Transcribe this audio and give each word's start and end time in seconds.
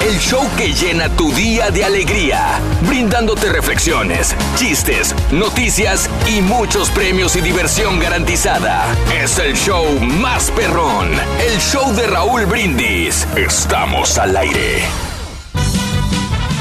El 0.00 0.18
show 0.18 0.42
que 0.56 0.72
llena 0.72 1.10
tu 1.10 1.30
día 1.32 1.70
de 1.70 1.84
alegría, 1.84 2.58
brindándote 2.82 3.52
reflexiones, 3.52 4.34
chistes, 4.56 5.14
noticias 5.30 6.08
y 6.26 6.40
muchos 6.40 6.90
premios 6.90 7.36
y 7.36 7.42
diversión 7.42 8.00
garantizada. 8.00 8.86
Es 9.14 9.38
el 9.38 9.54
show 9.54 9.84
más 10.00 10.50
perrón, 10.52 11.12
el 11.12 11.58
show 11.60 11.92
de 11.94 12.06
Raúl 12.06 12.46
Brindis. 12.46 13.26
Estamos 13.36 14.16
al 14.16 14.36
aire. 14.38 14.84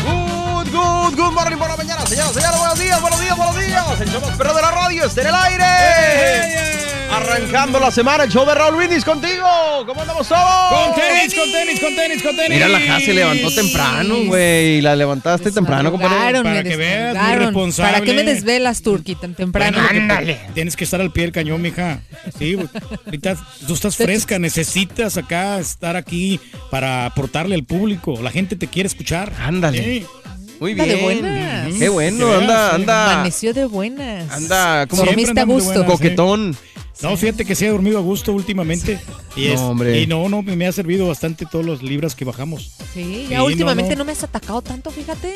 Good, 0.03 0.71
good, 0.71 1.15
good 1.15 1.31
morning 1.31 1.57
por 1.57 1.69
la 1.69 1.77
mañana, 1.77 2.05
señoras, 2.05 2.33
señores, 2.33 2.59
buenos 2.59 2.77
días, 2.77 3.01
buenos 3.01 3.21
días, 3.21 3.37
buenos 3.37 3.57
días. 3.57 4.01
El 4.01 4.09
show 4.11 4.21
más 4.21 4.37
perro 4.37 4.53
de 4.53 4.61
la 4.61 4.71
radio 4.71 5.05
está 5.05 5.21
en 5.21 5.27
el 5.27 5.35
aire. 5.35 6.88
Arrancando 7.11 7.79
la 7.79 7.89
semana, 7.91 8.23
el 8.25 8.29
show 8.31 8.45
de 8.45 8.53
Raúl 8.53 8.75
Brindis 8.75 9.03
contigo. 9.03 9.43
¿Cómo 9.85 10.01
andamos 10.01 10.27
todos? 10.27 10.41
Con 10.69 10.95
tenis, 10.95 11.33
con 11.33 11.51
tenis, 11.51 11.79
con 11.79 11.95
tenis, 11.95 12.21
con 12.23 12.35
tenis. 12.35 12.51
Mira, 12.51 12.67
la 12.67 12.79
Jazz 12.79 13.03
se 13.03 13.13
levantó 13.13 13.51
temprano, 13.51 14.15
güey. 14.25 14.81
La 14.81 14.95
levantaste 14.95 15.51
temprano, 15.51 15.91
compadre. 15.91 16.43
Para 16.43 16.63
que 16.63 16.75
veas, 16.77 17.15
muy 17.15 17.35
responsable. 17.45 17.93
¿Para 17.93 18.05
qué 18.05 18.13
me 18.13 18.23
desvelas, 18.23 18.81
Turki, 18.83 19.15
tan 19.15 19.33
temprano? 19.33 19.77
Bueno, 19.89 20.13
porque 20.15 20.39
Tienes 20.53 20.75
que 20.75 20.83
estar 20.83 21.01
al 21.01 21.11
pie 21.11 21.23
del 21.23 21.31
cañón, 21.31 21.61
mija. 21.61 21.99
Sí, 22.37 22.53
güey. 22.53 22.67
ahorita 23.05 23.35
tú 23.65 23.73
estás 23.73 23.95
fresca, 23.97 24.37
necesitas 24.37 25.17
acá 25.17 25.59
estar 25.59 25.95
aquí 25.95 26.39
para 26.69 27.05
aportarle 27.07 27.55
al 27.55 27.63
público. 27.63 28.19
La 28.21 28.29
gente 28.31 28.55
te 28.55 28.67
quiere 28.67 28.87
escuchar. 28.87 29.33
Ándale. 29.41 29.83
Sí. 29.83 30.05
Muy 30.59 30.71
Anda 30.73 30.83
bien. 30.83 30.97
de 30.97 31.03
buenas. 31.03 31.73
Qué 31.79 31.87
bueno, 31.87 32.33
anda, 32.33 32.75
anda, 32.75 33.13
Amaneció 33.13 33.53
de 33.53 33.63
buenas. 33.63 34.29
anda, 34.29 34.87
como 34.87 35.05
Dormiste 35.05 35.39
a 35.39 35.45
gusto. 35.45 35.69
buenas. 35.69 35.89
coquetón. 35.89 36.57
No, 37.01 37.15
fíjate 37.15 37.45
que 37.45 37.55
sí 37.55 37.65
he 37.65 37.69
dormido 37.69 37.97
a 37.97 38.01
gusto 38.01 38.33
últimamente. 38.33 38.99
Y, 39.35 39.47
No, 39.49 39.69
hombre. 39.69 40.01
y 40.01 40.07
no, 40.07 40.27
no, 40.27 40.41
me 40.41 40.67
ha 40.67 40.71
servido 40.71 41.07
bastante 41.07 41.45
todos 41.45 41.65
los 41.65 41.81
libras 41.81 42.13
que 42.15 42.25
bajamos. 42.25 42.73
Sí, 42.93 43.03
Sí, 43.03 43.27
ya 43.29 43.43
últimamente 43.43 43.91
no, 43.91 43.99
no, 43.99 43.99
no. 43.99 44.05
me 44.05 44.11
has 44.11 44.23
atacado 44.23 44.61
tanto, 44.61 44.91
fíjate. 44.91 45.35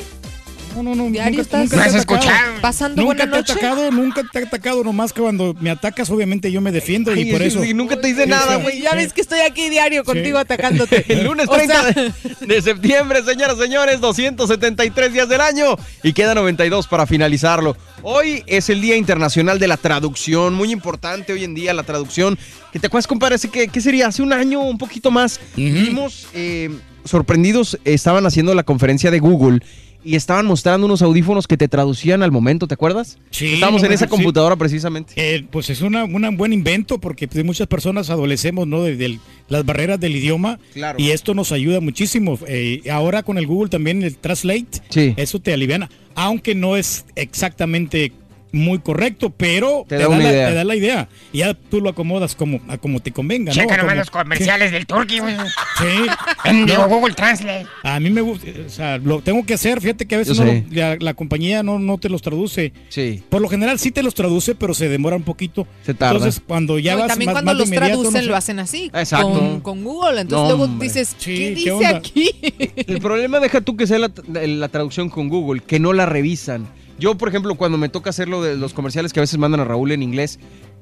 No, 0.74 0.82
no, 0.82 0.94
no. 0.94 1.10
Diario 1.10 1.38
nunca, 1.38 1.42
estás- 1.42 1.70
nunca 1.70 1.84
has 1.84 1.94
atacado. 1.94 2.60
Pasando 2.60 3.02
Nunca 3.02 3.24
buena 3.26 3.30
te 3.30 3.36
he 3.36 3.54
atacado, 3.54 3.90
nunca 3.90 4.22
te 4.32 4.38
he 4.40 4.42
atacado, 4.44 4.82
nomás 4.84 5.12
que 5.12 5.20
cuando 5.20 5.54
me 5.60 5.70
atacas, 5.70 6.10
obviamente 6.10 6.50
yo 6.50 6.60
me 6.60 6.72
defiendo 6.72 7.14
y 7.14 7.26
por 7.30 7.42
es- 7.42 7.54
eso. 7.54 7.64
y 7.64 7.74
nunca 7.74 8.00
te 8.00 8.08
dice 8.08 8.24
Sí, 8.24 8.30
nada, 8.30 8.56
güey. 8.56 8.80
Ya 8.80 8.94
ves 8.94 9.12
que 9.12 9.20
estoy 9.20 9.40
aquí 9.40 9.68
diario 9.68 10.04
contigo 10.04 10.38
atacándote. 10.38 11.04
El 11.12 11.24
lunes 11.24 11.46
O 11.48 11.52
30 11.54 11.92
sea, 11.92 12.12
de, 12.40 12.62
septiembre, 12.62 13.22
señoras 13.24 13.56
y 13.58 13.62
señores, 13.62 14.00
273 14.00 15.12
días 15.12 15.28
del 15.28 15.40
año 15.40 15.76
y 16.02 16.12
queda 16.12 16.34
92 16.34 16.86
para 16.88 17.06
finalizarlo. 17.06 17.76
Hoy 18.02 18.42
es 18.46 18.68
el 18.68 18.80
Día 18.80 18.96
Internacional 18.96 19.58
de 19.58 19.68
la 19.68 19.76
Traducción, 19.76 20.54
muy 20.54 20.70
importante 20.72 21.32
hoy 21.32 21.44
en 21.44 21.54
día 21.54 21.72
la 21.72 21.84
traducción. 21.84 22.38
¿Que 22.72 22.78
te 22.78 22.88
acuerdas, 22.88 23.06
compadre? 23.06 23.36
Que, 23.50 23.68
¿Qué 23.68 23.80
sería? 23.80 24.08
Hace 24.08 24.22
un 24.22 24.32
año, 24.32 24.60
un 24.60 24.78
poquito 24.78 25.10
más, 25.10 25.40
vimos 25.56 26.26
eh, 26.34 26.70
sorprendidos, 27.04 27.78
estaban 27.84 28.26
haciendo 28.26 28.54
la 28.54 28.62
conferencia 28.64 29.10
de 29.10 29.20
Google 29.20 29.60
y 30.04 30.16
estaban 30.16 30.46
mostrando 30.46 30.86
unos 30.86 31.02
audífonos 31.02 31.46
que 31.46 31.56
te 31.56 31.66
traducían 31.68 32.22
al 32.22 32.30
momento, 32.30 32.66
¿te 32.68 32.74
acuerdas? 32.74 33.18
Sí, 33.30 33.54
Estábamos 33.54 33.82
no, 33.82 33.86
en 33.88 33.92
esa 33.94 34.04
sí. 34.04 34.10
computadora 34.10 34.56
precisamente. 34.56 35.14
Eh, 35.16 35.46
pues 35.50 35.70
es 35.70 35.80
una, 35.80 36.04
una- 36.04 36.28
un 36.28 36.36
buen 36.36 36.52
invento 36.52 36.98
porque 37.00 37.26
pues, 37.28 37.44
muchas 37.44 37.66
personas 37.66 38.10
adolecemos 38.10 38.66
¿no? 38.66 38.82
de, 38.82 38.96
de 38.96 39.18
las 39.48 39.64
barreras 39.64 39.98
del 40.00 40.16
idioma 40.16 40.58
Claro. 40.74 40.98
y 41.00 41.10
esto 41.10 41.34
nos 41.34 41.52
ayuda 41.52 41.80
muchísimo. 41.80 42.38
Eh, 42.46 42.82
ahora 42.90 43.22
con 43.22 43.38
el 43.38 43.46
Google 43.46 43.70
también 43.70 44.02
el 44.02 44.16
Translate, 44.16 44.66
Sí. 44.90 45.14
eso 45.16 45.40
te 45.40 45.52
aliviana, 45.52 45.90
aunque 46.14 46.54
no 46.54 46.76
es 46.76 47.04
exactamente 47.16 48.12
muy 48.54 48.78
correcto, 48.78 49.30
pero 49.36 49.84
Te 49.88 49.96
da 49.98 50.08
la, 50.08 50.16
idea. 50.22 50.48
te 50.48 50.54
da 50.54 50.64
la 50.64 50.76
idea. 50.76 51.08
Y 51.32 51.38
ya 51.38 51.54
tú 51.54 51.80
lo 51.80 51.90
acomodas 51.90 52.34
como, 52.34 52.60
a 52.68 52.78
como 52.78 53.00
te 53.00 53.12
convenga. 53.12 53.52
¿no? 53.52 53.60
Checa 53.60 53.74
A 53.74 53.76
nomás 53.78 53.92
como- 53.92 53.98
los 54.00 54.10
comerciales 54.10 54.72
del 54.72 54.86
Turkey, 54.86 55.18
güey. 55.18 55.34
Sí. 55.78 56.54
Digo, 56.66 56.86
Google 56.88 57.14
Translate. 57.14 57.66
A 57.82 57.98
mí 58.00 58.10
me 58.10 58.20
gusta, 58.20 58.46
o 58.66 58.68
sea, 58.70 58.98
lo 58.98 59.20
tengo 59.20 59.44
que 59.44 59.54
hacer. 59.54 59.80
Fíjate 59.80 60.06
que 60.06 60.14
a 60.14 60.18
veces 60.18 60.38
no 60.38 60.44
lo- 60.44 60.62
la, 60.70 60.96
la 61.00 61.14
compañía 61.14 61.62
no, 61.62 61.78
no 61.78 61.98
te 61.98 62.08
los 62.08 62.22
traduce. 62.22 62.72
Sí. 62.88 63.22
Por 63.28 63.40
lo 63.42 63.48
general 63.48 63.78
sí 63.78 63.90
te 63.90 64.02
los 64.02 64.14
traduce, 64.14 64.54
pero 64.54 64.72
se 64.74 64.88
demora 64.88 65.16
un 65.16 65.22
poquito. 65.24 65.66
Se 65.84 65.94
tarda. 65.94 66.16
Entonces, 66.16 66.42
cuando 66.46 66.78
ya 66.78 66.94
no, 66.94 67.00
vas 67.00 67.08
también 67.08 67.26
más, 67.28 67.34
cuando 67.34 67.50
más 67.52 67.58
los 67.58 67.66
inmediato, 67.68 67.88
traducen 68.00 68.12
no 68.12 68.20
sé. 68.20 68.26
lo 68.26 68.36
hacen 68.36 68.58
así, 68.60 68.90
Exacto. 68.94 69.30
Con, 69.32 69.60
con 69.60 69.84
Google. 69.84 70.20
Entonces 70.20 70.48
No, 70.56 70.56
luego 70.66 70.80
dices, 70.80 71.14
Sí, 71.18 71.32
¿qué 71.34 71.38
¿qué 71.38 71.50
dice 71.54 71.72
onda? 71.72 71.88
aquí? 71.96 72.30
El 72.86 73.00
problema, 73.00 73.40
deja 73.40 73.60
tú 73.60 73.76
que 73.76 73.86
sea 73.86 73.98
la, 73.98 74.10
la- 74.32 74.46
la 74.46 74.68
traducción 74.68 75.08
con 75.10 75.28
Google, 75.28 75.60
que 75.66 75.80
no 75.80 75.92
la 75.92 76.06
revisan. 76.06 76.66
Yo, 76.98 77.16
por 77.16 77.28
ejemplo, 77.28 77.54
cuando 77.56 77.78
me 77.78 77.88
toca 77.88 78.10
hacerlo 78.10 78.42
de 78.42 78.56
los 78.56 78.72
comerciales 78.72 79.12
que 79.12 79.20
a 79.20 79.22
veces 79.22 79.38
mandan 79.38 79.60
a 79.60 79.64
Raúl 79.64 79.92
en 79.92 80.02
inglés, 80.02 80.38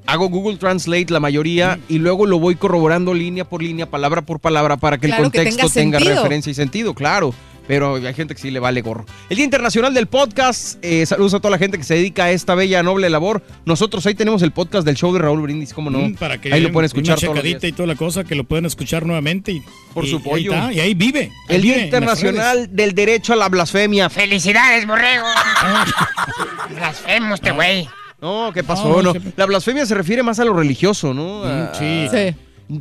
hago 0.06 0.28
Google 0.28 0.58
Translate 0.58 1.06
la 1.10 1.20
mayoría 1.20 1.78
y 1.88 1.98
luego 1.98 2.26
lo 2.26 2.38
voy 2.38 2.56
corroborando 2.56 3.14
línea 3.14 3.48
por 3.48 3.62
línea, 3.62 3.90
palabra 3.90 4.22
por 4.22 4.40
palabra, 4.40 4.76
para 4.76 4.98
que 4.98 5.08
Claro, 5.08 5.24
el 5.24 5.30
que 5.32 5.38
contexto 5.38 5.68
tenga 5.70 5.98
referencia 5.98 6.50
y 6.50 6.54
sentido, 6.54 6.94
claro. 6.94 7.34
Pero 7.68 7.94
hay 7.96 8.14
gente 8.14 8.34
que 8.34 8.40
sí 8.40 8.50
le 8.50 8.58
vale 8.58 8.82
gorro. 8.82 9.06
El 9.30 9.36
Día 9.36 9.44
Internacional 9.44 9.94
del 9.94 10.06
Podcast. 10.08 10.78
eh, 10.82 11.06
saludos 11.06 11.34
a 11.34 11.38
toda 11.38 11.50
la 11.52 11.58
gente 11.58 11.78
que 11.78 11.84
se 11.84 11.94
dedica 11.94 12.24
a 12.24 12.30
esta 12.32 12.54
bella, 12.54 12.82
noble 12.82 13.08
labor. 13.08 13.42
Nosotros 13.64 14.04
ahí 14.06 14.14
tenemos 14.14 14.42
el 14.42 14.50
podcast 14.52 14.84
del 14.84 14.96
show 14.96 15.12
de 15.12 15.20
Raúl 15.20 15.40
Brindis, 15.42 15.72
¿cómo 15.72 15.88
no? 15.90 16.00
Mm, 16.00 16.14
Para 16.16 16.40
que 16.40 16.52
ahí 16.52 16.60
lo 16.60 16.66
den 16.66 16.72
pueden 16.72 16.86
escuchar 16.86 17.14
una 17.18 17.20
todos 17.26 17.34
los 17.36 17.44
días. 17.44 17.62
y 17.64 17.72
toda 17.72 17.86
la 17.86 17.94
cosa, 17.94 18.24
que 18.24 18.34
lo 18.34 18.44
pueden 18.44 18.66
escuchar 18.66 19.06
nuevamente. 19.06 19.52
Y, 19.52 19.62
Por 19.94 20.04
y- 20.04 20.10
su 20.10 20.16
y 20.16 20.18
ahí 20.18 20.24
pollo. 20.24 20.52
está, 20.54 20.72
y 20.72 20.80
ahí 20.80 20.94
vive. 20.94 21.30
ahí 21.48 21.56
El 21.56 21.62
Día 21.62 21.74
vive 21.74 21.84
Internacional 21.86 22.68
del 22.74 22.94
Derecho 22.94 23.32
a 23.32 23.36
la 23.36 23.48
Blasfemia. 23.48 24.10
Felicidades, 24.10 24.86
borrego. 24.86 25.26
Blasfemo 26.74 27.34
este 27.34 27.50
güey. 27.52 27.88
No, 28.20 28.50
¿qué 28.54 28.62
pasó? 28.62 28.88
No, 28.88 29.02
No, 29.02 29.12
se- 29.12 29.20
La 29.36 29.46
blasfemia 29.46 29.84
se 29.86 29.94
refiere 29.94 30.22
más 30.22 30.38
a 30.38 30.44
lo 30.44 30.52
religioso, 30.54 31.12
¿no? 31.12 31.40
Mm, 31.44 31.46
A- 31.46 31.74
sí. 31.74 32.06
Sí. 32.10 32.34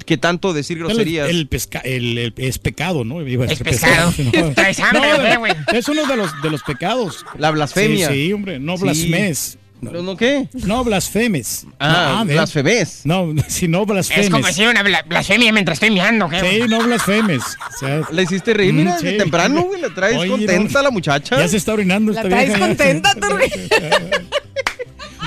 Que 0.06 0.18
tanto 0.18 0.54
decir 0.54 0.80
groserías. 0.80 1.30
el 1.30 1.48
pesca- 1.50 1.82
el- 1.84 2.18
el- 2.18 2.34
es 2.38 2.60
pecado, 2.60 3.04
¿no? 3.04 3.26
Iba 3.28 3.44
a 3.46 3.48
Es 3.48 3.60
decir 3.60 3.66
pescado. 3.66 4.14
no. 4.34 4.52
Traes 4.56 4.80
hambre, 4.80 5.38
güey. 5.38 5.54
Es 5.74 5.88
uno 5.90 6.06
de 6.06 6.16
los, 6.16 6.42
de 6.42 6.50
los 6.50 6.64
pecados. 6.64 7.26
La 7.38 7.52
blasfemia. 7.52 8.08
Sí, 8.10 8.28
sí, 8.28 8.34
hombre, 8.34 8.60
no 8.60 8.78
Sí. 8.78 8.84
blasfemes. 8.84 9.58
¿No, 9.82 9.90
No, 9.92 10.04
no 10.04 10.16
qué? 10.16 10.48
no 10.54 10.84
blasfemes. 10.84 11.66
Ah, 11.80 12.18
No, 12.20 12.26
¿ves? 12.26 12.36
blasfemés. 12.36 13.02
No, 13.04 13.34
si 13.48 13.68
no 13.68 13.84
blasfemes. 13.88 14.26
Es 14.28 14.32
como 14.32 14.46
decir 14.46 14.68
una 14.68 14.84
bla- 14.84 15.04
blasfemia 15.08 15.52
mientras 15.52 15.78
estoy 15.78 15.90
miando, 15.90 16.30
¿qué? 16.30 16.40
Sí, 16.40 16.60
no 16.70 16.84
blasfemes. 16.84 17.42
O 17.44 17.78
sea, 17.80 18.02
La 18.12 18.22
hiciste 18.22 18.54
reír, 18.54 18.74
Mm, 18.74 18.78
mira, 18.78 19.00
sí. 19.00 19.06
de 19.08 19.14
temprano, 19.14 19.64
güey. 19.64 19.82
La 19.82 19.90
traes 19.90 20.18
Oye, 20.18 20.30
contenta 20.30 20.80
no. 20.80 20.84
la 20.84 20.92
muchacha. 20.92 21.38
ya 21.40 21.48
se 21.48 21.58
está 21.58 21.74
orinando 21.74 22.12
La 22.14 22.20
esta 22.20 22.30
traes 22.30 22.50
vieja, 22.50 22.60
contenta, 22.68 23.16
Turki. 23.16 23.50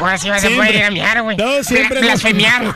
Ahora 0.01 0.19
sí 0.19 0.29
vas 0.29 0.39
a 0.45 0.47
Siempre. 0.49 0.67
poder 0.69 0.81
ir 0.81 0.85
a 0.87 0.91
miar, 0.91 1.23
güey. 1.23 1.37
No, 1.37 1.63
siempre 1.63 2.01
Bla- 2.01 2.07
las- 2.09 2.23
Blasfemiar. 2.23 2.75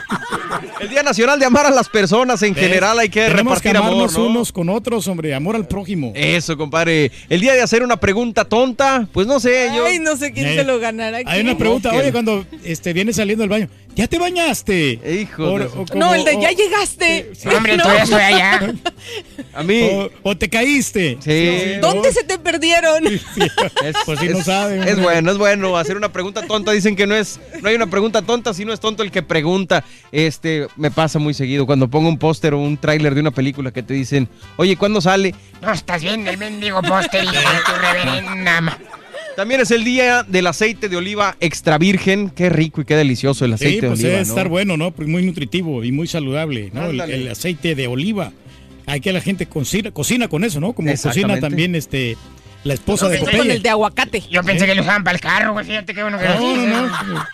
El 0.79 0.89
Día 0.89 1.03
Nacional 1.03 1.39
de 1.39 1.45
Amar 1.45 1.65
a 1.65 1.69
las 1.69 1.89
Personas 1.89 2.41
en 2.43 2.53
¿Ves? 2.53 2.63
general 2.63 2.97
hay 2.97 3.09
que 3.09 3.27
Tenemos 3.27 3.61
que 3.61 3.69
repartir 3.69 3.77
amor, 3.77 3.91
amarnos 3.91 4.13
¿no? 4.17 4.25
unos 4.25 4.51
con 4.51 4.69
otros, 4.69 5.07
hombre. 5.07 5.33
Amor 5.35 5.55
al 5.55 5.67
prójimo. 5.67 6.11
Eso, 6.15 6.57
compadre. 6.57 7.11
El 7.29 7.41
día 7.41 7.53
de 7.53 7.61
hacer 7.61 7.83
una 7.83 7.97
pregunta 7.97 8.45
tonta, 8.45 9.07
pues 9.11 9.27
no 9.27 9.39
sé, 9.39 9.69
yo... 9.75 9.85
Ay, 9.85 9.99
no 9.99 10.15
sé 10.15 10.31
quién 10.31 10.47
Eh, 10.47 10.55
se 10.55 10.63
lo 10.63 10.79
ganará. 10.79 11.19
Hay 11.25 11.41
una 11.41 11.57
pregunta, 11.57 11.91
oye, 11.93 12.11
cuando 12.11 12.45
este, 12.63 12.93
vienes 12.93 13.17
saliendo 13.17 13.41
del 13.43 13.49
baño, 13.49 13.69
¿ya 13.95 14.07
te 14.07 14.17
bañaste? 14.17 14.99
Hijo 15.21 15.59
de 15.59 15.69
su- 15.69 15.85
No, 15.97 16.13
el 16.15 16.23
de 16.23 16.33
ya 16.41 16.49
o- 16.49 16.51
llegaste. 16.51 17.31
Hombre, 17.55 17.77
No. 17.77 17.83
todavía 17.83 18.03
estoy 18.03 18.21
allá. 18.21 18.73
A 19.53 19.63
mí... 19.63 19.81
o, 19.91 20.09
o 20.23 20.37
te 20.37 20.49
caíste. 20.49 21.17
Sí. 21.19 21.79
¿Dónde 21.81 22.11
se 22.13 22.23
te 22.23 22.37
perdieron? 22.39 23.05
Es, 23.07 23.21
Pues 24.05 24.19
sí, 24.19 24.29
no 24.29 24.39
es- 24.39 24.45
sabe, 24.45 24.89
Es 24.89 25.01
bueno, 25.01 25.31
es 25.31 25.37
bueno 25.37 25.77
hacer 25.77 25.97
una 25.97 26.11
pregunta 26.11 26.45
tonta. 26.47 26.71
Dicen 26.71 26.95
que 26.95 27.07
no 27.07 27.15
es, 27.15 27.39
no 27.61 27.67
hay 27.69 27.75
una 27.75 27.87
pregunta 27.87 28.21
tonta, 28.21 28.53
sino 28.53 28.71
es 28.73 28.79
tonto 28.79 29.03
el 29.03 29.11
que 29.11 29.21
pregunta. 29.23 29.83
Este, 30.11 30.67
me 30.75 30.91
pasa 30.91 31.19
muy 31.19 31.33
seguido 31.33 31.65
cuando 31.65 31.87
pongo 31.89 32.07
un 32.09 32.17
póster 32.17 32.53
o 32.53 32.59
un 32.59 32.77
tráiler 32.77 33.13
de 33.15 33.21
una 33.21 33.31
película 33.31 33.71
que 33.71 33.83
te 33.83 33.93
dicen, 33.93 34.27
oye, 34.57 34.77
¿cuándo 34.77 35.01
sale? 35.01 35.35
No 35.61 35.71
estás 35.71 36.01
viendo 36.01 36.29
el 36.31 36.37
mendigo 36.37 36.81
póster, 36.81 37.23
hijo 37.23 37.33
de 37.33 37.39
tu 37.65 37.71
reverenda 37.81 38.79
También 39.39 39.61
es 39.61 39.71
el 39.71 39.85
día 39.85 40.23
del 40.23 40.47
aceite 40.47 40.89
de 40.89 40.97
oliva 40.97 41.37
extra 41.39 41.77
virgen. 41.77 42.29
Qué 42.29 42.49
rico 42.49 42.81
y 42.81 42.83
qué 42.83 42.97
delicioso 42.97 43.45
el 43.45 43.53
aceite 43.53 43.75
Sí, 43.75 43.79
de 43.79 43.87
pues 43.87 43.99
oliva. 43.99 44.09
debe 44.09 44.25
¿no? 44.25 44.29
estar 44.29 44.49
bueno, 44.49 44.75
¿no? 44.75 44.91
Pues 44.91 45.07
muy 45.07 45.23
nutritivo 45.23 45.81
y 45.85 45.93
muy 45.93 46.07
saludable, 46.07 46.71
¿no? 46.73 46.89
El, 46.89 47.25
aceite 47.29 47.73
de 47.73 47.87
oliva. 47.87 48.33
Hay 48.85 48.99
que 48.99 49.13
la 49.13 49.21
gente 49.21 49.45
cocina, 49.45 49.91
cocina 49.91 50.27
con 50.27 50.43
eso, 50.43 50.59
¿no? 50.59 50.73
Como 50.73 50.91
cocina 50.93 51.39
también 51.39 51.73
este 51.75 52.17
la 52.65 52.73
esposa 52.73 53.07
de 53.07 53.19
Con 53.19 53.27
Popeye. 53.31 53.53
el 53.53 53.61
de 53.63 53.69
aguacate. 53.69 54.21
Yo 54.29 54.43
pensé 54.43 54.65
que 54.65 54.75
lo 54.75 54.81
usaban 54.81 55.05
para 55.05 55.15
el 55.15 55.21
carro, 55.21 55.53
güey. 55.53 55.65
Fíjate 55.65 55.93
qué 55.93 56.01
bueno 56.01 56.17
que 56.17 56.25
lo 56.25 56.37
No, 56.37 56.87
no. 57.05 57.25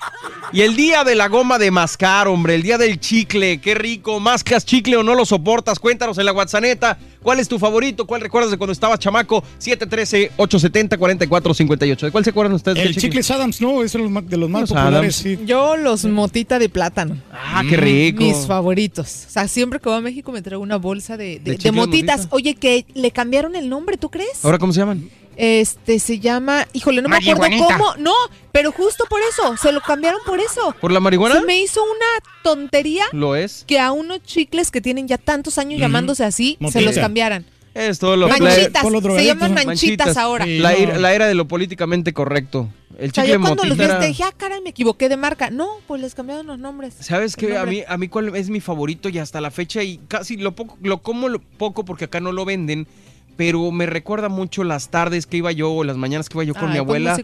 Y 0.54 0.62
el 0.62 0.76
día 0.76 1.04
de 1.04 1.16
la 1.16 1.28
goma 1.28 1.58
de 1.58 1.72
mascar, 1.72 2.28
hombre, 2.28 2.54
el 2.54 2.62
día 2.62 2.78
del 2.78 3.00
chicle, 3.00 3.60
qué 3.60 3.74
rico. 3.74 4.20
¿Mascas 4.20 4.64
chicle 4.64 4.96
o 4.98 5.04
no 5.04 5.16
lo 5.16 5.26
soportas? 5.26 5.80
Cuéntanos 5.80 6.20
en 6.20 6.26
la 6.26 6.34
WhatsApp. 6.34 7.00
¿Cuál 7.26 7.40
es 7.40 7.48
tu 7.48 7.58
favorito? 7.58 8.06
¿Cuál 8.06 8.22
recuerdas 8.22 8.52
de 8.52 8.58
cuando 8.60 8.72
estabas 8.72 9.00
chamaco? 9.00 9.44
713-870-4458. 9.60 12.00
¿De 12.06 12.12
cuál 12.12 12.24
se 12.24 12.30
acuerdan 12.30 12.54
ustedes? 12.54 12.78
El 12.78 12.94
del 12.94 13.02
chicle 13.02 13.22
Adams, 13.34 13.60
¿no? 13.62 13.82
Es 13.84 13.94
de 13.94 14.00
los, 14.00 14.12
ma- 14.12 14.22
de 14.22 14.38
los 14.38 14.48
más 14.50 14.62
Los 14.62 14.70
populares. 14.70 14.98
Adams. 14.98 15.16
sí. 15.16 15.40
Yo 15.46 15.76
los 15.76 16.06
motita 16.06 16.60
de 16.60 16.70
plátano. 16.70 17.18
Ah, 17.34 17.64
qué 17.68 17.78
rico. 17.78 18.22
Mis 18.24 18.46
favoritos. 18.46 19.26
O 19.28 19.32
sea, 19.32 19.48
siempre 19.48 19.80
que 19.80 19.90
voy 19.90 19.98
a 19.98 20.02
México 20.02 20.32
me 20.32 20.42
traigo 20.44 20.62
una 20.62 20.78
bolsa 20.78 21.18
de, 21.18 21.26
de- 21.26 21.40
¿De 21.40 21.52
de 21.52 21.58
chicle 21.58 21.72
de 21.72 21.78
motitas. 21.78 22.18
motita? 22.20 22.36
Oye, 22.36 22.54
que 22.56 22.86
le 22.94 23.10
cambiaron 23.12 23.56
el 23.56 23.70
nombre, 23.70 23.98
¿tú 23.98 24.10
crees? 24.12 24.44
¿Ahora 24.46 24.60
cómo 24.60 24.72
se 24.72 24.80
llaman? 24.82 25.10
Este 25.36 26.00
se 26.00 26.20
llama, 26.20 26.68
híjole, 26.74 27.02
no 27.02 27.10
me 27.10 27.18
acuerdo 27.18 27.66
cómo. 27.68 27.96
No, 27.98 28.14
pero 28.52 28.72
justo 28.72 29.06
por 29.10 29.20
eso, 29.30 29.58
se 29.58 29.72
lo 29.72 29.82
cambiaron 29.82 30.20
por 30.26 30.40
eso. 30.40 30.76
¿Por 30.80 30.92
la 30.92 31.00
marihuana? 31.00 31.36
Se 31.40 31.46
me 31.46 31.60
hizo 31.60 31.82
una 31.84 32.26
tontería 32.44 33.06
Lo 33.12 33.36
es. 33.36 33.64
que 33.68 33.80
a 33.80 33.92
unos 33.92 34.24
chicles 34.24 34.72
que 34.72 34.82
tienen 34.82 35.08
ya 35.08 35.18
tantos 35.18 35.58
años 35.58 35.80
llamándose 35.80 36.24
así, 36.24 36.58
se 36.72 36.82
los 36.82 36.96
cambiaran. 36.96 37.46
Es 37.74 38.00
todo 38.00 38.16
lo 38.16 38.30
Manchitas, 38.30 38.84
se 39.18 39.26
llaman 39.26 39.54
manchitas, 39.54 40.16
ahora. 40.16 40.46
Sí. 40.46 40.60
La, 40.60 40.72
no. 40.72 40.78
era, 40.78 40.98
la 40.98 41.14
era 41.14 41.28
de 41.28 41.36
lo 41.36 41.46
políticamente 41.46 42.14
correcto. 42.14 42.70
El 42.98 43.10
O 43.12 43.14
sea, 43.14 43.26
chicle 43.26 43.34
yo 43.34 43.42
cuando 43.42 43.66
los 43.66 43.78
era- 43.78 44.00
te 44.00 44.08
dije, 44.08 44.24
ah, 44.24 44.32
caray, 44.38 44.62
me 44.62 44.70
equivoqué 44.70 45.10
de 45.10 45.18
marca. 45.18 45.50
No, 45.50 45.68
pues 45.86 46.00
les 46.00 46.16
cambiaron 46.16 46.48
los 46.48 46.58
nombres. 46.58 46.94
¿Sabes 47.02 47.36
qué? 47.36 47.58
A 47.58 47.66
mí, 47.66 47.84
a 47.86 47.98
mí 47.98 48.08
cuál 48.08 48.34
es 48.38 48.50
mi 48.50 48.62
favorito 48.62 49.10
y 49.10 49.20
hasta 49.20 49.42
la 49.42 49.52
fecha 49.52 49.84
y 49.84 49.98
casi 50.08 50.38
lo 50.38 50.56
poco, 50.56 50.78
lo 50.82 51.00
como 51.02 51.28
lo 51.28 51.40
poco 51.42 51.84
porque 51.84 52.06
acá 52.06 52.22
no 52.22 52.32
lo 52.32 52.46
venden, 52.46 52.88
pero 53.36 53.72
me 53.72 53.86
recuerda 53.86 54.30
mucho 54.30 54.64
las 54.64 54.90
tardes 54.90 55.26
que 55.28 55.38
iba 55.38 55.52
yo 55.52 55.72
o 55.72 55.84
las 55.84 55.98
mañanas 55.98 56.30
que 56.30 56.38
iba 56.38 56.44
yo 56.44 56.54
con 56.54 56.66
Ay, 56.68 56.74
mi 56.74 56.78
abuela 56.80 57.18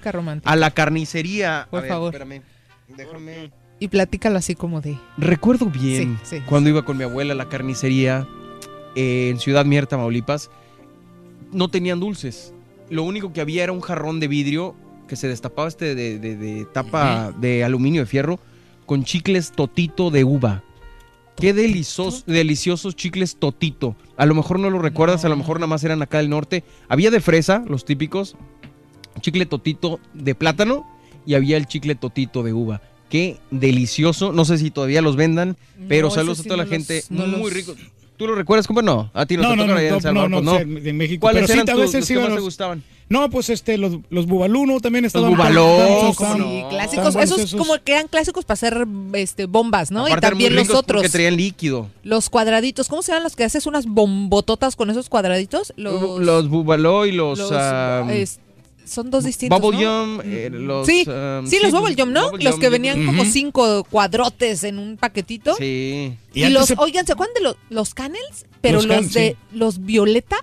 a 0.43 0.55
la 0.55 0.71
carnicería. 0.71 1.67
Por 1.69 1.79
a 1.79 1.81
ver, 1.83 1.89
favor. 1.91 2.13
espérame. 2.15 2.41
Déjame. 2.97 3.51
Y 3.79 3.87
platícalo 3.87 4.37
así 4.37 4.53
como 4.55 4.81
de. 4.81 4.97
Recuerdo 5.17 5.65
bien 5.67 6.19
Sí, 6.23 6.37
sí. 6.37 6.43
cuando 6.45 6.69
iba 6.69 6.83
con 6.83 6.97
mi 6.97 7.03
abuela 7.03 7.33
a 7.33 7.35
la 7.37 7.49
carnicería 7.49 8.27
eh, 8.95 9.29
en 9.31 9.39
Ciudad 9.39 9.65
Mierta, 9.65 9.91
Tamaulipas. 9.95 10.49
No 11.51 11.69
tenían 11.69 11.99
dulces. 11.99 12.53
Lo 12.89 13.03
único 13.03 13.33
que 13.33 13.41
había 13.41 13.63
era 13.63 13.71
un 13.71 13.81
jarrón 13.81 14.19
de 14.19 14.27
vidrio 14.27 14.75
que 15.07 15.15
se 15.15 15.27
destapaba 15.27 15.67
este 15.67 15.95
de, 15.95 16.19
de- 16.19 16.35
de 16.37 16.65
tapa 16.65 17.31
de 17.37 17.63
aluminio 17.63 18.01
de 18.01 18.05
fierro 18.05 18.39
con 18.85 19.03
chicles 19.03 19.51
totito 19.51 20.11
de 20.11 20.23
uva. 20.23 20.63
Qué 21.37 21.53
deliciosos, 21.53 22.25
deliciosos 22.27 22.95
chicles 22.95 23.35
totito. 23.37 23.95
A 24.17 24.25
lo 24.25 24.35
mejor 24.35 24.59
no 24.59 24.69
lo 24.69 24.79
recuerdas, 24.79 25.25
a 25.25 25.29
lo 25.29 25.35
mejor 25.35 25.57
nada 25.57 25.67
más 25.67 25.83
eran 25.83 26.01
acá 26.01 26.19
del 26.19 26.29
norte. 26.29 26.63
Había 26.87 27.09
de 27.09 27.19
fresa, 27.19 27.63
los 27.67 27.83
típicos, 27.85 28.35
chicle 29.21 29.45
totito 29.45 29.99
de 30.13 30.35
plátano 30.35 30.87
y 31.25 31.33
había 31.33 31.57
el 31.57 31.65
chicle 31.65 31.95
totito 31.95 32.43
de 32.43 32.53
uva. 32.53 32.81
Qué 33.09 33.39
delicioso. 33.49 34.31
No 34.33 34.45
sé 34.45 34.57
si 34.57 34.69
todavía 34.71 35.01
los 35.01 35.15
vendan, 35.15 35.57
pero 35.89 36.09
No, 36.09 36.13
saludos 36.13 36.41
a 36.41 36.43
toda 36.43 36.57
la 36.57 36.63
no 36.65 36.69
gente. 36.69 37.03
los- 37.09 37.11
no 37.11 37.25
muy 37.27 37.41
los- 37.49 37.53
rico. 37.53 37.75
¿Tú 38.17 38.27
lo 38.27 38.35
recuerdas, 38.35 38.67
compa? 38.67 38.83
No, 38.83 39.09
a 39.15 39.25
ti 39.25 39.35
no, 39.35 39.41
No, 39.43 39.49
te 39.49 39.55
no, 39.55 39.63
tocan 39.63 39.67
no, 39.73 39.79
allá 39.79 39.87
en 39.97 40.13
no, 40.13 40.41
no, 40.41 40.93
México. 40.93 41.21
¿Cuáles 41.21 41.41
pero 41.47 41.53
eran 41.53 41.65
sí, 41.67 41.73
tus- 41.73 41.93
los 41.93 42.07
que 42.07 42.19
más 42.19 42.35
te 42.35 42.39
gustaban? 42.41 42.83
No, 43.11 43.29
pues 43.29 43.49
este, 43.49 43.77
los, 43.77 43.97
los 44.09 44.25
bubaluno 44.25 44.79
también 44.79 45.03
estaban. 45.03 45.35
¿cómo 45.35 45.49
no? 45.49 46.13
Sí, 46.13 46.63
clásicos. 46.69 47.15
Esos 47.17 47.53
como 47.55 47.73
que 47.83 47.91
eran 47.91 48.07
clásicos 48.07 48.45
para 48.45 48.53
hacer 48.53 48.87
este, 49.13 49.47
bombas, 49.47 49.91
¿no? 49.91 50.05
Aparte 50.05 50.27
y 50.27 50.29
también 50.29 50.55
los 50.55 50.69
otros. 50.69 51.01
Porque 51.01 51.09
traían 51.09 51.35
líquido. 51.35 51.89
Los 52.03 52.29
cuadraditos. 52.29 52.87
¿Cómo 52.87 53.01
se 53.01 53.11
llaman 53.11 53.23
los 53.23 53.35
que 53.35 53.43
haces 53.43 53.65
unas 53.65 53.85
bombototas 53.85 54.77
con 54.77 54.89
esos 54.89 55.09
cuadraditos? 55.09 55.73
Los. 55.75 56.21
Los, 56.21 56.47
bubaló 56.47 57.05
y 57.05 57.11
los... 57.11 57.37
los, 57.37 57.51
es- 58.11 58.39
son 58.85 59.11
dos 59.11 59.25
distintos. 59.25 59.59
Bubble 59.61 59.77
¿no? 59.83 60.05
Yum, 60.05 60.21
eh, 60.25 60.49
los... 60.51 60.87
sí, 60.87 61.05
ah, 61.07 61.41
sí, 61.45 61.59
los 61.61 61.71
Bubble 61.71 61.95
Yum, 61.95 62.11
¿no? 62.11 62.31
Bubble 62.31 62.43
los 62.45 62.53
Yum, 62.55 62.61
que 62.61 62.69
venían 62.69 63.05
como 63.05 63.25
cinco 63.25 63.83
cuadrotes 63.89 64.63
en 64.63 64.79
un 64.79 64.97
paquetito. 64.97 65.55
Sí. 65.55 66.13
Y 66.33 66.45
los, 66.49 66.65
se- 66.67 66.75
oigan, 66.77 67.05
¿se 67.05 67.11
acuerdan 67.13 67.33
de 67.35 67.41
los, 67.41 67.55
los 67.69 67.93
canels? 67.93 68.45
Pero 68.61 68.77
Los 68.77 68.85
los, 68.85 68.97
Can, 68.97 69.13
de 69.13 69.37
los 69.53 69.83
violeta. 69.85 70.37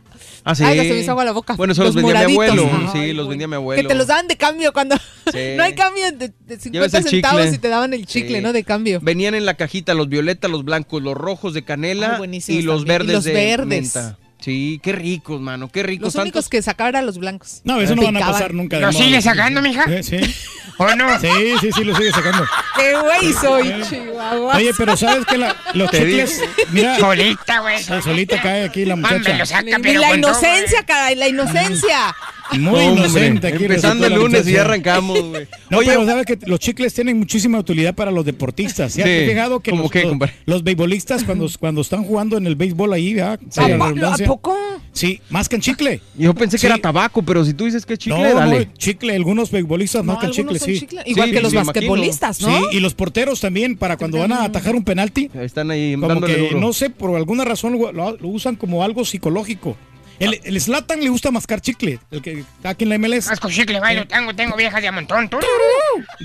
Ah, 0.45 0.55
sí. 0.55 0.65
Ay, 0.65 0.77
ya 0.77 0.83
se 0.83 0.93
me 0.93 1.01
hizo 1.01 1.13
agua 1.13 1.25
la 1.25 1.33
boca. 1.33 1.55
Bueno, 1.55 1.73
eso 1.73 1.85
los, 1.85 1.95
vendía 1.95 2.27
mi 2.27 2.33
abuelo. 2.33 2.69
Ay, 2.73 2.89
sí, 2.93 3.13
los 3.13 3.29
vendía 3.29 3.47
mi 3.47 3.55
abuelo. 3.55 3.81
Que 3.81 3.87
te 3.89 3.95
los 3.95 4.09
daban 4.09 4.27
de 4.27 4.37
cambio 4.37 4.73
cuando 4.73 4.97
Sí. 5.33 5.55
no 5.57 5.63
hay 5.63 5.75
cambio 5.75 6.11
de, 6.13 6.33
de 6.47 6.59
50 6.59 6.99
el 6.99 7.05
centavos 7.05 7.53
y 7.55 7.59
te 7.59 7.69
daban 7.69 7.95
el 7.95 8.07
chicle. 8.07 8.41
¿no? 8.41 8.53
De 8.53 8.65
cambio. 8.65 8.99
Venían 9.01 9.35
en 9.35 9.47
la 9.47 9.55
cajita 9.55 9.95
los 9.95 10.09
violetas, 10.09 10.51
los 10.51 10.65
blancos, 10.65 11.03
los 11.03 11.15
rojos 11.15 11.55
de 11.55 11.63
canela 11.65 12.19
Ay, 12.21 12.43
y 12.49 12.63
los 12.63 12.85
también. 12.85 13.03
Y 13.03 13.07
verdes 13.07 13.15
los 13.15 13.25
de 13.25 13.33
verdes. 13.33 13.67
menta. 13.67 14.19
Sí, 14.41 14.81
qué 14.83 14.93
ricos, 14.93 15.41
mano, 15.41 15.69
qué 15.69 15.83
ricos. 15.83 16.15
Los 16.15 16.23
únicos 16.23 16.49
que 16.49 16.63
sacaban 16.63 16.95
eran 16.95 17.07
los 17.07 17.19
blancos. 17.19 17.61
No, 17.65 17.81
eso 17.81 17.97
no 17.97 18.03
van 18.03 18.17
a 18.19 18.21
pasar 18.21 18.55
nunca. 18.55 18.77
de 18.77 18.83
¿Lo 18.83 18.93
moda. 18.93 19.05
sigue 19.05 19.21
sacando, 19.21 19.61
mija? 19.61 19.85
Sí, 20.03 20.03
sí. 20.21 20.35
¿O 20.77 20.95
no? 20.95 21.19
Sí, 21.19 21.29
sí, 21.61 21.71
sí, 21.73 21.83
lo 21.83 21.97
sigue 21.97 22.13
sacando. 22.13 22.47
¡Qué 22.77 22.95
güey 22.97 23.33
soy, 23.33 23.75
Chihuahua! 23.91 24.57
Oye, 24.57 24.71
pero 24.79 24.97
¿sabes 24.97 25.27
que 25.27 25.39
la, 25.39 25.57
los 25.75 25.91
Te 25.91 25.99
chicles? 25.99 26.41
Mira, 26.71 26.97
Solita, 26.99 27.59
güey. 27.61 27.83
solita 27.83 28.41
cae 28.41 28.65
aquí 28.65 28.85
la 28.85 28.95
muchacha. 28.95 29.37
lo 29.37 29.45
saca, 29.45 29.69
Y 29.69 29.83
pero 29.83 30.01
la 30.01 30.11
con 30.11 30.21
todo, 30.21 30.31
inocencia, 30.31 30.79
güey. 30.79 30.87
caray, 30.87 31.15
la 31.17 31.29
inocencia. 31.29 32.17
Muy 32.53 32.81
Hombre, 32.87 33.03
inocente 33.05 33.47
aquí. 33.49 33.65
Empezando 33.65 34.07
el 34.07 34.15
lunes 34.15 34.47
y 34.49 34.53
ya 34.53 34.63
arrancamos, 34.63 35.21
güey. 35.23 35.47
No, 35.71 35.79
Oye, 35.79 35.89
pero 35.89 36.07
sabes 36.07 36.25
que 36.27 36.39
los 36.47 36.59
chicles 36.61 36.95
tienen 36.95 37.19
muchísima 37.19 37.59
utilidad 37.59 37.95
para 37.95 38.11
los 38.11 38.25
deportistas. 38.25 38.95
¿Ya 38.95 39.05
te 39.05 39.19
Sí. 39.19 39.25
has 39.25 39.31
fijado 39.31 39.61
que 39.61 39.71
¿Cómo 39.71 39.83
los, 39.85 39.93
qué, 39.93 40.01
los, 40.03 40.09
compadre? 40.11 40.33
los 40.47 40.65
beisbolistas 40.65 41.25
cuando, 41.25 41.47
cuando 41.59 41.81
están 41.83 42.05
jugando 42.05 42.37
en 42.39 42.47
el 42.47 42.57
béisbol 42.57 42.93
ahí, 42.93 43.15
¿verdad? 43.15 43.39
Sí. 43.51 43.61
La 43.61 44.09
¿A, 44.11 44.15
¿A 44.15 44.17
poco? 44.27 44.57
Sí, 44.93 45.21
mascan 45.31 45.61
chicle. 45.61 46.01
yo 46.17 46.35
pensé 46.35 46.59
que 46.59 46.67
era 46.67 46.79
tabaco, 46.79 47.23
pero 47.23 47.45
si 47.45 47.53
tú 47.55 47.67
dices 47.67 47.85
que 47.87 47.93
es 47.93 47.99
chicle, 47.99 48.19
no, 48.33 48.35
dale. 48.35 48.67
no, 48.67 48.73
chicle. 48.77 49.15
Algunos 49.15 49.51
beisbolistas 49.51 50.03
No, 50.05 50.13
mascan 50.15 50.31
algunos 50.31 50.55
chicle, 50.55 50.59
son 50.59 50.69
sí. 50.75 50.81
chicle. 50.81 51.03
Igual 51.07 51.29
Sí, 51.29 51.35
que 51.35 51.41
los 51.43 51.55
basquetbolistas, 51.55 52.41
¿no? 52.41 52.49
Sí, 52.59 52.65
y 52.77 52.81
los 52.81 52.95
porteros 52.95 53.41
también, 53.41 53.77
para 53.77 53.97
cuando 53.97 54.19
van 54.19 54.33
a 54.33 54.45
atajar 54.45 54.75
un 54.75 54.85
penalti, 54.85 55.31
Están 55.35 55.71
ahí 55.71 55.95
como 55.95 56.21
que, 56.23 56.37
duro. 56.37 56.61
no 56.61 56.73
sé, 56.73 56.91
por 56.91 57.15
alguna 57.17 57.45
razón 57.45 57.79
lo, 57.79 57.93
lo- 57.93 58.17
lo 58.17 58.29
usan 58.29 58.57
como 58.57 58.83
algo 58.83 59.05
psicológico. 59.05 59.77
El, 60.19 60.41
el 60.43 60.61
Zlatan 60.61 61.01
le 61.01 61.09
gusta 61.09 61.31
mascar 61.31 61.61
chicle, 61.61 62.01
el 62.11 62.23
que 62.23 62.41
está 62.41 62.71
aquí 62.71 62.85
en 62.85 62.91
la 62.91 62.99
MLS. 62.99 63.29
Asco 63.31 63.49
chicle, 63.51 63.79
bailo, 63.81 64.07
tango, 64.07 64.35
tengo 64.35 64.57
viejas 64.57 64.83
de 64.83 64.89
a 64.89 64.93
montón. 64.93 65.29
tú. 65.29 65.39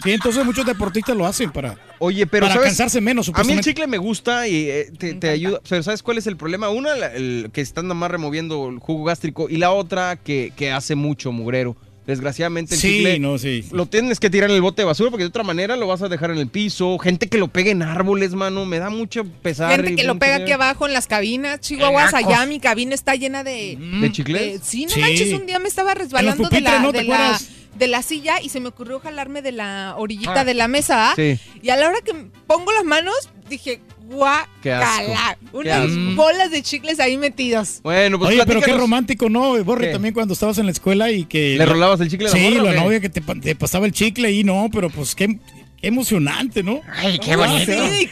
Sí, 0.03 0.11
entonces 0.11 0.43
muchos 0.45 0.65
deportistas 0.65 1.15
lo 1.15 1.25
hacen 1.25 1.51
para, 1.51 1.77
Oye, 1.99 2.25
pero 2.25 2.45
para 2.45 2.55
¿sabes? 2.55 2.69
cansarse 2.69 3.01
menos, 3.01 3.31
A 3.33 3.43
mí 3.43 3.53
el 3.53 3.61
chicle 3.61 3.87
me 3.87 3.97
gusta 3.97 4.47
y 4.47 4.69
eh, 4.69 4.91
te, 4.97 5.13
te 5.13 5.29
ayuda. 5.29 5.59
Pero 5.67 5.83
¿sabes 5.83 6.01
cuál 6.01 6.17
es 6.17 6.27
el 6.27 6.37
problema? 6.37 6.69
Una, 6.69 6.93
el, 6.93 7.49
que 7.53 7.61
están 7.61 7.85
nada 7.85 7.95
más 7.95 8.11
removiendo 8.11 8.69
el 8.69 8.79
jugo 8.79 9.05
gástrico. 9.05 9.47
Y 9.49 9.57
la 9.57 9.71
otra, 9.71 10.15
que, 10.17 10.51
que 10.55 10.71
hace 10.71 10.95
mucho 10.95 11.31
mugrero. 11.31 11.77
Desgraciadamente 12.05 12.75
el 12.75 12.81
Sí, 12.81 12.87
chicle 12.97 13.19
no, 13.19 13.37
sí. 13.37 13.65
lo 13.71 13.85
tienes 13.85 14.19
que 14.19 14.29
tirar 14.29 14.49
en 14.49 14.57
el 14.57 14.61
bote 14.61 14.81
de 14.81 14.85
basura 14.85 15.09
porque 15.09 15.23
de 15.23 15.29
otra 15.29 15.43
manera 15.43 15.75
lo 15.77 15.87
vas 15.87 16.01
a 16.01 16.09
dejar 16.09 16.31
en 16.31 16.37
el 16.37 16.47
piso. 16.49 16.97
Gente 16.99 17.29
que 17.29 17.37
lo 17.37 17.47
pega 17.47 17.71
en 17.71 17.81
árboles, 17.81 18.33
mano. 18.33 18.65
Me 18.65 18.79
da 18.79 18.89
mucho 18.89 19.23
pesar. 19.25 19.71
Gente 19.75 19.91
y 19.93 19.95
que 19.95 20.03
lo 20.03 20.19
pega 20.19 20.35
aquí 20.35 20.51
abajo 20.51 20.85
en 20.85 20.93
las 20.93 21.07
cabinas, 21.07 21.61
Chihuahuas, 21.61 22.13
allá 22.13 22.45
mi 22.45 22.59
cabina 22.59 22.93
está 22.93 23.15
llena 23.15 23.43
de... 23.43 23.77
¿De 24.01 24.11
chicles? 24.11 24.59
de- 24.59 24.65
sí, 24.65 24.85
no 24.85 24.91
Sí. 24.91 24.99
manches, 24.99 25.33
un 25.33 25.45
día 25.45 25.59
me 25.59 25.67
estaba 25.69 25.93
resbalando 25.93 26.49
de 26.49 26.59
la, 26.61 26.79
¿no? 26.79 26.91
¿Te 26.91 26.99
de, 26.99 27.03
la, 27.05 27.15
acuerdas? 27.15 27.49
de 27.77 27.87
la 27.87 28.01
silla 28.03 28.41
y 28.41 28.49
se 28.49 28.59
me 28.59 28.67
ocurrió 28.67 28.99
jalarme 28.99 29.41
de 29.41 29.53
la 29.53 29.95
orillita 29.97 30.41
Ah. 30.41 30.45
de 30.45 30.53
la 30.55 30.67
mesa, 30.67 31.11
¿ah? 31.11 31.13
Sí. 31.15 31.39
Y 31.61 31.69
a 31.69 31.77
la 31.77 31.87
hora 31.87 31.99
que 32.03 32.13
pongo 32.47 32.71
las 32.73 32.83
manos, 32.83 33.15
dije. 33.49 33.79
Guacala. 34.13 35.37
Unas 35.51 36.15
bolas 36.15 36.51
de 36.51 36.61
chicles 36.61 36.99
ahí 36.99 37.17
metidos. 37.17 37.79
Bueno, 37.83 38.17
pues 38.19 38.31
Oye, 38.31 38.43
pero 38.45 38.61
qué 38.61 38.73
romántico, 38.73 39.29
¿no? 39.29 39.61
Borre 39.63 39.87
¿Qué? 39.87 39.93
también 39.93 40.13
cuando 40.13 40.33
estabas 40.33 40.57
en 40.57 40.65
la 40.65 40.71
escuela 40.71 41.11
y 41.11 41.25
que... 41.25 41.55
¿Le 41.57 41.65
rolabas 41.65 41.99
el 42.01 42.09
chicle 42.09 42.27
a 42.27 42.31
la 42.31 42.37
Sí, 42.37 42.49
morra 42.55 42.71
la 42.73 42.81
novia 42.83 42.99
que 42.99 43.09
te, 43.09 43.21
pa- 43.21 43.35
te 43.35 43.55
pasaba 43.55 43.85
el 43.85 43.91
chicle 43.91 44.31
y 44.31 44.43
no, 44.43 44.69
pero 44.71 44.89
pues 44.89 45.15
Qué 45.15 45.37
emocionante, 45.83 46.63
¿no? 46.63 46.81
Ay, 46.95 47.19
qué 47.19 47.35
bonito. 47.35 47.73
Sí, 47.73 48.09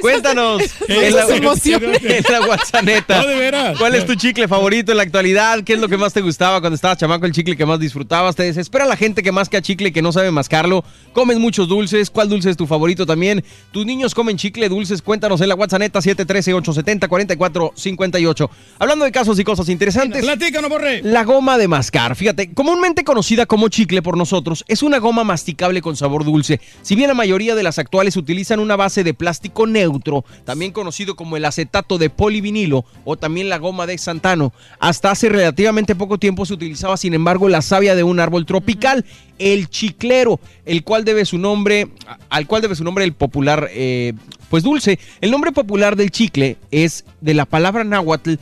Cuéntanos 0.00 0.62
en 0.88 1.14
la, 1.14 1.36
emociones. 1.36 2.02
en 2.02 2.24
la 2.32 2.40
WhatsApp. 2.40 2.82
No, 3.08 3.26
de 3.26 3.36
veras. 3.36 3.78
¿Cuál 3.78 3.94
es 3.94 4.04
tu 4.06 4.14
chicle 4.14 4.48
favorito 4.48 4.92
en 4.92 4.96
la 4.96 5.02
actualidad? 5.04 5.62
¿Qué 5.62 5.74
es 5.74 5.78
lo 5.78 5.86
que 5.88 5.98
más 5.98 6.14
te 6.14 6.22
gustaba 6.22 6.60
cuando 6.60 6.74
estabas 6.74 6.96
chamaco? 6.98 7.26
El 7.26 7.32
chicle 7.32 7.54
que 7.56 7.66
más 7.66 7.78
disfrutabas. 7.78 8.34
¿Te 8.34 8.44
desespera 8.44 8.86
la 8.86 8.96
gente 8.96 9.22
que 9.22 9.30
más 9.30 9.50
que 9.50 9.58
a 9.58 9.62
chicle 9.62 9.92
que 9.92 10.00
no 10.00 10.10
sabe 10.10 10.30
mascarlo? 10.30 10.82
¿Comes 11.12 11.38
muchos 11.38 11.68
dulces? 11.68 12.08
¿Cuál 12.10 12.30
dulce 12.30 12.48
es 12.48 12.56
tu 12.56 12.66
favorito 12.66 13.04
también? 13.04 13.44
¿Tus 13.70 13.84
niños 13.84 14.14
comen 14.14 14.38
chicle 14.38 14.70
dulces? 14.70 15.02
Cuéntanos 15.02 15.42
en 15.42 15.50
la 15.50 15.54
WhatsApp 15.54 15.74
713-870-4458. 15.74 18.48
Hablando 18.78 19.04
de 19.04 19.12
casos 19.12 19.38
y 19.38 19.44
cosas 19.44 19.68
interesantes. 19.68 20.22
Platícanos, 20.22 20.70
Borre. 20.70 21.02
La 21.02 21.24
goma 21.24 21.58
de 21.58 21.68
mascar. 21.68 22.16
Fíjate, 22.16 22.54
comúnmente 22.54 23.04
conocida 23.04 23.44
como 23.46 23.68
chicle 23.68 24.00
por 24.00 24.16
nosotros, 24.16 24.64
es 24.68 24.82
una 24.82 24.96
goma 24.98 25.24
masticable 25.24 25.73
con 25.82 25.96
sabor 25.96 26.24
dulce. 26.24 26.60
Si 26.82 26.94
bien 26.94 27.08
la 27.08 27.14
mayoría 27.14 27.54
de 27.54 27.62
las 27.62 27.78
actuales 27.78 28.16
utilizan 28.16 28.60
una 28.60 28.76
base 28.76 29.04
de 29.04 29.14
plástico 29.14 29.66
neutro, 29.66 30.24
también 30.44 30.72
conocido 30.72 31.16
como 31.16 31.36
el 31.36 31.44
acetato 31.44 31.98
de 31.98 32.10
polivinilo 32.10 32.84
o 33.04 33.16
también 33.16 33.48
la 33.48 33.58
goma 33.58 33.86
de 33.86 33.98
xantano, 33.98 34.52
hasta 34.78 35.10
hace 35.10 35.28
relativamente 35.28 35.94
poco 35.94 36.18
tiempo 36.18 36.46
se 36.46 36.54
utilizaba, 36.54 36.96
sin 36.96 37.14
embargo, 37.14 37.48
la 37.48 37.62
savia 37.62 37.94
de 37.94 38.02
un 38.02 38.20
árbol 38.20 38.46
tropical, 38.46 39.04
el 39.38 39.68
chiclero, 39.68 40.40
el 40.64 40.84
cual 40.84 41.04
debe 41.04 41.24
su 41.24 41.38
nombre, 41.38 41.88
al 42.30 42.46
cual 42.46 42.62
debe 42.62 42.74
su 42.74 42.84
nombre 42.84 43.04
el 43.04 43.12
popular, 43.12 43.68
eh, 43.72 44.12
pues 44.48 44.62
dulce. 44.62 44.98
El 45.20 45.30
nombre 45.30 45.52
popular 45.52 45.96
del 45.96 46.10
chicle 46.10 46.56
es 46.70 47.04
de 47.20 47.34
la 47.34 47.44
palabra 47.44 47.84
náhuatl 47.84 48.34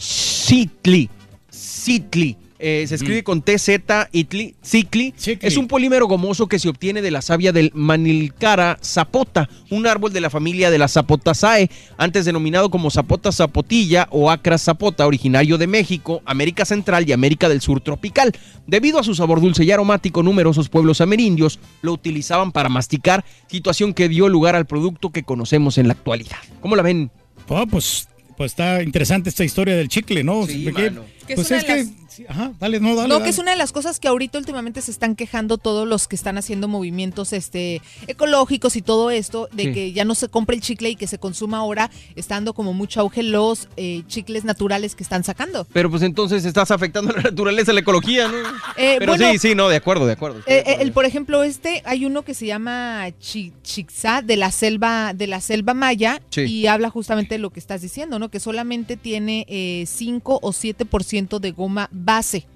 Citli. 0.00 1.10
Citli. 1.52 2.36
Eh, 2.62 2.84
se 2.86 2.96
escribe 2.96 3.24
con 3.24 3.40
TZ, 3.40 3.70
itli, 4.12 4.54
cicli. 4.62 5.14
Cicli. 5.16 5.48
Es 5.48 5.56
un 5.56 5.66
polímero 5.66 6.06
gomoso 6.06 6.46
que 6.46 6.58
se 6.58 6.68
obtiene 6.68 7.00
de 7.00 7.10
la 7.10 7.22
savia 7.22 7.52
del 7.52 7.70
Manilcara 7.74 8.78
zapota, 8.82 9.48
un 9.70 9.86
árbol 9.86 10.12
de 10.12 10.20
la 10.20 10.28
familia 10.28 10.70
de 10.70 10.76
las 10.76 10.92
Zapotaceae, 10.92 11.70
antes 11.96 12.26
denominado 12.26 12.70
como 12.70 12.90
Zapota 12.90 13.32
zapotilla 13.32 14.08
o 14.10 14.30
Acra 14.30 14.58
zapota, 14.58 15.06
originario 15.06 15.56
de 15.56 15.66
México, 15.66 16.20
América 16.26 16.66
Central 16.66 17.08
y 17.08 17.12
América 17.12 17.48
del 17.48 17.62
Sur 17.62 17.80
tropical. 17.80 18.32
Debido 18.66 18.98
a 18.98 19.04
su 19.04 19.14
sabor 19.14 19.40
dulce 19.40 19.64
y 19.64 19.70
aromático, 19.70 20.22
numerosos 20.22 20.68
pueblos 20.68 21.00
amerindios 21.00 21.58
lo 21.80 21.92
utilizaban 21.94 22.52
para 22.52 22.68
masticar, 22.68 23.24
situación 23.46 23.94
que 23.94 24.10
dio 24.10 24.28
lugar 24.28 24.54
al 24.54 24.66
producto 24.66 25.10
que 25.10 25.22
conocemos 25.22 25.78
en 25.78 25.86
la 25.86 25.94
actualidad. 25.94 26.36
¿Cómo 26.60 26.76
la 26.76 26.82
ven? 26.82 27.10
Oh, 27.48 27.66
pues, 27.66 28.06
pues 28.36 28.52
está 28.52 28.82
interesante 28.82 29.30
esta 29.30 29.44
historia 29.44 29.76
del 29.76 29.88
chicle, 29.88 30.22
¿no? 30.22 30.46
Sí, 30.46 30.70
mano. 30.72 31.04
Que 31.26 31.32
es 31.32 31.36
pues 31.36 31.50
una 31.50 31.58
es 31.58 31.66
de 31.66 31.72
que. 31.72 31.78
las- 31.84 31.99
sí, 32.10 32.24
ajá, 32.28 32.52
dale, 32.60 32.80
no, 32.80 32.94
dale. 32.94 33.08
No, 33.08 33.14
dale. 33.14 33.24
que 33.24 33.30
es 33.30 33.38
una 33.38 33.52
de 33.52 33.56
las 33.56 33.72
cosas 33.72 33.98
que 34.00 34.08
ahorita 34.08 34.38
últimamente 34.38 34.80
se 34.82 34.90
están 34.90 35.16
quejando 35.16 35.56
todos 35.58 35.86
los 35.88 36.08
que 36.08 36.16
están 36.16 36.36
haciendo 36.38 36.68
movimientos 36.68 37.32
este 37.32 37.80
ecológicos 38.06 38.76
y 38.76 38.82
todo 38.82 39.10
esto, 39.10 39.48
de 39.52 39.64
Sí. 39.64 39.72
que 39.72 39.92
ya 39.92 40.04
no 40.04 40.14
se 40.14 40.28
compre 40.28 40.56
el 40.56 40.62
chicle 40.62 40.90
y 40.90 40.96
que 40.96 41.06
se 41.06 41.18
consuma 41.18 41.58
ahora, 41.58 41.90
está 42.16 42.34
dando 42.34 42.52
como 42.54 42.72
mucho 42.72 43.00
auge 43.00 43.22
los 43.22 43.68
eh, 43.76 44.02
chicles 44.08 44.44
naturales 44.44 44.94
que 44.94 45.02
están 45.02 45.24
sacando. 45.24 45.66
Pero 45.72 45.90
pues 45.90 46.02
entonces 46.02 46.44
estás 46.44 46.70
afectando 46.70 47.12
a 47.12 47.16
la 47.16 47.22
naturaleza, 47.22 47.72
la 47.72 47.80
ecología, 47.80 48.28
¿no? 48.28 48.36
Eh, 48.76 48.96
Pero 48.98 49.12
bueno, 49.16 49.30
sí, 49.32 49.38
sí, 49.38 49.54
no, 49.54 49.68
de 49.68 49.76
acuerdo, 49.76 50.06
de 50.06 50.12
acuerdo. 50.12 50.38
de 50.38 50.42
Eh, 50.46 50.56
eh, 50.56 50.60
acuerdo. 50.60 50.82
el, 50.82 50.92
por 50.92 51.04
ejemplo, 51.04 51.42
este, 51.44 51.82
hay 51.84 52.04
uno 52.04 52.22
que 52.22 52.34
se 52.34 52.46
llama 52.46 53.06
Chi- 53.20 53.52
Chixá 53.62 54.22
de 54.22 54.36
la 54.36 54.50
selva, 54.50 55.12
de 55.14 55.26
la 55.26 55.40
selva 55.40 55.74
maya, 55.74 56.20
Sí. 56.30 56.42
y 56.42 56.66
habla 56.66 56.90
justamente 56.90 57.34
de 57.36 57.38
lo 57.38 57.50
que 57.50 57.60
estás 57.60 57.82
diciendo, 57.82 58.18
¿no? 58.18 58.28
Que 58.30 58.40
solamente 58.40 58.96
tiene 58.96 59.46
eh, 59.48 59.84
5 59.86 60.40
o 60.42 60.52
7% 60.52 61.38
de 61.38 61.50
goma 61.52 61.88
base. 62.14 62.46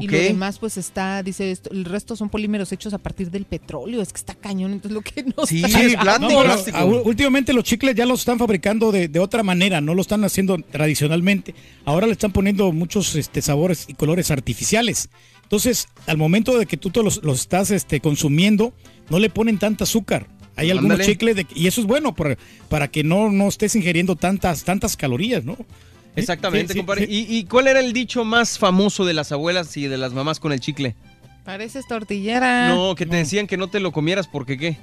Y 0.00 0.08
lo 0.08 0.18
demás, 0.18 0.58
pues 0.58 0.76
está, 0.76 1.22
dice 1.22 1.52
esto, 1.52 1.70
el 1.70 1.84
resto 1.84 2.16
son 2.16 2.28
polímeros 2.28 2.72
hechos 2.72 2.92
a 2.94 2.98
partir 2.98 3.30
del 3.30 3.44
petróleo. 3.44 4.02
Es 4.02 4.12
que 4.12 4.16
está 4.18 4.34
cañón, 4.34 4.72
entonces 4.72 4.92
lo 4.92 5.02
que 5.02 5.22
no 5.22 5.46
Sí, 5.46 5.62
está- 5.64 5.80
es 5.82 5.94
plástico, 5.96 6.32
No, 6.32 6.42
plástico. 6.42 6.84
últimamente 7.04 7.52
los 7.52 7.62
chicles 7.62 7.94
ya 7.94 8.04
los 8.04 8.18
están 8.20 8.36
fabricando 8.38 8.90
de, 8.90 9.06
de 9.06 9.20
otra 9.20 9.44
manera, 9.44 9.80
no 9.80 9.94
lo 9.94 10.02
están 10.02 10.24
haciendo 10.24 10.58
tradicionalmente. 10.58 11.54
Ahora 11.84 12.06
le 12.08 12.12
están 12.12 12.32
poniendo 12.32 12.72
muchos 12.72 13.14
este, 13.14 13.40
sabores 13.40 13.84
y 13.86 13.94
colores 13.94 14.32
artificiales. 14.32 15.10
Entonces, 15.44 15.86
al 16.08 16.16
momento 16.18 16.58
de 16.58 16.66
que 16.66 16.76
tú 16.76 16.90
te 16.90 17.00
los, 17.00 17.22
los 17.22 17.42
estás 17.42 17.70
este, 17.70 18.00
consumiendo, 18.00 18.72
no 19.10 19.20
le 19.20 19.30
ponen 19.30 19.58
tanta 19.58 19.84
azúcar. 19.84 20.26
Hay 20.56 20.70
algunos 20.72 20.92
Ándale. 20.96 21.12
chicles 21.12 21.36
de- 21.36 21.46
y 21.54 21.68
eso 21.68 21.80
es 21.80 21.86
bueno 21.86 22.16
por- 22.16 22.36
para 22.68 22.88
que 22.88 23.04
no, 23.04 23.30
no 23.30 23.46
estés 23.46 23.76
ingiriendo 23.76 24.16
tantas, 24.16 24.64
tantas 24.64 24.96
calorías, 24.96 25.44
¿no? 25.44 25.56
Exactamente, 26.16 26.68
Sí, 26.68 26.72
sí, 26.74 26.78
compadre. 26.78 27.06
sí. 27.06 27.26
¿Y, 27.28 27.36
y 27.38 27.44
cuál 27.44 27.66
era 27.68 27.80
el 27.80 27.92
dicho 27.92 28.24
más 28.24 28.58
famoso 28.58 29.04
de 29.04 29.14
las 29.14 29.32
abuelas 29.32 29.76
y 29.76 29.86
de 29.88 29.98
las 29.98 30.12
mamás 30.12 30.38
con 30.40 30.52
el 30.52 30.60
chicle? 30.60 30.94
Pareces 31.44 31.86
tortillera. 31.86 32.68
no, 32.68 32.94
que 32.94 33.04
te 33.06 33.16
decían 33.16 33.46
que 33.46 33.56
no 33.56 33.68
te 33.68 33.80
lo 33.80 33.92
comieras 33.92 34.26
porque 34.28 34.56
qué. 34.56 34.76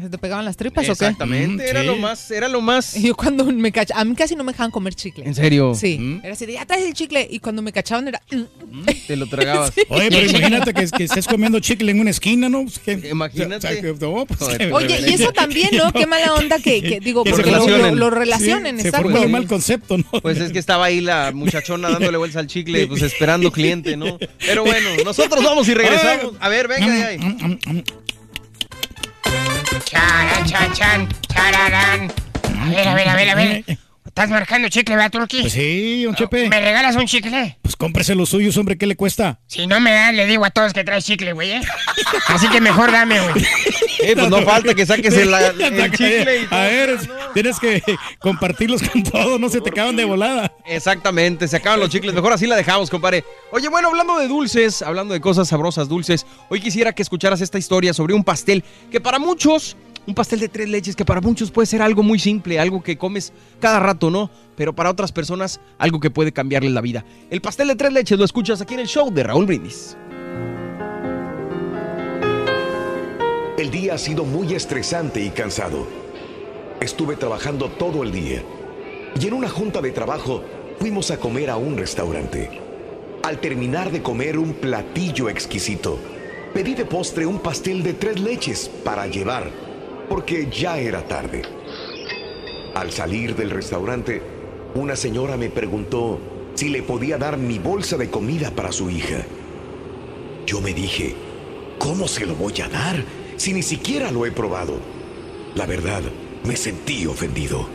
¿Se 0.00 0.08
te 0.08 0.16
pegaban 0.18 0.44
las 0.44 0.56
tripas 0.56 0.84
o 0.84 0.86
qué? 0.86 0.92
Exactamente, 0.92 1.64
Mm, 1.64 1.68
era 1.68 1.80
sí. 1.82 1.86
lo 1.86 1.96
más, 1.96 2.30
era 2.30 2.48
lo 2.48 2.60
más. 2.62 2.96
Y 2.96 3.02
yo 3.08 3.14
cuando 3.14 3.44
me 3.44 3.70
cach... 3.70 3.90
A 3.94 4.04
mí 4.04 4.14
casi 4.14 4.34
no 4.34 4.42
me 4.42 4.52
dejaban 4.52 4.70
comer 4.70 4.94
chicle. 4.94 5.24
¿En 5.26 5.34
serio? 5.34 5.74
Sí. 5.74 5.98
Mm. 5.98 6.20
Era 6.24 6.32
así 6.32 6.46
de, 6.46 6.54
ya 6.54 6.64
traes 6.66 6.86
el 6.86 6.94
chicle. 6.94 7.26
Y 7.30 7.38
cuando 7.40 7.60
me 7.62 7.72
cachaban 7.72 8.08
era... 8.08 8.20
Te 9.06 9.16
lo 9.16 9.26
tragabas. 9.26 9.72
Oye, 9.90 10.08
pero 10.10 10.26
imagínate 10.30 10.72
que, 10.72 10.86
que 10.88 11.04
estés 11.04 11.26
comiendo 11.28 11.60
chicle 11.60 11.90
en 11.92 12.00
una 12.00 12.10
esquina, 12.10 12.48
¿no? 12.48 12.62
Pues, 12.62 12.78
que- 12.78 13.08
Imagínate. 13.10 13.56
o 13.56 13.60
sea, 13.60 13.80
que- 13.80 13.92
no, 14.00 14.24
pues, 14.26 14.40
Joder, 14.40 14.58
que- 14.58 14.64
pero- 14.64 14.76
Oye, 14.76 14.98
y 15.08 15.12
eso 15.12 15.30
también, 15.32 15.68
¿no? 15.76 15.92
Qué 15.92 16.06
mala 16.06 16.34
onda 16.34 16.58
que, 16.58 16.82
que 16.82 16.98
digo, 16.98 17.22
Que 17.22 17.30
se 17.30 17.36
porque 17.36 17.50
lo, 17.50 17.58
relacionen. 17.58 17.98
lo- 17.98 18.00
lo 18.06 18.10
relacionen, 18.10 18.76
Sí, 18.76 18.82
Se 18.82 18.88
exacto. 18.88 19.08
un 19.20 19.30
mal 19.30 19.46
concepto, 19.46 19.98
¿no? 19.98 20.04
Pues 20.22 20.38
es 20.38 20.52
que 20.52 20.58
estaba 20.58 20.86
ahí 20.86 21.00
la 21.02 21.32
muchachona 21.32 21.90
dándole 21.90 22.16
vueltas 22.16 22.40
al 22.40 22.46
chicle, 22.46 22.86
pues 22.86 23.02
esperando 23.02 23.52
cliente, 23.52 23.96
¿no? 23.96 24.18
Pero 24.38 24.64
bueno, 24.64 24.88
nosotros 25.04 25.44
vamos 25.44 25.68
y 25.68 25.74
regresamos. 25.74 26.34
A 26.40 26.48
ver, 26.48 26.66
venga 26.66 26.94
de 26.94 27.04
ahí. 27.04 27.18
Charan, 29.92 30.46
chan, 30.46 30.72
chan, 30.72 31.08
chararán. 31.28 32.10
A 32.62 32.68
ver, 32.70 32.88
a 32.88 32.94
ver, 32.94 33.08
a 33.10 33.14
ver, 33.14 33.28
a 33.28 33.34
ver. 33.34 33.78
¿Estás 34.12 34.28
marcando 34.28 34.68
chicle, 34.68 34.94
verdad, 34.94 35.10
Turki? 35.10 35.40
Pues 35.40 35.54
sí, 35.54 36.04
don 36.04 36.14
Chepe. 36.14 36.46
¿Me 36.50 36.60
regalas 36.60 36.96
un 36.96 37.06
chicle? 37.06 37.56
Pues 37.62 37.76
cómprese 37.76 38.14
los 38.14 38.28
suyos, 38.28 38.54
hombre, 38.58 38.76
¿qué 38.76 38.86
le 38.86 38.94
cuesta? 38.94 39.40
Si 39.46 39.66
no 39.66 39.80
me 39.80 39.90
das, 39.90 40.12
le 40.12 40.26
digo 40.26 40.44
a 40.44 40.50
todos 40.50 40.74
que 40.74 40.84
traes 40.84 41.06
chicle, 41.06 41.32
güey, 41.32 41.52
¿eh? 41.52 41.62
Así 42.28 42.46
que 42.50 42.60
mejor 42.60 42.92
dame, 42.92 43.18
güey. 43.18 43.42
Eh, 44.02 44.14
pues 44.14 44.28
no 44.28 44.42
falta 44.42 44.74
que 44.74 44.84
saques 44.84 45.14
el, 45.14 45.32
el 45.60 45.90
chicle 45.92 46.40
y 46.42 46.46
todo. 46.46 46.58
A 46.58 46.64
ver, 46.64 46.98
tienes 47.32 47.58
que 47.58 47.82
compartirlos 48.18 48.82
con 48.86 49.02
todos, 49.02 49.40
no 49.40 49.48
se 49.48 49.62
te 49.62 49.70
acaban 49.70 49.96
de 49.96 50.04
volada. 50.04 50.52
Exactamente, 50.66 51.48
se 51.48 51.56
acaban 51.56 51.80
los 51.80 51.88
chicles. 51.88 52.12
Mejor 52.12 52.34
así 52.34 52.46
la 52.46 52.56
dejamos, 52.56 52.90
compadre. 52.90 53.24
Oye, 53.50 53.70
bueno, 53.70 53.88
hablando 53.88 54.18
de 54.18 54.28
dulces, 54.28 54.82
hablando 54.82 55.14
de 55.14 55.22
cosas 55.22 55.48
sabrosas, 55.48 55.88
dulces, 55.88 56.26
hoy 56.50 56.60
quisiera 56.60 56.92
que 56.92 57.00
escucharas 57.00 57.40
esta 57.40 57.58
historia 57.58 57.94
sobre 57.94 58.12
un 58.12 58.24
pastel 58.24 58.62
que 58.90 59.00
para 59.00 59.18
muchos, 59.18 59.74
un 60.04 60.14
pastel 60.14 60.40
de 60.40 60.48
tres 60.48 60.68
leches, 60.68 60.96
que 60.96 61.04
para 61.04 61.20
muchos 61.20 61.52
puede 61.52 61.66
ser 61.66 61.80
algo 61.80 62.02
muy 62.02 62.18
simple, 62.18 62.58
algo 62.58 62.82
que 62.82 62.98
comes 62.98 63.32
cada 63.60 63.78
rato, 63.78 64.01
¿no? 64.10 64.30
Pero 64.56 64.74
para 64.74 64.90
otras 64.90 65.12
personas, 65.12 65.60
algo 65.78 66.00
que 66.00 66.10
puede 66.10 66.32
cambiarles 66.32 66.72
la 66.72 66.80
vida. 66.80 67.04
El 67.30 67.40
pastel 67.40 67.68
de 67.68 67.76
tres 67.76 67.92
leches 67.92 68.18
lo 68.18 68.24
escuchas 68.24 68.60
aquí 68.60 68.74
en 68.74 68.80
el 68.80 68.88
show 68.88 69.12
de 69.12 69.22
Raúl 69.22 69.46
Brindis. 69.46 69.96
El 73.58 73.70
día 73.70 73.94
ha 73.94 73.98
sido 73.98 74.24
muy 74.24 74.54
estresante 74.54 75.22
y 75.24 75.30
cansado. 75.30 75.86
Estuve 76.80 77.16
trabajando 77.16 77.68
todo 77.68 78.02
el 78.02 78.10
día. 78.10 78.42
Y 79.20 79.26
en 79.28 79.34
una 79.34 79.48
junta 79.48 79.80
de 79.80 79.92
trabajo 79.92 80.42
fuimos 80.80 81.10
a 81.10 81.18
comer 81.18 81.50
a 81.50 81.56
un 81.56 81.76
restaurante. 81.76 82.50
Al 83.22 83.38
terminar 83.38 83.92
de 83.92 84.02
comer 84.02 84.36
un 84.36 84.54
platillo 84.54 85.28
exquisito, 85.28 85.96
pedí 86.52 86.74
de 86.74 86.84
postre 86.84 87.24
un 87.24 87.38
pastel 87.38 87.84
de 87.84 87.94
tres 87.94 88.18
leches 88.18 88.68
para 88.68 89.06
llevar, 89.06 89.48
porque 90.08 90.48
ya 90.50 90.78
era 90.78 91.06
tarde. 91.06 91.42
Al 92.74 92.90
salir 92.90 93.36
del 93.36 93.50
restaurante, 93.50 94.22
una 94.74 94.96
señora 94.96 95.36
me 95.36 95.50
preguntó 95.50 96.18
si 96.54 96.70
le 96.70 96.82
podía 96.82 97.18
dar 97.18 97.36
mi 97.36 97.58
bolsa 97.58 97.98
de 97.98 98.08
comida 98.08 98.50
para 98.50 98.72
su 98.72 98.88
hija. 98.88 99.26
Yo 100.46 100.60
me 100.60 100.72
dije, 100.72 101.14
¿cómo 101.78 102.08
se 102.08 102.24
lo 102.24 102.34
voy 102.34 102.60
a 102.62 102.68
dar 102.68 103.04
si 103.36 103.52
ni 103.52 103.62
siquiera 103.62 104.10
lo 104.10 104.24
he 104.24 104.32
probado? 104.32 104.78
La 105.54 105.66
verdad, 105.66 106.02
me 106.44 106.56
sentí 106.56 107.06
ofendido. 107.06 107.68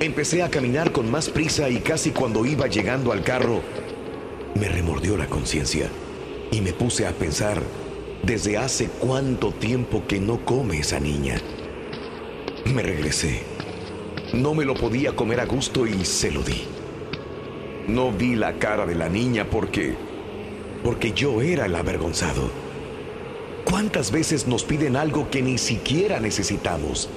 Empecé 0.00 0.42
a 0.42 0.50
caminar 0.50 0.92
con 0.92 1.10
más 1.10 1.28
prisa 1.28 1.68
y 1.68 1.80
casi 1.80 2.12
cuando 2.12 2.46
iba 2.46 2.68
llegando 2.68 3.12
al 3.12 3.22
carro, 3.22 3.60
me 4.54 4.66
remordió 4.66 5.18
la 5.18 5.26
conciencia 5.26 5.88
y 6.50 6.62
me 6.62 6.72
puse 6.72 7.06
a 7.06 7.12
pensar 7.12 7.62
desde 8.22 8.56
hace 8.56 8.86
cuánto 8.86 9.52
tiempo 9.52 10.04
que 10.08 10.20
no 10.20 10.42
come 10.44 10.78
esa 10.78 10.98
niña. 11.00 11.40
Me 12.66 12.82
regresé. 12.82 13.42
No 14.32 14.54
me 14.54 14.64
lo 14.64 14.74
podía 14.74 15.16
comer 15.16 15.40
a 15.40 15.46
gusto 15.46 15.86
y 15.86 16.04
se 16.04 16.30
lo 16.30 16.42
di. 16.42 16.64
No 17.88 18.12
vi 18.12 18.36
la 18.36 18.58
cara 18.58 18.86
de 18.86 18.94
la 18.94 19.08
niña 19.08 19.48
porque... 19.50 19.94
porque 20.84 21.12
yo 21.12 21.42
era 21.42 21.66
el 21.66 21.74
avergonzado. 21.74 22.50
¿Cuántas 23.64 24.10
veces 24.10 24.46
nos 24.46 24.64
piden 24.64 24.96
algo 24.96 25.30
que 25.30 25.42
ni 25.42 25.58
siquiera 25.58 26.20
necesitamos? 26.20 27.08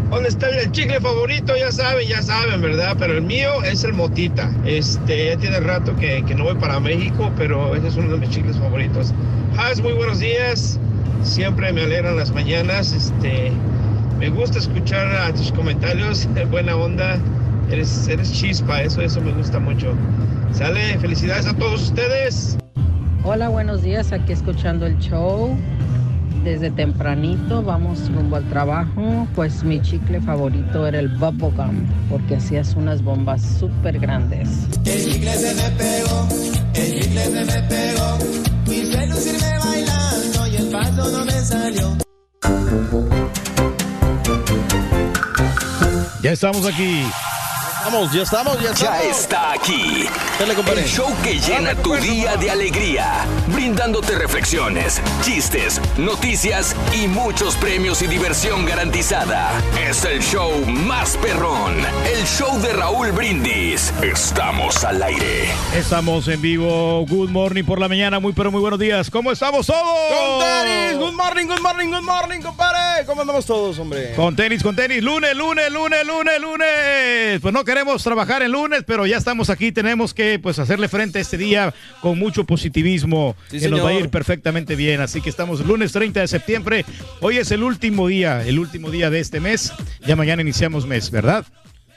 ¿dónde 0.09 0.29
está 0.29 0.47
el 0.47 0.71
chicle 0.71 1.01
favorito? 1.01 1.57
Ya 1.57 1.73
saben, 1.73 2.07
ya 2.07 2.21
saben, 2.21 2.61
¿verdad? 2.61 2.95
Pero 2.97 3.17
el 3.17 3.21
mío 3.21 3.61
es 3.63 3.83
el 3.83 3.91
Motita. 3.91 4.49
Este, 4.63 5.25
ya 5.25 5.37
tiene 5.37 5.59
rato 5.59 5.93
que, 5.97 6.23
que 6.23 6.35
no 6.35 6.45
voy 6.45 6.55
para 6.55 6.79
México, 6.79 7.33
pero 7.35 7.75
ese 7.75 7.89
es 7.89 7.95
uno 7.97 8.13
de 8.13 8.17
mis 8.19 8.29
chicles 8.29 8.57
favoritos. 8.57 9.13
Has, 9.57 9.81
muy 9.81 9.91
buenos 9.91 10.19
días. 10.19 10.79
Siempre 11.21 11.73
me 11.73 11.81
alegran 11.83 12.15
las 12.15 12.31
mañanas. 12.31 12.93
Este, 12.93 13.51
me 14.19 14.29
gusta 14.29 14.59
escuchar 14.59 15.33
tus 15.33 15.51
comentarios. 15.51 16.29
Buena 16.49 16.77
onda. 16.77 17.19
Eres, 17.69 18.07
eres 18.07 18.31
chispa, 18.31 18.81
eso, 18.81 19.01
eso 19.01 19.19
me 19.21 19.31
gusta 19.31 19.59
mucho. 19.59 19.93
Sale, 20.51 20.97
felicidades 20.99 21.47
a 21.47 21.53
todos 21.53 21.89
ustedes. 21.89 22.57
Hola, 23.23 23.49
buenos 23.49 23.81
días. 23.81 24.11
Aquí 24.11 24.33
escuchando 24.33 24.85
el 24.85 24.97
show. 24.99 25.57
Desde 26.43 26.69
tempranito 26.69 27.63
vamos 27.63 28.11
rumbo 28.13 28.35
al 28.35 28.47
trabajo. 28.49 29.27
Pues 29.33 29.63
mi 29.63 29.81
chicle 29.81 30.21
favorito 30.21 30.85
era 30.85 30.99
el 30.99 31.09
bubblegum, 31.09 31.87
porque 32.07 32.35
hacías 32.35 32.75
unas 32.75 33.01
bombas 33.01 33.41
súper 33.41 33.99
grandes. 33.99 34.67
El 34.85 35.11
chicle 35.11 35.33
se 35.33 35.55
me 35.55 35.71
pegó, 35.71 36.27
el 36.75 37.01
chicle 37.01 37.23
se 37.23 37.45
me 37.45 37.61
pegó. 37.63 38.17
Quise 38.65 39.07
lucirme 39.07 39.57
bailando 39.57 40.47
y 40.47 40.55
el 40.55 40.69
paso 40.69 41.11
no 41.11 41.25
me 41.25 41.31
salió. 41.31 41.97
Ya 46.21 46.31
estamos 46.31 46.65
aquí. 46.67 47.01
Vamos, 47.85 48.11
ya 48.11 48.23
estamos, 48.23 48.59
ya 48.59 48.71
estamos. 48.71 49.03
Ya 49.03 49.09
está 49.11 49.51
aquí. 49.51 50.07
Dale, 50.39 50.55
compadre. 50.55 50.81
El 50.81 50.87
show 50.87 51.07
que 51.23 51.39
llena 51.39 51.75
tu 51.75 51.93
día 51.93 52.35
de 52.35 52.49
alegría, 52.49 53.27
brindándote 53.53 54.15
reflexiones, 54.15 54.99
chistes, 55.21 55.79
noticias 55.95 56.75
y 56.99 57.07
muchos 57.07 57.55
premios 57.57 58.01
y 58.01 58.07
diversión 58.07 58.65
garantizada. 58.65 59.51
Es 59.87 60.03
el 60.03 60.19
show 60.23 60.51
más 60.65 61.15
perrón, 61.17 61.75
el 62.11 62.25
show 62.25 62.59
de 62.59 62.73
Raúl 62.73 63.11
Brindis. 63.11 63.93
Estamos 64.01 64.83
al 64.83 65.03
aire. 65.03 65.49
Estamos 65.75 66.27
en 66.27 66.41
vivo. 66.41 67.05
Good 67.07 67.29
morning 67.29 67.65
por 67.65 67.79
la 67.79 67.87
mañana. 67.87 68.19
Muy, 68.19 68.33
pero 68.33 68.49
muy 68.49 68.61
buenos 68.61 68.79
días. 68.79 69.11
¿Cómo 69.11 69.31
estamos 69.31 69.67
todos? 69.67 69.83
Con 70.09 70.39
tenis, 70.39 70.97
good 70.97 71.13
morning, 71.13 71.45
good 71.45 71.61
morning, 71.61 71.91
good 71.91 72.01
morning, 72.01 72.41
compadre. 72.41 73.05
¿Cómo 73.05 73.21
andamos 73.21 73.45
todos, 73.45 73.77
hombre? 73.77 74.13
Con 74.15 74.35
tenis, 74.35 74.63
con 74.63 74.75
tenis. 74.75 75.03
Lunes, 75.03 75.35
lunes, 75.35 75.71
lunes, 75.71 76.03
lunes, 76.03 76.41
lunes. 76.41 77.39
Pues 77.39 77.53
no 77.53 77.63
queremos 77.63 77.74
trabajar 78.03 78.41
el 78.43 78.51
lunes, 78.53 78.83
pero 78.87 79.05
ya 79.05 79.17
estamos 79.17 79.49
aquí. 79.49 79.71
Tenemos 79.71 80.13
que 80.13 80.39
pues 80.39 80.59
hacerle 80.59 80.87
frente 80.87 81.19
a 81.19 81.21
este 81.21 81.37
día 81.37 81.73
con 82.01 82.17
mucho 82.17 82.45
positivismo. 82.45 83.35
Sí, 83.51 83.59
que 83.59 83.69
nos 83.69 83.83
va 83.83 83.89
a 83.89 83.93
ir 83.93 84.09
perfectamente 84.09 84.75
bien. 84.75 85.01
Así 85.01 85.21
que 85.21 85.29
estamos 85.29 85.59
lunes 85.65 85.91
30 85.91 86.21
de 86.21 86.27
septiembre. 86.27 86.85
Hoy 87.21 87.37
es 87.37 87.51
el 87.51 87.63
último 87.63 88.07
día, 88.07 88.45
el 88.45 88.59
último 88.59 88.91
día 88.91 89.09
de 89.09 89.19
este 89.19 89.39
mes. 89.39 89.73
Ya 90.05 90.15
mañana 90.15 90.41
iniciamos 90.41 90.85
mes, 90.85 91.11
¿verdad? 91.11 91.45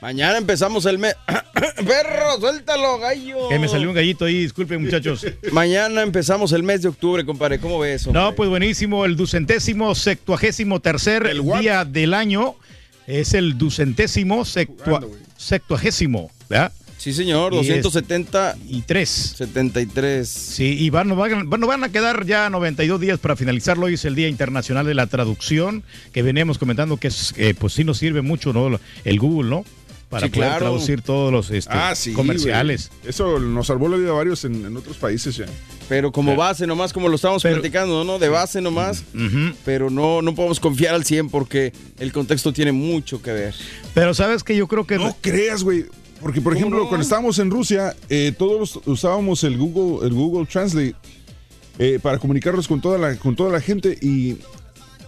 Mañana 0.00 0.38
empezamos 0.38 0.86
el 0.86 0.98
mes. 0.98 1.14
Perro, 1.86 2.38
suéltalo, 2.40 2.98
gallo. 2.98 3.48
Que 3.48 3.58
me 3.58 3.68
salió 3.68 3.88
un 3.88 3.94
gallito 3.94 4.24
ahí, 4.24 4.38
disculpen 4.38 4.82
muchachos. 4.82 5.26
Mañana 5.52 6.02
empezamos 6.02 6.52
el 6.52 6.62
mes 6.62 6.82
de 6.82 6.88
octubre, 6.88 7.24
compadre. 7.24 7.58
¿Cómo 7.58 7.78
ves 7.80 8.02
eso? 8.02 8.12
No, 8.12 8.34
pues 8.34 8.48
buenísimo, 8.48 9.04
el 9.04 9.16
ducentésimo 9.16 9.94
septuagésimo 9.94 10.80
tercer 10.80 11.28
día 11.60 11.84
del 11.84 12.14
año 12.14 12.54
es 13.08 13.34
el 13.34 13.58
ducentésimo 13.58 14.44
sectua- 14.44 15.04
septuagésimo, 15.38 16.30
¿verdad? 16.50 16.72
Sí, 16.98 17.12
señor, 17.12 17.54
Y 17.54 17.58
es- 17.60 17.68
270 17.82 18.56
y 18.68 18.82
3. 18.82 19.08
73. 19.36 20.28
Sí, 20.28 20.76
y 20.80 20.90
van, 20.90 21.16
van, 21.16 21.48
van- 21.48 21.60
van 21.60 21.84
a 21.84 21.88
quedar 21.90 22.26
ya 22.26 22.50
92 22.50 23.00
días 23.00 23.20
para 23.20 23.36
finalizarlo. 23.36 23.86
Hoy 23.86 23.94
es 23.94 24.04
el 24.04 24.16
Día 24.16 24.26
Internacional 24.28 24.84
de 24.84 24.94
la 24.94 25.06
Traducción, 25.06 25.84
que 26.12 26.22
veníamos 26.22 26.58
comentando 26.58 26.96
que 26.96 27.06
es, 27.08 27.34
eh, 27.36 27.54
pues 27.56 27.72
sí 27.74 27.84
nos 27.84 27.98
sirve 27.98 28.20
mucho, 28.20 28.52
¿no? 28.52 28.80
El 29.04 29.18
Google, 29.20 29.48
¿no? 29.48 29.64
Para 30.08 30.26
Sí, 30.26 30.32
poder 30.32 30.48
claro. 30.48 30.64
traducir 30.66 31.02
todos 31.02 31.30
los 31.30 31.50
este, 31.50 31.70
Ah, 31.72 31.94
sí, 31.94 32.12
comerciales. 32.14 32.90
güey. 33.00 33.10
Eso 33.10 33.38
nos 33.38 33.66
salvó 33.66 33.88
la 33.88 33.96
vida 33.98 34.10
a 34.10 34.14
varios 34.14 34.44
en, 34.44 34.64
en 34.64 34.76
otros 34.76 34.96
países 34.96 35.36
ya. 35.36 35.46
Pero 35.88 36.12
como 36.12 36.36
base 36.36 36.66
nomás, 36.66 36.92
como 36.92 37.08
lo 37.08 37.16
estamos 37.16 37.42
platicando, 37.42 38.04
¿no? 38.04 38.18
De 38.18 38.28
base 38.28 38.60
nomás. 38.60 39.04
Pero 39.64 39.90
no, 39.90 40.20
no 40.22 40.34
podemos 40.34 40.60
confiar 40.60 40.94
al 40.94 41.04
100 41.04 41.30
porque 41.30 41.72
el 41.98 42.12
contexto 42.12 42.52
tiene 42.52 42.72
mucho 42.72 43.20
que 43.22 43.32
ver. 43.32 43.54
Pero 43.94 44.12
sabes 44.14 44.42
que 44.44 44.54
yo 44.56 44.66
creo 44.68 44.86
que... 44.86 44.96
No 44.96 45.16
creas, 45.20 45.62
güey. 45.62 45.86
Porque, 46.20 46.40
por 46.40 46.54
ejemplo, 46.56 46.88
cuando 46.88 47.02
estábamos 47.04 47.38
en 47.38 47.50
Rusia, 47.50 47.94
eh, 48.08 48.32
todos 48.36 48.80
usábamos 48.86 49.44
el 49.44 49.56
Google, 49.56 50.06
el 50.06 50.12
Google 50.14 50.46
Translate 50.46 50.94
eh, 51.78 51.98
para 52.02 52.18
comunicarnos 52.18 52.66
con 52.66 52.80
toda 52.80 52.98
la, 52.98 53.16
con 53.16 53.36
toda 53.36 53.52
la 53.52 53.60
gente 53.60 53.96
y, 54.02 54.36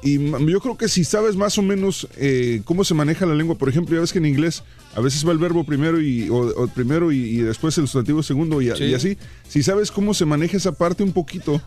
yo 0.03 0.61
creo 0.61 0.79
que 0.79 0.89
si 0.89 1.05
sabes 1.05 1.37
más 1.37 1.59
o 1.59 1.63
menos 1.63 2.09
eh, 2.17 2.63
cómo 2.65 2.85
se 2.85 2.95
maneja 2.95 3.27
la 3.27 3.35
lengua, 3.35 3.57
por 3.57 3.69
ejemplo, 3.69 3.95
ya 3.97 4.01
ves 4.01 4.13
que 4.13 4.19
en 4.19 4.25
inglés 4.27 4.63
a 4.95 5.01
veces 5.01 5.27
va 5.27 5.33
el 5.33 5.39
verbo 5.39 5.65
primero 5.65 6.01
y, 6.01 6.29
o, 6.31 6.37
o 6.37 6.67
primero 6.69 7.13
y, 7.13 7.19
y 7.19 7.37
después 7.39 7.77
el 7.79 7.85
sustantivo 7.85 8.23
segundo 8.23 8.61
y, 8.61 8.71
Sí. 8.77 8.85
y 8.85 8.95
así. 8.95 9.19
Si 9.49 9.63
sabes 9.63 9.91
cómo 9.91 10.15
se 10.15 10.25
maneja 10.25 10.57
esa 10.57 10.73
parte 10.73 11.03
un 11.03 11.13
poquito, 11.13 11.61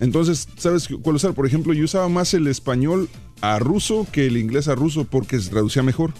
entonces 0.00 0.48
sabes 0.56 0.88
cuál 1.02 1.16
usar. 1.16 1.34
Por 1.34 1.46
ejemplo, 1.46 1.72
yo 1.72 1.84
usaba 1.84 2.08
más 2.08 2.34
el 2.34 2.46
español 2.46 3.08
a 3.40 3.58
ruso 3.58 4.06
que 4.12 4.26
el 4.26 4.36
inglés 4.36 4.68
a 4.68 4.74
ruso 4.74 5.04
porque 5.04 5.40
se 5.40 5.50
traducía 5.50 5.82
mejor. 5.82 6.12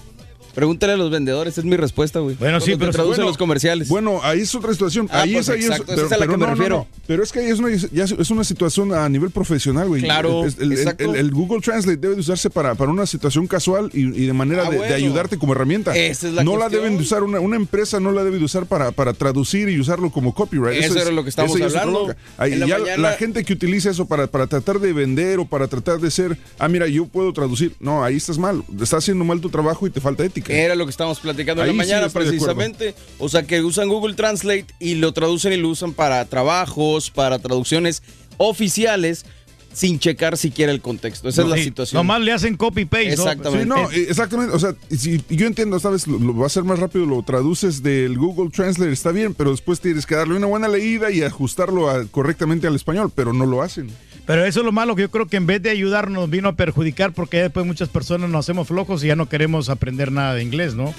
Pregúntale 0.58 0.94
a 0.94 0.96
los 0.96 1.10
vendedores, 1.10 1.56
es 1.56 1.64
mi 1.64 1.76
respuesta, 1.76 2.18
güey. 2.18 2.34
Bueno, 2.34 2.60
sí, 2.60 2.74
pero- 2.76 2.90
traducen 2.90 3.18
bueno, 3.18 3.28
los 3.30 3.38
comerciales. 3.38 3.88
Bueno, 3.88 4.20
ahí 4.24 4.40
es 4.40 4.52
otra 4.56 4.72
situación. 4.72 5.08
Ah, 5.12 5.22
ahí 5.22 5.34
pues 5.34 5.48
es, 5.48 5.54
ahí 5.54 5.60
es- 5.60 5.66
exacto, 5.66 5.92
esa 5.92 6.06
es 6.06 6.12
a 6.12 6.18
la 6.18 6.26
que 6.26 6.32
me 6.32 6.38
no, 6.38 6.46
refiero. 6.46 6.76
no. 6.78 6.86
Pero 7.06 7.22
es 7.22 7.30
que 7.32 7.38
ahí 7.38 7.46
es 7.46 7.58
una, 7.60 7.68
ya 7.74 8.04
es- 8.04 8.30
una 8.30 8.42
situación 8.42 8.92
a 8.92 9.08
nivel 9.08 9.30
profesional, 9.30 9.86
güey. 9.88 10.02
Claro, 10.02 10.44
Es- 10.44 10.56
el, 10.58 10.72
el- 10.72 10.78
exacto. 10.78 11.04
el- 11.14 11.16
el 11.20 11.30
Google 11.30 11.60
Translate 11.60 11.96
debe 11.96 12.14
de 12.16 12.20
usarse 12.20 12.50
para, 12.50 12.74
para 12.74 12.90
una 12.90 13.06
situación 13.06 13.46
casual 13.46 13.90
y, 13.94 14.00
y 14.22 14.26
de 14.26 14.32
manera 14.32 14.64
Ah, 14.66 14.70
de, 14.70 14.94
ayudarte 14.94 15.38
como 15.38 15.52
herramienta. 15.52 15.96
Esa 15.96 16.26
es 16.28 16.34
la 16.34 16.42
no 16.42 16.56
la 16.56 16.68
deben 16.68 16.96
de 16.96 17.02
usar, 17.02 17.22
una, 17.22 17.38
una 17.38 17.54
empresa 17.56 18.00
no 18.00 18.10
la 18.10 18.24
debe 18.24 18.38
de 18.38 18.44
usar 18.44 18.66
para, 18.66 18.90
para 18.90 19.12
traducir 19.12 19.68
y 19.68 19.78
usarlo 19.78 20.10
como 20.10 20.34
copyright. 20.34 20.82
Eso 20.82 20.96
es- 20.96 21.02
era 21.02 21.12
lo 21.12 21.22
que 21.22 21.30
estábamos 21.30 21.56
eso 21.60 21.66
hablando. 21.78 22.14
Ahí 22.36 22.56
la 22.56 22.66
ya 22.66 22.78
mañana- 22.78 22.96
la 23.02 23.12
gente 23.12 23.44
que 23.44 23.52
utiliza 23.52 23.90
eso 23.90 24.06
para, 24.06 24.26
para 24.26 24.46
tratar 24.48 24.80
de 24.80 24.92
vender 24.92 25.38
o 25.38 25.44
para 25.44 25.68
tratar 25.68 26.00
de 26.00 26.10
ser, 26.10 26.36
ah, 26.58 26.66
mira, 26.68 26.88
yo 26.88 27.06
puedo 27.06 27.32
traducir. 27.32 27.74
No, 27.78 28.02
ahí 28.02 28.16
estás 28.16 28.38
mal. 28.38 28.64
Estás 28.72 28.94
haciendo 28.94 29.24
mal 29.24 29.40
tu 29.40 29.50
trabajo 29.50 29.86
y 29.86 29.90
te 29.90 30.00
falta 30.00 30.24
ética. 30.24 30.47
Era 30.48 30.74
lo 30.74 30.84
que 30.86 30.90
estábamos 30.90 31.20
platicando 31.20 31.62
en 31.62 31.68
la 31.68 31.72
mañana, 31.74 32.08
precisamente. 32.08 32.94
O 33.18 33.28
sea, 33.28 33.42
que 33.44 33.60
usan 33.62 33.88
Google 33.88 34.14
Translate 34.14 34.66
y 34.78 34.94
lo 34.96 35.12
traducen 35.12 35.52
y 35.52 35.56
lo 35.56 35.68
usan 35.68 35.92
para 35.92 36.24
trabajos, 36.24 37.10
para 37.10 37.38
traducciones 37.38 38.02
oficiales, 38.38 39.24
sin 39.72 39.98
checar 39.98 40.36
siquiera 40.36 40.72
el 40.72 40.80
contexto. 40.80 41.28
Esa 41.28 41.42
es 41.42 41.48
la 41.48 41.56
situación. 41.64 41.98
Nomás 42.00 42.20
le 42.22 42.32
hacen 42.32 42.56
copy-paste. 42.56 43.06
¿no? 43.08 43.12
Exactamente. 43.12 43.62
Sí, 43.64 43.68
no, 43.68 43.90
exactamente. 43.90 44.56
O 44.56 44.58
sea, 44.58 44.74
si 44.90 45.22
yo 45.28 45.46
entiendo, 45.46 45.78
¿sabes? 45.78 46.06
Lo, 46.06 46.18
lo 46.18 46.34
va 46.36 46.46
a 46.46 46.48
ser 46.48 46.64
más 46.64 46.78
rápido, 46.78 47.04
lo 47.06 47.22
traduces 47.22 47.82
del 47.82 48.16
Google 48.18 48.50
Translate, 48.50 48.90
está 48.92 49.12
bien, 49.12 49.34
pero 49.34 49.50
después 49.50 49.80
tienes 49.80 50.06
que 50.06 50.14
darle 50.16 50.34
una 50.36 50.46
buena 50.46 50.66
leída 50.68 51.10
y 51.12 51.22
ajustarlo 51.22 51.90
a- 51.90 52.04
correctamente 52.06 52.66
al 52.66 52.74
español, 52.74 53.12
pero 53.14 53.32
no 53.32 53.46
lo 53.46 53.62
hacen. 53.62 53.90
Pero 54.28 54.44
eso 54.44 54.60
es 54.60 54.66
lo 54.66 54.72
malo 54.72 54.94
que 54.94 55.00
yo 55.02 55.10
creo 55.10 55.26
que 55.26 55.38
en 55.38 55.46
vez 55.46 55.62
de 55.62 55.70
ayudarnos 55.70 56.28
vino 56.28 56.50
a 56.50 56.52
perjudicar 56.52 57.12
porque 57.12 57.38
ya 57.38 57.44
después 57.44 57.64
muchas 57.64 57.88
personas 57.88 58.28
nos 58.28 58.44
hacemos 58.44 58.68
flojos 58.68 59.02
y 59.02 59.06
ya 59.06 59.16
no 59.16 59.26
queremos 59.26 59.70
aprender 59.70 60.12
nada 60.12 60.34
de 60.34 60.42
inglés, 60.42 60.74
¿no? 60.74 60.94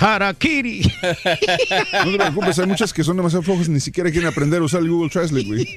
Harakiri. 0.00 0.82
No 2.04 2.10
te 2.10 2.18
preocupes, 2.18 2.58
hay 2.58 2.66
muchas 2.66 2.92
que 2.92 3.04
son 3.04 3.16
demasiado 3.16 3.42
flojas, 3.44 3.68
ni 3.68 3.78
siquiera 3.78 4.10
quieren 4.10 4.28
aprender 4.28 4.60
a 4.60 4.64
usar 4.64 4.80
el 4.82 4.88
Google 4.90 5.10
Translate, 5.10 5.46
güey. 5.46 5.76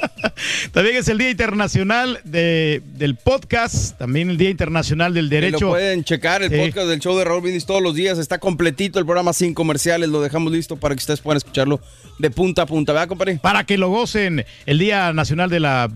También 0.72 0.94
es 0.96 1.08
el 1.08 1.18
Día 1.18 1.30
Internacional 1.30 2.20
de, 2.22 2.82
del 2.94 3.16
Podcast, 3.16 3.98
también 3.98 4.30
el 4.30 4.36
Día 4.38 4.50
Internacional 4.50 5.12
del 5.12 5.26
Y 5.26 5.30
Derecho. 5.30 5.64
Lo 5.66 5.70
pueden 5.70 6.04
checar, 6.04 6.42
el 6.42 6.50
Sí. 6.50 6.56
podcast 6.56 6.86
del 6.88 7.00
show 7.00 7.18
de 7.18 7.24
Raúl 7.24 7.42
Brindis 7.42 7.66
todos 7.66 7.82
los 7.82 7.94
días. 7.96 8.18
Está 8.18 8.38
completito 8.38 9.00
el 9.00 9.04
programa 9.04 9.32
sin 9.32 9.54
comerciales. 9.54 10.08
Lo 10.08 10.20
dejamos 10.20 10.52
listo 10.52 10.76
para 10.76 10.94
que 10.94 11.00
ustedes 11.00 11.20
puedan 11.20 11.38
escucharlo 11.38 11.80
de 12.18 12.30
punta 12.30 12.62
a 12.62 12.66
punta. 12.66 12.92
¿Verdad, 12.92 13.08
compadre? 13.08 13.38
Para 13.42 13.64
que 13.64 13.78
lo 13.78 13.88
gocen, 13.88 14.44
el 14.66 14.78
Día 14.78 15.12
Nacional 15.12 15.50
de 15.50 15.60
la, 15.60 15.90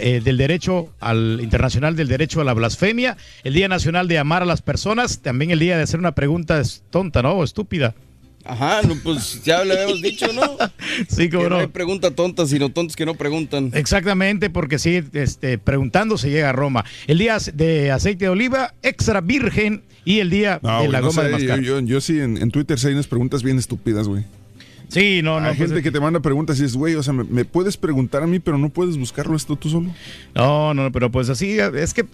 eh, 0.00 0.20
del 0.22 0.36
Derecho 0.36 0.92
al 1.00 1.40
Internacional 1.42 1.96
del 1.96 2.08
Derecho 2.08 2.40
a 2.40 2.44
la 2.44 2.52
Blasfemia, 2.54 3.16
el 3.44 3.54
Día 3.54 3.68
Nacional 3.68 4.08
de 4.08 4.18
Amar 4.18 4.42
a 4.42 4.46
las 4.46 4.62
Personas, 4.62 5.20
también 5.20 5.50
el 5.50 5.58
día 5.58 5.76
de 5.76 5.82
hacer 5.82 5.98
una 6.00 6.12
pregunta 6.14 6.60
es 6.60 6.82
tonta, 6.90 7.22
¿no? 7.22 7.32
O 7.32 7.44
estúpida. 7.44 7.94
Ajá, 8.44 8.82
no, 8.82 8.96
pues 9.04 9.40
ya 9.44 9.62
lo 9.64 9.72
habíamos 9.72 10.02
dicho, 10.02 10.26
¿no? 10.32 10.42
Sí, 11.08 11.28
que 11.28 11.36
cómo 11.36 11.44
no 11.44 11.48
no. 11.50 11.60
hay 11.60 11.66
pregunta 11.68 12.10
tonta, 12.10 12.44
sino 12.46 12.70
tontos 12.70 12.96
que 12.96 13.06
no 13.06 13.14
preguntan. 13.14 13.70
Exactamente, 13.72 14.50
porque 14.50 14.80
sí, 14.80 15.00
este, 15.12 15.58
preguntando 15.58 16.18
se 16.18 16.28
llega 16.30 16.50
a 16.50 16.52
Roma. 16.52 16.84
El 17.06 17.18
día 17.18 17.38
de 17.54 17.92
aceite 17.92 18.24
de 18.24 18.28
oliva 18.30 18.74
extra 18.82 19.20
virgen 19.20 19.82
y 20.04 20.18
el 20.18 20.30
día 20.30 20.58
No, 20.60 20.82
de 20.82 20.88
la 20.88 21.00
no 21.00 21.06
goma 21.06 21.22
sé, 21.22 21.28
de 21.28 21.32
mascar. 21.34 21.60
yo, 21.60 21.78
yo- 21.78 21.86
yo 21.86 22.00
sí, 22.00 22.18
en, 22.18 22.36
en 22.36 22.50
Twitter 22.50 22.80
sí 22.80 22.88
hay 22.88 22.94
unas 22.94 23.06
preguntas 23.06 23.44
bien 23.44 23.58
estúpidas, 23.58 24.08
güey. 24.08 24.24
Sí, 24.92 25.22
no, 25.22 25.40
no. 25.40 25.48
Hay 25.48 25.56
pues, 25.56 25.70
gente 25.70 25.82
que 25.82 25.90
te 25.90 26.00
manda 26.00 26.20
preguntas 26.20 26.58
y 26.58 26.62
dices, 26.62 26.76
güey, 26.76 26.94
o 26.96 27.02
sea, 27.02 27.12
me, 27.14 27.24
me 27.24 27.44
puedes 27.44 27.76
preguntar 27.76 28.22
a 28.22 28.26
mí, 28.26 28.38
pero 28.38 28.58
no 28.58 28.68
puedes 28.68 28.96
buscarlo 28.98 29.34
esto 29.36 29.56
tú 29.56 29.70
solo. 29.70 29.90
No, 30.34 30.74
no, 30.74 30.92
pero 30.92 31.10
pues 31.10 31.28
así, 31.30 31.58
es 31.58 31.94
que 31.94 32.04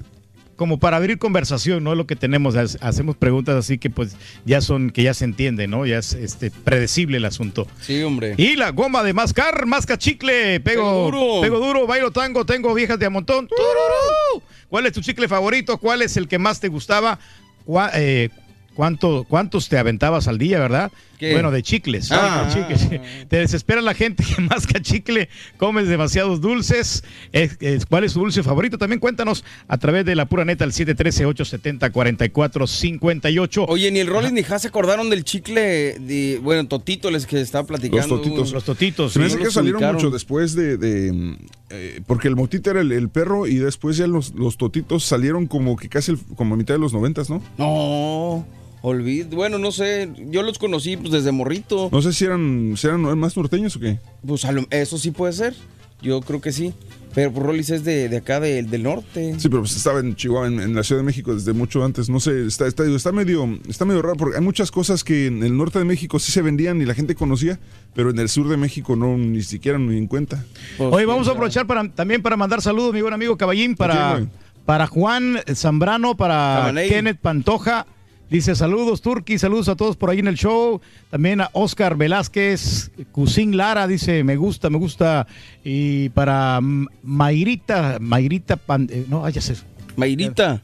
como 0.54 0.78
para 0.80 0.96
abrir 0.96 1.18
conversación, 1.18 1.84
¿no? 1.84 1.92
Es 1.92 1.98
lo 1.98 2.06
que 2.08 2.16
tenemos, 2.16 2.56
ha- 2.56 2.86
hacemos 2.86 3.16
preguntas 3.16 3.54
así 3.54 3.78
que 3.78 3.90
pues 3.90 4.16
ya 4.44 4.60
son, 4.60 4.90
que 4.90 5.04
ya 5.04 5.14
se 5.14 5.24
entiende, 5.24 5.68
¿no? 5.68 5.86
Ya 5.86 5.98
es 5.98 6.14
este, 6.14 6.50
predecible 6.50 7.16
el 7.18 7.24
asunto. 7.26 7.66
Sí, 7.80 8.02
hombre. 8.02 8.34
Y 8.36 8.56
la 8.56 8.70
goma 8.70 9.02
de 9.04 9.12
mascar, 9.12 9.66
masca 9.66 9.96
chicle, 9.98 10.58
pego, 10.60 10.82
Pego 10.82 11.04
duro. 11.04 11.40
pego 11.42 11.58
duro, 11.64 11.86
bailo 11.86 12.10
tango, 12.10 12.44
tengo 12.44 12.74
viejas 12.74 12.98
de 12.98 13.06
a 13.06 13.10
montón. 13.10 13.46
¡Tururú! 13.46 14.42
¿Cuál 14.68 14.86
es 14.86 14.92
tu 14.92 15.00
chicle 15.00 15.28
favorito? 15.28 15.78
¿Cuál 15.78 16.02
es 16.02 16.16
el 16.16 16.26
que 16.26 16.38
más 16.38 16.58
te 16.58 16.66
gustaba? 16.68 17.18
¿Cuá- 17.64 17.92
eh, 17.94 18.30
¿Cuánto, 18.78 19.26
¿Cuántos 19.28 19.68
te 19.68 19.76
aventabas 19.76 20.28
al 20.28 20.38
día, 20.38 20.60
verdad? 20.60 20.92
¿Qué? 21.18 21.32
Bueno, 21.32 21.50
de 21.50 21.64
chicles. 21.64 22.12
Ah. 22.12 22.48
chicles. 22.54 22.88
Te 23.28 23.38
desespera 23.38 23.80
la 23.82 23.92
gente 23.92 24.22
que 24.22 24.40
masca 24.40 24.80
chicle, 24.80 25.28
comes 25.56 25.88
demasiados 25.88 26.40
dulces. 26.40 27.02
Es- 27.32 27.56
es- 27.58 27.86
¿Cuál 27.86 28.04
es 28.04 28.12
tu 28.12 28.20
dulce 28.20 28.44
favorito? 28.44 28.78
También 28.78 29.00
cuéntanos 29.00 29.44
a 29.66 29.78
través 29.78 30.04
de 30.04 30.14
la 30.14 30.26
pura 30.26 30.44
neta 30.44 30.62
al 30.62 30.70
713-870-4458. 30.70 33.64
Oye, 33.68 33.90
ni 33.90 33.98
el 33.98 34.06
Rollins 34.06 34.32
ni 34.32 34.40
Haas 34.42 34.62
se 34.62 34.68
acordaron 34.68 35.10
del 35.10 35.24
chicle 35.24 35.98
de, 35.98 36.38
bueno, 36.42 36.66
Totito 36.68 37.10
les 37.10 37.26
que 37.26 37.40
estaba 37.40 37.66
platicando. 37.66 38.06
Los 38.06 38.22
totitos. 38.22 38.52
Los 38.52 38.62
totitos. 38.64 39.12
Se 39.12 39.18
me 39.18 39.26
hace 39.26 39.38
que 39.38 39.50
salieron 39.50 39.78
ubicaron. 39.78 39.96
mucho 39.96 40.10
después 40.10 40.54
de. 40.54 40.76
de, 40.76 41.36
eh, 41.70 42.00
porque 42.06 42.28
el 42.28 42.36
motita 42.36 42.70
era 42.70 42.80
el, 42.80 42.92
el 42.92 43.08
perro 43.08 43.46
y 43.48 43.56
después 43.56 43.96
ya 43.96 44.06
los, 44.06 44.34
los 44.34 44.56
totitos 44.56 45.02
salieron 45.04 45.46
como 45.48 45.76
que 45.76 45.88
casi 45.88 46.12
el- 46.12 46.18
como 46.36 46.54
a 46.54 46.56
mitad 46.56 46.74
de 46.74 46.80
los 46.80 46.92
noventas, 46.92 47.28
¿no? 47.28 47.42
No, 47.58 48.46
olvid. 48.82 49.26
Bueno, 49.34 49.58
no 49.58 49.72
sé, 49.72 50.08
yo 50.30 50.42
los 50.42 50.58
conocí 50.58 50.96
pues 50.96 51.10
desde 51.12 51.32
morrito. 51.32 51.88
No 51.92 52.02
sé 52.02 52.12
si 52.12 52.24
eran, 52.24 52.74
si 52.76 52.86
eran 52.86 53.02
más 53.18 53.36
norteños 53.36 53.76
o 53.76 53.80
qué. 53.80 53.98
Pues 54.26 54.44
a 54.44 54.52
lo- 54.52 54.66
eso 54.70 54.98
sí 54.98 55.10
puede 55.10 55.32
ser. 55.32 55.54
Yo 56.00 56.20
creo 56.20 56.40
que 56.40 56.52
sí. 56.52 56.72
Pero 57.14 57.32
pues 57.32 57.44
Rollis 57.44 57.70
es 57.70 57.82
de, 57.84 58.08
de 58.08 58.18
acá 58.18 58.38
de- 58.38 58.62
del 58.62 58.82
norte. 58.84 59.34
Sí, 59.38 59.48
pero 59.48 59.62
pues 59.62 59.74
estaba 59.74 59.98
en 59.98 60.14
Chihuahua, 60.14 60.46
en, 60.46 60.60
en 60.60 60.74
la 60.74 60.84
Ciudad 60.84 61.00
de 61.00 61.06
México 61.06 61.34
desde 61.34 61.52
mucho 61.52 61.84
antes. 61.84 62.08
No 62.08 62.20
sé, 62.20 62.46
está, 62.46 62.68
está, 62.68 62.84
está 62.84 63.10
medio, 63.10 63.58
está 63.68 63.84
medio 63.84 64.02
raro 64.02 64.14
porque 64.16 64.36
hay 64.36 64.44
muchas 64.44 64.70
cosas 64.70 65.02
que 65.02 65.26
en 65.26 65.42
el 65.42 65.56
norte 65.56 65.80
de 65.80 65.84
México 65.84 66.20
sí 66.20 66.30
se 66.30 66.42
vendían 66.42 66.80
y 66.80 66.84
la 66.84 66.94
gente 66.94 67.16
conocía, 67.16 67.58
pero 67.94 68.10
en 68.10 68.18
el 68.20 68.28
sur 68.28 68.46
de 68.48 68.56
México 68.56 68.94
no, 68.94 69.16
ni 69.18 69.42
siquiera 69.42 69.78
ni 69.78 69.96
en 69.96 70.06
cuenta. 70.06 70.44
Pues, 70.76 70.92
Hoy 70.92 71.04
vamos 71.06 71.26
a 71.26 71.32
aprovechar 71.32 71.66
para, 71.66 71.88
también 71.90 72.22
para 72.22 72.36
mandar 72.36 72.62
saludos, 72.62 72.92
mi 72.94 73.00
buen 73.00 73.14
amigo 73.14 73.36
Caballín, 73.36 73.72
¿A 73.72 73.76
para, 73.76 74.26
para 74.64 74.86
Juan 74.86 75.38
Zambrano, 75.52 76.16
para. 76.16 76.72
Kenneth 76.88 77.18
Pantoja. 77.18 77.86
Dice 78.30 78.54
saludos 78.54 79.00
Turki, 79.00 79.38
saludos 79.38 79.68
a 79.70 79.76
todos 79.76 79.96
por 79.96 80.10
ahí 80.10 80.18
en 80.18 80.28
el 80.28 80.36
show. 80.36 80.80
También 81.10 81.40
a 81.40 81.48
Oscar 81.54 81.96
Velázquez, 81.96 82.90
Cusín 83.10 83.56
Lara, 83.56 83.86
dice 83.86 84.22
me 84.22 84.36
gusta, 84.36 84.68
me 84.68 84.76
gusta. 84.76 85.26
Y 85.64 86.10
para 86.10 86.60
Mayrita, 86.62 87.96
Mayrita, 88.00 88.56
Pan- 88.56 88.88
eh, 88.92 89.06
no, 89.08 89.24
ay, 89.24 89.32
ya 89.32 89.40
sé. 89.40 89.54
Mayrita. 89.96 90.62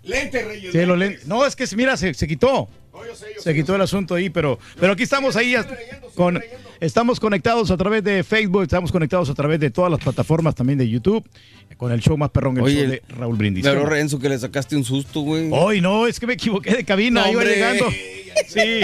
Sí, 0.73 0.85
lo 0.87 0.95
len- 0.97 1.19
No, 1.27 1.45
es 1.47 1.57
que 1.57 1.65
mira, 1.77 1.97
se, 1.97 2.13
se 2.15 2.29
quitó. 2.29 2.69
se 3.41 3.55
quitó 3.55 3.75
el 3.75 3.81
asunto 3.81 4.15
ahí, 4.15 4.31
pero, 4.31 4.59
pero 4.79 4.93
aquí 4.93 5.03
estamos 5.03 5.35
ahí. 5.35 5.55
con, 6.15 6.41
estamos 6.81 7.19
conectados 7.19 7.71
a 7.73 7.77
través 7.77 8.05
de 8.05 8.23
Facebook, 8.23 8.63
estamos 8.63 8.93
conectados 8.93 9.29
a 9.31 9.35
través 9.35 9.59
de 9.59 9.71
todas 9.71 9.91
las 9.91 10.01
plataformas 10.01 10.55
también 10.55 10.79
de 10.79 10.89
YouTube, 10.89 11.25
con 11.77 11.93
el 11.93 12.01
show 12.01 12.17
más 12.17 12.31
perrón, 12.31 12.57
el 12.59 12.63
Oye, 12.65 12.81
show 12.83 12.91
de 12.91 13.03
Raúl 13.09 13.37
Brindis. 13.37 13.65
Pero 13.65 13.85
Renzo, 13.87 14.19
que 14.19 14.29
le 14.29 14.39
sacaste 14.39 14.77
un 14.77 14.85
susto, 14.85 15.21
güey. 15.21 15.49
Hoy 15.53 15.81
no, 15.81 16.07
es 16.07 16.19
que 16.21 16.27
me 16.27 16.35
equivoqué 16.35 16.71
de 16.77 16.85
cabina, 16.85 17.23
No, 17.23 17.31
iba 17.33 17.41
hombre. 17.41 17.55
llegando. 17.55 17.91
Sí. 18.49 18.81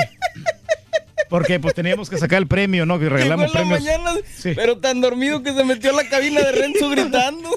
Porque 1.28 1.60
pues 1.60 1.74
teníamos 1.74 2.10
que 2.10 2.18
sacar 2.18 2.38
el 2.38 2.48
premio, 2.48 2.84
¿no? 2.86 2.98
Que 2.98 3.08
regalamos 3.08 3.52
premios. 3.52 3.80
mañana, 3.80 4.10
Sí. 4.36 4.52
pero 4.56 4.78
tan 4.78 5.00
dormido 5.00 5.42
que 5.44 5.52
se 5.52 5.62
metió 5.64 5.90
a 5.90 6.02
la 6.02 6.08
cabina 6.08 6.40
de 6.40 6.52
Renzo 6.52 6.88
gritando. 6.90 7.50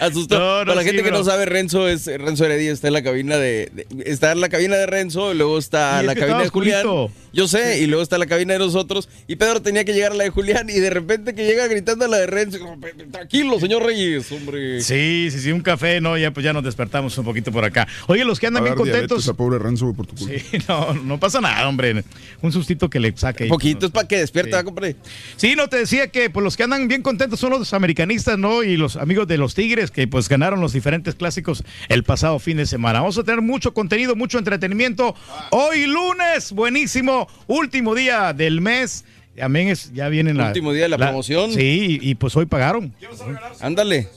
Asustó. 0.00 0.38
No, 0.38 0.58
no, 0.60 0.64
Para 0.64 0.74
la 0.76 0.80
sí, 0.82 0.88
gente 0.88 1.02
que 1.02 1.10
no 1.10 1.22
sabe, 1.24 1.44
Renzo 1.46 1.86
es 1.88 2.06
Renzo 2.06 2.44
Heredia, 2.44 2.72
está 2.72 2.88
en 2.88 2.94
la 2.94 3.02
cabina 3.02 3.36
de, 3.36 3.70
de- 3.72 3.86
está 4.10 4.32
en 4.32 4.40
la 4.40 4.48
cabina 4.48 4.76
de 4.76 4.86
Renzo, 4.86 5.32
y 5.32 5.36
luego 5.36 5.58
está 5.58 6.00
Y 6.02 6.06
la 6.06 6.14
cabina 6.14 6.38
de 6.42 6.48
Julián. 6.48 6.86
oscurito. 6.86 7.12
Yo 7.32 7.46
sé, 7.46 7.78
y 7.80 7.86
luego 7.86 8.02
está 8.02 8.18
la 8.18 8.26
cabina 8.26 8.54
de 8.54 8.58
nosotros. 8.58 9.08
Y 9.28 9.36
Pedro 9.36 9.62
tenía 9.62 9.84
que 9.84 9.92
llegar 9.92 10.12
a 10.12 10.14
la 10.16 10.24
de 10.24 10.30
Julián, 10.30 10.68
y 10.68 10.74
de 10.80 10.90
repente 10.90 11.34
que 11.34 11.44
llega 11.46 11.66
gritando 11.68 12.04
a 12.04 12.08
la 12.08 12.16
de 12.18 12.26
Renzo. 12.26 12.58
Tranquilo, 13.12 13.60
señor 13.60 13.84
Reyes, 13.84 14.30
hombre. 14.32 14.80
Sí, 14.80 15.28
sí, 15.30 15.38
sí, 15.38 15.52
un 15.52 15.60
café, 15.60 16.00
¿no? 16.00 16.16
Ya 16.18 16.32
pues 16.32 16.42
ya 16.44 16.52
nos 16.52 16.64
despertamos 16.64 17.16
un 17.18 17.24
poquito 17.24 17.52
por 17.52 17.64
acá. 17.64 17.86
Oye, 18.08 18.24
los 18.24 18.40
que 18.40 18.46
andan 18.46 18.64
bien 18.64 18.74
contentos. 18.74 19.28
a 19.28 19.34
pobre 19.34 19.58
Renzo 19.58 19.92
por 19.94 20.06
tu 20.06 20.16
culpa. 20.16 20.34
Sí, 20.50 20.58
no, 20.68 20.94
no 20.94 21.20
pasa 21.20 21.40
nada, 21.40 21.68
hombre. 21.68 22.02
Un 22.42 22.52
sustito 22.52 22.88
que 22.90 22.98
le 23.00 23.12
saque. 23.16 23.46
Poquito 23.46 23.86
es 23.86 23.92
para 23.92 24.08
que 24.08 24.16
despierte, 24.18 24.50
Sí. 24.50 24.56
¿va, 24.56 24.64
compadre? 24.64 24.96
Sí, 25.36 25.54
no 25.56 25.68
te 25.68 25.76
decía 25.76 26.08
que 26.08 26.30
pues 26.30 26.42
los 26.42 26.56
que 26.56 26.62
andan 26.64 26.88
bien 26.88 27.02
contentos 27.02 27.38
son 27.38 27.50
los 27.50 27.72
americanistas, 27.74 28.38
¿no? 28.38 28.62
Y 28.64 28.76
los 28.76 28.96
amigos 28.96 29.28
de 29.28 29.36
los 29.38 29.54
Tigres 29.54 29.89
que 29.90 30.06
pues 30.06 30.28
ganaron 30.28 30.60
los 30.60 30.72
diferentes 30.72 31.14
clásicos 31.14 31.64
el 31.88 32.04
pasado 32.04 32.38
fin 32.38 32.56
de 32.56 32.66
semana. 32.66 33.00
Vamos 33.00 33.18
a 33.18 33.24
tener 33.24 33.42
mucho 33.42 33.74
contenido, 33.74 34.16
mucho 34.16 34.38
entretenimiento. 34.38 35.14
Hoy 35.50 35.86
lunes, 35.86 36.52
buenísimo, 36.52 37.28
último 37.46 37.94
día 37.94 38.32
del 38.32 38.60
mes. 38.60 39.04
También 39.36 39.68
es, 39.68 39.92
ya 39.92 40.08
viene 40.08 40.34
la... 40.34 40.48
Último 40.48 40.72
día 40.72 40.82
de 40.82 40.90
la 40.90 40.98
promoción. 40.98 41.52
Sí, 41.52 41.98
y, 42.02 42.10
y, 42.10 42.14
pues 42.14 42.36
hoy 42.36 42.46
pagaron. 42.46 42.92
Ándale. 43.60 44.08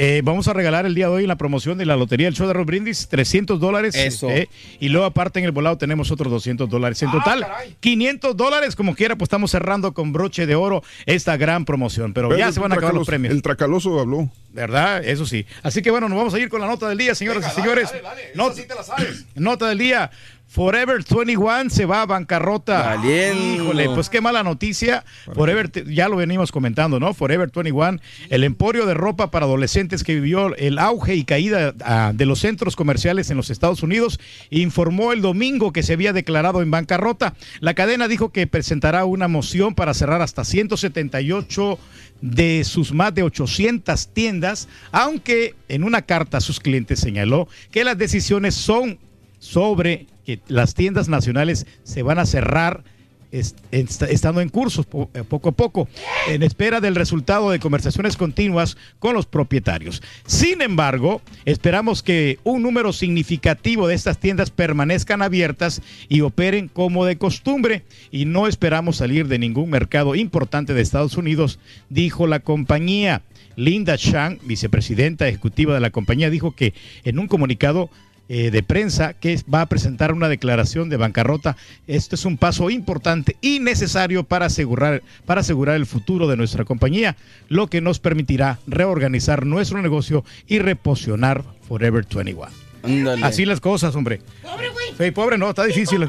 Eh, 0.00 0.20
vamos 0.22 0.46
a 0.46 0.52
regalar 0.52 0.86
el 0.86 0.94
día 0.94 1.06
de 1.08 1.12
hoy 1.12 1.22
en 1.24 1.28
la 1.28 1.34
promoción 1.36 1.76
de 1.76 1.84
la 1.84 1.96
lotería 1.96 2.28
del 2.28 2.34
show 2.34 2.46
de 2.46 2.52
Roll 2.52 2.66
Brindis 2.66 3.08
300 3.08 3.58
dólares. 3.58 3.96
Eso. 3.96 4.30
eh, 4.30 4.48
y 4.78 4.90
luego 4.90 5.04
aparte 5.06 5.40
en 5.40 5.44
el 5.44 5.50
volado 5.50 5.76
tenemos 5.76 6.12
otros 6.12 6.30
200 6.30 6.68
dólares. 6.70 7.02
Ah, 7.02 7.06
En 7.06 7.10
total, 7.10 7.46
500 7.80 8.36
dólares. 8.36 8.76
Como 8.76 8.94
quiera, 8.94 9.16
pues 9.16 9.26
estamos 9.26 9.50
cerrando 9.50 9.92
con 9.94 10.12
broche 10.12 10.46
de 10.46 10.54
oro 10.54 10.84
esta 11.06 11.36
gran 11.36 11.64
promoción. 11.64 12.12
Pero 12.14 12.28
Pero 12.28 12.38
ya 12.38 12.52
se 12.52 12.60
van 12.60 12.70
a 12.70 12.76
acabar 12.76 12.94
los 12.94 13.08
premios. 13.08 13.34
El 13.34 13.42
tracaloso 13.42 13.98
habló. 13.98 14.30
¿Verdad? 14.52 15.04
Eso 15.04 15.26
sí. 15.26 15.44
Así 15.62 15.82
que 15.82 15.90
bueno, 15.90 16.08
nos 16.08 16.16
vamos 16.16 16.34
a 16.34 16.38
ir 16.38 16.48
con 16.48 16.60
la 16.60 16.66
nota 16.68 16.88
del 16.88 16.96
día, 16.98 17.14
señoras 17.14 17.44
y 17.52 17.54
señores. 17.60 17.92
Not- 18.34 18.56
Nota 19.34 19.68
del 19.68 19.78
día. 19.78 20.10
Forever 20.48 21.04
21 21.04 21.68
se 21.68 21.84
va 21.84 22.00
a 22.00 22.06
bancarrota. 22.06 22.96
Valiendo. 22.96 23.64
Híjole, 23.64 23.90
pues 23.90 24.08
qué 24.08 24.22
mala 24.22 24.42
noticia. 24.42 25.04
Forever, 25.34 25.70
ya 25.86 26.08
lo 26.08 26.16
venimos 26.16 26.52
comentando, 26.52 26.98
¿no? 26.98 27.12
Forever 27.12 27.50
21, 27.54 27.98
el 28.30 28.44
emporio 28.44 28.86
de 28.86 28.94
ropa 28.94 29.30
para 29.30 29.44
adolescentes 29.44 30.02
que 30.02 30.14
vivió 30.14 30.56
el 30.56 30.78
auge 30.78 31.16
y 31.16 31.24
caída 31.24 31.74
ah, 31.84 32.12
de 32.14 32.24
los 32.24 32.38
centros 32.38 32.76
comerciales 32.76 33.30
en 33.30 33.36
los 33.36 33.50
Estados 33.50 33.82
Unidos, 33.82 34.18
informó 34.48 35.12
el 35.12 35.20
domingo 35.20 35.70
que 35.74 35.82
se 35.82 35.92
había 35.92 36.14
declarado 36.14 36.62
en 36.62 36.70
bancarrota. 36.70 37.34
La 37.60 37.74
cadena 37.74 38.08
dijo 38.08 38.30
que 38.32 38.46
presentará 38.46 39.04
una 39.04 39.28
moción 39.28 39.74
para 39.74 39.92
cerrar 39.92 40.22
hasta 40.22 40.46
178 40.46 41.78
de 42.22 42.64
sus 42.64 42.92
más 42.92 43.14
de 43.14 43.22
800 43.22 44.08
tiendas, 44.14 44.66
aunque 44.92 45.54
en 45.68 45.84
una 45.84 46.02
carta 46.02 46.38
a 46.38 46.40
sus 46.40 46.58
clientes 46.58 47.00
señaló 47.00 47.48
que 47.70 47.84
las 47.84 47.98
decisiones 47.98 48.54
son 48.54 48.98
sobre 49.40 50.06
que 50.28 50.40
las 50.48 50.74
tiendas 50.74 51.08
nacionales 51.08 51.66
se 51.84 52.02
van 52.02 52.18
a 52.18 52.26
cerrar 52.26 52.84
est- 53.32 53.56
est- 53.72 54.02
estando 54.02 54.42
en 54.42 54.50
curso 54.50 54.82
po- 54.84 55.08
eh, 55.14 55.22
poco 55.26 55.48
a 55.48 55.52
poco, 55.52 55.88
en 56.28 56.42
espera 56.42 56.82
del 56.82 56.96
resultado 56.96 57.48
de 57.50 57.58
conversaciones 57.58 58.14
continuas 58.18 58.76
con 58.98 59.14
los 59.14 59.24
propietarios. 59.24 60.02
Sin 60.26 60.60
embargo, 60.60 61.22
esperamos 61.46 62.02
que 62.02 62.38
un 62.44 62.60
número 62.62 62.92
significativo 62.92 63.88
de 63.88 63.94
estas 63.94 64.18
tiendas 64.18 64.50
permanezcan 64.50 65.22
abiertas 65.22 65.80
y 66.10 66.20
operen 66.20 66.68
como 66.68 67.06
de 67.06 67.16
costumbre 67.16 67.84
y 68.10 68.26
no 68.26 68.48
esperamos 68.48 68.96
salir 68.96 69.28
de 69.28 69.38
ningún 69.38 69.70
mercado 69.70 70.14
importante 70.14 70.74
de 70.74 70.82
Estados 70.82 71.16
Unidos, 71.16 71.58
dijo 71.88 72.26
la 72.26 72.40
compañía. 72.40 73.22
Linda 73.56 73.96
Chang, 73.96 74.38
vicepresidenta 74.44 75.26
ejecutiva 75.26 75.72
de 75.72 75.80
la 75.80 75.90
compañía, 75.90 76.28
dijo 76.28 76.52
que 76.52 76.74
en 77.04 77.18
un 77.18 77.28
comunicado 77.28 77.88
eh, 78.28 78.50
de 78.50 78.62
prensa 78.62 79.14
que 79.14 79.40
va 79.52 79.62
a 79.62 79.66
presentar 79.66 80.12
una 80.12 80.28
declaración 80.28 80.88
de 80.88 80.96
bancarrota. 80.96 81.56
Esto 81.86 82.14
es 82.14 82.24
un 82.24 82.36
paso 82.36 82.68
importante 82.70 83.36
y 83.40 83.58
necesario 83.58 84.24
para 84.24 84.46
asegurar, 84.46 85.02
para 85.24 85.40
asegurar 85.40 85.76
el 85.76 85.86
futuro 85.86 86.28
de 86.28 86.36
nuestra 86.36 86.64
compañía, 86.64 87.16
lo 87.48 87.68
que 87.68 87.80
nos 87.80 88.00
permitirá 88.00 88.58
reorganizar 88.66 89.46
nuestro 89.46 89.80
negocio 89.80 90.24
y 90.46 90.58
reposicionar 90.58 91.42
Forever 91.66 92.04
21. 92.06 92.48
Ándale. 92.82 93.24
Así 93.24 93.44
las 93.44 93.60
cosas, 93.60 93.94
hombre. 93.94 94.20
Pobre, 94.42 94.68
güey. 94.70 94.86
Sí, 94.98 95.10
pobre, 95.10 95.38
no, 95.38 95.48
está 95.48 95.64
difícil. 95.64 96.08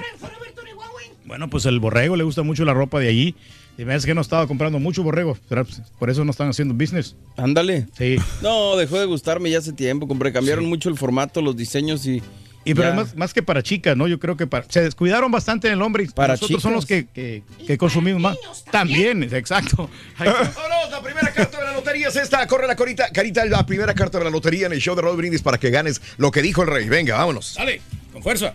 Bueno, 1.25 1.47
pues 1.47 1.65
el 1.67 1.79
borrego 1.79 2.15
le 2.15 2.23
gusta 2.23 2.41
mucho 2.41 2.65
la 2.65 2.73
ropa 2.73 2.99
de 2.99 3.07
allí. 3.07 3.35
Y 3.79 3.85
me 3.85 3.93
hace 3.93 4.05
que 4.05 4.13
no 4.13 4.19
estaba 4.19 4.45
comprando 4.45 4.77
mucho 4.77 5.03
borrego. 5.03 5.37
¿Será, 5.47 5.63
pues, 5.63 5.81
Por 5.97 6.09
eso 6.09 6.25
no 6.25 6.31
están 6.31 6.49
haciendo 6.49 6.73
business. 6.73 7.15
Ándale. 7.37 7.87
Sí. 7.97 8.17
No, 8.41 8.75
dejó 8.75 8.99
de 8.99 9.05
gustarme 9.05 9.49
ya 9.49 9.59
hace 9.59 9.71
tiempo. 9.71 10.05
Compré, 10.05 10.33
cambiaron 10.33 10.65
mucho 10.65 10.89
el 10.89 10.97
formato, 10.97 11.41
los 11.41 11.55
diseños 11.55 12.05
y, 12.05 12.21
Y 12.65 12.73
pero 12.73 12.93
más, 12.93 13.15
más 13.15 13.33
que 13.33 13.41
para 13.41 13.63
chicas, 13.63 13.95
¿no? 13.95 14.09
Yo 14.09 14.19
creo 14.19 14.35
que 14.35 14.47
para, 14.47 14.65
se 14.69 14.81
descuidaron 14.81 15.31
bastante 15.31 15.67
en 15.69 15.75
el 15.75 15.81
hombre 15.81 16.03
y 16.03 16.07
Para 16.07 16.33
nosotros 16.33 16.61
son 16.61 16.73
los 16.73 16.85
que, 16.85 17.07
que, 17.07 17.41
que 17.65 17.77
consumimos 17.77 18.21
más. 18.21 18.37
También, 18.69 19.23
exacto. 19.23 19.89
Vámonos, 20.19 20.91
la 20.91 21.01
primera 21.01 21.31
carta 21.31 21.59
de 21.59 21.63
la 21.63 21.73
lotería 21.73 22.09
es 22.09 22.17
esta. 22.17 22.45
Corre 22.47 22.67
la 22.67 22.75
corita, 22.75 23.09
carita, 23.13 23.45
la 23.45 23.65
primera 23.65 23.93
carta 23.93 24.17
de 24.17 24.25
la 24.25 24.29
lotería 24.29 24.65
en 24.65 24.73
el 24.73 24.81
show 24.81 24.93
de 24.93 25.03
Raúl 25.03 25.15
Brindis 25.15 25.41
para 25.41 25.57
que 25.57 25.69
ganes 25.69 26.01
lo 26.17 26.31
que 26.31 26.41
dijo 26.41 26.63
el 26.63 26.67
rey. 26.67 26.89
Venga, 26.89 27.15
vámonos. 27.15 27.55
Dale, 27.55 27.79
con 28.11 28.21
fuerza. 28.21 28.53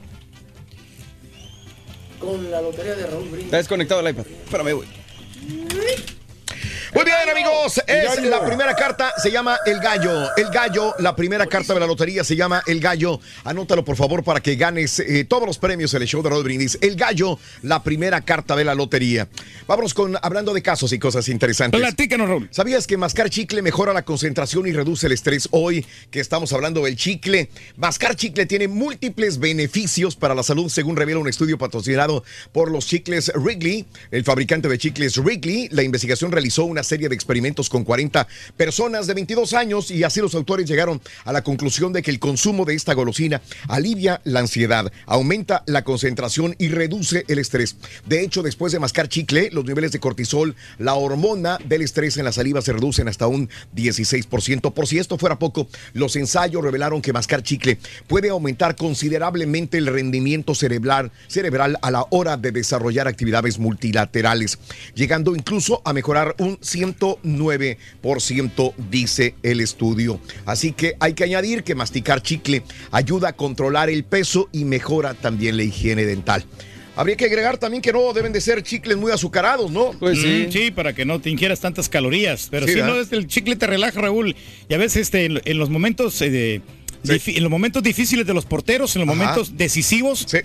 Con 2.21 2.51
la 2.51 2.61
lotería 2.61 2.95
de 2.95 3.07
Raúl 3.07 3.25
Brindis. 3.25 3.47
Está 3.47 3.57
desconectado 3.57 4.07
el 4.07 4.11
iPad. 4.11 4.27
Espérame, 4.27 4.75
güey. 4.75 5.04
Wee! 5.47 6.24
Muy 6.95 7.05
bien, 7.05 7.17
amigos. 7.29 7.83
Es 7.89 8.23
la 8.23 8.45
primera 8.45 8.73
carta, 8.77 9.13
se 9.21 9.29
llama 9.29 9.59
El 9.67 9.81
Gallo. 9.81 10.29
El 10.37 10.49
Gallo, 10.51 10.95
la 11.01 11.17
primera 11.17 11.45
carta 11.45 11.75
de 11.75 11.81
la 11.81 11.89
lotería 11.89 12.23
se 12.23 12.37
llama 12.37 12.63
El 12.69 12.79
Gallo. 12.79 13.19
Anótalo, 13.43 13.85
por 13.85 13.97
favor, 13.97 14.23
para 14.23 14.41
que 14.41 14.55
ganes 14.55 15.01
eh, 15.01 15.25
todos 15.25 15.45
los 15.45 15.59
premios 15.59 15.93
en 15.95 16.03
el 16.03 16.09
show 16.09 16.23
de 16.23 16.31
Raúl 16.31 16.45
Brindis. 16.45 16.79
El 16.81 16.95
Gallo, 16.95 17.37
la 17.63 17.83
primera 17.83 18.21
carta 18.21 18.55
de 18.55 18.63
la 18.63 18.77
lotería. 18.77 19.29
Vámonos 19.67 19.93
con 19.93 20.17
hablando 20.23 20.55
de 20.55 20.63
casos 20.63 20.93
y 20.93 21.01
cosas 21.01 21.29
interesantes. 21.29 21.81
Platícanos, 21.81 22.29
Raúl. 22.29 22.49
¿Sabías 22.53 22.87
que 22.87 22.97
mascar 22.97 23.29
chicle 23.29 23.61
mejora 23.61 23.93
la 23.93 24.05
concentración 24.05 24.69
y 24.69 24.73
reduce 24.73 25.07
el 25.07 25.13
estrés? 25.15 25.49
Hoy 25.51 25.85
que 26.13 26.21
estamos 26.21 26.53
hablando 26.53 26.85
del 26.85 26.95
chicle, 26.95 27.51
mascar 27.77 28.15
chicle 28.15 28.47
tiene 28.47 28.69
múltiples 28.69 29.41
beneficios 29.41 30.15
para 30.15 30.37
la 30.37 30.45
salud, 30.45 30.69
según 30.69 30.95
revela 30.95 31.19
un 31.19 31.29
estudio 31.29 31.59
patrocinado 31.59 32.23
por 32.53 32.71
los 32.71 32.87
chicles 32.87 33.33
Wrigley, 33.35 33.85
el 34.13 34.23
fabricante 34.23 34.69
de 34.69 34.79
chicles 34.79 35.19
Wrigley. 35.19 35.69
La 35.73 35.83
investigación 35.83 36.31
realizó 36.31 36.65
una 36.65 36.84
serie 36.85 37.09
de 37.09 37.15
experimentos 37.15 37.69
con 37.69 37.85
40 37.85 38.27
personas 38.57 39.07
de 39.07 39.15
22 39.15 39.55
años 39.55 39.91
y 39.91 40.05
así 40.05 40.21
los 40.21 40.35
autores 40.35 40.69
llegaron 40.69 41.01
a 41.25 41.33
la 41.33 41.43
conclusión 41.43 41.93
de 41.93 42.03
que 42.03 42.11
el 42.11 42.19
consumo 42.19 42.65
de 42.65 42.75
esta 42.75 42.95
golosina 42.95 43.43
alivia 43.69 44.21
la 44.25 44.41
ansiedad, 44.41 44.93
aumenta 45.07 45.65
la 45.67 45.83
concentración 45.83 46.55
y 46.59 46.69
reduce 46.69 47.25
el 47.29 47.39
estrés. 47.39 47.77
De 48.07 48.23
hecho, 48.23 48.43
después 48.43 48.73
de 48.73 48.79
mascar 48.79 49.09
chicle, 49.09 49.51
los 49.53 49.65
niveles 49.65 49.93
de 49.93 50.01
cortisol, 50.01 50.55
la 50.79 50.95
hormona 50.95 51.59
del 51.65 51.83
estrés 51.83 52.17
en 52.17 52.25
la 52.25 52.33
saliva 52.33 52.63
se 52.63 52.73
reducen 52.73 53.09
hasta 53.09 53.27
un 53.27 53.49
16%. 53.75 54.73
Por 54.73 54.87
si 54.87 54.99
esto 54.99 55.19
fuera 55.19 55.39
poco, 55.39 55.69
los 55.93 56.17
ensayos 56.17 56.63
revelaron 56.63 57.03
que 57.03 57.13
mascar 57.13 57.43
chicle 57.43 57.79
puede 58.07 58.31
aumentar 58.31 58.77
considerablemente 58.77 59.79
el 59.79 59.87
rendimiento 59.87 60.55
cerebral, 60.55 61.11
cerebral 61.29 61.79
a 61.83 61.91
la 61.91 62.07
hora 62.11 62.37
de 62.37 62.53
desarrollar 62.53 63.09
actividades 63.09 63.59
multilaterales, 63.59 64.59
llegando 64.95 65.35
incluso 65.35 65.83
a 65.85 65.93
mejorar 65.93 66.35
un 66.39 66.59
109%, 66.75 68.75
dice 68.91 69.35
el 69.43 69.61
estudio. 69.61 70.21
Así 70.47 70.73
que 70.73 70.95
hay 71.01 71.15
que 71.15 71.25
añadir 71.25 71.65
que 71.65 71.75
masticar 71.75 72.23
chicle 72.23 72.63
ayuda 72.91 73.31
a 73.31 73.33
controlar 73.35 73.91
el 73.91 74.05
peso 74.05 74.49
y 74.53 74.65
mejora 74.65 75.15
también 75.15 75.57
la 75.57 75.63
higiene 75.65 76.05
dental. 76.05 76.45
Habría 76.97 77.17
que 77.17 77.25
agregar 77.25 77.59
también 77.59 77.83
que 77.83 77.93
no 77.93 78.13
deben 78.13 78.33
de 78.33 78.41
ser 78.41 78.63
chicles 78.63 78.97
muy 78.97 79.11
azucarados, 79.11 79.69
¿no? 79.71 79.91
Pues 79.99 80.21
sí. 80.21 80.45
Mm, 80.49 80.53
sí, 80.53 80.71
para 80.71 80.93
que 80.93 81.05
no 81.05 81.21
te 81.21 81.29
ingieras 81.29 81.59
tantas 81.59 81.89
calorías. 81.89 82.47
Pero 82.53 82.69
Sí, 82.69 82.75
no, 82.77 82.83
¿verdad? 82.87 83.01
es 83.01 83.13
el 83.13 83.27
chicle 83.27 83.57
te 83.57 83.67
relaja, 83.67 84.01
Raúl. 84.01 84.37
Y 84.69 84.75
a 84.75 84.79
veces 84.79 85.03
este, 85.03 85.25
en, 85.25 85.41
en 85.45 85.59
los 85.59 85.71
momentos 85.71 86.21
eh, 86.23 86.31
de- 86.31 86.63
en 87.05 87.43
los 87.43 87.51
momentos 87.51 87.83
difíciles 87.83 88.25
de 88.27 88.33
los 88.33 88.47
porteros, 88.47 88.95
en 88.97 89.01
los 89.05 89.09
Ajá. 89.11 89.19
momentos 89.19 89.57
decisivos, 89.59 90.25
Sí. 90.29 90.39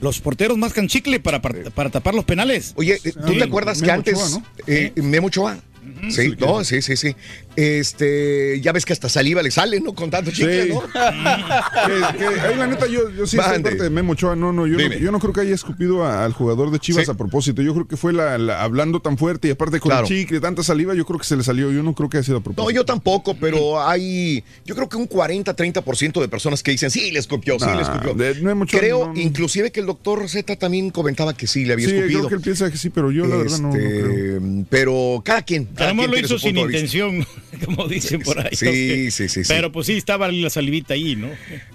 los 0.00 0.20
porteros 0.20 0.56
mascan 0.56 0.86
chicle 0.86 1.18
para, 1.18 1.42
para, 1.42 1.70
para 1.70 1.90
tapar 1.90 2.14
los 2.14 2.24
penales. 2.24 2.72
Oye, 2.76 3.00
¿tú 3.02 3.10
Sí. 3.32 3.38
te 3.38 3.42
acuerdas 3.44 3.80
que 3.80 3.86
Memo 3.86 3.94
antes 3.98 4.14
Ochoa, 4.14 4.28
¿no? 4.30 4.46
eh, 4.68 4.92
Memo 4.94 5.26
Sí, 6.08 6.34
no, 6.38 6.64
sí, 6.64 6.82
sí, 6.82 6.96
sí. 6.96 7.16
Este, 7.56 8.60
ya 8.60 8.72
ves 8.72 8.84
que 8.84 8.92
hasta 8.92 9.08
saliva 9.08 9.42
le 9.42 9.50
sale, 9.50 9.80
¿no? 9.80 9.94
Con 9.94 10.10
tanto 10.10 10.30
chicle, 10.30 10.64
Sí. 10.64 10.68
¿no? 10.70 10.82
Que- 10.96 12.18
que 12.18 12.26
ahí 12.40 12.56
la 12.56 12.66
neta 12.66 12.86
yo, 12.86 13.10
yo 13.10 13.26
sí 13.26 13.36
estoy 13.36 13.52
Mande. 13.52 13.70
parte 13.70 13.82
de 13.84 13.90
Memo 13.90 14.12
Ochoa. 14.12 14.36
No, 14.36 14.52
no, 14.52 14.66
yo, 14.66 14.76
no, 14.76 14.94
yo 14.96 15.10
no 15.12 15.18
creo 15.18 15.32
que 15.32 15.40
haya 15.40 15.54
escupido 15.54 16.04
a- 16.04 16.24
al 16.24 16.32
jugador 16.32 16.70
de 16.70 16.78
Chivas 16.78 17.04
Sí. 17.06 17.10
a 17.10 17.14
propósito. 17.14 17.62
Yo 17.62 17.72
creo 17.74 17.88
que 17.88 17.96
fue 17.96 18.12
la, 18.12 18.38
la- 18.38 18.62
hablando 18.62 19.00
tan 19.00 19.16
fuerte 19.18 19.48
y 19.48 19.50
aparte 19.52 19.80
con 19.80 19.90
Claro. 19.90 20.06
el 20.06 20.08
chicle, 20.08 20.40
tanta 20.40 20.62
saliva, 20.62 20.94
yo 20.94 21.04
creo 21.06 21.18
que 21.18 21.24
se 21.26 21.36
le 21.36 21.42
salió. 21.42 21.70
Yo 21.72 21.82
no 21.82 21.94
creo 21.94 22.08
que 22.10 22.18
haya 22.18 22.24
sido 22.24 22.38
a 22.38 22.40
propósito. 22.42 22.64
No, 22.64 22.70
yo 22.70 22.84
tampoco, 22.84 23.34
pero 23.38 23.80
hay, 23.86 24.44
yo 24.64 24.74
creo 24.74 24.88
que 24.88 24.96
un 24.96 25.08
40-30% 25.08 26.20
de 26.20 26.28
personas 26.28 26.62
que 26.62 26.70
dicen, 26.72 26.90
sí, 26.90 27.10
le 27.10 27.18
escupió, 27.18 27.58
sí, 27.58 27.64
Nah, 27.66 27.74
le 27.76 27.82
escupió. 27.82 28.14
de- 28.14 28.34
Memo 28.42 28.64
Ochoa 28.64 28.80
Creo, 28.80 29.06
no, 29.08 29.14
no. 29.14 29.20
inclusive, 29.20 29.70
que 29.72 29.80
el 29.80 29.86
doctor 29.86 30.28
Z 30.28 30.56
también 30.56 30.90
comentaba 30.90 31.34
que 31.36 31.46
sí, 31.46 31.64
le 31.64 31.72
había 31.74 31.88
Sí, 31.88 31.94
escupido. 31.94 32.18
creo 32.20 32.28
que 32.28 32.34
él 32.36 32.40
piensa 32.42 32.70
que 32.70 32.76
sí, 32.78 32.90
pero 32.90 33.10
yo 33.10 33.26
la 33.26 33.36
verdad 33.36 33.58
no, 33.60 33.68
no 33.68 33.76
Este, 33.76 34.02
creo. 34.02 34.64
Pero 34.70 35.22
cada 35.24 35.42
quien. 35.42 35.64
Cada 35.66 35.86
Además 35.86 36.06
quien 36.06 36.10
lo 36.10 36.14
tiene 36.14 36.26
hizo 36.26 36.38
su 36.38 36.44
punto 36.46 36.60
sin 36.60 36.70
intención, 36.70 37.26
como 37.64 37.86
dicen 37.88 38.20
por 38.22 38.38
ahí. 38.40 38.54
Sí, 38.54 39.10
sí, 39.10 39.28
sí, 39.28 39.44
sí. 39.44 39.48
Pero 39.52 39.72
pues 39.72 39.86
sí, 39.86 39.96
estaba 39.96 40.28
la 40.30 40.50
salivita 40.50 40.94
ahí, 40.94 41.16
¿no? 41.16 41.28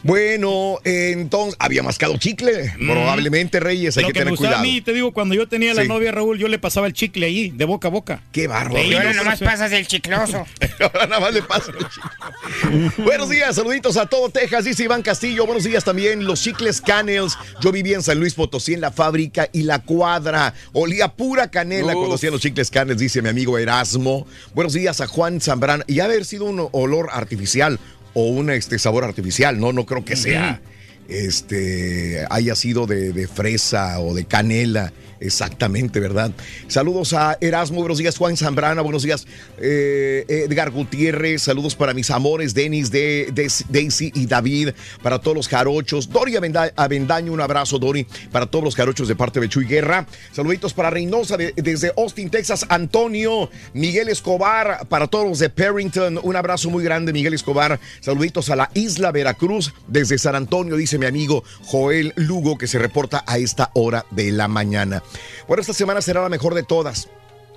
Bueno, 0.03 0.79
entonces, 0.83 1.55
había 1.59 1.83
mascado 1.83 2.17
chicle. 2.17 2.73
Probablemente, 2.77 3.59
Reyes, 3.59 3.97
hay 3.97 4.03
Lo 4.03 4.07
que, 4.09 4.13
que 4.13 4.19
me 4.19 4.23
tener 4.25 4.31
gustaba 4.31 4.55
cuidado. 4.57 4.69
a 4.69 4.73
mí, 4.73 4.81
te 4.81 4.93
digo, 4.93 5.11
cuando 5.13 5.35
yo 5.35 5.47
tenía 5.47 5.73
la 5.73 5.83
Sí. 5.83 5.87
novia 5.87 6.11
Raúl, 6.11 6.37
yo 6.37 6.47
le 6.47 6.59
pasaba 6.59 6.87
el 6.87 6.93
chicle 6.93 7.25
ahí, 7.25 7.49
de 7.51 7.65
boca 7.65 7.87
a 7.87 7.91
boca. 7.91 8.21
Qué 8.31 8.47
bárbaro. 8.47 8.83
Y 8.83 8.93
ahora 8.93 9.13
nomás 9.13 9.39
pasas 9.39 9.71
el 9.71 9.87
chicloso. 9.87 10.45
Ahora 10.81 11.05
nada 11.05 11.19
más 11.21 11.33
le 11.33 11.43
paso 11.43 11.71
el 11.71 11.77
chicle. 11.87 13.03
Buenos 13.03 13.29
días, 13.29 13.55
saluditos 13.55 13.97
a 13.97 14.07
todo 14.07 14.29
Texas, 14.29 14.65
dice 14.65 14.83
Iván 14.83 15.01
Castillo. 15.03 15.45
Buenos 15.45 15.63
días 15.63 15.83
también. 15.83 16.25
Los 16.25 16.41
chicles 16.41 16.81
Canels. 16.81 17.37
Yo 17.61 17.71
vivía 17.71 17.95
en 17.95 18.03
San 18.03 18.19
Luis 18.19 18.33
Potosí 18.33 18.73
en 18.73 18.81
la 18.81 18.91
fábrica 18.91 19.47
y 19.53 19.63
la 19.63 19.79
cuadra. 19.79 20.53
Olía 20.73 21.09
pura 21.09 21.49
canela 21.51 21.87
Uf. 21.93 21.93
cuando 21.93 22.15
hacían 22.15 22.33
los 22.33 22.41
chicles 22.41 22.69
Canels, 22.71 22.99
dice 22.99 23.21
mi 23.21 23.29
amigo 23.29 23.57
Erasmo. 23.57 24.25
Buenos 24.55 24.73
días 24.73 25.01
a 25.01 25.07
Juan 25.07 25.39
Y 25.87 25.99
ha 25.99 26.07
de 26.07 26.13
haber 26.13 26.25
sido 26.25 26.45
un 26.45 26.67
olor 26.71 27.09
artificial 27.11 27.79
o 28.13 28.27
un 28.27 28.49
este, 28.49 28.79
sabor 28.79 29.03
artificial, 29.03 29.59
¿no? 29.59 29.73
No 29.73 29.85
creo 29.85 30.03
que 30.03 30.15
sea. 30.15 30.61
Este 31.07 32.25
haya 32.29 32.55
sido 32.55 32.87
de, 32.87 33.11
de 33.11 33.27
fresa 33.27 33.99
o 33.99 34.13
de 34.13 34.25
canela, 34.25 34.93
exactamente, 35.21 35.99
¿verdad? 35.99 36.31
Saludos 36.67 37.13
a 37.13 37.37
Erasmo, 37.39 37.79
buenos 37.79 37.97
días, 37.99 38.17
Juan 38.17 38.35
Zambrana, 38.35 38.81
buenos 38.81 39.03
días, 39.03 39.25
eh, 39.59 40.25
Edgar 40.27 40.71
Gutiérrez, 40.71 41.43
saludos 41.43 41.75
para 41.75 41.93
mis 41.93 42.09
amores, 42.11 42.53
Denis, 42.53 42.91
de, 42.91 43.31
Daisy 43.69 44.11
y 44.15 44.25
David, 44.25 44.69
para 45.01 45.19
todos 45.19 45.37
los 45.37 45.47
jarochos, 45.47 46.09
Dori 46.09 46.35
Avenda- 46.35 46.73
Avendaño, 46.75 47.31
un 47.31 47.41
abrazo, 47.41 47.79
Dori, 47.79 48.05
para 48.31 48.47
todos 48.47 48.65
los 48.65 48.75
jarochos 48.75 49.07
de 49.07 49.15
parte 49.15 49.39
de 49.39 49.47
Chuy 49.47 49.65
Guerra, 49.65 50.05
saluditos 50.31 50.73
para 50.73 50.89
Reynosa 50.89 51.37
de- 51.37 51.53
desde 51.55 51.93
Austin, 51.97 52.29
Texas, 52.29 52.65
Antonio, 52.69 53.49
Miguel 53.73 54.09
Escobar, 54.09 54.87
para 54.89 55.07
todos 55.07 55.27
los 55.29 55.39
de 55.39 55.49
Perrington, 55.49 56.19
un 56.21 56.35
abrazo 56.35 56.69
muy 56.69 56.83
grande, 56.83 57.13
Miguel 57.13 57.33
Escobar, 57.33 57.79
saluditos 57.99 58.49
a 58.49 58.55
la 58.55 58.71
isla 58.73 59.11
Veracruz, 59.11 59.73
desde 59.87 60.17
San 60.17 60.35
Antonio, 60.35 60.75
dice 60.75 60.97
mi 60.97 61.05
amigo 61.05 61.43
Joel 61.65 62.13
Lugo, 62.15 62.57
que 62.57 62.67
se 62.67 62.79
reporta 62.79 63.23
a 63.27 63.37
esta 63.37 63.69
hora 63.75 64.05
de 64.11 64.31
la 64.31 64.47
mañana. 64.47 65.03
Bueno, 65.47 65.61
esta 65.61 65.73
semana 65.73 66.01
será 66.01 66.21
la 66.21 66.29
mejor 66.29 66.53
de 66.53 66.63
todas. 66.63 67.09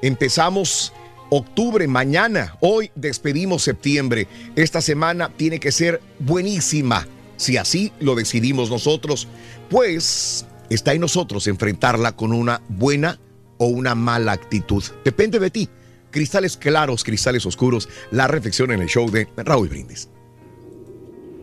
Empezamos 0.03 0.93
octubre 1.31 1.87
mañana, 1.89 2.57
hoy 2.61 2.91
despedimos 2.95 3.63
septiembre. 3.63 4.29
Esta 4.57 4.81
semana 4.81 5.31
tiene 5.37 5.61
que 5.61 5.73
ser 5.73 6.01
buenísima, 6.19 7.07
si 7.37 7.57
así 7.57 7.93
lo 8.01 8.15
decidimos 8.15 8.71
nosotros, 8.71 9.29
pues 9.71 10.47
está 10.71 10.93
en 10.93 11.01
nosotros 11.01 11.47
enfrentarla 11.47 12.13
con 12.13 12.33
una 12.33 12.63
buena 12.69 13.19
o 13.59 13.67
una 13.67 13.95
mala 13.95 14.33
actitud. 14.33 14.83
Depende 15.05 15.39
de 15.39 15.51
ti. 15.51 15.69
Cristales 16.11 16.57
claros, 16.57 17.03
cristales 17.03 17.45
oscuros, 17.45 17.89
la 18.13 18.29
reflexión 18.29 18.71
en 18.71 18.83
el 18.83 18.89
show 18.89 19.11
de 19.11 19.29
Raúl 19.37 19.69
Brindis. 19.69 20.09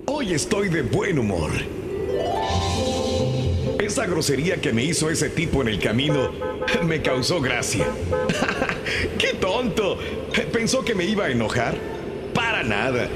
Hoy 0.06 0.34
estoy 0.34 0.70
de 0.70 0.82
buen 0.82 1.20
humor. 1.20 1.52
Esa 3.82 4.06
grosería 4.06 4.62
que 4.62 4.74
me 4.74 4.84
hizo 4.84 5.10
ese 5.10 5.32
tipo 5.32 5.64
en 5.64 5.68
el 5.68 5.80
camino 5.80 6.30
me 6.84 7.02
causó 7.02 7.42
gracia. 7.42 7.88
¡Qué 9.18 9.34
tonto! 9.34 9.98
¿Pensó 10.54 10.86
que 10.86 10.94
me 10.94 11.04
iba 11.04 11.26
a 11.26 11.32
enojar? 11.32 11.76
Para 12.32 12.62
nada. 12.62 13.10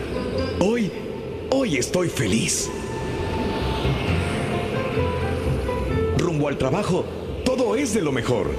Hoy, 0.59 0.91
hoy 1.51 1.77
estoy 1.77 2.09
feliz. 2.09 2.71
Rumbo 6.17 6.47
al 6.47 6.57
trabajo, 6.57 7.05
todo 7.45 7.75
es 7.75 7.93
de 7.93 8.01
lo 8.01 8.11
mejor. 8.11 8.49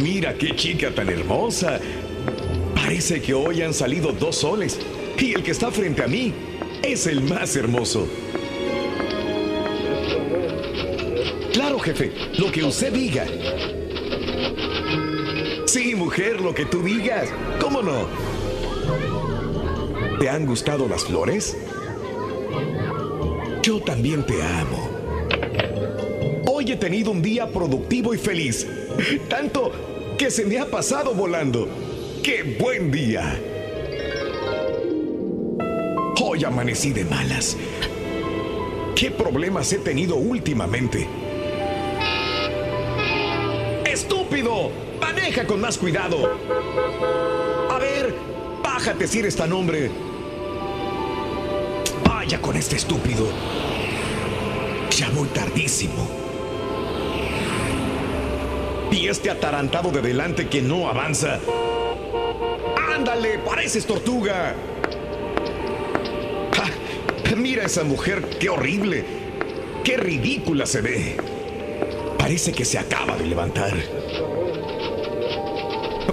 Mira 0.00 0.34
qué 0.34 0.54
chica 0.54 0.94
tan 0.94 1.08
hermosa. 1.08 1.80
Parece 2.76 3.20
que 3.20 3.34
hoy 3.34 3.62
han 3.62 3.74
salido 3.74 4.12
dos 4.12 4.36
soles 4.36 4.78
y 5.18 5.34
el 5.34 5.42
que 5.42 5.50
está 5.50 5.72
frente 5.72 6.04
a 6.04 6.06
mí 6.06 6.32
es 6.84 7.08
el 7.08 7.20
más 7.22 7.56
hermoso. 7.56 8.06
Jefe, 11.86 12.10
lo 12.38 12.50
que 12.50 12.64
usted 12.64 12.92
diga. 12.92 13.24
Sí, 15.66 15.94
mujer, 15.94 16.40
lo 16.40 16.52
que 16.52 16.64
tú 16.64 16.82
digas. 16.82 17.28
¿Cómo 17.60 17.80
no? 17.80 18.08
¿Te 20.18 20.28
han 20.28 20.46
gustado 20.46 20.88
las 20.88 21.04
flores? 21.04 21.56
Yo 23.62 23.80
también 23.80 24.26
te 24.26 24.42
amo. 24.42 24.90
Hoy 26.50 26.72
he 26.72 26.76
tenido 26.76 27.12
un 27.12 27.22
día 27.22 27.46
productivo 27.46 28.14
y 28.14 28.18
feliz. 28.18 28.66
Tanto 29.28 29.70
que 30.18 30.32
se 30.32 30.44
me 30.44 30.58
ha 30.58 30.66
pasado 30.66 31.14
volando. 31.14 31.68
¡Qué 32.20 32.56
buen 32.58 32.90
día! 32.90 33.40
Hoy 36.20 36.42
amanecí 36.42 36.90
de 36.90 37.04
malas. 37.04 37.56
¿Qué 38.96 39.12
problemas 39.12 39.72
he 39.72 39.78
tenido 39.78 40.16
últimamente? 40.16 41.06
¡Estúpido! 44.26 44.72
¡Maneja 45.00 45.46
con 45.46 45.60
más 45.60 45.78
cuidado! 45.78 46.36
A 47.70 47.78
ver, 47.78 48.12
bájate 48.60 49.06
si 49.06 49.20
eres 49.20 49.36
tan 49.36 49.52
hombre. 49.52 49.88
Vaya 52.04 52.42
con 52.42 52.56
este 52.56 52.74
estúpido. 52.74 53.28
Ya 54.90 55.08
voy 55.10 55.28
tardísimo. 55.28 56.08
Y 58.90 59.06
este 59.06 59.30
atarantado 59.30 59.92
de 59.92 60.02
delante 60.02 60.48
que 60.48 60.60
no 60.60 60.88
avanza. 60.88 61.38
¡Ándale! 62.96 63.38
¡Pareces 63.38 63.86
tortuga! 63.86 64.56
¡Ja! 66.52 67.36
Mira 67.36 67.62
a 67.62 67.66
esa 67.66 67.84
mujer, 67.84 68.28
qué 68.40 68.48
horrible. 68.48 69.04
Qué 69.84 69.96
ridícula 69.96 70.66
se 70.66 70.80
ve. 70.80 71.35
Parece 72.26 72.50
que 72.50 72.64
se 72.64 72.76
acaba 72.76 73.16
de 73.16 73.24
levantar. 73.24 73.72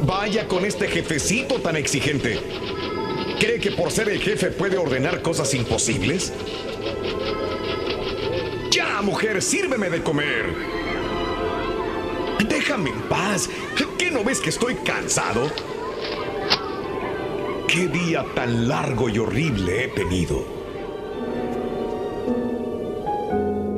Vaya 0.02 0.48
con 0.48 0.64
este 0.64 0.88
jefecito 0.88 1.56
tan 1.60 1.76
exigente. 1.76 2.40
¿Cree 3.40 3.60
que 3.60 3.72
por 3.72 3.90
ser 3.90 4.10
el 4.10 4.22
jefe 4.22 4.52
puede 4.52 4.78
ordenar 4.78 5.24
cosas 5.24 5.52
imposibles? 5.56 6.32
Ya, 8.70 9.02
mujer, 9.02 9.42
sírveme 9.42 9.90
de 9.90 10.04
comer. 10.04 10.54
Déjame 12.48 12.92
en 12.92 13.02
paz. 13.10 13.50
¿Qué 13.98 14.12
no 14.12 14.24
ves 14.24 14.40
que 14.40 14.52
estoy 14.52 14.76
cansado? 14.86 15.52
¿Qué 17.68 17.88
día 17.88 18.24
tan 18.36 18.68
largo 18.68 19.10
y 19.10 19.18
horrible 19.18 19.86
he 19.86 19.88
tenido? 19.88 20.46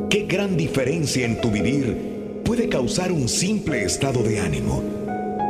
¿Qué 0.09 0.25
gran 0.27 0.57
diferencia 0.57 1.25
en 1.25 1.39
tu 1.39 1.49
vivir 1.49 2.14
puede 2.55 2.69
causar 2.69 3.11
un 3.11 3.27
simple 3.27 3.83
estado 3.83 4.23
de 4.23 4.39
ánimo? 4.39 4.81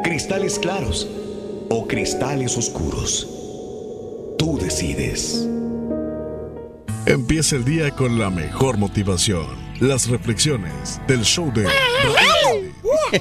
¿Cristales 0.03 0.57
claros 0.57 1.07
o 1.69 1.85
cristales 1.87 2.57
oscuros? 2.57 3.27
Tú 4.39 4.57
decides. 4.57 5.47
Empieza 7.05 7.57
el 7.57 7.63
día 7.63 7.91
con 7.91 8.17
la 8.17 8.31
mejor 8.31 8.77
motivación. 8.77 9.45
Las 9.79 10.07
reflexiones 10.07 10.99
del 11.07 11.23
show 11.23 11.53
de. 11.53 11.67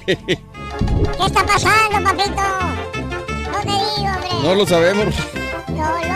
¿Qué 0.07 0.29
está 1.27 1.45
pasando, 1.45 2.03
papito? 2.03 2.43
No 3.53 3.61
te 3.61 3.69
digo, 3.69 4.13
hombre. 4.15 4.31
No 4.45 4.55
lo 4.55 4.67
sabemos. 4.67 5.15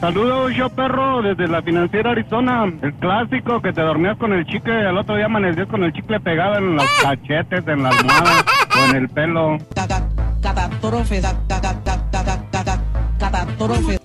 Saludos, 0.00 0.52
yo 0.56 0.70
perro, 0.70 1.20
desde 1.20 1.46
la 1.46 1.60
financiera 1.60 2.12
Arizona. 2.12 2.64
El 2.80 2.94
clásico 2.94 3.60
que 3.60 3.70
te 3.70 3.82
dormías 3.82 4.16
con 4.16 4.32
el 4.32 4.46
chicle 4.46 4.82
y 4.82 4.86
al 4.86 4.96
otro 4.96 5.14
día 5.14 5.26
amanecías 5.26 5.68
con 5.68 5.84
el 5.84 5.92
chicle 5.92 6.18
pegado 6.20 6.56
en 6.56 6.76
los 6.76 6.86
cachetes, 7.02 7.68
en 7.68 7.82
la 7.82 7.90
almohada 7.90 8.44
o 8.76 8.90
en 8.90 8.96
el 8.96 9.08
pelo. 9.10 9.58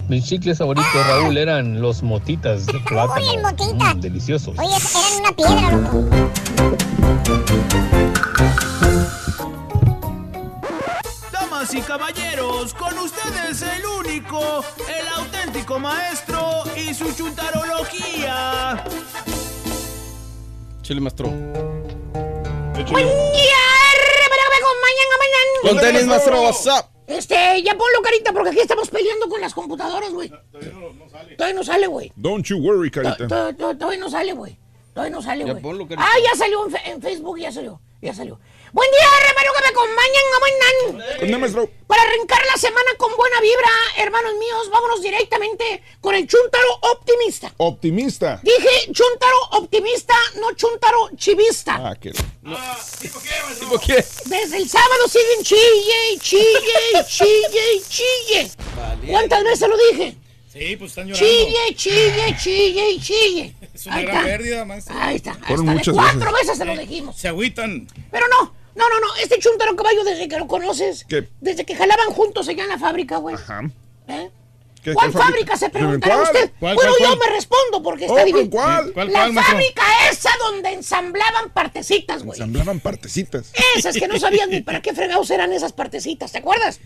Mis 0.09 0.25
chicles 0.25 0.57
favoritos, 0.57 1.07
Raúl, 1.07 1.37
eran 1.37 1.81
los 1.81 2.03
motitas 2.03 2.65
de 2.65 2.73
plátano. 2.79 3.15
Uy, 3.15 3.35
el 3.35 3.41
motita. 3.41 3.95
Mm, 3.95 4.01
deliciosos. 4.01 4.59
Oye, 4.59 4.75
eran 4.75 5.13
una 5.21 5.31
piedra, 5.31 5.71
loco. 5.71 6.05
Y 11.75 11.81
caballeros, 11.81 12.73
con 12.73 12.97
ustedes 12.99 13.61
el 13.61 13.85
único, 13.85 14.63
el 14.87 15.07
auténtico 15.17 15.77
maestro 15.77 16.63
y 16.77 16.93
su 16.93 17.11
chuntarología. 17.13 18.81
Chile 20.81 21.01
maestro. 21.01 21.27
Buen 21.29 23.07
día. 23.07 23.55
Con 25.63 25.79
tenis, 25.79 26.05
maestro, 26.05 26.41
what's 26.43 26.65
up? 26.67 26.85
Este, 27.07 27.35
ya 27.63 27.71
ponlo 27.73 28.01
carita 28.03 28.31
porque 28.31 28.49
aquí 28.51 28.59
estamos 28.59 28.89
peleando 28.89 29.27
con 29.27 29.41
las 29.41 29.53
computadoras, 29.53 30.11
güey. 30.13 30.31
Todavía 31.37 31.55
no 31.55 31.63
sale, 31.63 31.87
güey. 31.87 32.11
Don't 32.15 32.45
you 32.47 32.57
worry, 32.57 32.89
carita. 32.91 33.27
to- 33.27 33.53
to- 33.55 33.75
Todavía 33.77 33.99
no 33.99 34.09
sale, 34.09 34.33
güey. 34.33 34.57
Todavía 34.93 35.15
no 35.15 35.21
sale, 35.21 35.45
Ya 35.45 35.51
güey. 35.53 35.61
ponlo, 35.63 35.87
carita. 35.87 36.07
Ah, 36.07 36.17
ya 36.23 36.37
salió 36.37 36.65
en 36.85 37.01
Facebook, 37.01 37.37
ya 37.39 37.51
salió. 37.51 37.81
Ya 38.01 38.13
salió. 38.13 38.39
Buen 38.71 38.91
día, 38.91 39.07
hermano, 39.29 39.51
que 39.53 39.61
me 39.61 39.67
acompañan. 39.67 40.15
Con 41.19 41.39
maestro. 41.39 41.69
Para 41.87 42.01
arrancar 42.01 42.45
la 42.45 42.57
semana 42.57 42.91
con 42.97 43.15
buena 43.15 43.39
vibra, 43.41 43.69
hermanos 43.97 44.33
míos, 44.35 44.69
vámonos 44.69 45.01
directamente 45.01 45.83
con 46.01 46.15
el 46.15 46.27
Chuntaro 46.27 46.79
optimista. 46.81 47.53
Optimista. 47.57 48.39
Dije 48.43 48.91
Chuntaro 48.91 49.37
optimista, 49.51 50.15
no 50.39 50.53
Chuntaro 50.53 51.09
chivista. 51.15 51.75
Ah, 51.75 51.95
qué. 51.99 52.11
¿Tipo 53.59 53.79
qué? 53.79 54.05
Desde 54.25 54.57
el 54.57 54.69
sábado 54.69 55.07
siguen 55.07 55.43
chille, 55.43 56.13
y 56.13 56.19
chille, 56.19 56.99
y 56.99 57.05
chille, 57.05 57.73
y 57.75 57.81
chille. 57.83 58.51
¿Cuántas 59.09 59.43
veces 59.43 59.69
lo 59.69 59.77
dije? 59.77 60.15
Sí, 60.57 60.75
pues 60.77 60.91
están 60.91 61.07
llorando. 61.07 61.27
Chille, 61.27 61.75
chille, 61.75 62.37
chille 62.41 62.91
y 62.91 62.99
chille. 63.01 63.55
Es 63.73 63.85
una 63.87 63.95
Ahí 63.97 64.05
gran 64.05 64.15
está. 64.17 64.27
pérdida, 64.29 64.65
maestro. 64.65 64.95
Ahí 64.97 65.15
está. 65.17 65.31
ahí 65.31 65.37
Fueron 65.47 65.65
está. 65.67 65.71
De 65.71 65.77
muchas 65.77 65.93
Cuatro 65.95 66.31
veces. 66.31 66.47
veces 66.47 66.57
se 66.57 66.65
lo 66.65 66.77
dijimos. 66.77 67.17
Se 67.17 67.27
agüitan. 67.27 67.87
Pero 68.09 68.25
no, 68.29 68.53
no, 68.75 68.89
no, 68.89 68.99
no. 69.01 69.15
Este 69.21 69.37
chuntaro 69.39 69.75
caballo, 69.75 70.03
desde 70.05 70.27
que 70.29 70.37
lo 70.39 70.47
conoces, 70.47 71.03
¿Qué? 71.09 71.27
desde 71.41 71.65
que 71.65 71.75
jalaban 71.75 72.07
juntos 72.11 72.47
allá 72.47 72.63
en 72.63 72.69
la 72.69 72.79
fábrica, 72.79 73.17
güey. 73.17 73.35
Ajá. 73.35 73.69
¿Eh? 74.07 74.29
¿Qué- 74.81 74.93
¿Cuál 74.93 75.11
fábrica? 75.11 75.57
Se 75.57 75.69
preguntará 75.69 76.15
¿Cuál? 76.15 76.25
usted. 76.27 76.51
¿Cuál, 76.59 76.75
bueno, 76.75 76.91
cuál, 76.91 77.01
yo 77.11 77.17
cuál? 77.17 77.29
me 77.29 77.35
respondo 77.35 77.83
porque 77.83 78.05
Oh, 78.05 78.13
está 78.17 78.23
divino. 78.23 78.49
¿cuál? 78.49 78.93
¿Cuál, 78.93 79.07
La 79.11 79.19
cuál, 79.19 79.33
maestro? 79.33 79.55
fábrica 79.57 79.83
esa 80.09 80.29
donde 80.39 80.69
ensamblaban 80.73 81.49
partecitas, 81.49 82.23
güey. 82.23 82.37
Ensamblaban 82.39 82.79
partecitas. 82.79 83.51
Esas 83.75 83.97
que 83.97 84.07
no 84.07 84.17
sabían 84.19 84.49
ni 84.51 84.61
para 84.61 84.81
qué 84.81 84.93
fregados 84.93 85.29
eran 85.31 85.51
esas 85.51 85.73
partecitas, 85.73 86.31
¿te 86.31 86.37
acuerdas? 86.37 86.79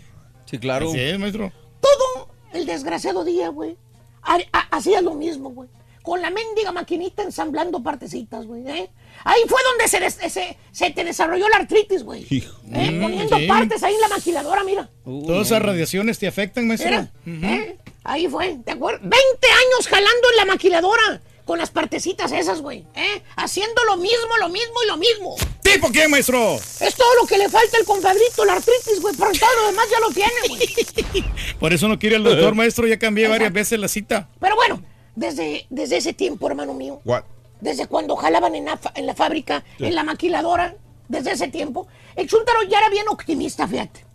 Sí, 0.46 0.58
claro. 0.58 0.90
Sí, 0.90 0.98
maestro. 1.18 1.52
Todo 1.80 2.29
el 2.52 2.66
desgraciado 2.66 3.24
día, 3.24 3.48
güey. 3.48 3.76
ha- 4.22 4.38
ha- 4.52 4.68
Hacía 4.76 5.00
lo 5.00 5.14
mismo, 5.14 5.50
güey. 5.50 5.68
Con 6.02 6.22
la 6.22 6.30
mendiga 6.30 6.72
maquinita 6.72 7.22
ensamblando 7.22 7.82
partecitas, 7.82 8.46
güey. 8.46 8.66
¿eh? 8.68 8.90
Ahí 9.24 9.40
fue 9.46 9.58
donde 9.70 9.86
se, 9.88 10.00
des- 10.00 10.32
se, 10.32 10.56
se 10.72 10.90
te 10.90 11.04
desarrolló 11.04 11.46
la 11.48 11.56
artritis, 11.56 12.02
güey. 12.02 12.26
¿eh? 12.30 12.90
Mm, 12.90 13.02
Poniendo 13.02 13.36
sí. 13.36 13.46
partes 13.46 13.82
ahí 13.82 13.94
en 13.94 14.00
la 14.00 14.08
maquiladora, 14.08 14.64
mira. 14.64 14.88
Todas 15.04 15.46
esas 15.48 15.60
radiaciones 15.62 16.18
te 16.18 16.26
afectan, 16.26 16.66
maestro. 16.68 17.06
Mira, 17.24 17.54
¿eh? 17.54 17.78
Ahí 18.04 18.26
fue, 18.28 18.58
¿te 18.64 18.72
acuerdas? 18.72 19.02
20 19.02 19.16
años 19.18 19.86
jalando 19.88 20.30
en 20.30 20.36
la 20.38 20.44
maquiladora 20.46 21.20
con 21.44 21.58
las 21.58 21.70
partecitas 21.70 22.32
esas, 22.32 22.60
güey. 22.60 22.86
¿eh? 22.94 23.22
Haciendo 23.36 23.82
lo 23.84 23.96
mismo, 23.96 24.36
lo 24.40 24.48
mismo 24.48 24.74
y 24.84 24.86
lo 24.88 24.96
mismo. 24.96 25.36
¿Tipo 25.62 25.90
qué, 25.90 26.08
maestro? 26.08 26.56
Es 26.56 26.94
todo 26.94 27.14
lo 27.20 27.26
que 27.26 27.38
le 27.38 27.48
falta 27.48 27.76
al 27.78 27.84
compadrito, 27.84 28.44
la 28.44 28.54
artritis, 28.54 29.00
güey. 29.00 29.14
Pero 29.16 29.30
todo 29.32 29.50
lo 29.62 29.66
demás 29.68 29.86
ya 29.90 30.00
lo 30.00 30.10
tiene, 30.10 30.32
güey. 30.48 31.24
Por 31.60 31.72
eso 31.72 31.88
no 31.88 31.98
quiere 31.98 32.16
el 32.16 32.24
doctor, 32.24 32.54
maestro. 32.54 32.86
Ya 32.86 32.98
cambié 32.98 33.28
varias 33.28 33.52
veces 33.52 33.78
la 33.78 33.88
cita. 33.88 34.28
Pero 34.40 34.54
bueno, 34.56 34.82
desde, 35.16 35.66
desde 35.70 35.96
ese 35.98 36.12
tiempo, 36.12 36.46
hermano 36.48 36.74
mío, 36.74 37.00
What? 37.04 37.24
desde 37.60 37.86
cuando 37.86 38.16
jalaban 38.16 38.54
en 38.54 38.64
la, 38.66 38.76
fa- 38.76 38.92
en 38.94 39.06
la 39.06 39.14
fábrica, 39.14 39.64
Sí. 39.78 39.86
en 39.86 39.94
la 39.94 40.04
maquiladora, 40.04 40.76
desde 41.08 41.32
ese 41.32 41.48
tiempo, 41.48 41.88
el 42.16 42.28
Chuntaro 42.28 42.62
ya 42.64 42.78
era 42.78 42.88
bien 42.88 43.06
optimista, 43.08 43.66
fíjate. 43.66 44.06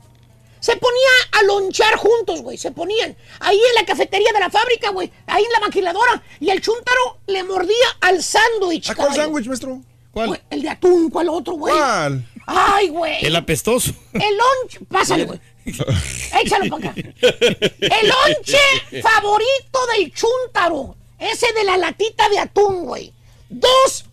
Se 0.66 0.76
ponía 0.78 1.10
a 1.34 1.44
lonchar 1.44 1.96
juntos, 1.96 2.42
güey. 2.42 2.58
Se 2.58 2.72
ponían 2.72 3.16
ahí 3.40 3.56
en 3.56 3.76
la 3.76 3.86
cafetería 3.86 4.32
de 4.34 4.40
la 4.40 4.50
fábrica, 4.50 4.90
güey. 4.90 5.12
Ahí 5.28 5.44
en 5.44 5.52
la 5.52 5.60
maquiladora. 5.60 6.24
Y 6.40 6.50
el 6.50 6.60
Chuntaro 6.60 7.20
le 7.28 7.44
mordía 7.44 7.86
al 8.02 8.24
sándwich. 8.24 8.90
¿A 8.90 8.96
cuál 8.96 9.14
sándwich, 9.14 9.46
maestro? 9.46 9.80
¿Cuál? 10.10 10.30
Güey, 10.30 10.42
El 10.50 10.64
de 10.64 10.70
atún, 10.70 11.12
¿cuál 11.12 11.30
otro, 11.30 11.54
güey? 11.54 11.72
¿Cuál? 11.72 12.28
Ay, 12.48 12.88
güey. 12.88 13.24
El 13.24 13.36
apestoso. 13.36 13.92
El 14.14 14.36
lonche. 14.36 14.80
Pásale, 14.90 15.26
güey. 15.26 15.40
Échalo 15.66 16.80
para 16.80 16.90
acá. 16.90 16.96
El 16.96 18.08
lonche 18.08 19.02
favorito 19.04 19.80
del 19.96 20.12
chúntaro. 20.14 20.96
Ese 21.20 21.54
de 21.54 21.64
la 21.64 21.78
latita 21.78 22.28
de 22.28 22.40
atún, 22.40 22.86
güey. 22.86 23.14
Dos 23.50 24.06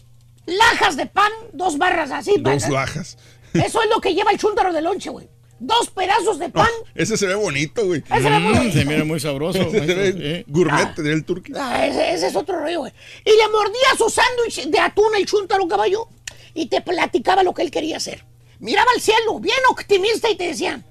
lajas 0.45 0.99
de 0.99 1.07
pan, 1.07 1.33
dos 1.55 1.79
barras 1.79 2.11
así. 2.11 2.33
Dos 2.33 2.43
¿verdad? 2.43 2.69
lajas. 2.69 3.17
Eso 3.55 3.83
es 3.83 3.89
lo 3.89 4.03
que 4.03 4.13
lleva 4.13 4.33
el 4.33 4.39
chúntaro 4.39 4.71
de 4.71 4.83
lonche, 4.83 5.09
güey. 5.09 5.32
Dos 5.65 5.91
pedazos 5.91 6.41
de 6.41 6.49
pan. 6.49 6.67
Ese 6.95 7.17
se 7.17 7.25
ve 7.27 7.37
bonito, 7.37 7.87
güey. 7.87 8.03
Ese 8.11 8.23
se 8.23 8.31
ve 8.31 8.39
muy 8.41 8.53
Mm, 8.53 8.57
bonito. 8.59 8.79
se 8.79 8.85
mira 8.85 9.05
muy 9.05 9.21
sabroso. 9.21 9.61
Ese 9.61 9.71
se 9.87 9.95
ve 9.95 10.45
Sí. 10.47 10.53
gourmet 10.53 10.93
del 10.97 11.25
turqui. 11.25 11.53
Ah, 11.57 11.87
ese, 11.87 12.15
ese 12.15 12.27
es 12.27 12.35
otro 12.37 12.59
rollo, 12.59 12.81
güey. 12.81 12.93
Y 13.25 13.31
le 13.31 13.49
mordía 13.49 13.97
su 13.97 14.11
sándwich 14.11 14.67
de 14.67 14.79
atún 14.81 15.15
el 15.17 15.25
chúntaro 15.25 15.69
caballo 15.69 16.09
y 16.53 16.67
te 16.67 16.81
platicaba 16.81 17.45
lo 17.45 17.55
que 17.55 17.63
él 17.63 17.71
quería 17.71 17.97
hacer. 17.99 18.25
miraba 18.59 18.91
al 18.95 19.01
cielo, 19.01 19.39
bien 19.41 19.57
optimista 19.71 20.29
y 20.31 20.37
te 20.37 20.49
decía, 20.49 20.83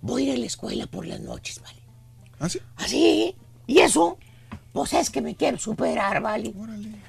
voy 0.00 0.22
a 0.22 0.32
ir 0.32 0.36
a 0.36 0.38
la 0.38 0.46
escuela 0.46 0.86
por 0.86 1.04
las 1.06 1.20
noches, 1.20 1.60
¿vale? 1.60 1.78
¿Ah, 2.40 2.48
sí? 2.48 2.60
Así, 2.76 3.36
y 3.66 3.78
eso, 3.80 4.16
pues 4.72 4.92
es 4.94 5.10
que 5.10 5.20
me 5.20 5.34
quiero 5.36 5.58
superar, 5.58 6.20
¿vale? 6.20 6.52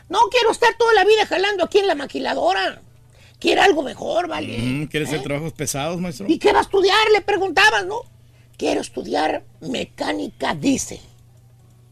No 0.10 0.20
quiero 0.32 0.52
estar 0.52 0.76
toda 0.78 0.94
la 0.94 1.06
vida 1.06 1.26
jalando 1.28 1.64
aquí 1.66 1.78
en 1.80 1.88
la 1.88 1.96
maquiladora. 1.96 2.82
Quiero 3.40 3.62
algo 3.62 3.84
mejor, 3.84 4.28
¿vale? 4.28 4.58
Mm, 4.58 4.86
¿Quieres 4.88 5.10
hacer 5.10 5.22
¿Eh? 5.22 5.24
trabajos 5.24 5.54
pesados, 5.54 6.00
maestro? 6.02 6.26
¿Y 6.30 6.38
qué 6.38 6.52
va 6.52 6.60
a 6.60 6.64
estudiar? 6.64 6.98
Le 7.14 7.22
preguntabas, 7.22 7.86
¿no? 7.86 8.02
Quiero 8.58 8.82
estudiar 8.82 9.44
mecánica 9.62 10.54
diésel. 10.54 11.00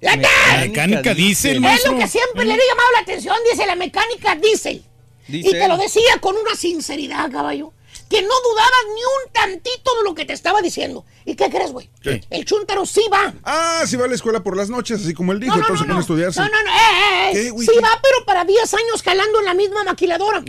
¡Fíjate! 0.01 0.27
Mecánica 0.67 1.13
diésel, 1.13 1.55
Es 1.55 1.61
maestro. 1.61 1.93
lo 1.93 1.99
que 1.99 2.07
siempre 2.07 2.45
le 2.45 2.53
había 2.53 2.65
llamado 2.69 2.87
la 2.95 2.99
atención, 3.01 3.35
dice 3.51 3.65
la 3.65 3.75
mecánica 3.75 4.35
diésel. 4.35 4.83
Y 5.29 5.31
Diésel. 5.41 5.59
te 5.59 5.67
lo 5.67 5.77
decía 5.77 6.17
con 6.21 6.35
una 6.35 6.55
sinceridad, 6.55 7.31
caballo. 7.31 7.73
Que 8.09 8.21
no 8.21 8.33
dudabas 8.41 8.71
ni 8.95 9.01
un 9.01 9.33
tantito 9.33 9.95
de 9.97 10.03
lo 10.03 10.15
que 10.15 10.25
te 10.25 10.33
estaba 10.33 10.61
diciendo. 10.61 11.05
¿Y 11.25 11.35
qué 11.35 11.49
crees, 11.49 11.71
güey? 11.73 11.89
El 12.29 12.45
chúntaro 12.45 12.85
sí 12.85 13.03
va. 13.11 13.33
Ah, 13.43 13.83
sí 13.85 13.97
va 13.97 14.05
a 14.05 14.07
la 14.07 14.15
escuela 14.15 14.41
por 14.41 14.55
las 14.55 14.69
noches, 14.69 15.01
así 15.01 15.13
como 15.13 15.33
él 15.33 15.41
dijo, 15.41 15.55
No, 15.55 15.57
no, 15.57 15.63
entonces 15.63 15.87
no, 15.87 15.93
pone 15.93 15.99
a 15.99 16.01
estudiarse. 16.01 16.39
No, 16.39 16.47
no, 16.47 16.63
no, 16.63 16.69
eh, 16.69 16.73
eh, 16.73 17.29
eh. 17.29 17.33
¿Qué, 17.33 17.49
güey? 17.51 17.67
Sí 17.67 17.73
¿Qué? 17.73 17.81
va, 17.81 17.99
pero 18.01 18.25
para 18.25 18.45
10 18.45 18.73
años 18.73 19.03
jalando 19.03 19.39
en 19.39 19.45
la 19.45 19.53
misma 19.53 19.83
maquiladora. 19.83 20.37
El 20.39 20.45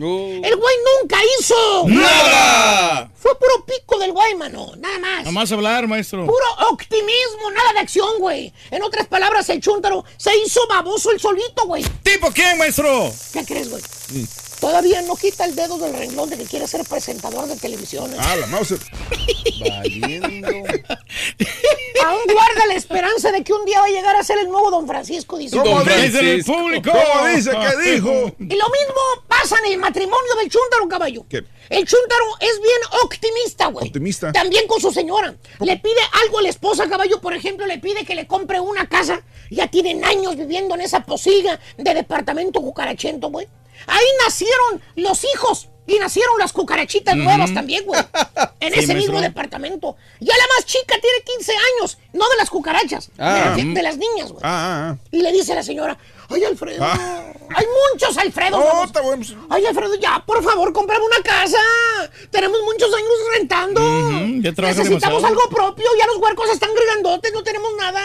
güey 0.56 0.76
nunca 1.00 1.18
hizo. 1.40 1.84
¡Nada! 1.88 3.10
Fue 3.16 3.36
puro 3.36 3.64
pico 3.66 3.98
del 3.98 4.12
güey, 4.12 4.36
mano. 4.36 4.72
Nada 4.76 4.98
más. 5.00 5.18
Nada 5.18 5.32
más 5.32 5.50
hablar, 5.50 5.88
maestro. 5.88 6.26
Puro 6.26 6.70
optimismo, 6.70 7.50
nada 7.52 7.72
de 7.72 7.80
acción, 7.80 8.18
güey. 8.20 8.52
En 8.70 8.82
otras 8.82 9.08
palabras, 9.08 9.48
el 9.48 9.60
chúntaro 9.60 10.04
se 10.16 10.30
hizo 10.38 10.60
baboso 10.68 11.10
el 11.10 11.18
solito, 11.18 11.66
güey. 11.66 11.84
¿Tipo 12.04 12.30
quién, 12.30 12.56
maestro? 12.56 13.12
¿Qué 13.32 13.44
crees, 13.44 13.68
güey? 13.68 13.82
Todavía 14.60 15.02
no 15.02 15.14
quita 15.16 15.44
el 15.44 15.54
dedo 15.54 15.78
del 15.78 15.94
renglón 15.94 16.28
de 16.30 16.36
que 16.36 16.44
quiere 16.44 16.66
ser 16.66 16.84
presentador 16.84 17.46
de 17.46 17.56
televisión. 17.56 18.10
Ah, 18.18 18.36
la 18.36 18.46
Mauser. 18.48 18.78
Aún 22.04 22.20
guarda 22.32 22.66
la 22.66 22.74
esperanza 22.74 23.30
de 23.32 23.42
que 23.44 23.52
un 23.52 23.64
día 23.64 23.80
va 23.80 23.86
a 23.86 23.90
llegar 23.90 24.16
a 24.16 24.22
ser 24.24 24.38
el 24.38 24.48
nuevo 24.48 24.70
Don 24.70 24.86
Francisco, 24.86 25.36
dice. 25.38 25.56
¿Cómo 25.56 25.78
Don 25.78 25.84
dice? 25.86 26.10
Francisco. 26.10 26.52
público. 26.52 26.90
¿Cómo 26.90 27.26
dice 27.28 27.50
que 27.50 27.90
dijo? 27.92 28.10
Y 28.38 28.56
lo 28.56 28.66
mismo 28.68 29.00
pasa 29.28 29.56
en 29.64 29.72
el 29.72 29.78
matrimonio 29.78 30.34
del 30.40 30.48
chúntaro, 30.48 30.88
caballo. 30.88 31.24
¿Qué? 31.28 31.44
El 31.68 31.84
chúntaro 31.86 32.24
es 32.40 32.60
bien 32.60 33.02
optimista, 33.04 33.66
güey. 33.66 33.86
Optimista. 33.88 34.32
También 34.32 34.66
con 34.66 34.80
su 34.80 34.90
señora. 34.92 35.34
Le 35.60 35.76
pide 35.76 36.00
algo 36.24 36.38
a 36.38 36.42
la 36.42 36.48
esposa, 36.48 36.88
caballo. 36.88 37.20
Por 37.20 37.34
ejemplo, 37.34 37.66
le 37.66 37.78
pide 37.78 38.04
que 38.04 38.14
le 38.14 38.26
compre 38.26 38.58
una 38.60 38.88
casa. 38.88 39.22
Ya 39.50 39.68
tienen 39.68 40.04
años 40.04 40.36
viviendo 40.36 40.74
en 40.74 40.80
esa 40.82 41.00
posiga 41.04 41.58
de 41.76 41.94
departamento 41.94 42.60
cucarachento, 42.60 43.28
güey. 43.30 43.46
Ahí 43.86 44.04
nacieron 44.24 44.82
los 44.96 45.24
hijos. 45.24 45.68
Y 45.86 45.98
nacieron 45.98 46.38
las 46.38 46.52
cucarachitas 46.52 47.16
nuevas 47.16 47.54
también, 47.54 47.82
güey. 47.86 47.98
En 48.60 48.74
Sí, 48.74 48.80
ese 48.80 48.94
mismo 48.94 49.22
departamento. 49.22 49.96
Ya 50.20 50.36
la 50.36 50.44
más 50.54 50.66
chica 50.66 50.96
tiene 51.00 51.22
15 51.38 51.52
años. 51.52 51.96
No 52.12 52.28
de 52.28 52.36
las 52.36 52.50
cucarachas. 52.50 53.10
Ah. 53.18 53.54
de, 53.56 53.64
las- 53.64 53.74
de 53.74 53.82
las 53.82 53.96
niñas, 53.96 54.30
güey. 54.32 54.42
Ah, 54.44 54.90
ah, 54.92 54.96
Y 55.10 55.22
le 55.22 55.32
dice 55.32 55.52
a 55.52 55.54
la 55.54 55.62
señora, 55.62 55.96
ay 56.28 56.44
Alfredo, 56.44 56.84
Ah. 56.84 57.32
hay 57.56 57.64
muchos 57.94 58.18
Alfredos. 58.18 58.60
No, 58.60 58.84
está 58.84 59.00
bueno. 59.00 59.24
Ay 59.48 59.64
Alfredo, 59.64 59.94
ya, 59.94 60.22
por 60.26 60.42
favor, 60.44 60.74
cómprame 60.74 61.06
una 61.06 61.22
casa. 61.22 61.56
Tenemos 62.30 62.60
muchos 62.64 62.92
años 62.92 63.08
rentando. 63.38 63.80
Ya 64.42 64.50
Necesitamos 64.60 65.24
algo 65.24 65.40
propio, 65.48 65.86
ya 65.98 66.06
los 66.08 66.18
huercos 66.18 66.50
están 66.50 66.70
grandotes, 66.74 67.32
no 67.32 67.42
tenemos 67.42 67.70
nada. 67.78 68.02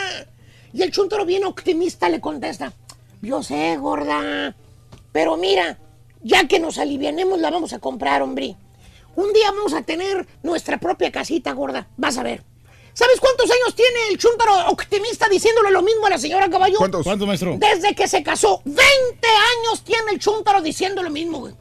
Y 0.71 0.83
el 0.83 0.91
chuntaro 0.91 1.25
bien 1.25 1.43
optimista 1.43 2.07
le 2.07 2.21
contesta, 2.21 2.71
yo 3.21 3.43
sé, 3.43 3.75
gorda, 3.77 4.55
pero 5.13 5.37
mira, 5.37 5.79
ya 6.21 6.45
que 6.47 6.59
nos 6.59 6.77
alivianemos 6.77 7.39
la 7.39 7.49
vamos 7.49 7.71
a 7.71 7.79
comprar, 7.79 8.21
hombre. 8.21 8.57
Un 9.15 9.31
día 9.31 9.51
vamos 9.51 9.73
a 9.73 9.83
tener 9.83 10.27
nuestra 10.41 10.77
propia 10.79 11.11
casita, 11.11 11.53
gorda, 11.53 11.87
vas 11.95 12.17
a 12.17 12.23
ver. 12.23 12.43
¿Sabes 12.95 13.19
cuántos 13.19 13.49
años 13.49 13.73
tiene 13.75 14.07
el 14.11 14.17
chuntaro 14.17 14.67
optimista 14.69 15.27
diciéndole 15.29 15.71
lo 15.71 15.81
mismo 15.81 16.05
a 16.05 16.09
la 16.11 16.17
señora 16.17 16.49
Caballo? 16.49 16.77
¿Cuántos? 16.77 17.03
¿Cuánto, 17.03 17.25
maestro? 17.25 17.55
Desde 17.57 17.95
que 17.95 18.07
se 18.07 18.21
casó, 18.21 18.61
20 18.65 18.79
años 19.27 19.83
tiene 19.83 20.11
el 20.11 20.19
chúntaro 20.19 20.61
diciendo 20.61 21.01
lo 21.01 21.09
mismo, 21.09 21.39
güey. 21.39 21.53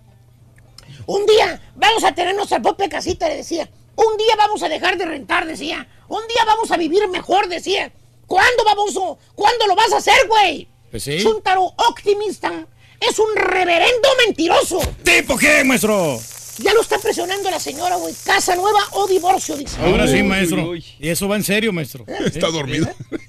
Un 1.07 1.26
día 1.26 1.61
vamos 1.74 2.05
a 2.05 2.14
tener 2.14 2.34
nuestra 2.34 2.61
propia 2.61 2.88
casita, 2.88 3.28
le 3.28 3.36
decía. 3.36 3.68
Un 3.96 4.16
día 4.16 4.34
vamos 4.36 4.62
a 4.62 4.68
dejar 4.68 4.96
de 4.98 5.05
rentar, 5.05 5.46
decía. 5.46 5.86
Un 6.09 6.26
día 6.28 6.44
vamos 6.46 6.70
a 6.70 6.76
vivir 6.76 7.07
mejor, 7.09 7.48
decía. 7.48 7.92
¿Cuándo 8.26 8.64
vamos 8.64 8.96
a- 8.96 9.34
¿Cuándo 9.34 9.66
lo 9.66 9.74
vas 9.74 9.92
a 9.92 9.98
hacer, 9.98 10.26
güey? 10.28 10.68
Pues 10.90 11.03
sí. 11.03 11.18
Chúntaro 11.22 11.64
optimista 11.64 12.66
es 13.09 13.18
un 13.18 13.34
reverendo 13.36 14.09
mentiroso. 14.26 14.80
¿Tipo 15.03 15.36
quién, 15.36 15.66
maestro? 15.68 16.20
Ya 16.59 16.74
lo 16.74 16.82
está 16.82 16.98
presionando 16.98 17.50
la 17.50 17.59
señora, 17.59 17.96
güey. 17.96 18.14
Casa 18.24 18.55
nueva 18.55 18.80
o 18.92 19.07
divorcio, 19.07 19.57
dice. 19.57 19.76
Ahora 19.80 20.07
sí, 20.07 20.22
maestro. 20.22 20.68
uy. 20.68 20.84
Y 20.98 21.09
eso 21.09 21.26
va 21.26 21.36
en 21.36 21.44
serio, 21.44 21.72
maestro. 21.72 22.05
Está 22.07 22.48
dormido. 22.48 22.88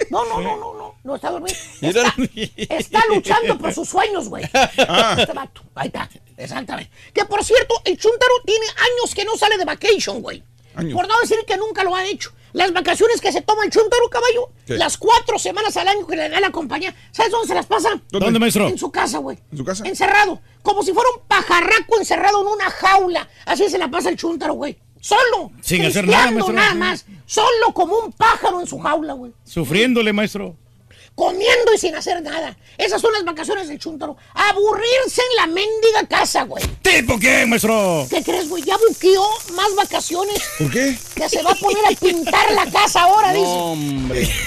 No, 0.10 0.26
no, 0.26 0.42
no, 0.42 0.58
no, 0.58 0.74
no. 0.74 0.96
No 1.04 1.16
está 1.16 1.32
dormido. 1.32 1.56
Está, 1.82 2.14
está 2.78 3.02
luchando 3.10 3.58
por 3.58 3.74
sus 3.74 3.90
sueños, 3.90 4.30
güey. 4.30 4.44
Este 4.44 5.34
vato. 5.34 5.62
Ahí 5.76 5.88
está. 5.88 6.10
Exactamente. 6.38 6.92
Que 7.14 7.26
por 7.26 7.44
cierto, 7.44 7.76
el 7.86 7.98
Chuntaro 7.98 8.34
tiene 8.46 8.66
años 8.66 9.14
que 9.16 9.26
no 9.26 9.36
sale 9.38 9.58
de 9.58 9.66
vacation, 9.66 10.22
güey. 10.22 10.44
Años. 10.76 10.94
Por 10.94 11.08
no 11.08 11.20
decir 11.22 11.38
que 11.48 11.58
nunca 11.58 11.84
lo 11.84 11.96
ha 11.96 12.06
hecho. 12.06 12.32
Las 12.54 12.72
vacaciones 12.72 13.20
que 13.20 13.32
se 13.32 13.42
toma 13.42 13.64
el 13.66 13.72
Chuntaro, 13.72 14.10
caballo, 14.10 14.50
¿Qué? 14.66 14.78
las 14.78 14.98
cuatro 14.98 15.38
semanas 15.40 15.76
al 15.76 15.88
año 15.88 16.06
que 16.08 16.16
le 16.16 16.30
da 16.30 16.40
la 16.40 16.52
compañía, 16.52 16.94
¿sabes 17.12 17.32
dónde 17.32 17.48
se 17.48 17.56
las 17.56 17.66
pasa? 17.66 17.90
¿Dónde, 18.12 18.40
maestro? 18.40 18.68
En 18.68 18.78
su 18.78 18.92
casa, 18.92 19.18
güey. 19.18 19.40
¿En 19.52 19.58
su 19.58 19.66
casa? 19.66 19.84
Encerrado. 19.88 20.40
Como 20.62 20.84
si 20.84 20.94
fuera 20.94 21.10
un 21.18 21.28
pajarraco 21.28 21.98
encerrado 22.00 22.42
en 22.42 22.48
una 22.48 22.70
jaula. 22.70 23.28
Así 23.46 23.68
se 23.70 23.78
la 23.78 23.90
pasa 23.90 24.10
el 24.10 24.18
Chuntaro, 24.18 24.54
güey. 24.54 24.78
Solo. 25.02 25.52
Sin 25.62 25.84
hacer 25.84 26.08
nada, 26.08 26.32
maestro. 26.32 26.54
nada 26.54 26.74
más. 26.76 27.06
Solo 27.26 27.74
como 27.74 27.98
un 27.98 28.12
pájaro 28.14 28.62
en 28.62 28.68
su 28.68 28.80
jaula, 28.80 29.14
güey 29.14 29.34
Sufriéndole, 29.44 30.14
maestro. 30.14 30.56
Comiendo 31.16 31.74
y 31.74 31.78
sin 31.78 31.96
hacer 31.96 32.22
nada. 32.22 32.58
Esas 32.78 33.02
son 33.02 33.14
las 33.14 33.24
vacaciones 33.24 33.68
del 33.68 33.80
chúntaro. 33.80 34.18
Aburrirse 34.34 35.22
en 35.32 35.36
la 35.38 35.48
mendiga 35.48 36.08
casa, 36.10 36.44
güey. 36.44 36.64
¿Tipo 36.82 37.18
quién, 37.20 37.50
maestro? 37.50 38.08
¿Qué 38.10 38.24
crees, 38.24 38.50
güey? 38.50 38.64
Ya 38.64 38.78
buqueó 38.78 39.24
más 39.54 39.76
vacaciones 39.76 40.42
¿Por 40.58 40.72
qué? 40.72 40.98
que 41.16 41.30
se 41.30 41.42
va 41.42 41.52
a 41.52 41.56
poner 41.56 41.86
a 41.86 42.00
pintar 42.00 42.52
la 42.54 42.70
casa 42.72 43.04
ahora, 43.04 43.34
dice. 43.34 43.46
Hombre. 43.46 44.30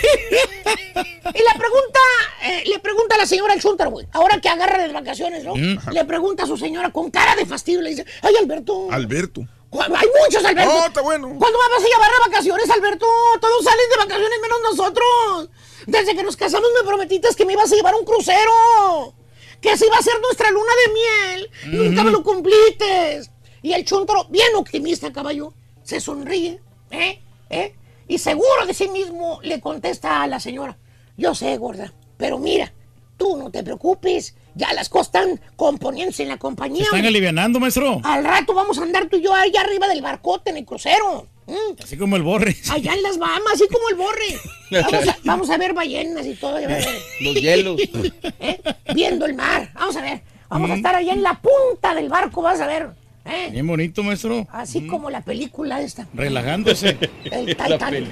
Y 1.34 1.38
le 1.38 1.58
pregunta, 1.58 2.00
eh, 2.44 2.62
le 2.66 2.78
pregunta 2.78 3.16
a 3.16 3.18
la 3.18 3.26
señora 3.26 3.52
el 3.52 3.60
chúntaro, 3.60 3.90
güey. 3.90 4.06
Ahora 4.12 4.40
que 4.40 4.48
agarra 4.48 4.78
las 4.78 4.92
vacaciones, 4.92 5.44
¿no? 5.44 5.54
Mm. 5.54 5.90
Le 5.92 6.04
pregunta 6.04 6.44
a 6.44 6.46
su 6.46 6.56
señora 6.56 6.90
con 6.90 7.10
cara 7.10 7.34
de 7.34 7.44
fastidio. 7.44 7.82
Le 7.82 7.90
dice, 7.90 8.06
ay, 8.22 8.34
Alberto. 8.40 8.88
Alberto. 8.90 9.46
Hay 9.72 10.08
muchos, 10.22 10.44
Alberto. 10.44 10.72
No, 10.72 10.86
está 10.86 11.00
bueno. 11.02 11.28
¿Cuándo 11.38 11.58
me 11.58 11.74
vas 11.74 11.84
a 11.84 11.88
llevar 11.88 12.10
de 12.10 12.30
vacaciones, 12.30 12.70
Alberto? 12.70 13.06
Todos 13.40 13.64
salen 13.64 13.90
de 13.90 13.96
vacaciones 13.96 14.38
menos 14.40 14.58
nosotros. 14.70 15.50
Desde 15.86 16.16
que 16.16 16.22
nos 16.22 16.36
casamos 16.36 16.68
me 16.80 16.86
prometiste 16.86 17.28
que 17.36 17.44
me 17.44 17.52
ibas 17.52 17.70
a 17.72 17.76
llevar 17.76 17.94
a 17.94 17.96
un 17.96 18.04
crucero. 18.04 19.14
Que 19.60 19.70
así 19.70 19.84
iba 19.86 19.96
a 19.96 20.02
ser 20.02 20.20
nuestra 20.20 20.50
luna 20.50 20.72
de 20.86 20.92
miel. 20.92 21.50
Nunca 21.66 22.04
me 22.04 22.10
lo 22.10 22.22
cumpliste. 22.22 23.22
Y 23.62 23.72
el 23.72 23.84
chuntaro, 23.84 24.26
bien 24.28 24.54
optimista, 24.54 25.12
caballo, 25.12 25.52
se 25.82 26.00
sonríe, 26.00 26.60
¿eh? 26.90 27.20
¿eh? 27.50 27.74
Y 28.06 28.18
seguro 28.18 28.66
de 28.66 28.74
sí 28.74 28.88
mismo 28.88 29.40
le 29.42 29.60
contesta 29.60 30.22
a 30.22 30.26
la 30.28 30.38
señora, 30.38 30.78
yo 31.16 31.34
sé, 31.34 31.56
gorda, 31.56 31.92
pero 32.16 32.38
mira, 32.38 32.72
tú 33.16 33.36
no 33.36 33.50
te 33.50 33.64
preocupes, 33.64 34.36
ya 34.56 34.72
las 34.72 34.88
cosas 34.88 35.06
están 35.08 35.40
componiéndose 35.54 36.22
en 36.22 36.28
la 36.30 36.34
¿Se 36.34 36.40
compañía. 36.40 36.82
están 36.84 37.04
alivianando, 37.04 37.60
maestro? 37.60 38.00
Al 38.02 38.24
rato 38.24 38.54
vamos 38.54 38.78
a 38.78 38.82
andar 38.82 39.06
tú 39.08 39.16
y 39.18 39.22
yo 39.22 39.32
allá 39.34 39.60
arriba 39.60 39.86
del 39.86 40.02
barcote 40.02 40.50
en 40.50 40.56
el 40.56 40.64
crucero. 40.64 41.28
Mm, 41.46 41.80
Así 41.80 41.96
como 41.96 42.16
el 42.16 42.22
borre. 42.22 42.56
Allá 42.70 42.92
en 42.94 43.02
las 43.02 43.18
Bahamas, 43.18 43.52
así 43.54 43.68
como 43.68 43.88
el 43.90 43.94
borre. 43.94 44.40
Vamos 44.72 45.08
a, 45.08 45.16
vamos 45.22 45.50
a 45.50 45.58
ver 45.58 45.74
ballenas 45.74 46.26
y 46.26 46.34
todo. 46.34 46.58
Los 47.20 47.34
hielos. 47.34 47.80
¿eh? 48.40 48.60
Viendo 48.92 49.26
el 49.26 49.34
mar. 49.34 49.70
Vamos 49.74 49.94
a 49.96 50.02
ver. 50.02 50.22
Vamos 50.48 50.70
a 50.70 50.74
estar 50.74 50.94
allá 50.96 51.12
en 51.12 51.22
la 51.22 51.40
punta 51.40 51.94
del 51.94 52.08
barco, 52.08 52.42
vas 52.42 52.60
a 52.60 52.66
ver. 52.66 52.88
¿eh? 53.26 53.50
Bien 53.52 53.64
bonito, 53.66 54.02
maestro. 54.02 54.44
Así 54.50 54.86
como 54.88 55.08
la 55.08 55.20
película 55.20 55.80
esta. 55.82 56.08
Relajándose. 56.14 56.98
El 57.24 57.46
Titanic. 57.46 58.08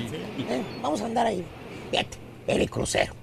¿eh? 0.49 0.63
Vamos 0.81 1.01
a 1.01 1.07
andar 1.07 1.27
ahí. 1.27 1.45
Fíjate, 1.91 2.19
en 2.47 2.61
el 2.61 2.71
crucero. 2.71 3.15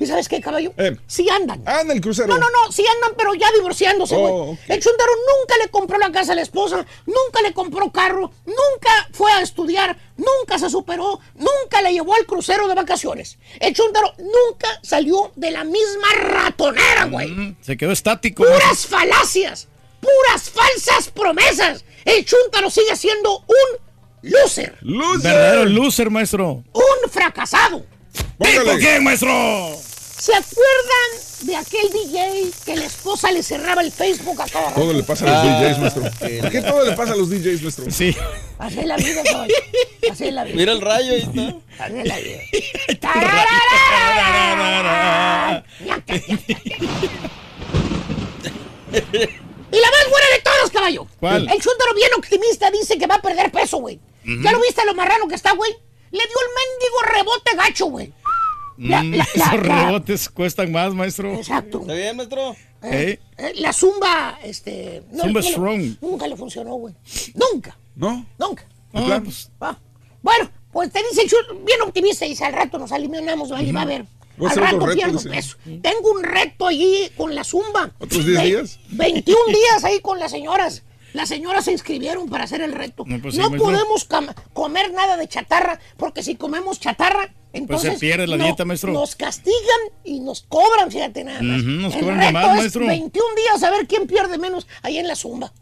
¿Y 0.00 0.06
sabes 0.06 0.28
qué, 0.28 0.40
caballo? 0.40 0.72
Eh. 0.78 0.96
Sí 1.06 1.28
andan. 1.28 1.62
Ah, 1.66 1.82
en 1.82 1.90
el 1.90 2.00
crucero. 2.00 2.26
No, 2.28 2.38
no, 2.38 2.46
no, 2.50 2.72
sí 2.72 2.82
andan, 2.96 3.12
pero 3.18 3.34
ya 3.34 3.52
divorciándose, 3.52 4.16
güey. 4.16 4.32
Oh. 4.34 4.58
El 4.66 4.82
Chuntaro 4.82 5.12
nunca 5.38 5.54
le 5.62 5.68
compró 5.70 5.98
la 5.98 6.10
casa 6.10 6.32
a 6.32 6.34
la 6.34 6.40
esposa, 6.42 6.86
nunca 7.04 7.42
le 7.42 7.52
compró 7.52 7.92
carro, 7.92 8.32
nunca 8.46 9.08
fue 9.12 9.30
a 9.30 9.42
estudiar, 9.42 9.98
nunca 10.16 10.58
se 10.58 10.70
superó, 10.70 11.20
nunca 11.34 11.82
le 11.82 11.92
llevó 11.92 12.14
al 12.14 12.24
crucero 12.24 12.66
de 12.66 12.74
vacaciones. 12.74 13.36
El 13.60 13.74
Chuntaro 13.74 14.14
nunca 14.18 14.68
salió 14.82 15.32
de 15.36 15.50
la 15.50 15.64
misma 15.64 16.08
ratonera, 16.18 17.04
güey. 17.04 17.28
Mm, 17.28 17.56
Se 17.60 17.76
quedó 17.76 17.92
estático. 17.92 18.42
Puras 18.42 18.86
falacias, 18.86 19.68
puras 20.00 20.48
falsas 20.48 21.10
promesas. 21.10 21.84
El 22.06 22.24
Chuntaro 22.24 22.70
sigue 22.70 22.96
siendo 22.96 23.40
un 23.40 23.78
loser, 24.22 24.78
Loser. 24.80 25.22
Verdadero 25.30 25.64
loser, 25.66 26.08
maestro. 26.08 26.64
un 26.72 27.10
fracasado. 27.10 27.84
¿Tipo 28.12 28.36
Póngale. 28.38 28.78
quién, 28.80 29.04
maestro? 29.04 29.30
¿Se 30.20 30.34
acuerdan 30.34 31.10
de 31.40 31.56
aquel 31.56 31.90
DJ 31.90 32.50
que 32.66 32.76
la 32.76 32.84
esposa 32.84 33.32
le 33.32 33.42
cerraba 33.42 33.80
el 33.80 33.90
Facebook 33.90 34.38
a 34.42 34.46
rato. 34.46 34.72
Todo 34.74 34.92
le 34.92 35.02
pasa 35.02 35.24
a 35.24 35.28
los 35.30 35.38
Ah, 35.38 35.62
DJs, 35.64 35.78
maestro. 35.78 36.02
¿Por 36.42 36.50
qué 36.50 36.60
todo 36.60 36.84
le 36.84 36.92
pasa 36.92 37.12
a 37.12 37.16
los 37.16 37.30
DJs, 37.30 37.62
maestro? 37.62 37.90
Sí. 37.90 38.14
Así 38.58 38.80
es 38.80 38.86
la 38.86 38.96
vida, 38.98 39.22
soy. 39.24 39.48
Así 40.10 40.24
es 40.26 40.34
la 40.34 40.44
vida. 40.44 40.56
Mira 40.56 40.72
el 40.72 40.80
rayo 40.82 41.12
ahí 41.14 41.22
está. 41.22 41.84
Así 41.84 41.98
es 41.98 42.06
la 42.06 42.18
vida. 42.18 42.40
Y 49.72 49.76
la 49.78 49.88
más 49.90 50.10
buena 50.10 50.26
de 50.34 50.42
todos, 50.42 50.70
caballo. 50.72 51.06
¿Cuál? 51.20 51.42
El 51.48 51.60
chúntaro 51.62 51.94
bien 51.94 52.10
optimista 52.16 52.70
dice 52.70 52.98
que 52.98 53.06
va 53.06 53.16
a 53.16 53.22
perder 53.22 53.52
peso, 53.52 53.76
güey. 53.78 54.00
Ujú. 54.24 54.42
¿Ya 54.42 54.52
lo 54.52 54.60
viste 54.60 54.84
lo 54.84 54.94
marrano 54.94 55.28
que 55.28 55.36
está, 55.36 55.52
güey? 55.52 55.70
Le 56.10 56.18
dio 56.18 56.26
el 56.26 56.48
mendigo 56.58 57.02
rebote 57.14 57.56
gacho, 57.56 57.86
güey. 57.86 58.12
La- 58.80 59.02
Mm, 59.02 59.10
la- 59.10 59.16
la- 59.18 59.24
esos 59.24 59.36
la- 59.66 59.84
rebotes 59.84 60.28
cuestan 60.30 60.72
más, 60.72 60.94
maestro. 60.94 61.34
Exacto. 61.34 61.80
¿Está 61.82 61.92
bien, 61.92 62.16
maestro? 62.16 62.56
¿Eh? 62.82 63.18
Eh, 63.36 63.52
la 63.56 63.72
zumba, 63.74 64.38
este... 64.42 65.02
Zumba 65.10 65.40
no- 65.40 65.46
strong. 65.46 65.96
Nunca 66.00 66.26
le 66.26 66.36
funcionó, 66.36 66.74
güey. 66.76 66.94
Nunca, 67.34 67.76
¿No? 67.94 68.24
nunca. 68.38 68.64
Ah, 68.94 69.20
pues, 69.22 69.50
Ah, 69.60 69.78
Bueno, 70.22 70.50
pues 70.72 70.90
te 70.90 71.00
dice 71.10 71.22
el 71.22 71.56
bien 71.58 71.82
optimista, 71.82 72.24
dice 72.24 72.44
al 72.44 72.54
rato 72.54 72.78
nos 72.78 72.90
alivianamos, 72.92 73.50
vale, 73.50 73.70
va 73.72 73.82
a 73.82 73.86
ver. 73.86 74.06
Al 74.38 74.56
rato 74.56 74.86
reto, 74.86 74.96
pierdo 74.96 75.18
dice. 75.18 75.28
peso. 75.28 75.56
Tengo 75.82 76.12
un 76.12 76.22
reto 76.22 76.66
allí 76.66 77.10
con 77.18 77.34
la 77.34 77.44
zumba. 77.44 77.92
¿Otros 77.98 78.24
10 78.24 78.38
Ve- 78.38 78.46
días? 78.46 78.78
21 78.88 79.38
días 79.48 79.84
ahí 79.84 80.00
con 80.00 80.18
las 80.18 80.30
señoras. 80.30 80.82
Las 81.12 81.28
señoras 81.28 81.66
se 81.66 81.72
inscribieron 81.72 82.28
para 82.30 82.44
hacer 82.44 82.62
el 82.62 82.72
reto. 82.72 83.04
No, 83.06 83.16
No, 83.16 83.22
pues 83.22 83.34
sí, 83.34 83.40
podemos 83.58 84.08
comer 84.54 84.92
nada 84.94 85.16
de 85.18 85.28
chatarra, 85.28 85.78
porque 85.98 86.22
si 86.22 86.36
comemos 86.36 86.80
chatarra, 86.80 87.34
entonces 87.52 87.90
Pues 87.90 88.00
pierde 88.00 88.26
la 88.26 88.36
no- 88.36 88.44
dieta, 88.44 88.64
maestro. 88.64 88.92
nos 88.92 89.16
castigan 89.16 89.80
y 90.04 90.20
nos 90.20 90.42
cobran, 90.42 90.90
fíjate 90.90 91.24
nada 91.24 91.42
más. 91.42 91.60
Ujú, 91.60 91.70
nos 91.70 91.94
el 91.94 92.00
cobran 92.00 92.18
de 92.20 92.26
reto 92.26 92.32
más, 92.38 92.50
es 92.54 92.58
maestro. 92.60 92.86
21 92.86 93.34
días 93.34 93.62
a 93.62 93.70
ver 93.70 93.86
quién 93.86 94.06
pierde 94.06 94.38
menos 94.38 94.66
ahí 94.82 94.98
en 94.98 95.08
la 95.08 95.16
zumba. 95.16 95.52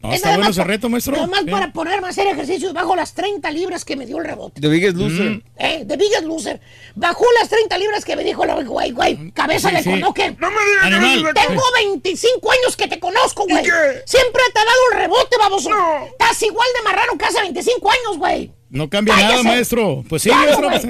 No, 0.00 0.10
Es 0.10 0.16
está 0.16 0.34
bueno 0.34 0.50
ese 0.50 0.62
reto, 0.64 0.90
maestro. 0.90 1.14
Nada 1.14 1.26
más 1.28 1.44
Sí. 1.44 1.50
para 1.50 1.72
ponerme 1.72 2.06
a 2.06 2.10
hacer 2.10 2.26
ejercicios 2.26 2.74
bajo 2.74 2.94
las 2.94 3.14
30 3.14 3.50
libras 3.50 3.86
que 3.86 3.96
me 3.96 4.04
dio 4.04 4.18
el 4.18 4.26
rebote. 4.26 4.60
The 4.60 4.68
Biggest 4.68 4.98
Loser. 4.98 5.30
Mm. 5.30 5.42
Eh, 5.56 5.84
The 5.88 5.96
Biggest 5.96 6.24
Loser. 6.24 6.60
Bajó 6.94 7.24
las 7.40 7.48
30 7.48 7.78
libras 7.78 8.04
que 8.04 8.14
me 8.14 8.22
dijo 8.22 8.44
la 8.44 8.62
güey, 8.62 8.90
güey. 8.90 9.30
Cabeza 9.32 9.70
Sí, 9.70 9.76
de 9.76 9.82
sí. 9.82 9.88
conoque. 9.92 10.36
¡No 10.38 10.50
me 10.50 10.58
digas 10.62 10.84
Animal. 10.84 11.32
que- 11.34 11.40
Tengo 11.48 11.62
25 11.78 12.52
años 12.52 12.76
que 12.76 12.86
te 12.86 13.00
conozco, 13.00 13.46
güey. 13.48 13.64
qué? 13.64 13.70
Siempre 14.04 14.42
te 14.52 14.60
ha 14.60 14.64
dado 14.66 14.76
el 14.92 14.98
rebote, 14.98 15.38
baboso. 15.38 15.70
Estás 16.12 16.42
igual 16.42 16.68
de 16.76 16.82
marrano 16.82 17.16
que 17.16 17.24
hace 17.24 17.40
25 17.40 17.90
años, 17.90 18.18
güey. 18.18 18.52
No 18.74 18.90
cambia 18.90 19.14
Cállese. 19.14 19.32
nada, 19.32 19.42
maestro. 19.44 20.04
Pues 20.08 20.22
sí, 20.22 20.30
maestro. 20.30 20.68
güey. 20.68 20.80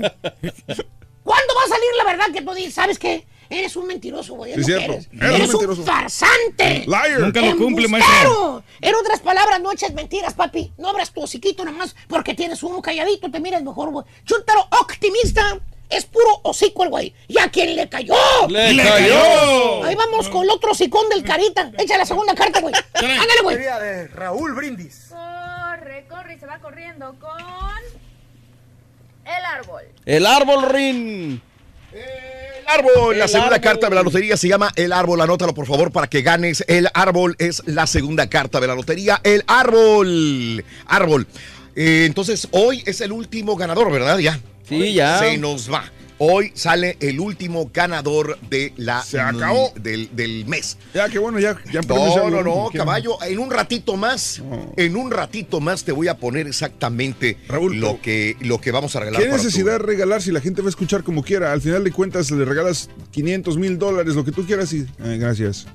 ¿Cuándo 1.22 1.54
va 1.54 1.64
a 1.64 1.68
salir 1.68 1.88
la 1.98 2.04
verdad 2.04 2.26
que 2.32 2.42
tú 2.42 2.52
dices? 2.54 2.74
¿Sabes 2.74 2.98
qué? 2.98 3.26
Eres 3.50 3.76
un 3.76 3.86
mentiroso, 3.86 4.34
güey. 4.34 4.52
es 4.52 4.64
cierto. 4.66 4.92
Eres, 4.94 5.08
Eres 5.12 5.20
un 5.20 5.22
Eres 5.22 5.40
un 5.42 5.48
mentiroso. 5.52 5.82
farsante. 5.84 6.84
Liar. 6.86 7.20
Nunca 7.20 7.40
lo 7.42 7.56
cumple, 7.56 7.88
maestro. 7.88 8.62
En 8.80 8.94
otras 8.94 9.20
palabras, 9.20 9.60
no 9.60 9.70
eches 9.72 9.92
mentiras, 9.94 10.34
papi. 10.34 10.72
No 10.78 10.88
abras 10.88 11.12
tu 11.12 11.22
hociquito 11.22 11.64
nomás 11.64 11.94
porque 12.08 12.34
tienes 12.34 12.62
un 12.62 12.80
calladito, 12.80 13.30
te 13.30 13.40
miras 13.40 13.62
mejor, 13.62 13.90
güey. 13.90 14.04
Chuntaro 14.24 14.66
optimista. 14.80 15.58
Es 15.90 16.06
puro 16.06 16.40
hocico 16.42 16.82
el 16.84 16.88
güey. 16.90 17.14
¿Y 17.28 17.38
a 17.38 17.50
quién 17.50 17.76
le 17.76 17.88
cayó? 17.88 18.14
¡Le 18.48 18.74
cayó! 18.82 19.84
Ahí 19.84 19.94
vamos 19.94 20.28
con 20.30 20.42
el 20.42 20.50
otro 20.50 20.72
hocicón 20.72 21.08
del 21.10 21.22
carita. 21.22 21.70
Echa 21.78 21.98
la 21.98 22.06
segunda 22.06 22.34
carta, 22.34 22.60
güey. 22.60 22.74
Ándale, 22.94 23.42
güey. 23.42 23.58
De 23.58 24.08
Raúl 24.08 24.54
Brindis. 24.54 25.10
Corre, 25.74 26.04
corre 26.08 26.34
y 26.36 26.38
se 26.38 26.46
va 26.46 26.58
corriendo 26.60 27.16
con 27.18 27.36
el 29.24 29.44
árbol. 29.44 29.82
El 30.06 30.24
árbol 30.24 30.70
rin. 30.70 31.42
El 31.92 32.68
árbol, 32.68 33.18
la 33.18 33.26
segunda 33.26 33.56
árbol. 33.56 33.60
carta 33.60 33.88
de 33.88 33.94
la 33.96 34.02
lotería 34.02 34.36
se 34.36 34.46
llama 34.46 34.70
El 34.76 34.92
árbol. 34.92 35.20
Anótalo 35.20 35.52
por 35.52 35.66
favor 35.66 35.90
para 35.90 36.06
que 36.06 36.22
ganes. 36.22 36.64
El 36.68 36.88
árbol 36.94 37.34
es 37.40 37.62
la 37.66 37.88
segunda 37.88 38.28
carta 38.28 38.60
de 38.60 38.68
la 38.68 38.76
lotería. 38.76 39.20
El 39.24 39.42
árbol. 39.48 40.64
Árbol. 40.86 41.26
Eh, 41.74 42.04
entonces, 42.06 42.46
hoy 42.52 42.84
es 42.86 43.00
el 43.00 43.10
último 43.10 43.56
ganador, 43.56 43.90
¿verdad? 43.90 44.18
Ya. 44.18 44.38
Sí, 44.68 44.94
ya. 44.94 45.18
Se 45.18 45.38
nos 45.38 45.72
va. 45.72 45.90
Hoy 46.18 46.52
sale 46.54 46.96
el 47.00 47.18
último 47.20 47.70
ganador 47.72 48.38
de 48.48 48.72
la 48.76 49.02
Se 49.02 49.18
acabó. 49.20 49.72
del, 49.80 50.08
del 50.14 50.46
mes. 50.46 50.78
Ya, 50.94 51.08
qué 51.08 51.18
bueno, 51.18 51.40
ya, 51.40 51.56
ya 51.72 51.80
No, 51.82 52.30
no, 52.30 52.42
no, 52.42 52.70
caballo. 52.72 53.20
En 53.22 53.38
un 53.38 53.50
ratito 53.50 53.96
más, 53.96 54.42
en 54.76 54.96
un 54.96 55.10
ratito 55.10 55.60
más 55.60 55.84
te 55.84 55.92
voy 55.92 56.08
a 56.08 56.16
poner 56.16 56.46
exactamente 56.46 57.36
Raúl, 57.48 57.78
lo 57.78 58.00
que 58.00 58.36
lo 58.40 58.60
que 58.60 58.70
vamos 58.70 58.94
a 58.96 59.00
regalar. 59.00 59.20
¿Qué 59.20 59.28
para 59.28 59.42
necesidad 59.42 59.72
de 59.72 59.78
regalar 59.78 60.22
si 60.22 60.30
la 60.30 60.40
gente 60.40 60.62
va 60.62 60.68
a 60.68 60.70
escuchar 60.70 61.02
como 61.02 61.22
quiera? 61.22 61.52
Al 61.52 61.60
final 61.60 61.82
de 61.82 61.90
cuentas 61.92 62.30
le 62.30 62.44
regalas 62.44 62.90
500 63.10 63.58
mil 63.58 63.78
dólares, 63.78 64.14
lo 64.14 64.24
que 64.24 64.32
tú 64.32 64.44
quieras 64.46 64.72
y... 64.72 64.86
eh, 65.04 65.16
gracias. 65.18 65.66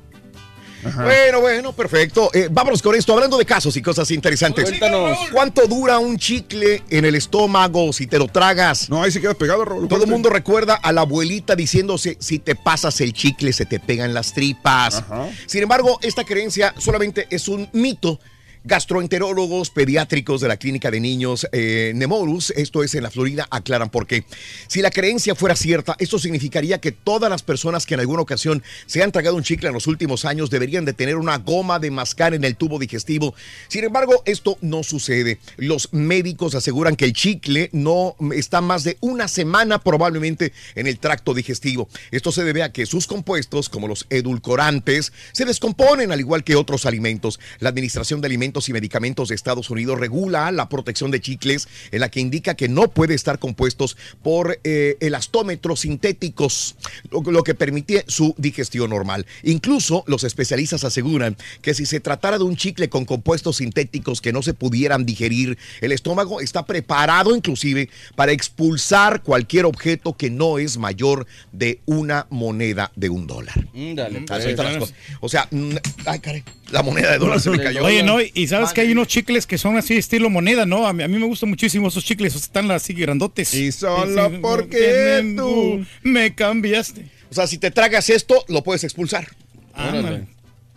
Ajá. 0.83 1.03
Bueno, 1.03 1.41
bueno, 1.41 1.73
perfecto. 1.73 2.29
Eh, 2.33 2.47
vámonos 2.51 2.81
con 2.81 2.95
esto, 2.95 3.13
hablando 3.13 3.37
de 3.37 3.45
casos 3.45 3.75
y 3.75 3.81
cosas 3.81 4.09
interesantes. 4.11 4.65
Cuéntanos. 4.65 5.17
¿Cuánto 5.31 5.67
dura 5.67 5.99
un 5.99 6.17
chicle 6.17 6.83
en 6.89 7.05
el 7.05 7.15
estómago 7.15 7.91
si 7.93 8.07
te 8.07 8.17
lo 8.17 8.27
tragas? 8.27 8.89
No, 8.89 9.03
ahí 9.03 9.11
se 9.11 9.21
queda 9.21 9.33
pegado, 9.33 9.65
Raúl. 9.65 9.87
Todo 9.87 10.03
el 10.03 10.09
mundo 10.09 10.29
recuerda 10.29 10.75
a 10.75 10.91
la 10.91 11.01
abuelita 11.01 11.55
diciéndose, 11.55 12.17
si 12.19 12.39
te 12.39 12.55
pasas 12.55 13.01
el 13.01 13.13
chicle 13.13 13.53
se 13.53 13.65
te 13.65 13.79
pegan 13.79 14.13
las 14.13 14.33
tripas. 14.33 14.95
Ajá. 14.95 15.29
Sin 15.45 15.63
embargo, 15.63 15.99
esta 16.01 16.23
creencia 16.23 16.73
solamente 16.77 17.27
es 17.29 17.47
un 17.47 17.69
mito. 17.73 18.19
Gastroenterólogos 18.65 19.69
pediátricos 19.69 20.41
de 20.41 20.49
la 20.49 20.57
clínica 20.57 20.91
de 20.91 20.99
niños 20.99 21.47
eh, 21.53 21.93
Nemorus, 21.95 22.51
esto 22.51 22.83
es 22.83 22.93
en 22.93 23.03
la 23.03 23.09
Florida, 23.09 23.47
aclaran 23.51 23.89
por 23.89 24.05
qué. 24.05 24.25
Si 24.67 24.81
la 24.81 24.91
creencia 24.91 25.33
fuera 25.33 25.55
cierta, 25.55 25.95
esto 25.97 26.19
significaría 26.19 26.81
que 26.81 26.91
todas 26.91 27.29
las 27.29 27.41
personas 27.41 27.85
que 27.85 27.93
en 27.93 28.01
alguna 28.01 28.21
ocasión 28.21 28.61
se 28.85 29.01
han 29.01 29.13
tragado 29.13 29.37
un 29.37 29.43
chicle 29.43 29.69
en 29.69 29.73
los 29.73 29.87
últimos 29.87 30.25
años 30.25 30.49
deberían 30.49 30.83
de 30.83 30.91
tener 30.91 31.15
una 31.15 31.37
goma 31.37 31.79
de 31.79 31.89
mascar 31.89 32.33
en 32.33 32.43
el 32.43 32.57
tubo 32.57 32.79
digestivo. 32.79 33.33
Sin 33.69 33.85
embargo, 33.85 34.23
esto 34.25 34.57
no 34.59 34.83
sucede. 34.83 35.39
Los 35.55 35.93
médicos 35.93 36.53
aseguran 36.53 36.97
que 36.97 37.05
el 37.05 37.13
chicle 37.13 37.69
no 37.71 38.17
está 38.35 38.59
más 38.59 38.83
de 38.83 38.97
una 38.99 39.29
semana 39.29 39.79
probablemente 39.79 40.51
en 40.75 40.87
el 40.87 40.99
tracto 40.99 41.33
digestivo. 41.33 41.87
Esto 42.11 42.33
se 42.33 42.43
debe 42.43 42.63
a 42.63 42.73
que 42.73 42.85
sus 42.85 43.07
compuestos, 43.07 43.69
como 43.69 43.87
los 43.87 44.05
edulcorantes, 44.09 45.13
se 45.31 45.45
descomponen 45.45 46.11
al 46.11 46.19
igual 46.19 46.43
que 46.43 46.57
otros 46.57 46.85
alimentos. 46.85 47.39
La 47.59 47.69
Administración 47.69 48.19
de 48.19 48.27
Alimentos 48.27 48.48
y 48.67 48.73
Medicamentos 48.73 49.29
de 49.29 49.35
Estados 49.35 49.69
Unidos 49.69 49.99
regula 49.99 50.51
la 50.51 50.69
protección 50.69 51.11
de 51.11 51.21
chicles 51.21 51.67
en 51.91 51.99
la 51.99 52.09
que 52.09 52.19
indica 52.19 52.55
que 52.55 52.67
no 52.67 52.89
puede 52.89 53.13
estar 53.13 53.37
compuestos 53.37 53.95
por 54.23 54.59
eh, 54.63 54.97
elastómetros 54.99 55.81
sintéticos, 55.81 56.75
lo, 57.11 57.21
lo 57.21 57.43
que 57.43 57.53
permite 57.53 58.03
su 58.07 58.33
digestión 58.37 58.89
normal. 58.89 59.25
Incluso 59.43 60.03
los 60.07 60.23
especialistas 60.23 60.83
aseguran 60.83 61.37
que 61.61 61.73
si 61.73 61.85
se 61.85 61.99
tratara 61.99 62.37
de 62.37 62.43
un 62.43 62.55
chicle 62.55 62.89
con 62.89 63.05
compuestos 63.05 63.57
sintéticos 63.57 64.21
que 64.21 64.33
no 64.33 64.41
se 64.41 64.53
pudieran 64.53 65.05
digerir, 65.05 65.57
el 65.81 65.91
estómago 65.91 66.41
está 66.41 66.65
preparado 66.65 67.35
inclusive 67.35 67.89
para 68.15 68.31
expulsar 68.31 69.21
cualquier 69.21 69.65
objeto 69.65 70.17
que 70.17 70.29
no 70.29 70.57
es 70.57 70.77
mayor 70.77 71.27
de 71.51 71.79
una 71.85 72.25
moneda 72.29 72.91
de 72.95 73.09
un 73.09 73.27
dólar. 73.27 73.67
Mm, 73.73 73.95
dale, 73.95 74.17
Así 74.17 74.25
pues. 74.27 74.45
están 74.45 74.65
las 74.65 74.77
cosas. 74.77 74.95
O 75.19 75.29
sea, 75.29 75.47
mm, 75.51 75.75
ay, 76.05 76.19
caray, 76.19 76.43
la 76.71 76.83
moneda 76.83 77.11
de 77.11 77.17
dólar 77.17 77.39
se 77.39 77.49
me 77.49 77.59
cayó. 77.63 77.83
Oye, 77.83 78.03
no, 78.03 78.19
y 78.21 78.38
sabes 78.47 78.73
que 78.73 78.81
hay 78.81 78.91
unos 78.91 79.07
chicles 79.07 79.47
que 79.47 79.57
son 79.57 79.77
así 79.77 79.97
estilo 79.97 80.29
moneda, 80.29 80.65
¿no? 80.65 80.87
A 80.87 80.93
mí, 80.93 81.03
a 81.03 81.07
mí 81.07 81.17
me 81.17 81.25
gustan 81.25 81.49
muchísimo 81.49 81.87
esos 81.87 82.03
chicles, 82.03 82.35
están 82.35 82.69
así 82.71 82.93
grandotes. 82.93 83.53
Y 83.53 83.71
solo 83.71 84.29
Sí, 84.29 84.35
sí, 84.35 84.39
porque 84.41 85.33
tú 85.35 85.85
me 86.03 86.35
cambiaste. 86.35 87.05
O 87.31 87.33
sea, 87.33 87.47
si 87.47 87.57
te 87.57 87.71
tragas 87.71 88.09
esto, 88.09 88.43
lo 88.47 88.63
puedes 88.63 88.83
expulsar. 88.83 89.27
Ándale. 89.73 90.27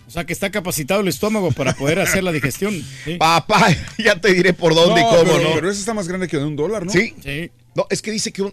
O 0.06 0.10
sea, 0.10 0.26
que 0.26 0.34
está 0.34 0.50
capacitado 0.50 1.00
el 1.00 1.08
estómago 1.08 1.52
para 1.52 1.72
poder 1.74 1.98
hacer 1.98 2.22
la 2.22 2.32
digestión. 2.32 2.74
Sí. 3.04 3.16
Papá, 3.16 3.68
ya 3.98 4.20
te 4.20 4.32
diré 4.32 4.52
por 4.52 4.74
dónde 4.74 5.00
y 5.00 5.04
cómo, 5.04 5.22
pero, 5.24 5.42
¿no? 5.42 5.54
pero 5.54 5.70
esa 5.70 5.80
está 5.80 5.94
más 5.94 6.06
grande 6.06 6.28
que 6.28 6.36
de 6.36 6.44
un 6.44 6.54
dólar, 6.54 6.84
¿no? 6.84 6.92
Sí. 6.92 7.14
Sí. 7.22 7.50
No, 7.74 7.86
es 7.88 8.02
que 8.02 8.10
dice 8.10 8.32
que 8.32 8.42
un... 8.42 8.52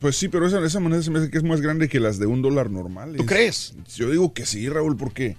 Pues 0.00 0.16
sí, 0.16 0.28
pero 0.28 0.46
esa, 0.46 0.64
esa 0.64 0.80
moneda 0.80 1.02
se 1.02 1.10
me 1.10 1.20
hace 1.20 1.30
que 1.30 1.38
es 1.38 1.44
más 1.44 1.60
grande 1.60 1.88
que 1.88 2.00
las 2.00 2.18
de 2.18 2.26
un 2.26 2.42
dólar 2.42 2.70
normales. 2.70 3.16
¿Tú 3.16 3.26
crees? 3.26 3.74
Yo 3.96 4.10
digo 4.10 4.32
que 4.32 4.44
sí, 4.44 4.68
Raúl, 4.68 4.96
porque 4.96 5.36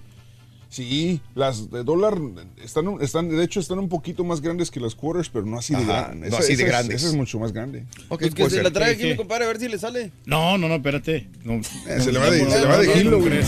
sí, 0.70 1.20
las 1.34 1.70
de 1.70 1.84
dólar 1.84 2.16
están, 2.64 2.96
están, 3.02 3.28
de 3.28 3.44
hecho, 3.44 3.60
están 3.60 3.78
un 3.78 3.88
poquito 3.90 4.24
más 4.24 4.40
grandes 4.40 4.70
que 4.70 4.80
las 4.80 4.94
quarters, 4.94 5.28
pero 5.28 5.44
no 5.44 5.58
así 5.58 5.74
de 5.74 5.84
grandes. 5.84 6.30
no 6.30 6.36
así 6.38 6.56
de 6.56 6.62
es- 6.62 6.68
grandes. 6.68 6.96
Esa 6.96 7.08
es 7.08 7.14
mucho 7.14 7.38
más 7.38 7.52
grande. 7.52 7.84
Ok, 8.08 8.20
Pues 8.20 8.30
que 8.34 8.36
puede 8.36 8.50
se 8.50 8.56
ser. 8.56 8.64
la 8.64 8.70
trae 8.70 8.92
aquí 8.92 9.02
sí. 9.02 9.08
mi 9.08 9.16
compadre 9.16 9.44
a 9.44 9.48
ver 9.48 9.58
si 9.58 9.68
le 9.68 9.78
sale. 9.78 10.10
No, 10.24 10.56
no, 10.56 10.66
no, 10.68 10.76
espérate. 10.76 11.28
No, 11.44 11.54
Eh, 11.56 12.00
se 12.00 12.10
le 12.12 12.18
va 12.18 12.30
de- 12.30 12.48
se 12.48 12.60
le 12.60 12.66
va 12.66 12.78
de 12.78 12.86
no, 12.86 12.92
kilo, 12.94 13.10
no 13.10 13.18
güey. 13.18 13.40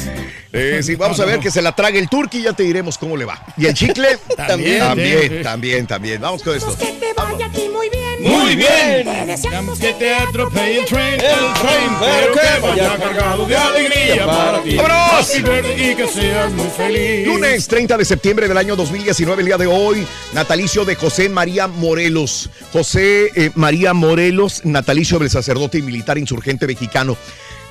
Eh, 0.53 0.81
sí, 0.83 0.97
vamos 0.97 1.19
a 1.21 1.25
ver 1.25 1.41
que 1.41 1.51
se 1.51 1.63
la 1.63 1.75
trague 1.75 1.99
el 1.99 2.09
turqui 2.11 2.39
y 2.41 2.43
ya 2.43 2.53
te 2.53 2.65
diremos 2.65 2.99
cómo 2.99 3.17
le 3.17 3.25
va. 3.25 3.43
¿Y 3.57 3.65
el 3.67 3.75
chicle? 3.75 4.09
También, 4.37 4.81
También, 4.81 5.43
también, 5.43 5.87
también. 5.87 6.21
Vamos 6.21 6.43
con 6.43 6.55
esto. 6.57 6.77
Que 6.77 6.87
te 6.87 7.13
vaya 7.17 7.47
aquí 7.47 7.69
muy 7.73 7.89
bien. 7.89 8.12
Muy 8.23 8.57
bien. 8.57 9.05
Te 9.05 9.27
deseamos 9.27 9.79
Que 9.79 9.93
te 9.95 10.15
atropelle 10.15 10.81
el 10.81 10.85
tren, 10.87 11.15
el 11.15 11.21
tren, 11.21 11.91
pero 12.01 12.33
que 12.33 12.61
vaya 12.61 12.97
cargado 12.97 13.47
de 13.47 13.57
alegría 13.57 14.27
para 14.27 14.63
ti. 14.63 14.77
¡Vámonos! 14.77 15.37
Y 15.77 15.95
que 15.95 16.09
seas 16.09 16.53
muy 16.53 16.69
feliz. 16.69 17.27
Lunes 17.27 17.67
30 17.69 17.97
de 17.97 18.05
septiembre 18.05 18.49
del 18.49 18.57
año 18.57 18.77
2019, 18.77 19.43
el 19.43 19.47
día 19.47 19.59
de 19.59 19.67
hoy, 19.67 20.07
natalicio 20.33 20.85
de 20.85 20.95
José 20.95 21.29
María 21.29 21.67
Morelos. 21.67 22.51
José 22.73 23.31
eh, 23.35 23.51
María 23.55 23.95
Morelos, 23.95 24.65
natalicio 24.65 25.19
del 25.19 25.31
sacerdote 25.31 25.79
y 25.79 25.83
militar 25.83 26.19
insurgente 26.19 26.67
mexicano. 26.67 27.17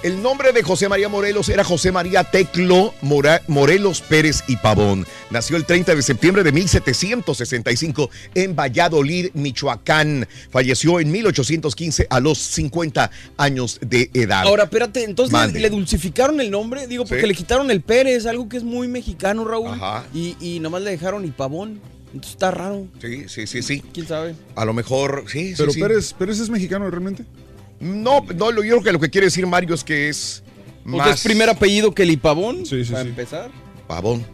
El 0.04 0.24
nombre 0.24 0.52
de 0.52 0.64
José 0.64 0.90
María 0.90 1.10
Morelos 1.10 1.48
era 1.50 1.64
José 1.64 1.92
María 1.92 2.24
Teclo 2.24 2.92
Mora- 3.04 3.44
Morelos 3.48 4.02
Pérez 4.02 4.44
y 4.48 4.56
Pavón. 4.56 5.06
Nació 5.30 5.58
el 5.58 5.66
30 5.66 5.94
de 5.94 6.02
septiembre 6.02 6.44
de 6.44 6.52
1765 6.52 8.10
en 8.34 8.56
Valladolid, 8.56 9.30
Michoacán. 9.36 10.28
Falleció 10.50 11.00
en 11.00 11.12
1815 11.12 12.08
a 12.10 12.20
los 12.20 12.40
50 12.40 13.12
años 13.38 13.78
de 13.82 14.10
edad. 14.16 14.42
Ahora, 14.48 14.64
espérate, 14.64 15.04
entonces 15.04 15.34
le, 15.34 15.38
Mande. 15.40 15.60
le 15.60 15.70
dulcificaron 15.70 16.42
el 16.42 16.50
nombre, 16.50 16.88
digo, 16.88 17.06
porque 17.06 17.22
Sí. 17.22 17.28
le 17.28 17.36
quitaron 17.36 17.70
el 17.70 17.82
Pérez, 17.82 18.26
algo 18.26 18.50
que 18.50 18.58
es 18.58 18.64
muy 18.64 18.88
mexicano, 18.88 19.46
Raúl. 19.46 19.68
Ajá. 19.70 20.04
Y, 20.16 20.36
y 20.42 20.60
nomás 20.60 20.82
le 20.82 20.90
dejaron 20.90 21.26
y 21.26 21.32
pavón. 21.32 21.80
Entonces 22.08 22.32
está 22.32 22.50
raro. 22.50 22.88
Sí, 23.00 23.26
sí, 23.30 23.46
sí, 23.46 23.62
sí. 23.62 23.84
¿Quién 23.94 24.08
sabe? 24.08 24.34
A 24.56 24.66
lo 24.66 24.74
mejor, 24.74 25.26
sí, 25.32 25.50
sí, 25.50 25.56
Pero 25.58 25.72
sí. 25.72 25.80
Pérez, 25.80 26.14
Pérez 26.14 26.40
es 26.40 26.50
mexicano 26.50 26.90
realmente. 26.90 27.24
No, 27.82 28.22
no, 28.36 28.52
lo- 28.52 28.64
yo 28.64 28.76
creo 28.76 28.84
que 28.84 28.92
lo 28.94 29.00
que 29.00 29.10
quiere 29.10 29.26
decir 29.28 29.46
Mario 29.48 29.74
es 29.76 29.84
que 29.84 30.08
es 30.10 30.44
Porque 30.84 30.98
más 30.98 31.16
es 31.16 31.24
primer 31.24 31.50
apellido 31.50 31.94
que 31.94 32.04
el 32.04 32.12
Ipavón, 32.12 32.66
Sí, 32.66 32.86
sí, 32.86 32.92
para 32.92 33.04
sí. 33.04 33.10
empezar. 33.10 33.52
Pavón. 33.88 34.26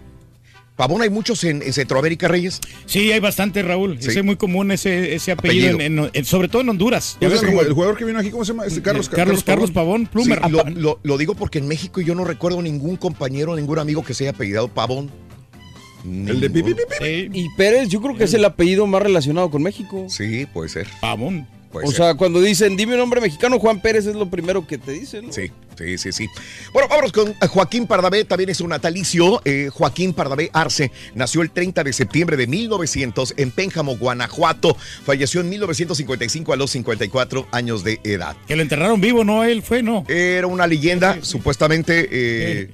Pavón 0.75 1.01
hay 1.01 1.09
muchos 1.09 1.43
en, 1.43 1.63
en 1.63 1.73
Centroamérica, 1.73 2.27
Reyes. 2.27 2.59
Sí, 2.85 3.11
hay 3.11 3.19
bastante, 3.19 3.63
Raúl. 3.63 3.97
Sí. 3.99 4.09
Ese 4.09 4.19
es 4.19 4.25
muy 4.25 4.35
común 4.35 4.71
ese, 4.71 5.15
ese 5.15 5.31
apellido, 5.31 5.73
Apellido. 5.75 6.05
en- 6.05 6.11
en- 6.13 6.25
sobre 6.25 6.49
todo 6.49 6.61
en 6.61 6.69
Honduras. 6.69 7.17
Ya 7.19 7.29
ves 7.29 7.41
el, 7.41 7.47
como- 7.47 7.61
el 7.61 7.73
jugador 7.73 7.97
que 7.97 8.05
vino 8.05 8.19
aquí, 8.19 8.29
¿cómo 8.29 8.45
se 8.45 8.51
llama? 8.51 8.65
Este 8.67 8.83
Carlos, 8.83 9.09
Carlos, 9.09 9.43
Carlos 9.43 9.71
Pavón, 9.71 10.05
Plumer. 10.05 10.39
Sí, 10.43 10.51
lo, 10.51 10.63
lo- 10.69 10.99
lo 11.01 11.17
digo 11.17 11.33
porque 11.33 11.57
en 11.57 11.67
México 11.67 11.99
yo 12.01 12.13
no 12.13 12.25
recuerdo 12.25 12.61
ningún 12.61 12.95
compañero, 12.95 13.55
ningún 13.55 13.79
amigo 13.79 14.03
que 14.03 14.13
se 14.13 14.25
haya 14.25 14.31
apellidado 14.31 14.67
Pavón. 14.67 15.09
El 16.05 16.39
de 16.39 16.49
pipi, 16.49 16.75
pipi. 16.75 16.95
Sí, 17.01 17.29
Y 17.33 17.49
Pérez, 17.57 17.89
yo 17.89 17.99
creo 17.99 18.15
que 18.15 18.25
es 18.25 18.33
el 18.35 18.45
apellido 18.45 18.85
más 18.85 19.01
relacionado 19.01 19.49
con 19.49 19.63
México. 19.63 20.05
Sí, 20.09 20.45
puede 20.53 20.69
ser. 20.69 20.87
Pavón. 21.01 21.47
Puede 21.71 21.87
o 21.87 21.89
ser. 21.89 21.97
sea, 21.97 22.15
cuando 22.15 22.41
dicen, 22.41 22.77
dime 22.77 22.93
un 22.93 22.99
nombre 22.99 23.21
mexicano, 23.21 23.59
Juan 23.59 23.81
Pérez 23.81 24.05
es 24.05 24.15
lo 24.15 24.29
primero 24.29 24.65
que 24.65 24.77
te 24.77 24.91
dicen. 24.91 25.27
¿no? 25.27 25.33
Sí, 25.33 25.51
sí, 25.77 25.97
sí, 25.97 26.11
sí. 26.11 26.27
Bueno, 26.73 26.87
vámonos 26.89 27.11
con 27.11 27.29
eh, 27.29 27.47
Joaquín 27.47 27.87
Pardavé, 27.87 28.25
también 28.25 28.49
es 28.49 28.61
un 28.61 28.69
natalicio. 28.69 29.41
Eh, 29.45 29.69
Joaquín 29.71 30.13
Pardavé 30.13 30.49
Arce 30.53 30.91
nació 31.15 31.41
el 31.41 31.51
30 31.51 31.83
de 31.83 31.93
septiembre 31.93 32.37
de 32.37 32.47
1900 32.47 33.33
en 33.37 33.51
Pénjamo, 33.51 33.97
Guanajuato. 33.97 34.75
Falleció 35.05 35.41
en 35.41 35.49
1955 35.49 36.53
a 36.53 36.55
los 36.55 36.71
54 36.71 37.47
años 37.51 37.83
de 37.83 37.99
edad. 38.03 38.35
Que 38.47 38.55
lo 38.55 38.61
enterraron 38.61 39.01
vivo, 39.01 39.23
no, 39.23 39.43
él 39.43 39.61
fue, 39.61 39.83
no. 39.83 40.05
Era 40.07 40.47
una 40.47 40.67
leyenda, 40.67 41.19
supuestamente 41.21 42.07
eh, 42.11 42.69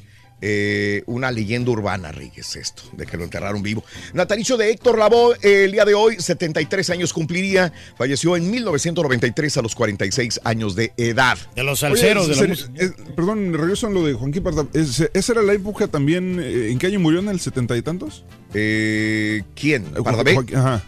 eh, 0.45 1.03
una 1.05 1.31
leyenda 1.31 1.71
urbana, 1.71 2.11
Ríguez, 2.11 2.57
esto, 2.57 2.83
de 2.91 3.05
que 3.05 3.15
lo 3.15 3.23
enterraron 3.23 3.63
vivo. 3.63 3.83
Natalicio 4.13 4.57
de 4.57 4.69
Héctor 4.71 4.97
Lavoe, 4.99 5.37
eh, 5.41 5.63
el 5.63 5.71
día 5.71 5.85
de 5.85 5.93
hoy, 5.93 6.17
73 6.19 6.89
años 6.89 7.13
cumpliría. 7.13 7.71
Falleció 7.97 8.35
en 8.35 8.51
1993 8.51 9.57
a 9.57 9.61
los 9.61 9.73
46 9.73 10.41
años 10.43 10.75
de 10.75 10.91
edad. 10.97 11.37
De 11.55 11.63
los 11.63 11.81
Oye, 11.83 11.91
salseros, 11.95 12.27
de 12.27 12.35
la 12.35 12.83
eh, 12.85 12.91
perdón, 13.15 13.53
regreso 13.53 13.87
en 13.87 13.93
lo 13.93 14.03
de 14.05 14.13
Joaquín 14.13 14.43
Parda. 14.43 14.67
¿Es- 14.73 15.09
¿Esa 15.13 15.31
era 15.31 15.41
la 15.41 15.53
época 15.53 15.87
también? 15.87 16.39
eh, 16.43 16.69
¿En 16.71 16.77
qué 16.77 16.87
año 16.87 16.99
murió? 16.99 17.19
¿En 17.21 17.29
el 17.29 17.39
setenta 17.39 17.77
y 17.77 17.81
tantos? 17.81 18.25
Eh, 18.53 19.43
¿Quién? 19.55 19.85
Joaquín- 19.95 20.55
Ajá. 20.57 20.83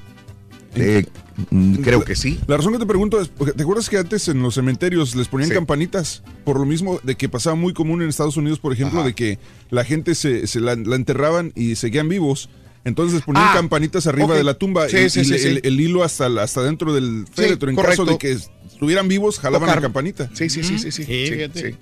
Eh, 0.76 1.06
mm, 1.52 1.76
creo 1.78 2.04
que 2.04 2.16
sí. 2.16 2.40
La 2.48 2.58
razón 2.58 2.74
que 2.74 2.80
te 2.80 2.86
pregunto 2.86 3.22
es, 3.22 3.30
¿te 3.30 3.62
acuerdas 3.64 3.90
que 3.90 3.98
antes 3.98 4.28
en 4.28 4.42
los 4.42 4.56
cementerios 4.56 5.16
les 5.16 5.28
ponían 5.28 5.50
Sí. 5.50 5.56
campanitas? 5.56 6.24
Por 6.44 6.60
lo 6.60 6.66
mismo 6.66 7.00
de 7.04 7.16
que 7.16 7.30
pasaba 7.30 7.56
muy 7.56 7.74
común 7.74 8.02
en 8.02 8.10
Estados 8.10 8.38
Unidos, 8.38 8.60
por 8.60 8.74
ejemplo, 8.74 9.00
Ajá. 9.00 9.08
de 9.08 9.16
que 9.16 9.40
la 9.70 9.84
gente 9.86 10.16
se, 10.16 10.48
se 10.48 10.60
la, 10.60 10.76
la 10.76 10.96
enterraban 10.96 11.52
y 11.56 11.76
seguían 11.76 12.10
vivos. 12.10 12.50
Entonces 12.84 13.16
les 13.16 13.24
ponían 13.24 13.46
Ah, 13.48 13.54
campanitas 13.56 14.06
arriba 14.06 14.36
de 14.36 14.44
la 14.44 14.54
tumba 14.54 14.88
Sí, 14.90 14.98
y, 14.98 15.10
sí, 15.10 15.22
y 15.22 15.26
sí, 15.26 15.32
le- 15.32 15.40
sí. 15.40 15.48
El, 15.48 15.62
el 15.64 15.82
hilo 15.82 16.04
hasta, 16.04 16.28
hasta 16.42 16.62
dentro 16.62 16.94
del 16.94 17.26
féretro. 17.34 17.70
en 17.70 17.76
caso 17.76 18.06
correcto. 18.06 18.12
de 18.12 18.18
que 18.20 18.32
estuvieran 18.68 19.08
vivos, 19.08 19.40
jalaban 19.40 19.68
Tocar. 19.68 19.78
la 19.78 19.82
campanita. 19.82 20.30
Sí, 20.34 20.50
sí, 20.50 20.64
sí, 20.64 20.78
sí, 20.78 20.92
sí. 20.92 21.04
Sí, 21.04 21.26
sí, 21.28 21.34
fíjate. 21.34 21.72
sí. 21.72 21.78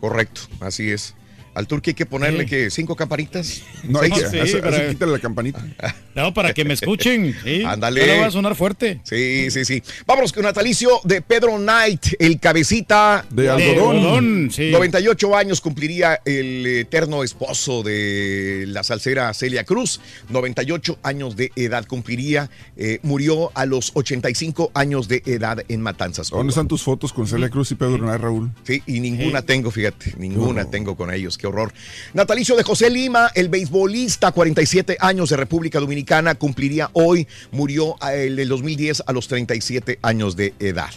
Correcto, 0.00 0.40
así 0.60 0.90
es. 0.90 1.14
Al 1.56 1.66
turque 1.66 1.90
hay 1.90 1.94
que 1.94 2.06
ponerle 2.06 2.44
Sí. 2.44 2.50
que 2.50 2.70
cinco 2.70 2.94
campanitas. 2.94 3.62
No, 3.84 4.00
hay 4.00 4.10
que, 4.10 4.20
Sí, 4.28 4.38
hace- 4.38 4.58
para- 4.58 4.76
hace- 4.76 4.88
quítale 4.90 5.12
la 5.12 5.18
campanita. 5.18 5.64
No, 6.16 6.32
para 6.32 6.54
que 6.54 6.64
me 6.64 6.72
escuchen. 6.72 7.34
Sí. 7.44 7.62
Ándale. 7.62 8.00
Ahora 8.00 8.20
va 8.22 8.26
a 8.28 8.30
sonar 8.30 8.54
fuerte. 8.54 9.00
Sí, 9.04 9.50
sí, 9.50 9.66
sí. 9.66 9.82
Vámonos 10.06 10.32
con 10.32 10.44
natalicio 10.44 10.88
de 11.04 11.20
Pedro 11.20 11.56
Knight, 11.58 12.06
el 12.18 12.40
cabecita 12.40 13.26
De 13.28 13.50
algodón. 13.50 13.96
algodón, 13.96 14.50
sí. 14.50 14.70
98 14.70 15.36
años 15.36 15.60
cumpliría 15.60 16.20
el 16.24 16.64
eterno 16.66 17.22
esposo 17.22 17.82
de 17.82 18.64
la 18.68 18.82
salsera 18.82 19.34
Celia 19.34 19.64
Cruz. 19.64 20.00
98 20.30 20.98
años 21.02 21.36
de 21.36 21.52
edad 21.56 21.84
cumpliría. 21.86 22.48
eh, 22.78 22.98
murió 23.02 23.50
a 23.54 23.64
los 23.66 23.90
85 23.94 24.70
años 24.74 25.08
de 25.08 25.22
edad 25.26 25.64
en 25.68 25.80
Matanzas. 25.80 26.28
¿Dónde 26.30 26.50
están 26.50 26.68
tus 26.68 26.82
fotos 26.82 27.12
con 27.12 27.26
Celia 27.26 27.48
Cruz 27.50 27.70
y 27.72 27.74
Pedro 27.74 27.98
Nay, 27.98 28.18
Raúl? 28.18 28.50
Sí, 28.64 28.82
y 28.86 29.00
ninguna 29.00 29.42
tengo, 29.42 29.70
fíjate, 29.70 30.14
ninguna 30.18 30.70
tengo 30.70 30.94
con 30.96 31.12
ellos, 31.12 31.36
qué 31.38 31.45
horror. 31.46 31.72
Natalicio 32.14 32.56
de 32.56 32.62
José 32.62 32.90
Lima, 32.90 33.30
el 33.34 33.48
beisbolista, 33.48 34.32
47 34.32 34.96
años 35.00 35.30
de 35.30 35.36
República 35.36 35.80
Dominicana, 35.80 36.34
cumpliría 36.34 36.90
hoy, 36.92 37.26
murió 37.52 37.96
a- 38.02 38.14
el 38.14 38.36
del 38.36 38.48
2010 38.48 39.02
a 39.06 39.12
los 39.12 39.28
37 39.28 39.98
años 40.02 40.36
de 40.36 40.54
edad. 40.58 40.90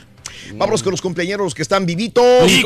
Vámonos 0.54 0.84
con 0.84 0.92
los 0.92 1.02
compañeros 1.02 1.54
que 1.54 1.62
están 1.62 1.86
vivitos. 1.86 2.50
¡Y! 2.50 2.64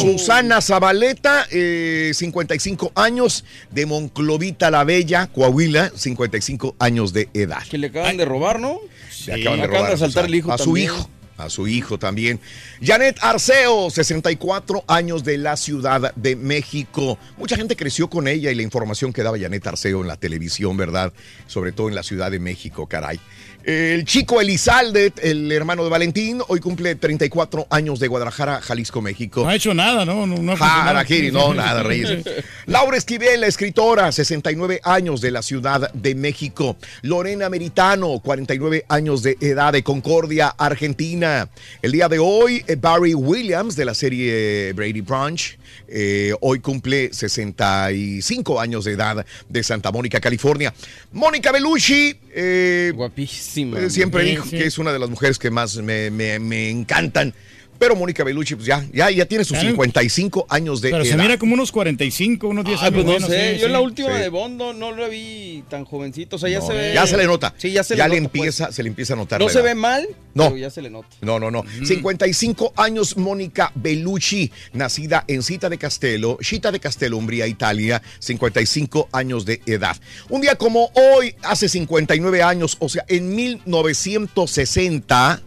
Susana 0.00 0.60
Zabaleta, 0.60 1.46
eh, 1.50 2.12
55 2.14 2.92
años, 2.94 3.44
de 3.70 3.86
Monclovita 3.86 4.70
la 4.70 4.84
Bella, 4.84 5.26
Coahuila, 5.26 5.90
55 5.96 6.76
años 6.78 7.12
de 7.12 7.28
edad. 7.34 7.62
Que 7.68 7.78
le 7.78 7.88
acaban 7.88 8.16
de 8.16 8.24
robar, 8.24 8.60
¿no? 8.60 8.78
Le 9.26 9.32
acaban 9.34 9.58
de 9.58 9.64
Acaban 9.64 9.98
robar 9.98 10.12
de 10.12 10.20
el 10.20 10.34
hijo 10.34 10.52
a 10.52 10.58
su 10.58 10.76
hijo. 10.76 11.10
A 11.36 11.50
su 11.50 11.68
hijo 11.68 11.98
también. 11.98 12.40
Janet 12.82 13.18
Arceo, 13.20 13.90
64 13.90 14.84
años 14.86 15.22
de 15.22 15.38
la 15.38 15.56
Ciudad 15.56 16.14
de 16.14 16.36
México. 16.36 17.18
Mucha 17.36 17.56
gente 17.56 17.76
creció 17.76 18.08
con 18.08 18.26
ella 18.26 18.50
y 18.50 18.54
la 18.54 18.62
información 18.62 19.12
que 19.12 19.22
daba 19.22 19.38
Janet 19.38 19.66
Arceo 19.66 20.00
en 20.00 20.08
la 20.08 20.16
televisión, 20.16 20.76
¿verdad? 20.76 21.12
Sobre 21.46 21.72
todo 21.72 21.88
en 21.88 21.94
la 21.94 22.02
Ciudad 22.02 22.30
de 22.30 22.38
México, 22.38 22.86
caray. 22.86 23.20
El 23.66 24.04
chico 24.04 24.40
Elizalde, 24.40 25.12
el 25.22 25.50
hermano 25.50 25.82
de 25.82 25.90
Valentín, 25.90 26.40
hoy 26.46 26.60
cumple 26.60 26.94
34 26.94 27.66
años 27.68 27.98
de 27.98 28.06
Guadalajara, 28.06 28.60
Jalisco, 28.60 29.02
México. 29.02 29.42
No 29.42 29.48
ha 29.48 29.56
hecho 29.56 29.74
nada, 29.74 30.04
¿no? 30.04 30.24
No, 30.24 30.36
no 30.36 30.52
ha 30.52 31.04
no, 31.32 31.52
nada, 31.52 31.82
Reyes. 31.82 32.24
Laura 32.66 32.96
Esquivel, 32.96 33.40
la 33.40 33.48
escritora, 33.48 34.12
69 34.12 34.80
años 34.84 35.20
de 35.20 35.32
la 35.32 35.42
Ciudad 35.42 35.92
de 35.92 36.14
México. 36.14 36.76
Lorena 37.02 37.48
Meritano, 37.48 38.20
49 38.20 38.84
años 38.88 39.24
de 39.24 39.36
edad 39.40 39.72
de 39.72 39.82
Concordia, 39.82 40.54
Argentina. 40.56 41.48
El 41.82 41.90
día 41.90 42.08
de 42.08 42.20
hoy, 42.20 42.64
eh, 42.68 42.76
Barry 42.76 43.14
Williams 43.14 43.74
de 43.74 43.84
la 43.84 43.94
serie 43.94 44.72
Brady 44.74 45.00
Bunch. 45.00 45.58
eh, 45.88 46.32
hoy 46.40 46.60
cumple 46.60 47.12
65 47.12 48.60
años 48.60 48.84
de 48.84 48.92
edad 48.92 49.26
de 49.48 49.62
Santa 49.64 49.90
Mónica, 49.90 50.20
California. 50.20 50.72
Mónica 51.12 51.50
Bellucci, 51.50 52.16
eh, 52.32 52.92
Guapísima. 52.94 53.55
Eh, 53.86 53.90
siempre 53.90 54.22
dijo 54.24 54.44
que 54.50 54.66
es 54.66 54.78
una 54.78 54.92
de 54.92 54.98
las 54.98 55.10
mujeres 55.10 55.38
que 55.38 55.50
más 55.50 55.76
me, 55.76 56.10
me- 56.10 56.38
me 56.38 56.70
encantan. 56.70 57.34
Pero 57.78 57.96
Mónica 57.96 58.24
Bellucci, 58.24 58.54
pues 58.54 58.66
ya, 58.66 58.84
ya, 58.92 59.10
ya 59.10 59.26
tiene 59.26 59.44
sus 59.44 59.56
Claro. 59.58 59.68
55 59.70 60.46
años 60.48 60.80
de 60.80 60.90
Pero 60.90 61.04
se 61.04 61.10
edad. 61.12 61.22
mira 61.22 61.38
como 61.38 61.54
unos 61.54 61.72
45, 61.72 62.48
unos 62.48 62.64
10 62.64 62.78
Ah, 62.80 62.86
años. 62.86 62.94
pues 62.94 63.06
no 63.06 63.12
menos, 63.12 63.28
sé, 63.28 63.54
sí, 63.54 63.60
yo 63.60 63.66
en 63.66 63.72
la 63.72 63.78
sí. 63.78 63.84
última 63.84 64.16
Sí. 64.16 64.22
de 64.22 64.28
Bondo 64.28 64.72
no 64.72 64.92
lo 64.92 65.08
vi 65.08 65.64
tan 65.68 65.84
jovencito, 65.84 66.36
o 66.36 66.38
sea, 66.38 66.48
ya 66.48 66.58
No, 66.60 66.66
se 66.66 66.72
ve... 66.74 66.94
ya 66.94 67.06
se 67.06 67.16
le 67.16 67.24
nota. 67.26 67.54
Sí, 67.58 67.70
ya 67.72 67.82
se 67.84 67.96
ya 67.96 68.08
le 68.08 68.16
le 68.16 68.20
nota, 68.22 68.32
pues. 68.32 68.38
empieza, 68.40 68.72
se 68.72 68.82
le 68.82 68.88
empieza 68.88 69.12
a 69.14 69.16
notar. 69.16 69.40
No 69.40 69.46
la 69.46 69.52
se 69.52 69.62
ve 69.62 69.74
mal, 69.74 70.08
No. 70.34 70.44
pero 70.44 70.56
ya 70.56 70.70
se 70.70 70.82
le 70.82 70.90
nota. 70.90 71.08
No, 71.20 71.38
no, 71.38 71.50
no. 71.50 71.64
55 71.84 72.72
años 72.76 73.16
Mónica 73.16 73.72
Bellucci, 73.74 74.50
nacida 74.72 75.24
en 75.28 75.42
Cita 75.42 75.68
de 75.68 75.78
Castello, 75.78 76.38
Cita 76.40 76.72
de 76.72 76.80
Castello, 76.80 77.16
Umbría, 77.16 77.46
Italia, 77.46 78.02
55 78.18 79.08
años 79.12 79.44
de 79.44 79.60
edad. 79.66 79.96
Un 80.28 80.40
día 80.40 80.56
como 80.56 80.90
hoy, 80.94 81.34
hace 81.42 81.68
59 81.68 82.42
años, 82.42 82.76
o 82.80 82.88
sea, 82.88 83.04
en 83.08 83.34
1960, 83.34 85.42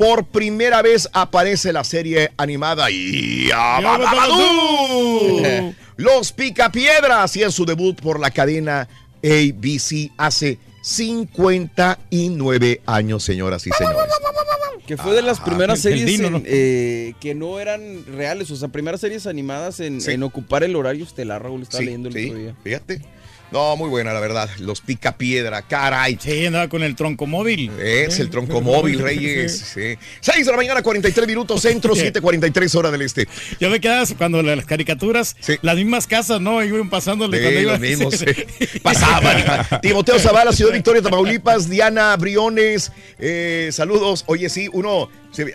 por 0.00 0.24
primera 0.24 0.80
vez 0.80 1.06
aparece 1.12 1.74
la 1.74 1.84
serie 1.84 2.32
animada 2.38 2.86
Yabababadoo. 2.88 5.74
Los 5.98 6.32
Picapiedra 6.32 7.22
hacían 7.22 7.52
su 7.52 7.66
debut 7.66 8.00
por 8.00 8.18
la 8.18 8.30
cadena 8.30 8.88
ABC 9.22 10.10
hace 10.16 10.56
59 10.80 12.80
años, 12.86 13.22
señoras 13.22 13.66
y 13.66 13.70
señores. 13.72 13.98
Que 14.86 14.96
fue 14.96 15.14
de 15.14 15.20
las 15.20 15.36
Ajá. 15.36 15.44
primeras 15.46 15.80
series 15.80 16.06
Dino, 16.06 16.28
en, 16.28 16.32
¿no? 16.32 16.40
eh, 16.46 17.12
que 17.20 17.34
no 17.34 17.60
eran 17.60 18.06
reales, 18.06 18.50
o 18.50 18.56
sea, 18.56 18.68
primeras 18.68 19.02
series 19.02 19.26
animadas 19.26 19.80
en, 19.80 20.00
Sí. 20.00 20.12
en 20.12 20.22
ocupar 20.22 20.64
el 20.64 20.74
horario 20.74 21.04
estelar, 21.04 21.42
Raúl, 21.42 21.60
estaba 21.62 21.80
Sí, 21.80 21.84
leyendo 21.84 22.08
el 22.08 22.14
sí, 22.14 22.24
otro 22.30 22.38
día. 22.38 22.54
fíjate. 22.64 23.02
No, 23.52 23.76
muy 23.76 23.88
buena, 23.88 24.12
la 24.12 24.20
verdad. 24.20 24.48
Los 24.58 24.80
Picapiedra, 24.80 25.62
caray. 25.62 26.16
Sí, 26.20 26.46
andaba 26.46 26.68
con 26.68 26.82
el 26.84 26.94
tronco 26.94 27.26
móvil. 27.26 27.70
Es 27.80 28.20
el 28.20 28.30
tronco 28.30 28.60
móvil, 28.60 29.00
Reyes. 29.00 29.50
Sí. 29.74 29.96
6 30.20 30.46
de 30.46 30.50
la 30.52 30.56
mañana, 30.56 30.82
43 30.82 31.26
minutos 31.26 31.60
centro, 31.62 31.94
7:43 31.96 32.74
hora 32.76 32.90
del 32.90 33.02
este. 33.02 33.26
Yo 33.58 33.68
me 33.70 33.80
quedaba 33.80 34.04
cuando 34.16 34.42
las 34.42 34.64
caricaturas, 34.64 35.36
Sí. 35.40 35.56
las 35.62 35.76
mismas 35.76 36.06
casas, 36.06 36.40
¿no? 36.40 36.62
Iban 36.64 36.88
pasándole 36.90 37.40
cuando 37.40 37.60
iba- 37.60 37.72
los 37.72 37.80
mismos, 37.80 38.14
sí. 38.14 38.26
Pasaban. 38.82 39.42
Timoteo 39.82 40.18
Zavala, 40.18 40.52
Ciudad 40.52 40.72
Victoria, 40.72 41.02
Tamaulipas. 41.02 41.68
Diana 41.68 42.16
Briones, 42.16 42.92
eh, 43.18 43.70
saludos. 43.72 44.24
Oye, 44.26 44.48
sí, 44.48 44.68
uno 44.72 45.08
Eh, 45.38 45.52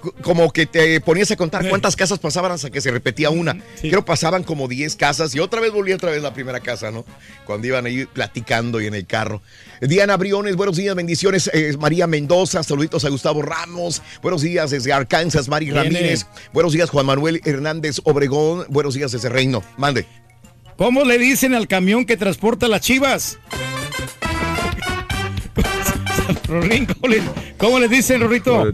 co- 0.00 0.12
como 0.22 0.52
que 0.52 0.66
te 0.66 1.00
ponías 1.00 1.30
a 1.30 1.36
contar 1.36 1.68
cuántas 1.68 1.96
casas 1.96 2.18
pasaban 2.18 2.52
hasta 2.52 2.70
que 2.70 2.80
se 2.80 2.90
repetía 2.90 3.30
una. 3.30 3.56
Creo 3.80 4.04
pasaban 4.04 4.44
como 4.44 4.68
10 4.68 4.96
casas 4.96 5.34
y 5.34 5.40
otra 5.40 5.60
vez 5.60 5.72
volvía 5.72 5.96
otra 5.96 6.10
vez 6.10 6.22
la 6.22 6.34
primera 6.34 6.60
casa, 6.60 6.90
¿no? 6.90 7.04
Cuando 7.46 7.66
iban 7.66 7.86
ahí 7.86 8.04
platicando 8.06 8.80
y 8.80 8.86
en 8.86 8.94
el 8.94 9.06
carro. 9.06 9.42
Diana 9.80 10.16
Briones, 10.16 10.56
buenos 10.56 10.76
días, 10.76 10.94
bendiciones. 10.94 11.50
Eh, 11.52 11.74
María 11.78 12.06
Mendoza, 12.06 12.62
saluditos 12.62 13.04
a 13.04 13.08
Gustavo 13.08 13.42
Ramos. 13.42 14.02
Buenos 14.22 14.42
días 14.42 14.70
desde 14.70 14.92
Arkansas, 14.92 15.48
Mari. 15.48 15.70
Ramírez. 15.70 16.26
Buenos 16.52 16.72
días, 16.72 16.90
Juan 16.90 17.06
Manuel 17.06 17.40
Hernández 17.44 18.00
Obregón. 18.04 18.66
Buenos 18.68 18.94
días 18.94 19.12
desde 19.12 19.28
Reino. 19.30 19.62
Mande. 19.76 20.06
¿Cómo 20.76 21.04
le 21.04 21.18
dicen 21.18 21.54
al 21.54 21.68
camión 21.68 22.04
que 22.04 22.16
transporta 22.16 22.68
las 22.68 22.80
chivas? 22.82 23.38
Rorín, 26.48 26.86
¿cómo 26.86 27.08
le, 27.08 27.22
cómo 27.58 27.78
le 27.78 27.88
dicen, 27.88 28.20
Rorrito? 28.20 28.72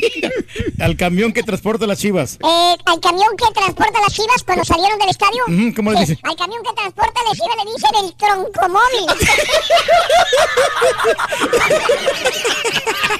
al 0.80 0.96
camión 0.96 1.32
que 1.32 1.42
transporta 1.42 1.86
las 1.86 1.98
chivas. 1.98 2.38
Eh, 2.42 2.76
al 2.84 3.00
camión 3.00 3.28
que 3.36 3.44
transporta 3.54 4.00
las 4.00 4.12
chivas 4.12 4.42
cuando 4.44 4.64
salieron 4.64 4.98
del 4.98 5.08
estadio. 5.10 5.44
¿cómo 5.76 5.92
le 5.92 6.00
dice? 6.00 6.18
Al 6.22 6.36
camión 6.36 6.62
que 6.62 6.72
transporta 6.74 7.20
las 7.28 7.38
chivas 7.38 7.56
le 7.64 7.72
dicen 7.72 7.90
el 8.04 8.14
troncomóvil. 8.16 9.06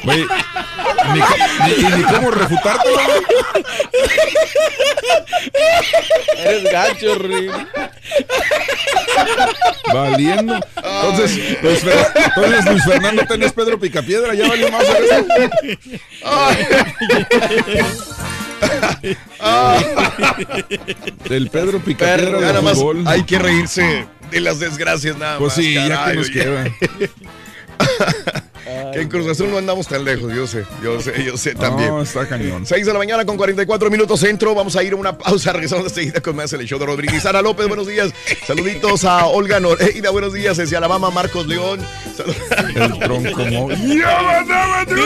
Güey, 0.05 0.25
ni, 1.13 1.21
ni- 1.21 1.89
y 1.89 1.97
ni 1.97 2.03
cómo 2.05 2.31
refutártelo. 2.31 2.99
Eres 6.37 6.65
gacho, 6.73 7.15
Rin. 7.17 7.51
Valiendo. 9.93 10.55
Entonces, 10.77 11.59
Luis, 11.63 11.85
Fer- 11.85 12.13
entonces 12.37 12.65
Luis 12.67 12.85
Fernando 12.85 13.23
tenés 13.27 13.53
Pedro 13.53 13.79
Picapiedra, 13.79 14.35
ya 14.35 14.49
valió 14.49 14.71
más 14.71 14.85
eso. 14.85 15.27
El 21.31 21.51
Pedro 21.51 21.79
Ya 21.81 21.81
del 21.81 22.41
nada 22.41 22.61
más 22.63 22.79
hay 23.07 23.23
que 23.25 23.39
reírse 23.39 24.07
de 24.31 24.41
las 24.41 24.61
desgracias 24.61 25.17
nada 25.17 25.39
Pues 25.39 25.57
más. 25.57 25.65
sí, 25.65 25.75
ya 25.75 26.05
que 26.07 26.15
nos 26.15 26.29
oye. 26.29 26.41
queda. 26.41 26.67
Que 28.93 29.01
en 29.03 29.09
Cruz 29.09 29.27
Azul 29.29 29.51
no 29.51 29.59
andamos 29.59 29.87
tan 29.87 30.05
lejos, 30.05 30.33
yo 30.35 30.47
sé, 30.47 30.65
yo 30.83 31.01
sé, 31.01 31.23
yo 31.25 31.37
sé 31.37 31.55
también. 31.55 31.89
No, 31.91 32.03
está 32.03 32.27
cañón. 32.27 32.65
6 32.67 32.87
de 32.87 32.93
la 32.93 32.99
mañana 32.99 33.25
con 33.25 33.37
44 33.37 33.91
minutos 33.91 34.21
centro. 34.21 34.55
Vamos 34.55 34.77
a 34.77 34.83
ir 34.83 34.93
a 34.93 34.97
una 34.97 35.17
pausa. 35.17 35.53
Regresamos 35.53 35.87
enseguida 35.87 36.21
con 36.21 36.37
más 36.37 36.53
el 36.53 36.67
show 36.67 36.79
de 36.79 36.87
Rodríguez. 36.87 37.25
Ana 37.27 37.43
López, 37.43 37.67
buenos 37.69 37.87
días. 37.87 38.11
Saluditos 38.47 39.05
a 39.05 39.27
Olga 39.27 39.61
Noreida, 39.61 40.11
buenos 40.11 40.33
días. 40.33 40.57
Desde 40.57 40.77
Alabama, 40.77 41.11
Marcos 41.11 41.47
León. 41.47 41.81
Salud- 42.17 42.35
El 42.77 42.99
tronco 42.99 43.45
móvil. 43.45 43.99
¡Ya 44.01 44.23
va, 44.23 44.45
ya 44.47 44.67
va, 44.67 44.87
tú! 44.87 44.97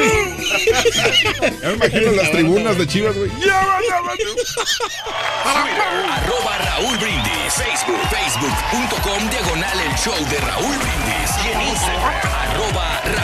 Ya 1.63 1.69
me 1.69 1.75
imagino 1.75 2.13
las 2.13 2.31
tribunas 2.31 2.79
de 2.79 2.87
Chivas, 2.87 3.17
güey. 3.17 3.31
¡Ya 3.45 3.55
va, 3.55 3.79
ya 3.89 4.01
va, 4.01 4.13
Arroba 5.45 6.59
Raúl 6.65 6.97
Brindis. 6.99 7.53
Facebook, 7.55 8.01
facebook.com 8.11 9.31
diagonal 9.31 9.79
el 9.81 9.95
show 9.99 10.15
de 10.31 10.39
Raúl 10.39 10.77
Brindis. 10.77 11.31
Y 11.45 11.53
en 11.53 11.61
Instagram, 11.69 12.15
arroba 12.41 13.01
Raúl 13.05 13.13
Brindis. 13.13 13.22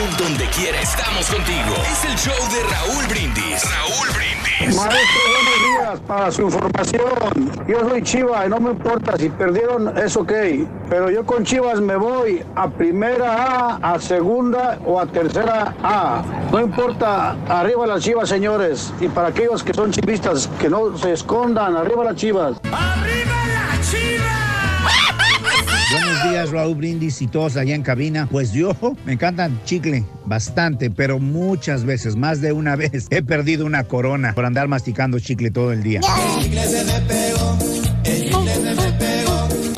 En 0.00 0.16
donde 0.16 0.46
quiera 0.46 0.80
estamos 0.80 1.26
contigo. 1.26 1.74
Es 1.92 2.04
el 2.06 2.16
show 2.16 2.48
de 2.50 2.62
Raúl 2.70 3.06
Brindis. 3.06 3.62
Raúl 3.70 4.08
Brindis. 4.16 4.74
Maestro, 4.74 5.20
buenos 5.34 5.78
días. 5.78 6.00
Para 6.06 6.30
su 6.30 6.42
información, 6.42 7.66
yo 7.68 7.80
soy 7.86 8.02
Chiva 8.02 8.46
y 8.46 8.48
no 8.48 8.60
me 8.60 8.70
importa 8.70 9.18
si 9.18 9.28
perdieron, 9.28 9.98
es 9.98 10.16
ok. 10.16 10.32
Pero 10.88 11.10
yo 11.10 11.26
con 11.26 11.44
Chivas 11.44 11.82
me 11.82 11.96
voy 11.96 12.42
a 12.54 12.70
primera 12.70 13.76
A, 13.76 13.92
a 13.92 14.00
segunda 14.00 14.78
o 14.86 14.98
a 14.98 15.04
tercera 15.04 15.74
A. 15.82 16.22
No 16.50 16.60
importa, 16.60 17.36
arriba 17.46 17.86
las 17.86 18.02
Chivas, 18.02 18.30
señores. 18.30 18.94
Y 19.02 19.08
para 19.08 19.28
aquellos 19.28 19.62
que 19.62 19.74
son 19.74 19.90
chivistas, 19.90 20.48
que 20.58 20.70
no 20.70 20.96
se 20.96 21.12
escondan, 21.12 21.76
arriba 21.76 22.04
las 22.04 22.16
Chivas. 22.16 22.56
Buenos 25.92 26.30
días, 26.30 26.50
Raúl 26.50 26.76
Brindis 26.76 27.20
y 27.20 27.26
todos 27.26 27.56
allá 27.56 27.74
en 27.74 27.82
cabina. 27.82 28.28
Pues 28.30 28.52
yo 28.52 28.76
me 29.04 29.14
encantan 29.14 29.60
chicle 29.64 30.04
bastante, 30.24 30.88
pero 30.88 31.18
muchas 31.18 31.84
veces, 31.84 32.14
más 32.14 32.40
de 32.40 32.52
una 32.52 32.76
vez, 32.76 33.08
he 33.10 33.22
perdido 33.22 33.66
una 33.66 33.84
corona 33.84 34.32
por 34.32 34.44
andar 34.44 34.68
masticando 34.68 35.18
chicle 35.18 35.50
todo 35.50 35.72
el 35.72 35.82
día. 35.82 36.00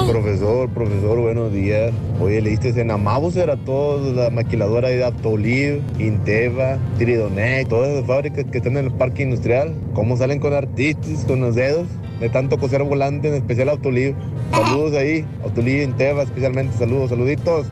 Profesor, 0.07 0.69
profesor, 0.75 1.19
buenos 1.19 1.53
días. 1.53 1.93
Oye, 2.21 2.43
leíste 2.43 2.79
en 2.79 2.91
Amabus 2.91 3.37
era 3.37 3.57
todo, 3.57 4.13
la 4.13 4.29
maquiladora 4.29 4.89
de 4.89 5.03
Aptoliv, 5.03 5.81
Inteva, 5.99 6.77
Tridonec, 6.99 7.69
todas 7.69 7.89
esas 7.89 8.07
fábricas 8.07 8.45
que 8.53 8.59
están 8.59 8.77
en 8.77 8.85
el 8.85 8.93
parque 8.93 9.23
industrial. 9.23 9.75
¿Cómo 9.95 10.19
salen 10.19 10.41
con 10.41 10.53
artistas, 10.53 11.25
con 11.27 11.41
los 11.41 11.55
dedos? 11.55 11.87
De 12.23 12.29
tanto 12.29 12.57
coser 12.57 12.85
volante, 12.85 13.27
en 13.27 13.35
especial 13.35 13.69
Autoliv. 13.69 14.15
Saludos 14.53 14.95
ahí, 14.95 15.27
Autoliv, 15.43 15.83
Inteva, 15.83 16.23
especialmente 16.23 16.79
saludos, 16.79 17.11
saluditos. 17.11 17.67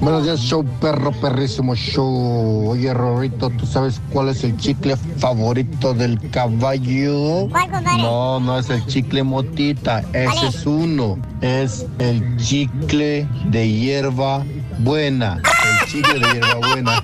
Buenos 0.00 0.24
días, 0.24 0.40
show 0.40 0.64
perro, 0.80 1.12
perrísimo 1.12 1.74
show. 1.74 2.70
Oye, 2.70 2.94
Rorrito, 2.94 3.50
¿tú 3.50 3.66
sabes 3.66 4.00
cuál 4.10 4.30
es 4.30 4.42
el 4.42 4.56
chicle 4.56 4.96
favorito 5.18 5.92
del 5.92 6.18
caballo? 6.30 7.46
¿Cuál, 7.50 7.70
compadre? 7.70 8.02
No, 8.02 8.40
no 8.40 8.58
es 8.58 8.70
el 8.70 8.86
chicle 8.86 9.22
motita, 9.22 10.02
ese 10.14 10.46
es 10.46 10.64
uno. 10.64 11.18
Es 11.42 11.84
el 11.98 12.38
chicle 12.38 13.28
de 13.50 13.70
hierba 13.70 14.42
buena. 14.78 15.42
El 15.44 15.88
chicle 15.88 16.20
de 16.20 16.32
hierba 16.32 16.68
buena. 16.72 17.02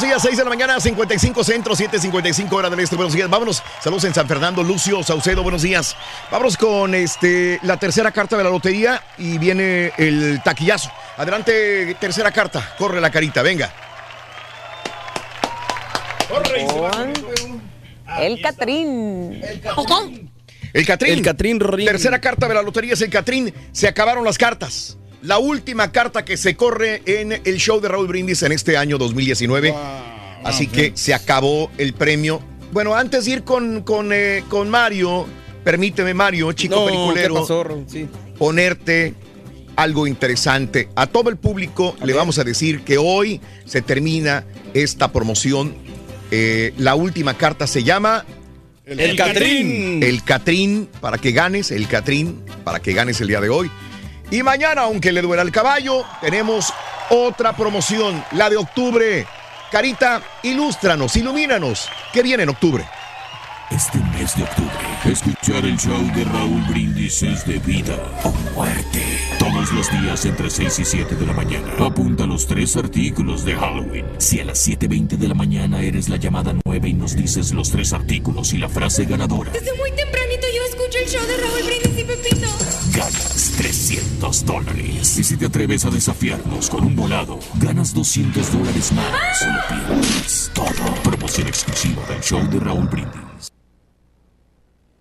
Buenos 0.00 0.22
días, 0.22 0.22
6 0.22 0.38
de 0.38 0.44
la 0.44 0.50
mañana, 0.50 0.80
55 0.80 1.44
centro, 1.44 1.74
7.55 1.74 2.52
hora 2.52 2.70
del 2.70 2.80
este. 2.80 2.96
Buenos 2.96 3.12
días, 3.12 3.28
vámonos. 3.28 3.62
Saludos 3.82 4.04
en 4.04 4.14
San 4.14 4.26
Fernando, 4.26 4.62
Lucio 4.62 5.02
Saucedo, 5.02 5.42
buenos 5.42 5.60
días. 5.60 5.94
Vámonos 6.30 6.56
con 6.56 6.94
este 6.94 7.58
la 7.64 7.76
tercera 7.76 8.10
carta 8.10 8.38
de 8.38 8.44
la 8.44 8.48
lotería 8.48 9.02
y 9.18 9.36
viene 9.36 9.92
el 9.98 10.40
taquillazo. 10.42 10.90
Adelante, 11.18 11.94
tercera 12.00 12.32
carta. 12.32 12.74
Corre 12.78 12.98
la 12.98 13.10
carita, 13.10 13.42
venga. 13.42 13.70
El 18.18 18.40
Catrín. 18.40 19.42
El 20.72 20.86
Catrín. 20.86 21.12
El 21.12 21.22
Catrín 21.22 21.60
Ring. 21.60 21.86
Tercera 21.86 22.18
carta 22.20 22.48
de 22.48 22.54
la 22.54 22.62
lotería 22.62 22.94
es 22.94 23.02
el 23.02 23.10
Catrín. 23.10 23.52
Se 23.72 23.86
acabaron 23.86 24.24
las 24.24 24.38
cartas. 24.38 24.96
La 25.22 25.38
última 25.38 25.92
carta 25.92 26.24
que 26.24 26.36
se 26.36 26.56
corre 26.56 27.02
en 27.04 27.32
el 27.32 27.56
show 27.58 27.80
de 27.80 27.88
Raúl 27.88 28.06
Brindis 28.06 28.42
en 28.42 28.52
este 28.52 28.76
año 28.76 28.96
2019. 28.96 29.74
Así 30.44 30.66
que 30.66 30.92
se 30.94 31.12
acabó 31.12 31.70
el 31.76 31.92
premio. 31.92 32.40
Bueno, 32.72 32.94
antes 32.94 33.26
de 33.26 33.32
ir 33.32 33.44
con, 33.44 33.82
con, 33.82 34.12
eh, 34.12 34.42
con 34.48 34.70
Mario, 34.70 35.26
permíteme, 35.64 36.14
Mario, 36.14 36.52
chico 36.52 36.76
No, 36.76 36.86
peliculero, 36.86 37.46
ponerte 38.38 39.14
algo 39.76 40.06
interesante. 40.06 40.88
A 40.94 41.06
todo 41.06 41.28
el 41.30 41.36
público 41.36 41.96
le 42.02 42.12
vamos 42.14 42.38
a 42.38 42.44
decir 42.44 42.82
que 42.82 42.96
hoy 42.96 43.40
se 43.66 43.82
termina 43.82 44.44
esta 44.72 45.12
promoción. 45.12 45.74
Eh, 46.30 46.72
la 46.78 46.94
última 46.94 47.36
carta 47.36 47.66
se 47.66 47.82
llama 47.82 48.24
El 48.86 49.16
Catrín. 49.16 50.02
el 50.02 50.22
Catrín 50.22 50.88
para 51.00 51.18
que 51.18 51.32
ganes, 51.32 51.70
el 51.72 51.88
Catrín 51.88 52.40
para 52.64 52.80
que 52.80 52.92
ganes 52.92 53.20
el 53.20 53.28
día 53.28 53.40
de 53.40 53.48
hoy. 53.50 53.70
Y 54.30 54.44
mañana, 54.44 54.82
aunque 54.82 55.10
le 55.10 55.22
duela 55.22 55.42
el 55.42 55.50
caballo, 55.50 56.04
tenemos 56.20 56.72
otra 57.10 57.52
promoción, 57.52 58.24
la 58.32 58.48
de 58.48 58.56
octubre. 58.56 59.26
Carita, 59.72 60.22
ilústranos, 60.44 61.16
ilumínanos. 61.16 61.88
¿Qué 62.12 62.22
viene 62.22 62.44
en 62.44 62.50
octubre? 62.50 62.84
Este 63.72 63.98
mes 63.98 64.36
de 64.36 64.42
octubre, 64.42 64.70
escuchar 65.04 65.64
el 65.64 65.76
show 65.78 66.02
de 66.14 66.24
Raúl 66.24 66.60
Brindis 66.68 67.22
es 67.22 67.46
de 67.46 67.58
vida 67.60 67.96
o 68.24 68.32
muerte. 68.52 69.00
Todos 69.38 69.72
los 69.72 69.90
días 69.92 70.24
entre 70.26 70.50
6 70.50 70.78
y 70.80 70.84
7 70.84 71.14
de 71.14 71.26
la 71.26 71.32
mañana. 71.32 71.72
Apunta 71.78 72.26
los 72.26 72.48
tres 72.48 72.76
artículos 72.76 73.44
de 73.44 73.54
Halloween. 73.54 74.06
Si 74.18 74.40
a 74.40 74.44
las 74.44 74.66
7.20 74.66 75.16
de 75.16 75.28
la 75.28 75.34
mañana 75.34 75.82
eres 75.82 76.08
la 76.08 76.16
llamada 76.16 76.52
9 76.64 76.88
y 76.88 76.94
nos 76.94 77.14
dices 77.16 77.52
los 77.52 77.70
tres 77.70 77.92
artículos 77.92 78.52
y 78.52 78.58
la 78.58 78.68
frase 78.68 79.04
ganadora, 79.04 79.52
Desde 79.52 79.72
muy 79.76 79.92
tempranito 79.92 80.46
el 81.00 81.08
show 81.08 81.26
de 81.26 81.36
Raúl 81.36 81.62
Brindis 81.62 81.98
y 81.98 82.04
Pepito. 82.04 82.46
ganas 82.92 83.52
300 83.56 84.44
dólares. 84.44 85.18
Y 85.18 85.24
si 85.24 85.36
te 85.36 85.46
atreves 85.46 85.84
a 85.84 85.90
desafiarnos 85.90 86.68
con 86.68 86.84
un 86.84 86.96
volado, 86.96 87.38
ganas 87.56 87.94
200 87.94 88.52
dólares 88.52 88.92
más. 88.92 89.38
Solo 89.38 89.58
pierdes 89.68 90.50
todo. 90.54 90.94
Promoción 91.02 91.48
exclusiva 91.48 92.02
del 92.06 92.20
show 92.20 92.46
de 92.50 92.60
Raúl 92.60 92.86
Brindis. 92.88 93.52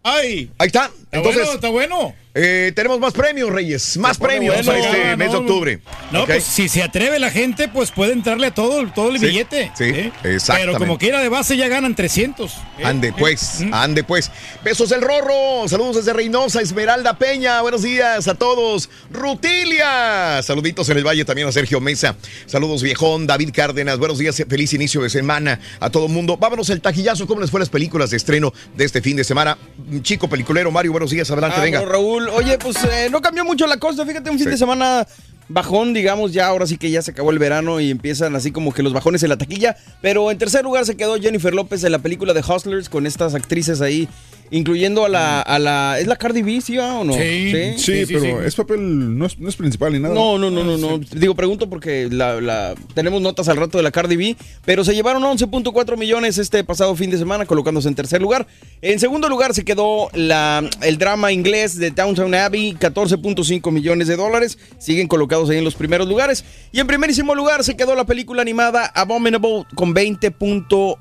¡Ay! 0.04 0.52
Ahí 0.58 0.68
está. 0.68 0.90
Entonces, 1.12 1.42
bueno, 1.42 1.56
está 1.56 1.70
bueno. 1.70 2.16
eh, 2.36 2.72
tenemos 2.76 3.00
más 3.00 3.14
premios, 3.14 3.50
Reyes. 3.52 3.98
Más 3.98 4.18
premios 4.20 4.54
bueno. 4.56 4.72
para 4.72 4.80
este 4.80 5.10
Ah, 5.10 5.18
mes 5.18 5.32
de 5.32 5.38
octubre. 5.38 5.80
No, 6.12 6.26
pues 6.28 6.44
si 6.44 6.70
se 6.70 6.84
atreve 6.84 7.18
la 7.18 7.32
gente, 7.32 7.68
pues 7.68 7.90
puede 7.92 8.14
entrarle 8.14 8.48
a 8.48 8.54
todo, 8.54 8.86
todo 8.94 9.10
el 9.10 9.20
Sí, 9.20 9.26
billete. 9.26 9.72
sí, 9.76 9.86
¿eh? 9.86 10.12
Pero 10.48 10.78
como 10.78 10.98
quiera 11.00 11.20
de 11.22 11.30
base 11.30 11.58
ya 11.58 11.68
ganan 11.68 11.96
300. 11.96 12.52
¿eh? 12.78 12.84
Ande 12.86 13.12
pues, 13.14 13.64
ande 13.72 14.04
pues. 14.04 14.30
Besos 14.64 14.90
del 14.90 15.02
Rorro, 15.02 15.68
saludos 15.68 15.96
desde 15.98 16.14
Reynosa, 16.14 16.62
Esmeralda 16.62 17.18
Peña, 17.18 17.62
buenos 17.62 17.82
días 17.82 18.28
a 18.28 18.36
todos. 18.36 18.90
Rutilia, 19.12 20.42
saluditos 20.44 20.88
en 20.90 20.98
el 20.98 21.04
Valle 21.08 21.26
también 21.26 21.48
a 21.48 21.52
Sergio 21.52 21.82
Mesa. 21.82 22.16
Saludos 22.46 22.84
viejón, 22.84 23.26
David 23.26 23.50
Cárdenas, 23.54 23.98
buenos 23.98 24.20
días, 24.20 24.42
feliz 24.48 24.74
inicio 24.74 25.02
de 25.02 25.10
semana 25.10 25.60
a 25.80 25.90
todo 25.90 26.06
el 26.06 26.12
mundo. 26.12 26.38
Vámonos 26.38 26.70
el 26.70 26.82
taquillazo, 26.82 27.26
¿cómo 27.26 27.42
les 27.42 27.50
fue 27.50 27.60
las 27.60 27.70
películas 27.70 28.12
de 28.12 28.18
estreno 28.18 28.54
de 28.76 28.86
este 28.86 29.02
fin 29.02 29.18
de 29.18 29.24
semana? 29.24 29.58
Chico 30.04 30.30
peliculero, 30.30 30.70
Mario, 30.72 30.94
buenos 31.00 31.12
días, 31.12 31.32
adelante, 31.32 31.56
Ah, 31.58 31.64
venga. 31.64 31.82
Raúl, 31.86 32.28
oye, 32.30 32.58
pues 32.58 32.76
eh, 32.84 33.08
no 33.10 33.22
cambió 33.22 33.46
mucho 33.46 33.66
la 33.68 33.78
cosa, 33.78 34.06
fíjate, 34.06 34.30
un 34.30 34.36
fin 34.38 34.46
Sí. 34.48 34.52
de 34.52 34.58
semana 34.58 35.08
bajón, 35.48 35.94
digamos, 35.94 36.34
ya 36.34 36.48
ahora 36.48 36.68
sí 36.68 36.78
que 36.78 36.92
ya 36.92 37.02
se 37.02 37.12
acabó 37.12 37.32
el 37.32 37.40
verano 37.40 37.80
y 37.80 37.90
empiezan 37.90 38.36
así 38.36 38.52
como 38.52 38.74
que 38.74 38.84
los 38.84 38.92
bajones 38.92 39.24
en 39.24 39.30
la 39.30 39.38
taquilla, 39.38 39.78
pero 40.02 40.30
en 40.30 40.38
tercer 40.38 40.64
lugar 40.66 40.86
se 40.86 40.98
quedó 40.98 41.18
Jennifer 41.18 41.54
López 41.56 41.84
en 41.86 41.94
la 41.94 42.00
película 42.00 42.34
de 42.34 42.42
Hustlers 42.42 42.90
con 42.90 43.08
estas 43.08 43.34
actrices 43.34 43.80
ahí, 43.80 44.10
incluyendo 44.52 45.06
a 45.06 45.10
la, 45.10 45.42
a 45.42 45.60
la 45.60 46.00
¿es 46.00 46.08
la 46.08 46.16
Cardi 46.16 46.42
B, 46.42 46.60
sí 46.62 46.78
o 46.78 47.04
no? 47.04 47.14
Sí, 47.78 48.04
pero 48.08 48.42
es 48.44 48.56
papel, 48.56 49.18
no 49.18 49.26
es, 49.26 49.40
no 49.40 49.50
es 49.50 49.56
principal 49.56 49.94
ni 49.94 50.00
nada. 50.00 50.14
No, 50.14 50.38
no, 50.38 50.50
no, 50.50 50.64
no, 50.64 50.78
no. 50.78 51.00
Digo, 51.00 51.36
pregunto 51.36 51.70
porque 51.70 52.08
la, 52.12 52.40
la- 52.42 52.76
tenemos 52.94 53.22
notas 53.22 53.48
al 53.50 53.58
rato 53.58 53.78
de 53.78 53.84
la 53.84 53.92
Cardi 53.92 54.16
B, 54.16 54.36
pero 54.66 54.84
se 54.84 54.94
llevaron 54.96 55.22
11.4 55.24 55.98
millones 55.98 56.38
este 56.38 56.64
pasado 56.64 56.96
fin 56.96 57.10
de 57.10 57.18
semana, 57.18 57.46
colocándose 57.46 57.88
en 57.88 57.96
tercer 57.96 58.22
lugar. 58.22 58.48
En 58.82 59.00
segundo 59.00 59.30
lugar 59.30 59.54
se 59.54 59.64
quedó 59.66 60.10
la, 60.14 60.68
el 60.82 60.98
drama 60.98 61.32
inglés 61.32 61.78
de 61.78 61.92
Downtown 61.92 62.34
Abbey, 62.36 62.74
14.5 62.74 63.72
millones 63.72 64.08
de 64.08 64.16
dólares. 64.16 64.58
Siguen 64.78 65.08
colocados 65.08 65.50
ahí 65.50 65.58
en 65.58 65.64
los 65.64 65.76
primeros 65.76 66.08
lugares. 66.08 66.44
Y 66.72 66.80
en 66.80 66.88
primerísimo 66.88 67.36
lugar 67.36 67.64
se 67.64 67.76
quedó 67.78 67.96
la 67.96 68.06
película 68.06 68.42
animada 68.42 68.86
Abominable 68.86 69.66
con 69.76 69.94
20.8 69.94 70.98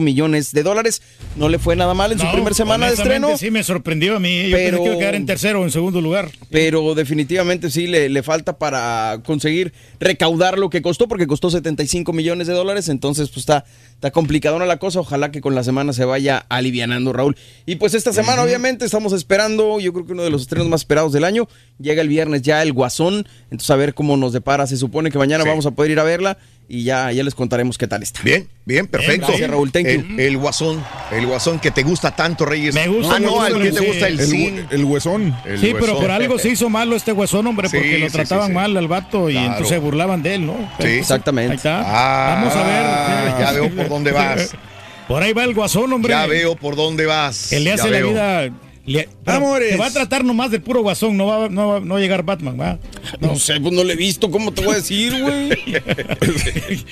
millones 0.00 0.52
de 0.52 0.62
dólares. 0.62 1.02
No 1.36 1.48
le 1.48 1.58
fue 1.58 1.76
nada 1.76 1.94
mal 1.94 2.12
en 2.12 2.18
su 2.18 2.24
No, 2.24 2.32
primer 2.32 2.54
semana 2.54 2.86
de 2.86 2.94
estreno. 2.94 3.36
Sí, 3.36 3.50
me 3.50 3.62
sorprendió 3.62 4.16
a 4.16 4.20
mí. 4.20 4.48
Yo 4.50 4.56
Pero- 4.56 4.78
pensé 4.78 4.82
que 4.82 4.86
iba 4.86 4.94
a 4.94 4.98
quedar 4.98 5.14
en 5.14 5.26
tercero 5.26 5.60
o 5.60 5.64
en 5.64 5.70
segundo 5.70 6.00
lugar. 6.00 6.30
pero 6.50 6.94
definitivamente 6.94 7.70
sí 7.70 7.86
le, 7.86 8.08
le 8.08 8.22
falta 8.22 8.58
para 8.58 9.20
conseguir 9.24 9.72
recaudar 10.00 10.58
lo 10.58 10.70
que 10.70 10.82
costó, 10.82 11.08
porque 11.08 11.26
costó 11.26 11.50
75 11.50 12.12
millones 12.12 12.46
de 12.46 12.54
dólares, 12.54 12.88
entonces 12.88 13.28
pues 13.28 13.38
está, 13.38 13.64
está 13.94 14.10
complicadona 14.10 14.64
la 14.66 14.78
cosa, 14.78 15.00
ojalá 15.00 15.30
que 15.30 15.40
con 15.40 15.54
la 15.54 15.62
semana 15.64 15.92
se 15.92 16.04
vaya 16.04 16.44
alivianando 16.48 17.12
Raúl. 17.12 17.36
Y 17.66 17.76
pues 17.76 17.94
esta 17.94 18.12
semana 18.12 18.42
obviamente 18.42 18.84
estamos 18.84 19.12
esperando, 19.12 19.80
yo 19.80 19.92
creo 19.92 20.06
que 20.06 20.12
uno 20.12 20.22
de 20.22 20.30
los 20.30 20.42
estrenos 20.42 20.68
más 20.68 20.82
esperados 20.82 21.12
del 21.12 21.24
año, 21.24 21.48
llega 21.78 22.00
el 22.02 22.08
viernes 22.08 22.42
ya 22.42 22.62
el 22.62 22.72
Guasón, 22.72 23.26
entonces 23.50 23.70
a 23.70 23.76
ver 23.76 23.94
cómo 23.94 24.16
nos 24.16 24.32
depara, 24.32 24.66
se 24.66 24.76
supone 24.76 25.10
que 25.10 25.18
mañana 25.18 25.44
vamos 25.44 25.66
a 25.66 25.72
poder 25.72 25.90
ir 25.92 25.98
a 26.00 26.04
verla 26.04 26.38
y 26.68 26.84
ya, 26.84 27.12
ya 27.12 27.22
les 27.22 27.34
contaremos 27.34 27.78
qué 27.78 27.86
tal 27.86 28.02
está. 28.02 28.20
Bien, 28.22 28.48
bien, 28.64 28.86
perfecto. 28.86 29.28
Gracias, 29.28 29.48
Raúl, 29.50 29.70
thank 29.70 29.84
you. 29.86 29.90
el, 29.90 30.20
el 30.20 30.36
guasón, 30.36 30.82
el 31.12 31.26
guasón 31.26 31.58
que 31.60 31.70
te 31.70 31.82
gusta 31.82 32.14
tanto, 32.16 32.44
Reyes. 32.44 32.74
Me 32.74 32.88
gusta, 32.88 33.16
Ah, 33.16 33.20
no, 33.20 33.40
al 33.40 33.62
que 33.62 33.70
te 33.72 33.80
gusta 33.86 34.08
el, 34.08 34.18
El 34.70 34.84
huesón. 34.84 35.36
El 35.44 35.60
sí, 35.60 35.74
pero 35.78 35.98
por 35.98 36.10
algo 36.10 36.38
se 36.38 36.48
hizo 36.48 36.68
malo 36.68 36.96
este 36.96 37.12
huesón, 37.12 37.46
hombre, 37.46 37.68
Sí, 37.68 37.76
porque 37.76 37.98
lo 37.98 38.10
trataban 38.10 38.46
sí, 38.46 38.50
sí. 38.50 38.54
mal 38.54 38.76
al 38.76 38.88
vato 38.88 39.28
y 39.30 39.34
Claro. 39.34 39.46
entonces 39.48 39.68
se 39.68 39.78
burlaban 39.78 40.22
de 40.22 40.34
él, 40.34 40.46
¿no? 40.46 40.54
Sí, 40.80 40.86
exactamente. 40.88 41.52
Ahí 41.52 41.56
está. 41.56 41.82
Ah, 41.84 42.34
Vamos 42.36 42.54
a 42.56 42.64
ver. 42.64 43.44
ya 43.46 43.52
veo 43.52 43.70
por 43.76 43.88
dónde 43.88 44.12
vas. 44.12 44.50
Por 45.06 45.22
ahí 45.22 45.32
va 45.32 45.44
el 45.44 45.54
guasón, 45.54 45.92
hombre. 45.92 46.10
Ya 46.10 46.26
veo 46.26 46.56
por 46.56 46.74
dónde 46.74 47.06
vas. 47.06 47.52
Él 47.52 47.62
le 47.62 47.72
hace 47.74 47.88
la 47.88 48.00
vida. 48.00 48.50
Le- 48.86 49.08
Amores. 49.26 49.70
Te 49.70 49.76
va 49.76 49.86
a 49.86 49.90
tratar 49.90 50.24
nomás 50.24 50.50
del 50.50 50.62
puro 50.62 50.80
guasón, 50.82 51.16
no 51.16 51.26
va, 51.26 51.48
no 51.48 51.68
va, 51.68 51.80
no 51.80 51.94
va 51.94 51.98
a 51.98 52.02
llegar 52.02 52.22
Batman, 52.22 52.58
va. 52.60 52.78
No 53.20 53.36
sé, 53.36 53.60
pues 53.60 53.72
no 53.74 53.82
le 53.84 53.94
he 53.94 53.96
visto, 53.96 54.30
¿cómo 54.30 54.52
te 54.52 54.62
voy 54.64 54.74
a 54.74 54.76
decir, 54.76 55.20
güey? 55.20 55.50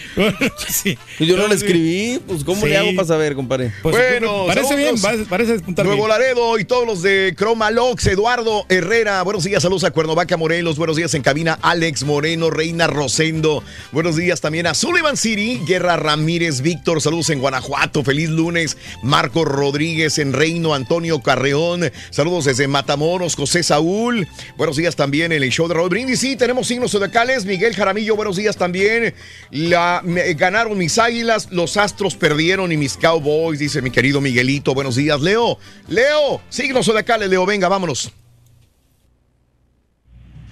sí. 0.69 0.99
Yo 1.21 1.37
no 1.37 1.49
le 1.49 1.55
escribí, 1.55 2.21
pues 2.27 2.45
¿cómo 2.45 2.63
Sí. 2.63 2.69
le 2.69 2.77
hago 2.77 2.95
para 2.95 3.07
saber, 3.09 3.35
compadre? 3.35 3.73
Pues, 3.83 3.95
Bueno, 3.97 4.47
parece 4.47 4.77
bien, 4.77 4.95
parece, 5.29 5.59
Nuevo 5.85 5.95
bien. 5.95 6.09
Laredo 6.09 6.59
y 6.59 6.65
todos 6.65 6.87
los 6.87 7.03
de 7.03 7.35
Cromalox, 7.37 8.07
Eduardo 8.07 8.65
Herrera, 8.69 9.23
buenos 9.23 9.45
días, 9.45 9.63
saludos 9.63 9.85
a 9.85 9.91
Cuernavaca, 9.91 10.37
Morelos, 10.37 10.77
buenos 10.77 10.97
días 10.97 11.15
en 11.15 11.23
cabina, 11.23 11.59
Alex 11.63 12.05
Moreno, 12.05 12.51
Reina 12.51 12.87
Rosendo, 12.87 13.63
buenos 13.93 14.17
días 14.17 14.41
también 14.41 14.67
a 14.67 14.75
Sullivan 14.75 15.17
City, 15.17 15.61
Guerra 15.67 15.97
Ramírez, 15.97 16.61
Víctor, 16.61 17.01
saludos 17.01 17.31
en 17.31 17.41
Guanajuato, 17.41 18.03
feliz 18.05 18.29
lunes, 18.31 18.77
Marco 19.03 19.45
Rodríguez 19.45 20.19
en 20.19 20.33
Reino, 20.33 20.75
Antonio 20.75 21.21
Carreón, 21.23 21.84
saludos 22.11 22.45
desde 22.45 22.68
Matamoros, 22.68 23.35
José 23.37 23.62
Saúl, 23.62 24.26
buenos 24.57 24.76
días 24.76 24.97
también 24.97 25.32
en 25.32 25.43
el 25.43 25.51
show 25.51 25.68
de 25.68 25.74
Raúl 25.74 25.89
Brindis, 25.91 26.20
sí, 26.20 26.37
tenemos 26.37 26.66
signos 26.66 26.93
zodiacales, 26.93 27.45
Miguel 27.45 27.74
Jaramillo, 27.74 28.16
buenos 28.16 28.37
días 28.37 28.57
también, 28.57 29.14
La, 29.51 30.01
me- 30.05 30.35
ganaron 30.35 30.76
mis 30.78 30.99
águilas, 30.99 31.49
los 31.51 31.76
astros 31.76 32.14
perdieron 32.16 32.72
y 32.72 32.76
mis 32.76 32.97
cowboys, 32.97 33.59
dice 33.59 33.82
mi 33.82 33.91
querido 33.91 34.20
Miguelito, 34.20 34.74
buenos 34.74 34.97
días, 34.97 35.20
Leo, 35.20 35.59
Leo, 35.89 36.41
signos 36.49 36.87
zodiacales, 36.87 37.28
Leo, 37.28 37.45
venga, 37.47 37.68
vámonos. 37.68 38.12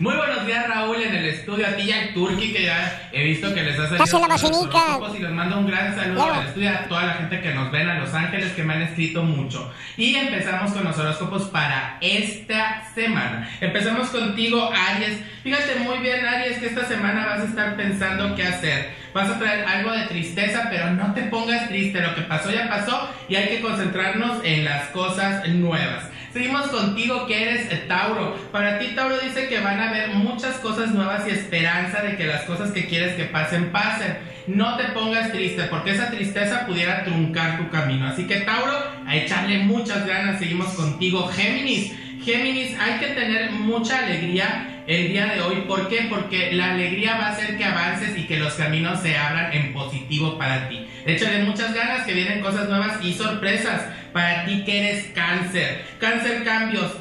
Muy 0.02 0.16
buenos 0.16 0.44
días, 0.44 0.66
Raúl, 0.66 1.00
en 1.00 1.14
el 1.14 1.26
estudio. 1.26 1.64
A 1.64 1.76
ti 1.76 1.82
y 1.82 1.92
al 1.92 2.12
Turki, 2.12 2.52
que 2.52 2.64
ya 2.64 3.08
he 3.12 3.22
visto 3.22 3.54
que 3.54 3.62
les 3.62 3.78
ha 3.78 3.88
salido 3.88 4.18
la 4.18 4.36
los 4.36 5.16
Y 5.16 5.22
les 5.22 5.30
mando 5.30 5.60
un 5.60 5.68
gran 5.68 5.94
saludo 5.94 6.32
al 6.32 6.48
estudio 6.48 6.70
a 6.70 6.88
toda 6.88 7.06
la 7.06 7.14
gente 7.14 7.40
que 7.40 7.54
nos 7.54 7.70
ven 7.70 7.88
a 7.88 8.00
Los 8.00 8.12
Ángeles, 8.12 8.50
que 8.54 8.64
me 8.64 8.74
han 8.74 8.82
escrito 8.82 9.22
mucho. 9.22 9.72
Y 9.96 10.16
empezamos 10.16 10.72
con 10.72 10.82
los 10.82 10.98
horóscopos 10.98 11.44
para 11.44 11.98
esta 12.00 12.82
semana. 12.96 13.48
Empezamos 13.60 14.08
contigo, 14.08 14.72
Aries. 14.74 15.20
Fíjate 15.44 15.76
muy 15.78 15.98
bien, 15.98 16.26
Aries, 16.26 16.58
que 16.58 16.66
esta 16.66 16.84
semana 16.84 17.24
vas 17.24 17.42
a 17.42 17.44
estar 17.44 17.76
pensando 17.76 18.34
qué 18.34 18.42
hacer. 18.42 18.90
Vas 19.14 19.30
a 19.30 19.38
traer 19.38 19.64
algo 19.68 19.92
de 19.92 20.06
tristeza, 20.06 20.66
pero 20.68 20.90
no 20.90 21.14
te 21.14 21.22
pongas 21.22 21.68
triste. 21.68 22.00
Lo 22.00 22.12
que 22.16 22.22
pasó 22.22 22.50
ya 22.50 22.68
pasó 22.68 23.08
y 23.28 23.36
hay 23.36 23.46
que 23.50 23.60
concentrarnos 23.60 24.40
en 24.42 24.64
las 24.64 24.88
cosas 24.88 25.46
nuevas. 25.48 26.06
Seguimos 26.32 26.68
contigo 26.68 27.26
que 27.26 27.42
eres 27.42 27.88
Tauro. 27.88 28.34
Para 28.50 28.78
ti 28.78 28.94
Tauro 28.94 29.18
dice 29.18 29.48
que 29.48 29.60
van 29.60 29.78
a 29.78 29.90
haber 29.90 30.08
muchas 30.14 30.56
cosas 30.56 30.90
nuevas 30.92 31.26
y 31.26 31.30
esperanza 31.30 32.02
de 32.02 32.16
que 32.16 32.26
las 32.26 32.44
cosas 32.44 32.70
que 32.70 32.86
quieres 32.86 33.14
que 33.16 33.24
pasen, 33.24 33.70
pasen. 33.70 34.16
No 34.46 34.78
te 34.78 34.84
pongas 34.84 35.30
triste 35.30 35.64
porque 35.64 35.90
esa 35.90 36.10
tristeza 36.10 36.66
pudiera 36.66 37.04
truncar 37.04 37.58
tu 37.58 37.68
camino. 37.68 38.08
Así 38.08 38.26
que 38.26 38.40
Tauro, 38.40 38.72
a 39.06 39.14
echarle 39.14 39.58
muchas 39.58 40.06
ganas. 40.06 40.38
Seguimos 40.38 40.68
contigo 40.68 41.28
Géminis. 41.28 41.92
Géminis, 42.24 42.78
hay 42.80 42.98
que 42.98 43.08
tener 43.08 43.50
mucha 43.50 43.98
alegría 43.98 44.84
el 44.86 45.08
día 45.08 45.26
de 45.34 45.42
hoy. 45.42 45.64
¿Por 45.68 45.88
qué? 45.88 46.06
Porque 46.08 46.52
la 46.52 46.72
alegría 46.72 47.16
va 47.18 47.26
a 47.26 47.32
hacer 47.32 47.58
que 47.58 47.64
avances 47.64 48.16
y 48.16 48.26
que 48.26 48.38
los 48.38 48.54
caminos 48.54 49.00
se 49.00 49.18
abran 49.18 49.52
en 49.52 49.74
positivo 49.74 50.38
para 50.38 50.68
ti. 50.68 50.86
Échale 51.04 51.44
muchas 51.44 51.74
ganas 51.74 52.06
que 52.06 52.14
vienen 52.14 52.40
cosas 52.40 52.68
nuevas 52.70 53.04
y 53.04 53.12
sorpresas 53.12 53.82
para 54.12 54.44
ti 54.44 54.64
que 54.64 54.78
eres 54.78 55.06
cáncer. 55.14 55.84
Cáncer 55.98 56.44
cambios. 56.44 56.92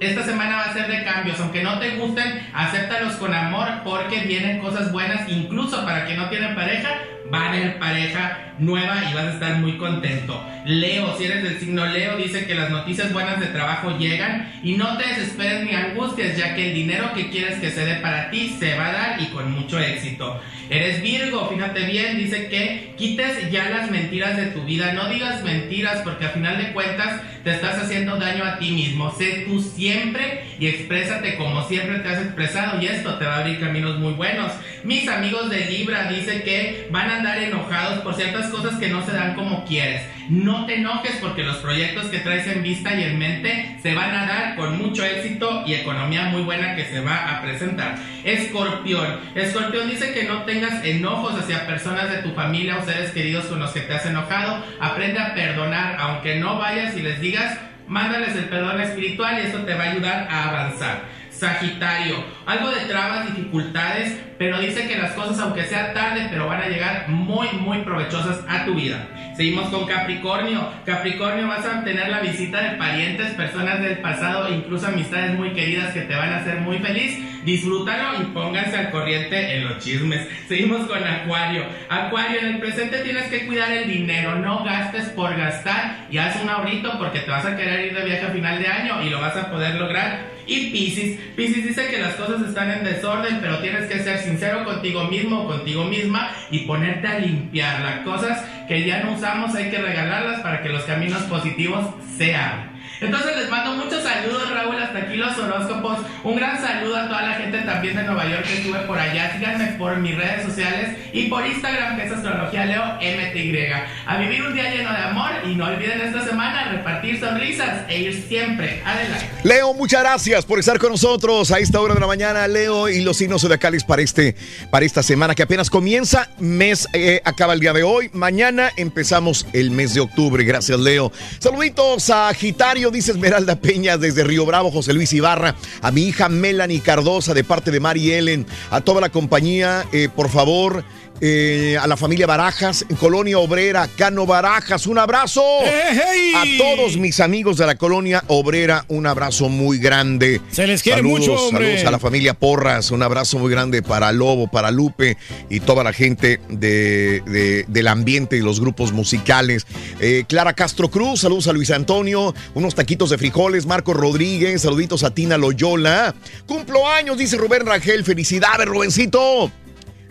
Esta 0.00 0.24
semana 0.24 0.56
va 0.56 0.64
a 0.64 0.72
ser 0.72 0.88
de 0.88 1.04
cambios, 1.04 1.40
aunque 1.40 1.62
no 1.62 1.78
te 1.78 1.96
gusten, 1.96 2.46
acéptalos 2.52 3.14
con 3.14 3.32
amor 3.32 3.68
porque 3.84 4.20
vienen 4.20 4.58
cosas 4.58 4.92
buenas, 4.92 5.28
incluso 5.28 5.84
para 5.84 6.04
quien 6.04 6.18
no 6.18 6.28
tiene 6.28 6.48
pareja, 6.48 6.90
va 7.34 7.46
a 7.46 7.48
haber 7.48 7.78
pareja 7.78 8.54
nueva 8.58 9.02
y 9.10 9.14
vas 9.14 9.24
a 9.24 9.34
estar 9.34 9.56
muy 9.56 9.76
contento. 9.76 10.40
Leo, 10.64 11.16
si 11.18 11.24
eres 11.24 11.42
del 11.42 11.58
signo 11.58 11.84
Leo, 11.86 12.16
dice 12.16 12.46
que 12.46 12.54
las 12.54 12.70
noticias 12.70 13.12
buenas 13.12 13.40
de 13.40 13.46
trabajo 13.46 13.98
llegan 13.98 14.52
y 14.62 14.74
no 14.74 14.96
te 14.96 15.08
desesperes 15.08 15.64
ni 15.64 15.74
angusties, 15.74 16.36
ya 16.36 16.54
que 16.54 16.68
el 16.68 16.74
dinero 16.74 17.12
que 17.14 17.28
quieres 17.30 17.58
que 17.58 17.70
se 17.70 17.84
dé 17.84 17.96
para 17.96 18.30
ti 18.30 18.56
se 18.58 18.76
va 18.76 18.86
a 18.86 18.92
dar 18.92 19.22
y 19.22 19.26
con 19.26 19.50
mucho 19.52 19.78
éxito. 19.78 20.40
Eres 20.70 21.02
Virgo, 21.02 21.48
fíjate 21.48 21.84
bien, 21.84 22.16
dice 22.16 22.48
que 22.48 22.94
quites 22.96 23.50
ya 23.50 23.68
las 23.68 23.90
mentiras 23.90 24.36
de 24.36 24.46
tu 24.46 24.64
vida, 24.64 24.92
no 24.94 25.08
digas 25.08 25.42
mentiras 25.42 26.00
porque 26.02 26.24
a 26.24 26.30
final 26.30 26.56
de 26.56 26.72
cuentas 26.72 27.20
te 27.42 27.50
estás 27.50 27.76
haciendo 27.76 28.16
daño 28.16 28.44
a 28.44 28.58
ti 28.58 28.70
mismo. 28.70 29.10
Sé 29.10 29.44
tú 29.46 29.60
siempre 29.60 30.44
y 30.58 30.66
exprésate 30.66 31.36
como 31.36 31.68
siempre 31.68 31.98
te 31.98 32.08
has 32.08 32.22
expresado 32.22 32.80
y 32.80 32.86
esto 32.86 33.18
te 33.18 33.26
va 33.26 33.36
a 33.36 33.38
abrir 33.40 33.60
caminos 33.60 33.98
muy 33.98 34.14
buenos. 34.14 34.52
Mis 34.84 35.08
amigos 35.08 35.48
de 35.48 35.64
Libra 35.64 36.10
dice 36.10 36.42
que 36.42 36.88
van 36.90 37.10
a 37.10 37.16
andar 37.16 37.38
enojados 37.38 38.00
por 38.00 38.14
ciertas 38.14 38.50
cosas 38.50 38.78
que 38.78 38.88
no 38.88 39.02
se 39.02 39.12
dan 39.12 39.34
como 39.34 39.64
quieres. 39.64 40.02
No 40.28 40.66
te 40.66 40.74
enojes 40.74 41.16
porque 41.22 41.42
los 41.42 41.56
proyectos 41.56 42.04
que 42.08 42.18
traes 42.18 42.46
en 42.46 42.62
vista 42.62 42.94
y 42.94 43.04
en 43.04 43.18
mente 43.18 43.78
se 43.82 43.94
van 43.94 44.14
a 44.14 44.26
dar 44.26 44.56
con 44.56 44.76
mucho 44.76 45.02
éxito 45.02 45.64
y 45.66 45.72
economía 45.72 46.24
muy 46.24 46.42
buena 46.42 46.76
que 46.76 46.84
se 46.84 47.00
va 47.00 47.30
a 47.30 47.40
presentar. 47.40 47.96
Escorpión. 48.24 49.20
Escorpión 49.34 49.88
dice 49.88 50.12
que 50.12 50.24
no 50.24 50.42
tengas 50.42 50.84
enojos 50.84 51.34
hacia 51.34 51.66
personas 51.66 52.10
de 52.10 52.18
tu 52.18 52.32
familia 52.32 52.76
o 52.76 52.84
seres 52.84 53.10
queridos 53.12 53.46
con 53.46 53.60
los 53.60 53.70
que 53.70 53.80
te 53.80 53.94
has 53.94 54.04
enojado. 54.04 54.62
Aprende 54.80 55.18
a 55.18 55.34
perdonar, 55.34 55.96
aunque 55.98 56.36
no 56.36 56.58
vayas 56.58 56.94
y 56.94 57.00
les 57.00 57.22
digas, 57.22 57.58
mándales 57.88 58.36
el 58.36 58.50
perdón 58.50 58.82
espiritual 58.82 59.38
y 59.38 59.46
eso 59.46 59.60
te 59.60 59.72
va 59.72 59.84
a 59.84 59.90
ayudar 59.92 60.28
a 60.30 60.50
avanzar. 60.50 61.23
Sagitario, 61.38 62.16
algo 62.46 62.70
de 62.70 62.80
trabas, 62.86 63.26
dificultades, 63.26 64.18
pero 64.38 64.58
dice 64.60 64.86
que 64.86 64.96
las 64.96 65.12
cosas, 65.12 65.38
aunque 65.40 65.64
sea 65.64 65.92
tarde, 65.92 66.28
pero 66.30 66.46
van 66.46 66.62
a 66.62 66.68
llegar 66.68 67.08
muy, 67.08 67.48
muy 67.58 67.78
provechosas 67.78 68.40
a 68.48 68.64
tu 68.64 68.74
vida. 68.74 69.08
Seguimos 69.36 69.68
con 69.68 69.86
Capricornio. 69.86 70.68
Capricornio, 70.86 71.48
vas 71.48 71.66
a 71.66 71.82
tener 71.82 72.08
la 72.08 72.20
visita 72.20 72.60
de 72.62 72.76
parientes, 72.76 73.34
personas 73.34 73.80
del 73.82 73.98
pasado, 73.98 74.52
incluso 74.52 74.86
amistades 74.86 75.34
muy 75.36 75.50
queridas 75.50 75.92
que 75.92 76.02
te 76.02 76.14
van 76.14 76.32
a 76.32 76.36
hacer 76.38 76.60
muy 76.60 76.78
feliz. 76.78 77.18
Disfrútalo 77.44 78.22
y 78.22 78.26
pónganse 78.26 78.76
al 78.76 78.90
corriente 78.90 79.56
en 79.56 79.68
los 79.68 79.84
chismes. 79.84 80.28
Seguimos 80.48 80.86
con 80.86 81.02
Acuario. 81.02 81.64
Acuario, 81.90 82.40
en 82.40 82.46
el 82.46 82.58
presente 82.58 82.98
tienes 82.98 83.24
que 83.24 83.46
cuidar 83.46 83.72
el 83.72 83.88
dinero, 83.88 84.36
no 84.36 84.64
gastes 84.64 85.08
por 85.10 85.36
gastar 85.36 86.06
y 86.10 86.18
haz 86.18 86.40
un 86.42 86.48
ahorrito 86.48 86.96
porque 86.98 87.20
te 87.20 87.30
vas 87.30 87.44
a 87.44 87.56
querer 87.56 87.86
ir 87.86 87.94
de 87.94 88.04
viaje 88.04 88.26
a 88.26 88.30
final 88.30 88.62
de 88.62 88.68
año 88.68 89.02
y 89.02 89.10
lo 89.10 89.20
vas 89.20 89.36
a 89.36 89.50
poder 89.50 89.74
lograr. 89.74 90.33
Y 90.46 90.70
Pisces, 90.70 91.18
Pisces 91.36 91.66
dice 91.68 91.86
que 91.88 91.98
las 91.98 92.14
cosas 92.14 92.42
están 92.42 92.70
en 92.70 92.84
desorden, 92.84 93.38
pero 93.40 93.58
tienes 93.60 93.86
que 93.86 94.02
ser 94.02 94.18
sincero 94.18 94.64
contigo 94.64 95.04
mismo 95.04 95.42
o 95.42 95.46
contigo 95.46 95.84
misma 95.84 96.30
y 96.50 96.60
ponerte 96.60 97.06
a 97.06 97.18
limpiar. 97.18 97.80
Las 97.80 98.00
cosas 98.00 98.44
que 98.68 98.84
ya 98.86 99.02
no 99.02 99.12
usamos 99.12 99.54
hay 99.54 99.70
que 99.70 99.78
regalarlas 99.78 100.40
para 100.40 100.62
que 100.62 100.68
los 100.68 100.84
caminos 100.84 101.22
positivos 101.22 101.86
se 102.16 102.34
abran. 102.34 102.73
Entonces 103.00 103.36
les 103.36 103.50
mando 103.50 103.74
muchos 103.74 104.02
saludos, 104.02 104.50
Raúl, 104.50 104.78
hasta 104.82 104.98
aquí 104.98 105.16
los 105.16 105.36
horóscopos. 105.36 105.98
Un 106.22 106.36
gran 106.36 106.60
saludo 106.60 106.96
a 106.96 107.08
toda 107.08 107.22
la 107.22 107.34
gente 107.34 107.58
también 107.62 107.96
de 107.96 108.02
Nueva 108.04 108.26
York 108.26 108.44
que 108.44 108.58
estuve 108.58 108.78
por 108.80 108.98
allá. 108.98 109.32
Síganme 109.36 109.66
por 109.78 109.96
mis 109.98 110.16
redes 110.16 110.44
sociales 110.44 110.96
y 111.12 111.28
por 111.28 111.46
Instagram, 111.46 111.96
que 111.96 112.06
es 112.06 112.12
Astrología 112.12 112.64
Leo 112.66 112.84
MTY. 112.96 113.68
A 114.06 114.16
vivir 114.16 114.42
un 114.42 114.54
día 114.54 114.70
lleno 114.70 114.90
de 114.92 114.98
amor 114.98 115.30
y 115.44 115.54
no 115.54 115.66
olviden 115.66 116.00
esta 116.00 116.24
semana 116.24 116.70
repartir 116.70 117.20
sonrisas 117.20 117.88
e 117.88 118.00
ir 118.00 118.24
siempre 118.28 118.82
adelante. 118.84 119.28
Leo, 119.42 119.74
muchas 119.74 120.00
gracias 120.00 120.44
por 120.44 120.58
estar 120.58 120.78
con 120.78 120.90
nosotros 120.90 121.50
a 121.50 121.58
esta 121.58 121.80
hora 121.80 121.94
de 121.94 122.00
la 122.00 122.06
mañana. 122.06 122.48
Leo 122.48 122.88
y 122.88 123.02
los 123.02 123.16
signos 123.16 123.42
zodiacales 123.42 123.84
para, 123.84 124.02
este, 124.02 124.36
para 124.70 124.84
esta 124.84 125.02
semana 125.02 125.34
que 125.34 125.42
apenas 125.42 125.70
comienza. 125.70 126.28
Mes 126.38 126.88
eh, 126.92 127.20
acaba 127.24 127.52
el 127.54 127.60
día 127.60 127.72
de 127.72 127.82
hoy. 127.82 128.10
Mañana 128.12 128.70
empezamos 128.76 129.46
el 129.52 129.70
mes 129.70 129.94
de 129.94 130.00
octubre. 130.00 130.44
Gracias, 130.44 130.78
Leo. 130.78 131.12
Saluditos 131.38 132.10
a 132.10 132.32
Gitario, 132.34 132.83
dice 132.90 133.12
Esmeralda 133.12 133.56
Peña 133.56 133.98
desde 133.98 134.24
Río 134.24 134.46
Bravo, 134.46 134.70
José 134.70 134.92
Luis 134.92 135.12
Ibarra. 135.12 135.54
A 135.80 135.90
mi 135.90 136.02
hija 136.02 136.28
Melanie 136.28 136.80
Cardosa 136.80 137.34
de 137.34 137.44
parte 137.44 137.70
de 137.70 137.80
Mari 137.80 138.12
Ellen. 138.12 138.46
A 138.70 138.80
toda 138.80 139.00
la 139.00 139.10
compañía, 139.10 139.84
eh, 139.92 140.08
por 140.14 140.28
favor. 140.28 140.84
Eh, 141.26 141.78
a 141.80 141.86
la 141.86 141.96
familia 141.96 142.26
Barajas, 142.26 142.84
en 142.86 142.96
Colonia 142.96 143.38
Obrera, 143.38 143.88
Cano 143.96 144.26
Barajas, 144.26 144.86
un 144.86 144.98
abrazo. 144.98 145.42
A 145.42 146.44
todos 146.58 146.98
mis 146.98 147.18
amigos 147.20 147.56
de 147.56 147.64
la 147.64 147.76
Colonia 147.76 148.22
Obrera, 148.28 148.84
un 148.88 149.06
abrazo 149.06 149.48
muy 149.48 149.78
grande. 149.78 150.42
Se 150.50 150.66
les 150.66 150.82
quiere 150.82 150.98
Saludos, 150.98 151.20
mucho, 151.20 151.32
hombre. 151.46 151.64
Saludos 151.68 151.86
a 151.86 151.90
la 151.92 151.98
familia 151.98 152.34
Porras, 152.34 152.90
un 152.90 153.02
abrazo 153.02 153.38
muy 153.38 153.50
grande 153.50 153.82
para 153.82 154.12
Lobo, 154.12 154.48
para 154.50 154.70
Lupe 154.70 155.16
y 155.48 155.60
toda 155.60 155.82
la 155.82 155.94
gente 155.94 156.40
de, 156.50 157.22
de- 157.24 157.64
del 157.68 157.88
ambiente 157.88 158.36
y 158.36 158.40
los 158.40 158.60
grupos 158.60 158.92
musicales. 158.92 159.66
Eh, 160.00 160.24
Clara 160.28 160.52
Castro 160.52 160.90
Cruz, 160.90 161.20
saludos 161.20 161.48
a 161.48 161.54
Luis 161.54 161.70
Antonio, 161.70 162.34
unos 162.52 162.74
taquitos 162.74 163.08
de 163.08 163.16
frijoles, 163.16 163.64
Marco 163.64 163.94
Rodríguez, 163.94 164.60
saluditos 164.60 165.02
a 165.04 165.14
Tina 165.14 165.38
Loyola. 165.38 166.14
Cumplo 166.46 166.86
años, 166.86 167.16
dice 167.16 167.38
Rubén 167.38 167.64
Rangel, 167.64 168.04
felicidades, 168.04 168.66
Rubencito. 168.66 169.50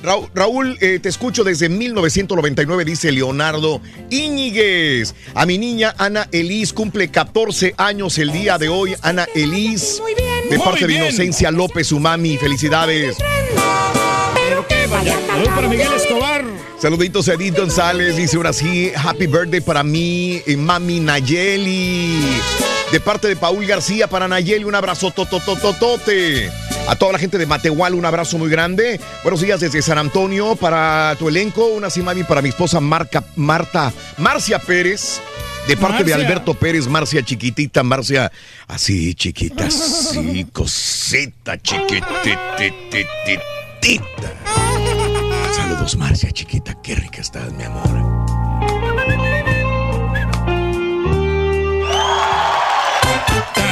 Raúl, 0.04 0.30
Raúl, 0.36 0.78
eh, 0.82 0.99
te 1.01 1.08
escucho 1.08 1.45
desde 1.45 1.70
1999, 1.70 2.84
dice 2.84 3.10
Leonardo 3.12 3.82
Íñiguez. 4.10 5.16
A 5.34 5.45
mi 5.45 5.58
niña 5.58 5.95
Ana 5.97 6.28
Elis 6.34 6.74
cumple 6.74 7.08
14 7.10 7.74
años 7.78 8.18
el 8.18 8.34
día 8.34 8.58
de 8.58 8.68
hoy. 8.68 8.95
Ana 9.01 9.26
Elis, 9.34 10.01
de 10.49 10.58
Muy 10.58 10.66
parte 10.66 10.82
de 10.82 10.88
bien. 10.88 11.04
Inocencia 11.06 11.51
López, 11.51 11.88
su 11.88 12.01
mami. 12.01 12.38
Felicidades. 12.38 13.16
Saludos 15.28 15.54
para 15.56 15.68
Miguel 15.70 15.93
Escobar. 15.95 16.43
Saluditos 16.80 17.30
a 17.30 17.34
Edith 17.36 17.58
González, 17.58 18.18
dice 18.18 18.36
ahora 18.36 18.51
sí, 18.51 18.91
happy 18.95 19.28
birthday 19.28 19.62
para 19.62 19.84
mí, 19.84 20.41
eh, 20.45 20.58
mami 20.58 20.99
Nayeli. 20.99 22.20
De 22.91 22.99
parte 22.99 23.30
de 23.30 23.38
Paul 23.38 23.66
García 23.66 24.08
para 24.08 24.28
Nayeli, 24.28 24.66
un 24.66 24.76
abrazo 24.76 25.12
totototote. 25.12 26.51
A 26.88 26.96
toda 26.96 27.14
la 27.14 27.20
gente 27.20 27.38
de 27.38 27.46
Matehual, 27.46 27.96
un 27.96 28.06
abrazo 28.06 28.38
muy 28.38 28.50
grande. 28.50 29.00
Buenos 29.24 29.40
días 29.42 29.62
desde 29.62 29.82
San 29.82 29.98
Antonio 29.98 30.56
para 30.56 31.16
tu 31.18 31.30
elenco, 31.30 31.66
una 31.68 31.90
sí, 31.90 32.02
mami, 32.02 32.24
para 32.24 32.42
mi 32.42 32.50
esposa 32.50 32.82
Marca, 32.82 33.24
Marta, 33.36 33.94
Marcia 34.18 34.60
Pérez. 34.60 35.22
De 35.68 35.78
parte 35.78 36.04
de. 36.04 36.14
Alberto 36.14 36.54
Pérez, 36.56 36.88
Marcia 36.88 37.24
chiquitita, 37.24 37.84
Marcia, 37.84 38.30
así 38.68 39.16
chiquita, 39.16 39.66
así, 39.68 40.46
cosita 40.52 41.58
chiquititititita. 41.58 42.04
Saludos, 45.56 45.96
Marcia, 45.96 46.32
chiquita. 46.32 46.76
Qué 46.84 46.96
rica 46.96 47.22
estás, 47.22 47.54
mi 47.54 47.64
amor. 47.64 48.33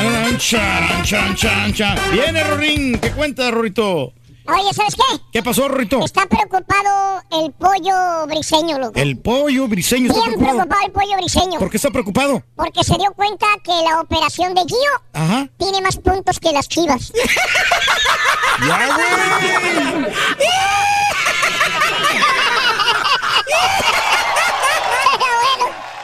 Charan, 0.01 1.03
chan, 1.03 1.35
chan, 1.35 1.73
chan. 1.73 1.99
Viene 2.11 2.43
Rorín, 2.43 2.97
¿qué 2.99 3.11
cuenta, 3.11 3.51
Rorito? 3.51 4.13
Oye, 4.47 4.73
¿sabes 4.73 4.95
qué? 4.95 5.03
¿Qué 5.31 5.43
pasó, 5.43 5.67
Rorito? 5.67 6.03
Está 6.03 6.25
preocupado 6.25 7.21
el 7.31 7.51
pollo 7.51 8.25
briseño, 8.25 8.79
loco. 8.79 8.93
El 8.99 9.19
pollo 9.19 9.67
briseño 9.67 10.07
está 10.07 10.23
preocupado. 10.23 10.53
preocupado 10.55 10.81
el 10.87 10.91
pollo 10.91 11.17
briseño. 11.17 11.59
¿Por 11.59 11.69
qué 11.69 11.77
está 11.77 11.91
preocupado? 11.91 12.43
Porque 12.55 12.83
se 12.83 12.97
dio 12.97 13.13
cuenta 13.15 13.45
que 13.63 13.71
la 13.87 14.01
operación 14.01 14.55
de 14.55 14.61
Gio 14.61 15.03
Ajá. 15.13 15.47
tiene 15.57 15.81
más 15.81 15.97
puntos 15.97 16.39
que 16.39 16.51
las 16.51 16.67
chivas. 16.67 17.13
¡Ya, 18.67 18.87
güey! 18.87 20.11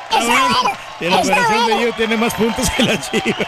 Está 0.10 0.20
bueno. 0.26 0.87
La 1.02 1.18
operación 1.18 1.68
de 1.68 1.86
yo 1.86 1.94
tiene 1.96 2.18
más 2.18 2.34
puntos 2.34 2.70
que 2.72 2.84
la 2.84 3.00
chiva. 3.00 3.48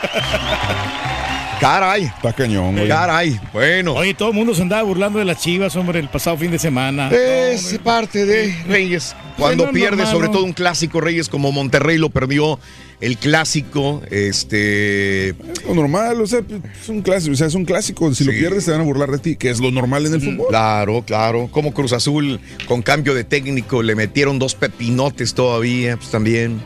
Caray. 1.60 2.04
Está 2.04 2.32
cañón, 2.32 2.76
güey. 2.76 2.88
Caray. 2.88 3.40
Bueno. 3.52 3.94
Oye, 3.94 4.14
todo 4.14 4.30
el 4.30 4.36
mundo 4.36 4.56
se 4.56 4.62
andaba 4.62 4.84
burlando 4.84 5.20
de 5.20 5.26
las 5.26 5.42
chivas, 5.42 5.76
hombre, 5.76 6.00
el 6.00 6.08
pasado 6.08 6.38
fin 6.38 6.52
de 6.52 6.60
semana. 6.60 7.10
Es 7.10 7.78
parte 7.84 8.26
de 8.26 8.56
Reyes. 8.68 9.16
Cuando 9.38 9.66
no, 9.66 9.72
pierde, 9.72 9.98
normal, 9.98 10.14
sobre 10.14 10.28
¿no? 10.28 10.34
todo 10.34 10.44
un 10.46 10.54
clásico 10.54 11.02
Reyes 11.02 11.28
como 11.28 11.52
Monterrey 11.52 11.98
lo 11.98 12.10
perdió, 12.10 12.60
el 13.02 13.18
clásico, 13.18 14.02
este. 14.10 15.36
Lo 15.68 15.76
normal, 15.76 16.22
o 16.22 16.28
sea, 16.28 16.42
es 16.82 16.90
un 16.90 17.02
clásico. 17.02 17.34
O 17.34 17.36
sea, 17.36 17.48
es 17.48 17.56
un 17.56 17.66
clásico. 17.66 18.14
Si 18.14 18.24
lo 18.24 18.32
pierdes, 18.32 18.64
se 18.64 18.72
van 18.72 18.82
a 18.82 18.84
burlar 18.84 19.12
de 19.12 19.20
ti, 19.20 19.36
que 19.36 19.50
es 19.50 19.60
lo 19.60 19.72
normal 19.72 20.06
en 20.06 20.14
el 20.14 20.22
fútbol. 20.22 20.48
Claro, 20.50 21.04
claro. 21.06 21.50
Como 21.52 21.74
Cruz 21.74 21.92
Azul, 21.92 22.40
con 22.68 22.82
cambio 22.82 23.14
de 23.14 23.26
técnico, 23.26 23.84
le 23.84 23.96
metieron 23.96 24.40
dos 24.40 24.56
pepinotes 24.56 25.34
todavía, 25.34 25.98
pues 25.98 26.10
también, 26.10 26.62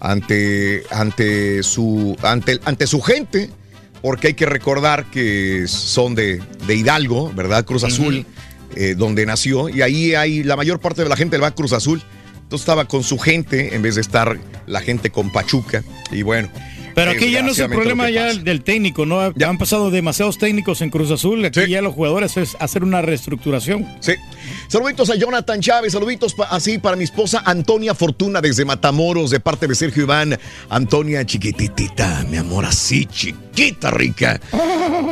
ante, 0.00 0.82
ante, 0.90 1.62
su, 1.62 2.16
ante, 2.22 2.60
ante 2.64 2.86
su 2.86 3.00
gente, 3.00 3.50
porque 4.02 4.28
hay 4.28 4.34
que 4.34 4.46
recordar 4.46 5.10
que 5.10 5.66
son 5.66 6.14
de, 6.14 6.42
de 6.66 6.74
Hidalgo, 6.74 7.32
¿verdad? 7.34 7.64
Cruz 7.64 7.84
Azul, 7.84 8.26
eh, 8.76 8.94
donde 8.96 9.24
nació, 9.26 9.68
y 9.68 9.82
ahí 9.82 10.14
hay 10.14 10.42
la 10.42 10.56
mayor 10.56 10.80
parte 10.80 11.02
de 11.02 11.08
la 11.08 11.16
gente 11.16 11.36
le 11.36 11.42
va 11.42 11.48
a 11.48 11.54
Cruz 11.54 11.72
Azul. 11.72 12.02
Entonces 12.42 12.60
estaba 12.60 12.86
con 12.86 13.02
su 13.02 13.18
gente 13.18 13.74
en 13.74 13.82
vez 13.82 13.94
de 13.94 14.02
estar 14.02 14.38
la 14.66 14.80
gente 14.80 15.10
con 15.10 15.32
Pachuca. 15.32 15.82
Y 16.10 16.22
bueno. 16.22 16.50
Pero 16.94 17.10
aquí 17.10 17.30
ya 17.30 17.42
no 17.42 17.50
es 17.50 17.58
el 17.58 17.68
problema 17.70 18.08
ya 18.10 18.32
del 18.34 18.62
técnico, 18.62 19.04
¿no? 19.06 19.20
Han 19.20 19.58
pasado 19.58 19.90
demasiados 19.90 20.38
técnicos 20.38 20.80
en 20.80 20.90
Cruz 20.90 21.10
Azul. 21.10 21.44
Aquí 21.44 21.66
ya 21.68 21.82
los 21.82 21.94
jugadores 21.94 22.36
es 22.36 22.56
hacer 22.60 22.82
una 22.84 23.02
reestructuración. 23.02 23.86
Sí. 24.00 24.12
Saluditos 24.68 25.10
a 25.10 25.16
Jonathan 25.16 25.60
Chávez, 25.60 25.92
saluditos 25.92 26.34
pa- 26.34 26.44
así 26.44 26.78
para 26.78 26.96
mi 26.96 27.04
esposa 27.04 27.42
Antonia 27.44 27.94
Fortuna 27.94 28.40
desde 28.40 28.64
Matamoros, 28.64 29.30
de 29.30 29.40
parte 29.40 29.66
de 29.66 29.74
Sergio 29.74 30.02
Iván. 30.04 30.38
Antonia 30.68 31.24
chiquititita, 31.26 32.24
mi 32.30 32.36
amor, 32.36 32.64
así 32.64 33.06
chiquita, 33.54 33.90
rica. 33.90 34.40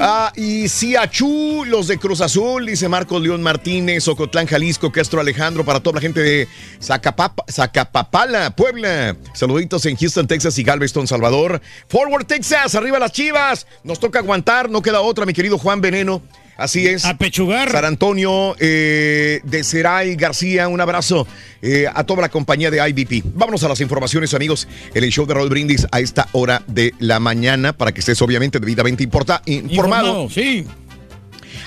Ah, 0.05 0.33
y 0.35 0.69
Siachú, 0.69 1.65
los 1.65 1.87
de 1.87 1.97
Cruz 1.97 2.21
Azul, 2.21 2.67
dice 2.67 2.89
Marcos 2.89 3.23
León 3.23 3.41
Martínez, 3.41 4.09
Ocotlán, 4.09 4.47
Jalisco, 4.49 4.91
Castro 4.91 5.21
Alejandro, 5.21 5.65
para 5.65 5.79
toda 5.79 5.95
la 5.97 6.01
gente 6.01 6.21
de 6.21 6.49
Zacapapa- 6.81 7.45
Zacapapala, 7.49 8.51
Puebla. 8.57 9.17
Saluditos 9.33 9.87
en 9.87 9.97
Houston, 9.97 10.27
Texas 10.27 10.59
y 10.59 10.65
Galveston, 10.65 11.07
Salvador. 11.07 11.61
Forward, 11.89 12.27
Texas, 12.27 12.75
arriba 12.75 12.99
las 12.99 13.13
chivas. 13.13 13.67
Nos 13.85 14.01
toca 14.01 14.19
aguantar, 14.19 14.69
no 14.71 14.83
queda 14.83 15.01
otra, 15.03 15.25
mi 15.25 15.35
querido 15.35 15.57
Juan 15.57 15.81
Veneno. 15.81 16.21
Así 16.63 16.87
es. 16.87 17.05
A 17.05 17.19
pechugar. 17.19 17.73
San 17.73 17.85
Antonio 17.85 18.55
eh, 18.61 19.41
de 19.43 19.65
Seray 19.65 20.15
García, 20.15 20.69
un 20.69 20.81
abrazo 20.81 21.27
eh, 21.61 21.87
a 21.93 22.05
toda 22.05 22.23
la 22.23 22.29
compañía 22.29 22.71
de 22.71 22.89
IBP. 22.89 23.25
Vámonos 23.35 23.65
a 23.65 23.69
las 23.69 23.81
informaciones, 23.81 24.33
amigos, 24.33 24.69
en 24.95 25.03
el 25.03 25.11
show 25.11 25.27
de 25.27 25.35
Raúl 25.35 25.49
Brindis 25.49 25.87
a 25.91 25.99
esta 25.99 26.29
hora 26.33 26.63
de 26.69 26.95
la 27.01 27.19
mañana 27.19 27.73
para 27.73 27.93
que 27.93 28.01
estés 28.01 28.23
obviamente 28.23 28.61
debidamente 28.61 29.03
importa, 29.03 29.43
informado. 29.47 30.31
sí. 30.31 30.65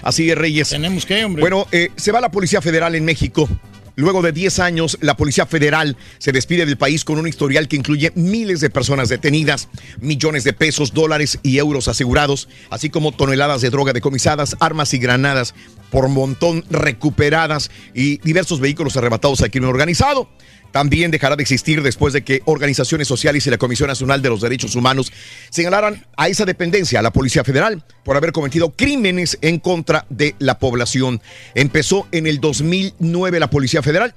Así 0.02 0.30
es, 0.30 0.38
Reyes. 0.38 0.70
Tenemos 0.70 1.06
que, 1.06 1.26
hombre. 1.26 1.42
Bueno, 1.42 1.68
eh, 1.72 1.90
se 1.96 2.12
va 2.12 2.22
la 2.22 2.30
Policía 2.30 2.62
Federal 2.62 2.96
en 2.96 3.04
México 3.06 3.50
Luego 3.96 4.22
de 4.22 4.34
10 4.34 4.60
años, 4.60 4.98
la 5.02 5.16
Policía 5.16 5.46
Federal 5.46 5.96
se 6.18 6.34
despide 6.34 6.66
del 6.66 6.78
país 6.78 7.06
con 7.06 7.18
un 7.18 7.28
historial 7.28 7.68
que 7.68 7.78
incluye 7.78 8.12
miles 8.16 8.60
de 8.60 8.70
personas 8.70 9.08
detenidas, 9.08 9.70
millones 10.02 10.44
de 10.44 10.52
pesos, 10.52 10.94
dólares 10.94 11.40
y 11.44 11.58
euros 11.60 11.88
asegurados, 11.88 12.50
así 12.70 12.90
como 12.90 13.14
toneladas 13.14 13.62
de 13.62 13.70
droga 13.70 13.94
decomisadas, 13.94 14.58
armas 14.60 14.94
y 14.94 14.98
granadas 14.98 15.54
por 15.96 16.10
montón 16.10 16.62
recuperadas 16.70 17.72
y 17.94 18.18
diversos 18.18 18.60
vehículos 18.60 18.98
arrebatados 18.98 19.40
al 19.40 19.50
crimen 19.50 19.70
organizado. 19.70 20.30
También 20.74 21.10
dejará 21.10 21.38
de 21.38 21.44
existir 21.44 21.82
después 21.82 22.12
de 22.12 22.22
que 22.22 22.42
organizaciones 22.44 23.08
sociales 23.08 23.48
y 23.48 23.50
la 23.50 23.58
Comisión 23.58 23.88
Nacional 23.88 24.22
de 24.22 24.28
los 24.28 24.42
Derechos 24.42 24.76
Humanos 24.76 25.14
señalaran 25.50 26.06
a 26.18 26.28
esa 26.28 26.44
dependencia, 26.44 27.00
a 27.00 27.02
la 27.02 27.14
Policía 27.14 27.46
Federal, 27.46 27.82
por 28.04 28.18
haber 28.18 28.34
cometido 28.34 28.72
crímenes 28.72 29.38
en 29.40 29.58
contra 29.58 30.06
de 30.10 30.36
la 30.38 30.60
población. 30.60 31.22
Empezó 31.54 32.10
en 32.12 32.28
el 32.28 32.42
2009 32.42 33.40
la 33.40 33.50
Policía 33.50 33.82
Federal. 33.82 34.16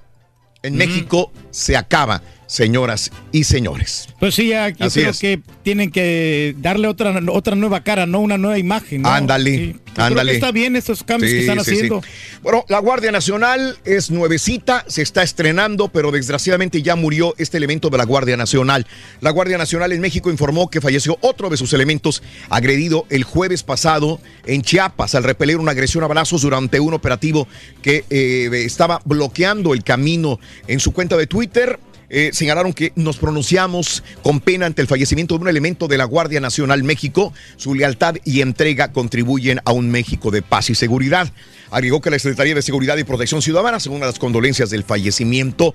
En 0.65 0.75
México 0.75 1.31
se 1.53 1.77
acaba, 1.77 2.23
señoras 2.49 3.13
y 3.31 3.45
señores. 3.45 4.09
Pues 4.19 4.35
sí, 4.35 4.49
ya 4.49 4.71
yo 4.71 4.87
Así 4.87 5.01
creo 5.01 5.11
es. 5.13 5.19
que 5.21 5.41
tienen 5.63 5.93
que 5.93 6.57
darle 6.59 6.89
otra, 6.89 7.21
otra 7.31 7.55
nueva 7.55 7.85
cara, 7.85 8.07
no 8.07 8.19
una 8.19 8.39
nueva 8.39 8.59
imagen. 8.59 9.03
¿no? 9.03 9.09
Ándale, 9.11 9.57
Sí. 9.57 9.77
Ándale. 9.97 10.31
que 10.33 10.37
está 10.37 10.53
bien 10.53 10.77
estos 10.77 11.03
cambios 11.03 11.33
que 11.33 11.41
Sí, 11.43 11.49
están 11.49 11.65
sí, 11.65 11.71
sí. 11.71 11.77
haciendo. 11.77 12.03
Bueno, 12.43 12.65
la 12.69 12.79
Guardia 12.79 13.11
Nacional 13.11 13.79
es 13.85 14.11
nuevecita, 14.13 14.85
se 14.87 15.03
está 15.03 15.23
estrenando, 15.25 15.89
pero 15.89 16.13
desgraciadamente 16.13 16.83
ya 16.83 16.95
murió 16.95 17.35
este 17.37 17.57
elemento 17.57 17.91
de 17.91 17.99
la 17.99 18.05
Guardia 18.05 18.37
Nacional. 18.37 18.87
La 19.21 19.31
Guardia 19.31 19.59
Nacional 19.59 19.93
en 19.93 20.01
México 20.01 20.31
informó 20.31 20.71
que 20.71 20.81
falleció 20.81 21.19
otro 21.21 21.51
de 21.51 21.57
sus 21.57 21.73
elementos 21.73 22.23
agredido 22.49 23.07
el 23.11 23.25
jueves 23.25 23.65
pasado 23.65 24.21
en 24.47 24.63
Chiapas 24.63 25.15
al 25.17 25.25
repeler 25.25 25.57
una 25.57 25.73
agresión 25.73 26.05
a 26.05 26.07
balazos 26.07 26.43
durante 26.43 26.79
un 26.81 26.95
operativo 26.95 27.49
que 27.83 28.05
eh, 28.09 28.49
estaba 28.65 29.01
bloqueando 29.05 29.75
el 29.75 29.83
camino. 29.83 30.39
En 30.69 30.79
su 30.81 30.93
cuenta 30.93 31.17
de 31.17 31.27
Twitter 31.27 31.79
eh, 32.11 32.31
señalaron 32.33 32.73
que 32.73 32.93
nos 32.97 33.19
pronunciamos 33.19 34.03
con 34.23 34.41
pena 34.41 34.67
ante 34.67 34.81
el 34.81 34.89
fallecimiento 34.89 35.37
de 35.37 35.43
un 35.43 35.49
elemento 35.49 35.89
de 35.89 35.99
la 35.99 36.05
Guardia 36.05 36.41
Nacional 36.41 36.83
México. 36.83 37.33
Su 37.57 37.75
lealtad 37.75 38.17
y 38.25 38.41
entrega 38.41 38.93
contribuyen 38.93 39.61
a 39.65 39.73
un 39.73 39.91
México 39.91 40.31
de 40.31 40.43
paz 40.43 40.71
y 40.71 40.75
seguridad. 40.75 41.31
Agregó 41.71 42.01
que 42.01 42.11
la 42.11 42.19
Secretaría 42.19 42.55
de 42.55 42.63
Seguridad 42.63 42.97
y 42.97 43.05
Protección 43.05 43.43
Ciudadana, 43.43 43.79
según 43.79 44.01
las 44.01 44.19
condolencias 44.19 44.71
del 44.71 44.85
fallecimiento, 44.85 45.75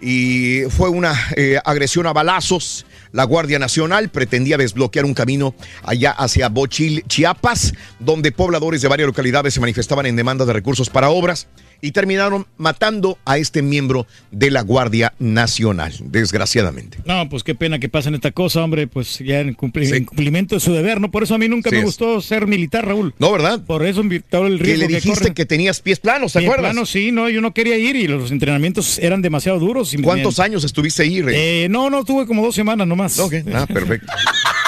y 0.00 0.62
fue 0.70 0.88
una 0.88 1.14
eh, 1.36 1.58
agresión 1.64 2.06
a 2.06 2.12
balazos. 2.12 2.86
La 3.12 3.24
Guardia 3.24 3.58
Nacional 3.58 4.08
pretendía 4.08 4.56
desbloquear 4.56 5.04
un 5.04 5.14
camino 5.14 5.54
allá 5.82 6.10
hacia 6.12 6.48
Bochil, 6.48 7.04
Chiapas, 7.06 7.74
donde 8.00 8.32
pobladores 8.32 8.82
de 8.82 8.88
varias 8.88 9.06
localidades 9.06 9.54
se 9.54 9.60
manifestaban 9.60 10.06
en 10.06 10.16
demanda 10.16 10.46
de 10.46 10.52
recursos 10.52 10.90
para 10.90 11.10
obras 11.10 11.46
y 11.84 11.92
terminaron 11.92 12.46
matando 12.56 13.18
a 13.24 13.38
este 13.38 13.62
miembro 13.62 14.06
de 14.30 14.50
la 14.50 14.62
Guardia 14.62 15.12
Nacional, 15.18 15.92
desgraciadamente. 16.00 16.98
No, 17.04 17.28
pues 17.28 17.42
qué 17.44 17.54
pena 17.54 17.78
que 17.78 17.88
pasen 17.88 18.14
esta 18.14 18.30
cosa, 18.32 18.62
hombre, 18.64 18.86
pues 18.86 19.18
ya 19.18 19.40
en, 19.40 19.56
cumpli- 19.56 19.94
en 19.94 20.04
cumplimiento 20.04 20.54
de 20.54 20.60
su 20.60 20.72
deber, 20.72 21.00
¿no? 21.00 21.10
Por 21.10 21.22
eso 21.22 21.34
a 21.34 21.38
mí 21.38 21.48
nunca 21.48 21.70
Sí 21.70 21.76
me 21.76 21.80
es. 21.80 21.86
gustó 21.86 22.20
ser 22.20 22.46
militar, 22.46 22.86
Raúl. 22.86 23.14
No, 23.18 23.30
¿verdad? 23.32 23.60
Por 23.64 23.84
eso 23.84 24.02
todo 24.30 24.46
el 24.46 24.58
Que 24.58 24.64
riesgo 24.64 24.80
le 24.82 24.88
que 24.88 24.94
dijiste 24.96 25.18
corren. 25.18 25.34
que 25.34 25.46
tenías 25.46 25.80
pies 25.80 26.00
planos, 26.00 26.32
¿te 26.32 26.38
Bien 26.40 26.50
acuerdas? 26.50 26.72
plano, 26.72 26.86
sí, 26.86 27.12
no, 27.12 27.28
yo 27.28 27.40
no 27.40 27.52
quería 27.54 27.76
ir 27.78 27.96
y 27.96 28.06
los 28.08 28.30
entrenamientos 28.30 28.98
eran 28.98 29.22
demasiado 29.22 29.58
duros. 29.58 29.92
y 29.94 29.98
¿Cuántos 29.98 30.38
me- 30.38 30.44
años 30.44 30.64
estuviste 30.64 31.02
ahí, 31.02 31.20
Rey? 31.22 31.34
Eh, 31.36 31.68
no, 31.70 31.90
no, 31.90 32.04
tuve 32.04 32.26
como 32.26 32.42
dos 32.44 32.54
semanas 32.54 32.86
nomás. 32.86 33.18
Ok, 33.18 33.34
ah, 33.54 33.66
perfecto. 33.66 34.12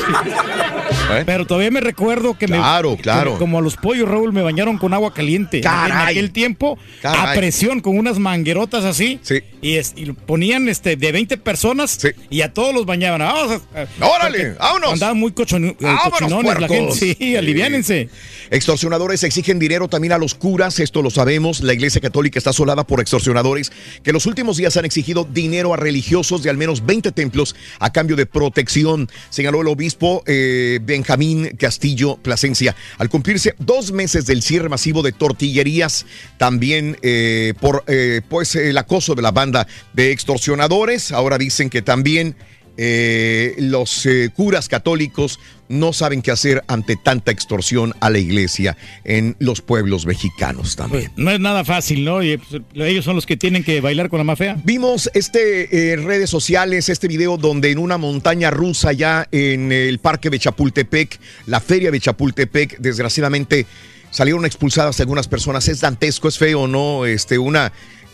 Pero 1.26 1.46
todavía 1.46 1.70
me 1.70 1.80
recuerdo 1.80 2.36
que 2.38 2.46
Claro, 2.46 2.92
me. 2.92 2.96
claro. 2.98 3.30
Como, 3.32 3.38
como 3.40 3.58
a 3.58 3.62
los 3.62 3.76
pollos, 3.76 4.08
Raúl, 4.08 4.32
me 4.32 4.42
bañaron 4.42 4.78
con 4.78 4.94
agua 4.94 5.12
caliente. 5.12 5.60
Caray. 5.60 5.90
En 5.90 6.08
aquel 6.08 6.30
tiempo, 6.32 6.78
Caray. 7.02 7.36
a 7.36 7.38
presión, 7.38 7.80
con 7.80 7.98
unas 7.98 8.18
manguerotas 8.18 8.84
así. 8.84 9.18
Sí. 9.22 9.40
Y, 9.60 9.76
es- 9.76 9.92
y 9.96 10.12
ponían 10.12 10.68
este 10.68 10.96
de 10.96 11.12
20 11.12 11.36
personas 11.38 11.98
y 12.30 12.42
a 12.42 12.52
todos 12.52 12.74
los 12.74 12.86
bañaban. 12.86 13.20
Vamos 13.20 13.60
a- 13.74 14.04
¡Órale! 14.06 14.52
¡Vámonos! 14.54 14.92
Andaban 14.94 15.18
muy 15.18 15.32
cochon- 15.32 15.70
eh, 15.70 15.76
¡Vámonos, 15.80 16.10
cochinones 16.12 16.60
la 16.60 16.68
gente. 16.68 16.76
puercos! 16.76 16.98
Sí, 16.98 17.36
aliviánense. 17.36 18.08
Extorsionadores 18.50 19.22
exigen 19.22 19.58
dinero 19.58 19.88
también 19.88 20.12
a 20.12 20.18
los 20.18 20.34
curas, 20.34 20.80
esto 20.80 21.02
lo 21.02 21.10
sabemos. 21.10 21.60
La 21.60 21.72
Iglesia 21.74 22.00
Católica 22.00 22.38
está 22.38 22.50
asolada 22.50 22.84
por 22.86 23.00
extorsionadores 23.00 23.72
que 24.02 24.12
los 24.12 24.26
últimos 24.26 24.56
días 24.56 24.76
han 24.76 24.84
exigido 24.84 25.24
dinero 25.30 25.74
a 25.74 25.76
religiosos 25.76 26.42
de 26.42 26.50
al 26.50 26.56
menos 26.56 26.84
20 26.86 27.12
templos 27.12 27.54
a 27.78 27.92
cambio 27.92 28.16
de 28.16 28.26
protección, 28.26 29.08
señaló 29.28 29.60
el 29.60 29.68
obispo 29.68 29.89
eh, 30.26 30.78
Benjamín 30.82 31.56
Castillo 31.58 32.16
Plasencia. 32.16 32.76
Al 32.98 33.08
cumplirse 33.08 33.54
dos 33.58 33.92
meses 33.92 34.26
del 34.26 34.42
cierre 34.42 34.68
masivo 34.68 35.02
de 35.02 35.12
tortillerías, 35.12 36.06
también 36.38 36.98
eh, 37.02 37.54
por 37.60 37.84
eh, 37.86 38.20
pues, 38.28 38.54
el 38.56 38.76
acoso 38.78 39.14
de 39.14 39.22
la 39.22 39.30
banda 39.30 39.66
de 39.92 40.12
extorsionadores, 40.12 41.12
ahora 41.12 41.38
dicen 41.38 41.70
que 41.70 41.82
también 41.82 42.36
eh, 42.76 43.54
los 43.58 44.06
eh, 44.06 44.30
curas 44.34 44.68
católicos 44.68 45.38
no 45.68 45.92
saben 45.92 46.20
qué 46.20 46.30
hacer 46.30 46.64
ante 46.66 46.96
tanta 46.96 47.30
extorsión 47.30 47.94
a 48.00 48.10
la 48.10 48.18
iglesia 48.18 48.76
en 49.04 49.36
los 49.38 49.60
pueblos 49.60 50.04
mexicanos 50.04 50.74
también. 50.74 51.12
No 51.16 51.30
es 51.30 51.38
nada 51.38 51.64
fácil, 51.64 52.04
¿no? 52.04 52.22
Y, 52.22 52.38
pues, 52.38 52.62
ellos 52.74 53.04
son 53.04 53.14
los 53.14 53.24
que 53.24 53.36
tienen 53.36 53.62
que 53.62 53.80
bailar 53.80 54.08
con 54.08 54.18
la 54.18 54.24
más 54.24 54.38
fea. 54.38 54.56
Vimos 54.64 55.10
este 55.14 55.92
en 55.92 56.04
redes 56.04 56.28
sociales, 56.28 56.88
este 56.88 57.06
video 57.06 57.36
donde 57.36 57.70
en 57.70 57.78
una 57.78 57.98
montaña 57.98 58.50
rusa 58.50 58.92
ya 58.92 59.28
en 59.30 59.70
el 59.70 60.00
parque 60.00 60.28
de 60.28 60.38
Chapultepec, 60.38 61.20
la 61.46 61.60
feria 61.60 61.90
de 61.90 62.00
Chapultepec, 62.00 62.78
desgraciadamente 62.78 63.66
salieron 64.10 64.44
expulsadas 64.44 65.00
algunas 65.00 65.28
personas. 65.28 65.68
Es 65.68 65.80
dantesco, 65.80 66.28
es 66.28 66.38
feo, 66.38 66.66
¿no? 66.66 67.06
Este, 67.06 67.38
una, 67.38 67.72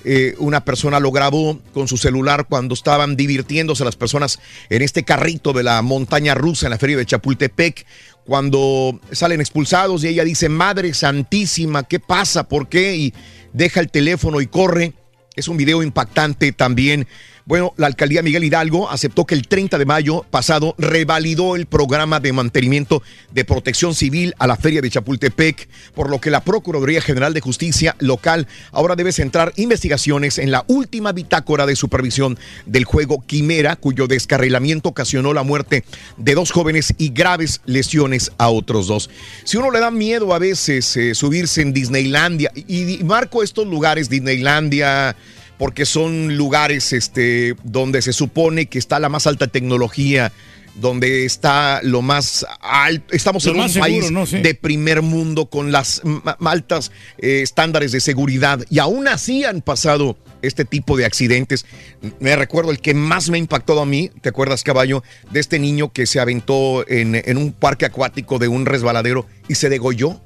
eh, 0.09 0.37
una 0.39 0.65
persona 0.65 1.01
lo 1.01 1.11
grabó 1.11 1.61
con 1.75 1.89
su 1.89 1.97
celular 1.97 2.47
cuando 2.49 2.75
estaban 2.75 3.17
divirtiéndose 3.17 3.85
las 3.85 3.97
personas 3.97 4.39
en 4.71 4.83
este 4.83 5.03
carrito 5.03 5.53
de 5.53 5.65
la 5.65 5.83
montaña 5.83 6.37
rusa 6.37 6.67
en 6.67 6.71
la 6.71 6.79
feria 6.79 6.97
de 6.97 7.07
Chapultepec. 7.07 7.85
Cuando 8.25 9.01
salen 9.11 9.41
expulsados 9.41 10.05
y 10.05 10.09
ella 10.09 10.23
dice, 10.23 10.49
Madre 10.49 10.95
Santísima, 10.95 11.83
¿qué 11.83 11.99
pasa? 11.99 12.49
¿Por 12.49 12.69
qué? 12.69 12.95
Y 12.95 13.15
deja 13.53 13.81
el 13.81 13.91
teléfono 13.91 14.41
y 14.41 14.47
corre. 14.47 14.93
Es 15.35 15.49
un 15.49 15.57
video 15.57 15.83
impactante 15.83 16.53
también. 16.53 17.09
Bueno, 17.47 17.75
la 17.77 17.87
alcaldía 17.87 18.23
Miguel 18.23 18.43
Hidalgo 18.43 18.91
aceptó 18.91 19.25
que 19.25 19.37
el 19.37 19.47
30 19.47 19.79
de 19.79 19.85
mayo 19.85 20.27
pasado 20.31 20.75
revalidó 20.79 21.55
el 21.55 21.67
programa 21.67 22.19
de 22.19 22.33
mantenimiento 22.33 23.05
de 23.33 23.45
protección 23.45 23.95
civil 23.95 24.35
a 24.41 24.49
la 24.49 24.57
feria 24.57 24.81
de 24.81 24.91
Chapultepec, 24.91 25.69
por 25.95 26.11
lo 26.11 26.21
que 26.21 26.33
la 26.33 26.43
Procuraduría 26.43 27.01
General 27.01 27.33
de 27.33 27.41
Justicia 27.41 27.95
local 28.01 28.49
ahora 28.73 28.97
debe 28.97 29.13
centrar 29.13 29.53
investigaciones 29.55 30.39
en 30.39 30.51
la 30.51 30.65
última 30.67 31.13
bitácora 31.13 31.67
de 31.67 31.77
supervisión 31.77 32.37
del 32.67 32.85
juego 32.85 33.23
Quimera, 33.25 33.77
cuyo 33.77 34.09
descarrilamiento 34.09 34.89
ocasionó 34.89 35.33
la 35.33 35.45
muerte 35.45 35.85
de 36.17 36.35
dos 36.35 36.51
jóvenes 36.51 36.95
y 36.99 37.11
graves 37.11 37.61
lesiones 37.65 38.33
a 38.39 38.49
otros 38.49 38.89
dos. 38.89 39.09
Si 39.45 39.57
uno 39.57 39.71
le 39.71 39.79
da 39.79 39.93
miedo 39.93 40.35
a 40.35 40.41
veces 40.41 40.97
eh, 40.97 41.15
subirse 41.15 41.63
en 41.63 41.73
Disneylandia, 41.73 42.51
y, 42.57 42.95
y 42.99 43.05
marco 43.05 43.45
estos 43.45 43.69
lugares, 43.69 44.11
Disneylandia, 44.11 45.15
porque 45.59 45.87
son 45.87 46.37
lugares 46.37 46.93
este, 46.93 47.55
donde 47.65 48.03
se 48.03 48.13
supone 48.13 48.67
que 48.67 48.79
está 48.79 48.99
la 48.99 49.09
más 49.09 49.27
alta 49.27 49.47
tecnología, 49.47 50.33
donde 50.75 51.25
está 51.25 51.81
lo 51.83 52.03
más 52.03 52.45
alto. 52.61 53.15
Estamos 53.15 53.45
Lo 53.47 53.53
en 53.53 53.61
un 53.61 53.69
seguro, 53.71 53.81
país 53.81 54.11
¿no? 54.11 54.27
Sí. 54.27 54.41
de 54.41 54.55
primer 54.55 55.01
mundo 55.01 55.47
con 55.47 55.73
las 55.73 56.03
altas 56.45 56.93
eh, 57.19 57.41
estándares 57.43 57.93
de 57.93 58.01
seguridad 58.01 58.63
y 58.69 58.79
aún 58.79 59.09
así 59.09 59.45
han 59.45 59.63
pasado 59.63 60.19
este 60.43 60.67
tipo 60.67 60.99
de 60.99 61.07
accidentes. 61.07 61.65
Me 62.21 62.37
recuerdo 62.37 62.71
el 62.73 62.81
que 62.81 62.93
más 62.93 63.31
me 63.31 63.39
ha 63.39 63.41
impactado 63.41 63.81
a 63.81 63.87
mí, 63.87 64.11
¿te 64.21 64.29
acuerdas, 64.29 64.63
caballo? 64.63 65.03
De 65.31 65.41
este 65.41 65.59
niño 65.59 65.93
que 65.93 66.05
se 66.05 66.21
aventó 66.21 66.87
en, 66.89 67.15
en 67.15 67.39
un 67.39 67.53
parque 67.53 67.87
acuático 67.87 68.39
de 68.39 68.49
un 68.49 68.67
resbaladero 68.67 69.27
y 69.49 69.55
se 69.55 69.71
degolló. 69.71 70.21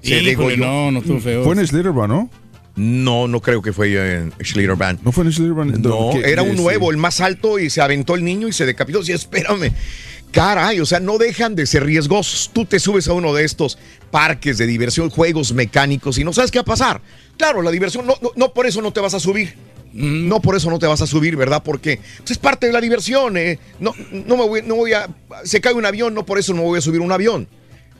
Se 0.00 0.14
Híjole, 0.14 0.30
degolló. 0.30 0.56
no, 0.64 0.90
no 0.92 0.98
estuvo 1.00 1.18
feo. 1.18 1.42
Fue 1.42 1.56
en 1.56 1.66
Schlitterbahn, 1.66 2.08
¿no? 2.08 2.30
No, 2.76 3.26
no 3.26 3.40
creo 3.40 3.62
que 3.62 3.72
fue 3.72 4.16
en 4.16 4.32
Schlitterbahn. 4.42 5.00
No 5.02 5.10
fue 5.10 5.24
en 5.24 5.32
Schlitterbahn. 5.32 5.80
No, 5.80 6.12
era 6.12 6.42
un 6.42 6.56
sí. 6.56 6.62
nuevo, 6.62 6.90
el 6.90 6.98
más 6.98 7.20
alto, 7.20 7.58
y 7.58 7.70
se 7.70 7.80
aventó 7.80 8.14
el 8.14 8.22
niño 8.24 8.48
y 8.48 8.52
se 8.52 8.66
decapitó. 8.66 9.02
Sí, 9.02 9.12
espérame. 9.12 9.72
Caray, 10.30 10.80
o 10.80 10.86
sea, 10.86 11.00
no 11.00 11.16
dejan 11.16 11.54
de 11.54 11.64
ser 11.64 11.84
riesgosos. 11.84 12.50
Tú 12.52 12.66
te 12.66 12.78
subes 12.78 13.08
a 13.08 13.14
uno 13.14 13.32
de 13.32 13.44
estos 13.44 13.78
parques 14.10 14.58
de 14.58 14.66
diversión, 14.66 15.08
juegos 15.08 15.54
mecánicos 15.54 16.18
y 16.18 16.24
no 16.24 16.34
sabes 16.34 16.50
qué 16.50 16.58
va 16.58 16.62
a 16.62 16.66
pasar. 16.66 17.00
Claro, 17.38 17.62
la 17.62 17.70
diversión, 17.70 18.06
no, 18.06 18.14
no, 18.20 18.30
no 18.36 18.52
por 18.52 18.66
eso 18.66 18.82
no 18.82 18.92
te 18.92 19.00
vas 19.00 19.14
a 19.14 19.20
subir. 19.20 19.54
No 19.94 20.42
por 20.42 20.54
eso 20.54 20.68
no 20.68 20.78
te 20.78 20.86
vas 20.86 21.00
a 21.00 21.06
subir, 21.06 21.36
¿verdad? 21.36 21.62
Porque 21.64 22.00
pues, 22.18 22.32
es 22.32 22.38
parte 22.38 22.66
de 22.66 22.72
la 22.72 22.82
diversión. 22.82 23.38
¿eh? 23.38 23.58
No, 23.80 23.94
no 24.12 24.36
me 24.36 24.46
voy, 24.46 24.62
no 24.62 24.74
voy 24.74 24.92
a. 24.92 25.08
Se 25.44 25.62
cae 25.62 25.72
un 25.72 25.86
avión, 25.86 26.12
no 26.12 26.26
por 26.26 26.38
eso 26.38 26.52
no 26.52 26.58
me 26.58 26.68
voy 26.68 26.78
a 26.78 26.82
subir 26.82 27.00
un 27.00 27.12
avión. 27.12 27.48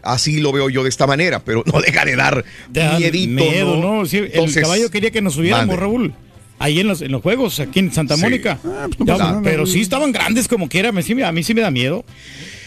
Así 0.07 0.41
lo 0.41 0.53
veo 0.53 0.69
yo 0.71 0.83
de 0.83 0.89
esta 0.89 1.07
manera, 1.07 1.41
pero 1.45 1.63
no 1.67 1.81
deja 1.81 2.05
de 2.05 2.17
dar 2.17 2.45
da 2.71 2.99
miedito. 2.99 3.33
miedo, 3.45 3.77
¿no? 3.77 3.99
¿no? 4.01 4.07
Sí, 4.07 4.19
el 4.19 4.55
caballo 4.55 4.91
quería 4.91 5.11
que 5.11 5.21
nos 5.23 5.35
subiéramos, 5.35 5.67
mande. 5.67 5.81
Raúl. 5.81 6.15
Ahí 6.59 6.81
en 6.81 6.87
los, 6.89 7.03
en 7.03 7.13
los 7.13 7.21
juegos, 7.21 7.61
aquí 7.61 7.81
en 7.81 7.93
Santa 7.93 8.17
Sí. 8.17 8.23
Mónica. 8.23 8.59
Ya, 8.65 9.05
pasa 9.15 9.25
nada, 9.25 9.41
pero 9.45 9.67
sí 9.67 9.81
estaban 9.83 10.11
grandes 10.13 10.49
como 10.49 10.69
quiera, 10.69 10.91
sí 11.03 11.15
me- 11.15 11.25
a 11.25 11.31
mí 11.33 11.43
sí 11.43 11.53
me 11.53 11.61
da 11.61 11.71
miedo. 11.71 12.05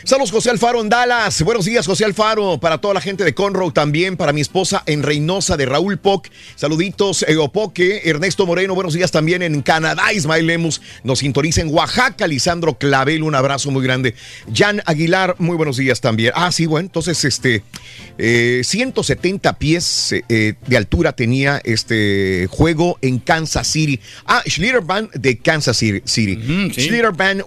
Saludos 0.05 0.31
José 0.31 0.49
Alfaro 0.49 0.79
en 0.81 0.87
Dallas. 0.87 1.41
Buenos 1.43 1.65
días 1.65 1.85
José 1.85 2.05
Alfaro. 2.05 2.57
Para 2.59 2.77
toda 2.77 2.93
la 2.93 3.01
gente 3.01 3.25
de 3.25 3.33
Conroe 3.33 3.71
también. 3.71 4.15
Para 4.15 4.31
mi 4.31 4.39
esposa 4.39 4.81
en 4.85 5.03
Reynosa 5.03 5.57
de 5.57 5.65
Raúl 5.65 5.97
Poc. 5.97 6.27
Saluditos 6.55 7.25
eh, 7.27 7.35
Opoque. 7.35 8.01
Ernesto 8.05 8.45
Moreno. 8.45 8.75
Buenos 8.75 8.93
días 8.93 9.11
también 9.11 9.41
en 9.41 9.61
Canadá. 9.61 10.13
Ismael 10.13 10.47
Lemus 10.47 10.81
nos 11.03 11.19
sintoniza 11.19 11.61
en 11.61 11.73
Oaxaca. 11.73 12.27
Lisandro 12.27 12.77
Clavel. 12.77 13.23
Un 13.23 13.35
abrazo 13.35 13.71
muy 13.71 13.83
grande. 13.83 14.15
Jan 14.53 14.81
Aguilar. 14.85 15.35
Muy 15.37 15.57
buenos 15.57 15.75
días 15.75 15.99
también. 15.99 16.31
Ah, 16.33 16.51
sí, 16.51 16.65
bueno. 16.65 16.85
Entonces, 16.87 17.25
este, 17.25 17.63
eh, 18.17 18.61
170 18.63 19.57
pies 19.59 20.15
eh, 20.29 20.53
de 20.65 20.77
altura 20.77 21.11
tenía 21.11 21.61
este 21.65 22.47
juego 22.49 22.97
en 23.01 23.19
Kansas 23.19 23.67
City. 23.67 23.99
Ah, 24.25 24.41
Schlitterbahn 24.47 25.09
de 25.13 25.37
Kansas 25.37 25.75
City. 25.75 26.01
City. 26.05 26.39
sí. 26.73 26.89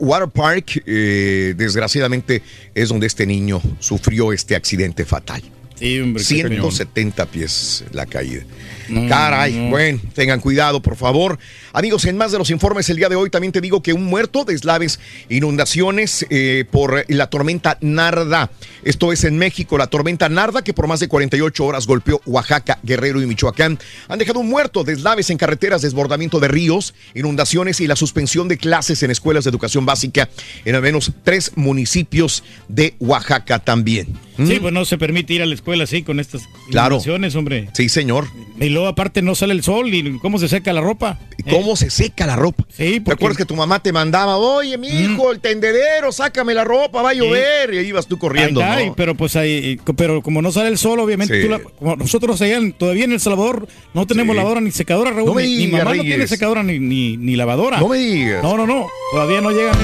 Water 0.01 0.29
Park, 0.29 0.83
eh, 0.87 1.55
desgraciadamente, 1.57 2.42
es 2.75 2.89
donde 2.89 3.07
este 3.07 3.27
niño 3.27 3.61
sufrió 3.79 4.33
este 4.33 4.57
accidente 4.57 5.05
fatal. 5.05 5.43
Sí, 5.79 6.01
hombre, 6.01 6.23
qué 6.23 6.43
cañón. 6.43 6.71
170 6.71 7.27
pies 7.27 7.85
la 7.93 8.07
caída. 8.07 8.45
No, 8.89 9.09
Caray, 9.09 9.55
no. 9.55 9.71
bueno, 9.71 10.01
tengan 10.15 10.41
cuidado, 10.41 10.83
por 10.83 10.97
favor. 10.97 11.39
Amigos, 11.73 12.05
en 12.05 12.17
más 12.17 12.33
de 12.33 12.39
los 12.39 12.51
informes 12.51 12.91
el 12.91 12.97
día 12.97 13.09
de 13.09 13.17
hoy 13.17 13.31
también 13.31 13.53
te 13.53 13.61
digo 13.61 13.83
que 13.83 13.93
un 13.93 14.05
muerto, 14.05 14.45
deslaves, 14.45 15.01
inundaciones 15.29 16.27
eh, 16.31 16.65
por 16.71 17.05
la 17.09 17.31
tormenta 17.31 17.79
Narda. 17.81 18.51
Esto 18.83 19.13
es 19.13 19.25
en 19.25 19.39
México, 19.39 19.79
la 19.79 19.87
tormenta 19.87 20.29
Narda 20.29 20.63
que 20.63 20.75
por 20.75 20.89
más 20.89 21.01
de 21.01 21.09
48 21.09 21.65
horas 21.65 21.87
golpeó 21.87 22.21
Oaxaca, 22.27 22.79
Guerrero 22.83 23.23
y 23.23 23.27
Michoacán. 23.27 23.79
Han 24.09 24.19
dejado 24.19 24.41
un 24.41 24.49
muerto, 24.49 24.85
deslaves 24.85 25.31
en 25.31 25.39
carreteras, 25.39 25.83
desbordamiento 25.83 26.41
de 26.41 26.49
ríos, 26.49 26.95
inundaciones 27.15 27.81
y 27.81 27.87
la 27.87 27.97
suspensión 27.97 28.49
de 28.49 28.59
clases 28.59 29.03
en 29.03 29.11
escuelas 29.11 29.45
de 29.45 29.51
educación 29.51 29.87
básica 29.87 30.29
en 30.65 30.75
al 30.75 30.83
menos 30.83 31.13
tres 31.25 31.53
municipios 31.55 32.45
de 32.69 32.95
Oaxaca 32.99 33.59
también. 33.59 34.09
Sí, 34.37 34.59
pues 34.61 34.73
no 34.73 34.85
se 34.85 34.99
permite 34.99 35.35
ir 35.35 35.43
a 35.43 35.47
la 35.47 35.55
escuela 35.55 35.72
así 35.81 36.03
con 36.03 36.21
estas 36.21 36.49
Claro. 36.71 36.99
hombre. 37.37 37.69
Sí, 37.73 37.89
señor. 37.89 38.27
Y 38.61 38.69
luego 38.69 38.87
aparte 38.89 39.23
no 39.23 39.35
sale 39.35 39.55
el 39.55 39.63
sol 39.63 39.93
y 39.93 40.19
cómo 40.19 40.39
se 40.39 40.49
seca 40.49 40.73
la 40.73 40.81
ropa. 40.81 41.19
¿Y 41.39 41.51
cómo 41.51 41.75
se 41.77 41.91
seca 41.91 42.27
la 42.27 42.37
ropa? 42.37 42.65
Sí, 42.77 43.01
¿Te 43.01 43.13
acuerdas 43.13 43.37
que 43.39 43.45
tu 43.45 43.57
mamá 43.57 43.81
te 43.81 43.93
mandaba, 43.93 44.37
oye, 44.37 44.77
mi 44.79 44.89
hijo, 44.89 45.33
el 45.33 45.41
tendedero, 45.41 46.13
sácame 46.13 46.55
la 46.55 46.65
ropa, 46.65 47.03
va 47.03 47.11
a 47.11 47.15
llover? 47.15 47.75
Y 47.75 47.79
ahí 47.79 47.87
ibas 47.87 48.07
tú 48.07 48.19
corriendo, 48.19 48.63
Acá, 48.63 48.77
¿no? 48.77 48.85
y- 48.87 48.93
pero 48.97 49.15
pues 49.17 49.35
ahí, 49.37 49.81
pero 49.97 50.23
como 50.23 50.43
no 50.43 50.53
sale 50.53 50.69
el 50.69 50.79
sol, 50.79 51.01
obviamente 51.01 51.37
Sí. 51.41 51.43
tú 51.47 51.51
la- 51.51 51.59
como 51.61 51.97
nosotros 51.97 52.41
allá 52.43 52.59
todavía 52.79 53.05
en 53.05 53.13
El 53.13 53.21
Salvador 53.21 53.67
no 53.95 54.07
tenemos 54.07 54.35
Sí. 54.35 54.37
lavadora 54.39 54.61
ni 54.61 54.71
secadora, 54.71 55.11
Raúl. 55.11 55.27
No 55.27 55.35
me 55.35 55.43
digas, 55.43 55.85
mamá 55.85 55.95
no 55.97 56.03
tiene 56.03 56.27
secadora 56.27 56.63
ni, 56.63 56.79
ni, 56.79 57.17
ni 57.17 57.37
lavadora. 57.37 57.79
No 57.81 57.89
me 57.89 57.99
digas. 57.99 58.43
No, 58.43 58.57
no, 58.57 58.67
no. 58.67 58.87
Todavía 59.13 59.41
no 59.41 59.51
llegan 59.51 59.75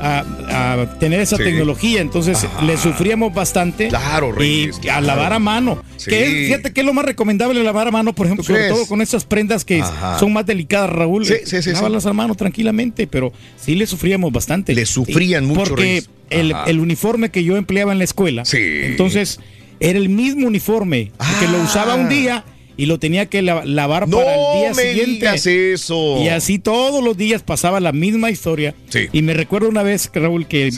a, 0.00 0.24
a 0.82 0.98
tener 0.98 1.20
esa 1.20 1.36
Sí. 1.36 1.44
tecnología. 1.44 2.00
Entonces 2.00 2.44
Ajá. 2.44 2.62
le 2.64 2.76
sufríamos 2.76 3.32
bastante. 3.34 3.88
Claro, 3.88 4.32
Reyes, 4.32 4.76
Y 4.78 4.80
claro. 4.82 4.98
a 4.98 5.00
lavar 5.02 5.32
a 5.32 5.38
mano. 5.38 5.82
Sí. 5.96 6.10
Que 6.10 6.24
es- 6.26 6.46
fíjate 6.48 6.72
que 6.72 6.80
es 6.80 6.86
lo 6.86 6.92
más 6.94 7.04
recomendable 7.04 7.62
lavar 7.62 7.88
a 7.88 7.90
mano, 7.90 8.14
por 8.14 8.26
ejemplo, 8.26 8.44
¿Tú 8.44 8.52
sobre 8.52 8.68
todo 8.68 8.86
con 8.86 9.00
esas 9.02 9.24
prendas 9.24 9.64
que 9.64 9.80
Ajá. 9.80 10.18
son 10.18 10.32
más 10.32 10.46
delicadas, 10.46 10.90
Raúl. 10.90 11.24
Sí, 11.26 11.34
sí, 11.44 11.62
sí, 11.62 11.72
Lávalas 11.72 12.06
a 12.06 12.12
mano 12.12 12.34
tranquilamente, 12.34 13.06
pero 13.06 13.32
sí 13.60 13.74
le 13.74 13.86
sufríamos 13.86 14.32
bastante. 14.32 14.74
Le 14.74 14.86
sufrían 14.86 15.44
mucho, 15.46 15.64
Porque 15.70 16.04
el, 16.30 16.54
el 16.66 16.80
uniforme 16.80 17.30
que 17.30 17.44
yo 17.44 17.56
empleaba 17.56 17.92
en 17.92 17.98
la 17.98 18.04
escuela, 18.04 18.42
entonces 18.52 19.40
era 19.80 19.98
el 19.98 20.08
mismo 20.08 20.46
uniforme, 20.46 21.12
que 21.40 21.48
lo 21.48 21.58
usaba 21.62 21.94
un 21.94 22.08
día 22.08 22.44
y 22.76 22.86
lo 22.86 22.98
tenía 22.98 23.26
que 23.26 23.42
la- 23.42 23.64
lavar 23.64 24.08
No 24.08 24.18
para 24.18 24.34
el 24.34 24.58
día 24.60 24.68
me 24.74 24.82
siguiente. 24.90 25.12
digas 25.12 25.46
eso. 25.46 26.18
Y 26.22 26.28
así 26.28 26.58
todos 26.58 27.02
los 27.02 27.16
días 27.16 27.42
pasaba 27.42 27.80
la 27.80 27.92
misma 27.92 28.30
historia. 28.30 28.74
Sí. 28.88 29.06
Y 29.12 29.22
me 29.22 29.34
recuerdo 29.34 29.68
una 29.68 29.82
vez, 29.82 30.10
Raúl, 30.14 30.46
que 30.46 30.70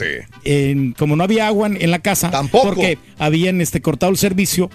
en- 0.45 0.93
como 0.93 1.15
no 1.15 1.23
había 1.23 1.47
agua 1.47 1.67
en, 1.67 1.81
en 1.81 1.91
la 1.91 1.99
casa, 1.99 2.31
porque 2.51 2.97
habían 3.17 3.59
este, 3.61 3.81
cortado 3.81 4.11
el 4.11 4.17
servicio, 4.17 4.69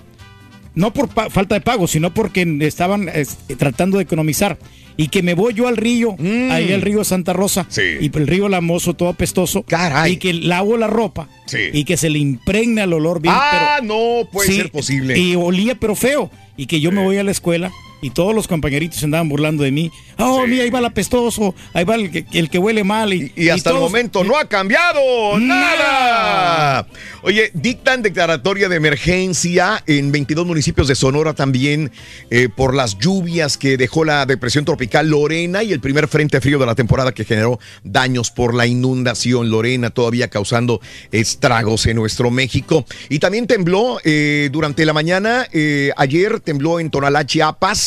no 0.74 0.92
por 0.92 1.08
falta 1.30 1.54
de 1.54 1.60
pago, 1.60 1.86
sino 1.86 2.12
porque 2.12 2.58
estaban 2.62 3.08
es, 3.08 3.36
tratando 3.58 3.98
de 3.98 4.04
economizar. 4.04 4.58
Y 4.96 5.08
que 5.08 5.24
me 5.24 5.34
voy 5.34 5.54
yo 5.54 5.66
al 5.66 5.76
río, 5.76 6.14
ahí 6.52 6.72
al 6.72 6.80
río 6.80 7.02
Santa 7.02 7.32
Rosa, 7.32 7.66
y 8.00 8.16
el 8.16 8.26
río 8.28 8.48
Lamoso 8.48 8.94
todo 8.94 9.08
apestoso, 9.08 9.64
y 10.08 10.16
que 10.18 10.32
lavo 10.34 10.76
la 10.76 10.86
ropa, 10.86 11.28
y 11.72 11.82
que 11.84 11.96
se 11.96 12.10
le 12.10 12.20
impregna 12.20 12.84
el 12.84 12.92
olor 12.92 13.20
bien. 13.20 13.34
Ah, 13.36 13.78
pero, 13.80 13.88
no 13.88 14.28
puede 14.30 14.48
Sí, 14.48 14.56
ser 14.56 14.70
posible. 14.70 15.18
Y 15.18 15.34
olía 15.34 15.74
pero 15.74 15.96
feo. 15.96 16.30
Y 16.56 16.66
que 16.66 16.80
yo 16.80 16.92
me 16.92 17.02
voy 17.02 17.18
a 17.18 17.24
la 17.24 17.30
escuela 17.30 17.72
y 18.02 18.10
todos 18.10 18.34
los 18.34 18.46
compañeritos 18.48 18.98
se 18.98 19.06
andaban 19.06 19.28
burlando 19.28 19.62
de 19.64 19.72
mí. 19.72 19.90
Oh, 20.18 20.46
mira, 20.46 20.62
ahí 20.64 20.70
va 20.70 20.78
el 20.80 20.84
apestoso, 20.84 21.54
ahí 21.72 21.84
va 21.84 21.94
el 21.96 22.10
que, 22.10 22.24
el 22.32 22.50
que 22.50 22.58
huele 22.58 22.84
mal. 22.84 23.12
Y, 23.14 23.32
Y 23.36 23.48
hasta 23.48 23.70
el 23.70 23.76
todos- 23.76 23.90
momento 23.90 24.22
no 24.24 24.36
ha 24.36 24.44
cambiado 24.46 25.38
nada. 25.38 26.86
Oye, 27.22 27.50
dictan 27.54 28.02
declaratoria 28.02 28.68
de 28.68 28.76
emergencia 28.76 29.82
en 29.86 30.12
22 30.12 30.46
municipios 30.46 30.88
de 30.88 30.94
Sonora 30.94 31.32
también 31.32 31.90
eh, 32.30 32.48
por 32.54 32.74
las 32.74 32.98
lluvias 32.98 33.56
que 33.56 33.76
dejó 33.78 34.04
la 34.04 34.26
depresión 34.26 34.64
tropical 34.64 35.08
Lorena 35.08 35.62
y 35.62 35.72
el 35.72 35.80
primer 35.80 36.06
frente 36.08 36.40
frío 36.40 36.58
de 36.58 36.66
la 36.66 36.74
temporada 36.74 37.12
que 37.12 37.24
generó 37.24 37.58
daños 37.82 38.30
por 38.30 38.54
la 38.54 38.66
inundación 38.66 39.50
Lorena, 39.50 39.90
todavía 39.90 40.28
causando 40.28 40.80
estragos 41.12 41.86
en 41.86 41.96
nuestro 41.96 42.30
México. 42.30 42.84
Y 43.08 43.18
también 43.20 43.46
tembló 43.46 43.98
eh, 44.04 44.50
durante 44.52 44.84
la 44.84 44.92
mañana, 44.92 45.46
eh, 45.52 45.92
ayer 45.96 46.40
tembló 46.40 46.78
en 46.80 46.90
Tonalá, 46.90 47.24
Chiapas, 47.24 47.78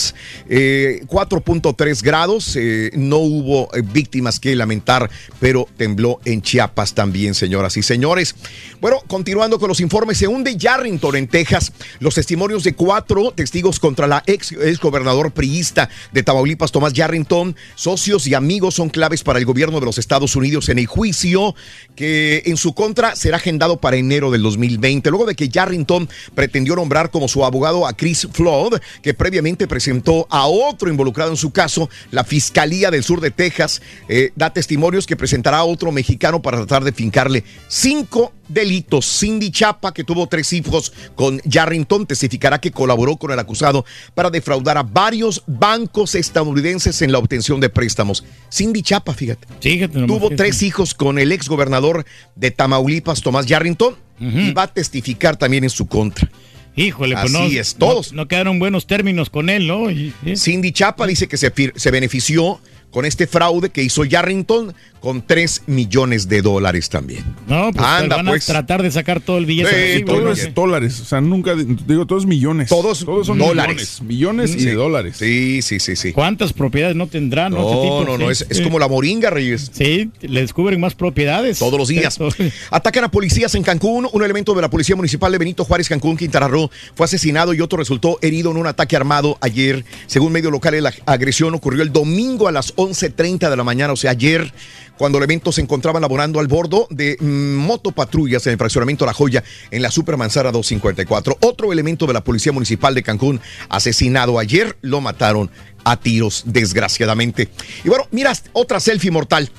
eh, 0.49 1.01
4.3 1.07 2.01
grados, 2.01 2.55
eh, 2.55 2.91
no 2.93 3.17
hubo 3.17 3.73
eh, 3.73 3.81
víctimas 3.81 4.39
que 4.39 4.55
lamentar, 4.55 5.09
pero 5.39 5.67
tembló 5.77 6.19
en 6.25 6.41
Chiapas 6.41 6.93
también, 6.93 7.33
señoras 7.33 7.77
y 7.77 7.83
señores. 7.83 8.35
Bueno, 8.79 8.97
continuando 9.07 9.59
con 9.59 9.69
los 9.69 9.79
informes, 9.79 10.17
se 10.17 10.27
hunde 10.27 10.55
Yarrington 10.55 11.15
en 11.15 11.27
Texas. 11.27 11.71
Los 11.99 12.15
testimonios 12.15 12.63
de 12.63 12.73
cuatro 12.73 13.31
testigos 13.31 13.79
contra 13.79 14.07
la 14.07 14.23
ex, 14.27 14.51
ex 14.51 14.79
gobernador 14.79 15.31
priista 15.31 15.89
de 16.11 16.23
Tamaulipas, 16.23 16.71
Tomás 16.71 16.93
Yarrington, 16.93 17.55
socios 17.75 18.27
y 18.27 18.33
amigos 18.33 18.75
son 18.75 18.89
claves 18.89 19.23
para 19.23 19.39
el 19.39 19.45
gobierno 19.45 19.79
de 19.79 19.85
los 19.85 19.97
Estados 19.97 20.35
Unidos 20.35 20.69
en 20.69 20.79
el 20.79 20.85
juicio 20.85 21.55
que 21.95 22.43
en 22.45 22.57
su 22.57 22.73
contra 22.73 23.15
será 23.15 23.37
agendado 23.37 23.77
para 23.77 23.97
enero 23.97 24.31
del 24.31 24.43
2020, 24.43 25.09
luego 25.09 25.25
de 25.25 25.35
que 25.35 25.49
Yarrington 25.49 26.07
pretendió 26.35 26.75
nombrar 26.75 27.09
como 27.09 27.27
su 27.27 27.43
abogado 27.43 27.87
a 27.87 27.93
Chris 27.93 28.27
Flood, 28.31 28.79
que 29.01 29.13
previamente 29.13 29.67
presentó 29.67 29.86
a 30.29 30.47
otro 30.47 30.89
involucrado 30.89 31.31
en 31.31 31.37
su 31.37 31.51
caso, 31.51 31.89
la 32.11 32.23
Fiscalía 32.23 32.91
del 32.91 33.03
Sur 33.03 33.21
de 33.21 33.31
Texas, 33.31 33.81
eh, 34.09 34.31
da 34.35 34.51
testimonios 34.51 35.05
que 35.05 35.15
presentará 35.15 35.59
a 35.59 35.63
otro 35.63 35.91
mexicano 35.91 36.41
para 36.41 36.57
tratar 36.57 36.83
de 36.83 36.91
fincarle 36.91 37.43
cinco 37.67 38.33
delitos. 38.47 39.05
Cindy 39.19 39.51
Chapa, 39.51 39.93
que 39.93 40.03
tuvo 40.03 40.27
tres 40.27 40.53
hijos 40.53 40.93
con 41.15 41.39
Yarrington, 41.43 42.05
testificará 42.05 42.59
que 42.59 42.71
colaboró 42.71 43.17
con 43.17 43.31
el 43.31 43.39
acusado 43.39 43.85
para 44.13 44.29
defraudar 44.29 44.77
a 44.77 44.83
varios 44.83 45.43
bancos 45.47 46.15
estadounidenses 46.15 47.01
en 47.01 47.11
la 47.11 47.19
obtención 47.19 47.59
de 47.59 47.69
préstamos. 47.69 48.23
Cindy 48.51 48.81
Chapa, 48.81 49.13
fíjate. 49.13 49.47
Tuvo 49.89 50.29
tres 50.29 50.63
hijos 50.63 50.93
con 50.93 51.19
el 51.19 51.31
ex 51.31 51.47
gobernador 51.47 52.05
de 52.35 52.51
Tamaulipas, 52.51 53.21
Tomás 53.21 53.45
Yarrington, 53.45 53.95
y 54.19 54.51
va 54.51 54.63
a 54.63 54.73
testificar 54.73 55.37
también 55.37 55.63
en 55.63 55.69
su 55.69 55.87
contra. 55.87 56.29
Híjole, 56.77 57.15
pues 57.15 57.25
Así 57.33 57.33
no, 57.55 57.59
es, 57.59 57.75
todos. 57.75 58.13
No, 58.13 58.21
no 58.23 58.27
quedaron 58.29 58.59
buenos 58.59 58.87
términos 58.87 59.29
con 59.29 59.49
él, 59.49 59.67
¿no? 59.67 59.89
Y- 59.91 60.13
y- 60.25 60.37
Cindy 60.37 60.71
Chapa 60.71 61.05
dice 61.07 61.27
que 61.27 61.35
se, 61.35 61.51
se 61.75 61.91
benefició 61.91 62.61
con 62.91 63.05
este 63.05 63.27
fraude 63.27 63.69
que 63.69 63.83
hizo 63.83 64.05
Yarrington 64.05 64.73
con 64.99 65.21
3 65.25 65.63
millones 65.67 66.27
de 66.27 66.41
dólares 66.41 66.89
también. 66.89 67.23
No, 67.47 67.71
pues 67.71 67.85
Anda, 67.85 68.17
van 68.17 68.27
a 68.27 68.31
pues. 68.31 68.45
tratar 68.45 68.81
de 68.81 68.91
sacar 68.91 69.21
todo 69.21 69.37
el 69.37 69.45
billete. 69.45 69.97
Sí, 69.97 70.03
Todo 70.03 70.31
es 70.31 70.53
dólares, 70.53 70.99
o 70.99 71.05
sea, 71.05 71.21
nunca, 71.21 71.55
digo, 71.55 72.05
todos 72.07 72.25
millones. 72.25 72.69
Todos, 72.69 72.99
son 72.99 73.37
dólares. 73.37 74.01
Millones, 74.01 74.49
millones 74.49 74.55
y 74.55 74.65
de 74.65 74.73
dólares. 74.73 75.17
Sí, 75.17 75.61
sí, 75.61 75.79
sí, 75.79 75.95
sí. 75.95 76.13
¿Cuántas 76.13 76.53
propiedades 76.53 76.95
no 76.95 77.07
tendrán? 77.07 77.53
No, 77.53 77.59
No, 77.59 77.69
Este 77.69 77.81
tipo, 77.83 78.03
no, 78.05 78.17
no, 78.17 78.25
sí, 78.33 78.43
es, 78.49 78.57
es 78.57 78.61
como 78.61 78.79
la 78.79 78.87
moringa, 78.87 79.29
Reyes. 79.29 79.71
Sí, 79.71 80.09
le 80.21 80.41
descubren 80.41 80.79
más 80.79 80.95
propiedades. 80.95 81.59
Todos 81.59 81.77
los 81.77 81.87
días. 81.89 82.17
Atacan 82.71 83.03
a 83.03 83.11
policías 83.11 83.53
en 83.55 83.63
Cancún. 83.63 84.07
Un 84.11 84.23
elemento 84.23 84.53
de 84.53 84.61
la 84.61 84.69
Policía 84.69 84.95
Municipal 84.95 85.31
de 85.31 85.37
Benito 85.37 85.63
Juárez, 85.63 85.89
Cancún, 85.89 86.17
Quintana 86.17 86.47
Roo, 86.47 86.69
fue 86.95 87.05
asesinado 87.05 87.53
y 87.53 87.61
otro 87.61 87.77
resultó 87.77 88.17
herido 88.21 88.51
en 88.51 88.57
un 88.57 88.67
ataque 88.67 88.95
armado 88.95 89.37
ayer. 89.41 89.85
Según 90.07 90.31
medio 90.31 90.51
local, 90.51 90.81
la 90.81 90.93
agresión 91.05 91.53
ocurrió 91.53 91.83
el 91.83 91.93
domingo 91.93 92.47
a 92.47 92.51
las 92.51 92.73
11.30 92.77 93.49
de 93.49 93.57
la 93.57 93.63
mañana, 93.63 93.91
o 93.91 93.97
sea, 93.97 94.11
ayer, 94.11 94.53
cuando 94.97 95.17
elementos 95.17 95.55
se 95.55 95.61
encontraban 95.61 96.01
laborando 96.01 96.39
al 96.39 96.47
bordo 96.47 96.87
de 96.89 97.17
mm, 97.19 97.55
motopatrullas 97.55 98.45
en 98.47 98.53
el 98.53 98.57
fraccionamiento 98.57 99.05
La 99.05 99.13
Joya, 99.13 99.43
en 99.71 99.81
la 99.81 99.91
Supermanzara 99.91 100.51
254. 100.51 101.37
Otro 101.41 101.73
elemento 101.73 102.05
de 102.05 102.13
la 102.13 102.23
Policía 102.23 102.53
Municipal 102.53 102.95
de 102.95 103.03
Cancún, 103.03 103.41
asesinado 103.67 104.39
ayer, 104.39 104.77
lo 104.81 105.01
mataron 105.01 105.51
a 105.83 105.97
tiros, 105.99 106.43
desgraciadamente. 106.45 107.49
Y 107.83 107.89
bueno, 107.89 108.07
mira, 108.11 108.33
otra 108.53 108.79
selfie 108.79 109.11
mortal. 109.11 109.49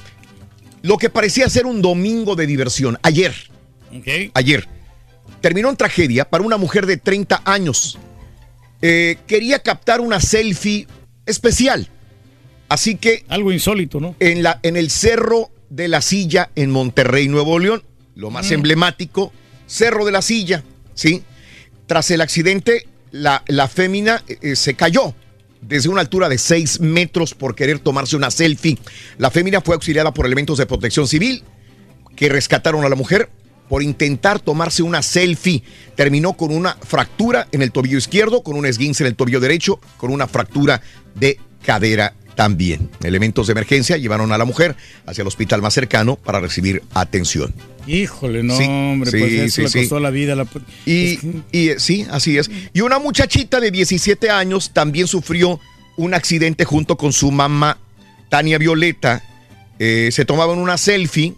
Lo 0.82 0.96
que 0.96 1.10
parecía 1.10 1.48
ser 1.48 1.66
un 1.66 1.82
domingo 1.82 2.36
de 2.36 2.46
diversión, 2.46 2.98
ayer, 3.02 3.34
ayer, 4.34 4.68
terminó 5.40 5.70
en 5.70 5.76
tragedia 5.76 6.28
para 6.28 6.44
una 6.44 6.56
mujer 6.56 6.86
de 6.86 6.96
30 6.96 7.42
años. 7.44 7.98
Eh, 8.80 9.18
quería 9.26 9.58
captar 9.58 10.00
una 10.00 10.20
selfie 10.20 10.86
especial. 11.26 11.90
Así 12.68 12.96
que... 12.96 13.24
Algo 13.28 13.52
insólito, 13.52 14.00
¿no? 14.00 14.14
En, 14.20 14.42
la, 14.42 14.60
en 14.62 14.76
el 14.76 14.90
Cerro 14.90 15.50
de 15.70 15.88
la 15.88 16.00
Silla 16.00 16.50
en 16.54 16.70
Monterrey, 16.70 17.28
Nuevo 17.28 17.58
León. 17.58 17.82
lo 18.14 18.30
más 18.30 18.50
emblemático, 18.50 19.32
Cerro 19.66 20.04
de 20.04 20.12
la 20.12 20.22
Silla, 20.22 20.64
¿sí? 20.94 21.22
Tras 21.86 22.10
el 22.10 22.20
accidente, 22.20 22.86
la, 23.10 23.42
la 23.46 23.68
fémina 23.68 24.22
eh, 24.28 24.56
se 24.56 24.74
cayó 24.74 25.14
desde 25.60 25.88
una 25.88 26.00
altura 26.00 26.28
de 26.28 26.38
6 26.38 26.80
metros 26.80 27.34
por 27.34 27.54
querer 27.54 27.78
tomarse 27.78 28.16
una 28.16 28.30
selfie. 28.30 28.78
La 29.18 29.30
fémina 29.30 29.60
fue 29.60 29.74
auxiliada 29.74 30.12
por 30.12 30.26
elementos 30.26 30.58
de 30.58 30.66
protección 30.66 31.08
civil 31.08 31.42
que 32.16 32.28
rescataron 32.28 32.84
a 32.84 32.88
la 32.88 32.96
mujer 32.96 33.30
por 33.68 33.82
intentar 33.82 34.40
tomarse 34.40 34.82
una 34.82 35.02
selfie. 35.02 35.62
Terminó 35.94 36.34
con 36.34 36.54
una 36.54 36.76
fractura 36.76 37.48
en 37.52 37.62
el 37.62 37.72
tobillo 37.72 37.98
izquierdo, 37.98 38.42
con 38.42 38.56
un 38.56 38.66
esguince 38.66 39.02
en 39.02 39.08
el 39.08 39.16
tobillo 39.16 39.40
derecho, 39.40 39.80
con 39.96 40.10
una 40.10 40.26
fractura 40.26 40.80
de 41.14 41.38
cadera 41.62 42.14
también. 42.38 42.88
Elementos 43.02 43.48
de 43.48 43.50
emergencia 43.50 43.96
llevaron 43.96 44.30
a 44.30 44.38
la 44.38 44.44
mujer 44.44 44.76
hacia 45.06 45.22
el 45.22 45.26
hospital 45.26 45.60
más 45.60 45.74
cercano 45.74 46.14
para 46.14 46.38
recibir 46.38 46.84
atención. 46.94 47.52
Híjole, 47.88 48.44
no, 48.44 48.56
Sí, 48.56 48.62
hombre, 48.62 49.10
sí, 49.10 49.18
pues 49.18 49.32
eso 49.32 49.66
sí, 49.66 49.78
le 49.78 49.82
costó 49.82 49.98
la 49.98 50.10
vida. 50.10 50.36
La... 50.36 50.46
Y, 50.86 51.18
y, 51.50 51.70
sí, 51.78 52.06
así 52.08 52.38
es. 52.38 52.48
Y 52.72 52.82
una 52.82 53.00
muchachita 53.00 53.58
de 53.58 53.72
17 53.72 54.30
años 54.30 54.72
también 54.72 55.08
sufrió 55.08 55.58
un 55.96 56.14
accidente 56.14 56.64
junto 56.64 56.96
con 56.96 57.12
su 57.12 57.32
mamá, 57.32 57.76
Tania 58.28 58.56
Violeta. 58.58 59.20
Eh, 59.80 60.10
se 60.12 60.24
tomaban 60.24 60.60
una 60.60 60.78
selfie 60.78 61.34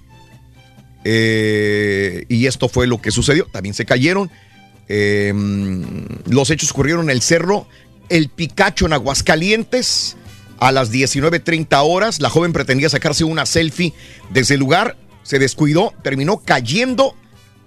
eh, 1.05 2.27
y 2.28 2.44
esto 2.44 2.68
fue 2.68 2.86
lo 2.86 3.01
que 3.01 3.10
sucedió. 3.10 3.47
También 3.47 3.74
se 3.74 3.86
cayeron. 3.86 4.31
Eh, 4.86 5.32
los 6.27 6.51
hechos 6.51 6.72
ocurrieron 6.72 7.05
en 7.05 7.10
el 7.10 7.22
cerro 7.22 7.66
El 8.10 8.28
Picacho 8.28 8.85
en 8.85 8.93
Aguascalientes 8.93 10.18
a 10.61 10.73
las 10.73 10.93
19.30 10.93 11.82
horas. 11.82 12.20
La 12.20 12.31
joven 12.31 12.53
pretendía 12.53 12.89
sacarse 12.89 13.24
una 13.24 13.47
selfie 13.47 13.93
desde 14.31 14.55
el 14.55 14.61
lugar, 14.61 14.97
se 15.23 15.39
descuidó, 15.39 15.93
terminó 16.03 16.39
cayendo 16.39 17.16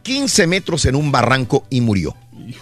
15 0.03 0.48
metros 0.48 0.86
en 0.86 0.95
un 0.95 1.11
barranco 1.11 1.65
y 1.70 1.82
murió. 1.82 2.15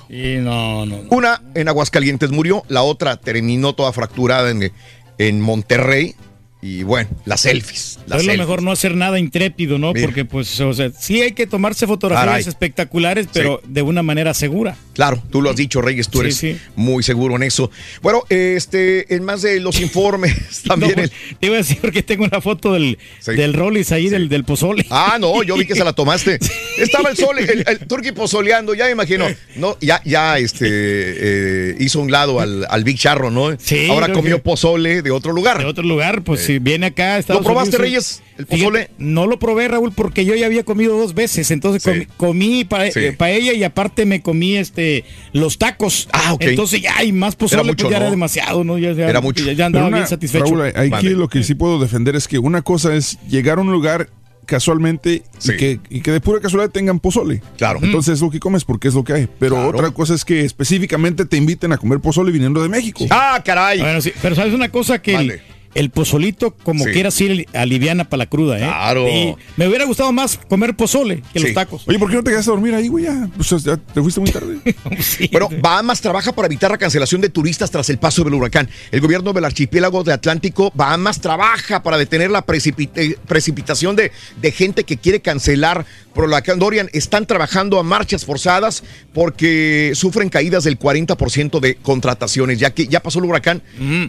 Y 0.10 0.38
no, 0.38 0.86
no, 0.86 0.98
no. 0.98 1.10
Una 1.10 1.41
en 1.56 1.68
Aguascalientes 1.68 2.32
murió, 2.32 2.64
la 2.68 2.84
otra 2.84 3.18
terminó 3.18 3.74
toda 3.74 3.91
fracturada 3.94 4.49
en, 4.49 4.72
en 5.18 5.41
Monterrey. 5.41 6.16
Y 6.64 6.84
bueno, 6.84 7.10
las 7.26 7.42
selfies. 7.42 7.98
Las 8.06 8.22
es 8.22 8.28
lo 8.28 8.38
mejor 8.38 8.62
no 8.62 8.72
hacer 8.72 8.96
nada 8.96 9.18
intrépido, 9.18 9.80
¿no? 9.80 9.94
Mira. 9.94 10.06
Porque, 10.06 10.26
pues, 10.26 10.60
o 10.60 10.74
sea, 10.74 10.92
sí 10.92 11.20
hay 11.22 11.32
que 11.32 11.48
tomarse 11.48 11.88
fotografías 11.88 12.26
Caray. 12.28 12.48
espectaculares, 12.48 13.28
pero 13.34 13.62
de 13.68 13.82
una 13.82 14.04
manera 14.04 14.34
segura. 14.36 14.76
Claro, 14.94 15.24
tú 15.32 15.42
lo 15.42 15.50
has 15.50 15.56
dicho, 15.56 15.82
Reyes, 15.82 16.10
tú 16.10 16.20
Sí, 16.20 16.24
eres 16.26 16.36
sí. 16.38 16.58
muy 16.76 17.02
seguro 17.02 17.36
en 17.36 17.44
eso. 17.44 17.72
Bueno, 18.04 18.24
este, 18.30 19.16
en 19.16 19.24
más 19.24 19.42
de 19.42 19.60
los 19.60 19.80
informes, 19.82 20.62
también 20.68 20.94
No, 20.98 21.02
el- 21.04 21.12
Te 21.40 21.48
iba 21.48 21.56
a 21.56 21.60
decir 21.60 21.78
porque 21.82 22.04
tengo 22.04 22.26
una 22.26 22.42
foto 22.42 22.74
del, 22.74 23.00
del 23.26 23.54
Rollis 23.54 23.92
ahí, 23.92 24.10
del, 24.10 24.30
del 24.30 24.44
pozole. 24.44 24.86
Ah, 24.92 25.18
no, 25.20 25.42
yo 25.42 25.56
vi 25.58 25.66
que 25.66 25.74
se 25.76 25.84
la 25.84 25.94
tomaste. 25.94 26.38
Estaba 26.78 27.10
el 27.10 27.18
sol, 27.18 27.40
el, 27.40 27.64
el 27.68 27.80
turqui 27.88 28.12
pozoleando, 28.12 28.76
ya 28.76 28.86
me 28.86 28.92
imagino. 28.92 29.26
No, 29.56 29.78
ya, 29.82 30.02
ya 30.06 30.38
este 30.38 30.68
eh, 30.70 31.76
hizo 31.80 32.00
un 32.02 32.12
lado 32.12 32.40
al, 32.40 32.66
al 32.70 32.84
Big 32.84 32.98
Charro, 33.00 33.32
¿no? 33.32 33.58
Sí, 33.60 33.88
Ahora 33.90 34.12
comió 34.14 34.38
que- 34.38 34.44
pozole 34.44 35.02
de 35.02 35.12
otro 35.12 35.32
lugar. 35.34 35.58
De 35.60 35.66
otro 35.66 35.84
lugar, 35.84 36.24
pues 36.24 36.51
si 36.53 36.60
viene 36.60 36.88
acá. 36.88 37.18
Estados 37.18 37.41
¿Lo 37.41 37.45
probaste, 37.45 37.78
Unidos, 37.78 37.82
Reyes? 37.82 38.23
¿El 38.38 38.45
Fíjate, 38.45 38.61
pozole? 38.64 38.90
no 38.98 39.28
lo 39.28 39.38
probé, 39.40 39.68
Raúl, 39.68 39.91
porque 39.94 40.26
yo 40.26 40.36
ya 40.36 40.45
había 40.48 40.64
comido 40.64 40.98
dos 40.98 41.14
veces. 41.14 41.52
Entonces 41.52 41.84
comí, 41.84 42.06
comí 42.18 42.64
pa- 42.65 42.90
Sí. 42.91 42.99
eh, 42.99 43.14
paella 43.14 43.53
y 43.53 43.64
aparte 43.64 44.06
me 44.06 44.22
comí 44.22 44.56
este 44.56 45.03
los 45.34 45.57
tacos. 45.57 46.07
Ah, 46.11 46.34
ok. 46.34 46.41
Entonces 46.44 46.82
ya, 46.82 47.03
y 47.03 47.11
más 47.11 47.36
pozole, 47.36 47.61
Era 47.61 47.72
mucho, 47.72 47.86
pues 47.86 47.91
ya 47.94 47.99
¿no? 47.99 48.03
era 48.06 48.11
demasiado, 48.11 48.64
¿no? 48.64 48.78
Ya, 48.78 48.94
ya- 48.94 49.10
Era 49.10 49.22
mucho. 49.22 49.44
Ya, 49.45 49.53
ya 49.53 49.65
andaba 49.68 49.88
una- 49.88 49.98
bien 49.98 50.07
satisfecho. 50.07 50.45
Raúl, 50.45 50.61
aquí 50.76 50.90
Vale. 50.90 51.10
lo 51.11 51.28
que 51.30 51.44
sí 51.44 51.53
puedo 51.56 51.80
defender 51.80 52.15
es 52.15 52.28
que 52.28 52.40
una 52.40 52.61
cosa 52.61 52.95
es 52.95 53.18
llegar 53.28 53.57
a 53.57 53.61
un 53.61 53.72
lugar 53.72 54.10
casualmente 54.45 55.23
y, 55.45 55.56
que, 55.57 55.80
y 55.90 56.02
que 56.02 56.11
de 56.11 56.19
pura 56.19 56.41
casualidad 56.41 56.72
tengan 56.72 56.99
pozole. 56.99 57.41
Claro. 57.57 57.80
Entonces 57.82 58.15
es 58.15 58.22
lo 58.22 58.30
que 58.30 58.40
comes 58.40 58.65
porque 58.65 58.90
es 58.90 58.94
lo 58.94 59.03
que 59.03 59.14
hay. 59.14 59.28
Pero 59.40 59.56
Claro. 59.56 59.69
otra 59.69 59.91
cosa 59.91 60.14
es 60.14 60.26
que 60.26 60.44
específicamente 60.44 61.26
te 61.26 61.38
inviten 61.38 61.72
a 61.72 61.78
comer 61.78 61.99
pozole 61.99 62.32
viniendo 62.32 62.61
de 62.61 62.68
México. 62.68 63.06
Ah, 63.11 63.41
caray. 63.45 63.80
Bueno, 63.80 64.02
sí, 64.02 64.11
pero 64.22 64.36
sabes 64.36 64.53
una 64.53 64.69
cosa 64.69 65.02
que 65.02 65.15
el, 65.15 65.41
el 65.76 65.89
pozolito, 65.89 66.52
como 66.64 66.84
Sí. 66.85 66.91
quiera, 66.91 67.11
sí 67.11 67.45
aliviana 67.53 68.10
para 68.10 68.19
la 68.19 68.26
cruda, 68.26 68.57
¿eh? 68.57 68.64
Claro. 68.64 69.07
Y 69.07 69.35
me 69.57 69.68
hubiera 69.68 69.85
gustado 69.85 70.11
más 70.11 70.38
comer 70.49 70.76
pozole 70.76 71.23
que 71.34 71.39
los 71.39 71.53
tacos. 71.53 71.84
Oye, 71.88 71.98
¿por 71.99 72.10
qué 72.10 72.15
no 72.18 72.23
te 72.23 72.31
quedaste 72.31 72.52
a 72.52 72.53
dormir 72.53 72.73
ahí, 72.73 72.88
güey? 72.88 73.06
Ya, 73.06 73.30
pues 73.35 73.49
ya 73.64 73.77
te 73.77 74.02
fuiste 74.02 74.19
muy 74.19 74.30
tarde. 74.31 74.60
Bueno, 75.31 75.49
Bahamas 75.61 76.02
trabaja 76.02 76.31
para 76.34 76.48
evitar 76.48 76.72
la 76.72 76.77
cancelación 76.77 77.22
de 77.22 77.30
turistas 77.30 77.72
tras 77.72 77.89
el 77.89 77.98
paso 77.99 78.23
del 78.23 78.34
huracán. 78.34 78.69
El 78.91 78.99
gobierno 79.02 79.34
del 79.34 79.45
archipiélago 79.45 80.03
de 80.03 80.14
Atlántico, 80.14 80.72
Bahamas, 80.76 81.19
trabaja 81.22 81.81
para 81.84 81.98
detener 81.98 82.31
la 82.31 82.45
precipita- 82.45 83.02
precipitación 83.27 83.95
de, 83.95 84.11
de 84.41 84.52
gente 84.52 84.84
que 84.84 84.98
quiere 84.98 85.22
cancelar 85.22 85.85
por 86.14 86.26
el 86.26 86.30
huracán 86.31 86.60
Dorian. 86.60 86.89
Están 86.93 87.26
trabajando 87.26 87.80
a 87.80 87.84
marchas 87.84 88.26
forzadas 88.26 88.84
porque 89.14 89.91
sufren 89.95 90.30
caídas 90.30 90.64
del 90.64 90.77
40% 90.77 91.60
de 91.60 91.76
contrataciones, 91.76 92.60
ya 92.60 92.72
que 92.72 92.88
ya 92.88 93.02
pasó 93.02 93.19
el 93.19 93.26
huracán, 93.26 93.61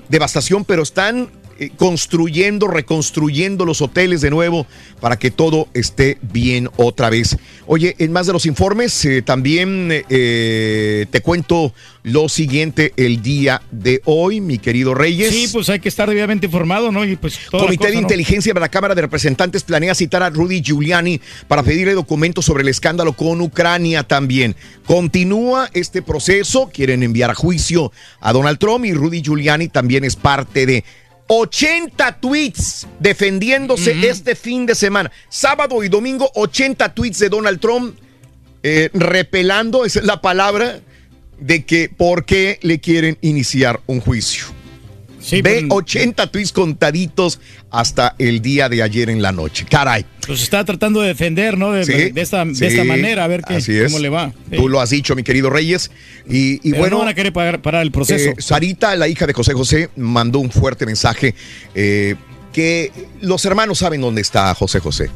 devastación, 0.08 0.64
pero 0.64 0.82
están 0.82 1.30
construyendo, 1.76 2.68
reconstruyendo 2.68 3.64
los 3.64 3.80
hoteles 3.80 4.20
de 4.20 4.30
nuevo 4.30 4.66
para 5.00 5.18
que 5.18 5.30
todo 5.30 5.68
esté 5.74 6.18
bien 6.20 6.68
otra 6.76 7.10
vez. 7.10 7.36
Oye, 7.66 7.94
en 7.98 8.12
más 8.12 8.26
de 8.26 8.32
los 8.32 8.46
informes, 8.46 9.04
eh, 9.04 9.22
también 9.22 9.88
eh, 9.90 11.06
te 11.10 11.20
cuento 11.20 11.72
lo 12.02 12.28
siguiente 12.28 12.92
el 12.96 13.22
día 13.22 13.62
de 13.70 14.02
hoy, 14.04 14.40
mi 14.40 14.58
querido 14.58 14.94
Reyes. 14.94 15.30
Sí, 15.30 15.48
pues 15.52 15.68
hay 15.68 15.78
que 15.78 15.88
estar 15.88 16.08
debidamente 16.08 16.46
informado, 16.46 16.90
¿no? 16.90 17.04
Y 17.04 17.16
pues 17.16 17.38
Comité 17.50 17.76
cosa, 17.76 17.88
de 17.90 17.94
¿no? 17.94 18.00
Inteligencia 18.02 18.52
de 18.52 18.60
la 18.60 18.68
Cámara 18.68 18.94
de 18.94 19.02
Representantes 19.02 19.62
planea 19.62 19.94
citar 19.94 20.22
a 20.22 20.30
Rudy 20.30 20.62
Giuliani 20.62 21.20
para 21.48 21.62
pedirle 21.62 21.94
documentos 21.94 22.44
sobre 22.44 22.62
el 22.62 22.68
escándalo 22.68 23.12
con 23.12 23.40
Ucrania 23.40 24.02
también. 24.02 24.56
Continúa 24.86 25.70
este 25.74 26.02
proceso, 26.02 26.70
quieren 26.72 27.02
enviar 27.02 27.30
a 27.30 27.34
juicio 27.34 27.92
a 28.20 28.32
Donald 28.32 28.58
Trump 28.58 28.84
y 28.84 28.92
Rudy 28.92 29.22
Giuliani 29.22 29.68
también 29.68 30.04
es 30.04 30.16
parte 30.16 30.66
de 30.66 30.84
80 31.26 32.20
tweets 32.20 32.86
defendiéndose 32.98 34.08
este 34.08 34.34
fin 34.34 34.66
de 34.66 34.74
semana. 34.74 35.10
Sábado 35.28 35.82
y 35.82 35.88
domingo, 35.88 36.30
80 36.34 36.94
tweets 36.94 37.18
de 37.18 37.28
Donald 37.28 37.60
Trump 37.60 37.96
eh, 38.62 38.90
repelando, 38.92 39.84
esa 39.84 40.00
es 40.00 40.04
la 40.04 40.20
palabra, 40.20 40.80
de 41.38 41.64
que 41.64 41.88
por 41.88 42.24
qué 42.24 42.58
le 42.62 42.80
quieren 42.80 43.18
iniciar 43.20 43.80
un 43.86 44.00
juicio. 44.00 44.46
Ve 45.42 45.66
80 45.68 46.26
tweets 46.28 46.52
contaditos 46.52 47.40
hasta 47.70 48.14
el 48.18 48.42
día 48.42 48.68
de 48.68 48.82
ayer 48.82 49.08
en 49.08 49.22
la 49.22 49.32
noche. 49.32 49.64
Caray. 49.68 50.04
Pues 50.26 50.42
está 50.42 50.64
tratando 50.64 51.00
de 51.00 51.08
defender, 51.08 51.58
¿no? 51.58 51.72
De, 51.72 51.84
Sí, 51.84 52.10
de 52.10 52.20
esta, 52.20 52.44
de 52.44 52.54
sí, 52.54 52.64
esta 52.64 52.84
manera, 52.84 53.24
a 53.24 53.28
ver 53.28 53.42
qué, 53.42 53.84
cómo 53.86 53.98
le 53.98 54.08
va. 54.08 54.32
Sí. 54.50 54.56
Tú 54.56 54.68
lo 54.68 54.80
has 54.80 54.90
dicho, 54.90 55.14
mi 55.14 55.22
querido 55.22 55.50
Reyes. 55.50 55.90
Y, 56.28 56.54
y 56.54 56.70
Pero 56.70 56.78
bueno. 56.78 56.96
no 56.96 56.98
van 57.00 57.08
a 57.08 57.14
querer 57.14 57.32
pagar, 57.32 57.62
parar 57.62 57.82
el 57.82 57.92
proceso. 57.92 58.30
Eh, 58.30 58.34
Sarita, 58.38 58.94
la 58.96 59.08
hija 59.08 59.26
de 59.26 59.32
José 59.32 59.52
José, 59.54 59.90
mandó 59.96 60.38
un 60.38 60.50
fuerte 60.50 60.86
mensaje 60.86 61.34
eh, 61.74 62.16
que 62.52 62.92
los 63.20 63.44
hermanos 63.44 63.78
saben 63.78 64.00
dónde 64.00 64.20
está 64.20 64.54
José 64.54 64.80
José. 64.80 65.10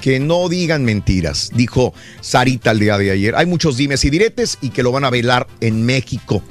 Que 0.00 0.20
no 0.20 0.48
digan 0.48 0.84
mentiras, 0.84 1.50
dijo 1.54 1.92
Sarita 2.20 2.70
el 2.70 2.78
día 2.78 2.96
de 2.98 3.10
ayer. 3.10 3.34
Hay 3.34 3.46
muchos 3.46 3.76
dimes 3.76 4.04
y 4.04 4.10
diretes 4.10 4.58
y 4.60 4.70
que 4.70 4.84
lo 4.84 4.92
van 4.92 5.04
a 5.04 5.10
velar 5.10 5.48
en 5.60 5.84
México. 5.84 6.42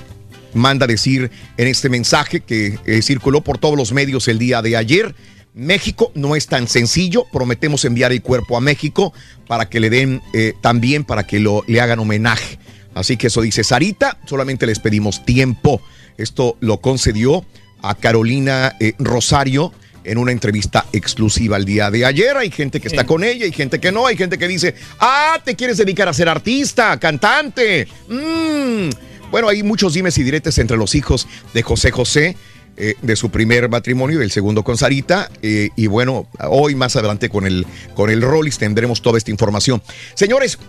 Manda 0.54 0.88
decir 0.88 1.32
en 1.58 1.68
este 1.68 1.90
mensaje 1.90 2.40
que 2.42 2.80
eh, 2.86 3.02
circuló 3.02 3.42
por 3.42 3.58
todos 3.58 3.78
los 3.78 3.92
medios 3.92 4.28
el 4.28 4.40
día 4.40 4.62
de 4.62 4.78
ayer. 4.78 5.16
México 5.54 6.12
no 6.16 6.36
es 6.36 6.48
tan 6.48 6.68
sencillo. 6.68 7.26
Prometemos 7.32 7.84
enviar 7.86 8.12
el 8.12 8.22
cuerpo 8.22 8.58
a 8.58 8.62
México 8.62 9.14
para 9.48 9.70
que 9.70 9.80
le 9.80 9.90
den 9.90 10.22
eh, 10.34 10.54
también, 10.62 11.04
para 11.04 11.26
que 11.26 11.40
lo, 11.40 11.64
le 11.68 11.82
hagan 11.82 12.00
homenaje. 12.00 12.60
Así 12.94 13.18
que 13.18 13.28
eso 13.28 13.42
dice 13.42 13.64
Sarita, 13.64 14.18
solamente 14.26 14.66
les 14.66 14.80
pedimos 14.80 15.26
tiempo. 15.26 15.82
Esto 16.18 16.58
lo 16.60 16.80
concedió 16.82 17.46
a 17.82 17.96
Carolina 17.96 18.76
eh, 18.80 18.94
Rosario 18.98 19.72
en 20.04 20.18
una 20.18 20.32
entrevista 20.32 20.86
exclusiva 20.94 21.58
el 21.58 21.66
día 21.66 21.92
de 21.92 22.06
ayer. 22.06 22.38
Hay 22.38 22.50
gente 22.50 22.80
que 22.80 22.88
está 22.88 23.06
con 23.06 23.24
ella, 23.24 23.46
hay 23.46 23.52
gente 23.52 23.80
que 23.80 23.92
no, 23.92 24.08
hay 24.08 24.18
gente 24.18 24.38
que 24.38 24.48
dice, 24.48 24.74
ah, 25.00 25.40
te 25.44 25.56
quieres 25.56 25.78
dedicar 25.78 26.08
a 26.08 26.14
ser 26.14 26.30
artista, 26.30 26.98
cantante. 26.98 27.88
Mm. 28.08 28.90
Bueno, 29.32 29.50
hay 29.50 29.64
muchos 29.64 29.94
dimes 29.94 30.18
y 30.18 30.24
diretes 30.24 30.58
entre 30.58 30.78
los 30.78 30.96
hijos 30.96 31.28
de 31.54 31.64
José 31.64 31.92
José. 31.92 32.36
eh, 32.78 32.94
de 33.02 33.16
su 33.16 33.30
primer 33.30 33.70
matrimonio 33.70 34.18
y 34.18 34.20
del 34.20 34.32
segundo 34.32 34.64
con 34.64 34.78
Sarita. 34.78 35.30
eh, 35.42 35.70
y 35.76 35.88
bueno, 35.88 36.30
hoy 36.48 36.76
más 36.76 36.96
adelante 36.96 37.30
con 37.30 37.46
el, 37.46 37.66
con 37.96 38.10
el 38.10 38.22
Rollis 38.22 38.58
tendremos 38.60 39.02
toda 39.02 39.18
esta 39.18 39.32
información. 39.32 39.82
Señores, 40.14 40.60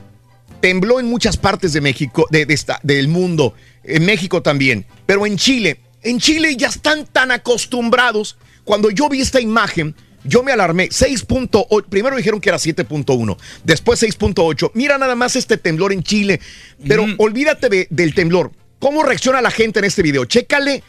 tembló 0.61 0.99
en 1.01 1.07
muchas 1.07 1.37
partes 1.37 1.73
de 1.73 1.81
México, 1.81 2.27
de, 2.31 2.47
de 2.47 2.55
esta, 2.55 2.81
del 2.83 3.09
mundo, 3.09 3.55
en 3.85 4.05
México 4.07 4.43
también, 4.43 4.87
pero 5.07 5.27
en 5.27 5.37
Chile, 5.37 5.81
en 6.03 6.19
Chile 6.19 6.57
ya 6.57 6.69
están 6.69 7.07
tan 7.07 7.31
acostumbrados. 7.31 8.39
Cuando 8.65 8.91
yo 8.91 9.09
vi 9.09 9.21
esta 9.21 9.41
imagen, 9.41 9.95
yo 10.25 10.43
me 10.43 10.53
alarmé. 10.53 10.89
6.8, 10.91 11.87
primero 11.89 12.17
dijeron 12.17 12.41
que 12.41 12.49
era 12.49 12.59
7.1, 12.59 13.37
después 13.65 14.03
6.8. 14.03 14.71
Mira 14.75 14.99
nada 14.99 15.15
más 15.15 15.37
este 15.37 15.57
temblor 15.57 15.93
en 15.93 16.03
Chile, 16.03 16.41
pero 16.87 17.07
olvídate 17.19 17.69
de- 17.69 17.87
del 17.91 18.15
temblor. 18.15 18.53
¿Cómo 18.79 19.03
reacciona 19.03 19.41
la 19.41 19.51
gente 19.51 19.79
en 19.81 19.85
este 19.87 20.03
video? 20.03 20.25
Chécale 20.25 20.83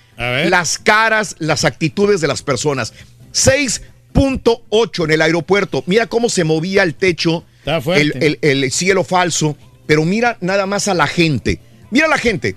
las 0.49 0.77
caras, 0.77 1.35
las 1.39 1.65
actitudes 1.65 2.21
de 2.21 2.27
las 2.27 2.41
personas. 2.43 2.93
6.8 3.33 5.05
en 5.05 5.11
el 5.11 5.21
aeropuerto. 5.21 5.83
Mira 5.87 6.07
cómo 6.07 6.29
se 6.29 6.43
movía 6.43 6.83
el 6.83 6.95
techo 6.95 7.45
Está 7.59 7.81
fuerte. 7.81 8.25
el, 8.25 8.39
el- 8.41 8.63
el 8.63 8.71
cielo 8.71 9.03
falso, 9.03 9.57
pero 9.87 10.05
mira 10.05 10.37
nada 10.41 10.65
más 10.65 10.87
a 10.87 10.93
la 10.93 11.07
gente. 11.07 11.59
Mira 11.91 12.05
a 12.05 12.09
la 12.09 12.17
gente. 12.17 12.55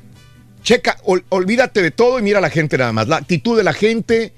Checa, 0.62 0.98
ol- 1.04 1.24
olvídate 1.30 1.82
de 1.82 1.90
todo 1.90 2.18
y 2.18 2.22
mira 2.22 2.38
a 2.38 2.42
la 2.42 2.50
gente 2.50 2.76
nada 2.78 2.92
más. 2.92 3.08
La 3.08 3.16
actitud 3.16 3.56
de 3.56 3.64
la 3.64 3.72
gente. 3.72 4.32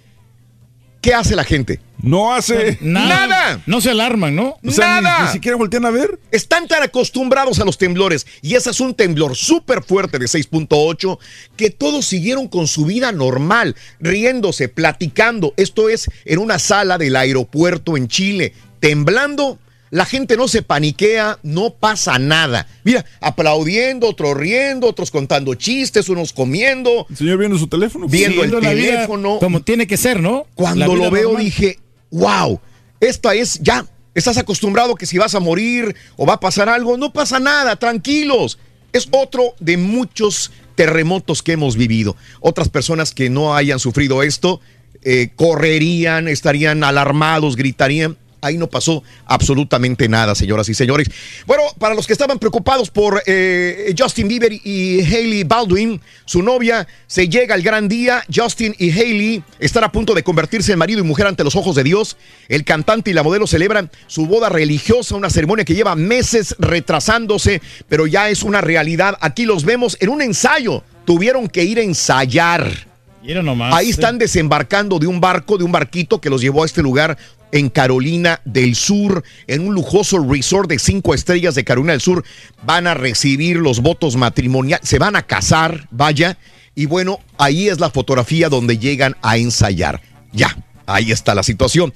¿Qué 1.00 1.12
hace 1.12 1.36
la 1.36 1.44
gente? 1.44 1.80
No 2.02 2.34
hace 2.34 2.78
Nada. 2.80 3.62
No 3.66 3.80
se 3.80 3.90
alarman, 3.90 4.34
¿no? 4.34 4.56
Nada. 4.62 5.32
siquiera 5.32 5.56
voltean 5.56 5.84
a 5.86 5.90
ver. 5.90 6.18
Están 6.30 6.68
tan 6.68 6.82
acostumbrados 6.82 7.60
a 7.60 7.64
los 7.64 7.78
temblores 7.78 8.26
y 8.42 8.54
ese 8.54 8.70
es 8.70 8.80
un 8.80 8.94
temblor 8.94 9.36
súper 9.36 9.82
fuerte 9.82 10.18
de 10.18 10.26
6.8 10.26 11.18
que 11.56 11.70
todos 11.70 12.06
siguieron 12.06 12.48
con 12.48 12.66
su 12.66 12.84
vida 12.84 13.12
normal, 13.12 13.76
riéndose, 14.00 14.68
platicando. 14.68 15.54
Esto 15.56 15.88
es 15.88 16.10
en 16.24 16.38
una 16.38 16.58
sala 16.58 16.98
del 16.98 17.16
aeropuerto 17.16 17.96
en 17.96 18.08
Chile, 18.08 18.52
temblando. 18.80 19.58
La 19.90 20.04
gente 20.04 20.36
no 20.36 20.48
se 20.48 20.62
paniquea, 20.62 21.38
no 21.44 21.70
pasa 21.70 22.18
nada. 22.18 22.66
Mira, 22.82 23.04
aplaudiendo, 23.20 24.08
otros 24.08 24.36
riendo, 24.36 24.88
otros 24.88 25.12
contando 25.12 25.54
chistes, 25.54 26.08
unos 26.08 26.32
comiendo. 26.32 27.06
El 27.08 27.16
señor 27.16 27.38
viendo 27.38 27.56
su 27.58 27.68
teléfono. 27.68 28.08
Viendo 28.08 28.42
el 28.42 28.50
vida 28.50 28.60
teléfono. 28.60 29.38
como 29.38 29.62
tiene 29.62 29.86
que 29.86 29.96
ser, 29.96 30.20
¿no? 30.20 30.48
Cuando 30.56 30.96
lo 30.96 31.12
veo 31.12 31.28
normal. 31.28 31.44
dije, 31.44 31.78
wow, 32.14 32.60
esta 33.00 33.34
es 33.34 33.60
ya. 33.60 33.84
Estás 34.14 34.38
acostumbrado 34.38 34.94
que 34.94 35.06
si 35.06 35.18
vas 35.18 35.34
a 35.34 35.40
morir 35.40 35.94
o 36.16 36.24
va 36.24 36.34
a 36.34 36.40
pasar 36.40 36.68
algo, 36.68 36.96
no 36.96 37.12
pasa 37.12 37.40
nada, 37.40 37.76
tranquilos. 37.76 38.58
Es 38.92 39.08
otro 39.10 39.54
de 39.58 39.76
muchos 39.76 40.52
terremotos 40.76 41.42
que 41.42 41.52
hemos 41.52 41.76
vivido. 41.76 42.16
Otras 42.40 42.68
personas 42.68 43.12
que 43.12 43.28
no 43.28 43.56
hayan 43.56 43.80
sufrido 43.80 44.22
esto 44.22 44.60
eh, 45.02 45.30
correrían, 45.34 46.28
estarían 46.28 46.84
alarmados, 46.84 47.56
gritarían. 47.56 48.16
Ahí 48.44 48.58
no 48.58 48.68
pasó 48.68 49.02
absolutamente 49.24 50.08
nada, 50.08 50.34
señoras 50.34 50.68
y 50.68 50.74
señores. 50.74 51.10
Bueno, 51.46 51.62
para 51.78 51.94
los 51.94 52.06
que 52.06 52.12
estaban 52.12 52.38
preocupados 52.38 52.90
por 52.90 53.22
eh, 53.26 53.94
Justin 53.98 54.28
Bieber 54.28 54.52
y 54.52 55.00
Hailey 55.00 55.44
Baldwin, 55.44 56.00
su 56.26 56.42
novia, 56.42 56.86
se 57.06 57.28
llega 57.28 57.54
el 57.54 57.62
gran 57.62 57.88
día. 57.88 58.22
Justin 58.32 58.74
y 58.78 58.90
Hailey 58.90 59.42
están 59.58 59.84
a 59.84 59.90
punto 59.90 60.12
de 60.14 60.22
convertirse 60.22 60.72
en 60.72 60.78
marido 60.78 61.00
y 61.00 61.04
mujer 61.04 61.26
ante 61.26 61.42
los 61.42 61.56
ojos 61.56 61.74
de 61.74 61.84
Dios. 61.84 62.16
El 62.48 62.64
cantante 62.64 63.10
y 63.10 63.14
la 63.14 63.22
modelo 63.22 63.46
celebran 63.46 63.90
su 64.06 64.26
boda 64.26 64.50
religiosa, 64.50 65.16
una 65.16 65.30
ceremonia 65.30 65.64
que 65.64 65.74
lleva 65.74 65.96
meses 65.96 66.54
retrasándose, 66.58 67.62
pero 67.88 68.06
ya 68.06 68.28
es 68.28 68.42
una 68.42 68.60
realidad. 68.60 69.16
Aquí 69.20 69.46
los 69.46 69.64
vemos 69.64 69.96
en 70.00 70.10
un 70.10 70.20
ensayo. 70.20 70.82
Tuvieron 71.06 71.48
que 71.48 71.64
ir 71.64 71.78
a 71.78 71.82
ensayar. 71.82 72.88
Nomás. 73.24 73.74
Ahí 73.74 73.88
están 73.88 74.18
desembarcando 74.18 74.98
de 74.98 75.06
un 75.06 75.18
barco, 75.18 75.56
de 75.56 75.64
un 75.64 75.72
barquito 75.72 76.20
que 76.20 76.28
los 76.28 76.42
llevó 76.42 76.62
a 76.62 76.66
este 76.66 76.82
lugar 76.82 77.16
en 77.54 77.70
Carolina 77.70 78.40
del 78.44 78.74
Sur, 78.74 79.22
en 79.46 79.64
un 79.64 79.74
lujoso 79.74 80.18
resort 80.18 80.68
de 80.68 80.80
cinco 80.80 81.14
estrellas 81.14 81.54
de 81.54 81.62
Carolina 81.62 81.92
del 81.92 82.00
Sur. 82.00 82.24
Van 82.66 82.88
a 82.88 82.94
recibir 82.94 83.58
los 83.58 83.80
votos 83.80 84.16
matrimoniales, 84.16 84.88
se 84.88 84.98
van 84.98 85.14
a 85.14 85.22
casar, 85.22 85.86
vaya. 85.92 86.36
Y 86.74 86.86
bueno, 86.86 87.20
ahí 87.38 87.68
es 87.68 87.78
la 87.78 87.90
fotografía 87.90 88.48
donde 88.48 88.78
llegan 88.78 89.16
a 89.22 89.36
ensayar. 89.36 90.02
Ya, 90.32 90.58
ahí 90.84 91.12
está 91.12 91.32
la 91.36 91.44
situación. 91.44 91.94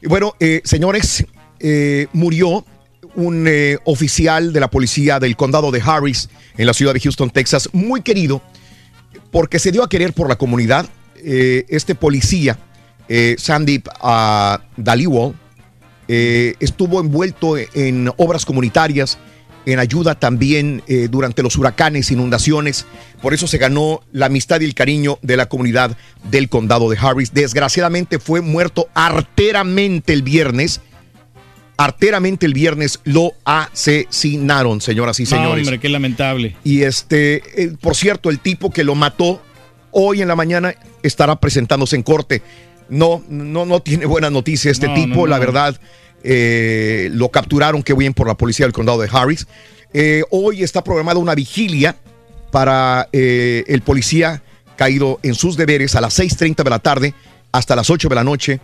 Y 0.00 0.06
bueno, 0.06 0.36
eh, 0.38 0.60
señores, 0.62 1.26
eh, 1.58 2.06
murió 2.12 2.64
un 3.16 3.46
eh, 3.48 3.78
oficial 3.86 4.52
de 4.52 4.60
la 4.60 4.70
policía 4.70 5.18
del 5.18 5.34
condado 5.34 5.72
de 5.72 5.82
Harris 5.84 6.28
en 6.56 6.66
la 6.66 6.72
ciudad 6.72 6.94
de 6.94 7.00
Houston, 7.00 7.30
Texas, 7.30 7.68
muy 7.72 8.02
querido 8.02 8.42
porque 9.32 9.58
se 9.58 9.72
dio 9.72 9.82
a 9.82 9.88
querer 9.88 10.12
por 10.12 10.28
la 10.28 10.36
comunidad. 10.36 10.88
Este 11.22 11.94
policía, 11.94 12.58
eh, 13.10 13.34
Sandeep 13.38 13.88
ah, 14.00 14.62
Dhaliwal, 14.76 15.34
eh, 16.08 16.54
estuvo 16.60 17.00
envuelto 17.00 17.56
en 17.58 18.10
obras 18.16 18.44
comunitarias, 18.46 19.18
en 19.66 19.78
ayuda 19.78 20.14
también 20.14 20.82
eh, 20.86 21.08
durante 21.10 21.42
los 21.42 21.56
huracanes, 21.56 22.10
inundaciones. 22.10 22.86
Por 23.20 23.34
eso 23.34 23.46
se 23.46 23.58
ganó 23.58 24.00
la 24.12 24.26
amistad 24.26 24.60
y 24.60 24.64
el 24.64 24.74
cariño 24.74 25.18
de 25.22 25.36
la 25.36 25.46
comunidad 25.46 25.96
del 26.30 26.48
condado 26.48 26.88
de 26.88 26.96
Harris. 26.98 27.34
Desgraciadamente 27.34 28.18
fue 28.18 28.40
muerto 28.40 28.88
arteramente 28.94 30.12
el 30.12 30.22
viernes. 30.22 30.80
Arteramente 31.76 32.46
el 32.46 32.54
viernes 32.54 33.00
lo 33.04 33.32
asesinaron, 33.44 34.80
señoras 34.80 35.18
y 35.18 35.24
No, 35.24 35.30
señores. 35.30 35.64
hombre, 35.64 35.80
qué 35.80 35.88
lamentable. 35.88 36.56
Y 36.62 36.82
este, 36.82 37.42
eh, 37.56 37.72
por 37.80 37.96
cierto, 37.96 38.30
el 38.30 38.38
tipo 38.38 38.70
que 38.70 38.84
lo 38.84 38.94
mató 38.94 39.42
hoy 39.90 40.22
en 40.22 40.28
la 40.28 40.36
mañana 40.36 40.74
estará 41.02 41.36
presentándose 41.36 41.96
en 41.96 42.02
corte. 42.02 42.42
No, 42.90 43.22
no, 43.28 43.64
no 43.64 43.80
tiene 43.80 44.06
buena 44.06 44.30
noticia 44.30 44.70
este 44.70 44.88
No, 44.88 44.94
tipo, 44.94 45.14
no, 45.20 45.26
la 45.28 45.38
verdad. 45.38 45.80
eh, 46.22 47.08
lo 47.12 47.30
capturaron, 47.30 47.82
qué 47.82 47.94
bien 47.94 48.12
por 48.14 48.26
la 48.26 48.34
policía 48.34 48.66
del 48.66 48.72
condado 48.72 49.00
de 49.00 49.08
Harris. 49.10 49.46
Eh, 49.92 50.22
hoy 50.30 50.62
está 50.62 50.84
programada 50.84 51.18
una 51.18 51.34
vigilia 51.34 51.96
para 52.50 53.08
eh, 53.12 53.64
el 53.68 53.80
policía 53.82 54.42
caído 54.76 55.18
en 55.22 55.34
sus 55.34 55.56
deberes 55.56 55.94
a 55.94 56.00
las 56.00 56.18
6.30 56.18 56.62
de 56.64 56.70
la 56.70 56.78
tarde 56.78 57.14
hasta 57.52 57.74
las 57.76 57.90
8 57.90 58.08
de 58.08 58.14
la 58.14 58.24
noche 58.24 58.60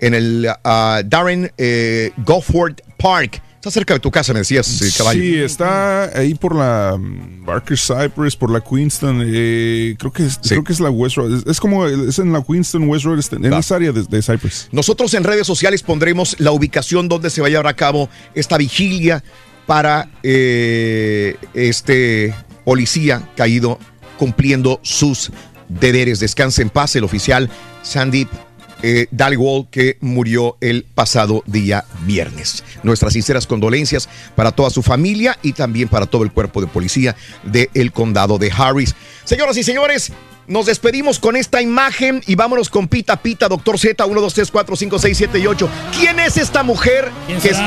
en 0.00 0.14
el 0.14 0.48
ah, 0.64 1.02
Darren 1.04 1.50
eh, 1.58 2.12
Gofford 2.24 2.80
Park. 2.96 3.42
Está 3.58 3.72
cerca 3.72 3.94
de 3.94 3.98
tu 3.98 4.12
casa, 4.12 4.32
me 4.32 4.38
decías, 4.38 4.80
eh, 4.82 4.88
caballo. 4.96 5.20
Sí, 5.20 5.34
está 5.36 6.16
ahí 6.16 6.36
por 6.36 6.54
la 6.54 6.96
mm, 6.96 7.44
Barker 7.44 7.76
Cypress, 7.76 8.36
por 8.36 8.52
la 8.52 8.60
Queenston. 8.60 9.24
eh, 9.26 9.96
creo, 9.98 10.12
que 10.12 10.26
es, 10.26 10.38
creo 10.38 10.62
que 10.62 10.72
es 10.72 10.78
la 10.78 10.90
West 10.90 11.16
Road. 11.16 11.38
Es, 11.38 11.44
es 11.44 11.58
como 11.58 11.84
es 11.84 12.20
en 12.20 12.32
la 12.32 12.40
Queenston 12.40 12.88
West 12.88 13.04
Road, 13.04 13.18
este, 13.18 13.34
en 13.34 13.52
esa 13.52 13.74
área 13.74 13.90
de, 13.90 14.04
de 14.04 14.22
Cypress. 14.22 14.68
Nosotros 14.70 15.12
en 15.14 15.24
redes 15.24 15.44
sociales 15.44 15.82
pondremos 15.82 16.36
la 16.38 16.52
ubicación 16.52 17.08
donde 17.08 17.30
se 17.30 17.40
va 17.40 17.48
a 17.48 17.50
llevar 17.50 17.66
a 17.66 17.74
cabo 17.74 18.08
esta 18.32 18.56
vigilia 18.58 19.24
para 19.66 20.08
eh, 20.22 21.36
este 21.52 22.32
policía 22.64 23.28
caído 23.36 23.80
cumpliendo 24.20 24.78
sus 24.84 25.32
deberes. 25.68 26.20
Descanse 26.20 26.62
en 26.62 26.70
paz 26.70 26.94
el 26.94 27.02
oficial 27.02 27.50
Sandeep 27.82 28.28
eh, 28.82 29.06
Dhaliwal 29.10 29.68
que 29.70 29.96
murió 30.00 30.56
el 30.60 30.84
pasado 30.84 31.42
día 31.46 31.84
viernes. 32.06 32.64
Nuestras 32.82 33.12
sinceras 33.12 33.46
condolencias 33.46 34.08
para 34.34 34.52
toda 34.52 34.70
su 34.70 34.82
familia 34.82 35.38
y 35.42 35.52
también 35.52 35.88
para 35.88 36.06
todo 36.06 36.22
el 36.22 36.32
cuerpo 36.32 36.60
de 36.60 36.66
policía 36.66 37.16
del 37.44 37.92
condado 37.92 38.38
de 38.38 38.50
Harris. 38.50 38.94
Señoras 39.24 39.56
y 39.56 39.62
señores, 39.62 40.12
nos 40.48 40.64
despedimos 40.66 41.18
con 41.18 41.36
esta 41.36 41.60
imagen 41.60 42.22
y 42.26 42.34
vámonos 42.34 42.70
con 42.70 42.88
Pita 42.88 43.20
Pita, 43.22 43.48
Doctor 43.48 43.78
Z, 43.78 44.04
1, 44.04 44.20
2, 44.20 44.34
3, 44.34 44.50
4, 44.50 44.76
5, 44.76 44.98
6, 44.98 45.16
7 45.16 45.38
y 45.38 45.46
8. 45.46 45.68
¿Quién 45.98 46.18
es 46.18 46.38
esta 46.38 46.62
mujer? 46.62 47.10
¿Quién 47.26 47.38
que 47.40 47.50
es-? 47.50 47.58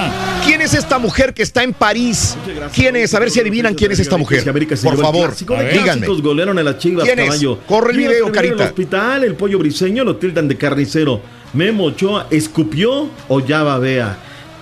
¿Quién 0.43 0.61
es 0.61 0.73
esta 0.73 0.97
mujer 0.97 1.33
que 1.33 1.43
está 1.43 1.63
en 1.63 1.73
París? 1.73 2.35
¿Quién 2.73 2.95
es? 2.95 3.13
A 3.13 3.19
ver 3.19 3.29
si 3.29 3.39
adivinan 3.39 3.75
quién 3.75 3.91
es 3.91 3.99
esta 3.99 4.17
mujer. 4.17 4.43
Por 4.83 4.97
favor, 4.99 5.33
díganme. 5.71 6.07
golearon 6.07 6.57
a 6.57 6.63
las 6.63 6.79
Chivas, 6.79 7.05
¿Quién 7.05 7.19
es? 7.19 7.25
caballo. 7.27 7.59
Corre 7.67 7.91
el 7.91 7.97
video, 7.97 8.31
Carita. 8.31 8.63
el 8.63 8.69
hospital, 8.69 9.23
el 9.23 9.35
pollo 9.35 9.59
briseño 9.59 10.03
lo 10.03 10.15
tildan 10.15 10.47
de 10.47 10.57
carnicero. 10.57 11.21
Memo 11.53 11.85
Ochoa 11.85 12.27
escupió 12.31 13.09
o 13.27 13.39
ya 13.41 13.61
babea. 13.61 14.17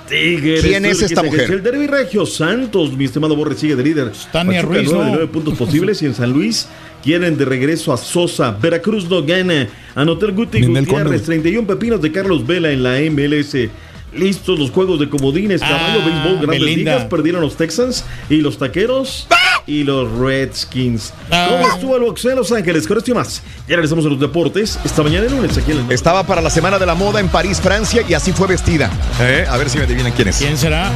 Tigres. 0.10 0.64
¿Quién 0.64 0.86
es 0.86 1.02
esta 1.04 1.22
mujer? 1.24 1.50
El 1.52 1.64
Derby 1.64 1.88
Regio 1.88 2.26
Santos, 2.26 2.94
mi 2.94 3.06
estimado 3.06 3.36
Borre, 3.36 3.56
sigue 3.56 3.76
de 3.76 3.84
líder. 3.84 4.12
Tania 4.32 4.64
Ruiz, 4.64 4.90
nueve 4.90 5.00
de 5.00 5.06
¿no? 5.06 5.18
nueve 5.18 5.28
puntos 5.28 5.56
posibles 5.58 6.02
y 6.02 6.08
en 6.08 6.16
San 6.16 6.32
Luis 6.32 6.68
quieren 7.04 7.38
de 7.38 7.46
regreso 7.46 7.94
a 7.94 7.98
Sosa. 7.98 8.52
Veracruz 8.52 9.10
no 9.10 9.24
gana. 9.24 9.68
Anotó 9.96 10.26
el 10.26 10.34
Guti 10.34 10.62
Ninel 10.62 10.86
Gutiérrez, 10.86 11.22
Conde. 11.22 11.26
31 11.26 11.68
pepinos 11.68 12.02
de 12.02 12.12
Carlos 12.12 12.46
Vela 12.46 12.72
en 12.72 12.84
la 12.84 13.00
MLS. 13.10 13.70
Listos 14.12 14.58
los 14.58 14.72
juegos 14.72 15.00
de 15.00 15.08
comodines, 15.08 15.62
caballo, 15.62 16.00
Ah, 16.02 16.06
béisbol, 16.06 16.36
grandes 16.48 16.60
Belinda. 16.62 16.94
ligas. 16.96 17.06
Perdieron 17.10 17.42
los 17.42 17.56
Texans 17.56 18.04
y 18.28 18.38
los 18.38 18.58
taqueros 18.58 19.28
y 19.68 19.84
los 19.84 20.12
Redskins. 20.18 21.14
Ah. 21.30 21.48
¿Cómo 21.52 21.68
estuvo 21.76 21.96
el 21.96 22.02
boxeo 22.02 22.32
en 22.32 22.38
Los 22.38 22.52
Ángeles? 22.52 22.88
Con 22.88 22.98
esto 22.98 23.12
y 23.12 23.14
más. 23.14 23.44
Ya 23.68 23.76
regresamos 23.76 24.04
a 24.08 24.10
los 24.10 24.20
deportes. 24.20 24.80
Esta 24.84 25.04
mañana 25.04 25.28
en 25.28 25.36
lunes 25.36 25.56
aquí 25.60 25.72
en 25.74 25.82
el 25.86 25.92
Estaba 25.92 26.26
para 26.26 26.42
la 26.42 26.50
Semana 26.50 26.80
de 26.80 26.88
la 26.88 26.96
Moda 26.96 27.20
en 27.20 27.28
París, 27.28 27.62
Francia, 27.62 28.04
y 28.10 28.16
así 28.16 28.32
fue 28.32 28.48
vestida. 28.48 28.90
¿Eh? 29.22 29.46
A 29.48 29.58
ver 29.58 29.70
si 29.70 29.78
me 29.78 29.84
adivinan 29.84 30.12
quién 30.14 30.30
es. 30.30 30.38
¿Quién 30.38 30.58
será? 30.58 30.90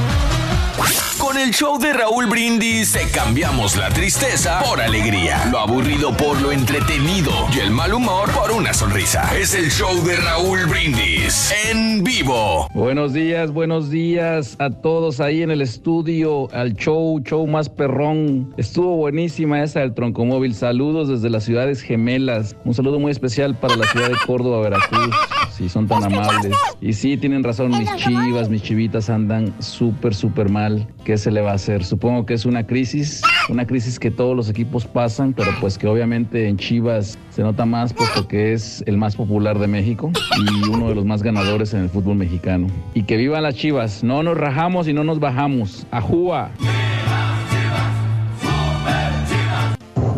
Con 1.34 1.42
el 1.42 1.52
show 1.52 1.80
de 1.80 1.92
Raúl 1.94 2.28
Brindis 2.28 2.92
te 2.92 3.10
cambiamos 3.10 3.76
la 3.76 3.90
tristeza 3.90 4.62
por 4.64 4.80
alegría, 4.80 5.44
lo 5.52 5.58
aburrido 5.58 6.16
por 6.16 6.40
lo 6.40 6.52
entretenido 6.52 7.32
y 7.52 7.58
el 7.58 7.72
mal 7.72 7.92
humor 7.92 8.30
por 8.30 8.52
una 8.52 8.72
sonrisa. 8.72 9.36
Es 9.36 9.56
el 9.56 9.72
show 9.72 10.00
de 10.04 10.16
Raúl 10.18 10.68
Brindis 10.68 11.52
en 11.72 12.04
vivo. 12.04 12.68
Buenos 12.76 13.14
días, 13.14 13.52
buenos 13.52 13.90
días 13.90 14.56
a 14.60 14.70
todos 14.70 15.20
ahí 15.20 15.42
en 15.42 15.50
el 15.50 15.64
estudio, 15.64 16.54
al 16.54 16.76
show, 16.76 17.20
show 17.24 17.48
más 17.48 17.68
perrón. 17.68 18.54
Estuvo 18.58 18.96
buenísima 18.98 19.64
esa 19.64 19.80
del 19.80 19.96
Troncomóvil. 19.96 20.54
Saludos 20.54 21.08
desde 21.08 21.32
las 21.32 21.46
ciudades 21.46 21.82
gemelas. 21.82 22.56
Un 22.64 22.76
saludo 22.76 23.00
muy 23.00 23.12
especial 23.12 23.56
para 23.56 23.76
la 23.76 23.88
ciudad 23.88 24.10
de 24.10 24.18
Córdoba, 24.28 24.62
Veracruz, 24.62 25.16
si 25.56 25.70
son 25.70 25.88
tan 25.88 26.04
amables. 26.04 26.56
Y 26.82 26.94
sí, 26.94 27.18
tienen 27.18 27.44
razón, 27.44 27.72
mis 27.72 27.94
chivas, 27.96 28.50
mis 28.50 28.62
chivitas 28.62 29.10
andan 29.10 29.54
súper, 29.60 30.14
súper 30.14 30.50
mal. 30.50 30.88
¿Qué 31.06 31.18
se 31.18 31.32
le 31.32 31.42
va 31.42 31.52
a 31.52 31.56
hacer? 31.56 31.84
Supongo 31.84 32.26
que 32.26 32.34
es 32.34 32.46
una 32.46 32.66
crisis 32.66 33.22
una 33.50 33.66
crisis 33.66 34.00
que 34.00 34.12
todos 34.12 34.36
los 34.36 34.50
equipos 34.50 34.86
pasan, 34.86 35.34
pero 35.34 35.52
pues 35.60 35.78
que 35.78 35.88
obviamente 35.88 36.48
en 36.48 36.58
Chivas 36.58 37.18
se 37.30 37.42
nota 37.42 37.66
más 37.66 37.94
puesto 37.94 38.28
que 38.28 38.54
es 38.54 38.84
el 38.88 38.98
más 38.98 39.16
popular 39.16 39.60
de 39.60 39.68
México 39.68 40.12
y 40.40 40.70
uno 40.70 40.90
de 40.90 40.96
los 40.96 41.06
más 41.06 41.24
ganadores 41.24 41.74
en 41.74 41.82
el 41.82 41.90
fútbol 41.90 42.16
mexicano. 42.16 42.68
Y 42.94 43.04
que 43.04 43.18
vivan 43.18 43.44
las 43.44 43.56
Chivas, 43.56 44.04
no 44.04 44.24
nos 44.24 44.38
rajamos 44.38 44.88
y 44.88 44.94
no 44.94 45.04
nos 45.04 45.20
bajamos. 45.20 45.86
¡Ajúa! 45.92 46.52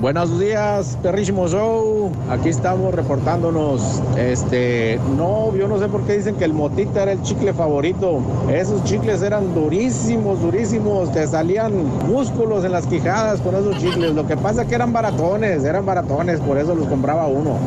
Buenos 0.01 0.39
días, 0.39 0.97
perrísimo 1.01 1.47
show. 1.47 2.11
Aquí 2.29 2.49
estamos 2.49 2.93
reportándonos. 2.93 4.01
Este, 4.17 4.99
no, 5.15 5.55
yo 5.55 5.69
no 5.69 5.79
sé 5.79 5.87
por 5.87 6.05
qué 6.05 6.17
dicen 6.17 6.35
que 6.35 6.43
el 6.43 6.53
motita 6.53 7.03
era 7.03 7.13
el 7.13 7.21
chicle 7.21 7.53
favorito. 7.53 8.21
Esos 8.51 8.83
chicles 8.83 9.21
eran 9.21 9.55
durísimos, 9.55 10.41
durísimos. 10.41 11.13
Te 11.13 11.25
salían 11.25 11.73
músculos 12.07 12.65
en 12.65 12.73
las 12.73 12.85
quijadas 12.87 13.39
con 13.39 13.55
esos 13.55 13.77
chicles. 13.77 14.13
Lo 14.13 14.27
que 14.27 14.35
pasa 14.35 14.63
es 14.63 14.67
que 14.67 14.75
eran 14.75 14.91
baratones, 14.91 15.63
eran 15.63 15.85
baratones, 15.85 16.41
por 16.41 16.57
eso 16.57 16.75
los 16.75 16.87
compraba 16.87 17.27
uno. 17.27 17.57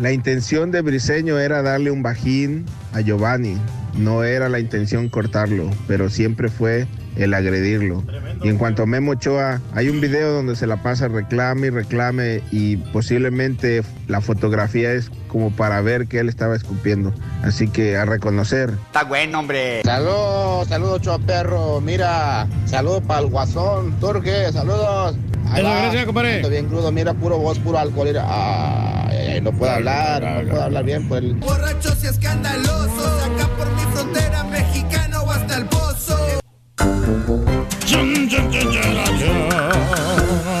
La 0.00 0.12
intención 0.12 0.72
de 0.72 0.82
Briseño 0.82 1.38
era 1.38 1.62
darle 1.62 1.92
un 1.92 2.02
bajín 2.02 2.66
a 2.92 3.00
Giovanni. 3.00 3.56
No 3.96 4.24
era 4.24 4.48
la 4.48 4.58
intención 4.58 5.08
cortarlo, 5.08 5.70
pero 5.86 6.10
siempre 6.10 6.48
fue 6.48 6.88
el 7.16 7.34
agredirlo. 7.34 8.02
Y 8.42 8.48
en 8.48 8.58
cuanto 8.58 8.82
a 8.82 8.86
Memo 8.86 9.12
Ochoa, 9.12 9.60
hay 9.72 9.88
un 9.88 10.00
video 10.00 10.32
donde 10.32 10.56
se 10.56 10.66
la 10.66 10.82
pasa 10.82 11.08
reclame 11.08 11.68
y 11.68 11.70
reclame 11.70 12.42
y 12.50 12.76
posiblemente 12.76 13.82
la 14.08 14.20
fotografía 14.20 14.92
es 14.92 15.10
como 15.28 15.50
para 15.50 15.80
ver 15.80 16.06
que 16.06 16.18
él 16.18 16.28
estaba 16.28 16.54
escupiendo. 16.54 17.12
Así 17.42 17.68
que 17.68 17.96
a 17.96 18.04
reconocer. 18.04 18.70
Está 18.86 19.04
bueno, 19.04 19.40
hombre. 19.40 19.82
Saludos, 19.84 20.68
saludos, 20.68 21.00
Ochoa 21.00 21.18
Perro. 21.18 21.80
Mira, 21.80 22.46
saludos 22.66 23.02
para 23.06 23.20
el 23.20 23.26
guasón. 23.26 23.98
Turque, 24.00 24.52
saludos. 24.52 25.16
Gracias, 25.54 26.04
compadre. 26.06 26.48
Bien 26.48 26.66
crudo, 26.66 26.90
mira, 26.90 27.14
puro 27.14 27.38
voz, 27.38 27.58
puro 27.58 27.78
alcohol. 27.78 28.08
Mira. 28.08 28.24
Ay, 28.26 29.16
ay, 29.16 29.26
ay, 29.34 29.40
no 29.40 29.52
puedo 29.52 29.72
hablar, 29.72 30.22
no 30.22 30.50
puedo 30.50 30.62
hablar 30.62 30.84
bien. 30.84 31.08
Pues. 31.08 31.38
Borrachos 31.40 32.02
y 32.02 32.06
escandalosos, 32.06 33.22
acá 33.24 33.48
por 33.56 33.70
mi 33.72 33.82
frontera 33.92 34.44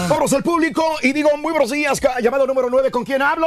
Vamos 0.08 0.32
al 0.32 0.42
público 0.42 0.84
y 1.02 1.12
digo 1.12 1.30
muy 1.38 1.52
buenos 1.52 1.70
días. 1.70 2.00
Llamado 2.22 2.46
número 2.46 2.68
9, 2.70 2.90
¿con 2.90 3.04
quién 3.04 3.22
hablo? 3.22 3.46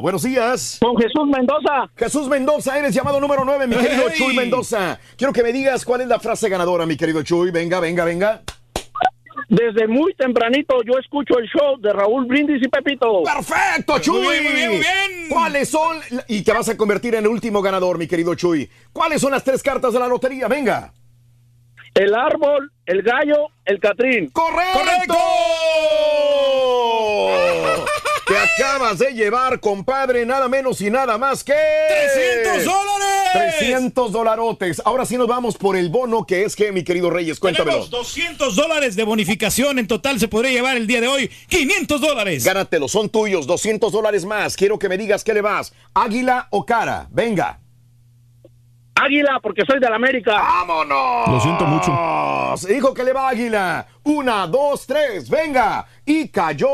Buenos 0.00 0.22
días. 0.22 0.78
Con 0.80 0.96
Jesús 0.96 1.26
Mendoza. 1.26 1.90
Jesús 1.96 2.28
Mendoza, 2.28 2.78
eres 2.78 2.94
llamado 2.94 3.20
número 3.20 3.44
9, 3.44 3.66
mi 3.66 3.76
querido 3.76 4.04
Hey. 4.08 4.14
Chuy 4.16 4.36
Mendoza. 4.36 4.98
Quiero 5.16 5.32
que 5.32 5.42
me 5.42 5.52
digas 5.52 5.84
cuál 5.84 6.02
es 6.02 6.08
la 6.08 6.20
frase 6.20 6.48
ganadora, 6.48 6.86
mi 6.86 6.96
querido 6.96 7.22
Chuy. 7.22 7.50
Venga, 7.50 7.80
venga, 7.80 8.04
venga. 8.04 8.42
Desde 9.48 9.88
muy 9.88 10.14
tempranito 10.14 10.76
yo 10.84 10.96
escucho 11.00 11.36
el 11.38 11.46
show 11.48 11.80
de 11.80 11.92
Raúl 11.92 12.26
Brindis 12.26 12.62
y 12.64 12.68
Pepito. 12.68 13.24
¡Perfecto, 13.24 13.98
Chuy! 13.98 14.82
¿Cuáles 15.28 15.68
son? 15.68 15.98
Y 16.28 16.42
te 16.42 16.52
vas 16.52 16.68
a 16.68 16.76
convertir 16.76 17.16
en 17.16 17.24
el 17.24 17.30
último 17.30 17.60
ganador, 17.60 17.98
mi 17.98 18.06
querido 18.06 18.36
Chuy. 18.36 18.70
¿Cuáles 18.92 19.20
son 19.20 19.32
las 19.32 19.42
tres 19.42 19.60
cartas 19.62 19.92
de 19.92 19.98
la 19.98 20.06
lotería? 20.06 20.46
Venga. 20.46 20.92
El 21.94 22.14
árbol, 22.14 22.72
el 22.86 23.02
gallo, 23.02 23.48
el 23.64 23.80
catrín. 23.80 24.30
¡Correcto! 24.30 25.14
Te 28.26 28.36
acabas 28.38 28.98
de 29.00 29.12
llevar, 29.12 29.58
compadre, 29.58 30.24
nada 30.24 30.48
menos 30.48 30.80
y 30.80 30.88
nada 30.88 31.18
más 31.18 31.42
que... 31.42 31.52
¡300 31.52 32.62
dólares! 32.62 33.58
300 33.58 34.12
dolarotes. 34.12 34.82
Ahora 34.84 35.04
sí 35.04 35.16
nos 35.16 35.26
vamos 35.26 35.56
por 35.56 35.76
el 35.76 35.88
bono 35.88 36.24
que 36.24 36.44
es 36.44 36.54
que, 36.54 36.70
mi 36.70 36.84
querido 36.84 37.10
Reyes, 37.10 37.40
cuéntamelo. 37.40 37.84
Tenemos 37.84 37.90
200 37.90 38.54
dólares 38.54 38.94
de 38.94 39.02
bonificación. 39.02 39.80
En 39.80 39.88
total 39.88 40.20
se 40.20 40.28
podría 40.28 40.52
llevar 40.52 40.76
el 40.76 40.86
día 40.86 41.00
de 41.00 41.08
hoy 41.08 41.28
500 41.48 42.00
dólares. 42.00 42.44
Gánatelo, 42.44 42.86
son 42.86 43.08
tuyos, 43.08 43.48
200 43.48 43.90
dólares 43.90 44.24
más. 44.24 44.56
Quiero 44.56 44.78
que 44.78 44.88
me 44.88 44.96
digas 44.96 45.24
qué 45.24 45.34
le 45.34 45.40
vas, 45.40 45.72
águila 45.92 46.46
o 46.50 46.64
cara. 46.64 47.08
Venga. 47.10 47.58
Águila, 49.04 49.40
porque 49.42 49.62
soy 49.66 49.80
de 49.80 49.88
la 49.88 49.96
América. 49.96 50.32
¡Vámonos! 50.32 51.28
Lo 51.28 51.40
siento 51.40 51.64
mucho. 51.64 51.90
Dijo 52.68 52.92
que 52.92 53.04
le 53.04 53.12
va 53.12 53.28
águila. 53.28 53.86
Una, 54.04 54.46
dos, 54.46 54.86
tres, 54.86 55.28
venga. 55.28 55.86
Y 56.04 56.28
cayó. 56.28 56.68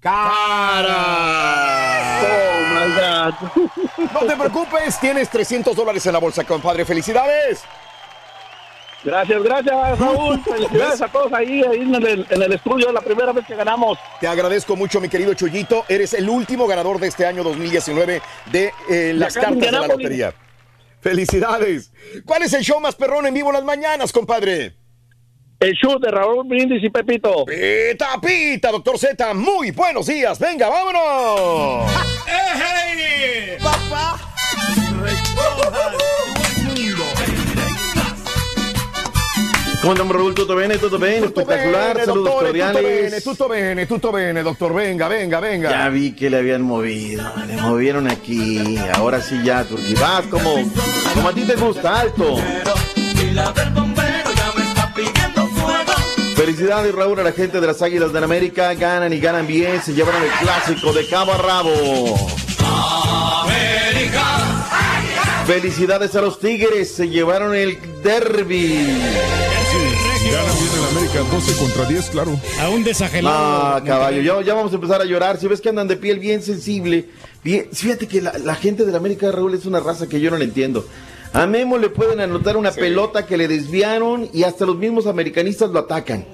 Cara. 0.00 0.96
Oh 2.20 2.60
my 2.74 2.92
God. 2.94 3.34
No 4.12 4.20
te 4.20 4.36
preocupes, 4.36 4.98
tienes 5.00 5.28
300 5.30 5.74
dólares 5.74 6.04
en 6.06 6.12
la 6.12 6.18
bolsa, 6.18 6.44
compadre. 6.44 6.84
¡Felicidades! 6.84 7.64
Gracias, 9.04 9.42
gracias, 9.42 9.98
Raúl. 9.98 10.42
Felicidades 10.44 11.02
a 11.02 11.08
todos 11.08 11.32
ahí, 11.32 11.62
ahí 11.62 11.80
en 11.80 11.94
el, 11.94 12.26
en 12.28 12.42
el 12.42 12.52
estudio. 12.52 12.88
Es 12.88 12.94
la 12.94 13.00
primera 13.00 13.32
vez 13.32 13.46
que 13.46 13.54
ganamos. 13.54 13.98
Te 14.20 14.26
agradezco 14.26 14.76
mucho, 14.76 15.00
mi 15.00 15.08
querido 15.08 15.34
Chuyito. 15.34 15.84
Eres 15.88 16.14
el 16.14 16.28
último 16.28 16.66
ganador 16.66 16.98
de 16.98 17.08
este 17.08 17.26
año 17.26 17.42
2019 17.44 18.22
de 18.50 18.72
eh, 18.88 19.12
las 19.14 19.34
cartas 19.34 19.58
de 19.58 19.72
la 19.72 19.86
lotería. 19.86 20.34
¡Felicidades! 21.00 21.92
¿Cuál 22.24 22.42
es 22.44 22.52
el 22.54 22.62
show 22.62 22.80
más 22.80 22.94
perrón 22.94 23.26
en 23.26 23.34
vivo 23.34 23.50
en 23.50 23.56
las 23.56 23.64
mañanas, 23.64 24.10
compadre? 24.10 24.74
El 25.60 25.72
show 25.74 25.98
de 25.98 26.10
Raúl 26.10 26.46
Brindis 26.48 26.82
y 26.82 26.88
Pepito. 26.90 27.44
Pita, 27.44 28.18
pita, 28.20 28.70
doctor 28.70 28.98
Z. 28.98 29.34
Muy 29.34 29.70
buenos 29.70 30.06
días. 30.06 30.38
Venga, 30.38 30.68
vámonos. 30.68 31.92
Papá, 33.62 34.18
¿Cómo 39.84 39.92
andamos, 39.92 40.16
Raúl? 40.16 40.34
¿Todo 40.34 40.56
bien? 40.56 40.72
¿Todo 40.80 40.98
bien? 40.98 41.24
Espectacular. 41.24 41.92
Bene, 41.92 42.06
Saludos 42.06 42.40
bene, 42.40 42.46
cordiales. 42.46 43.22
tutto 43.22 43.48
bene, 43.50 43.84
tutto 43.84 44.12
bene, 44.12 44.42
doctor. 44.42 44.72
Venga, 44.72 45.08
venga, 45.08 45.40
venga. 45.40 45.68
Ya 45.68 45.90
vi 45.90 46.12
que 46.12 46.30
le 46.30 46.38
habían 46.38 46.62
movido. 46.62 47.22
Le 47.46 47.58
movieron 47.58 48.08
aquí. 48.08 48.78
Ahora 48.94 49.20
sí 49.20 49.42
ya, 49.44 49.62
Turquí. 49.64 49.92
Vas 49.92 50.24
como, 50.28 50.54
como 51.12 51.28
a 51.28 51.34
ti 51.34 51.42
te 51.42 51.54
gusta, 51.56 52.00
alto. 52.00 52.34
Felicidades, 56.34 56.94
Raúl, 56.94 57.20
a 57.20 57.22
la 57.22 57.32
gente 57.32 57.60
de 57.60 57.66
las 57.66 57.82
Águilas 57.82 58.10
del 58.10 58.24
América. 58.24 58.72
Ganan 58.72 59.12
y 59.12 59.20
ganan 59.20 59.46
bien. 59.46 59.82
Se 59.82 59.92
llevaron 59.92 60.22
el 60.22 60.30
clásico 60.30 60.94
de 60.94 61.06
cabo 61.10 61.34
a 61.34 61.36
rabo. 61.36 62.26
Felicidades 65.46 66.16
a 66.16 66.22
los 66.22 66.40
Tigres. 66.40 66.90
Se 66.94 67.10
llevaron 67.10 67.54
el 67.54 67.78
derby. 68.02 69.53
Gana 70.30 70.52
bien 70.52 70.70
el 70.78 70.96
América, 70.96 71.20
12 71.30 71.58
contra 71.58 71.84
10, 71.84 72.10
claro. 72.10 72.40
A 72.60 72.68
un 72.70 72.82
desagelado. 72.82 73.80
No, 73.80 73.84
caballo, 73.84 74.20
ya, 74.22 74.44
ya 74.44 74.54
vamos 74.54 74.72
a 74.72 74.76
empezar 74.76 75.00
a 75.00 75.04
llorar. 75.04 75.38
Si 75.38 75.46
ves 75.46 75.60
que 75.60 75.68
andan 75.68 75.88
de 75.88 75.96
piel 75.96 76.18
bien 76.18 76.42
sensible, 76.42 77.06
bien, 77.42 77.68
fíjate 77.72 78.08
que 78.08 78.22
la, 78.22 78.36
la 78.38 78.54
gente 78.54 78.84
de 78.84 78.92
la 78.92 78.98
América 78.98 79.30
Raúl 79.30 79.54
es 79.54 79.66
una 79.66 79.80
raza 79.80 80.08
que 80.08 80.20
yo 80.20 80.30
no 80.30 80.38
la 80.38 80.44
entiendo. 80.44 80.86
A 81.32 81.46
Memo 81.46 81.78
le 81.78 81.88
pueden 81.88 82.20
anotar 82.20 82.56
una 82.56 82.70
pelota 82.70 83.26
que 83.26 83.36
le 83.36 83.48
desviaron 83.48 84.28
y 84.32 84.44
hasta 84.44 84.66
los 84.66 84.76
mismos 84.76 85.06
americanistas 85.06 85.70
lo 85.70 85.80
atacan. 85.80 86.24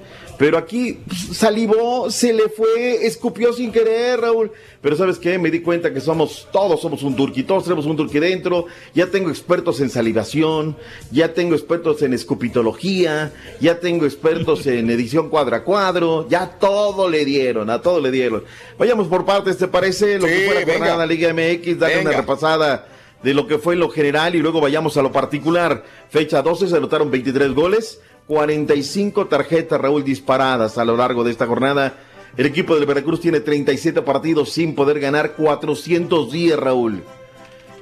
Pero 0.41 0.57
aquí 0.57 0.97
salivó, 1.31 2.09
se 2.09 2.33
le 2.33 2.49
fue, 2.49 3.05
escupió 3.05 3.53
sin 3.53 3.71
querer, 3.71 4.21
Raúl. 4.21 4.51
Pero 4.81 4.95
¿sabes 4.95 5.19
qué? 5.19 5.37
Me 5.37 5.51
di 5.51 5.61
cuenta 5.61 5.93
que 5.93 6.01
somos, 6.01 6.47
todos 6.51 6.81
somos 6.81 7.03
un 7.03 7.15
turqui, 7.15 7.43
todos 7.43 7.65
tenemos 7.65 7.85
un 7.85 7.95
turqui 7.95 8.17
dentro. 8.17 8.65
Ya 8.95 9.05
tengo 9.05 9.29
expertos 9.29 9.79
en 9.81 9.91
salivación, 9.91 10.75
ya 11.11 11.35
tengo 11.35 11.53
expertos 11.53 12.01
en 12.01 12.15
escupitología, 12.15 13.31
ya 13.59 13.79
tengo 13.79 14.05
expertos 14.07 14.65
en 14.65 14.89
edición 14.89 15.29
cuadro 15.29 15.57
a 15.57 15.63
cuadro, 15.63 16.27
ya 16.27 16.57
todo 16.59 17.07
le 17.07 17.23
dieron, 17.23 17.69
a 17.69 17.79
todo 17.83 17.99
le 18.01 18.09
dieron. 18.09 18.43
Vayamos 18.79 19.07
por 19.09 19.25
partes, 19.25 19.59
¿te 19.59 19.67
parece? 19.67 20.17
Lo 20.17 20.25
Sí, 20.25 20.33
que 20.33 20.45
fue 20.47 20.53
la 20.55 20.59
venga. 20.61 20.73
jornada 20.79 21.05
Liga 21.05 21.31
MX, 21.35 21.77
darle 21.77 22.01
una 22.01 22.13
repasada 22.13 22.87
de 23.21 23.35
lo 23.35 23.45
que 23.45 23.59
fue 23.59 23.75
lo 23.75 23.89
general 23.91 24.33
y 24.33 24.39
luego 24.39 24.59
vayamos 24.59 24.97
a 24.97 25.03
lo 25.03 25.11
particular. 25.11 25.83
Fecha 26.09 26.41
12 26.41 26.67
se 26.67 26.75
anotaron 26.77 27.11
23 27.11 27.53
goles, 27.53 27.99
45 28.27 29.27
tarjetas 29.27 29.79
Raúl 29.79 30.03
disparadas 30.03 30.77
a 30.77 30.85
lo 30.85 30.95
largo 30.95 31.23
de 31.23 31.31
esta 31.31 31.47
jornada. 31.47 31.97
El 32.37 32.45
equipo 32.45 32.75
del 32.75 32.85
Veracruz 32.85 33.19
tiene 33.19 33.41
37 33.41 34.03
partidos 34.03 34.51
sin 34.51 34.75
poder 34.75 34.99
ganar 34.99 35.35
410 35.35 36.57
Raúl. 36.57 37.03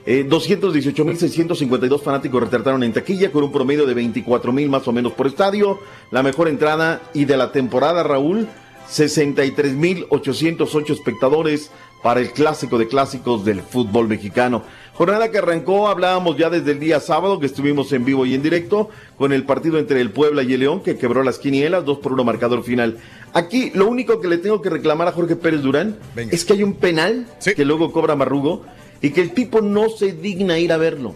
Eh, 0.06 0.26
218.652 0.28 2.02
fanáticos 2.02 2.42
retrataron 2.42 2.84
en 2.84 2.94
taquilla 2.94 3.32
con 3.32 3.44
un 3.44 3.52
promedio 3.52 3.86
de 3.86 3.96
24.000 3.96 4.70
más 4.70 4.88
o 4.88 4.92
menos 4.92 5.14
por 5.14 5.28
estadio. 5.28 5.80
La 6.10 6.24
mejor 6.24 6.48
entrada 6.48 7.02
y 7.14 7.26
de 7.26 7.38
la 7.38 7.52
temporada, 7.52 8.02
Raúl, 8.02 8.48
63.808 8.90 10.90
espectadores 10.90 11.70
para 12.02 12.22
el 12.22 12.32
clásico 12.32 12.80
de 12.80 12.88
clásicos 12.88 13.46
del 13.46 13.62
fútbol 13.62 14.08
mexicano. 14.08 14.64
Jornada 15.00 15.32
que 15.32 15.38
arrancó, 15.38 15.88
hablábamos 15.88 16.36
ya 16.36 16.50
desde 16.50 16.74
el 16.74 16.80
día 16.82 17.00
sábado 17.00 17.40
que 17.40 17.46
estuvimos 17.46 17.94
en 17.94 18.04
vivo 18.04 18.26
y 18.26 18.36
en 18.36 18.42
directo 18.44 18.90
con 19.18 19.32
el 19.32 19.46
partido 19.46 19.80
entre 19.80 20.02
el 20.02 20.12
Puebla 20.12 20.44
y 20.44 20.52
el 20.52 20.60
León 20.60 20.84
que 20.84 20.98
quebró 20.98 21.24
las 21.24 21.40
quinielas, 21.40 21.86
dos 21.86 22.00
por 22.00 22.12
uno 22.12 22.26
marcador 22.26 22.66
final. 22.66 22.98
Aquí 23.32 23.72
lo 23.74 23.88
único 23.88 24.20
que 24.20 24.28
le 24.28 24.40
tengo 24.40 24.62
que 24.62 24.70
reclamar 24.70 25.08
a 25.08 25.14
Jorge 25.14 25.38
Pérez 25.38 25.62
Durán 25.62 25.98
es 26.18 26.44
que 26.44 26.52
hay 26.52 26.64
un 26.64 26.74
penal 26.74 27.28
que 27.56 27.64
luego 27.64 27.94
cobra 27.94 28.18
Marrugo 28.18 28.66
y 29.02 29.12
que 29.12 29.22
el 29.22 29.32
tipo 29.32 29.62
no 29.62 29.88
se 29.88 30.12
digna 30.12 30.60
ir 30.60 30.74
a 30.74 30.78
verlo. 30.78 31.16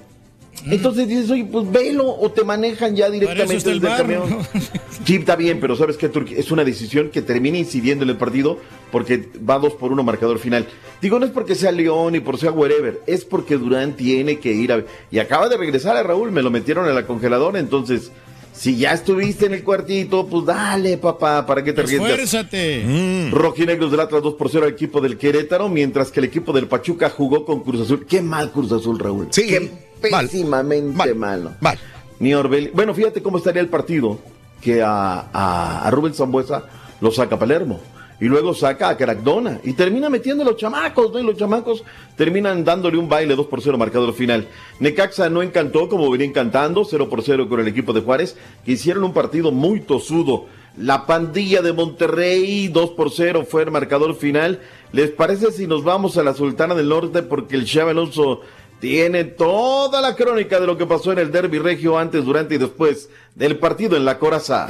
Entonces 0.66 1.08
dices, 1.08 1.30
oye, 1.30 1.46
pues 1.46 1.70
velo 1.72 2.08
o 2.08 2.32
te 2.32 2.44
manejan 2.44 2.96
ya 2.96 3.10
directamente 3.10 3.54
desde 3.56 3.72
el 3.72 3.82
camión. 3.82 4.30
¿no? 4.30 4.38
Sí, 5.06 5.16
está 5.16 5.36
bien, 5.36 5.60
pero 5.60 5.76
sabes 5.76 5.98
que 5.98 6.10
es 6.38 6.52
una 6.52 6.64
decisión 6.64 7.10
que 7.10 7.22
termina 7.22 7.58
incidiendo 7.58 8.06
en 8.06 8.10
el 8.12 8.16
partido 8.16 8.60
porque 8.92 9.28
va 9.50 9.60
dos 9.60 9.74
por 9.74 9.92
uno 9.92 10.02
marcador 10.02 10.40
final. 10.40 10.66
Digo, 11.02 11.20
no 11.20 11.26
es 11.26 11.32
porque 11.32 11.56
sea 11.56 11.74
León 11.74 12.16
y 12.16 12.22
por 12.22 12.38
sea 12.38 12.52
wherever, 12.52 13.02
es 13.06 13.26
porque 13.26 13.58
Durán 13.58 13.98
tiene 13.98 14.40
que 14.40 14.54
ir 14.54 14.72
a... 14.72 14.86
Y 15.12 15.20
acaba 15.20 15.50
de 15.50 15.58
regresar 15.58 15.98
a 15.98 16.04
Raúl, 16.04 16.32
me 16.32 16.42
lo 16.42 16.52
metieron 16.52 16.88
en 16.88 16.96
la 16.96 17.06
congeladora, 17.06 17.60
entonces... 17.60 18.12
Si 18.54 18.78
ya 18.78 18.94
estuviste 18.94 19.48
en 19.48 19.56
el 19.56 19.64
cuartito, 19.64 20.28
pues 20.28 20.46
dale, 20.46 20.98
papá, 20.98 21.44
¿para 21.44 21.64
qué 21.64 21.74
te 21.74 21.82
arriesgas? 21.82 22.12
Esfuérzate. 22.12 23.30
Rojinegros 23.32 23.90
del 23.90 24.00
Atlas 24.00 24.22
2 24.22 24.36
por 24.36 24.48
0 24.48 24.66
al 24.68 24.72
equipo 24.74 25.02
del 25.02 25.18
Querétaro, 25.18 25.70
mientras 25.70 26.12
que 26.12 26.20
el 26.20 26.26
equipo 26.28 26.54
del 26.54 26.68
Pachuca 26.68 27.10
jugó 27.10 27.46
con 27.46 27.64
Cruz 27.64 27.82
Azul. 27.82 28.06
Qué 28.08 28.22
mal 28.22 28.52
Cruz 28.52 28.72
Azul, 28.72 29.00
Raúl. 29.00 29.28
Sí, 29.32 29.48
Qué 29.48 29.72
mal. 30.12 30.26
pésimamente 30.26 31.14
malo. 31.14 31.54
Mal. 31.60 31.78
Ni 32.20 32.34
Orbelín. 32.34 32.72
Bueno, 32.74 32.94
fíjate 32.94 33.22
cómo 33.22 33.38
estaría 33.38 33.62
el 33.62 33.70
partido 33.70 34.20
que 34.62 34.82
a, 34.82 35.28
a, 35.34 35.88
a 35.88 35.92
Rubén 35.92 36.14
Zambuesa 36.14 36.64
lo 37.02 37.12
saca 37.12 37.38
Palermo. 37.38 37.80
Y 38.20 38.26
luego 38.26 38.54
saca 38.54 38.88
a 38.88 38.96
Caracdona. 38.96 39.60
Y 39.64 39.74
termina 39.74 40.10
metiendo 40.10 40.44
a 40.44 40.46
los 40.46 40.56
chamacos, 40.56 41.12
¿no? 41.12 41.20
Y 41.20 41.24
los 41.24 41.36
chamacos 41.36 41.84
terminan 42.16 42.64
dándole 42.64 42.98
un 42.98 43.10
baile 43.10 43.36
2 43.36 43.48
por 43.48 43.62
0 43.62 43.78
marcador 43.78 44.14
final. 44.14 44.48
Necaxa 44.80 45.30
no 45.30 45.42
encantó 45.42 45.90
como 45.90 46.10
venía 46.10 46.28
encantando, 46.28 46.86
0 46.86 47.10
por 47.10 47.22
0 47.22 47.50
con 47.50 47.60
el 47.60 47.68
equipo 47.68 47.92
de 47.92 48.00
Juárez, 48.00 48.38
que 48.64 48.74
hicieron 48.74 49.04
un 49.04 49.14
partido 49.14 49.52
muy 49.52 49.82
tosudo. 49.82 50.46
La 50.78 51.06
pandilla 51.06 51.62
de 51.62 51.74
Monterrey, 51.74 52.70
2 52.70 52.92
por 52.92 53.12
0 53.12 53.46
fue 53.50 53.64
el 53.64 53.72
marcador 53.72 54.16
final. 54.16 54.62
¿Les 54.94 55.12
parece 55.12 55.52
si 55.52 55.68
nos 55.68 55.84
vamos 55.84 56.18
a 56.18 56.24
la 56.24 56.34
Sultana 56.34 56.76
del 56.76 56.90
Norte? 56.90 57.24
Porque 57.24 57.56
el 57.56 57.66
Chave 57.66 57.92
Alonso 57.92 58.42
tiene 58.84 59.24
toda 59.24 60.02
la 60.02 60.14
crónica 60.14 60.60
de 60.60 60.68
lo 60.68 60.78
que 60.78 60.86
pasó 60.86 61.14
en 61.14 61.20
el 61.20 61.32
Derby 61.32 61.58
Regio 61.58 61.98
antes, 61.98 62.26
durante 62.26 62.56
y 62.56 62.58
después 62.58 63.08
del 63.34 63.58
partido 63.58 63.96
en 63.96 64.04
la 64.04 64.20
Coraza. 64.20 64.68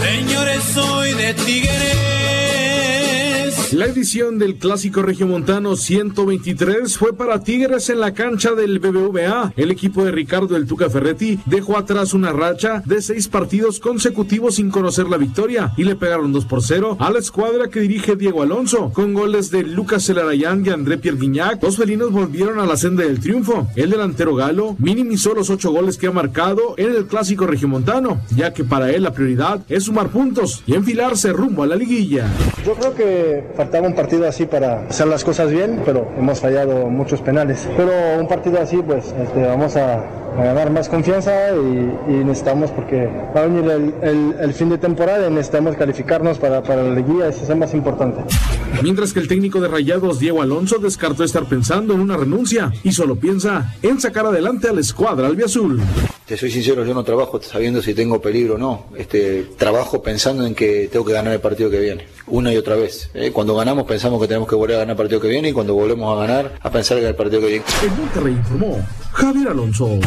Señores, 0.00 0.62
soy 0.72 1.12
de 1.12 1.34
Tigres. 1.34 2.15
La 3.72 3.86
edición 3.86 4.38
del 4.38 4.58
Clásico 4.58 5.02
Regiomontano 5.02 5.74
123 5.74 6.96
fue 6.96 7.12
para 7.14 7.42
Tigres 7.42 7.90
en 7.90 7.98
la 7.98 8.14
cancha 8.14 8.52
del 8.52 8.78
BBVA. 8.78 9.54
El 9.56 9.72
equipo 9.72 10.04
de 10.04 10.12
Ricardo 10.12 10.56
El 10.56 10.66
Tuca 10.66 10.88
Ferretti 10.88 11.40
dejó 11.46 11.76
atrás 11.76 12.14
una 12.14 12.32
racha 12.32 12.80
de 12.86 13.02
seis 13.02 13.26
partidos 13.26 13.80
consecutivos 13.80 14.54
sin 14.54 14.70
conocer 14.70 15.06
la 15.06 15.16
victoria 15.16 15.72
y 15.76 15.82
le 15.82 15.96
pegaron 15.96 16.32
2 16.32 16.44
por 16.44 16.62
0 16.62 16.96
a 17.00 17.10
la 17.10 17.18
escuadra 17.18 17.68
que 17.68 17.80
dirige 17.80 18.14
Diego 18.14 18.42
Alonso. 18.42 18.92
Con 18.92 19.14
goles 19.14 19.50
de 19.50 19.64
Lucas 19.64 20.08
Elarayán 20.08 20.64
y 20.64 20.68
André 20.68 20.98
Pierre 20.98 21.18
Guignac, 21.18 21.60
los 21.60 21.76
felinos 21.76 22.12
volvieron 22.12 22.60
a 22.60 22.66
la 22.66 22.76
senda 22.76 23.02
del 23.02 23.18
triunfo. 23.18 23.66
El 23.74 23.90
delantero 23.90 24.36
galo 24.36 24.76
minimizó 24.78 25.34
los 25.34 25.50
ocho 25.50 25.72
goles 25.72 25.98
que 25.98 26.06
ha 26.06 26.12
marcado 26.12 26.74
en 26.76 26.94
el 26.94 27.06
Clásico 27.06 27.48
Regiomontano, 27.48 28.20
ya 28.36 28.54
que 28.54 28.62
para 28.62 28.92
él 28.92 29.02
la 29.02 29.12
prioridad 29.12 29.60
es 29.68 29.84
sumar 29.84 30.10
puntos 30.10 30.62
y 30.68 30.74
enfilarse 30.74 31.32
rumbo 31.32 31.64
a 31.64 31.66
la 31.66 31.74
liguilla. 31.74 32.28
Yo 32.64 32.74
creo 32.74 32.94
que 32.94 33.55
faltaba 33.56 33.86
un 33.86 33.94
partido 33.94 34.28
así 34.28 34.46
para 34.46 34.80
hacer 34.88 35.06
las 35.06 35.24
cosas 35.24 35.50
bien, 35.50 35.80
pero 35.84 36.06
hemos 36.18 36.40
fallado 36.40 36.86
muchos 36.88 37.20
penales. 37.20 37.66
Pero 37.76 37.90
un 38.20 38.28
partido 38.28 38.60
así, 38.60 38.76
pues 38.86 39.06
este, 39.22 39.42
vamos 39.42 39.76
a, 39.76 39.94
a 40.38 40.44
ganar 40.44 40.70
más 40.70 40.88
confianza 40.88 41.32
y, 41.54 42.12
y 42.12 42.24
necesitamos, 42.24 42.70
porque 42.70 43.08
va 43.34 43.40
a 43.42 43.46
venir 43.46 43.70
el, 43.70 43.94
el- 44.02 44.34
el 44.40 44.52
fin 44.52 44.68
de 44.68 44.78
temporada 44.78 45.26
y 45.28 45.30
necesitamos 45.30 45.76
calificarnos 45.76 46.38
para, 46.38 46.62
para 46.62 46.82
la 46.82 46.94
liguilla, 46.94 47.28
eso 47.28 47.50
es 47.50 47.56
más 47.58 47.72
importante. 47.74 48.20
Mientras 48.82 49.12
que 49.12 49.20
el 49.20 49.28
técnico 49.28 49.60
de 49.60 49.68
Rayados, 49.68 50.18
Diego 50.18 50.42
Alonso, 50.42 50.78
descartó 50.78 51.24
estar 51.24 51.44
pensando 51.46 51.94
en 51.94 52.00
una 52.00 52.16
renuncia 52.16 52.70
y 52.82 52.92
solo 52.92 53.16
piensa 53.16 53.72
en 53.82 54.00
sacar 54.00 54.26
adelante 54.26 54.68
a 54.68 54.72
la 54.72 54.80
escuadra 54.80 55.26
albiazul. 55.28 55.80
Te 56.26 56.36
soy 56.36 56.50
sincero, 56.50 56.84
yo 56.84 56.92
no 56.92 57.04
trabajo 57.04 57.40
sabiendo 57.40 57.80
si 57.80 57.94
tengo 57.94 58.20
peligro 58.20 58.56
o 58.56 58.58
no. 58.58 58.86
Este, 58.96 59.44
trabajo 59.56 60.02
pensando 60.02 60.44
en 60.44 60.56
que 60.56 60.88
tengo 60.90 61.04
que 61.04 61.12
ganar 61.12 61.32
el 61.32 61.40
partido 61.40 61.70
que 61.70 61.78
viene, 61.78 62.08
una 62.26 62.52
y 62.52 62.56
otra 62.56 62.74
vez. 62.74 63.10
¿eh? 63.14 63.30
Cuando 63.32 63.54
ganamos 63.54 63.84
pensamos 63.84 64.20
que 64.20 64.26
tenemos 64.26 64.48
que 64.48 64.56
volver 64.56 64.74
a 64.74 64.78
ganar 64.80 64.94
el 64.94 64.96
partido 64.96 65.20
que 65.20 65.28
viene 65.28 65.50
y 65.50 65.52
cuando 65.52 65.74
volvemos 65.74 66.12
a 66.16 66.26
ganar 66.26 66.58
a 66.60 66.70
pensar 66.70 66.98
que 66.98 67.06
el 67.06 67.14
partido 67.14 67.42
que 67.42 67.46
viene. 67.46 67.64
En 67.80 67.96
Monterrey 67.96 68.32
informó 68.32 68.84
Javier 69.12 69.48
Alonso. 69.48 70.00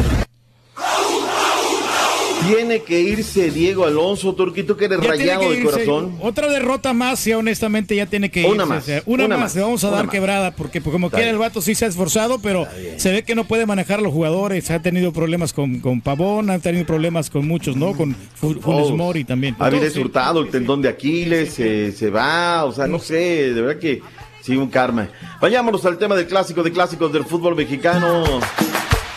Tiene 2.46 2.82
que 2.82 3.00
irse 3.00 3.50
Diego 3.50 3.84
Alonso, 3.84 4.34
Turquito, 4.34 4.76
que 4.76 4.86
eres 4.86 5.00
Ya 5.00 5.08
rayado 5.08 5.50
de 5.50 5.62
corazón. 5.62 6.16
Otra 6.20 6.48
derrota 6.48 6.92
más, 6.92 7.24
y 7.26 7.32
honestamente 7.32 7.94
ya 7.94 8.06
tiene 8.06 8.30
que 8.30 8.40
irse. 8.40 8.52
Una 8.52 8.66
más, 8.66 8.82
o 8.84 8.86
sea, 8.86 9.02
una, 9.06 9.24
una 9.26 9.36
más, 9.36 9.44
más, 9.44 9.56
le 9.56 9.62
vamos 9.62 9.84
a 9.84 9.90
dar 9.90 10.06
más. 10.06 10.12
quebrada, 10.12 10.50
porque 10.56 10.80
pues, 10.80 10.92
como 10.92 11.08
Está 11.08 11.18
quiera 11.18 11.30
el 11.30 11.38
vato 11.38 11.60
sí 11.60 11.74
se 11.74 11.84
ha 11.84 11.88
esforzado, 11.88 12.40
pero 12.40 12.66
se 12.96 13.12
ve 13.12 13.22
que 13.24 13.34
no 13.34 13.44
puede 13.44 13.66
manejar 13.66 13.98
a 13.98 14.02
los 14.02 14.12
jugadores. 14.12 14.70
Ha 14.70 14.80
tenido 14.80 15.12
problemas 15.12 15.52
con, 15.52 15.80
con 15.80 16.00
Pavón, 16.00 16.50
ha 16.50 16.58
tenido 16.58 16.86
problemas 16.86 17.28
con 17.30 17.46
muchos, 17.46 17.76
¿no? 17.76 17.92
Con 17.94 18.14
Fu- 18.34 18.60
Funes 18.60 18.86
Oh, 18.90 18.96
Mori 18.96 19.24
también. 19.24 19.54
Todos, 19.56 19.92
sí. 19.92 20.00
Hurtado, 20.00 20.40
el 20.40 20.48
tendón 20.50 20.80
de 20.82 20.88
Aquiles, 20.88 21.52
se, 21.52 21.92
se 21.92 22.10
va, 22.10 22.64
o 22.64 22.72
sea, 22.72 22.86
no 22.86 22.98
sé, 22.98 23.52
de 23.52 23.60
verdad 23.60 23.78
que 23.80 24.00
sí, 24.42 24.56
un 24.56 24.68
karma. 24.70 25.08
Vayámonos 25.40 25.84
al 25.84 25.98
tema 25.98 26.14
del 26.16 26.26
clásico 26.26 26.62
de 26.62 26.72
clásicos 26.72 27.12
del 27.12 27.24
fútbol 27.24 27.54
mexicano. 27.54 28.24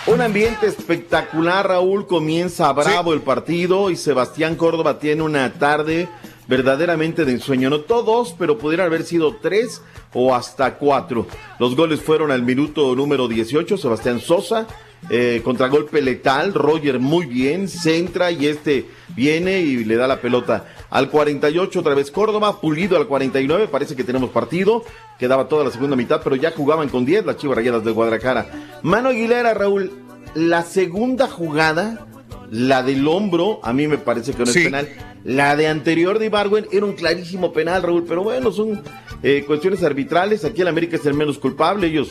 Un 0.05 0.19
ambiente 0.19 0.67
espectacular, 0.67 1.65
Raúl. 1.65 2.07
Comienza 2.07 2.73
bravo 2.73 3.13
el 3.13 3.21
partido 3.21 3.89
y 3.89 3.95
Sebastián 3.95 4.55
Córdoba 4.55 4.99
tiene 4.99 5.21
una 5.21 5.53
tarde 5.53 6.09
verdaderamente 6.45 7.23
de 7.23 7.31
ensueño. 7.31 7.69
No 7.69 7.79
todos, 7.81 8.35
pero 8.37 8.57
pudieran 8.57 8.87
haber 8.87 9.03
sido 9.03 9.37
tres 9.41 9.81
o 10.13 10.35
hasta 10.35 10.75
cuatro. 10.75 11.25
Los 11.57 11.77
goles 11.77 12.01
fueron 12.01 12.31
al 12.31 12.41
minuto 12.41 12.93
número 12.97 13.29
18, 13.29 13.77
Sebastián 13.77 14.19
Sosa. 14.19 14.67
Eh, 15.09 15.41
contragolpe 15.43 16.01
letal, 16.01 16.53
Roger 16.53 16.97
muy 16.99 17.25
bien, 17.25 17.67
centra 17.67 18.31
y 18.31 18.47
este 18.47 18.85
viene 19.15 19.59
y 19.59 19.83
le 19.83 19.95
da 19.97 20.07
la 20.07 20.21
pelota 20.21 20.65
al 20.89 21.09
48 21.09 21.79
otra 21.81 21.93
vez 21.93 22.09
Córdoba, 22.09 22.61
Pulido 22.61 22.95
al 22.97 23.07
49, 23.07 23.67
parece 23.67 23.95
que 23.97 24.05
tenemos 24.05 24.29
partido, 24.29 24.83
quedaba 25.19 25.49
toda 25.49 25.65
la 25.65 25.71
segunda 25.71 25.95
mitad, 25.97 26.21
pero 26.23 26.35
ya 26.37 26.51
jugaban 26.51 26.87
con 26.87 27.05
10 27.05 27.25
las 27.25 27.37
Chivas 27.37 27.57
Rayadas 27.57 27.83
de 27.83 27.91
Guadalajara. 27.91 28.79
Mano 28.81 29.09
Aguilera, 29.09 29.53
Raúl, 29.53 29.91
la 30.35 30.63
segunda 30.63 31.27
jugada, 31.27 32.07
la 32.49 32.81
del 32.81 33.05
hombro, 33.07 33.59
a 33.61 33.73
mí 33.73 33.87
me 33.87 33.97
parece 33.97 34.31
que 34.31 34.39
no 34.39 34.43
es 34.45 34.53
Sí. 34.53 34.63
penal. 34.63 34.87
La 35.25 35.55
de 35.55 35.67
anterior 35.67 36.17
de 36.19 36.25
Ibargüen 36.27 36.67
era 36.71 36.85
un 36.85 36.93
clarísimo 36.93 37.51
penal, 37.53 37.81
Raúl, 37.83 38.05
pero 38.07 38.23
bueno, 38.23 38.51
son 38.51 38.81
eh, 39.21 39.43
cuestiones 39.47 39.81
arbitrales. 39.83 40.43
Aquí 40.43 40.61
el 40.61 40.67
América 40.67 40.97
es 40.97 41.05
el 41.05 41.13
menos 41.13 41.37
culpable. 41.39 41.87
Ellos, 41.87 42.09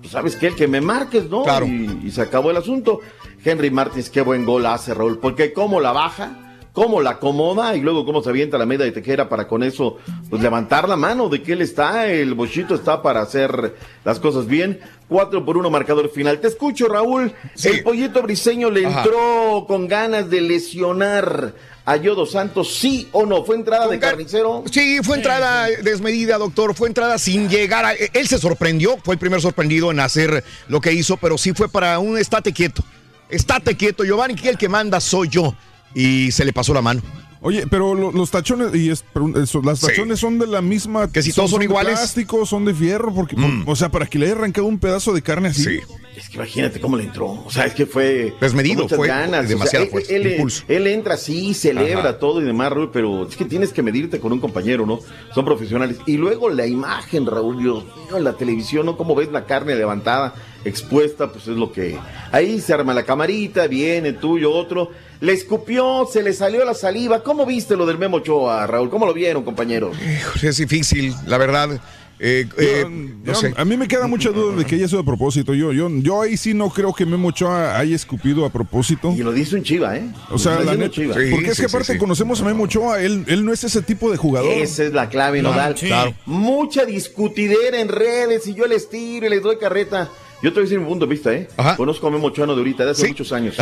pues, 0.00 0.12
¿sabes 0.12 0.36
qué? 0.36 0.48
El 0.48 0.54
que 0.56 0.68
me 0.68 0.80
marques, 0.80 1.28
¿no? 1.28 1.42
Claro. 1.44 1.66
Y, 1.66 2.00
y 2.04 2.10
se 2.10 2.22
acabó 2.22 2.50
el 2.50 2.56
asunto. 2.56 3.00
Henry 3.44 3.70
Martins, 3.70 4.10
qué 4.10 4.20
buen 4.20 4.44
gol 4.44 4.66
hace, 4.66 4.92
Raúl, 4.92 5.18
porque 5.18 5.52
cómo 5.54 5.80
la 5.80 5.92
baja, 5.92 6.58
cómo 6.72 7.00
la 7.00 7.10
acomoda 7.10 7.74
y 7.74 7.80
luego 7.80 8.04
cómo 8.04 8.22
se 8.22 8.28
avienta 8.28 8.58
la 8.58 8.66
media 8.66 8.84
de 8.84 8.92
tejera 8.92 9.28
para 9.30 9.48
con 9.48 9.62
eso, 9.62 9.96
pues 10.28 10.42
levantar 10.42 10.88
la 10.88 10.96
mano 10.96 11.28
de 11.30 11.42
que 11.42 11.54
él 11.54 11.62
está, 11.62 12.06
el 12.06 12.34
bochito 12.34 12.74
está 12.74 13.00
para 13.00 13.22
hacer 13.22 13.74
las 14.04 14.20
cosas 14.20 14.46
bien. 14.46 14.78
Cuatro 15.08 15.44
por 15.44 15.56
uno 15.56 15.70
marcador 15.70 16.10
final. 16.10 16.38
Te 16.38 16.48
escucho, 16.48 16.86
Raúl. 16.86 17.32
El 17.64 17.82
pollito 17.82 18.22
briseño 18.22 18.70
le 18.70 18.86
Ajá. 18.86 19.02
entró 19.02 19.64
con 19.66 19.88
ganas 19.88 20.28
de 20.30 20.40
lesionar 20.42 21.54
a 21.84 21.96
Yodo 21.96 22.26
Santos, 22.26 22.74
sí 22.74 23.08
o 23.12 23.26
no. 23.26 23.44
¿Fue 23.44 23.56
entrada 23.56 23.88
de 23.88 23.98
carnicero? 23.98 24.64
Sí, 24.70 24.98
fue 25.02 25.16
entrada 25.16 25.66
desmedida, 25.82 26.38
doctor. 26.38 26.74
Fue 26.74 26.88
entrada 26.88 27.18
sin 27.18 27.48
llegar 27.48 27.84
a. 27.84 27.92
Él 27.92 28.28
se 28.28 28.38
sorprendió, 28.38 28.98
fue 29.02 29.14
el 29.14 29.18
primer 29.18 29.40
sorprendido 29.40 29.90
en 29.90 30.00
hacer 30.00 30.44
lo 30.68 30.80
que 30.80 30.92
hizo, 30.92 31.16
pero 31.16 31.38
sí 31.38 31.52
fue 31.52 31.68
para 31.68 31.98
un 31.98 32.18
estate 32.18 32.52
quieto. 32.52 32.84
Estate 33.28 33.76
quieto, 33.76 34.04
Giovanni, 34.04 34.34
que 34.34 34.48
el 34.48 34.58
que 34.58 34.68
manda 34.68 35.00
soy 35.00 35.28
yo. 35.28 35.54
Y 35.94 36.30
se 36.32 36.44
le 36.44 36.52
pasó 36.52 36.72
la 36.74 36.82
mano. 36.82 37.02
Oye, 37.42 37.64
pero 37.70 37.94
lo- 37.94 38.12
los 38.12 38.30
tachones, 38.30 38.74
y 38.74 38.90
es- 38.90 39.04
pero 39.14 39.42
eso, 39.42 39.62
las 39.62 39.78
Sí. 39.80 39.86
tachones 39.86 40.20
son 40.20 40.38
de 40.38 40.46
la 40.46 40.60
misma. 40.60 41.10
Que 41.10 41.22
si 41.22 41.32
todos 41.32 41.50
son 41.50 41.60
de 41.60 41.64
iguales. 41.66 41.92
Mm. 41.94 41.96
plástico, 41.96 42.44
son 42.46 42.64
de 42.66 42.74
fierro, 42.74 43.14
porque, 43.14 43.34
o 43.66 43.76
sea, 43.76 43.88
para 43.90 44.06
que 44.06 44.18
le 44.18 44.26
haya 44.26 44.34
arrancado 44.34 44.66
un 44.66 44.78
pedazo 44.78 45.12
de 45.14 45.22
carne 45.22 45.48
así. 45.48 45.80
Es 46.16 46.28
que 46.28 46.36
imagínate 46.36 46.80
cómo 46.80 46.98
le 46.98 47.04
entró. 47.04 47.28
O 47.30 47.50
sea, 47.50 47.64
es 47.64 47.72
que 47.72 47.86
fue. 47.86 48.34
Desmedido, 48.42 48.86
fue 48.88 49.08
ganas. 49.08 49.48
demasiada 49.48 49.84
O 49.84 49.88
sea, 49.88 49.90
fuerza, 49.92 50.12
él, 50.14 50.26
impulso. 50.32 50.64
él 50.68 50.86
entra 50.88 51.14
así, 51.14 51.54
celebra 51.54 52.00
Ajá. 52.10 52.18
todo 52.18 52.42
y 52.42 52.44
demás, 52.44 52.72
Raúl, 52.72 52.90
pero 52.92 53.26
es 53.26 53.36
que 53.36 53.46
tienes 53.46 53.72
que 53.72 53.82
medirte 53.82 54.20
con 54.20 54.32
un 54.32 54.40
compañero, 54.40 54.84
¿no? 54.84 54.98
Son 55.34 55.44
profesionales. 55.46 55.96
Y 56.06 56.18
luego 56.18 56.50
la 56.50 56.66
imagen, 56.66 57.24
Raúl, 57.24 57.58
Dios 57.60 57.84
mío, 57.84 58.18
en 58.18 58.24
la 58.24 58.34
televisión, 58.34 58.84
¿no? 58.84 58.98
Como 58.98 59.14
ves 59.14 59.32
la 59.32 59.46
carne 59.46 59.74
levantada, 59.76 60.34
expuesta, 60.64 61.30
pues 61.32 61.48
es 61.48 61.56
lo 61.56 61.72
que. 61.72 61.98
Ahí 62.32 62.60
se 62.60 62.72
arma 62.74 62.94
la 62.94 63.04
camarita, 63.04 63.66
viene 63.66 64.12
tuyo, 64.12 64.52
otro. 64.52 64.90
Le 65.20 65.32
escupió, 65.32 66.06
se 66.10 66.22
le 66.22 66.32
salió 66.32 66.64
la 66.64 66.74
saliva. 66.74 67.22
¿Cómo 67.22 67.44
viste 67.46 67.76
lo 67.76 67.84
del 67.86 67.98
Memo 67.98 68.18
Ochoa, 68.18 68.66
Raúl? 68.66 68.88
¿Cómo 68.90 69.06
lo 69.06 69.12
vieron, 69.14 69.42
compañeros? 69.44 69.96
Híjole, 69.98 70.48
Es 70.48 70.56
difícil, 70.56 71.14
la 71.26 71.36
verdad. 71.38 71.80
Eh, 72.22 72.46
eh, 72.58 72.84
no 72.86 73.32
Yo- 73.32 73.34
sé. 73.34 73.54
A 73.56 73.64
mí 73.64 73.78
me 73.78 73.88
queda 73.88 74.06
mucha 74.06 74.28
duda 74.28 74.54
de 74.54 74.66
que 74.66 74.74
haya 74.74 74.86
sido 74.88 75.00
a 75.00 75.04
propósito. 75.04 75.54
Yo, 75.54 75.72
yo, 75.72 75.88
yo 75.88 76.20
ahí 76.20 76.36
sí 76.36 76.52
no 76.52 76.68
creo 76.68 76.92
que 76.92 77.06
Memo 77.06 77.28
Ochoa 77.28 77.78
haya 77.78 77.96
escupido 77.96 78.44
a 78.44 78.50
propósito. 78.50 79.10
Y 79.16 79.22
lo 79.22 79.32
dice 79.32 79.56
un 79.56 79.62
chiva, 79.62 79.96
¿eh? 79.96 80.04
O 80.30 80.38
sea, 80.38 80.56
Lo 80.56 80.64
la 80.64 80.74
neta, 80.74 81.00
porque 81.30 81.48
es 81.48 81.58
que 81.58 81.64
aparte 81.64 81.96
conocemos 81.96 82.42
a 82.42 82.44
Memo 82.44 82.64
Ochoa, 82.64 83.00
él, 83.02 83.24
él 83.26 83.42
no 83.42 83.54
es 83.54 83.64
ese 83.64 83.80
tipo 83.80 84.10
de 84.10 84.18
jugador. 84.18 84.50
Esa 84.52 84.84
es 84.84 84.92
la 84.92 85.08
clave, 85.08 85.40
No, 85.40 85.52
Nodal. 85.52 85.78
sí. 85.78 85.86
Claro. 85.86 86.12
Mucha 86.26 86.84
discutidera 86.84 87.80
en 87.80 87.88
redes 87.88 88.46
y 88.46 88.54
yo 88.54 88.66
les 88.66 88.90
tiro 88.90 89.26
y 89.26 89.30
les 89.30 89.42
doy 89.42 89.56
carreta. 89.56 90.10
Yo 90.42 90.50
te 90.50 90.54
voy 90.54 90.60
a 90.60 90.64
decir 90.64 90.80
mi 90.80 90.86
punto 90.86 91.06
de 91.06 91.10
vista, 91.10 91.32
¿eh? 91.32 91.48
Conozco 91.76 92.06
a 92.06 92.10
Memo 92.10 92.28
Ochoa 92.28 92.46
de 92.46 92.52
ahorita, 92.52 92.84
de 92.84 92.90
hace 92.92 93.08
muchos 93.08 93.32
años. 93.32 93.56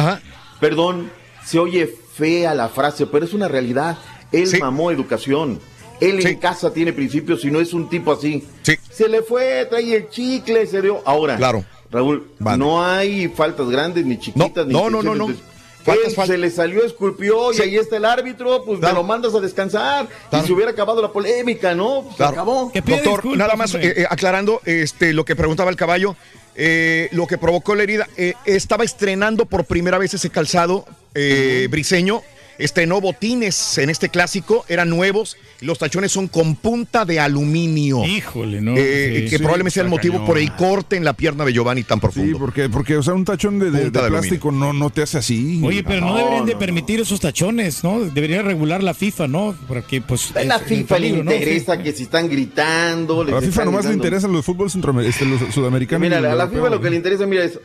Perdón, 0.61 1.11
se 1.45 1.59
oye 1.59 1.87
fea 2.15 2.55
la 2.55 2.69
frase, 2.69 3.07
pero 3.07 3.25
es 3.25 3.33
una 3.33 3.49
realidad. 3.49 3.99
Él 4.33 4.49
mamó 4.61 4.91
educación. 4.91 5.61
Él 6.01 6.25
en 6.25 6.39
casa 6.39 6.73
tiene 6.73 6.93
principios 6.93 7.45
y 7.45 7.51
no 7.51 7.61
es 7.61 7.73
un 7.75 7.89
tipo 7.89 8.13
así. 8.13 8.45
Se 8.91 9.09
le 9.09 9.23
fue, 9.23 9.67
trae 9.69 9.97
el 9.97 10.09
chicle, 10.09 10.67
se 10.67 10.81
dio. 10.83 11.01
Ahora, 11.05 11.37
Claro. 11.37 11.65
Raúl, 11.91 12.31
no 12.39 12.85
hay 12.85 13.29
faltas 13.29 13.69
grandes 13.71 14.05
ni 14.05 14.19
chiquitas 14.19 14.67
ni 14.67 14.73
no, 14.75 14.91
no, 14.91 15.03
no, 15.03 15.15
no. 15.15 15.29
Él 15.29 15.37
faltas. 16.15 16.27
se 16.27 16.37
le 16.37 16.51
salió, 16.51 16.85
esculpió 16.85 17.51
y 17.55 17.63
ahí 17.63 17.77
está 17.77 17.97
el 17.97 18.05
árbitro, 18.05 18.63
pues 18.65 18.79
me 18.79 18.93
lo 18.93 19.03
mandas 19.03 19.35
a 19.35 19.41
descansar. 19.41 20.07
Y 20.31 20.47
se 20.47 20.53
hubiera 20.53 20.71
acabado 20.73 21.01
la 21.01 21.11
polémica, 21.11 21.75
¿no? 21.75 22.05
Se 22.11 22.17
Claro. 22.17 22.33
acabó. 22.33 22.73
Doctor, 22.75 23.25
nada 23.39 23.57
más 23.57 23.75
eh, 23.75 24.03
eh, 24.03 24.07
aclarando 24.09 24.61
este, 24.67 25.15
lo 25.15 25.25
que 25.25 25.35
preguntaba 25.35 25.71
el 25.71 25.77
caballo, 25.77 26.15
eh, 26.61 27.09
lo 27.13 27.27
que 27.29 27.39
provocó 27.39 27.77
la 27.77 27.85
herida. 27.85 28.09
eh, 28.17 28.35
estaba 28.45 28.85
estrenando 28.85 29.47
por 29.47 29.65
primera 29.65 29.97
vez 29.97 30.13
ese 30.15 30.29
calzado 30.29 30.85
eh, 31.15 31.69
briseño. 31.71 32.23
Estrenó 32.59 33.01
botines 33.01 33.79
en 33.79 33.89
este 33.89 34.09
clásico, 34.09 34.65
eran 34.69 34.91
nuevos. 34.91 35.37
Los 35.61 35.79
tachones 35.79 36.11
son 36.13 36.27
con 36.29 36.57
punta 36.57 37.05
de 37.05 37.21
aluminio. 37.21 38.05
Híjole, 38.05 38.61
no. 38.61 38.75
Eh, 38.77 39.13
Sí, 39.19 39.23
que 39.25 39.31
sí, 39.31 39.39
probablemente 39.39 39.75
sea 39.75 39.83
el 39.85 39.89
motivo 39.89 40.15
cañón. 40.15 40.27
por 40.27 40.39
el 40.39 40.53
corte 40.57 40.97
en 40.97 41.05
la 41.05 41.13
pierna 41.13 41.45
de 41.45 41.53
Giovanni 41.53 41.85
tan 41.85 42.01
profundo. 42.01 42.33
Sí, 42.33 42.39
porque, 42.39 42.69
porque 42.69 42.97
o 42.97 43.03
sea, 43.03 43.15
un 43.15 43.25
tachón 43.25 43.59
de, 43.59 43.71
de- 43.71 43.83
Punta 43.83 44.01
de 44.01 44.05
de 44.07 44.11
plástico 44.11 44.51
no, 44.53 44.73
no 44.73 44.91
te 44.91 45.03
hace 45.03 45.19
así. 45.19 45.61
Oye, 45.65 45.83
pero 45.85 46.01
no, 46.07 46.17
deberían 46.17 46.47
de 46.47 46.57
permitir 46.57 47.01
esos 47.01 47.21
tachones, 47.21 47.83
¿no? 47.85 48.01
Debería 48.01 48.43
regular 48.43 48.83
la 48.83 48.93
FIFA, 48.95 49.29
¿no? 49.29 49.57
Porque, 49.69 50.01
pues. 50.01 50.35
A 50.37 50.43
la 50.45 50.57
es- 50.57 50.63
FIFA 50.63 50.99
le 50.99 51.09
interesa 51.09 51.81
que 51.83 51.93
si 51.93 52.05
están 52.05 52.29
gritando. 52.29 53.23
A 53.23 53.25
la 53.25 53.41
FIFA 53.41 53.65
nomás 53.67 53.85
le 53.85 53.91
gritando. 53.91 54.07
interesan 54.07 54.33
los 54.33 54.45
fútbol 54.45 54.69
este, 55.05 55.25
los 55.27 55.55
sudamericanos. 55.55 56.01
Mira, 56.01 56.19
a 56.19 56.35
la 56.35 56.49
FIFA 56.49 56.71
lo 56.71 56.81
que 56.81 56.91
le 56.91 56.97
interesa, 56.97 57.27
mira, 57.27 57.45
es 57.45 57.59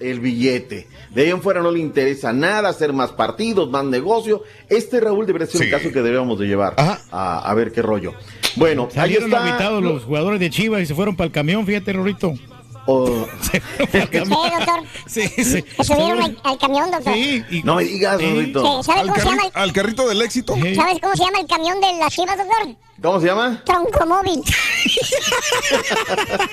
el 0.00 0.20
billete. 0.20 0.86
De 1.14 1.22
ahí 1.22 1.30
en 1.30 1.40
fuera 1.42 1.60
no 1.62 1.70
le 1.70 1.78
interesa 1.78 2.32
nada, 2.32 2.68
hacer 2.68 2.92
más 2.92 3.12
partidos, 3.12 3.70
más 3.70 3.84
negocio. 3.84 4.42
Este 4.68 5.00
Raúl 5.00 5.26
debería 5.26 5.46
ser 5.46 5.62
un 5.62 5.70
caso 5.70 5.88
que 5.88 6.02
deberíamos 6.02 6.38
de 6.38 6.46
llevar 6.46 6.74
a, 6.76 7.48
a 7.48 7.54
ver 7.54 7.72
qué 7.72 7.82
rollo. 7.82 8.12
Bueno, 8.56 8.84
ahí 8.90 8.94
Salieron 8.94 9.32
está. 9.32 9.42
habitados 9.46 9.82
los 9.82 10.04
jugadores 10.04 10.40
de 10.40 10.50
Chivas 10.50 10.82
y 10.82 10.86
se 10.86 10.94
fueron 10.94 11.16
para 11.16 11.26
el 11.26 11.32
camión, 11.32 11.66
fíjate, 11.66 11.92
Rorito. 11.92 12.34
Camión. 12.86 13.26
Sí, 14.12 14.50
doctor. 14.58 14.80
Sí, 15.06 15.28
sí. 15.28 15.64
Se 15.76 15.84
subieron 15.84 16.22
al, 16.22 16.38
al 16.44 16.58
camión, 16.58 16.90
doctor. 16.90 17.12
Sí, 17.14 17.44
y- 17.50 17.62
No 17.64 17.76
me 17.76 17.84
digas, 17.84 18.18
Sí. 18.20 18.26
Rorito. 18.32 18.60
Sí, 18.82 18.86
¿sabe 18.86 19.00
Al, 19.00 19.06
cómo 19.08 19.20
se 19.20 19.24
llama? 19.28 19.42
carri- 19.42 19.50
al 19.54 19.72
carrito 19.72 20.08
del 20.08 20.22
éxito. 20.22 20.54
¿Sabes 20.54 20.98
cómo 21.02 21.16
se 21.16 21.24
llama 21.24 21.40
el 21.40 21.46
camión 21.46 21.80
de 21.80 21.92
las 21.98 22.14
chivas, 22.14 22.36
doctor? 22.38 22.76
¿Cómo 23.02 23.20
se 23.20 23.26
llama? 23.26 23.62
Troncomóvil. 23.64 24.40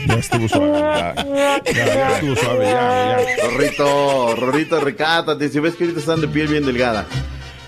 Ya 0.07 0.13
estuvo 0.15 0.47
suave. 0.47 0.79
Ya, 0.79 1.61
ya, 1.65 1.85
ya 1.85 2.11
estuvo 2.15 2.35
suave, 2.35 2.65
ya, 2.65 3.17
ya. 3.37 3.47
Rorrito, 3.49 4.35
Rorrito, 4.35 4.79
recátate. 4.79 5.49
Si 5.49 5.59
ves 5.59 5.75
que 5.75 5.83
ahorita 5.85 5.99
están 5.99 6.21
de 6.21 6.27
piel 6.27 6.47
bien 6.47 6.65
delgada. 6.65 7.05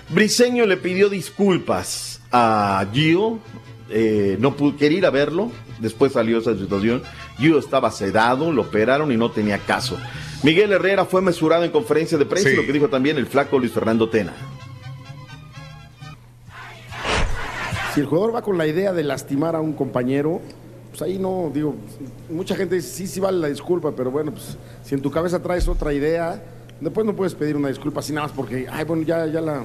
Briseño 0.08 0.66
le 0.66 0.76
pidió 0.76 1.08
disculpas 1.08 2.20
a 2.32 2.84
Gio. 2.92 3.38
eh, 3.90 4.36
no 4.40 4.56
pudo, 4.56 4.76
quería 4.76 4.98
ir 4.98 5.06
a 5.06 5.10
verlo. 5.10 5.50
Después 5.78 6.12
salió 6.12 6.38
esa 6.38 6.54
situación. 6.56 7.02
Gio 7.38 7.58
estaba 7.58 7.90
sedado, 7.90 8.50
lo 8.52 8.62
operaron 8.62 9.12
y 9.12 9.16
no 9.16 9.30
tenía 9.30 9.58
caso. 9.58 9.98
Miguel 10.42 10.72
Herrera 10.72 11.04
fue 11.04 11.20
mesurado 11.22 11.64
en 11.64 11.70
conferencia 11.70 12.16
de 12.18 12.26
prensa, 12.26 12.50
Sí. 12.50 12.56
lo 12.56 12.64
que 12.64 12.72
dijo 12.72 12.88
también 12.88 13.16
el 13.18 13.26
flaco 13.26 13.58
Luis 13.58 13.72
Fernando 13.72 14.08
Tena. 14.08 14.32
Si 17.94 18.00
el 18.00 18.06
jugador 18.06 18.34
va 18.34 18.42
con 18.42 18.58
la 18.58 18.66
idea 18.66 18.92
de 18.92 19.02
lastimar 19.02 19.56
a 19.56 19.60
un 19.60 19.72
compañero, 19.72 20.40
pues 20.90 21.00
ahí 21.02 21.18
no, 21.18 21.50
digo, 21.52 21.74
mucha 22.28 22.54
gente 22.54 22.74
dice, 22.76 22.88
sí, 22.88 23.06
sí 23.06 23.20
vale 23.20 23.38
la 23.38 23.48
disculpa, 23.48 23.92
pero 23.96 24.10
bueno, 24.10 24.32
pues 24.32 24.56
si 24.84 24.94
en 24.94 25.00
tu 25.02 25.10
cabeza 25.10 25.42
traes 25.42 25.66
otra 25.66 25.92
idea, 25.94 26.42
después 26.80 27.06
no 27.06 27.14
puedes 27.16 27.34
pedir 27.34 27.56
una 27.56 27.68
disculpa 27.68 28.00
así 28.00 28.12
nada 28.12 28.26
más 28.26 28.36
porque, 28.36 28.66
ay, 28.70 28.84
bueno, 28.84 29.02
ya, 29.02 29.26
ya 29.26 29.40
la, 29.40 29.62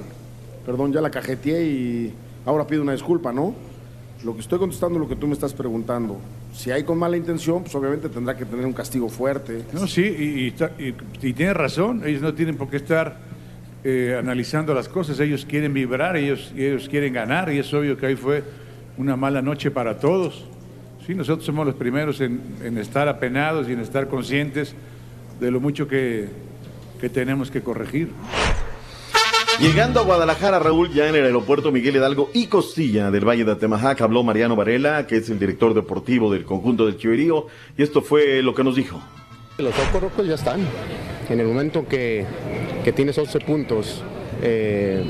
perdón, 0.66 0.94
ya 0.94 1.02
la 1.02 1.10
cajeteé 1.12 1.64
y 1.66 2.14
ahora 2.46 2.66
pido 2.66 2.82
una 2.82 2.94
disculpa, 2.94 3.34
¿no? 3.34 3.54
Lo 4.24 4.36
que 4.36 4.42
estoy 4.42 4.60
contestando 4.60 5.00
es 5.00 5.02
lo 5.02 5.10
que 5.10 5.16
tú 5.16 5.26
me 5.26 5.34
estás 5.34 5.54
preguntando. 5.54 6.20
Si 6.54 6.70
hay 6.70 6.84
con 6.84 6.98
mala 7.00 7.18
intención, 7.18 7.64
pues 7.64 7.74
obviamente 7.74 8.08
tendrá 8.08 8.38
que 8.38 8.46
tener 8.46 8.66
un 8.66 8.74
castigo 8.74 9.10
fuerte. 9.10 9.64
No, 9.74 9.88
sí, 9.88 10.02
y, 10.02 10.54
y 11.22 11.34
tiene 11.34 11.54
razón, 11.54 12.04
ellos 12.06 12.22
no 12.22 12.34
tienen 12.34 12.56
por 12.56 12.70
qué 12.70 12.78
estar 12.78 13.18
eh, 13.84 14.16
analizando 14.20 14.76
las 14.76 14.88
cosas, 14.88 15.20
ellos 15.20 15.44
quieren 15.46 15.74
vibrar, 15.74 16.16
ellos, 16.16 16.54
ellos 16.56 16.88
quieren 16.88 17.14
ganar, 17.14 17.52
y 17.52 17.58
es 17.58 17.74
obvio 17.74 17.98
que 17.98 18.06
ahí 18.06 18.16
fue 18.16 18.44
una 18.98 19.16
mala 19.16 19.42
noche 19.42 19.72
para 19.72 20.00
todos. 20.00 20.46
Sí, 21.08 21.16
nosotros 21.16 21.44
somos 21.44 21.66
los 21.66 21.74
primeros 21.74 22.22
en, 22.22 22.42
en 22.64 22.78
estar 22.78 23.08
apenados 23.08 23.68
y 23.68 23.74
en 23.74 23.80
estar 23.80 24.08
conscientes 24.08 24.76
de 25.40 25.50
lo 25.50 25.60
mucho 25.60 25.88
que, 25.88 26.30
que 27.00 27.10
tenemos 27.10 27.50
que 27.50 27.62
corregir. 27.62 28.10
Llegando 29.62 30.00
a 30.00 30.04
Guadalajara, 30.04 30.58
Raúl, 30.58 30.92
ya 30.92 31.08
en 31.08 31.14
el 31.14 31.24
aeropuerto 31.24 31.72
Miguel 31.72 31.96
Hidalgo 31.96 32.32
y 32.34 32.48
Costilla 32.48 33.12
del 33.12 33.28
Valle 33.28 33.46
de 33.46 33.52
Atemajac, 33.52 34.02
habló 34.02 34.24
Mariano 34.24 34.56
Varela, 34.56 35.06
que 35.06 35.18
es 35.18 35.30
el 35.30 35.38
director 35.38 35.76
deportivo 35.76 36.34
del 36.34 36.46
conjunto 36.46 36.88
del 36.88 36.98
Chiverío, 36.98 37.46
y 37.78 37.84
esto 37.84 38.02
fue 38.02 38.42
lo 38.42 38.56
que 38.56 38.64
nos 38.64 38.76
dijo. 38.76 39.00
Los 39.60 39.76
focos 39.76 40.02
rojos 40.02 40.26
ya 40.26 40.34
están. 40.34 40.62
En 41.30 41.40
el 41.40 41.46
momento 41.46 41.88
que, 41.88 42.26
que 42.84 42.92
tienes 42.92 43.16
11 43.20 43.40
puntos 43.42 44.02
eh, 44.42 45.06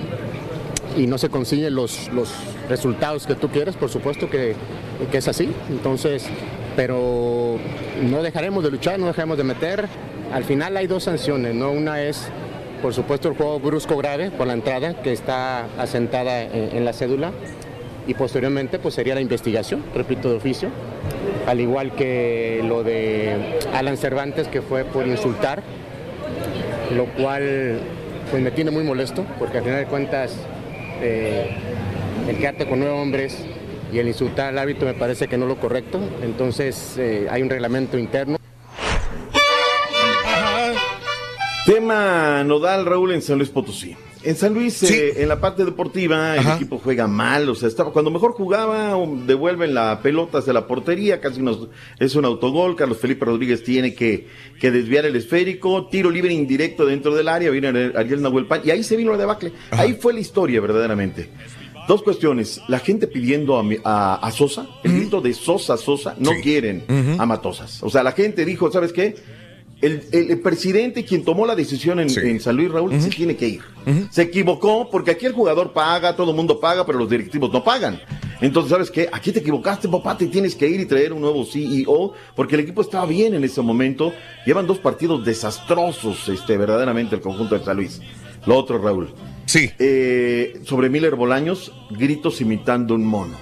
y 0.98 1.08
no 1.08 1.18
se 1.18 1.30
consiguen 1.30 1.74
los, 1.74 2.10
los 2.10 2.34
resultados 2.68 3.26
que 3.26 3.36
tú 3.36 3.48
quieres, 3.48 3.78
por 3.78 3.88
supuesto 3.88 4.30
que, 4.30 4.56
que 5.10 5.18
es 5.18 5.28
así. 5.30 5.50
Entonces, 5.70 6.26
pero 6.76 7.58
no 8.04 8.22
dejaremos 8.22 8.66
de 8.66 8.72
luchar, 8.72 9.00
no 9.00 9.08
dejaremos 9.08 9.38
de 9.38 9.46
meter. 9.46 9.88
Al 10.34 10.44
final 10.44 10.76
hay 10.76 10.88
dos 10.88 11.06
sanciones, 11.06 11.56
¿no? 11.56 11.72
Una 11.72 12.04
es, 12.04 12.30
por 12.82 12.94
supuesto, 12.94 13.30
el 13.30 13.36
juego 13.36 13.60
brusco 13.60 13.98
grave 13.98 14.32
por 14.32 14.48
la 14.48 14.54
entrada, 14.54 15.02
que 15.02 15.12
está 15.12 15.66
asentada 15.78 16.42
en, 16.42 16.84
la 16.84 16.94
cédula. 16.94 17.32
Y 18.08 18.16
posteriormente, 18.16 18.80
pues 18.80 18.96
sería 18.96 19.14
la 19.14 19.22
investigación, 19.22 19.84
repito, 19.94 20.30
de 20.30 20.38
oficio 20.38 20.70
al 21.48 21.60
igual 21.60 21.94
que 21.96 22.62
lo 22.64 22.84
de 22.84 23.60
Alan 23.74 23.98
Cervantes, 23.98 24.48
que 24.48 24.62
fue 24.62 24.86
por 24.86 25.08
insultar, 25.08 25.64
lo 26.96 27.06
cual 27.06 27.80
pues 28.30 28.42
me 28.42 28.52
tiene 28.52 28.72
muy 28.72 28.84
molesto, 28.84 29.26
porque 29.40 29.58
al 29.58 29.64
final 29.64 29.80
de 29.80 29.86
cuentas 29.86 30.36
eh, 31.02 31.50
el 32.28 32.38
quedarte 32.38 32.68
con 32.68 32.80
nueve 32.80 32.94
hombres 32.94 33.44
y 33.92 34.00
el 34.00 34.08
insultar 34.08 34.50
al 34.50 34.60
hábito 34.60 34.86
me 34.86 34.94
parece 34.94 35.28
que 35.28 35.38
no 35.38 35.46
es 35.46 35.50
lo 35.50 35.58
correcto, 35.58 36.00
entonces 36.24 36.96
eh, 36.98 37.28
hay 37.30 37.42
un 37.42 37.50
reglamento 37.50 37.98
interno. 37.98 38.38
Tema 41.66 42.44
nodal, 42.44 42.86
Raúl, 42.86 43.14
en 43.14 43.22
San 43.22 43.38
Luis 43.38 43.50
Potosí. 43.50 43.96
En 44.24 44.36
San 44.36 44.54
Luis, 44.54 44.82
eh, 44.84 45.24
en 45.24 45.28
la 45.30 45.40
parte 45.42 45.66
deportiva, 45.66 46.36
el 46.38 46.44
equipo 46.56 46.78
juega 46.78 47.08
mal, 47.08 47.50
o 47.50 47.56
sea, 47.56 47.68
estaba, 47.68 47.92
cuando 47.92 48.12
mejor 48.12 48.34
jugaba, 48.34 48.96
um, 48.96 49.26
devuelven 49.26 49.74
la 49.74 50.00
pelota 50.04 50.40
hacia 50.40 50.54
la 50.54 50.68
portería, 50.68 51.20
casi 51.20 51.42
nos, 51.42 51.70
es 52.00 52.14
un 52.16 52.26
autogol, 52.26 52.76
Carlos 52.76 53.00
Felipe 53.00 53.26
Rodríguez 53.26 53.64
tiene 53.64 53.96
que, 53.96 54.28
que 54.60 54.70
desviar 54.70 55.06
el 55.08 55.16
esférico, 55.16 55.88
tiro 55.88 56.12
libre 56.12 56.34
indirecto 56.34 56.86
dentro 56.86 57.16
del 57.16 57.28
área, 57.28 57.50
viene 57.50 57.92
Ariel 57.96 58.22
Nahuel 58.22 58.46
Pan, 58.46 58.62
y 58.64 58.70
ahí 58.70 58.84
se 58.84 58.96
vino 58.96 59.12
la 59.12 59.18
debacle, 59.18 59.54
ahí 59.72 59.94
fue 60.00 60.14
la 60.14 60.20
historia 60.20 60.62
verdaderamente. 60.62 61.30
Dos 61.88 62.04
cuestiones, 62.04 62.62
la 62.68 62.78
gente 62.78 63.08
pidiendo 63.08 63.58
a, 63.60 63.64
a- 63.84 64.16
a 64.28 64.32
Sosa, 64.32 64.68
el 64.84 64.94
grito 64.98 65.20
de 65.20 65.34
Sosa, 65.34 65.78
Sosa, 65.78 66.16
no 66.20 66.30
quieren 66.44 66.84
a 67.20 67.26
Matosas, 67.26 67.82
o 67.82 67.90
sea, 67.90 68.04
la 68.04 68.12
gente 68.12 68.46
dijo, 68.46 68.72
¿sabes 68.72 68.94
qué? 68.94 69.16
El, 69.82 70.40
presidente 70.42 71.04
quien 71.04 71.24
tomó 71.24 71.46
la 71.46 71.56
decisión 71.56 72.00
en, 72.00 72.10
en 72.10 72.40
San 72.40 72.56
Luis 72.56 72.72
Raúl 72.72 73.02
se 73.02 73.10
tiene 73.10 73.36
que 73.36 73.48
ir. 73.48 73.62
Se 74.12 74.24
equivocó 74.24 74.90
porque 74.92 75.12
aquí 75.12 75.26
el 75.26 75.34
jugador 75.34 75.74
paga, 75.74 76.16
todo 76.16 76.32
el 76.32 76.38
mundo 76.38 76.60
paga, 76.60 76.86
pero 76.86 77.00
los 77.00 77.10
directivos 77.10 77.52
no 77.52 77.64
pagan. 77.64 78.00
Entonces, 78.42 78.72
¿sabes 78.72 78.92
qué? 78.92 79.08
Aquí 79.12 79.32
te 79.32 79.40
equivocaste, 79.40 79.88
papá, 79.88 80.18
te 80.18 80.26
tienes 80.28 80.56
que 80.56 80.68
ir 80.68 80.80
y 80.82 80.86
traer 80.86 81.14
un 81.14 81.22
nuevo 81.22 81.46
CEO, 81.46 82.14
porque 82.36 82.56
el 82.56 82.62
equipo 82.62 82.82
estaba 82.82 83.06
bien 83.06 83.36
en 83.36 83.44
ese 83.44 83.62
momento. 83.62 84.14
Llevan 84.46 84.66
dos 84.66 84.80
partidos 84.80 85.24
desastrosos, 85.24 86.28
este, 86.28 86.58
verdaderamente, 86.58 87.16
el 87.16 87.22
conjunto 87.22 87.58
de 87.58 87.64
San 87.64 87.78
Luis. 87.78 88.02
Lo 88.46 88.58
otro, 88.58 88.80
Raúl. 88.80 89.14
Sí. 89.46 89.70
sobre 90.64 90.90
Miller 90.90 91.16
Bolaños, 91.16 91.72
gritos 91.92 92.42
imitando 92.42 92.96
un 92.96 93.06
mono. 93.06 93.36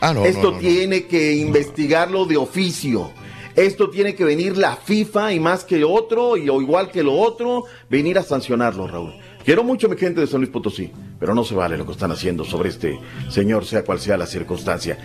Ah, 0.00 0.14
no, 0.14 0.24
Esto 0.24 0.42
no, 0.42 0.50
no, 0.50 0.54
no. 0.54 0.58
tiene 0.58 1.04
que 1.04 1.34
investigarlo 1.34 2.24
de 2.24 2.36
oficio. 2.36 3.12
Esto 3.60 3.90
tiene 3.90 4.14
que 4.14 4.24
venir 4.24 4.56
la 4.56 4.74
FIFA 4.74 5.34
y 5.34 5.38
más 5.38 5.64
que 5.64 5.84
otro, 5.84 6.38
y, 6.38 6.48
o 6.48 6.62
igual 6.62 6.90
que 6.90 7.02
lo 7.02 7.12
otro, 7.12 7.64
venir 7.90 8.16
a 8.16 8.22
sancionarlo, 8.22 8.86
Raúl. 8.86 9.12
Quiero 9.44 9.64
mucho 9.64 9.86
a 9.86 9.90
mi 9.90 9.96
gente 9.96 10.20
de 10.20 10.26
San 10.26 10.40
Luis 10.40 10.50
Potosí, 10.50 10.90
pero 11.18 11.34
no 11.34 11.44
se 11.44 11.54
vale 11.54 11.76
lo 11.76 11.84
que 11.84 11.92
están 11.92 12.10
haciendo 12.10 12.44
sobre 12.44 12.70
este 12.70 12.98
señor, 13.28 13.66
sea 13.66 13.84
cual 13.84 13.98
sea 13.98 14.16
la 14.16 14.26
circunstancia. 14.26 14.98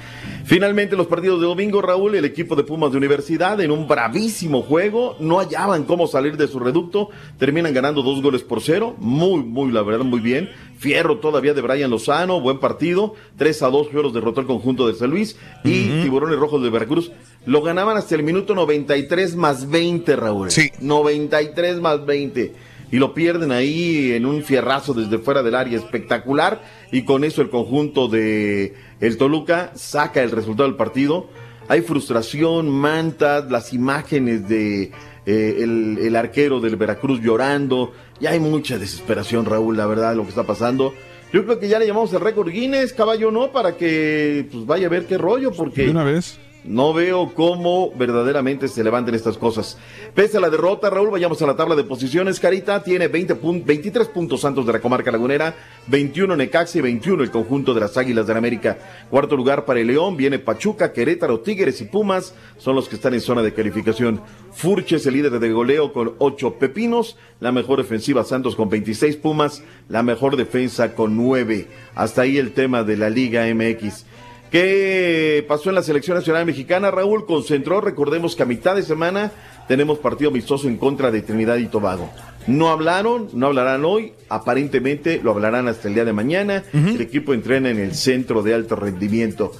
Finalmente, 0.45 0.95
los 0.95 1.07
partidos 1.07 1.39
de 1.41 1.47
domingo, 1.47 1.81
Raúl, 1.81 2.15
el 2.15 2.25
equipo 2.25 2.55
de 2.55 2.63
Pumas 2.63 2.91
de 2.91 2.97
Universidad, 2.97 3.59
en 3.59 3.71
un 3.71 3.87
bravísimo 3.87 4.61
juego, 4.61 5.15
no 5.19 5.39
hallaban 5.39 5.83
cómo 5.83 6.07
salir 6.07 6.37
de 6.37 6.47
su 6.47 6.59
reducto, 6.59 7.09
terminan 7.37 7.73
ganando 7.73 8.03
dos 8.03 8.21
goles 8.21 8.43
por 8.43 8.61
cero, 8.61 8.95
muy, 8.99 9.41
muy, 9.43 9.71
la 9.71 9.83
verdad, 9.83 10.05
muy 10.05 10.19
bien. 10.19 10.49
Fierro 10.77 11.19
todavía 11.19 11.53
de 11.53 11.61
Brian 11.61 11.89
Lozano, 11.89 12.41
buen 12.41 12.59
partido, 12.59 13.15
3 13.37 13.63
a 13.63 13.69
2 13.69 13.89
Fieros 13.89 14.13
derrotó 14.13 14.41
el 14.41 14.47
conjunto 14.47 14.87
de 14.87 14.95
San 14.95 15.09
Luis 15.09 15.37
y 15.63 16.01
Tiburones 16.03 16.37
Rojos 16.37 16.61
de 16.61 16.69
Veracruz 16.69 17.11
lo 17.45 17.61
ganaban 17.61 17.97
hasta 17.97 18.15
el 18.15 18.23
minuto 18.23 18.55
93 18.55 19.35
más 19.35 19.69
20, 19.69 20.15
Raúl. 20.15 20.51
Sí. 20.51 20.71
93 20.79 21.79
más 21.79 22.05
20. 22.05 22.53
Y 22.91 22.97
lo 22.97 23.13
pierden 23.13 23.51
ahí 23.51 24.13
en 24.13 24.25
un 24.25 24.43
fierrazo 24.43 24.93
desde 24.93 25.17
fuera 25.17 25.43
del 25.43 25.55
área 25.55 25.77
espectacular. 25.77 26.63
Y 26.91 27.03
con 27.03 27.23
eso 27.23 27.41
el 27.41 27.49
conjunto 27.49 28.07
de 28.07 28.73
el 28.99 29.17
Toluca 29.17 29.71
saca 29.75 30.23
el 30.23 30.31
resultado 30.31 30.67
del 30.67 30.77
partido. 30.77 31.27
Hay 31.67 31.81
frustración, 31.81 32.69
mantas, 32.69 33.49
las 33.49 33.73
imágenes 33.73 34.47
de 34.47 34.91
eh, 35.25 35.57
el, 35.59 35.97
el 35.99 36.15
arquero 36.15 36.59
del 36.59 36.75
Veracruz 36.75 37.21
llorando. 37.21 37.91
Ya 38.19 38.31
hay 38.31 38.39
mucha 38.39 38.77
desesperación, 38.77 39.45
Raúl, 39.45 39.75
la 39.75 39.87
verdad, 39.87 40.15
lo 40.15 40.23
que 40.23 40.29
está 40.29 40.43
pasando. 40.43 40.93
Yo 41.33 41.43
creo 41.43 41.59
que 41.59 41.67
ya 41.67 41.79
le 41.79 41.87
llamamos 41.87 42.13
el 42.13 42.21
récord 42.21 42.49
Guinness, 42.49 42.93
caballo, 42.93 43.29
¿no? 43.29 43.51
Para 43.51 43.75
que 43.75 44.47
pues, 44.51 44.65
vaya 44.65 44.87
a 44.87 44.89
ver 44.89 45.05
qué 45.05 45.17
rollo, 45.17 45.51
porque... 45.51 45.83
De 45.83 45.91
una 45.91 46.03
vez. 46.03 46.39
No 46.67 46.93
veo 46.93 47.31
cómo 47.35 47.91
verdaderamente 47.95 48.67
se 48.67 48.83
levanten 48.83 49.13
estas 49.13 49.37
cosas. 49.37 49.77
Pese 50.15 50.37
a 50.37 50.39
la 50.39 50.49
derrota, 50.49 50.89
Raúl, 50.89 51.11
vayamos 51.11 51.39
a 51.41 51.45
la 51.45 51.55
tabla 51.55 51.75
de 51.75 51.83
posiciones. 51.83 52.39
Carita 52.39 52.81
tiene 52.81 53.07
20 53.07 53.35
pun- 53.39 53.63
23 53.63 54.07
puntos 54.07 54.41
Santos 54.41 54.65
de 54.65 54.73
la 54.73 54.79
comarca 54.79 55.11
lagunera, 55.11 55.53
21 55.87 56.35
Necaxa 56.35 56.79
y 56.79 56.81
21 56.81 57.21
el 57.21 57.29
conjunto 57.29 57.75
de 57.75 57.81
las 57.81 57.97
Águilas 57.97 58.25
de 58.25 58.33
la 58.33 58.39
América. 58.39 58.79
Cuarto 59.11 59.37
lugar 59.37 59.65
para 59.65 59.79
el 59.79 59.85
León, 59.87 60.17
viene 60.17 60.39
Pachuca, 60.39 60.91
Querétaro, 60.91 61.39
Tigres 61.41 61.81
y 61.81 61.85
Pumas, 61.85 62.33
son 62.57 62.75
los 62.75 62.89
que 62.89 62.95
están 62.95 63.13
en 63.13 63.21
zona 63.21 63.43
de 63.43 63.53
calificación. 63.53 64.21
Furches, 64.51 65.05
el 65.05 65.13
líder 65.13 65.39
de 65.39 65.51
goleo 65.51 65.93
con 65.93 66.13
8 66.17 66.55
pepinos, 66.55 67.15
la 67.41 67.51
mejor 67.51 67.77
defensiva 67.77 68.23
Santos 68.23 68.55
con 68.55 68.69
26 68.69 69.17
Pumas, 69.17 69.61
la 69.87 70.01
mejor 70.01 70.35
defensa 70.35 70.95
con 70.95 71.15
9. 71.15 71.67
Hasta 71.93 72.23
ahí 72.23 72.37
el 72.39 72.53
tema 72.53 72.83
de 72.83 72.97
la 72.97 73.09
Liga 73.11 73.45
MX. 73.53 74.05
¿Qué 74.51 75.43
pasó 75.47 75.69
en 75.69 75.75
la 75.75 75.83
selección 75.83 76.17
nacional 76.17 76.45
mexicana? 76.45 76.91
Raúl 76.91 77.25
concentró, 77.25 77.81
recordemos 77.81 78.35
que 78.35 78.43
a 78.43 78.45
mitad 78.45 78.75
de 78.75 78.83
semana 78.83 79.31
tenemos 79.67 79.99
partido 79.99 80.29
amistoso 80.29 80.67
en 80.67 80.77
contra 80.77 81.11
de 81.11 81.21
Trinidad 81.21 81.57
y 81.57 81.65
Tobago. 81.65 82.09
No 82.47 82.69
hablaron, 82.69 83.29
no 83.33 83.47
hablarán 83.47 83.83
hoy, 83.85 84.13
aparentemente 84.29 85.19
lo 85.21 85.31
hablarán 85.31 85.67
hasta 85.67 85.87
el 85.87 85.95
día 85.95 86.05
de 86.05 86.13
mañana. 86.13 86.63
El 86.73 87.01
equipo 87.01 87.33
entrena 87.33 87.69
en 87.69 87.79
el 87.79 87.95
centro 87.95 88.43
de 88.43 88.53
alto 88.53 88.75
rendimiento. 88.75 89.51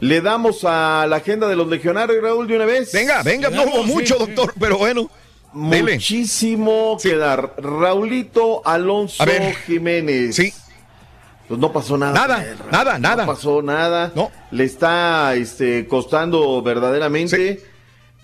Le 0.00 0.20
damos 0.20 0.64
a 0.64 1.06
la 1.08 1.16
agenda 1.16 1.48
de 1.48 1.56
los 1.56 1.68
legionarios, 1.68 2.22
Raúl, 2.22 2.46
de 2.46 2.56
una 2.56 2.66
vez. 2.66 2.92
Venga, 2.92 3.22
venga, 3.22 3.48
no 3.48 3.62
hubo 3.64 3.82
mucho, 3.84 4.16
doctor, 4.18 4.52
pero 4.60 4.76
bueno. 4.76 5.10
dele. 5.54 5.94
Muchísimo 5.94 6.98
que 7.02 7.16
dar. 7.16 7.54
Raulito 7.56 8.60
Alonso. 8.66 9.24
Jiménez. 9.66 10.36
Sí. 10.36 10.52
Pues 11.48 11.60
no 11.60 11.72
pasó 11.72 11.96
nada. 11.96 12.12
Nada, 12.12 12.44
él, 12.44 12.58
nada, 12.70 12.98
nada. 12.98 13.24
No 13.24 13.32
pasó 13.32 13.62
nada. 13.62 14.12
No. 14.14 14.30
Le 14.50 14.64
está 14.64 15.34
este, 15.34 15.86
costando 15.86 16.62
verdaderamente. 16.62 17.62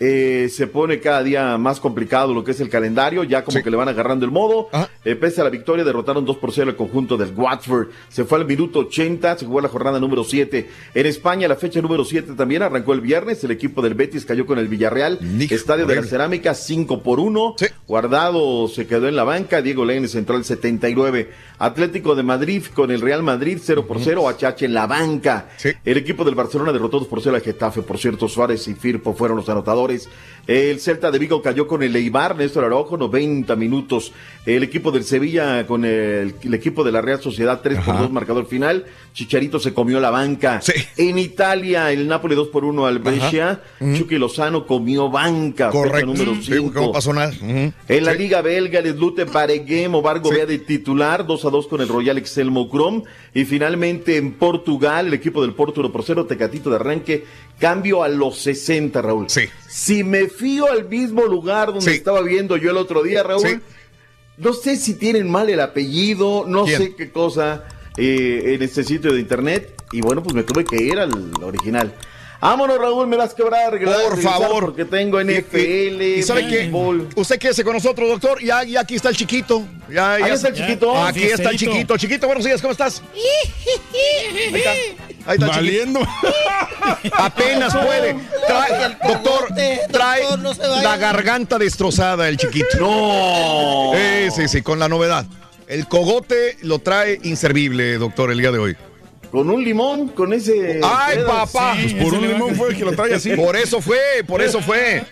Eh, 0.05 0.49
se 0.49 0.67
pone 0.67 0.99
cada 0.99 1.23
día 1.23 1.57
más 1.59 1.79
complicado 1.79 2.35
lo 2.35 2.43
que 2.43 2.51
es 2.51 2.59
el 2.59 2.69
calendario, 2.69 3.23
ya 3.23 3.45
como 3.45 3.63
que 3.63 3.71
le 3.71 3.77
van 3.77 3.89
agarrando 3.89 4.25
el 4.25 4.33
modo. 4.33 4.69
Eh, 5.05 5.15
pese 5.15 5.41
a 5.41 5.45
la 5.45 5.51
victoria, 5.51 5.85
derrotaron 5.85 6.25
2 6.25 6.39
por 6.39 6.53
0 6.53 6.71
el 6.71 6.77
conjunto 6.77 7.17
del 7.17 7.33
Watford. 7.33 7.91
Se 8.09 8.25
fue 8.25 8.39
al 8.39 8.45
minuto 8.45 8.81
80, 8.81 9.39
se 9.39 9.47
jugó 9.47 9.61
la 9.61 9.69
jornada 9.69 10.01
número 10.01 10.25
7. 10.25 10.69
En 10.95 11.07
España, 11.07 11.47
la 11.47 11.55
fecha 11.55 11.81
número 11.81 12.05
7 12.05 12.33
también 12.37 12.63
arrancó 12.63 12.95
el 12.95 13.01
viernes. 13.01 13.45
El 13.45 13.53
equipo 13.53 13.81
del 13.81 13.95
Betis 13.95 14.25
cayó 14.25 14.45
con 14.45 14.59
el 14.59 14.67
Villarreal. 14.67 15.21
Estadio 15.39 15.87
de 15.87 15.95
la. 15.95 16.03
Cerámica, 16.03 16.55
5 16.55 17.01
por 17.05 17.21
1. 17.21 17.55
Guardado 17.87 18.67
se 18.67 18.89
quedó 18.89 19.07
en 19.07 19.15
la 19.15 19.23
banca. 19.23 19.63
Diego 19.63 19.85
Lainez 19.85 20.17
entró 20.17 20.35
al 20.35 20.45
79. 20.45 21.31
Atlético 21.63 22.17
de 22.17 22.25
Madrid 22.25 22.65
con 22.75 22.91
el 22.91 23.01
Real 23.01 23.23
Madrid, 23.23 23.57
0 23.63 23.87
por 23.87 24.01
0. 24.01 24.25
HH 24.29 24.65
en 24.65 24.75
la 24.75 24.89
banca. 24.89 25.49
El 25.85 25.97
equipo 25.97 26.25
del 26.25 26.35
Barcelona 26.35 26.73
derrotó 26.73 26.99
2 26.99 27.07
por 27.07 27.23
0 27.23 27.37
al 27.37 27.43
Getafe. 27.43 27.83
Por 27.83 27.99
cierto, 27.99 28.29
Suárez 28.29 28.67
y 28.67 28.75
Firpo 28.75 29.15
fueron 29.15 29.37
los 29.37 29.49
anotadores. 29.49 30.09
El 30.47 30.81
Celta 30.81 31.11
de 31.11 31.19
Vigo 31.21 31.41
cayó 31.41 31.67
con 31.69 31.83
el 31.83 31.95
Eibar, 31.95 32.37
Néstor 32.37 32.65
Araujo, 32.65 32.97
90 32.97 33.55
minutos. 33.57 34.13
El 34.45 34.65
equipo 34.65 34.91
del 34.91 35.05
Sevilla 35.05 35.65
con 35.69 35.85
el, 35.85 36.35
el 36.43 36.55
equipo 36.55 36.83
de 36.83 36.91
la 36.91 37.01
Real 37.01 37.21
Sociedad, 37.21 37.61
3 37.63 37.79
por 37.81 37.97
2 37.99 38.11
marcador 38.11 38.47
final. 38.47 38.85
Chicharito 39.13 39.61
se 39.61 39.73
comió 39.73 40.01
la 40.01 40.11
banca. 40.11 40.61
En 40.97 41.19
Italia, 41.19 41.93
el 41.93 42.09
Napoli 42.09 42.35
2 42.35 42.49
por 42.49 42.65
1 42.65 42.87
al 42.87 42.99
Brescia. 42.99 43.61
Chucky 43.97 44.17
Lozano 44.19 44.67
comió 44.67 45.09
banca. 45.11 45.71
Correcto. 45.71 46.07
número 46.07 46.35
Sí, 46.43 46.55
5. 46.55 46.73
no 46.81 46.93
pasó 46.93 47.13
nada. 47.13 47.29
Ujú. 47.41 47.73
En 47.89 48.05
la 48.05 48.13
Sí. 48.13 48.19
Liga 48.19 48.43
Belga, 48.43 48.81
el 48.81 48.93
Slute 48.95 49.25
Bareguem, 49.25 49.95
Ovar 49.95 50.19
Gobea 50.21 50.47
de 50.47 50.59
titular, 50.59 51.25
2 51.27 51.45
a 51.45 51.51
2 51.51 51.67
con 51.69 51.81
el 51.81 51.89
Royal 51.89 52.19
Excelmo 52.19 52.69
Crom. 52.69 53.05
Y 53.33 53.45
finalmente 53.45 54.17
en 54.17 54.33
Portugal, 54.33 55.07
el 55.07 55.15
equipo 55.15 55.41
del 55.43 55.53
Porto 55.55 55.81
1 55.81 55.93
por 55.93 56.03
0, 56.03 56.27
Tecatito 56.27 56.69
de 56.71 56.77
arranque, 56.77 57.25
cambio 57.63 58.03
a 58.03 58.09
los 58.09 58.39
60, 58.41 59.01
Raúl. 59.01 59.31
Sí. 59.31 59.43
Si 59.69 60.03
me 60.03 60.29
fío 60.29 60.67
al 60.69 60.89
mismo 60.89 61.23
lugar 61.27 61.69
donde 61.73 61.95
estaba 61.95 62.21
viendo 62.23 62.57
yo 62.57 62.73
el 62.73 62.77
otro 62.77 63.05
día, 63.05 63.23
Raúl, 63.23 63.47
Sí. 63.47 63.59
no 64.39 64.53
sé 64.53 64.77
si 64.77 64.95
tienen 64.95 65.31
mal 65.31 65.49
el 65.49 65.61
apellido, 65.61 66.45
no 66.47 66.65
¿Quién? 66.65 66.79
sé 66.83 66.95
qué 66.97 67.13
cosa 67.13 67.63
eh, 67.97 68.55
en 68.57 68.63
este 68.63 68.83
sitio 68.83 69.13
de 69.13 69.21
internet. 69.21 69.81
Y 69.93 70.01
bueno, 70.01 70.25
pues 70.25 70.35
me 70.35 70.43
tuve 70.43 70.65
que 70.65 70.83
ir 70.83 70.99
al 70.99 71.13
original. 71.41 71.95
Vámonos, 72.41 72.77
Raúl, 72.77 73.07
me 73.07 73.17
vas 73.17 73.31
a 73.33 73.37
quebrar. 73.37 73.79
Por 73.79 74.21
favor. 74.21 74.65
Porque 74.65 74.85
tengo 74.85 75.21
NFL, 75.23 76.03
¿Y 76.19 76.23
sabe 76.25 76.49
qué? 76.49 76.73
Usted 77.15 77.39
quédese 77.39 77.63
con 77.63 77.75
nosotros, 77.75 78.09
doctor. 78.09 78.43
Ya, 78.43 78.65
ya 78.65 78.81
aquí 78.81 78.97
está 78.97 79.11
el 79.11 79.17
chiquito. 79.17 79.65
Ya, 79.89 80.19
ya 80.19 80.25
Ahí 80.25 80.33
está 80.33 80.49
el 80.49 80.55
chiquito. 80.57 80.97
Aquí 81.05 81.23
está 81.23 81.51
el 81.51 81.57
chiquito. 81.57 81.97
Chiquito, 81.97 82.27
buenos 82.27 82.45
días, 82.45 82.61
¿cómo 82.61 82.73
estás? 82.73 83.01
Ahí 83.15 84.55
está. 84.57 84.73
Ahí 85.27 85.35
está 85.35 85.47
el 85.47 85.51
Valiendo. 85.51 86.01
Apenas 87.13 87.75
puede. 87.75 88.15
Trae- 88.49 88.99
doctor, 89.07 89.49
trae 89.91 90.23
la 90.83 90.97
garganta 90.97 91.59
destrozada 91.59 92.29
el 92.29 92.37
chiquito. 92.37 92.79
No. 92.81 93.93
Sí, 93.95 94.31
sí, 94.43 94.49
sí, 94.49 94.63
con 94.63 94.79
la 94.79 94.89
novedad. 94.89 95.25
El 95.69 95.87
cogote 95.89 96.57
lo 96.63 96.81
trae 96.81 97.19
inservible, 97.23 97.95
doctor, 97.99 98.31
el 98.31 98.39
día 98.39 98.51
de 98.53 98.59
hoy. 98.59 98.77
Con 99.33 99.49
un 99.49 99.65
limón, 99.65 100.09
con 100.09 100.31
ese. 100.35 100.79
¡Ay, 100.83 101.21
papá! 101.27 101.75
Pues 101.81 101.95
por 101.95 102.13
un 102.13 102.29
limón 102.29 102.55
fue 102.55 102.69
el 102.69 102.77
que 102.77 102.85
lo 102.85 102.93
trae 102.93 103.15
así. 103.15 103.35
Por 103.35 103.57
eso 103.57 103.81
fue, 103.81 103.99
por 104.27 104.43
eso 104.43 104.61
fue. 104.61 105.03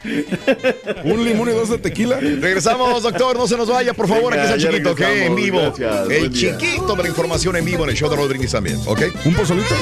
Un 1.04 1.24
limón 1.24 1.48
y 1.48 1.52
dos 1.52 1.70
de 1.70 1.78
tequila. 1.78 2.20
Regresamos, 2.20 3.02
doctor, 3.02 3.38
no 3.38 3.48
se 3.48 3.56
nos 3.56 3.70
vaya, 3.70 3.94
por 3.94 4.06
favor. 4.06 4.32
Venga, 4.32 4.44
Aquí 4.44 4.62
está 4.62 4.70
chiquito, 4.70 4.94
que 4.94 5.24
en 5.24 5.34
vivo. 5.34 5.72
gracias, 5.74 6.10
el 6.10 6.30
chiquito 6.30 6.94
de 6.94 7.02
la 7.02 7.08
información 7.08 7.56
en 7.56 7.64
vivo 7.64 7.84
en 7.84 7.90
el 7.90 7.96
show 7.96 8.10
de 8.10 8.28
Brindis 8.28 8.52
también, 8.52 8.78
¿ok? 8.86 9.00
¿Un 9.24 9.34
pozolito? 9.34 9.74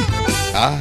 Ah. 0.55 0.81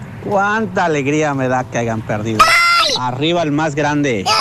cuánta 0.23 0.85
alegría 0.85 1.33
me 1.33 1.47
da 1.47 1.63
que 1.63 1.77
hayan 1.77 2.01
perdido. 2.01 2.39
Arriba 2.99 3.43
el 3.43 3.51
más 3.51 3.75
grande. 3.75 4.25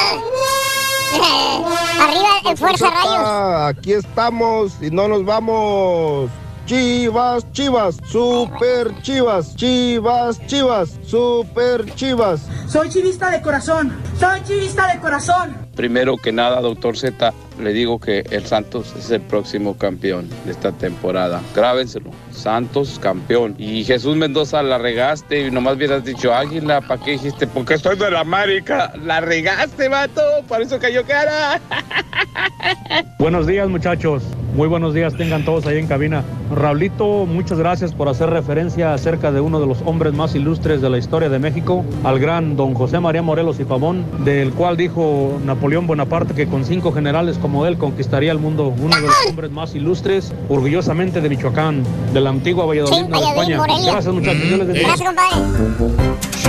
Arriba 2.00 2.28
el 2.50 2.56
Fuerza 2.56 2.90
Rayos. 2.90 3.14
Ah, 3.16 3.66
Aquí 3.68 3.92
estamos 3.92 4.72
y 4.80 4.90
no 4.90 5.08
nos 5.08 5.24
vamos. 5.24 6.30
Chivas, 6.66 7.50
chivas, 7.52 7.96
super 8.06 9.02
chivas, 9.02 9.56
chivas, 9.56 10.46
chivas, 10.46 10.90
super 11.04 11.92
chivas. 11.96 12.42
Soy 12.68 12.88
chivista 12.88 13.28
de 13.30 13.40
corazón. 13.42 13.92
Soy 14.18 14.40
chivista 14.44 14.86
de 14.92 15.00
corazón. 15.00 15.56
Primero 15.74 16.16
que 16.16 16.30
nada, 16.30 16.60
doctor 16.60 16.96
Z, 16.96 17.32
le 17.60 17.72
digo 17.72 17.98
que 17.98 18.24
el 18.30 18.46
Santos 18.46 18.94
es 18.98 19.10
el 19.10 19.20
próximo 19.20 19.76
campeón 19.76 20.28
de 20.44 20.52
esta 20.52 20.72
temporada. 20.72 21.40
Grábenselo. 21.54 22.10
Santos 22.30 22.98
campeón. 23.00 23.54
Y 23.58 23.84
Jesús 23.84 24.16
Mendoza 24.16 24.62
la 24.62 24.78
regaste 24.78 25.46
y 25.46 25.50
nomás 25.50 25.76
hubieras 25.76 26.04
dicho 26.04 26.34
águila. 26.34 26.80
¿Para 26.80 27.02
qué 27.02 27.12
dijiste? 27.12 27.46
Porque 27.46 27.74
estoy 27.74 27.96
de 27.96 28.10
la 28.10 28.20
América. 28.20 28.92
La 29.04 29.20
regaste, 29.20 29.88
vato. 29.88 30.22
Por 30.48 30.62
eso 30.62 30.78
cayó 30.78 31.04
cara. 31.04 31.60
Buenos 33.18 33.46
días 33.46 33.68
muchachos, 33.68 34.22
muy 34.56 34.66
buenos 34.66 34.94
días 34.94 35.14
tengan 35.14 35.44
todos 35.44 35.66
ahí 35.66 35.78
en 35.78 35.86
cabina. 35.86 36.24
Raulito, 36.50 37.26
muchas 37.26 37.58
gracias 37.58 37.92
por 37.92 38.08
hacer 38.08 38.30
referencia 38.30 38.94
acerca 38.94 39.30
de 39.30 39.40
uno 39.40 39.60
de 39.60 39.66
los 39.66 39.82
hombres 39.82 40.14
más 40.14 40.34
ilustres 40.34 40.80
de 40.80 40.88
la 40.88 40.98
historia 40.98 41.28
de 41.28 41.38
México, 41.38 41.84
al 42.02 42.18
gran 42.18 42.56
don 42.56 42.74
José 42.74 42.98
María 42.98 43.22
Morelos 43.22 43.60
y 43.60 43.64
Pavón. 43.64 44.04
del 44.24 44.52
cual 44.52 44.76
dijo 44.76 45.38
Napoleón 45.44 45.86
Bonaparte 45.86 46.34
que 46.34 46.46
con 46.46 46.64
cinco 46.64 46.92
generales 46.92 47.38
como 47.38 47.49
él 47.66 47.76
conquistaría 47.78 48.32
el 48.32 48.38
mundo, 48.38 48.74
uno 48.76 48.94
de 48.94 49.02
los 49.02 49.14
hombres 49.28 49.50
más 49.50 49.74
ilustres, 49.74 50.32
orgullosamente 50.48 51.20
de 51.20 51.28
Michoacán, 51.28 51.84
de 52.12 52.20
la 52.20 52.30
antigua 52.30 52.64
Valladolid, 52.64 53.08
Nueva 53.08 53.34
Valladolid, 53.34 53.52
España. 53.52 53.56
Morelia. 53.58 53.92
Gracias 53.92 54.14
muchachos, 54.14 54.42
Dios 54.42 54.58
les 54.58 54.66
bendiga. 54.66 54.88
Gracias, 54.88 55.08
compadre. 55.08 56.40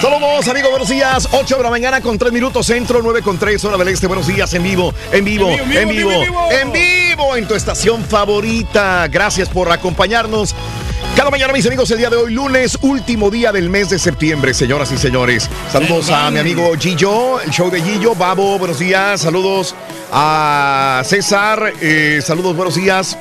Saludos, 0.00 0.48
amigos, 0.48 0.70
buenos 0.70 0.88
días. 0.88 1.28
8 1.32 1.56
de 1.56 1.62
la 1.62 1.70
mañana 1.70 2.00
con 2.00 2.18
3 2.18 2.32
minutos 2.32 2.66
centro, 2.66 3.00
9 3.02 3.22
con 3.22 3.38
3 3.38 3.64
hora 3.64 3.76
del 3.76 3.88
este. 3.88 4.06
Buenos 4.06 4.26
días, 4.26 4.52
en 4.54 4.62
vivo, 4.62 4.94
en 5.12 5.24
vivo, 5.24 5.50
en 5.50 5.68
vivo, 5.68 5.80
en 5.80 5.88
vivo, 5.88 6.48
en 6.50 6.72
vivo, 6.72 7.36
en 7.36 7.48
tu 7.48 7.54
estación 7.54 8.02
favorita. 8.04 9.08
Gracias 9.08 9.48
por 9.48 9.70
acompañarnos. 9.70 10.54
Cada 11.16 11.30
mañana, 11.30 11.52
mis 11.52 11.66
amigos, 11.66 11.90
el 11.90 11.98
día 11.98 12.08
de 12.08 12.16
hoy, 12.16 12.32
lunes, 12.32 12.78
último 12.80 13.30
día 13.30 13.52
del 13.52 13.68
mes 13.68 13.90
de 13.90 13.98
septiembre, 13.98 14.54
señoras 14.54 14.90
y 14.92 14.96
señores. 14.98 15.48
Saludos 15.70 16.08
a 16.10 16.30
mi 16.30 16.38
amigo 16.38 16.72
Gillo, 16.78 17.40
el 17.40 17.50
show 17.50 17.70
de 17.70 17.82
Gillo. 17.82 18.14
Babo, 18.14 18.58
buenos 18.58 18.78
días. 18.78 19.20
Saludos 19.20 19.74
a 20.12 21.02
César. 21.04 21.72
eh, 21.80 22.20
saludos, 22.24 22.56
buenos 22.56 22.74
días. 22.76 23.18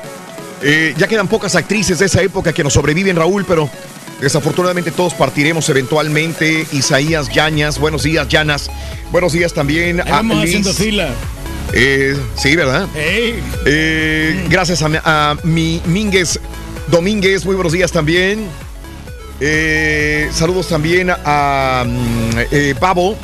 Eh, 0.61 0.93
ya 0.97 1.07
quedan 1.07 1.27
pocas 1.27 1.55
actrices 1.55 1.99
de 1.99 2.05
esa 2.05 2.21
época 2.21 2.53
que 2.53 2.63
nos 2.63 2.73
sobreviven, 2.73 3.15
Raúl, 3.15 3.43
pero 3.45 3.69
desafortunadamente 4.21 4.91
todos 4.91 5.13
partiremos 5.13 5.67
eventualmente. 5.69 6.67
Isaías 6.71 7.29
Yañas, 7.29 7.79
buenos 7.79 8.03
días, 8.03 8.27
Llanas. 8.29 8.69
Buenos 9.11 9.33
días 9.33 9.53
también 9.53 9.99
a 10.01 10.21
Liz. 10.21 10.43
haciendo 10.43 10.73
fila. 10.73 11.09
Eh, 11.73 12.15
sí, 12.35 12.55
¿verdad? 12.55 12.87
Eh, 12.95 14.45
gracias 14.49 14.81
a, 14.83 14.89
mi- 14.89 14.97
a 15.03 15.35
mi 15.43 15.81
Mínguez 15.85 16.39
Domínguez, 16.89 17.45
muy 17.45 17.55
buenos 17.55 17.73
días 17.73 17.91
también. 17.91 18.47
Eh, 19.39 20.27
saludos 20.31 20.67
también 20.67 21.09
a 21.11 21.85
mm, 21.85 22.37
eh, 22.51 22.75
Pavo. 22.79 23.15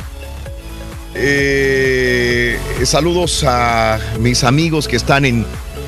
Eh, 1.14 2.58
saludos 2.84 3.44
a 3.44 3.98
mis 4.20 4.44
amigos 4.44 4.86
que 4.86 4.96
están 4.96 5.24
en 5.24 5.44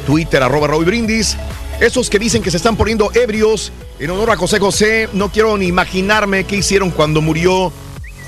Twitter, 0.06 0.42
arroba 0.42 0.66
Raúl 0.66 0.86
Brindis. 0.86 1.36
Esos 1.80 2.10
que 2.10 2.18
dicen 2.18 2.42
que 2.42 2.50
se 2.50 2.56
están 2.56 2.76
poniendo 2.76 3.12
ebrios 3.14 3.70
en 4.00 4.10
honor 4.10 4.32
a 4.32 4.36
José 4.36 4.58
José. 4.58 5.08
No 5.12 5.30
quiero 5.30 5.56
ni 5.56 5.66
imaginarme 5.66 6.44
qué 6.44 6.56
hicieron 6.56 6.90
cuando 6.90 7.20
murió 7.20 7.72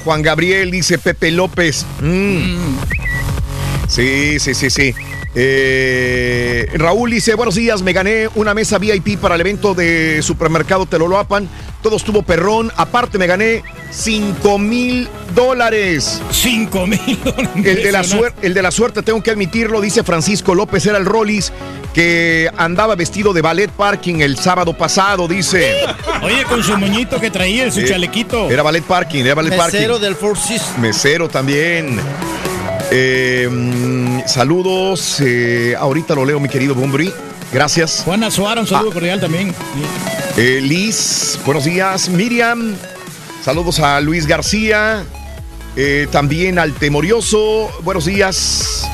Juan 0.04 0.22
Gabriel, 0.22 0.70
dice 0.70 0.96
Pepe 0.98 1.32
López. 1.32 1.84
Mm. 2.00 2.99
Sí, 3.90 4.38
sí, 4.38 4.54
sí, 4.54 4.70
sí. 4.70 4.94
Eh, 5.34 6.68
Raúl 6.74 7.10
dice, 7.10 7.34
buenos 7.34 7.56
días, 7.56 7.82
me 7.82 7.92
gané 7.92 8.28
una 8.36 8.54
mesa 8.54 8.78
VIP 8.78 9.18
para 9.18 9.34
el 9.34 9.40
evento 9.40 9.74
de 9.74 10.20
supermercado 10.22 10.86
Teloloapan. 10.86 11.48
Todo 11.82 11.96
estuvo 11.96 12.22
perrón. 12.22 12.70
Aparte 12.76 13.18
me 13.18 13.26
gané 13.26 13.64
5 13.90 14.58
mil 14.58 15.08
dólares. 15.34 16.20
5 16.30 16.86
mil 16.86 17.18
El 17.64 17.82
de, 17.82 17.90
la 17.92 18.02
suer- 18.04 18.32
el 18.42 18.54
de 18.54 18.62
la 18.62 18.70
suerte, 18.70 19.02
tengo 19.02 19.20
que 19.22 19.30
admitirlo, 19.32 19.80
dice 19.80 20.04
Francisco 20.04 20.54
López, 20.54 20.86
era 20.86 20.98
el 20.98 21.04
Rollis 21.06 21.52
que 21.92 22.48
andaba 22.56 22.94
vestido 22.94 23.32
de 23.32 23.42
ballet 23.42 23.70
parking 23.70 24.20
el 24.20 24.36
sábado 24.36 24.76
pasado, 24.78 25.26
dice. 25.26 25.74
Oye, 26.22 26.44
con 26.44 26.62
su 26.62 26.76
moñito 26.78 27.18
que 27.20 27.30
traía, 27.32 27.68
su 27.72 27.80
Eh, 27.80 27.86
chalequito. 27.88 28.48
Era 28.50 28.62
ballet 28.62 28.84
parking, 28.84 29.24
era 29.24 29.34
ballet 29.34 29.56
parking. 29.56 29.78
Mesero 29.78 29.98
del 29.98 30.14
Four 30.14 30.38
Seasons. 30.38 30.78
Mesero 30.78 31.28
también. 31.28 31.98
Eh, 32.90 33.48
mm, 33.50 34.20
saludos. 34.26 35.20
eh, 35.20 35.74
ahorita 35.78 36.14
lo 36.14 36.24
leo, 36.24 36.40
mi 36.40 36.48
querido 36.48 36.74
Bumbri. 36.74 37.12
Gracias. 37.52 38.02
Juana 38.04 38.30
Suara, 38.30 38.60
un 38.60 38.66
saludo 38.66 38.92
cordial 38.92 39.20
también. 39.20 39.54
Eh, 40.36 40.60
Liz, 40.62 41.38
buenos 41.44 41.64
días. 41.64 42.08
Miriam, 42.08 42.74
saludos 43.42 43.80
a 43.80 44.00
Luis 44.00 44.26
García. 44.26 45.04
eh, 45.76 46.08
también 46.10 46.58
al 46.58 46.72
Temorioso, 46.74 47.70
buenos 47.82 48.04
días. 48.06 48.84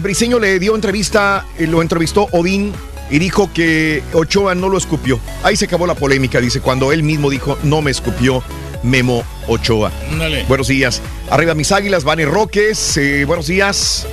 Briseño 0.00 0.38
le 0.38 0.60
dio 0.60 0.76
entrevista, 0.76 1.44
lo 1.58 1.82
entrevistó 1.82 2.28
Odín 2.30 2.72
y 3.10 3.18
dijo 3.18 3.50
que 3.52 4.04
Ochoa 4.12 4.54
no 4.54 4.68
lo 4.68 4.78
escupió. 4.78 5.18
Ahí 5.42 5.56
se 5.56 5.64
acabó 5.64 5.88
la 5.88 5.96
polémica, 5.96 6.40
dice, 6.40 6.60
cuando 6.60 6.92
él 6.92 7.02
mismo 7.02 7.28
dijo, 7.30 7.58
no 7.64 7.82
me 7.82 7.90
escupió 7.90 8.44
Memo 8.84 9.24
Ochoa. 9.48 9.90
Buenos 10.46 10.68
días. 10.68 11.02
Arriba 11.30 11.54
mis 11.54 11.72
águilas, 11.72 12.04
Vane 12.04 12.26
Roques. 12.26 12.96
eh, 12.96 13.24
buenos 13.26 13.46
días. 13.48 14.06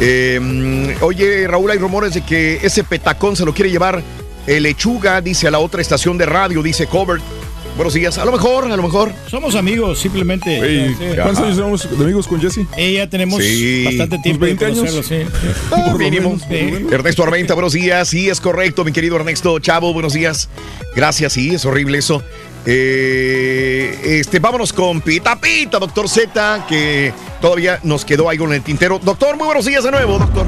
Eh, 0.00 0.38
mm, 0.40 1.02
oye, 1.02 1.46
Raúl, 1.46 1.70
hay 1.70 1.78
rumores 1.78 2.14
de 2.14 2.22
que 2.22 2.60
ese 2.62 2.82
petacón 2.84 3.36
se 3.36 3.44
lo 3.44 3.52
quiere 3.52 3.70
llevar 3.70 4.02
el 4.46 4.62
lechuga, 4.62 5.20
dice 5.20 5.48
a 5.48 5.50
la 5.50 5.58
otra 5.58 5.80
estación 5.82 6.16
de 6.18 6.26
radio, 6.26 6.62
dice 6.62 6.86
Covert. 6.86 7.22
Buenos 7.76 7.94
días. 7.94 8.18
A 8.18 8.24
lo 8.24 8.30
mejor, 8.30 8.70
a 8.70 8.76
lo 8.76 8.82
mejor. 8.84 9.10
Somos 9.28 9.56
amigos, 9.56 9.98
simplemente. 9.98 10.58
Ey, 10.60 10.94
Sí. 10.96 11.04
¿Cuántos 11.20 11.42
años 11.44 11.56
tenemos 11.56 11.98
de 11.98 12.04
amigos 12.04 12.28
con 12.28 12.40
Jesse? 12.40 12.60
Eh, 12.76 12.92
ya 12.92 13.08
tenemos 13.10 13.42
Sí. 13.42 13.82
bastante 13.84 14.18
tiempo 14.20 14.44
¿Unos 14.44 14.58
20 14.60 14.64
de 14.82 14.88
años? 14.90 15.06
sí. 15.06 15.16
Ah, 15.72 15.86
Por 15.90 15.98
mínimo. 15.98 16.28
menos, 16.30 16.42
por 16.44 16.56
lo 16.56 16.64
menos. 16.70 16.92
Ernesto 16.92 17.22
Armenta, 17.24 17.54
buenos 17.54 17.72
días. 17.72 18.08
Sí, 18.08 18.28
es 18.28 18.40
correcto, 18.40 18.84
mi 18.84 18.92
querido 18.92 19.16
Ernesto 19.16 19.58
Chavo, 19.58 19.92
buenos 19.92 20.12
días. 20.12 20.48
Gracias, 20.94 21.32
sí, 21.32 21.52
es 21.52 21.64
horrible 21.64 21.98
eso. 21.98 22.22
Eh, 22.66 23.98
este, 24.20 24.38
vámonos 24.38 24.72
con 24.72 25.00
Pita 25.00 25.36
Pita, 25.36 25.78
doctor 25.78 26.08
Z, 26.08 26.64
que 26.66 27.12
todavía 27.40 27.78
nos 27.82 28.04
quedó 28.04 28.28
algo 28.28 28.46
en 28.46 28.54
el 28.54 28.62
tintero. 28.62 28.98
Doctor, 28.98 29.36
muy 29.36 29.46
buenos 29.46 29.66
días 29.66 29.84
de 29.84 29.90
nuevo, 29.90 30.18
doctor. 30.18 30.46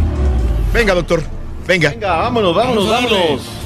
Venga, 0.73 0.95
doctor. 0.95 1.23
Venga. 1.67 1.91
Venga, 1.91 2.17
vámonos, 2.17 2.55
vámonos, 2.55 2.89
vámonos. 2.89 3.66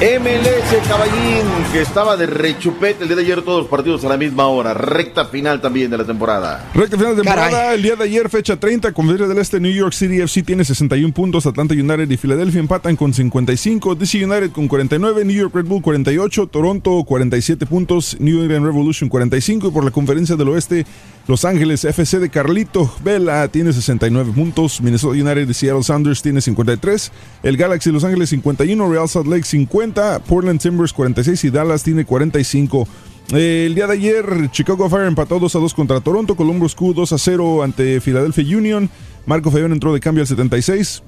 MLS 0.00 0.88
Caballín, 0.88 1.44
que 1.74 1.82
estaba 1.82 2.16
de 2.16 2.24
rechupete 2.24 3.02
el 3.02 3.08
día 3.08 3.16
de 3.16 3.22
ayer 3.22 3.42
todos 3.42 3.60
los 3.60 3.68
partidos 3.68 4.02
a 4.02 4.08
la 4.08 4.16
misma 4.16 4.46
hora. 4.46 4.72
Recta 4.72 5.26
final 5.26 5.60
también 5.60 5.90
de 5.90 5.98
la 5.98 6.06
temporada. 6.06 6.70
Recta 6.72 6.96
final 6.96 7.16
de 7.16 7.22
temporada, 7.22 7.50
Caray. 7.50 7.76
el 7.76 7.82
día 7.82 7.96
de 7.96 8.04
ayer, 8.04 8.30
fecha 8.30 8.56
30, 8.56 8.92
Conferencia 8.92 9.28
del 9.28 9.36
Este, 9.36 9.60
New 9.60 9.70
York 9.70 9.92
City 9.92 10.22
FC 10.22 10.42
tiene 10.42 10.64
61 10.64 11.12
puntos, 11.12 11.44
Atlanta 11.44 11.74
United 11.74 12.10
y 12.10 12.16
Filadelfia 12.16 12.60
empatan 12.60 12.96
con 12.96 13.12
55, 13.12 13.94
DC 13.94 14.24
United 14.24 14.52
con 14.52 14.68
49, 14.68 15.22
New 15.26 15.36
York 15.36 15.54
Red 15.54 15.66
Bull 15.66 15.82
48, 15.82 16.46
Toronto 16.46 17.04
47 17.04 17.66
puntos, 17.66 18.16
New 18.20 18.42
England 18.42 18.64
Revolution 18.64 19.10
45 19.10 19.68
y 19.68 19.70
por 19.70 19.84
la 19.84 19.90
Conferencia 19.90 20.34
del 20.34 20.48
Oeste, 20.48 20.86
Los 21.30 21.44
Ángeles 21.44 21.84
FC 21.84 22.18
de 22.18 22.28
Carlito 22.28 22.92
Vela 23.04 23.46
tiene 23.46 23.72
69 23.72 24.32
puntos, 24.34 24.80
Minnesota 24.80 25.12
United 25.12 25.48
y 25.48 25.54
Seattle 25.54 25.84
Sounders 25.84 26.22
tiene 26.22 26.40
53, 26.40 27.12
el 27.44 27.56
Galaxy 27.56 27.92
Los 27.92 28.02
Ángeles 28.02 28.30
51, 28.30 28.90
Real 28.90 29.08
Salt 29.08 29.28
Lake 29.28 29.44
50, 29.44 30.24
Portland 30.24 30.60
Timbers 30.60 30.92
46 30.92 31.44
y 31.44 31.50
Dallas 31.50 31.84
tiene 31.84 32.04
45. 32.04 32.88
Eh, 33.32 33.66
el 33.66 33.76
día 33.76 33.86
de 33.86 33.92
ayer, 33.92 34.50
Chicago 34.50 34.90
Fire 34.90 35.06
empató 35.06 35.38
2 35.38 35.54
a 35.54 35.58
2 35.60 35.72
contra 35.72 36.00
Toronto, 36.00 36.34
Columbus 36.34 36.74
Q 36.74 36.94
2 36.94 37.12
a 37.12 37.18
0 37.18 37.62
ante 37.62 38.00
Philadelphia 38.00 38.58
Union, 38.58 38.90
Marco 39.24 39.52
Fabián 39.52 39.70
entró 39.70 39.94
de 39.94 40.00
cambio 40.00 40.22
al 40.22 40.26
76, 40.26 41.00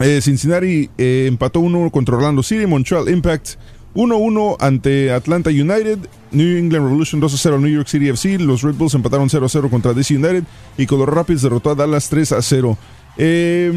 eh, 0.00 0.20
Cincinnati 0.22 0.90
eh, 0.98 1.26
empató 1.28 1.60
1 1.60 1.90
contra 1.92 2.16
Orlando 2.16 2.42
City, 2.42 2.66
Montreal 2.66 3.08
Impact 3.08 3.50
1-1 3.96 4.56
ante 4.60 5.10
Atlanta 5.10 5.50
United, 5.50 5.98
New 6.30 6.58
England 6.58 6.84
Revolution 6.84 7.20
2 7.20 7.34
a 7.34 7.36
0 7.38 7.56
al 7.56 7.62
New 7.62 7.72
York 7.72 7.88
City 7.88 8.08
FC, 8.10 8.38
los 8.38 8.62
Red 8.62 8.74
Bulls 8.74 8.94
empataron 8.94 9.28
0 9.30 9.46
a 9.46 9.48
0 9.48 9.70
contra 9.70 9.94
DC 9.94 10.14
United 10.16 10.44
y 10.76 10.86
Colorado 10.86 11.16
Rapids 11.16 11.42
derrotó 11.42 11.70
a 11.70 11.74
Dallas 11.74 12.08
3 12.10 12.32
a 12.32 12.42
0. 12.42 12.76
Eh, 13.18 13.70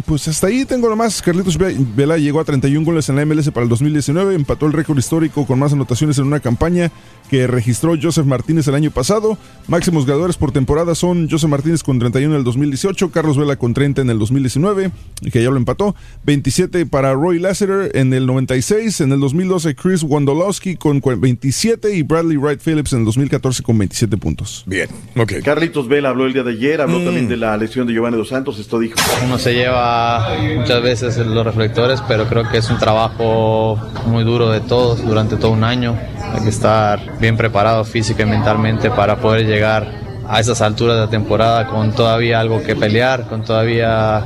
mm, 0.00 0.08
pues 0.08 0.26
hasta 0.28 0.46
ahí 0.46 0.64
tengo 0.64 0.88
lo 0.88 0.96
más. 0.96 1.20
Carlitos 1.20 1.58
Ve- 1.58 1.76
Vela 1.94 2.16
llegó 2.16 2.40
a 2.40 2.44
31 2.44 2.86
goles 2.86 3.06
en 3.10 3.16
la 3.16 3.26
MLS 3.26 3.50
para 3.52 3.64
el 3.64 3.68
2019, 3.68 4.34
empató 4.34 4.64
el 4.64 4.72
récord 4.72 4.96
histórico 4.96 5.46
con 5.46 5.58
más 5.58 5.74
anotaciones 5.74 6.16
en 6.18 6.24
una 6.24 6.40
campaña 6.40 6.90
que 7.30 7.46
registró 7.46 7.94
Joseph 8.00 8.26
Martínez 8.26 8.66
el 8.68 8.74
año 8.74 8.90
pasado. 8.90 9.38
Máximos 9.66 10.06
ganadores 10.06 10.36
por 10.36 10.52
temporada 10.52 10.94
son 10.94 11.28
Joseph 11.30 11.50
Martínez 11.50 11.82
con 11.82 11.98
31 11.98 12.34
en 12.34 12.38
el 12.38 12.44
2018, 12.44 13.10
Carlos 13.10 13.36
Vela 13.36 13.56
con 13.56 13.74
30 13.74 14.02
en 14.02 14.10
el 14.10 14.18
2019, 14.18 14.90
y 15.22 15.30
que 15.30 15.42
ya 15.42 15.50
lo 15.50 15.56
empató. 15.56 15.94
27 16.24 16.86
para 16.86 17.12
Roy 17.14 17.38
Lasseter 17.38 17.90
en 17.94 18.12
el 18.14 18.26
96, 18.26 19.00
en 19.02 19.12
el 19.12 19.20
2012 19.20 19.74
Chris 19.74 20.02
Wondolowski 20.02 20.76
con 20.76 21.00
cua- 21.02 21.18
27 21.20 21.94
y 21.96 22.02
Bradley 22.02 22.36
Wright 22.36 22.60
Phillips 22.64 22.92
en 22.92 23.00
el 23.00 23.04
2014 23.04 23.62
con 23.62 23.76
27 23.78 24.16
puntos. 24.16 24.64
Bien, 24.66 24.88
ok. 25.16 25.34
Carlitos 25.44 25.88
Vela 25.88 26.08
habló 26.10 26.26
el 26.26 26.32
día 26.32 26.42
de 26.42 26.52
ayer, 26.52 26.78
Mm. 26.78 26.82
habló 26.82 27.04
también 27.04 27.28
de 27.28 27.36
la 27.36 27.56
lesión 27.56 27.86
de 27.86 27.92
Giovanni 27.92 28.16
Dos 28.16 28.28
Santos. 28.28 28.58
Esto 28.58 28.78
dijo. 28.78 28.94
Uno 29.24 29.38
se 29.38 29.52
lleva 29.54 30.28
muchas 30.56 30.82
veces 30.82 31.16
los 31.18 31.44
reflectores, 31.44 32.00
pero 32.08 32.26
creo 32.28 32.48
que 32.48 32.58
es 32.58 32.70
un 32.70 32.78
trabajo 32.78 33.78
muy 34.06 34.24
duro 34.24 34.50
de 34.50 34.60
todos 34.60 35.04
durante 35.04 35.36
todo 35.36 35.50
un 35.52 35.64
año. 35.64 35.98
Hay 36.34 36.42
que 36.42 36.48
estar 36.50 37.17
bien 37.20 37.36
preparado 37.36 37.84
física 37.84 38.22
y 38.22 38.26
mentalmente 38.26 38.90
para 38.90 39.16
poder 39.16 39.46
llegar 39.46 39.86
a 40.28 40.40
esas 40.40 40.60
alturas 40.60 40.96
de 40.96 41.02
la 41.02 41.10
temporada 41.10 41.66
con 41.66 41.92
todavía 41.92 42.40
algo 42.40 42.62
que 42.62 42.76
pelear, 42.76 43.26
con 43.26 43.42
todavía 43.42 44.24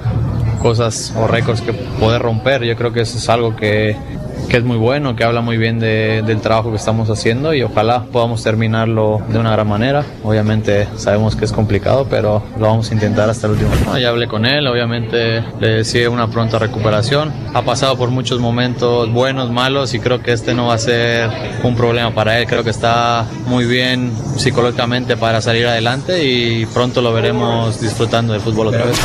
cosas 0.60 1.12
o 1.16 1.27
récords 1.27 1.60
que 1.60 1.73
poder 1.73 2.23
romper. 2.23 2.64
Yo 2.64 2.77
creo 2.77 2.93
que 2.93 3.02
eso 3.02 3.19
es 3.19 3.28
algo 3.28 3.56
que 3.56 3.97
que 4.48 4.56
es 4.59 4.64
muy 4.64 4.77
bueno, 4.77 5.16
que 5.16 5.24
habla 5.24 5.40
muy 5.40 5.56
bien 5.56 5.78
de- 5.78 6.23
del 6.27 6.40
trabajo 6.40 6.70
que 6.70 6.77
estamos 6.77 7.09
haciendo 7.10 7.55
y 7.55 7.62
ojalá 7.62 8.05
podamos 8.12 8.43
terminarlo 8.43 9.20
de 9.28 9.39
una 9.39 9.51
gran 9.52 9.69
manera. 9.69 10.05
Obviamente 10.24 10.89
sabemos 10.97 11.36
que 11.36 11.44
es 11.44 11.52
complicado, 11.52 12.06
pero 12.10 12.43
lo 12.59 12.66
vamos 12.66 12.90
a 12.90 12.94
intentar 12.94 13.31
hasta 13.31 13.47
el 13.47 13.55
último. 13.55 13.70
No, 13.86 13.98
ya 13.98 14.10
hablé 14.10 14.27
con 14.28 14.44
él, 14.47 14.66
obviamente 14.66 15.43
le 15.60 15.69
decía 15.69 16.10
una 16.10 16.28
pronta 16.28 16.59
recuperación. 16.59 17.32
Ha 17.55 17.62
pasado 17.62 17.97
por 17.97 18.10
muchos 18.10 18.40
momentos 18.40 19.10
buenos, 19.12 19.51
malos 19.51 19.94
y 19.94 20.01
creo 20.01 20.23
que 20.23 20.32
este 20.32 20.55
no 20.55 20.66
va 20.66 20.74
a 20.74 20.78
ser 20.78 21.31
un 21.62 21.74
problema 21.74 22.10
para 22.10 22.39
él. 22.39 22.47
Creo 22.47 22.64
que 22.64 22.70
está 22.70 23.24
muy 23.47 23.64
bien 23.64 24.12
psicológicamente 24.36 25.16
para 25.16 25.40
salir 25.40 25.66
adelante 25.66 26.24
y 26.24 26.66
pronto 26.66 27.01
lo 27.01 27.12
veremos 27.12 27.81
disfrutando 27.81 28.32
del 28.32 28.43
fútbol 28.43 28.69
otra 28.69 28.85
vez. 28.85 29.01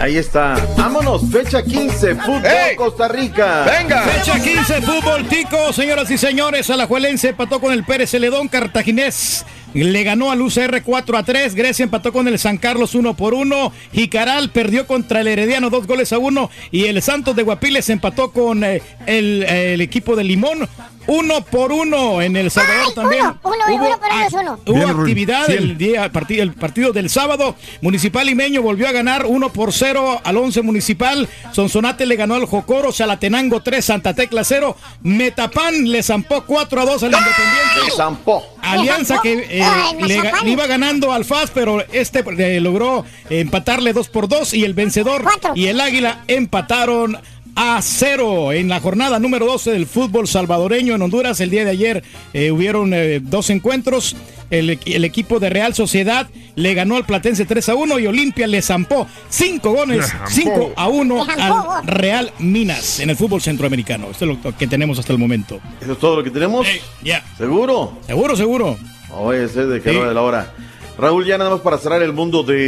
Ahí 0.00 0.16
está. 0.16 0.56
Vámonos, 0.78 1.30
fecha 1.30 1.62
15, 1.62 2.14
fútbol 2.14 2.42
Costa 2.74 3.06
Rica. 3.06 3.64
Fecha 3.64 4.40
15, 4.40 4.80
fútbol 4.80 5.28
tico, 5.28 5.74
señoras 5.74 6.10
y 6.10 6.16
señores. 6.16 6.70
Alajuelense 6.70 7.28
empató 7.28 7.60
con 7.60 7.70
el 7.70 7.84
Pérez 7.84 8.10
Celedón, 8.10 8.48
Cartaginés. 8.48 9.44
Le 9.74 10.02
ganó 10.02 10.30
al 10.30 10.40
UCR 10.40 10.82
4 10.82 11.18
a 11.18 11.22
3. 11.22 11.54
Grecia 11.54 11.84
empató 11.84 12.14
con 12.14 12.26
el 12.28 12.38
San 12.38 12.56
Carlos 12.56 12.94
1 12.94 13.14
por 13.14 13.34
1. 13.34 13.72
Jicaral 13.92 14.48
perdió 14.50 14.86
contra 14.86 15.20
el 15.20 15.28
Herediano 15.28 15.68
2 15.68 15.86
goles 15.86 16.14
a 16.14 16.18
1. 16.18 16.50
Y 16.70 16.86
el 16.86 17.02
Santos 17.02 17.36
de 17.36 17.42
Guapiles 17.42 17.90
empató 17.90 18.32
con 18.32 18.64
eh, 18.64 18.80
el, 19.04 19.42
eh, 19.42 19.74
el 19.74 19.82
equipo 19.82 20.16
de 20.16 20.24
Limón 20.24 20.66
1 21.06 21.40
por 21.46 21.72
1. 21.72 22.22
En 22.22 22.36
El 22.36 22.50
Salvador 22.50 22.94
también. 22.94 23.22
Uno, 23.24 23.38
uno, 23.42 23.54
hubo 23.68 23.86
uno 23.86 23.98
por 23.98 24.10
uno 24.12 24.26
es 24.26 24.32
uno. 24.32 24.60
Hubo 24.66 24.74
Bien, 24.74 24.90
actividad 24.90 25.46
Sí. 25.46 25.52
el 25.54 25.76
día 25.78 26.10
partido, 26.12 26.42
el 26.42 26.52
partido 26.52 26.92
del 26.92 27.10
sábado. 27.10 27.56
Municipal 27.80 28.26
Limeño 28.26 28.62
volvió 28.62 28.88
a 28.88 28.92
ganar 28.92 29.26
1 29.26 29.48
por 29.52 29.72
0 29.72 30.20
al 30.22 30.36
11 30.36 30.62
Municipal. 30.62 31.28
Sonsonate 31.52 32.06
le 32.06 32.16
ganó 32.16 32.34
al 32.34 32.44
Jocoro, 32.46 32.92
Chalatenango 32.92 33.60
3, 33.62 33.84
Santa 33.84 34.14
Tecla 34.14 34.44
0. 34.44 34.76
Metapan 35.02 35.88
le 35.90 36.02
zampó 36.02 36.44
4 36.44 36.80
a 36.80 36.84
2 36.84 37.02
al 37.04 37.10
Independiente. 37.12 37.96
Zampó. 37.96 38.44
Alianza 38.62 39.20
que 39.22 39.32
eh, 39.50 39.62
Ay, 39.62 39.96
le, 40.02 40.20
le 40.44 40.50
iba 40.50 40.66
ganando 40.66 41.12
al 41.12 41.24
FAS, 41.24 41.50
pero 41.52 41.82
este 41.92 42.22
eh, 42.38 42.60
logró 42.60 43.04
empatarle 43.30 43.92
2 43.92 44.08
por 44.08 44.28
2 44.28 44.54
y 44.54 44.64
el 44.64 44.74
vencedor 44.74 45.22
Cuatro. 45.22 45.52
y 45.56 45.66
el 45.66 45.80
Águila 45.80 46.24
empataron 46.28 47.18
a 47.56 47.80
cero 47.82 48.52
en 48.52 48.68
la 48.68 48.80
jornada 48.80 49.18
número 49.18 49.46
12 49.46 49.72
del 49.72 49.86
fútbol 49.86 50.26
salvadoreño 50.28 50.94
en 50.94 51.02
Honduras. 51.02 51.40
El 51.40 51.50
día 51.50 51.64
de 51.64 51.70
ayer 51.70 52.04
eh, 52.32 52.50
hubieron 52.50 52.92
eh, 52.94 53.20
dos 53.20 53.50
encuentros. 53.50 54.16
El, 54.50 54.80
el 54.84 55.04
equipo 55.04 55.38
de 55.38 55.48
Real 55.48 55.74
Sociedad 55.74 56.28
le 56.56 56.74
ganó 56.74 56.96
al 56.96 57.06
Platense 57.06 57.44
3 57.44 57.68
a 57.68 57.74
1 57.76 57.98
y 58.00 58.06
Olimpia 58.08 58.48
le 58.48 58.60
zampó 58.62 59.06
5 59.28 59.70
goles, 59.72 59.98
Le 59.98 60.02
zampó. 60.02 60.30
5 60.30 60.72
a 60.74 60.88
1 60.88 61.24
Le 61.26 61.34
zampó. 61.36 61.72
al 61.72 61.86
Real 61.86 62.32
Minas 62.40 62.98
en 62.98 63.10
el 63.10 63.16
fútbol 63.16 63.40
centroamericano. 63.40 64.10
Esto 64.10 64.24
es 64.28 64.38
lo 64.44 64.56
que 64.56 64.66
tenemos 64.66 64.98
hasta 64.98 65.12
el 65.12 65.20
momento. 65.20 65.60
¿Eso 65.80 65.92
es 65.92 65.98
todo 65.98 66.16
lo 66.16 66.24
que 66.24 66.30
tenemos? 66.30 66.66
Ya. 67.04 67.24
¿Seguro? 67.38 67.96
Seguro, 68.06 68.34
seguro. 68.36 68.76
Vaya 69.24 69.44
a 69.44 69.48
ser 69.48 69.66
de 69.68 69.80
que 69.80 69.90
Sí. 69.90 69.96
no 69.96 70.04
de 70.04 70.14
la 70.14 70.22
hora. 70.22 70.52
Raúl, 71.00 71.24
ya 71.24 71.38
nada 71.38 71.48
más 71.50 71.60
para 71.60 71.78
cerrar 71.78 72.02
el 72.02 72.12
mundo 72.12 72.42
del 72.42 72.58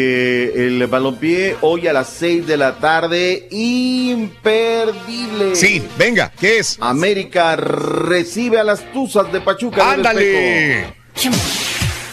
el 0.54 0.86
balompié, 0.86 1.56
hoy 1.60 1.86
a 1.86 1.92
las 1.92 2.08
6 2.08 2.46
de 2.46 2.56
la 2.56 2.78
tarde, 2.78 3.46
imperdible. 3.50 4.34
Sí, 5.54 5.82
venga, 5.98 6.32
¿qué 6.40 6.58
es? 6.58 6.78
América 6.80 7.56
recibe 7.56 8.58
a 8.58 8.64
las 8.64 8.90
Tuzas 8.92 9.30
de 9.30 9.42
Pachuca. 9.42 9.84
de 9.84 9.92
¡Ándale! 9.92 10.94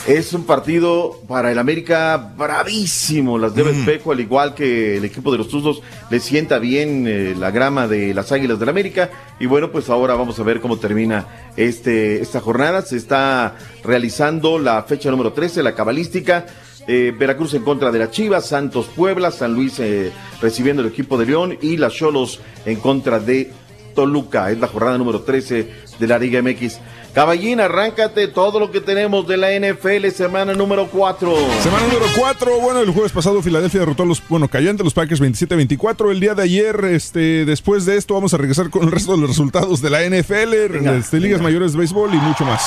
Es 0.07 0.33
un 0.33 0.45
partido 0.45 1.19
para 1.27 1.51
el 1.51 1.59
América 1.59 2.33
bravísimo. 2.35 3.37
Las 3.37 3.53
de 3.53 3.69
Espejo, 3.69 4.11
al 4.11 4.19
igual 4.19 4.55
que 4.55 4.97
el 4.97 5.05
equipo 5.05 5.31
de 5.31 5.37
los 5.37 5.49
Tuzos, 5.49 5.81
le 6.09 6.19
sienta 6.19 6.57
bien 6.57 7.05
eh, 7.07 7.35
la 7.37 7.51
grama 7.51 7.87
de 7.87 8.13
las 8.13 8.31
Águilas 8.31 8.59
del 8.59 8.69
América. 8.69 9.09
Y 9.39 9.45
bueno, 9.45 9.71
pues 9.71 9.89
ahora 9.89 10.15
vamos 10.15 10.39
a 10.39 10.43
ver 10.43 10.61
cómo 10.61 10.77
termina 10.77 11.51
este, 11.57 12.21
esta 12.21 12.39
jornada. 12.39 12.81
Se 12.81 12.97
está 12.97 13.55
realizando 13.83 14.57
la 14.57 14.81
fecha 14.83 15.11
número 15.11 15.33
13, 15.33 15.61
la 15.61 15.75
cabalística. 15.75 16.45
Eh, 16.87 17.13
Veracruz 17.15 17.53
en 17.53 17.63
contra 17.63 17.91
de 17.91 17.99
la 17.99 18.09
Chivas, 18.09 18.47
Santos 18.47 18.87
Puebla, 18.87 19.29
San 19.29 19.53
Luis 19.53 19.79
eh, 19.79 20.11
recibiendo 20.41 20.81
el 20.81 20.87
equipo 20.87 21.19
de 21.19 21.27
León 21.27 21.57
y 21.61 21.77
las 21.77 21.93
Cholos 21.93 22.39
en 22.65 22.79
contra 22.79 23.19
de 23.19 23.51
Toluca. 23.93 24.49
Es 24.49 24.59
la 24.59 24.67
jornada 24.67 24.97
número 24.97 25.21
13 25.21 25.69
de 25.99 26.07
la 26.07 26.17
Liga 26.17 26.41
MX. 26.41 26.79
Caballín, 27.19 27.59
arráncate 27.59 28.29
todo 28.29 28.61
lo 28.61 28.71
que 28.71 28.79
tenemos 28.79 29.27
de 29.27 29.35
la 29.35 29.49
NFL, 29.51 30.07
semana 30.15 30.53
número 30.53 30.87
4. 30.87 31.35
Semana 31.61 31.85
número 31.87 32.05
4, 32.17 32.61
bueno, 32.61 32.79
el 32.79 32.91
jueves 32.91 33.11
pasado 33.11 33.41
Filadelfia 33.41 33.81
derrotó 33.81 34.03
a 34.03 34.05
los, 34.05 34.25
bueno, 34.29 34.47
cayó 34.47 34.69
ante 34.69 34.85
los 34.85 34.93
Packers 34.93 35.21
27-24. 35.21 36.11
El 36.11 36.21
día 36.21 36.33
de 36.33 36.43
ayer, 36.43 36.85
este, 36.85 37.43
después 37.43 37.83
de 37.83 37.97
esto, 37.97 38.13
vamos 38.13 38.33
a 38.33 38.37
regresar 38.37 38.69
con 38.69 38.83
el 38.83 38.91
resto 38.93 39.11
de 39.11 39.17
los 39.17 39.31
resultados 39.31 39.81
de 39.81 39.89
la 39.89 39.99
NFL, 40.05 40.71
Venga, 40.71 40.95
este, 40.95 41.19
ligas 41.19 41.41
mayores 41.41 41.73
de 41.73 41.79
béisbol 41.79 42.13
y 42.13 42.17
mucho 42.19 42.45
más. 42.45 42.63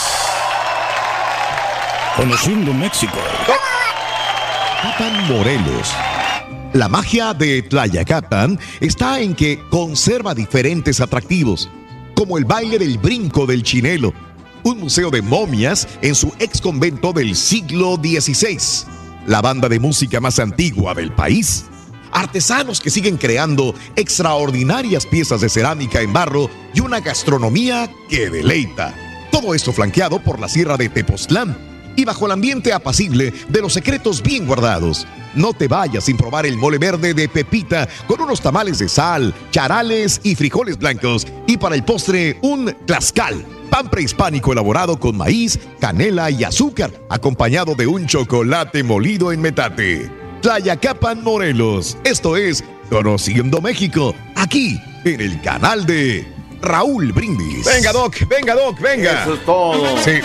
Conociendo 2.18 2.74
México. 2.74 3.16
Capan 4.82 5.28
Morelos. 5.28 5.94
La 6.74 6.90
magia 6.90 7.32
de 7.32 7.62
Tlayacapan 7.62 8.58
está 8.80 9.18
en 9.18 9.34
que 9.34 9.62
conserva 9.70 10.34
diferentes 10.34 11.00
atractivos, 11.00 11.70
como 12.14 12.36
el 12.36 12.44
baile 12.44 12.78
del 12.78 12.98
brinco 12.98 13.46
del 13.46 13.62
chinelo, 13.62 14.12
un 14.64 14.78
museo 14.78 15.10
de 15.10 15.22
momias 15.22 15.88
en 16.02 16.14
su 16.14 16.32
ex 16.38 16.60
convento 16.60 17.12
del 17.12 17.34
siglo 17.36 17.96
XVI, 17.96 18.86
la 19.26 19.40
banda 19.40 19.68
de 19.68 19.80
música 19.80 20.20
más 20.20 20.38
antigua 20.38 20.94
del 20.94 21.12
país, 21.12 21.64
artesanos 22.12 22.80
que 22.80 22.90
siguen 22.90 23.16
creando 23.16 23.74
extraordinarias 23.96 25.06
piezas 25.06 25.40
de 25.40 25.48
cerámica 25.48 26.00
en 26.00 26.12
barro 26.12 26.50
y 26.74 26.80
una 26.80 27.00
gastronomía 27.00 27.90
que 28.08 28.30
deleita. 28.30 28.94
Todo 29.30 29.54
esto 29.54 29.72
flanqueado 29.72 30.22
por 30.22 30.38
la 30.38 30.48
sierra 30.48 30.76
de 30.76 30.88
Tepoztlán 30.88 31.56
y 31.96 32.04
bajo 32.04 32.26
el 32.26 32.32
ambiente 32.32 32.72
apacible 32.72 33.32
de 33.48 33.60
los 33.60 33.72
secretos 33.72 34.22
bien 34.22 34.46
guardados. 34.46 35.06
No 35.34 35.52
te 35.54 35.68
vayas 35.68 36.04
sin 36.04 36.16
probar 36.16 36.46
el 36.46 36.56
mole 36.56 36.78
verde 36.78 37.14
de 37.14 37.28
Pepita 37.28 37.88
con 38.06 38.20
unos 38.20 38.40
tamales 38.40 38.78
de 38.78 38.88
sal, 38.88 39.34
charales 39.50 40.20
y 40.22 40.34
frijoles 40.34 40.78
blancos 40.78 41.26
y 41.46 41.56
para 41.56 41.74
el 41.74 41.84
postre 41.84 42.38
un 42.42 42.74
tlascal, 42.86 43.44
pan 43.72 43.88
prehispánico 43.88 44.52
elaborado 44.52 45.00
con 45.00 45.16
maíz, 45.16 45.58
canela 45.80 46.30
y 46.30 46.44
azúcar, 46.44 46.92
acompañado 47.08 47.74
de 47.74 47.86
un 47.86 48.06
chocolate 48.06 48.82
molido 48.82 49.32
en 49.32 49.40
metate. 49.40 50.10
Tlayacapan 50.42 51.24
Morelos, 51.24 51.96
esto 52.04 52.36
es 52.36 52.62
Conociendo 52.90 53.62
México, 53.62 54.14
aquí 54.36 54.78
en 55.06 55.22
el 55.22 55.40
canal 55.40 55.86
de 55.86 56.30
Raúl 56.60 57.12
Brindis. 57.12 57.64
Venga 57.64 57.92
Doc, 57.92 58.14
venga 58.28 58.54
Doc, 58.54 58.78
venga. 58.78 59.22
Eso 59.22 59.34
es 59.34 59.44
todo. 59.46 60.02
Sí. 60.04 60.20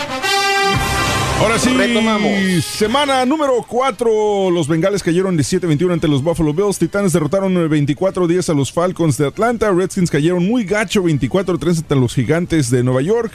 Ahora 1.39 1.59
sí, 1.59 1.69
Retomamos. 1.69 2.65
semana 2.65 3.23
número 3.25 3.63
4. 3.67 4.49
Los 4.49 4.67
Bengales 4.67 5.03
cayeron 5.03 5.37
17-21 5.37 5.93
ante 5.93 6.07
los 6.07 6.23
Buffalo 6.23 6.51
Bills. 6.51 6.79
Titanes 6.79 7.13
derrotaron 7.13 7.53
24-10 7.55 8.49
a 8.49 8.53
los 8.53 8.71
Falcons 8.71 9.17
de 9.17 9.27
Atlanta. 9.27 9.71
Redskins 9.71 10.09
cayeron 10.09 10.47
muy 10.47 10.63
gacho 10.63 11.03
24-3 11.03 11.77
ante 11.79 11.95
los 11.95 12.15
Gigantes 12.15 12.71
de 12.71 12.83
Nueva 12.83 13.01
York. 13.01 13.31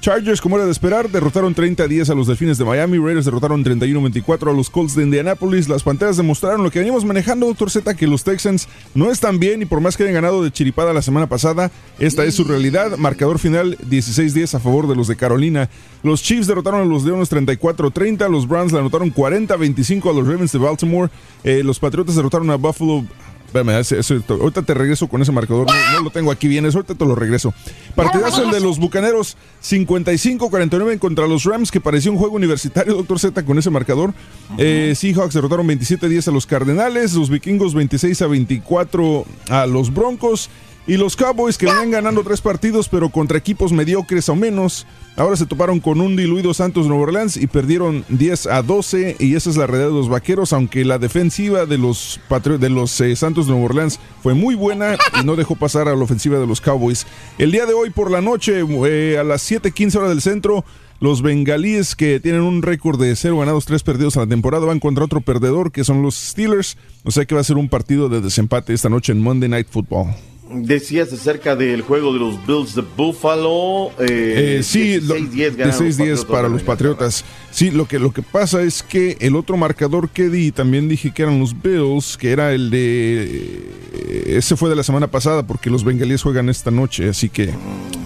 Chargers, 0.00 0.40
como 0.42 0.56
era 0.56 0.66
de 0.66 0.72
esperar, 0.72 1.08
derrotaron 1.08 1.54
30-10 1.54 2.10
a 2.10 2.14
los 2.14 2.26
Delfines 2.26 2.58
de 2.58 2.64
Miami. 2.64 2.98
Raiders 2.98 3.24
derrotaron 3.24 3.64
31-24 3.64 4.50
a 4.50 4.52
los 4.52 4.68
Colts 4.68 4.94
de 4.94 5.02
Indianapolis. 5.02 5.68
Las 5.68 5.82
Panteras 5.82 6.18
demostraron 6.18 6.62
lo 6.62 6.70
que 6.70 6.80
veníamos 6.80 7.06
manejando, 7.06 7.46
Doctor 7.46 7.70
Z, 7.70 7.94
que 7.94 8.06
los 8.06 8.22
Texans 8.22 8.68
no 8.94 9.10
están 9.10 9.38
bien 9.38 9.62
y 9.62 9.64
por 9.64 9.80
más 9.80 9.96
que 9.96 10.02
hayan 10.02 10.14
ganado 10.14 10.42
de 10.42 10.50
chiripada 10.50 10.92
la 10.92 11.00
semana 11.00 11.26
pasada, 11.26 11.70
esta 11.98 12.24
es 12.24 12.34
su 12.34 12.44
realidad. 12.44 12.98
Marcador 12.98 13.38
final 13.38 13.78
16-10 13.78 14.54
a 14.54 14.60
favor 14.60 14.88
de 14.88 14.94
los 14.94 15.08
de 15.08 15.16
Carolina. 15.16 15.70
Los 16.02 16.22
Chiefs 16.22 16.46
derrotaron 16.46 16.82
a 16.82 16.84
los 16.84 17.04
Leones 17.04 17.32
34-30. 17.32 18.28
Los 18.28 18.46
Browns 18.46 18.72
le 18.72 18.80
anotaron 18.80 19.12
40-25 19.12 20.10
a 20.10 20.12
los 20.12 20.28
Ravens 20.28 20.52
de 20.52 20.58
Baltimore. 20.58 21.10
Eh, 21.44 21.62
los 21.64 21.78
Patriotas 21.78 22.14
derrotaron 22.14 22.50
a 22.50 22.56
Buffalo. 22.56 23.06
Espérame, 23.54 23.78
ese- 23.78 24.00
ese- 24.00 24.20
ahorita 24.28 24.62
te 24.62 24.74
regreso 24.74 25.06
con 25.06 25.22
ese 25.22 25.30
marcador. 25.30 25.68
No, 25.68 25.92
no 25.98 26.02
lo 26.02 26.10
tengo 26.10 26.32
aquí 26.32 26.48
bien, 26.48 26.66
eso 26.66 26.78
ahorita 26.78 26.96
te 26.96 27.04
lo 27.04 27.14
regreso. 27.14 27.54
Partidazo 27.94 28.42
el 28.42 28.50
de 28.50 28.58
los 28.58 28.80
Bucaneros 28.80 29.36
55-49 29.62 30.98
contra 30.98 31.28
los 31.28 31.44
Rams, 31.44 31.70
que 31.70 31.80
parecía 31.80 32.10
un 32.10 32.18
juego 32.18 32.34
universitario, 32.34 32.94
doctor 32.96 33.20
Z, 33.20 33.44
con 33.44 33.56
ese 33.56 33.70
marcador. 33.70 34.12
Eh, 34.58 34.94
Seahawks 34.96 35.34
derrotaron 35.34 35.68
27-10 35.68 36.26
a 36.26 36.32
los 36.32 36.46
Cardenales. 36.46 37.14
Los 37.14 37.30
Vikingos 37.30 37.74
26-24 37.76 39.24
a 39.48 39.66
los 39.66 39.94
Broncos. 39.94 40.50
Y 40.86 40.98
los 40.98 41.16
Cowboys 41.16 41.56
que 41.56 41.64
venían 41.64 41.90
ganando 41.90 42.22
tres 42.22 42.42
partidos, 42.42 42.90
pero 42.90 43.08
contra 43.08 43.38
equipos 43.38 43.72
mediocres 43.72 44.28
o 44.28 44.36
menos, 44.36 44.86
ahora 45.16 45.34
se 45.34 45.46
toparon 45.46 45.80
con 45.80 45.98
un 46.02 46.14
diluido 46.14 46.52
Santos 46.52 46.86
Nueva 46.86 47.04
Orleans 47.04 47.38
y 47.38 47.46
perdieron 47.46 48.04
10 48.10 48.46
a 48.48 48.62
12. 48.62 49.16
Y 49.18 49.34
esa 49.34 49.48
es 49.48 49.56
la 49.56 49.66
realidad 49.66 49.88
de 49.88 49.94
los 49.96 50.10
vaqueros, 50.10 50.52
aunque 50.52 50.84
la 50.84 50.98
defensiva 50.98 51.64
de 51.64 51.78
los, 51.78 52.20
Patri- 52.28 52.58
de 52.58 52.68
los 52.68 53.00
eh, 53.00 53.16
Santos 53.16 53.46
Nueva 53.48 53.64
Orleans 53.64 53.98
fue 54.22 54.34
muy 54.34 54.54
buena 54.56 54.98
y 55.18 55.24
no 55.24 55.36
dejó 55.36 55.56
pasar 55.56 55.88
a 55.88 55.96
la 55.96 56.04
ofensiva 56.04 56.38
de 56.38 56.46
los 56.46 56.60
Cowboys. 56.60 57.06
El 57.38 57.50
día 57.50 57.64
de 57.64 57.72
hoy 57.72 57.88
por 57.88 58.10
la 58.10 58.20
noche, 58.20 58.60
eh, 58.86 59.16
a 59.18 59.24
las 59.24 59.50
7:15 59.50 59.96
horas 59.96 60.10
del 60.10 60.20
centro. 60.20 60.64
Los 61.00 61.22
bengalíes 61.22 61.96
que 61.96 62.20
tienen 62.20 62.42
un 62.42 62.62
récord 62.62 63.00
de 63.00 63.14
0 63.16 63.38
ganados, 63.38 63.64
3 63.66 63.82
perdidos 63.82 64.16
a 64.16 64.20
la 64.20 64.26
temporada 64.26 64.64
van 64.64 64.80
contra 64.80 65.04
otro 65.04 65.20
perdedor 65.22 65.72
que 65.72 65.82
son 65.82 66.02
los 66.02 66.14
Steelers. 66.14 66.76
O 67.02 67.10
sea 67.10 67.24
que 67.24 67.34
va 67.34 67.40
a 67.40 67.44
ser 67.44 67.56
un 67.56 67.68
partido 67.68 68.08
de 68.08 68.20
desempate 68.20 68.72
esta 68.72 68.88
noche 68.88 69.12
en 69.12 69.20
Monday 69.20 69.48
Night 69.48 69.66
Football. 69.68 70.14
Decías 70.50 71.10
acerca 71.12 71.56
del 71.56 71.80
juego 71.80 72.12
de 72.12 72.18
los 72.18 72.46
Bills 72.46 72.74
de 72.74 72.82
Buffalo. 72.96 73.90
Eh, 73.98 74.58
Eh, 74.58 74.62
sí, 74.62 75.00
lo- 75.00 75.14
16-10 75.16 75.30
de 75.36 75.50
ganaron 75.64 75.80
6-10 75.86 75.96
Patriotas 75.96 76.24
para 76.26 76.48
los. 76.48 76.62
Patriotas. 76.62 77.24
Sí, 77.50 77.70
lo 77.70 77.86
que, 77.88 77.98
lo 77.98 78.12
que 78.12 78.22
pasa 78.22 78.62
es 78.62 78.82
que 78.82 79.16
el 79.20 79.36
otro 79.36 79.56
marcador 79.56 80.10
que 80.10 80.28
di, 80.28 80.52
también 80.52 80.88
dije 80.88 81.12
que 81.14 81.22
eran 81.22 81.40
los 81.40 81.60
Bills, 81.62 82.16
que 82.18 82.30
era 82.30 82.52
el 82.52 82.68
de... 82.70 83.62
eh, 83.94 84.34
Ese 84.36 84.54
fue 84.56 84.68
de 84.68 84.76
la 84.76 84.82
semana 84.82 85.06
pasada, 85.10 85.46
porque 85.46 85.70
los 85.70 85.82
bengalíes 85.82 86.22
juegan 86.22 86.48
esta 86.50 86.70
noche, 86.70 87.08
así 87.08 87.28
que... 87.30 87.50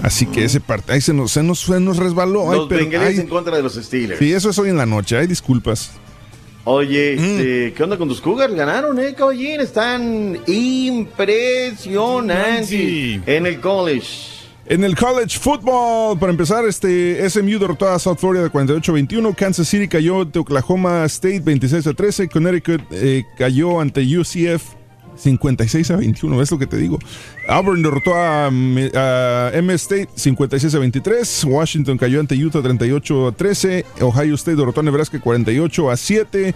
Así 0.02 0.27
que 0.27 0.44
ese 0.44 0.60
partido, 0.60 0.94
ahí 0.94 1.01
se 1.01 1.12
nos, 1.12 1.32
se 1.32 1.43
nos, 1.43 1.59
se 1.59 1.81
nos 1.81 1.97
resbaló. 1.97 2.52
ay, 2.52 2.59
Los 2.59 2.69
pero- 2.69 2.82
bengalíes 2.82 3.15
ay, 3.19 3.20
en 3.20 3.27
contra 3.28 3.56
de 3.56 3.62
los 3.65 3.74
Steelers. 3.74 4.20
sí, 4.20 4.32
eso 4.32 4.51
es 4.51 4.59
hoy 4.60 4.69
en 4.70 4.77
la 4.77 4.86
noche, 4.86 5.16
hay 5.16 5.27
disculpas. 5.27 5.90
Oye, 6.70 7.16
Mm. 7.16 7.20
este, 7.24 7.73
¿qué 7.74 7.82
onda 7.82 7.97
con 7.97 8.09
tus 8.09 8.20
Cougars? 8.20 8.53
Ganaron, 8.55 8.99
¿eh, 8.99 9.15
caballín? 9.15 9.59
Están 9.61 10.36
impresionantes 10.47 12.70
en 13.27 13.47
el 13.47 13.59
college. 13.61 14.07
En 14.66 14.85
el 14.85 14.95
college 14.95 15.39
football, 15.39 16.19
para 16.19 16.31
empezar, 16.31 16.66
este 16.66 17.24
SMU 17.24 17.59
derrotó 17.59 17.89
a 17.89 17.99
South 17.99 18.19
Florida 18.19 18.51
48-21, 18.51 19.32
Kansas 19.35 19.66
City 19.66 19.89
cayó 19.89 20.20
ante 20.20 20.39
Oklahoma 20.40 21.07
State 21.07 21.40
26-13, 21.43 22.28
Connecticut 22.28 22.82
eh, 22.90 23.24
cayó 23.39 23.81
ante 23.81 24.03
UCF 24.03 24.74
56 25.19 25.90
a 25.90 25.97
21, 25.97 26.43
es 26.43 26.51
lo 26.51 26.59
que 26.59 26.66
te 26.66 26.77
digo. 26.77 26.99
Auburn 27.49 27.82
derrotó 27.82 28.15
a, 28.15 28.47
a 28.47 29.51
M 29.53 29.74
State 29.74 30.09
56 30.15 30.74
a 30.74 30.78
23, 30.78 31.45
Washington 31.45 31.99
cayó 31.99 32.20
ante 32.20 32.35
Utah 32.36 32.62
38 32.62 33.28
a 33.28 33.32
13, 33.32 33.85
Ohio 34.01 34.35
State 34.35 34.57
derrotó 34.57 34.81
a 34.81 34.85
Nebraska 34.85 35.20
48 35.20 35.90
a 35.90 35.97
7. 35.97 36.55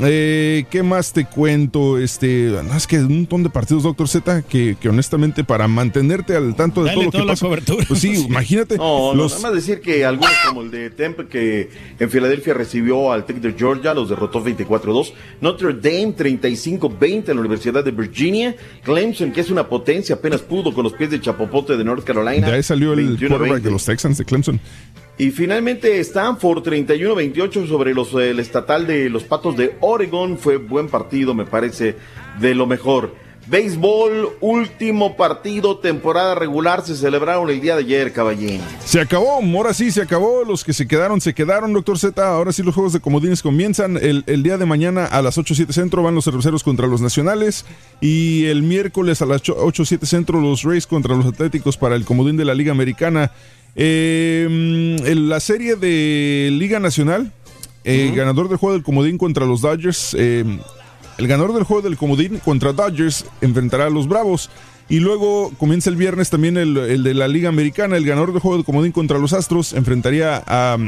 Eh, 0.00 0.64
¿Qué 0.70 0.82
más 0.84 1.12
te 1.12 1.24
cuento? 1.24 1.98
Este, 1.98 2.50
no, 2.64 2.76
es 2.76 2.86
que 2.86 2.98
un 2.98 3.16
montón 3.16 3.42
de 3.42 3.50
partidos, 3.50 3.82
Doctor 3.82 4.06
Z, 4.08 4.42
que, 4.42 4.76
que 4.80 4.88
honestamente 4.88 5.42
para 5.42 5.66
mantenerte 5.66 6.36
al 6.36 6.54
tanto 6.54 6.84
de 6.84 6.90
Dale 6.90 7.06
todo 7.10 7.18
lo 7.20 7.24
que 7.26 7.30
pasa. 7.32 7.46
cobertura. 7.46 7.84
Pues 7.88 8.00
sí, 8.02 8.24
imagínate. 8.28 8.76
No, 8.78 9.12
no, 9.12 9.14
los- 9.22 9.32
nada 9.32 9.42
más 9.48 9.54
decir 9.54 9.80
que 9.80 10.04
algunos 10.04 10.30
como 10.46 10.62
el 10.62 10.70
de 10.70 10.90
Temple 10.90 11.26
que 11.26 11.70
en 11.98 12.10
Filadelfia 12.10 12.54
recibió 12.54 13.10
al 13.12 13.26
Tech 13.26 13.38
de 13.38 13.54
Georgia, 13.54 13.92
los 13.92 14.08
derrotó 14.08 14.44
24-2. 14.44 15.12
Notre 15.40 15.74
Dame 15.74 16.14
35-20 16.16 17.28
en 17.30 17.34
la 17.34 17.40
Universidad 17.40 17.82
de 17.84 17.90
Virginia. 17.90 18.54
Clemson, 18.84 19.32
que 19.32 19.40
es 19.40 19.50
una 19.50 19.68
potencia, 19.68 20.14
apenas 20.14 20.42
pudo 20.42 20.72
con 20.72 20.84
los 20.84 20.92
pies 20.92 21.10
de 21.10 21.20
Chapopote 21.20 21.76
de 21.76 21.82
North 21.84 22.04
Carolina. 22.04 22.46
de 22.46 22.52
ahí 22.54 22.62
salió 22.62 22.92
el 22.92 23.18
21-20. 23.18 23.28
quarterback 23.28 23.62
de 23.62 23.70
los 23.72 23.84
Texans 23.84 24.18
de 24.18 24.24
Clemson. 24.24 24.60
Y 25.18 25.32
finalmente 25.32 25.98
Stanford 25.98 26.62
31-28 26.62 27.66
sobre 27.66 27.92
los, 27.92 28.14
eh, 28.14 28.30
el 28.30 28.38
estatal 28.38 28.86
de 28.86 29.10
los 29.10 29.24
Patos 29.24 29.56
de 29.56 29.76
Oregon. 29.80 30.38
Fue 30.38 30.58
buen 30.58 30.88
partido, 30.88 31.34
me 31.34 31.44
parece, 31.44 31.96
de 32.40 32.54
lo 32.54 32.66
mejor. 32.66 33.12
Béisbol, 33.48 34.36
último 34.40 35.16
partido, 35.16 35.78
temporada 35.78 36.34
regular, 36.34 36.84
se 36.84 36.94
celebraron 36.94 37.48
el 37.48 37.62
día 37.62 37.76
de 37.76 37.80
ayer, 37.80 38.12
caballín. 38.12 38.60
Se 38.84 39.00
acabó, 39.00 39.40
ahora 39.42 39.72
sí 39.72 39.90
se 39.90 40.02
acabó. 40.02 40.44
Los 40.44 40.64
que 40.64 40.74
se 40.74 40.86
quedaron, 40.86 41.20
se 41.22 41.32
quedaron, 41.32 41.72
doctor 41.72 41.98
Z. 41.98 42.28
Ahora 42.28 42.52
sí 42.52 42.62
los 42.62 42.74
juegos 42.74 42.92
de 42.92 43.00
comodines 43.00 43.40
comienzan. 43.40 43.96
El, 43.96 44.22
el 44.26 44.42
día 44.42 44.58
de 44.58 44.66
mañana 44.66 45.06
a 45.06 45.22
las 45.22 45.38
8-7 45.38 45.72
centro 45.72 46.02
van 46.02 46.14
los 46.14 46.26
cerveceros 46.26 46.62
contra 46.62 46.86
los 46.86 47.00
nacionales. 47.00 47.64
Y 48.02 48.44
el 48.44 48.62
miércoles 48.62 49.22
a 49.22 49.26
las 49.26 49.42
8-7 49.42 50.04
centro 50.04 50.42
los 50.42 50.62
Rays 50.62 50.86
contra 50.86 51.16
los 51.16 51.24
Atléticos 51.24 51.78
para 51.78 51.96
el 51.96 52.04
comodín 52.04 52.36
de 52.36 52.44
la 52.44 52.54
Liga 52.54 52.72
Americana. 52.72 53.32
Eh, 53.80 54.44
en 55.04 55.28
la 55.28 55.38
serie 55.38 55.76
de 55.76 56.48
Liga 56.50 56.80
Nacional, 56.80 57.32
eh, 57.84 58.12
ganador 58.14 58.48
del 58.48 58.58
juego 58.58 58.74
del 58.74 58.82
comodín 58.82 59.18
contra 59.18 59.46
los 59.46 59.60
Dodgers. 59.60 60.16
eh, 60.18 60.44
el 61.16 61.26
ganador 61.26 61.54
del 61.54 61.62
juego 61.62 61.82
del 61.82 61.96
comodín 61.96 62.38
contra 62.38 62.72
Dodgers 62.72 63.24
enfrentará 63.40 63.86
a 63.86 63.90
los 63.90 64.08
Bravos. 64.08 64.50
Y 64.90 65.00
luego 65.00 65.52
comienza 65.58 65.90
el 65.90 65.96
viernes 65.96 66.30
también 66.30 66.56
el, 66.56 67.02
de 67.02 67.12
la 67.12 67.28
Liga 67.28 67.50
Americana. 67.50 67.98
El 67.98 68.06
ganador 68.06 68.32
del 68.32 68.40
juego 68.40 68.56
del 68.56 68.64
comodín 68.64 68.90
contra 68.90 69.18
los 69.18 69.34
Astros 69.34 69.74
enfrentaría 69.74 70.42
a, 70.46 70.78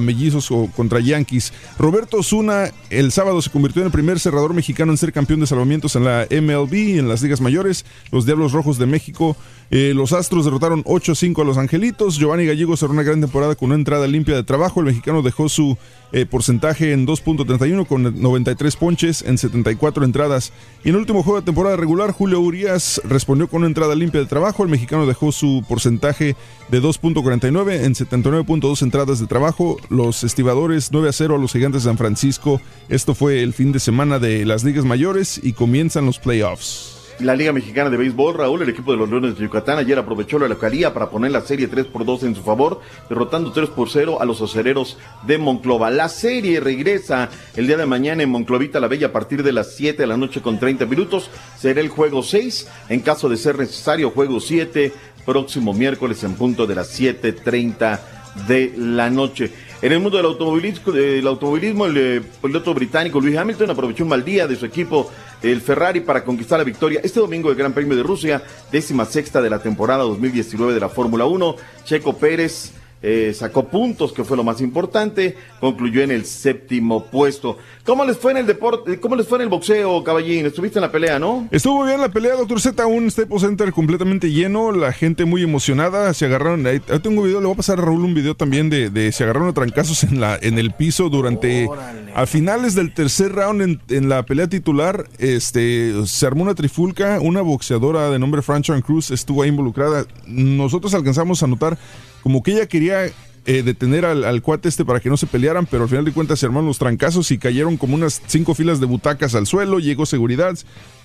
Mellizos 0.00 0.50
o 0.50 0.70
contra 0.74 0.98
Yankees. 1.00 1.52
Roberto 1.78 2.18
Osuna 2.18 2.70
el 2.88 3.12
sábado 3.12 3.42
se 3.42 3.50
convirtió 3.50 3.82
en 3.82 3.86
el 3.86 3.92
primer 3.92 4.18
cerrador 4.18 4.54
mexicano 4.54 4.92
en 4.92 4.98
ser 4.98 5.12
campeón 5.12 5.40
de 5.40 5.46
salvamientos 5.46 5.94
en 5.94 6.04
la 6.04 6.26
MLB, 6.30 6.98
en 6.98 7.08
las 7.08 7.20
ligas 7.20 7.42
mayores. 7.42 7.84
Los 8.10 8.24
Diablos 8.24 8.52
Rojos 8.52 8.78
de 8.78 8.86
México. 8.86 9.36
eh, 9.70 9.92
los 9.94 10.12
Astros 10.14 10.46
derrotaron 10.46 10.82
8-5 10.84 11.42
a 11.42 11.44
los 11.44 11.58
Angelitos. 11.58 12.16
Giovanni 12.16 12.46
Gallego 12.46 12.78
cerró 12.78 12.94
una 12.94 13.02
gran 13.02 13.20
temporada 13.20 13.56
con 13.56 13.66
una 13.66 13.74
entrada 13.76 14.06
limpia 14.06 14.36
de 14.36 14.42
trabajo. 14.42 14.80
El 14.80 14.86
mexicano 14.86 15.20
dejó 15.20 15.50
su 15.50 15.76
eh, 16.12 16.24
porcentaje 16.24 16.92
en 16.92 17.06
2.31 17.06 17.86
con 17.86 18.20
93 18.20 18.74
ponches 18.76 19.22
en 19.22 19.36
74 19.36 20.04
entradas. 20.04 20.52
Y 20.82 20.88
en 20.88 20.94
el 20.94 21.02
último 21.02 21.22
juego 21.22 21.40
de 21.40 21.44
temporada 21.44 21.76
regular, 21.76 22.10
Julio 22.12 22.40
Urias 22.40 23.02
respondió 23.04 23.49
con 23.50 23.58
una 23.58 23.66
entrada 23.66 23.94
limpia 23.94 24.20
de 24.20 24.26
trabajo. 24.26 24.62
El 24.62 24.70
mexicano 24.70 25.06
dejó 25.06 25.32
su 25.32 25.64
porcentaje 25.68 26.36
de 26.68 26.82
2.49 26.82 27.84
en 27.84 27.94
79.2 27.94 28.82
entradas 28.82 29.18
de 29.18 29.26
trabajo. 29.26 29.76
Los 29.88 30.24
estibadores 30.24 30.90
9 30.92 31.08
a 31.08 31.12
0 31.12 31.34
a 31.34 31.38
los 31.38 31.52
gigantes 31.52 31.82
de 31.82 31.90
San 31.90 31.98
Francisco. 31.98 32.60
Esto 32.88 33.14
fue 33.14 33.42
el 33.42 33.52
fin 33.52 33.72
de 33.72 33.80
semana 33.80 34.18
de 34.18 34.46
las 34.46 34.64
ligas 34.64 34.84
mayores 34.84 35.40
y 35.42 35.52
comienzan 35.52 36.06
los 36.06 36.18
playoffs. 36.18 36.99
La 37.20 37.36
Liga 37.36 37.52
Mexicana 37.52 37.90
de 37.90 37.98
Béisbol, 37.98 38.34
Raúl, 38.34 38.62
el 38.62 38.70
equipo 38.70 38.92
de 38.92 38.96
los 38.96 39.10
Leones 39.10 39.36
de 39.36 39.42
Yucatán 39.42 39.76
ayer 39.76 39.98
aprovechó 39.98 40.38
la 40.38 40.48
localía 40.48 40.94
para 40.94 41.10
poner 41.10 41.30
la 41.30 41.42
serie 41.42 41.68
3 41.68 41.84
por 41.86 42.06
2 42.06 42.22
en 42.22 42.34
su 42.34 42.42
favor, 42.42 42.80
derrotando 43.10 43.52
3 43.52 43.68
por 43.70 43.90
0 43.90 44.22
a 44.22 44.24
los 44.24 44.40
acereros 44.40 44.96
de 45.26 45.36
Monclova. 45.36 45.90
La 45.90 46.08
serie 46.08 46.60
regresa 46.60 47.28
el 47.56 47.66
día 47.66 47.76
de 47.76 47.84
mañana 47.84 48.22
en 48.22 48.30
Monclovita 48.30 48.80
la 48.80 48.88
Bella 48.88 49.08
a 49.08 49.12
partir 49.12 49.42
de 49.42 49.52
las 49.52 49.74
7 49.74 50.00
de 50.00 50.06
la 50.06 50.16
noche 50.16 50.40
con 50.40 50.58
30 50.58 50.86
minutos. 50.86 51.30
Será 51.58 51.82
el 51.82 51.90
juego 51.90 52.22
6, 52.22 52.68
en 52.88 53.00
caso 53.00 53.28
de 53.28 53.36
ser 53.36 53.58
necesario, 53.58 54.10
juego 54.12 54.40
7, 54.40 54.90
próximo 55.26 55.74
miércoles 55.74 56.24
en 56.24 56.34
punto 56.34 56.66
de 56.66 56.74
las 56.74 56.98
7.30 56.98 58.00
de 58.48 58.72
la 58.78 59.10
noche. 59.10 59.52
En 59.82 59.92
el 59.92 60.00
mundo 60.00 60.18
del 60.18 60.26
automovilismo, 60.26 60.92
del 60.92 61.96
el 61.96 61.96
eh, 61.96 62.22
piloto 62.42 62.74
británico 62.74 63.18
Luis 63.18 63.34
Hamilton 63.34 63.70
aprovechó 63.70 64.04
un 64.04 64.10
mal 64.10 64.22
día 64.22 64.46
de 64.46 64.54
su 64.54 64.66
equipo, 64.66 65.10
el 65.42 65.62
Ferrari, 65.62 66.00
para 66.00 66.22
conquistar 66.22 66.58
la 66.58 66.64
victoria. 66.64 67.00
Este 67.02 67.18
domingo 67.18 67.50
el 67.50 67.56
Gran 67.56 67.72
Premio 67.72 67.96
de 67.96 68.02
Rusia, 68.02 68.42
décima 68.70 69.06
sexta 69.06 69.40
de 69.40 69.48
la 69.48 69.62
temporada 69.62 70.02
2019 70.02 70.74
de 70.74 70.80
la 70.80 70.90
Fórmula 70.90 71.24
1. 71.24 71.56
Checo 71.86 72.18
Pérez 72.18 72.74
eh, 73.02 73.32
sacó 73.34 73.68
puntos, 73.68 74.12
que 74.12 74.24
fue 74.24 74.36
lo 74.36 74.44
más 74.44 74.60
importante, 74.60 75.36
concluyó 75.60 76.02
en 76.02 76.10
el 76.10 76.24
séptimo 76.24 77.04
puesto. 77.06 77.56
¿Cómo 77.84 78.04
les 78.04 78.18
fue 78.18 78.32
en 78.32 78.38
el 78.38 78.46
deporte? 78.46 79.00
¿Cómo 79.00 79.16
les 79.16 79.26
fue 79.26 79.38
en 79.38 79.42
el 79.42 79.48
boxeo, 79.48 80.04
caballín? 80.04 80.46
Estuviste 80.46 80.78
en 80.78 80.82
la 80.82 80.92
pelea, 80.92 81.18
¿no? 81.18 81.48
Estuvo 81.50 81.84
bien 81.84 82.00
la 82.00 82.10
pelea, 82.10 82.36
Doctor 82.36 82.60
Z, 82.60 82.86
un 82.86 83.10
Staples 83.10 83.42
Center 83.42 83.72
completamente 83.72 84.30
lleno, 84.30 84.72
la 84.72 84.92
gente 84.92 85.24
muy 85.24 85.42
emocionada, 85.42 86.12
se 86.14 86.26
agarraron, 86.26 86.66
ahí 86.66 86.80
ahí 86.88 86.98
tengo 87.00 87.22
un 87.22 87.26
video, 87.26 87.40
le 87.40 87.46
voy 87.46 87.54
a 87.54 87.56
pasar 87.56 87.78
a 87.78 87.82
Raúl 87.82 88.04
un 88.04 88.14
video 88.14 88.34
también 88.34 88.70
de, 88.70 88.90
de 88.90 89.12
se 89.12 89.24
agarraron 89.24 89.48
a 89.48 89.54
trancazos 89.54 90.04
en, 90.04 90.20
la, 90.20 90.38
en 90.40 90.58
el 90.58 90.72
piso 90.72 91.08
durante, 91.08 91.68
a 92.14 92.26
finales 92.26 92.74
del 92.74 92.92
tercer 92.92 93.32
round 93.32 93.62
en, 93.62 93.80
en 93.88 94.08
la 94.08 94.24
pelea 94.24 94.48
titular, 94.48 95.06
este, 95.18 96.06
se 96.06 96.26
armó 96.26 96.42
una 96.42 96.54
trifulca, 96.54 97.18
una 97.20 97.40
boxeadora 97.40 98.10
de 98.10 98.18
nombre 98.18 98.42
Franchon 98.42 98.82
Cruz 98.82 99.10
estuvo 99.10 99.42
ahí 99.42 99.48
involucrada, 99.48 100.04
nosotros 100.26 100.94
alcanzamos 100.94 101.42
a 101.42 101.46
notar 101.46 101.78
como 102.22 102.42
que 102.42 102.52
ella 102.52 102.66
quería 102.66 103.06
eh, 103.46 103.62
detener 103.62 104.04
al, 104.04 104.22
al 104.24 104.42
cuate 104.42 104.68
este 104.68 104.84
para 104.84 105.00
que 105.00 105.08
no 105.08 105.16
se 105.16 105.26
pelearan, 105.26 105.64
pero 105.66 105.84
al 105.84 105.88
final 105.88 106.04
de 106.04 106.12
cuentas 106.12 106.38
se 106.38 106.46
armaron 106.46 106.66
los 106.66 106.78
trancazos 106.78 107.30
y 107.30 107.38
cayeron 107.38 107.78
como 107.78 107.94
unas 107.94 108.20
cinco 108.26 108.54
filas 108.54 108.80
de 108.80 108.86
butacas 108.86 109.34
al 109.34 109.46
suelo, 109.46 109.78
llegó 109.78 110.04
seguridad 110.04 110.56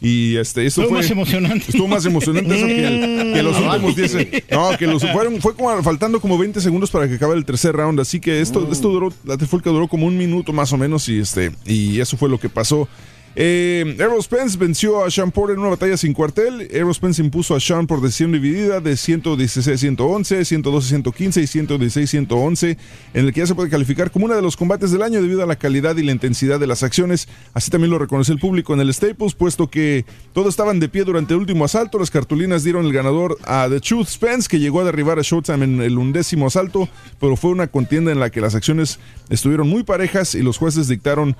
y 0.02 0.36
este 0.36 0.66
esto 0.66 0.82
Estuvo 0.82 0.98
fue 0.98 1.04
más 1.04 1.12
emocionante. 1.12 1.66
Estuvo 1.70 1.88
más 1.88 2.06
emocionante 2.06 2.56
eso 2.56 2.66
que, 2.68 2.88
el- 2.88 3.34
que 3.34 3.42
los 3.42 3.58
últimos 3.62 3.96
10. 3.96 4.18
No, 4.52 4.78
que 4.78 4.86
los 4.86 5.02
fueron 5.12 5.40
fue 5.42 5.56
como 5.56 5.82
faltando 5.82 6.20
como 6.20 6.38
20 6.38 6.60
segundos 6.60 6.92
para 6.92 7.08
que 7.08 7.16
acabe 7.16 7.36
el 7.36 7.46
tercer 7.46 7.74
round, 7.76 8.00
así 8.02 8.20
que 8.20 8.42
esto 8.42 8.68
esto 8.70 8.90
duró 8.90 9.14
la 9.24 9.38
trifulca 9.38 9.70
duró 9.70 9.88
como 9.88 10.06
un 10.06 10.18
minuto 10.18 10.52
más 10.52 10.74
o 10.74 10.78
menos 10.78 11.08
y 11.08 11.20
este 11.20 11.52
y 11.66 12.00
eso 12.02 12.18
fue 12.18 12.28
lo 12.30 12.38
que 12.40 12.50
pasó. 12.50 12.88
Eh, 13.38 13.98
Errol 14.00 14.24
Spence 14.24 14.58
venció 14.58 15.04
a 15.04 15.12
Sean 15.12 15.30
Porter 15.30 15.56
en 15.56 15.60
una 15.62 15.72
batalla 15.72 15.98
sin 15.98 16.14
cuartel. 16.14 16.70
Errol 16.72 16.96
Spence 16.96 17.22
impuso 17.22 17.54
a 17.54 17.60
Sean 17.60 17.86
por 17.86 18.02
decisión 18.02 18.32
dividida 18.32 18.80
de 18.80 18.94
116-111, 18.94 19.98
112-115 20.64 21.42
y 21.42 22.26
116-111, 22.26 22.78
en 23.14 23.26
el 23.26 23.34
que 23.34 23.42
ya 23.42 23.48
se 23.48 23.56
puede 23.56 23.70
calificar 23.70 24.10
como 24.10 24.26
uno 24.26 24.36
de 24.36 24.42
los 24.42 24.56
combates 24.56 24.92
del 24.92 25.02
año 25.02 25.22
debido 25.22 25.44
a 25.44 25.46
la 25.46 25.58
calidad 25.58 25.98
y 25.98 26.04
la 26.04 26.14
intensidad 26.14 26.60
de 26.60 26.68
las 26.68 26.84
acciones. 26.84 27.28
Así 27.54 27.70
también 27.70 27.92
lo 27.92 28.00
reconoció 28.00 28.34
el 28.34 28.40
público 28.40 28.74
en 28.74 28.80
el 28.80 28.94
Staples, 28.94 29.36
puesto 29.36 29.70
que 29.70 30.06
todos 30.32 30.50
estaban 30.50 30.80
de 30.80 30.88
pie 30.88 31.04
durante 31.04 31.34
el 31.34 31.42
último 31.42 31.66
asalto. 31.66 32.00
Las 32.00 32.12
cartulinas 32.12 32.64
dieron 32.64 32.86
el 32.86 32.94
ganador 32.94 33.38
a 33.44 33.68
The 33.70 33.82
Truth 33.82 34.08
Spence, 34.08 34.48
que 34.48 34.60
llegó 34.60 34.80
a 34.80 34.86
derribar 34.86 35.20
a 35.20 35.24
Showtime 35.24 35.66
en 35.66 35.82
el 35.82 35.98
undécimo 35.98 36.48
asalto, 36.48 36.88
pero 37.20 37.36
fue 37.36 37.52
una 37.52 37.68
contienda 37.68 38.14
en 38.14 38.20
la 38.20 38.30
que 38.30 38.40
las 38.40 38.56
acciones 38.56 39.00
estuvieron 39.30 39.68
muy 39.68 39.84
parejas 39.84 40.36
y 40.36 40.42
los 40.42 40.58
jueces 40.58 40.88
dictaron 40.88 41.36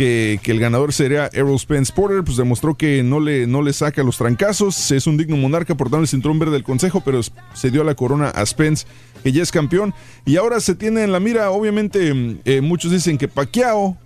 que, 0.00 0.40
el 0.50 0.60
ganador 0.60 0.94
sería 0.94 1.28
Errol 1.32 1.58
Spence. 1.58 1.92
Porter, 1.92 2.24
pues 2.24 2.38
demostró 2.38 2.74
que 2.74 3.02
no 3.02 3.20
le, 3.20 3.46
no 3.46 3.60
le 3.60 3.74
saca 3.74 4.02
los 4.02 4.16
trancazos, 4.16 4.90
es 4.92 5.06
un 5.06 5.18
digno 5.18 5.36
monarca 5.36 5.74
portando 5.74 6.02
el 6.02 6.08
cinturón 6.08 6.38
verde 6.38 6.52
del 6.52 6.64
consejo, 6.64 7.02
pero 7.04 7.20
se 7.52 7.70
dio 7.70 7.84
la 7.84 7.94
corona 7.94 8.30
a 8.30 8.46
Spence, 8.46 8.86
que 9.22 9.32
ya 9.32 9.42
es 9.42 9.52
campeón, 9.52 9.92
y 10.24 10.36
ahora 10.36 10.60
se 10.60 10.74
tiene 10.74 11.02
en 11.02 11.12
la 11.12 11.20
mira, 11.20 11.50
obviamente, 11.50 12.38
eh, 12.46 12.60
muchos 12.62 12.92
dicen 12.92 13.18
que 13.18 13.28
Pacquiao, 13.28 13.96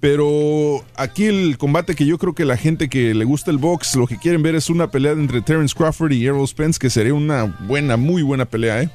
Pero 0.00 0.84
aquí 0.96 1.26
el 1.26 1.56
combate 1.56 1.94
que 1.94 2.04
yo 2.04 2.18
creo 2.18 2.34
que 2.34 2.44
la 2.44 2.56
gente 2.56 2.88
que 2.88 3.14
le 3.14 3.24
gusta 3.24 3.50
el 3.50 3.58
box, 3.58 3.96
lo 3.96 4.06
que 4.06 4.18
quieren 4.18 4.42
ver 4.42 4.54
es 4.54 4.68
una 4.68 4.90
pelea 4.90 5.12
entre 5.12 5.40
Terence 5.40 5.74
Crawford 5.74 6.12
y 6.12 6.26
Errol 6.26 6.46
Spence, 6.48 6.78
que 6.78 6.90
sería 6.90 7.14
una 7.14 7.44
buena, 7.44 7.96
muy 7.96 8.22
buena 8.22 8.44
pelea, 8.44 8.82
¿eh? 8.82 8.90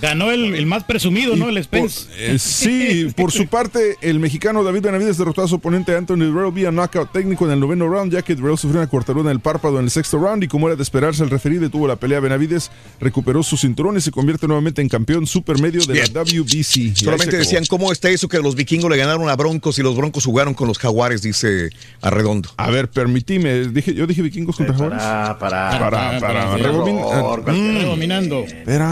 Ganó 0.00 0.30
el, 0.30 0.54
el 0.54 0.66
más 0.66 0.84
presumido, 0.84 1.34
¿no? 1.34 1.48
El 1.48 1.62
Spence. 1.62 2.06
Eh, 2.18 2.38
sí, 2.38 3.08
por 3.16 3.32
su 3.32 3.46
parte, 3.48 3.96
el 4.00 4.20
mexicano 4.20 4.62
David 4.62 4.82
Benavides 4.82 5.18
derrotó 5.18 5.42
a 5.42 5.48
su 5.48 5.56
oponente 5.56 5.96
Anthony 5.96 6.18
Durrell 6.26 6.52
vía 6.52 6.70
knockout 6.70 7.10
técnico 7.10 7.46
en 7.46 7.52
el 7.52 7.60
noveno 7.60 7.88
round, 7.88 8.12
ya 8.12 8.22
que 8.22 8.34
Durrell 8.36 8.58
sufrió 8.58 8.80
una 8.80 8.88
cortadura 8.88 9.30
en 9.30 9.36
el 9.36 9.40
párpado 9.40 9.78
en 9.78 9.84
el 9.86 9.90
sexto 9.90 10.18
round 10.18 10.44
y 10.44 10.48
como 10.48 10.68
era 10.68 10.76
de 10.76 10.82
esperarse, 10.82 11.24
el 11.24 11.30
referee 11.30 11.58
detuvo 11.58 11.88
la 11.88 11.96
pelea. 11.96 12.20
Benavides 12.20 12.70
recuperó 13.00 13.42
su 13.42 13.56
cinturón 13.56 13.96
y 13.96 14.00
se 14.00 14.10
convierte 14.12 14.46
nuevamente 14.46 14.82
en 14.82 14.88
campeón 14.88 15.26
supermedio 15.26 15.80
de 15.84 15.94
Bien. 15.94 16.06
la 16.14 16.22
WBC. 16.22 16.94
Solamente 16.96 17.36
decían 17.36 17.64
cómo 17.66 17.90
está 17.90 18.08
eso 18.10 18.28
que 18.28 18.38
los 18.38 18.54
vikingos 18.54 18.90
le 18.90 18.96
ganaron 18.96 19.28
a 19.28 19.34
Broncos 19.36 19.78
y 19.78 19.82
los 19.82 19.96
Broncos 19.96 20.24
jugaron 20.24 20.54
con 20.54 20.68
los 20.68 20.78
Jaguares, 20.78 21.22
dice 21.22 21.70
Arredondo. 22.02 22.50
A 22.56 22.70
ver, 22.70 22.88
permitime, 22.88 23.68
dije, 23.68 23.94
yo 23.94 24.06
dije 24.06 24.22
vikingos 24.22 24.56
contra 24.56 24.74
jaguares. 24.74 24.98
Para, 25.02 25.38
para, 25.38 25.78
para, 25.80 26.20
para, 26.20 26.58
Error, 26.58 27.42
cualquier- 27.44 27.84
Dominando. 27.86 28.40
Espera, 28.44 28.84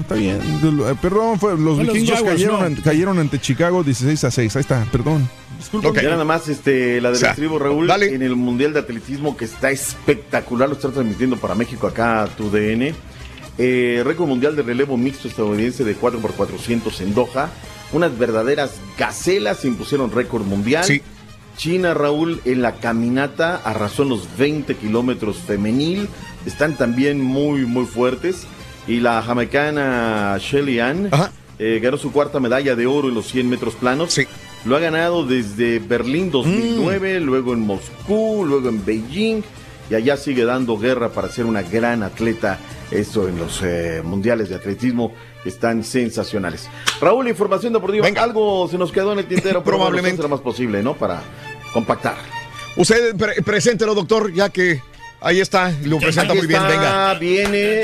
está 0.00 0.14
bien. 0.14 0.40
Eh, 0.40 0.51
Perdón, 1.00 1.38
fue- 1.38 1.56
los 1.58 1.76
Fue 1.76 1.84
los 1.84 1.94
vikingos 1.94 2.16
Jaguars, 2.16 2.34
cayeron, 2.36 2.60
¿no? 2.60 2.66
an- 2.66 2.74
cayeron 2.76 3.18
ante 3.18 3.40
Chicago 3.40 3.82
16 3.82 4.24
a 4.24 4.30
6. 4.30 4.56
Ahí 4.56 4.60
está, 4.60 4.86
perdón. 4.92 5.28
Disculpa. 5.58 5.92
Ya 6.02 6.10
nada 6.10 6.24
más 6.24 6.48
este, 6.48 7.00
la 7.00 7.08
del 7.10 7.16
O 7.16 7.20
sea, 7.20 7.30
estribo, 7.30 7.58
Raúl, 7.58 7.86
dale. 7.86 8.14
en 8.14 8.22
el 8.22 8.34
Mundial 8.36 8.72
de 8.72 8.80
Atletismo 8.80 9.36
que 9.36 9.44
está 9.44 9.70
espectacular, 9.70 10.68
lo 10.68 10.74
está 10.74 10.90
transmitiendo 10.90 11.36
para 11.36 11.54
México 11.54 11.86
acá 11.86 12.28
tu 12.36 12.50
DN. 12.50 12.94
Eh, 13.58 14.02
récord 14.04 14.26
mundial 14.28 14.56
de 14.56 14.62
relevo 14.62 14.96
mixto 14.96 15.28
estadounidense 15.28 15.84
de 15.84 15.94
4x400 15.96 17.00
en 17.02 17.14
Doha. 17.14 17.50
Unas 17.92 18.16
verdaderas 18.18 18.72
gacelas 18.98 19.58
se 19.58 19.68
impusieron 19.68 20.10
récord 20.10 20.44
mundial. 20.44 20.84
Sí. 20.84 21.02
China, 21.58 21.92
Raúl, 21.92 22.40
en 22.46 22.62
la 22.62 22.76
caminata 22.76 23.56
arrasó 23.62 24.04
en 24.04 24.08
los 24.08 24.26
20 24.38 24.74
kilómetros 24.76 25.36
femenil. 25.36 26.08
Están 26.46 26.76
también 26.78 27.20
muy, 27.20 27.66
muy 27.66 27.84
fuertes. 27.84 28.46
Y 28.86 29.00
la 29.00 29.22
jamaicana 29.22 30.36
Shelly 30.40 30.80
Ann 30.80 31.08
eh, 31.58 31.78
ganó 31.82 31.96
su 31.96 32.10
cuarta 32.12 32.40
medalla 32.40 32.74
de 32.74 32.86
oro 32.86 33.08
en 33.08 33.14
los 33.14 33.26
100 33.28 33.48
metros 33.48 33.74
planos. 33.74 34.18
Lo 34.64 34.76
ha 34.76 34.80
ganado 34.80 35.24
desde 35.24 35.78
Berlín 35.78 36.30
2009, 36.30 37.20
luego 37.20 37.52
en 37.52 37.60
Moscú, 37.60 38.44
luego 38.46 38.68
en 38.68 38.84
Beijing. 38.84 39.42
Y 39.90 39.94
allá 39.94 40.16
sigue 40.16 40.44
dando 40.44 40.78
guerra 40.78 41.10
para 41.10 41.28
ser 41.28 41.44
una 41.44 41.62
gran 41.62 42.02
atleta. 42.02 42.58
Esto 42.90 43.28
en 43.28 43.38
los 43.38 43.60
eh, 43.62 44.00
mundiales 44.04 44.48
de 44.48 44.54
atletismo 44.56 45.12
están 45.44 45.82
sensacionales. 45.84 46.68
Raúl, 47.00 47.28
información 47.28 47.72
deportiva. 47.72 48.06
Algo 48.20 48.68
se 48.68 48.78
nos 48.78 48.92
quedó 48.92 49.12
en 49.12 49.18
el 49.20 49.26
tintero, 49.26 49.62
pero 49.64 49.76
Probablemente. 49.76 50.16
será 50.18 50.28
más 50.28 50.40
posible, 50.40 50.82
¿no? 50.82 50.94
Para 50.94 51.22
compactar. 51.72 52.16
Usted 52.76 53.16
pre- 53.16 53.42
preséntelo, 53.42 53.94
doctor, 53.94 54.32
ya 54.32 54.48
que 54.50 54.80
ahí 55.22 55.40
está, 55.40 55.72
lo 55.84 55.98
presenta 55.98 56.34
muy 56.34 56.46
bien, 56.46 56.62
venga. 56.68 57.14
Viene 57.14 57.82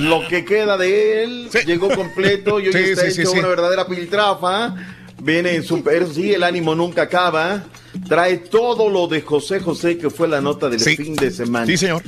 lo 0.00 0.26
que 0.28 0.44
queda 0.44 0.76
de 0.76 1.24
él. 1.24 1.50
Llegó 1.66 1.88
completo 1.90 2.60
y 2.60 2.68
hoy 2.68 2.72
Sí, 2.72 2.78
está 2.90 3.10
sí, 3.10 3.20
hecho 3.22 3.32
una 3.32 3.48
verdadera 3.48 3.86
piltrafa. 3.86 4.74
Viene 5.22 5.54
en 5.54 5.64
su. 5.64 5.82
Eso 5.90 6.12
sí, 6.12 6.32
el 6.32 6.42
ánimo 6.42 6.74
nunca 6.74 7.02
acaba. 7.02 7.64
Trae 8.08 8.36
todo 8.38 8.90
lo 8.90 9.06
de 9.08 9.22
José 9.22 9.60
José, 9.60 9.96
que 9.98 10.10
fue 10.10 10.28
la 10.28 10.40
nota 10.40 10.68
del 10.68 10.80
fin 10.80 11.16
de 11.16 11.30
semana. 11.30 11.66
Sí, 11.66 11.76
señor. 11.76 12.02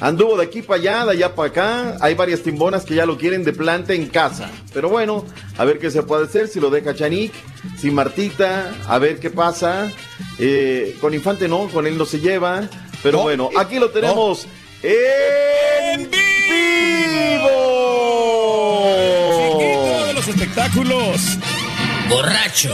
Anduvo 0.00 0.36
de 0.36 0.44
aquí 0.44 0.60
para 0.60 0.80
allá, 0.80 1.04
de 1.06 1.10
allá 1.12 1.34
para 1.34 1.48
acá. 1.48 1.96
Hay 2.00 2.14
varias 2.14 2.40
timbonas 2.40 2.84
que 2.84 2.94
ya 2.94 3.06
lo 3.06 3.16
quieren 3.16 3.44
de 3.44 3.52
planta 3.52 3.94
en 3.94 4.06
casa. 4.06 4.50
Pero 4.72 4.88
bueno, 4.88 5.24
a 5.56 5.64
ver 5.64 5.78
qué 5.78 5.90
se 5.90 6.02
puede 6.02 6.24
hacer. 6.24 6.48
Si 6.48 6.60
lo 6.60 6.68
deja 6.68 6.94
Chanik, 6.94 7.32
si 7.78 7.90
Martita, 7.90 8.74
a 8.86 8.98
ver 8.98 9.18
qué 9.18 9.30
pasa. 9.30 9.90
Eh, 10.38 10.96
con 11.00 11.14
Infante 11.14 11.48
no, 11.48 11.68
con 11.68 11.86
él 11.86 11.96
no 11.96 12.04
se 12.04 12.20
lleva. 12.20 12.68
Pero 13.04 13.20
bueno, 13.20 13.50
aquí 13.54 13.78
lo 13.78 13.90
tenemos 13.90 14.48
en 14.82 16.10
vivo. 16.10 16.16
de 20.06 20.14
los 20.14 20.26
espectáculos. 20.26 21.38
Borracho. 22.08 22.72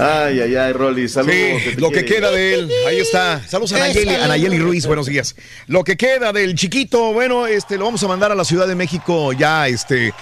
Ay, 0.00 0.40
ay, 0.40 0.56
ay, 0.56 0.72
Rolly, 0.72 1.08
saludos. 1.08 1.34
Sí, 1.62 1.76
lo 1.76 1.92
que 1.92 2.04
queda 2.04 2.32
de 2.32 2.54
él, 2.54 2.72
ahí 2.88 2.98
está. 2.98 3.40
Saludos 3.46 3.74
a 3.74 3.78
Nayeli, 3.78 4.16
a 4.16 4.26
Nayeli 4.26 4.58
Ruiz, 4.58 4.84
buenos 4.86 5.06
días. 5.06 5.36
Lo 5.68 5.84
que 5.84 5.96
queda 5.96 6.32
del 6.32 6.56
chiquito, 6.56 7.12
bueno, 7.12 7.46
este, 7.46 7.78
lo 7.78 7.84
vamos 7.84 8.02
a 8.02 8.08
mandar 8.08 8.32
a 8.32 8.34
la 8.34 8.44
Ciudad 8.44 8.66
de 8.66 8.74
México 8.74 9.32
ya, 9.32 9.68
este, 9.68 10.12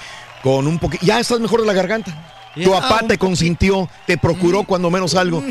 con 0.42 0.66
un 0.66 0.78
poquito. 0.78 1.06
Ya 1.06 1.18
estás 1.18 1.40
mejor 1.40 1.62
de 1.62 1.66
la 1.66 1.72
garganta. 1.72 2.33
Tu 2.54 2.70
papá 2.70 3.00
te 3.06 3.18
consintió, 3.18 3.88
te 4.06 4.16
procuró 4.16 4.62
cuando 4.64 4.90
menos 4.90 5.14
algo. 5.14 5.42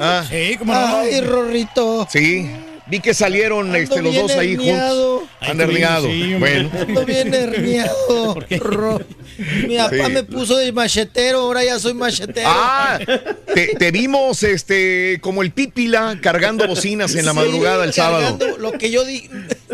Ah, 0.00 0.24
Sí, 0.28 0.56
cómo 0.58 0.72
no. 0.72 0.98
Ay, 0.98 1.20
Rorrito. 1.20 2.06
sí. 2.10 2.50
Vi 2.90 3.00
que 3.00 3.12
salieron 3.14 3.74
este, 3.76 4.00
los 4.02 4.14
dos 4.14 4.32
ahí 4.32 4.54
herniado. 4.54 5.18
juntos. 5.18 5.28
Han 5.40 5.60
herniado. 5.60 6.06
sí, 6.08 6.34
bueno. 6.38 6.70
Ando 6.80 7.04
bien 7.04 7.34
herniado. 7.34 8.34
Ro- 8.60 9.00
Mi 9.66 9.76
papá 9.76 10.06
Sí. 10.06 10.12
me 10.12 10.22
puso 10.24 10.56
de 10.56 10.72
machetero, 10.72 11.40
ahora 11.40 11.62
ya 11.64 11.78
soy 11.78 11.94
machetero. 11.94 12.48
Ah, 12.50 12.98
te, 13.54 13.68
te 13.78 13.90
vimos 13.90 14.42
este 14.42 15.18
como 15.20 15.42
el 15.42 15.50
pípila 15.52 16.18
cargando 16.20 16.66
bocinas 16.66 17.14
en 17.14 17.24
la 17.26 17.32
Sí, 17.32 17.36
madrugada 17.36 17.84
el 17.84 17.92
sábado. 17.92 18.38
Lo 18.58 18.72
que 18.72 18.90
yo 18.90 19.04
di, 19.04 19.28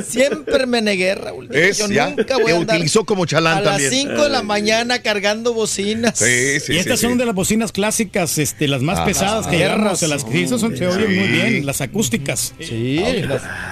siempre 0.06 0.66
me 0.66 0.82
negué, 0.82 1.14
Raúl. 1.14 1.48
Es, 1.54 1.78
yo 1.78 1.88
ya, 1.88 2.10
nunca 2.10 2.34
voy 2.36 2.46
te 2.46 2.52
a 2.52 2.56
andar 2.56 2.76
utilizó 2.76 3.04
como 3.04 3.24
chalán 3.26 3.58
a 3.58 3.60
las 3.60 3.72
también. 3.82 3.90
5 4.08 4.22
de 4.24 4.28
la 4.28 4.42
mañana 4.42 5.00
cargando 5.02 5.54
bocinas. 5.54 6.18
Sí, 6.18 6.60
sí, 6.60 6.74
y 6.74 6.78
estas 6.78 6.98
sí, 6.98 7.06
son 7.06 7.12
sí. 7.14 7.18
de 7.18 7.26
las 7.26 7.34
bocinas 7.34 7.72
clásicas, 7.72 8.38
este, 8.38 8.68
las 8.68 8.82
más 8.82 8.98
Ah, 8.98 9.04
pesadas 9.04 9.46
que 9.46 9.50
tienes 9.56 9.68
llevamos. 9.68 9.90
razón. 9.92 10.10
Las 10.10 10.24
que 10.24 10.42
esas 10.42 10.60
son, 10.60 10.76
se 10.76 10.86
oyen 10.86 11.06
Sí. 11.08 11.14
muy 11.14 11.28
bien, 11.28 11.64
las 11.66 11.80
acústicas. 11.80 12.54
Sí. 12.60 13.03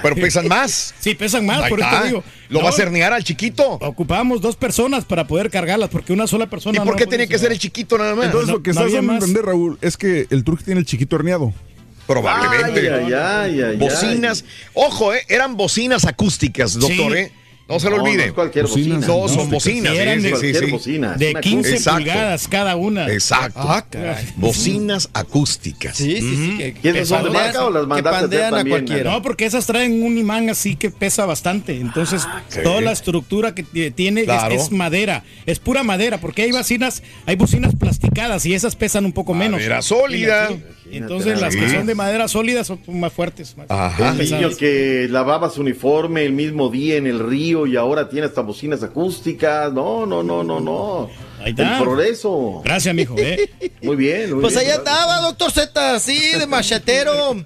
Pero 0.01 0.15
pesan 0.15 0.47
más. 0.47 0.93
Sí, 0.99 1.15
pesan 1.15 1.45
más, 1.45 1.63
Ahí 1.63 1.69
por 1.69 1.79
eso 1.79 1.89
te 2.01 2.07
digo. 2.07 2.23
¿Lo 2.49 2.59
No, 2.59 2.65
vas 2.65 2.77
a 2.79 2.83
herniar 2.83 3.13
al 3.13 3.23
chiquito? 3.23 3.63
Ocupábamos 3.81 4.41
dos 4.41 4.55
personas 4.55 5.05
para 5.05 5.25
poder 5.27 5.49
cargarlas, 5.49 5.89
porque 5.89 6.13
una 6.13 6.27
sola 6.27 6.47
persona. 6.47 6.77
¿Y 6.77 6.79
por 6.79 6.89
no 6.93 6.95
qué 6.95 7.07
tiene 7.07 7.27
que 7.27 7.37
ser 7.39 7.51
el 7.51 7.59
chiquito 7.59 7.97
nada 7.97 8.13
más? 8.15 8.25
Entonces 8.25 8.47
no- 8.49 8.53
lo 8.57 8.63
que 8.63 8.73
no 8.73 8.79
estás 8.81 8.93
dando 8.93 9.11
a 9.11 9.15
entender, 9.15 9.45
Raúl, 9.45 9.77
es 9.81 9.97
que 9.97 10.27
el 10.29 10.43
truco 10.43 10.63
tiene 10.63 10.79
el 10.79 10.85
chiquito 10.85 11.15
herniado. 11.15 11.51
Probablemente. 12.07 12.93
Ay, 12.93 13.05
ay, 13.05 13.13
ay, 13.13 13.61
ay, 13.61 13.75
bocinas. 13.77 14.43
Ojo, 14.73 15.13
eh, 15.13 15.21
eran 15.29 15.55
bocinas 15.55 16.05
acústicas, 16.05 16.73
doctor, 16.77 17.13
Sí. 17.13 17.17
¿eh? 17.17 17.31
No 17.73 17.79
se 17.79 17.89
lo 17.89 17.97
No, 17.97 18.03
olvide. 18.03 18.17
no 18.17 18.23
es 18.23 18.31
cualquier 18.33 18.65
Bocinas 18.67 19.07
bocina. 19.07 19.07
No, 19.21 19.27
son 19.27 19.49
bocinas. 19.49 19.93
Sí, 19.93 19.97
eran 19.99 20.15
sí, 20.17 20.21
de 20.21 20.27
sí, 20.27 20.31
cualquier 20.33 20.65
sí. 20.65 20.71
bocina. 20.71 21.13
De 21.15 21.29
Una 21.31 21.41
15 21.41 21.69
Exacto. 21.75 21.97
pulgadas 21.99 22.47
cada 22.47 22.75
una. 22.75 23.07
Exacto. 23.11 23.59
Ah. 23.63 23.83
Bocinas 24.37 25.09
acústicas. 25.13 25.97
Sí, 25.97 26.17
sí, 26.21 26.35
sí. 26.35 26.57
Que, 26.57 26.75
¿Y 26.83 26.87
esas 26.89 27.07
son 27.07 27.23
de 27.23 27.29
pandean- 27.29 27.33
marca 27.33 27.65
o 27.65 27.71
las 27.71 27.87
mandaste 27.87 28.19
pandean 28.21 28.53
a 28.55 28.65
cualquiera. 28.65 29.11
No, 29.11 29.21
porque 29.21 29.45
esas 29.45 29.65
traen 29.65 30.03
un 30.03 30.17
imán 30.17 30.49
así 30.49 30.75
que 30.75 30.89
pesa 30.91 31.25
bastante. 31.25 31.79
Entonces, 31.79 32.27
toda 32.63 32.81
la 32.81 32.91
estructura 32.91 33.55
que 33.55 33.63
tiene 33.91 34.21
es- 34.21 34.25
Claro. 34.27 34.55
es, 34.55 34.71
madera. 34.71 35.23
Es 35.45 35.59
pura 35.59 35.83
madera, 35.83 36.19
porque 36.19 36.43
hay 36.43 36.51
bocinas, 36.51 37.03
hay 37.25 37.35
bocinas 37.35 37.75
plasticadas 37.75 38.45
y 38.45 38.53
esas 38.53 38.75
pesan 38.75 39.05
un 39.05 39.11
poco 39.13 39.33
menos. 39.33 39.59
Madera 39.59 39.81
sólida. 39.81 40.49
Sí. 40.49 40.61
Entonces, 40.97 41.39
las 41.41 41.55
que 41.55 41.69
son 41.69 41.85
de 41.85 41.95
madera 41.95 42.27
sólida 42.27 42.63
son 42.63 42.79
más 42.87 43.11
fuertes. 43.13 43.55
Más, 43.57 43.65
Ajá. 43.69 44.15
El 44.19 44.29
niño 44.31 44.49
que 44.57 45.07
lavaba 45.09 45.49
su 45.49 45.61
uniforme 45.61 46.23
el 46.25 46.31
mismo 46.33 46.69
día 46.69 46.95
en 46.97 47.07
el 47.07 47.19
río 47.19 47.65
y 47.67 47.75
ahora 47.75 48.09
tiene 48.09 48.27
hasta 48.27 48.41
bocinas 48.41 48.83
acústicas. 48.83 49.71
No, 49.73 50.05
no, 50.05 50.23
no, 50.23 50.43
no, 50.43 50.59
no. 50.59 51.09
Ahí 51.43 51.51
está. 51.51 51.77
El 51.77 51.83
progreso. 51.83 52.61
Gracias, 52.63 52.93
mijo. 52.95 53.15
¿eh? 53.17 53.49
Muy 53.81 53.95
bien, 53.95 54.31
muy 54.33 54.41
Pues 54.41 54.53
bien. 54.55 54.67
ahí 54.67 54.77
andaba, 54.77 55.19
doctor 55.21 55.51
Z, 55.51 55.99
sí, 55.99 56.37
de 56.39 56.47
machetero. 56.47 57.35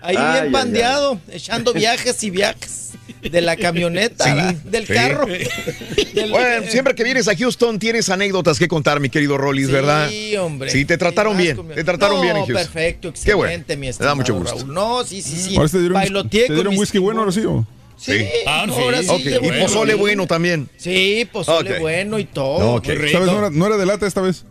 Ahí 0.00 0.14
Ay, 0.16 0.40
bien 0.42 0.52
pandeado, 0.52 1.20
echando 1.28 1.72
viajes 1.72 2.22
y 2.22 2.30
viajes. 2.30 2.92
De 3.30 3.40
la 3.40 3.56
camioneta, 3.56 4.24
Sí, 4.24 4.56
del 4.64 4.86
sí. 4.86 4.92
carro. 4.92 5.26
Del- 6.14 6.30
Bueno, 6.30 6.66
siempre 6.68 6.94
que 6.94 7.04
vienes 7.04 7.28
a 7.28 7.36
Houston 7.36 7.78
tienes 7.78 8.08
anécdotas 8.10 8.58
que 8.58 8.68
contar, 8.68 9.00
mi 9.00 9.08
querido 9.10 9.36
Rollis, 9.38 9.66
Sí, 9.66 9.72
¿verdad? 9.72 10.10
hombre. 10.40 10.70
Sí, 10.70 10.84
te 10.84 10.96
trataron 10.98 11.36
Sí, 11.36 11.42
bien. 11.42 11.56
conmigo. 11.56 11.74
Te 11.74 11.84
trataron 11.84 12.16
No, 12.16 12.22
bien 12.22 12.36
en 12.36 12.44
Houston. 12.46 12.56
perfecto, 12.72 13.12
Qué 13.24 13.34
bueno. 13.34 13.50
excelente, 13.50 13.76
mi 13.76 13.80
Me 13.80 13.86
da 13.86 13.90
estimado 13.90 14.16
mucho 14.16 14.34
gusto. 14.34 14.56
Raúl. 14.58 14.74
No, 14.74 15.04
sí, 15.04 15.22
sí, 15.22 15.36
sí. 15.36 15.56
Ahora 15.56 15.68
te 15.68 15.78
dieron, 15.78 15.94
Bailoteé 15.94 16.40
te 16.42 16.46
con 16.48 16.56
dieron 16.56 16.70
mis 16.72 16.80
whisky 16.80 16.98
bueno, 16.98 17.20
ahora 17.20 17.32
sí. 17.32 17.44
¿o? 17.46 17.66
Sí, 17.96 18.12
Ah, 18.46 18.64
sí. 18.66 18.72
ahora 18.80 19.02
sí. 19.02 19.08
Ok, 19.10 19.20
de 19.22 19.36
Y 19.36 19.38
bueno. 19.38 19.64
pozole 19.66 19.94
bueno 19.94 20.26
también. 20.26 20.68
Sí, 20.76 21.28
pozole 21.32 21.78
bueno 21.80 22.18
y 22.18 22.24
todo. 22.24 22.58
No, 22.60 22.74
ok. 22.76 22.82
Qué 22.84 22.94
rico. 22.94 23.18
¿Sabes? 23.18 23.32
No 23.32 23.38
era, 23.38 23.50
no 23.50 23.66
era 23.66 23.76
de 23.76 23.86
lata 23.86 24.06
esta 24.06 24.20
vez. 24.20 24.44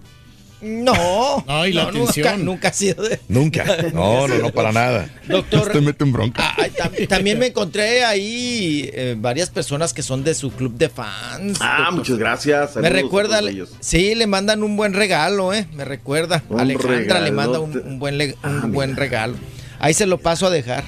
No, 0.62 1.44
No, 1.48 1.66
y 1.68 1.74
la 1.74 1.84
nunca, 1.92 2.00
atención. 2.12 2.46
nunca 2.46 2.68
ha 2.70 2.74
sido 2.74 3.04
de... 3.04 3.20
Nunca. 3.28 3.64
No, 3.94 4.28
no, 4.28 4.36
no, 4.40 4.50
para 4.52 4.72
nada. 4.72 5.08
Doctor, 5.28 5.72
Te 5.72 5.82
meten 5.82 6.12
bronca. 6.12 6.42
Ah, 6.44 6.56
ay, 6.98 7.06
también 7.08 7.38
me 7.40 7.48
encontré 7.48 8.04
ahí 8.04 8.90
eh, 8.94 9.16
varias 9.18 9.50
personas 9.50 9.94
que 9.94 10.02
son 10.02 10.24
de 10.24 10.34
su 10.34 10.52
club 10.52 10.74
de 10.76 10.90
fans. 10.90 11.60
Ah, 11.62 11.78
doctor. 11.78 11.94
muchas 11.96 12.18
gracias. 12.18 12.68
Me 12.76 12.82
Saludos 12.84 12.92
recuerda, 12.94 13.40
ellos. 13.40 13.70
sí, 13.80 14.16
le 14.16 14.26
mandan 14.28 14.64
un 14.64 14.76
buen 14.78 14.94
regalo, 14.94 15.54
¿eh? 15.54 15.68
Me 15.74 15.86
recuerda. 15.86 16.44
Un 16.50 16.60
Alejandra 16.60 17.20
le 17.22 17.32
manda 17.32 17.60
un, 17.60 18.00
buen, 18.00 18.18
le- 18.18 18.36
un 18.44 18.60
Ah, 18.64 18.66
buen 18.68 18.92
mira. 18.92 19.00
regalo. 19.02 19.36
Ahí 19.80 19.94
se 19.94 20.06
lo 20.08 20.18
paso 20.18 20.48
a 20.48 20.50
dejar. 20.50 20.84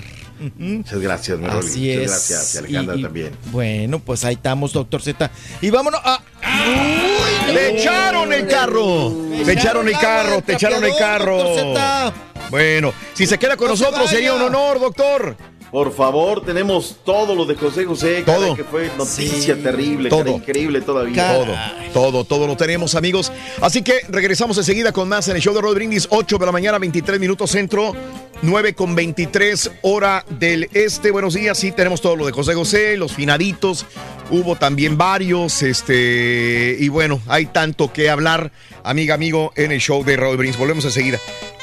Muchas 0.57 0.99
gracias, 0.99 1.37
mi 1.37 1.47
Rolly. 1.47 1.67
Así 1.67 1.79
Muchas 1.97 2.01
es. 2.01 2.09
gracias. 2.29 2.55
Y 2.55 2.57
Alejandra 2.59 2.95
Y- 2.95 2.99
y- 2.99 3.03
también. 3.03 3.31
Bueno, 3.51 3.99
pues 3.99 4.23
ahí 4.23 4.35
estamos, 4.35 4.73
doctor 4.73 5.01
Z. 5.01 5.29
Y 5.61 5.69
vámonos 5.69 5.99
a. 6.03 6.21
¡Uy, 6.41 7.18
Te 7.53 7.77
echaron 7.77 8.34
el 8.34 8.47
carro. 8.47 9.11
Te 9.45 9.53
echaron 9.53 9.88
el 9.88 9.97
carro, 9.97 10.41
te 10.41 10.53
echaron 10.53 10.84
el 10.84 10.95
carro. 10.97 11.38
Bueno, 12.49 12.93
si 13.13 13.27
se 13.27 13.38
queda 13.38 13.55
con 13.57 13.67
nosotros 13.67 14.09
sería 14.09 14.34
un 14.34 14.41
honor, 14.41 14.80
doctor. 14.80 15.35
Por 15.71 15.93
favor, 15.93 16.43
tenemos 16.43 16.97
todo 17.05 17.35
lo 17.35 17.45
de 17.45 17.55
José 17.55 17.85
José. 17.85 18.23
Todo. 18.25 18.55
que 18.55 18.63
fue 18.63 18.89
noticia 18.97 19.55
terrible, 19.61 20.09
Todo. 20.09 20.29
increíble 20.29 20.81
todavía. 20.81 21.31
Todo, 21.31 21.55
todo, 21.93 22.23
todo 22.23 22.47
lo 22.47 22.57
tenemos, 22.57 22.95
amigos. 22.95 23.31
Así 23.61 23.83
que 23.83 24.01
regresamos 24.09 24.57
enseguida 24.57 24.91
con 24.91 25.07
más 25.07 25.27
en 25.27 25.35
el 25.35 25.41
show 25.41 25.53
de 25.53 25.61
Rod 25.61 25.75
Brindis, 25.75 26.07
8 26.09 26.37
de 26.39 26.45
la 26.45 26.51
mañana, 26.51 26.79
23 26.79 27.19
minutos 27.19 27.51
centro, 27.51 27.95
9 28.41 28.73
con 28.73 28.95
23 28.95 29.71
hora 29.83 30.25
del 30.39 30.69
este. 30.73 31.11
Buenos 31.11 31.35
días, 31.35 31.57
sí, 31.57 31.71
tenemos 31.71 32.01
todo 32.01 32.15
lo 32.15 32.25
de 32.25 32.31
José 32.31 32.55
José, 32.55 32.97
los 32.97 33.13
finaditos. 33.13 33.85
Hubo 34.31 34.55
también 34.55 34.97
varios, 34.97 35.61
este, 35.61 36.77
y 36.79 36.87
bueno, 36.89 37.21
hay 37.27 37.45
tanto 37.47 37.93
que 37.93 38.09
hablar, 38.09 38.51
amiga, 38.83 39.13
amigo, 39.13 39.51
en 39.55 39.71
el 39.71 39.79
show 39.79 40.03
de 40.03 40.17
Raúl 40.17 40.37
Brindis. 40.37 40.57
Volvemos 40.57 40.85
enseguida 40.85 41.19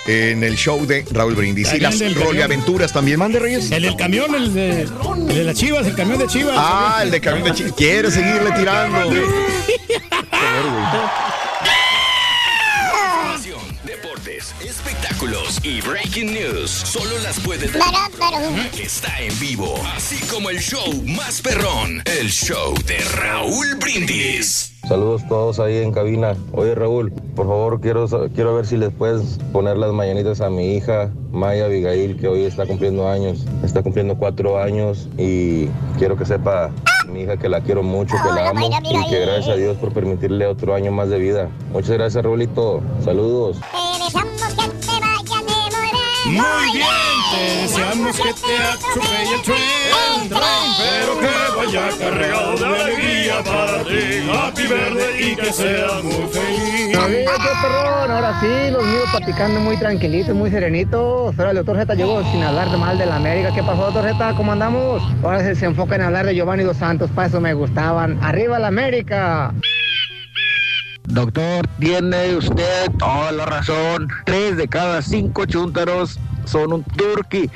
en 0.06 0.44
el 0.44 0.56
show 0.56 0.86
de 0.86 1.04
Raúl 1.10 1.34
Brindis. 1.34 1.72
Y 1.72 1.80
las 1.80 1.98
roleaventuras 2.14 2.92
también, 2.92 3.18
mande 3.18 3.38
Reyes. 3.38 3.70
El 3.70 3.82
del 3.82 3.96
camión, 3.96 4.34
el 4.34 4.54
de, 4.54 4.82
el 4.82 5.28
de 5.28 5.44
las 5.44 5.56
chivas, 5.56 5.86
el 5.86 5.94
camión 5.94 6.18
de 6.18 6.26
chivas. 6.26 6.54
Ah, 6.56 7.00
el 7.02 7.10
de 7.10 7.20
camión 7.20 7.44
de 7.44 7.52
chivas. 7.52 7.72
Quiere 7.72 8.10
seguirle 8.10 8.52
tirando. 8.52 9.10
espectáculos 15.26 15.58
y 15.62 15.80
breaking 15.80 16.32
news. 16.32 16.70
Solo 16.70 17.18
las 17.22 17.40
puede 17.40 17.68
dar 17.68 18.10
que 18.74 18.84
está 18.84 19.20
en 19.20 19.38
vivo. 19.38 19.74
Así 19.94 20.24
como 20.26 20.50
el 20.50 20.58
show 20.58 20.92
más 21.04 21.40
perrón, 21.40 22.02
el 22.20 22.28
show 22.28 22.74
de 22.86 22.98
Raúl 23.16 23.76
Brindis. 23.80 24.72
Saludos 24.88 25.22
todos 25.28 25.58
ahí 25.58 25.78
en 25.78 25.92
cabina. 25.92 26.36
Oye 26.52 26.74
Raúl, 26.74 27.12
por 27.34 27.46
favor 27.46 27.80
quiero, 27.80 28.06
quiero 28.34 28.54
ver 28.54 28.66
si 28.66 28.76
les 28.76 28.92
puedes 28.92 29.38
poner 29.52 29.76
las 29.76 29.92
mañanitas 29.92 30.40
a 30.40 30.48
mi 30.48 30.76
hija 30.76 31.10
Maya 31.32 31.64
Abigail, 31.64 32.16
que 32.16 32.28
hoy 32.28 32.44
está 32.44 32.66
cumpliendo 32.66 33.08
años. 33.08 33.44
Está 33.64 33.82
cumpliendo 33.82 34.16
cuatro 34.16 34.62
años 34.62 35.08
y 35.18 35.66
quiero 35.98 36.16
que 36.16 36.24
sepa 36.24 36.70
mi 37.08 37.22
hija 37.22 37.36
que 37.36 37.48
la 37.48 37.60
quiero 37.60 37.82
mucho, 37.82 38.14
que 38.22 38.32
la 38.32 38.50
amo 38.50 38.68
y 38.68 39.10
que 39.10 39.20
gracias 39.20 39.48
a 39.48 39.56
Dios 39.56 39.76
por 39.76 39.92
permitirle 39.92 40.46
otro 40.46 40.74
año 40.74 40.92
más 40.92 41.08
de 41.08 41.18
vida. 41.18 41.48
Muchas 41.72 41.90
gracias 41.90 42.22
Raulito. 42.22 42.80
Saludos. 43.04 43.58
Muy 46.36 46.72
bien, 46.72 46.86
te 47.32 47.62
deseamos 47.62 48.16
que 48.16 48.34
te 48.34 48.58
atropelle 48.58 49.34
el 49.36 49.42
tren, 49.42 50.30
pero 50.78 51.18
que 51.18 51.56
vaya 51.56 51.88
cargado 51.98 52.56
de 52.56 52.66
alegría 52.66 53.42
para 53.42 53.82
ti, 53.84 54.30
Happy 54.30 54.66
Verde, 54.66 55.06
y 55.18 55.34
que 55.34 55.50
seas 55.50 56.04
muy 56.04 56.28
feliz. 56.30 56.98
Oye, 56.98 57.24
qué 57.24 57.52
perrón, 57.62 58.10
ahora 58.10 58.38
sí, 58.40 58.70
los 58.70 58.84
míos 58.84 59.04
platicando 59.12 59.60
muy 59.60 59.78
tranquilitos, 59.78 60.34
muy 60.34 60.50
serenitos. 60.50 61.38
Ahora 61.38 61.52
el 61.52 61.56
doctor 61.56 61.78
Z 61.78 61.94
llegó 61.94 62.22
sin 62.30 62.42
hablar 62.42 62.70
de 62.70 62.76
mal 62.76 62.98
de 62.98 63.06
la 63.06 63.16
América. 63.16 63.50
¿Qué 63.54 63.62
pasó, 63.62 63.90
doctor 63.90 64.04
Z? 64.04 64.34
¿Cómo 64.36 64.52
andamos? 64.52 65.02
Ahora 65.22 65.40
se, 65.40 65.54
se 65.54 65.64
enfoca 65.64 65.94
en 65.94 66.02
hablar 66.02 66.26
de 66.26 66.34
Giovanni 66.34 66.64
Dos 66.64 66.76
Santos, 66.76 67.10
para 67.14 67.28
eso 67.28 67.40
me 67.40 67.54
gustaban. 67.54 68.22
¡Arriba 68.22 68.58
la 68.58 68.68
América! 68.68 69.54
Doctor, 71.06 71.66
tiene 71.78 72.36
usted 72.36 72.90
toda 72.98 73.32
la 73.32 73.46
razón. 73.46 74.08
Tres 74.24 74.56
de 74.56 74.68
cada 74.68 75.02
cinco 75.02 75.46
chúntaros 75.46 76.18
son 76.44 76.72
un 76.72 76.84
turqui. 76.84 77.50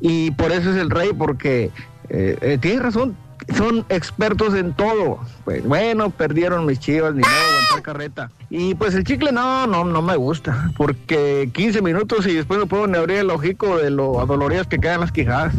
Y 0.00 0.30
por 0.32 0.52
eso 0.52 0.70
es 0.70 0.76
el 0.76 0.90
rey, 0.90 1.10
porque 1.16 1.70
eh, 2.10 2.38
eh, 2.40 2.58
tiene 2.60 2.82
razón. 2.82 3.16
Son 3.56 3.84
expertos 3.88 4.54
en 4.54 4.72
todo. 4.74 5.20
Pues 5.44 5.64
bueno, 5.64 6.10
perdieron 6.10 6.66
mis 6.66 6.80
chivas, 6.80 7.14
ni 7.14 7.20
modo, 7.20 7.30
aguantar 7.30 7.82
carreta. 7.82 8.30
Y 8.50 8.74
pues 8.74 8.94
el 8.94 9.04
chicle 9.04 9.32
no, 9.32 9.66
no, 9.66 9.84
no 9.84 10.02
me 10.02 10.16
gusta. 10.16 10.70
Porque 10.76 11.48
15 11.54 11.80
minutos 11.80 12.26
y 12.26 12.34
después 12.34 12.58
no 12.58 12.66
puedo 12.66 12.86
ni 12.86 12.98
abrir 12.98 13.18
el 13.18 13.30
ojico 13.30 13.78
de 13.78 13.90
lo 13.90 14.20
adoloridas 14.20 14.66
que 14.66 14.78
quedan 14.78 15.00
las 15.00 15.12
quijadas. 15.12 15.54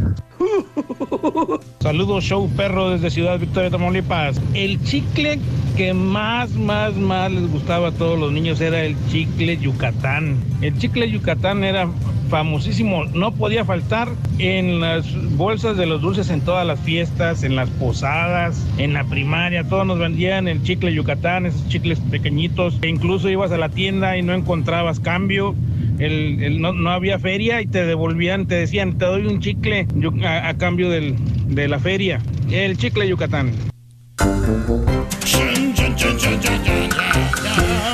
Saludos, 1.80 2.24
show 2.24 2.50
perro 2.56 2.90
desde 2.90 3.10
Ciudad 3.10 3.40
Victoria, 3.40 3.70
Tamaulipas. 3.70 4.40
El 4.54 4.82
chicle 4.84 5.40
que 5.76 5.94
más, 5.94 6.54
más, 6.56 6.96
más 6.96 7.32
les 7.32 7.50
gustaba 7.52 7.90
a 7.90 7.92
todos 7.92 8.20
los 8.20 8.32
niños 8.32 8.60
era 8.62 8.84
el 8.84 8.96
chicle 9.10 9.58
Yucatán. 9.58 10.38
El 10.62 10.78
chicle 10.78 11.10
Yucatán 11.10 11.64
era 11.64 11.88
famosísimo, 12.30 13.06
no 13.06 13.32
podía 13.32 13.64
faltar 13.64 14.10
en 14.38 14.82
las 14.82 15.06
bolsas 15.38 15.78
de 15.78 15.86
los 15.86 16.02
dulces 16.02 16.30
en 16.30 16.42
todas 16.42 16.68
las 16.68 16.80
fiestas, 16.80 17.44
en 17.44 17.56
las 17.56 17.70
posadas, 17.70 18.66
en 18.78 18.94
la 18.94 19.04
primaria, 19.06 19.64
todos 19.64 19.86
nos 19.86 19.98
vendían 19.98 20.48
el 20.48 20.62
chicle 20.64 20.94
Yucatán, 20.94 21.46
esos 21.46 21.68
chicles 21.70 22.00
pequeñitos, 22.12 22.78
e 22.82 22.90
incluso 22.90 23.30
ibas 23.30 23.52
a 23.52 23.58
la 23.58 23.70
tienda 23.70 24.18
y 24.18 24.24
no 24.24 24.34
encontrabas 24.34 25.00
cambio. 25.00 25.56
El, 26.00 26.44
el- 26.44 26.62
no, 26.62 26.74
no 26.74 26.90
había 26.92 27.18
feria 27.20 27.62
y 27.62 27.68
te 27.68 27.86
devolvían, 27.86 28.48
te 28.48 28.56
decían, 28.56 28.98
te 28.98 29.06
doy 29.06 29.26
un 29.26 29.40
chicle 29.40 29.88
a, 30.24 30.50
a 30.50 30.58
cambio 30.58 30.90
del- 30.90 31.16
de 31.48 31.68
la 31.68 31.80
feria. 31.80 32.22
El 32.52 32.78
chicle 32.78 33.08
Yucatán. 33.08 33.52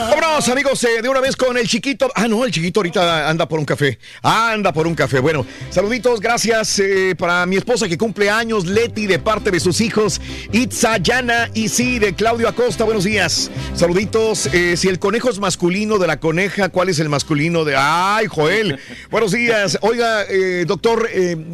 Vámonos, 0.09 0.47
amigos, 0.47 0.83
eh, 0.83 1.01
de 1.01 1.09
una 1.09 1.19
vez 1.19 1.35
con 1.35 1.57
el 1.57 1.67
chiquito. 1.67 2.09
Ah, 2.15 2.27
no, 2.27 2.45
el 2.45 2.51
chiquito 2.51 2.79
ahorita 2.79 3.29
anda 3.29 3.47
por 3.47 3.59
un 3.59 3.65
café. 3.65 3.99
Anda 4.21 4.71
por 4.71 4.87
un 4.87 4.95
café. 4.95 5.19
Bueno, 5.19 5.45
saluditos, 5.69 6.19
gracias 6.19 6.79
eh, 6.79 7.15
para 7.17 7.45
mi 7.45 7.57
esposa 7.57 7.87
que 7.89 7.97
cumple 7.97 8.29
años, 8.29 8.65
Leti, 8.65 9.07
de 9.07 9.19
parte 9.19 9.51
de 9.51 9.59
sus 9.59 9.81
hijos, 9.81 10.21
Itza, 10.51 10.97
Yana 10.97 11.49
y 11.53 11.69
sí, 11.69 11.99
de 11.99 12.13
Claudio 12.13 12.47
Acosta. 12.47 12.83
Buenos 12.83 13.03
días. 13.03 13.51
Saluditos. 13.75 14.47
eh, 14.53 14.77
si 14.77 14.87
el 14.87 14.99
conejo 14.99 15.29
es 15.29 15.39
masculino 15.39 15.97
de 15.97 16.07
la 16.07 16.19
coneja, 16.19 16.69
¿cuál 16.69 16.89
es 16.89 16.99
el 16.99 17.09
masculino 17.09 17.65
de. 17.65 17.75
¡Ay, 17.77 18.27
Joel! 18.27 18.79
Buenos 19.11 19.31
días. 19.31 19.77
Oiga, 19.81 20.25
doctor, 20.65 21.09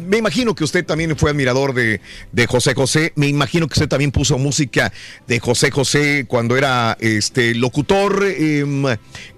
me 0.06 0.18
imagino 0.18 0.54
que 0.54 0.64
usted 0.64 0.84
también 0.84 1.16
fue 1.16 1.30
admirador 1.30 1.74
de, 1.74 2.00
de 2.32 2.46
José 2.46 2.74
José. 2.74 3.12
Me 3.16 3.26
imagino 3.26 3.66
que 3.66 3.74
usted 3.74 3.88
también 3.88 4.12
puso 4.12 4.38
música 4.38 4.92
de 5.26 5.40
José 5.40 5.70
José 5.70 6.24
cuando 6.28 6.56
era 6.60 6.96
este 7.00 7.54
locutor 7.54 8.22
em, 8.26 8.84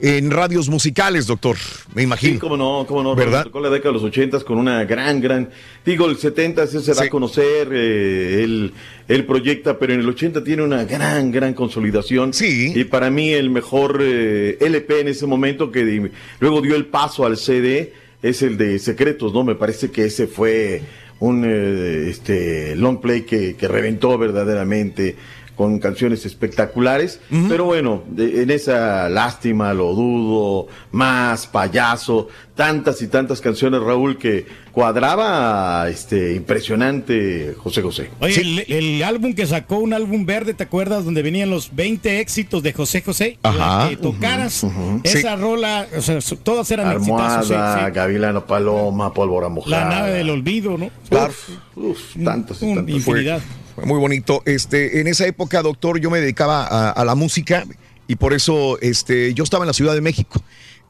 en 0.01 0.31
radios 0.31 0.69
musicales, 0.69 1.27
doctor. 1.27 1.57
Me 1.94 2.03
imagino. 2.03 2.35
Sí, 2.35 2.39
cómo 2.39 2.57
no, 2.57 2.85
cómo 2.86 3.03
no. 3.03 3.15
¿Verdad? 3.15 3.44
Tocó 3.44 3.61
la 3.61 3.70
década 3.70 3.90
de 3.90 3.94
los 3.94 4.03
ochentas 4.03 4.43
con 4.43 4.59
una 4.59 4.85
gran, 4.85 5.20
gran. 5.20 5.51
Digo, 5.85 6.07
el 6.07 6.16
70 6.16 6.65
ese 6.65 6.81
se 6.81 6.94
da 6.94 7.05
a 7.05 7.09
conocer, 7.09 7.69
eh, 7.73 8.43
él, 8.43 8.73
él 9.07 9.24
proyecta, 9.24 9.78
pero 9.78 9.94
en 9.94 10.01
el 10.01 10.09
80 10.09 10.43
tiene 10.43 10.65
una 10.65 10.85
gran, 10.85 11.31
gran 11.31 11.55
consolidación. 11.55 12.32
Sí. 12.32 12.73
Y 12.74 12.85
para 12.85 13.09
mí 13.09 13.31
el 13.31 13.51
mejor 13.51 14.01
eh, 14.03 14.59
LP 14.61 15.01
en 15.01 15.09
ese 15.09 15.27
momento 15.27 15.70
que 15.70 16.11
luego 16.40 16.61
dio 16.61 16.74
el 16.74 16.86
paso 16.86 17.24
al 17.24 17.36
CD 17.36 17.93
es 18.20 18.43
el 18.43 18.57
de 18.59 18.78
Secretos, 18.81 19.32
¿no? 19.32 19.44
Me 19.44 19.55
parece 19.55 19.90
que 19.90 20.07
ese 20.07 20.27
fue 20.27 20.82
un 21.20 21.44
eh, 21.44 22.11
este 22.11 22.74
long 22.74 23.01
play 23.01 23.23
que, 23.23 23.55
que 23.55 23.69
reventó 23.69 24.19
verdaderamente 24.19 25.15
con 25.56 25.78
canciones 25.78 26.24
espectaculares, 26.26 27.20
pero 27.48 27.64
bueno, 27.66 28.02
de- 28.08 28.42
en 28.42 28.50
esa 28.50 29.08
lástima, 29.08 29.72
lo 29.74 29.94
dudo, 29.94 30.66
más 30.92 31.46
payaso, 31.46 32.28
tantas 32.54 33.00
y 33.02 33.06
tantas 33.08 33.40
canciones, 33.40 33.80
Raúl, 33.80 34.18
que 34.18 34.46
cuadraba 34.72 35.88
este 35.88 36.34
impresionante 36.34 37.54
José 37.58 37.82
José. 37.82 38.10
Oye, 38.20 38.40
el, 38.40 38.72
el 38.72 39.02
álbum 39.02 39.34
que 39.34 39.46
sacó, 39.46 39.78
un 39.78 39.92
álbum 39.94 40.24
verde, 40.26 40.54
¿te 40.54 40.64
acuerdas? 40.64 41.04
Donde 41.04 41.22
venían 41.22 41.50
los 41.50 41.74
20 41.74 42.20
éxitos 42.20 42.62
de 42.62 42.72
José 42.72 43.02
José. 43.02 43.38
Ajá. 43.42 43.88
Que 43.90 43.96
tocaras 43.96 44.64
esa 45.04 45.36
Sí. 45.36 45.40
rola, 45.40 45.86
o 45.96 46.00
sea, 46.00 46.18
todas 46.42 46.70
eran 46.70 46.92
exitazos. 46.92 47.46
sí, 47.48 47.54
Almohada, 47.54 47.86
sí. 47.88 47.92
Gavilano 47.94 48.46
Paloma, 48.46 49.12
Pólvora 49.14 49.48
Mojada. 49.48 49.84
La 49.88 49.96
nave 49.96 50.10
del 50.12 50.30
olvido, 50.30 50.76
¿no? 50.78 50.90
Claro. 51.08 51.32
Uf, 51.76 51.98
tantos 52.24 52.62
y 52.62 52.74
tantos. 52.74 52.94
infinidad. 52.94 53.38
Fue 53.40 53.61
muy 53.85 53.99
bonito. 53.99 54.43
Este, 54.47 55.01
en 55.01 55.07
esa 55.07 55.27
época, 55.27 55.62
doctor, 55.62 56.01
yo 56.01 56.11
me 56.11 56.20
dedicaba 56.20 56.65
a, 56.66 56.90
a 56.90 57.05
la 57.05 57.15
música 57.15 57.65
y 58.09 58.16
por 58.16 58.32
eso 58.32 58.78
este, 58.81 59.32
yo 59.35 59.44
estaba 59.44 59.65
en 59.65 59.69
la 59.69 59.73
Ciudad 59.74 59.94
de 59.94 60.01
México. 60.01 60.43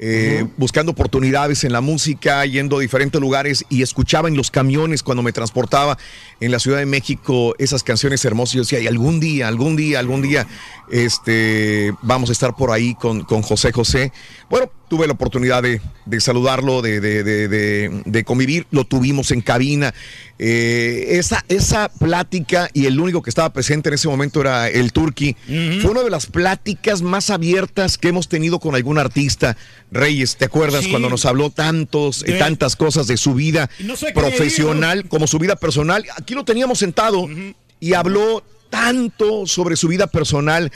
eh, 0.05 0.45
buscando 0.57 0.91
oportunidades 0.91 1.63
en 1.63 1.71
la 1.73 1.81
música, 1.81 2.45
yendo 2.45 2.79
a 2.79 2.81
diferentes 2.81 3.21
lugares 3.21 3.65
y 3.69 3.83
escuchaba 3.83 4.27
en 4.27 4.37
los 4.37 4.51
camiones 4.51 5.05
cuando 5.05 5.23
me 5.23 5.31
transportaba 5.33 5.97
en 6.41 6.51
la 6.51 6.59
Ciudad 6.59 6.79
de 6.79 6.87
México 6.87 7.55
esas 7.59 7.85
canciones 7.85 8.25
hermosas. 8.25 8.55
Yo 8.55 8.63
decía, 8.63 8.81
y 8.81 8.89
algún 8.89 9.21
día, 9.21 9.47
algún 9.47 9.77
día, 9.77 10.01
algún 10.01 10.21
día, 10.23 10.49
este, 10.91 11.93
vamos 12.03 12.31
a 12.31 12.33
estar 12.33 12.57
por 12.57 12.71
ahí 12.73 12.95
con, 12.95 13.23
con 13.23 13.43
José 13.43 13.71
José. 13.71 14.13
Bueno, 14.51 14.71
tuve 14.89 15.07
la 15.07 15.13
oportunidad 15.13 15.63
de, 15.63 15.81
de 16.05 16.21
saludarlo, 16.21 16.83
de- 16.83 17.01
de- 17.01 18.03
de 18.05 18.25
convivir, 18.25 18.67
lo 18.73 18.85
tuvimos 18.85 19.31
en 19.31 19.41
cabina. 19.41 19.95
Eh, 20.45 21.19
esa, 21.19 21.45
esa 21.49 21.89
plática 21.89 22.69
y 22.75 22.87
el 22.87 22.99
único 22.99 23.23
que 23.23 23.31
estaba 23.31 23.53
presente 23.53 23.91
en 23.91 23.95
ese 23.95 24.09
momento 24.09 24.41
era 24.41 24.69
el 24.69 24.93
Turqui. 24.93 25.37
Fue 25.81 25.93
una 25.93 26.03
de 26.03 26.11
las 26.11 26.27
pláticas 26.27 27.01
más 27.01 27.31
abiertas 27.31 27.97
que 27.97 28.09
hemos 28.09 28.29
tenido 28.29 28.59
con 28.59 28.75
algún 28.75 28.99
artista. 28.99 29.57
Reyes, 29.93 30.35
¿te 30.37 30.47
acuerdas 30.47 30.83
Sí. 30.83 30.91
cuando 30.91 31.09
nos 31.09 31.27
habló 31.27 31.51
tantos, 31.51 32.25
eh, 32.27 32.33
tantas 32.41 32.75
cosas 32.75 33.07
de 33.07 33.19
su 33.19 33.35
vida 33.35 33.71
no 33.79 33.95
profesional 34.15 35.07
como 35.09 35.29
su 35.29 35.39
vida 35.39 35.55
personal? 35.55 36.05
Aquí 36.17 36.35
lo 36.35 36.45
teníamos 36.45 36.81
sentado 36.81 37.29
y 37.79 37.95
habló 37.95 38.43
tanto 38.69 39.47
sobre 39.47 39.77
su 39.77 39.87
vida 39.87 40.09
personal 40.09 40.73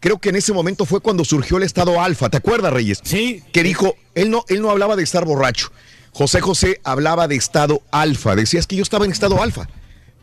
creo 0.00 0.16
que 0.18 0.30
en 0.30 0.36
ese 0.36 0.54
momento 0.54 0.86
fue 0.86 1.00
cuando 1.00 1.26
surgió 1.26 1.58
el 1.58 1.62
estado 1.62 2.00
alfa. 2.00 2.30
¿Te 2.30 2.38
acuerdas, 2.38 2.72
Reyes? 2.72 3.00
Sí. 3.02 3.42
Que 3.52 3.62
dijo, 3.62 3.96
él 4.14 4.30
no, 4.30 4.46
él 4.48 4.62
no 4.62 4.70
hablaba 4.70 4.96
de 4.96 5.02
estar 5.02 5.26
borracho. 5.26 5.70
José 6.12 6.40
José 6.40 6.80
hablaba 6.84 7.28
de 7.28 7.36
estado 7.36 7.82
alfa. 7.90 8.36
Decías 8.36 8.66
que 8.66 8.76
yo 8.76 8.82
estaba 8.82 9.04
en 9.04 9.12
estado 9.12 9.42
alfa. 9.42 9.68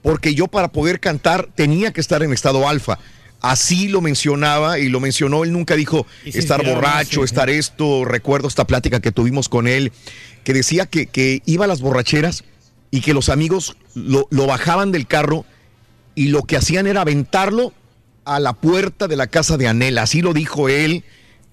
Porque 0.02 0.36
yo 0.36 0.48
para 0.48 0.70
poder 0.70 1.00
cantar 1.00 1.50
tenía 1.56 1.92
que 1.92 2.02
estar 2.02 2.24
en 2.24 2.34
estado 2.34 2.68
alfa. 2.68 3.00
Así 3.42 3.88
lo 3.88 4.02
mencionaba 4.02 4.80
y 4.80 4.90
lo 4.90 5.00
mencionó. 5.00 5.44
Él 5.44 5.52
nunca 5.52 5.76
dijo 5.76 6.08
estar 6.26 6.66
borracho, 6.66 7.24
estar 7.24 7.50
esto. 7.50 8.06
Recuerdo 8.06 8.48
esta 8.48 8.66
plática 8.66 9.00
que 9.00 9.12
tuvimos 9.12 9.50
con 9.50 9.68
él, 9.68 9.92
que 10.44 10.54
decía 10.54 10.86
que, 10.86 11.08
que 11.08 11.42
iba 11.46 11.66
a 11.66 11.68
las 11.68 11.82
borracheras 11.82 12.44
y 12.90 13.02
que 13.02 13.14
los 13.14 13.30
amigos 13.30 13.78
lo, 13.94 14.28
lo 14.32 14.48
bajaban 14.48 14.92
del 14.92 15.08
carro 15.08 15.46
y 16.16 16.30
lo 16.30 16.44
que 16.44 16.58
hacían 16.58 16.88
era 16.88 17.02
aventarlo 17.02 17.74
a 18.26 18.40
la 18.40 18.54
puerta 18.54 19.08
de 19.08 19.16
la 19.16 19.28
casa 19.28 19.56
de 19.58 19.68
Anel. 19.68 19.98
Así 19.98 20.22
lo 20.22 20.34
dijo 20.34 20.68
él 20.68 21.04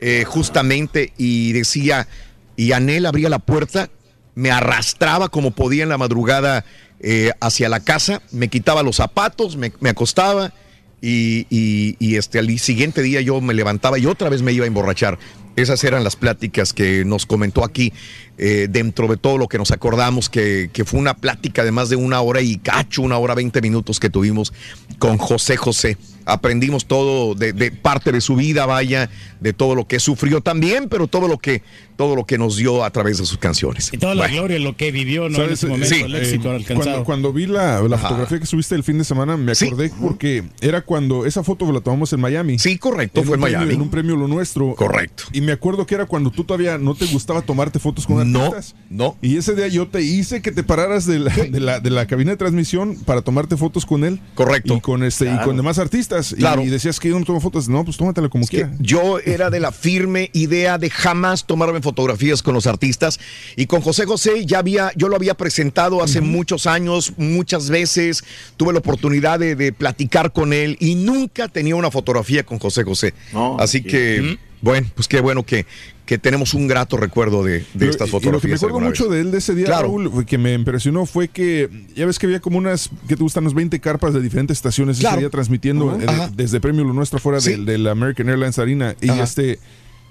eh, 0.01 0.25
justamente 0.27 1.13
y 1.17 1.53
decía, 1.53 2.09
y 2.57 2.73
Anel 2.73 3.07
abría 3.07 3.29
la 3.29 3.39
puerta, 3.39 3.91
me 4.35 4.51
arrastraba 4.51 5.29
como 5.29 5.51
podía 5.53 5.83
en 5.85 5.89
la 5.89 5.99
madrugada 5.99 6.65
eh, 7.01 7.33
hacia 7.41 7.69
la 7.69 7.81
casa, 7.81 8.23
me 8.33 8.49
quitaba 8.49 8.83
los 8.83 8.97
zapatos, 8.97 9.57
me, 9.57 9.73
me 9.81 9.91
acostaba 9.91 10.53
y, 11.01 11.47
y- 11.51 11.97
y, 11.99 12.17
este, 12.17 12.39
al 12.39 12.59
siguiente 12.59 13.03
día 13.03 13.21
yo 13.21 13.41
me 13.41 13.53
levantaba 13.55 13.99
y 13.99 14.07
otra 14.07 14.31
vez 14.31 14.43
me 14.43 14.53
iba 14.53 14.65
a 14.65 14.69
emborrachar. 14.69 15.19
Esas 15.57 15.85
eran 15.85 16.03
las 16.03 16.17
pláticas 16.17 16.73
que 16.73 17.05
nos 17.05 17.27
comentó 17.27 17.63
aquí, 17.65 17.93
eh, 18.39 18.67
dentro 18.71 19.07
de 19.09 19.17
todo 19.17 19.39
lo 19.39 19.49
que 19.49 19.59
nos 19.59 19.71
acordamos, 19.71 20.29
que, 20.29 20.71
que 20.73 20.85
fue 20.85 20.99
una 21.01 21.15
plática 21.15 21.65
de 21.65 21.71
más 21.73 21.89
de 21.89 21.97
una 21.97 22.21
hora 22.21 22.41
y 22.41 22.57
cacho, 22.59 23.03
una 23.03 23.19
hora 23.19 23.35
veinte 23.35 23.61
minutos 23.61 24.01
que 24.01 24.11
tuvimos 24.11 24.53
con 24.99 25.19
José 25.19 25.57
José. 25.57 25.97
Aprendimos 26.27 26.87
todo 26.87 27.35
de, 27.35 27.53
de 27.53 27.71
parte 27.71 28.11
de 28.11 28.23
su 28.23 28.35
vida, 28.35 28.65
vaya, 28.65 29.11
de 29.41 29.53
todo 29.53 29.75
lo 29.75 29.87
que 29.87 30.01
sufrió 30.01 30.41
también, 30.41 30.89
pero 30.89 31.07
todo 31.07 31.29
lo 31.29 31.37
que, 31.37 31.63
todo 31.97 32.17
lo 32.17 32.25
que 32.25 32.39
nos 32.39 32.57
dio 32.57 32.83
a 32.83 32.89
través 32.91 33.19
de 33.19 33.27
sus 33.27 33.37
canciones. 33.37 33.91
Y 33.93 33.99
toda 33.99 34.15
la 34.15 34.23
Bueno. 34.23 34.37
gloria, 34.39 34.59
lo 34.59 34.75
que 34.75 34.91
vivió 34.91 35.29
¿no? 35.29 35.43
en 35.43 35.53
ese 35.53 35.67
momento, 35.67 35.95
Sí, 35.95 36.01
el 36.01 36.15
éxito 36.15 36.51
eh, 36.51 36.57
alcanzado. 36.57 37.05
Cuando, 37.05 37.05
cuando 37.05 37.33
vi 37.35 37.45
la, 37.45 37.83
la 37.83 37.99
fotografía 37.99 38.41
que 38.41 38.47
subiste 38.47 38.75
el 38.75 38.83
fin 38.83 38.97
de 38.97 39.05
semana, 39.05 39.37
me 39.37 39.53
acordé 39.53 39.93
porque 40.01 40.45
era 40.63 40.81
cuando 40.81 41.27
esa 41.27 41.45
foto 41.45 41.71
la 41.71 41.83
tomamos 41.83 42.11
en 42.15 42.21
Miami. 42.23 42.59
Sí, 42.59 42.79
correcto, 42.79 43.21
En 43.21 43.27
fue 43.27 43.37
en 43.37 43.43
premio- 43.43 43.59
Miami. 43.59 43.75
En 43.75 43.83
un 43.83 43.91
premio 43.91 44.17
lo 44.17 44.27
nuestro. 44.27 44.75
Correcto. 44.77 45.25
Y 45.35 45.43
me 45.43 45.53
acuerdo 45.53 45.85
que 45.87 45.95
era 45.95 46.07
cuando 46.07 46.31
tú 46.31 46.45
todavía 46.45 46.79
no 46.79 46.95
te 46.95 47.05
gustaba 47.05 47.43
tomarte 47.43 47.79
fotos 47.79 48.07
con 48.07 48.19
No, 48.33 48.53
no. 48.91 49.17
Y 49.23 49.37
ese 49.37 49.55
día 49.55 49.69
yo 49.69 49.89
te 49.89 50.03
hice 50.03 50.43
que 50.43 50.53
te 50.53 50.63
pararas 50.63 51.07
de 51.07 51.19
la, 51.19 51.35
de 51.35 51.61
la, 51.61 51.81
de 51.81 51.91
la 51.91 52.07
cabina 52.07 52.31
de 52.33 52.37
transmisión 52.37 52.97
para 53.05 53.23
tomarte 53.23 53.57
fotos 53.57 53.87
con 53.87 54.05
él. 54.05 54.21
Correcto. 54.35 54.75
Y 54.77 54.81
con 54.81 55.03
este 55.05 55.33
y 55.33 55.39
con 55.45 55.57
demás 55.57 55.79
artistas. 55.79 56.33
Y- 56.33 56.37
Claro. 56.37 56.63
Y, 56.63 56.67
decías 56.67 57.01
que 57.01 57.09
yo 57.09 57.19
no 57.19 57.25
tomo 57.25 57.41
fotos. 57.41 57.69
No, 57.69 57.85
pues 57.85 57.97
tómatela 57.97 58.29
como 58.29 58.45
que 58.47 58.57
quiera. 58.57 58.73
yo 58.81 59.19
era 59.21 59.51
de 59.51 59.61
la 59.61 59.73
firme 59.73 60.31
idea 60.33 60.79
de 60.79 60.91
jamás 60.91 61.47
tomarme 61.47 61.81
fotografías 61.81 62.43
con 62.43 62.55
los 62.55 62.67
artistas 62.67 63.19
y 63.57 63.67
con 63.67 63.81
José 63.81 64.05
José 64.07 64.45
ya 64.47 64.59
había 64.59 64.93
yo 64.97 65.09
lo 65.09 65.17
había 65.17 65.35
presentado 65.35 66.03
hace 66.03 66.21
muchos 66.21 66.67
años 66.67 67.13
muchas 67.17 67.71
veces 67.71 68.25
tuve 68.57 68.73
la 68.73 68.79
oportunidad 68.81 69.39
de, 69.39 69.57
de 69.57 69.73
platicar 69.73 70.33
con 70.33 70.53
él 70.53 70.77
y 70.81 70.95
nunca 70.95 71.49
tenía 71.49 71.77
una 71.77 71.91
fotografía 71.91 72.45
con 72.45 72.59
José 72.59 72.85
José 72.85 73.15
No, 73.33 73.57
así 73.59 73.79
sí. 73.79 73.85
que 73.85 74.39
bueno 74.61 74.87
pues 74.95 75.09
qué 75.09 75.21
bueno 75.21 75.45
que, 75.45 75.67
que 76.07 76.19
tenemos 76.19 76.53
un 76.53 76.67
grato 76.69 76.97
recuerdo 76.99 77.43
de, 77.43 77.61
de 77.61 77.67
Pero- 77.79 77.91
estas 77.91 78.09
y 78.09 78.11
lo 78.13 78.19
que 78.19 78.25
fotografías 78.27 78.61
me 78.63 78.69
acuerdo 78.69 78.87
mucho 78.89 79.05
vez. 79.09 79.13
de 79.15 79.21
él 79.23 79.31
de 79.31 79.39
ese 79.39 79.55
día, 79.55 79.65
Claro. 79.67 79.83
Raúl, 79.85 80.27
que 80.27 80.37
me 80.37 80.53
impresionó 80.53 81.07
fue 81.07 81.29
que 81.29 81.71
ya 81.97 82.05
ves 82.05 82.19
que 82.19 82.27
había 82.27 82.41
como 82.41 82.59
unas, 82.59 82.91
que 83.09 83.17
te 83.17 83.23
gustan? 83.23 83.45
Unas 83.45 83.55
20 83.55 83.81
carpas 83.81 84.13
de 84.13 84.21
diferentes 84.21 84.59
estaciones 84.59 84.99
Claro. 84.99 85.15
ese 85.17 85.21
día 85.21 85.31
transmitiendo 85.31 85.99
Ajá. 86.07 86.31
desde 86.37 86.61
Premio 86.61 86.85
Lo 86.85 86.93
Nuestro 86.93 87.19
fuera 87.19 87.41
Sí. 87.41 87.53
del, 87.53 87.65
del 87.65 87.87
American 87.87 88.29
Airlines 88.29 88.59
Arena. 88.59 88.95
Y 89.01 89.09
Ajá. 89.09 89.23
este, 89.23 89.59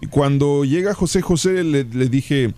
cuando 0.10 0.66
llega 0.66 0.94
José 0.94 1.22
José, 1.22 1.64
le, 1.64 1.84
le 1.84 2.10
dije, 2.10 2.54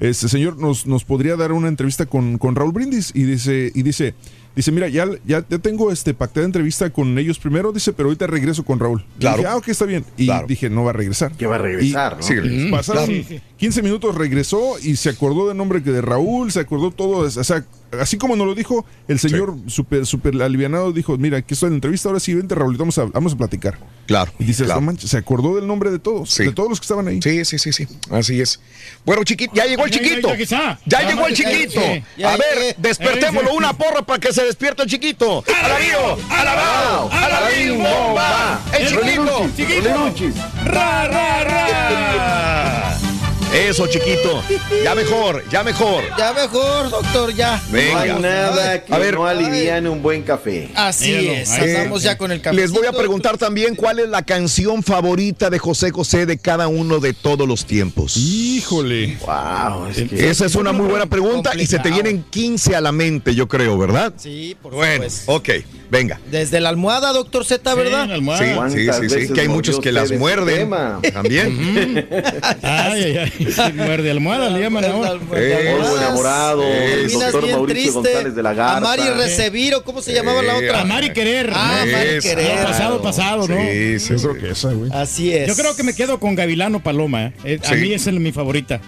este 0.00 0.28
señor, 0.28 0.58
nos, 0.58 0.86
nos 0.86 1.04
podría 1.04 1.36
dar 1.36 1.52
una 1.52 1.68
entrevista 1.68 2.06
con, 2.06 2.38
con 2.38 2.56
Raúl 2.56 2.72
Brindis. 2.72 3.12
Y 3.14 3.22
dice, 3.24 3.70
y 3.74 3.82
dice, 3.82 4.14
dice, 4.56 4.72
mira, 4.72 4.88
ya, 4.88 5.06
ya, 5.26 5.44
ya 5.48 5.58
tengo 5.58 5.92
este 5.92 6.14
pactada 6.14 6.46
entrevista 6.46 6.90
con 6.90 7.18
ellos 7.18 7.38
primero, 7.38 7.70
dice, 7.72 7.92
pero 7.92 8.08
ahorita 8.08 8.26
regreso 8.26 8.64
con 8.64 8.78
Raúl. 8.80 9.04
Y 9.16 9.20
Claro. 9.20 9.36
dije, 9.38 9.48
ah, 9.48 9.56
ok, 9.56 9.68
está 9.68 9.84
bien. 9.84 10.04
Y 10.16 10.24
Claro. 10.26 10.46
dije, 10.46 10.70
no 10.70 10.84
va 10.84 10.90
a 10.90 10.94
regresar. 10.94 11.32
Que 11.32 11.46
va 11.46 11.56
a 11.56 11.58
regresar, 11.58 12.16
¿no? 12.16 12.22
Sí, 12.22 12.34
Y 12.42 12.70
Pasaron 12.70 13.06
Claro. 13.22 13.42
15 13.58 13.82
minutos, 13.82 14.14
regresó 14.14 14.78
y 14.82 14.96
se 14.96 15.10
acordó 15.10 15.48
del 15.48 15.56
nombre 15.56 15.82
que 15.82 15.90
de 15.92 16.00
Raúl, 16.00 16.50
se 16.50 16.60
acordó 16.60 16.90
todo. 16.90 17.18
O 17.18 17.30
sea, 17.30 17.64
así 17.98 18.18
como 18.18 18.36
nos 18.36 18.46
lo 18.46 18.54
dijo, 18.54 18.84
el 19.08 19.18
señor 19.18 19.54
súper 19.66 20.06
super 20.06 20.40
alivianado 20.42 20.92
dijo: 20.92 21.16
Mira, 21.18 21.38
aquí 21.38 21.54
estoy 21.54 21.68
en 21.68 21.72
la 21.72 21.76
entrevista, 21.76 22.08
ahora 22.08 22.20
sí, 22.20 22.34
vente, 22.34 22.54
Raúl, 22.54 22.76
vamos 22.76 22.98
a, 22.98 23.04
vamos 23.06 23.32
a 23.32 23.36
platicar. 23.36 23.78
claro 24.06 24.32
Y 24.38 24.44
dices: 24.44 24.66
claro. 24.66 24.80
No 24.80 24.86
manches, 24.86 25.10
se 25.10 25.16
acordó 25.18 25.56
del 25.56 25.66
nombre 25.66 25.90
de 25.90 25.98
todos, 25.98 26.30
Sí. 26.30 26.44
de 26.44 26.52
todos 26.52 26.68
los 26.68 26.80
que 26.80 26.84
estaban 26.84 27.08
ahí. 27.08 27.20
Sí, 27.22 27.44
sí, 27.44 27.58
sí, 27.58 27.72
sí. 27.72 27.86
Así 28.10 28.40
es. 28.40 28.60
Bueno, 29.04 29.24
chiquito, 29.24 29.52
ya 29.54 29.64
llegó 29.66 29.84
el 29.84 29.90
ya, 29.90 29.98
chiquito. 29.98 30.28
ya 30.28 30.36
que 30.36 30.42
está. 30.42 30.78
Ya 30.86 31.02
Ya, 31.02 31.08
llegó 31.10 31.26
el 31.26 31.34
chiquito. 31.34 31.80
sí. 32.16 32.22
A 32.24 32.36
ver, 32.36 32.76
despertémoslo 32.78 33.54
una 33.54 33.72
porra 33.72 34.02
para 34.02 34.18
que 34.18 34.32
se 34.32 34.44
despierte 34.44 34.82
el 34.82 34.88
chiquito. 34.88 35.42
¡Alabío! 35.62 36.18
¡Alabao! 36.30 37.10
¡Alabío! 37.10 37.74
¡Bomba! 37.76 38.60
¡El 38.78 38.86
chiquito! 38.88 39.44
Roliruchis. 39.48 40.34
¡Ra, 40.64 41.08
ra, 41.08 41.44
ra! 41.44 42.69
Eso, 43.52 43.88
chiquito. 43.88 44.42
Ya 44.84 44.94
mejor, 44.94 45.42
ya 45.50 45.64
mejor. 45.64 46.04
Ya 46.16 46.32
mejor, 46.32 46.88
doctor, 46.88 47.34
ya. 47.34 47.60
No 47.70 47.78
hay 47.98 48.10
Venga. 48.10 48.18
nada 48.20 48.84
que 48.84 48.94
A 48.94 48.98
ver. 48.98 49.14
no 49.14 49.26
aliviane 49.26 49.88
un 49.88 50.00
buen 50.02 50.22
café. 50.22 50.70
Así 50.76 51.10
Míralo, 51.12 51.32
es, 51.32 51.50
andamos 51.50 52.02
ya 52.04 52.16
con 52.16 52.30
el 52.30 52.40
café. 52.40 52.54
Les 52.54 52.70
voy 52.70 52.86
a 52.86 52.92
preguntar 52.92 53.38
también 53.38 53.74
cuál 53.74 53.98
es 53.98 54.08
la 54.08 54.22
canción 54.22 54.84
favorita 54.84 55.50
de 55.50 55.58
José 55.58 55.90
José 55.90 56.26
de 56.26 56.38
cada 56.38 56.68
uno 56.68 57.00
de 57.00 57.12
todos 57.12 57.48
los 57.48 57.64
tiempos. 57.64 58.16
Híjole. 58.16 59.18
Wow, 59.26 59.86
es 59.88 60.08
que 60.08 60.30
Esa 60.30 60.46
es 60.46 60.54
una 60.54 60.70
muy 60.70 60.86
buena 60.86 61.06
pregunta 61.06 61.50
y 61.58 61.66
se 61.66 61.80
te 61.80 61.90
vienen 61.90 62.22
15 62.30 62.76
a 62.76 62.80
la 62.80 62.92
mente, 62.92 63.34
yo 63.34 63.48
creo, 63.48 63.76
¿verdad? 63.76 64.12
Sí, 64.16 64.56
por 64.62 64.74
Bueno, 64.74 65.10
supuesto. 65.10 65.32
ok, 65.32 65.48
venga. 65.90 66.20
Desde 66.30 66.60
la 66.60 66.68
almohada, 66.68 67.12
doctor 67.12 67.44
Z, 67.44 67.68
Sí, 67.72 67.76
¿verdad? 67.76 68.04
en 68.04 68.08
la 68.10 68.14
almohada. 68.14 68.46
Sí, 68.46 68.54
¿Cuántas 68.54 68.98
sí, 69.00 69.08
sí, 69.10 69.26
sí, 69.26 69.32
que 69.32 69.40
hay 69.40 69.48
muchos 69.48 69.80
que 69.80 69.90
las 69.90 70.12
muerden 70.12 70.56
tema? 70.60 71.00
también. 71.12 72.06
Ay, 72.62 73.02
ay, 73.02 73.16
ay. 73.18 73.39
Muerde 73.74 74.10
almohada, 74.10 74.50
le 74.50 74.60
llaman 74.60 74.84
ahora. 74.84 75.18
Eh, 75.34 75.76
Polvo 75.78 75.96
enamorado, 75.96 76.62
el 76.64 77.10
doctor 77.10 77.48
Mauricio 77.50 77.64
triste. 77.66 77.92
González 77.92 78.34
de 78.34 78.42
la 78.42 78.54
Garza. 78.54 78.76
Amar 78.78 78.98
y 78.98 79.08
recibir, 79.10 79.74
¿o 79.74 79.84
cómo 79.84 80.02
se 80.02 80.12
llamaba 80.12 80.42
la 80.42 80.58
Eh, 80.58 80.68
otra? 80.68 80.80
Amar 80.82 81.04
y 81.04 81.12
querer. 81.12 81.50
Ah, 81.54 81.82
amar 81.82 82.06
y 82.06 82.20
querer. 82.20 82.64
Pasado, 82.64 83.02
pasado, 83.02 83.48
¿no? 83.48 83.56
Sí, 83.56 83.98
sí, 84.00 84.14
creo 84.14 84.34
que 84.38 84.50
esa, 84.50 84.72
güey. 84.72 84.90
Así 84.92 85.32
es. 85.32 85.48
Yo 85.48 85.54
creo 85.56 85.74
que 85.76 85.82
me 85.82 85.94
quedo 85.94 86.20
con 86.20 86.34
Gavilano 86.34 86.82
Paloma. 86.82 87.26
¿eh? 87.26 87.32
Eh, 87.44 87.60
A 87.66 87.74
mí 87.74 87.92
es 87.92 88.06
mi 88.12 88.32
favorita. 88.32 88.80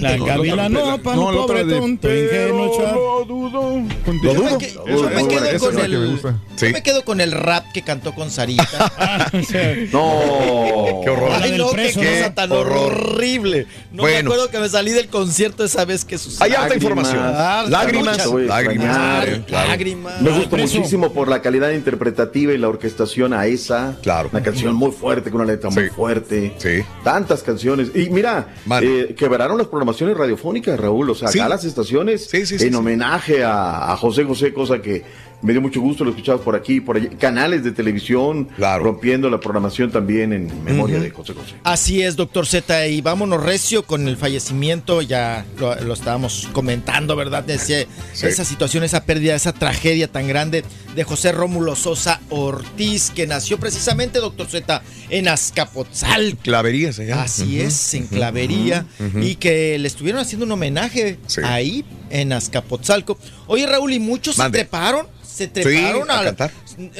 La 0.00 0.94
otra 0.94 1.04
pobre 1.14 1.64
tonto, 1.64 2.08
ingenuo 2.14 2.78
char- 2.78 2.94
no 2.94 3.24
dudo. 3.24 3.82
Lo 4.22 4.34
dudo. 4.34 4.34
Yo 4.34 4.42
me, 4.42 4.58
que- 4.58 4.72
yo 4.72 5.28
quedo 5.28 5.58
con 5.60 5.78
el, 5.78 6.10
gusta. 6.10 6.34
Sí. 6.56 6.66
yo 6.66 6.72
me 6.72 6.82
quedo 6.82 7.04
con 7.04 7.20
el 7.20 7.32
rap 7.32 7.64
que 7.72 7.82
cantó 7.82 8.14
con 8.14 8.30
Sarita. 8.30 8.66
Ah, 8.98 9.30
No. 9.92 11.00
Qué 11.04 11.10
horror. 11.10 11.30
Ay, 11.40 11.54
no, 11.56 11.70
preso, 11.70 12.00
qué 12.00 12.06
¿no? 12.10 12.16
cosa 12.18 12.34
tan 12.34 12.52
horror. 12.52 12.92
horrible. 12.92 13.66
No 13.92 14.02
Bueno. 14.02 14.30
me 14.30 14.34
acuerdo 14.34 14.50
que 14.50 14.58
me 14.58 14.68
salí 14.68 14.92
del 14.92 15.08
concierto 15.08 15.64
esa 15.64 15.84
vez 15.84 16.04
que 16.04 16.18
sucedió. 16.18 16.44
Hay 16.44 16.50
Lágrimas. 16.52 16.82
información. 16.82 17.70
Lágrimas, 17.70 18.26
lágrimas. 18.46 19.50
Lágrimas. 19.50 20.20
Me 20.22 20.30
gusta 20.30 20.50
preso. 20.50 20.76
muchísimo 20.76 21.12
por 21.12 21.28
la 21.28 21.40
calidad 21.42 21.70
interpretativa 21.70 22.52
y 22.52 22.58
la 22.58 22.68
orquestación 22.68 23.32
a 23.32 23.46
esa. 23.46 23.96
Claro. 24.02 24.28
Una 24.32 24.42
canción 24.42 24.74
muy 24.74 24.92
fuerte, 24.92 25.30
con 25.30 25.40
una 25.40 25.50
letra 25.50 25.70
muy 25.70 25.88
fuerte. 25.88 26.54
Sí. 26.58 26.82
Tantas 27.04 27.42
canciones. 27.42 27.90
Y 27.94 28.10
mira, 28.10 28.54
eh, 28.82 29.14
quebraron 29.16 29.58
las 29.58 29.66
programaciones 29.90 30.16
radiofónicas, 30.16 30.78
Raúl. 30.78 31.10
O 31.10 31.14
sea, 31.14 31.28
Sí. 31.28 31.38
acá 31.38 31.48
las 31.48 31.64
estaciones 31.64 32.26
Sí, 32.30 32.46
sí, 32.46 32.58
sí, 32.58 32.66
en 32.66 32.74
homenaje 32.74 33.42
a, 33.44 33.92
a 33.92 33.96
José 33.96 34.24
José, 34.24 34.52
cosa 34.52 34.80
que 34.80 35.02
me 35.42 35.52
dio 35.52 35.62
mucho 35.62 35.80
gusto, 35.80 36.04
lo 36.04 36.10
escuchabas 36.10 36.42
por 36.42 36.54
aquí, 36.54 36.82
por 36.82 36.96
allí. 36.98 37.08
Canales 37.18 37.64
de 37.64 37.72
televisión 37.72 38.48
Claro. 38.56 38.84
rompiendo 38.84 39.30
la 39.30 39.40
programación 39.40 39.90
también 39.90 40.34
en 40.34 40.64
memoria 40.64 41.00
de 41.00 41.10
José 41.10 41.32
José. 41.32 41.54
Así 41.64 42.02
es, 42.02 42.14
doctor 42.16 42.46
Z, 42.46 42.88
y 42.88 43.00
vámonos 43.00 43.42
recio 43.42 43.84
con 43.84 44.06
el 44.06 44.18
fallecimiento, 44.18 45.00
ya 45.00 45.46
lo, 45.58 45.74
lo 45.76 45.94
estábamos 45.94 46.48
comentando, 46.52 47.16
¿verdad? 47.16 47.44
Sí. 47.58 47.86
Esa 48.26 48.44
situación, 48.44 48.84
esa 48.84 49.04
pérdida, 49.06 49.34
esa 49.34 49.52
tragedia 49.54 50.08
tan 50.08 50.28
grande 50.28 50.62
de 50.94 51.04
José 51.04 51.32
Rómulo 51.32 51.76
Sosa 51.76 52.20
Ortiz, 52.30 53.10
que 53.10 53.26
nació 53.26 53.58
precisamente, 53.60 54.18
doctor 54.18 54.48
Z, 54.48 54.82
en 55.08 55.28
Azcapotzalco. 55.28 56.42
Claverías 56.42 56.98
allá. 56.98 57.22
Así 57.22 57.60
es, 57.60 57.94
en 57.94 58.06
Clavería, 58.06 58.86
y 59.20 59.36
que 59.36 59.78
le 59.78 59.86
estuvieron 59.88 60.20
haciendo 60.20 60.46
un 60.46 60.52
homenaje 60.52 61.18
Sí. 61.26 61.40
ahí 61.44 61.84
en 62.10 62.32
Azcapotzalco. 62.32 63.18
Oye, 63.46 63.66
Raúl, 63.66 63.92
y 63.92 64.00
muchos 64.00 64.36
Mande. 64.38 64.58
se 64.58 64.64
treparon, 64.64 65.06
se 65.22 65.46
treparon 65.46 66.10
a 66.10 66.24
cantar. 66.24 66.50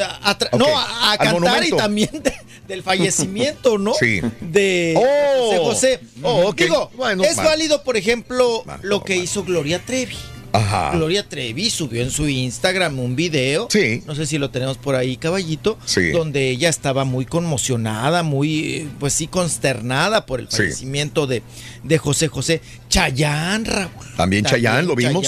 a- 0.01 0.31
a 0.31 0.57
No, 0.57 0.67
a, 0.79 1.17
cantar 1.19 1.65
y 1.65 1.71
también 1.71 2.11
de- 2.23 2.35
del 2.69 2.83
fallecimiento, 2.83 3.79
¿no? 3.79 3.95
Sí. 3.95 4.21
De 4.41 4.95
Oh. 4.97 5.65
José 5.65 5.99
José. 5.99 6.01
Oh. 6.23 6.53
Digo, 6.53 6.91
Bueno, 6.97 7.25
es 7.25 7.37
válido, 7.37 7.83
por 7.83 7.97
ejemplo, 7.97 8.63
lo 8.83 9.03
que 9.03 9.17
hizo 9.17 9.43
Gloria 9.43 9.81
Trevi. 9.85 10.17
Ajá. 10.53 10.91
Gloria 10.97 11.29
Trevi 11.29 11.71
subió 11.71 12.03
en 12.03 12.11
su 12.11 12.29
Instagram 12.29 12.99
un 12.99 13.15
video. 13.15 13.69
Sí. 13.71 14.03
No 14.07 14.15
sé 14.15 14.27
si 14.27 14.37
lo 14.39 14.51
tenemos 14.51 14.79
por 14.79 14.95
ahí, 14.97 15.17
caballito. 15.17 15.79
Sí. 15.85 16.11
Donde 16.11 16.51
ella 16.51 16.69
estaba 16.69 17.05
muy 17.05 17.25
conmocionada, 17.27 18.23
muy, 18.23 18.89
pues 18.99 19.13
sí, 19.13 19.27
consternada 19.27 20.27
por 20.27 20.41
el 20.41 20.49
Sí. 20.51 20.57
fallecimiento 20.57 21.27
de, 21.27 21.43
de 21.85 21.99
José 21.99 22.29
José. 22.29 22.61
Chayán, 22.89 23.65
Raúl. 23.65 23.91
También 24.17 24.45
Chayanne, 24.45 24.87
lo 24.89 24.97
vimos. 24.97 25.27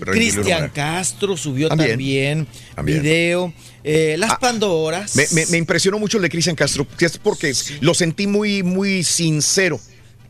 Cristian 0.00 0.70
Castro 0.70 1.36
subió 1.36 1.68
También. 1.68 1.90
también, 1.90 2.46
También. 2.74 2.98
Ah. 2.98 3.02
video. 3.02 3.54
Eh, 3.84 4.16
las 4.18 4.36
Pandoras. 4.38 5.16
Me, 5.16 5.26
me- 5.32 5.46
me 5.46 5.58
impresionó 5.58 5.98
mucho 5.98 6.16
el 6.18 6.22
de 6.22 6.30
Cristian 6.30 6.56
Castro, 6.56 6.86
que 6.96 7.04
es 7.06 7.18
porque 7.18 7.52
lo 7.80 7.94
sentí 7.94 8.26
muy, 8.26 8.62
muy 8.62 9.02
sincero. 9.02 9.78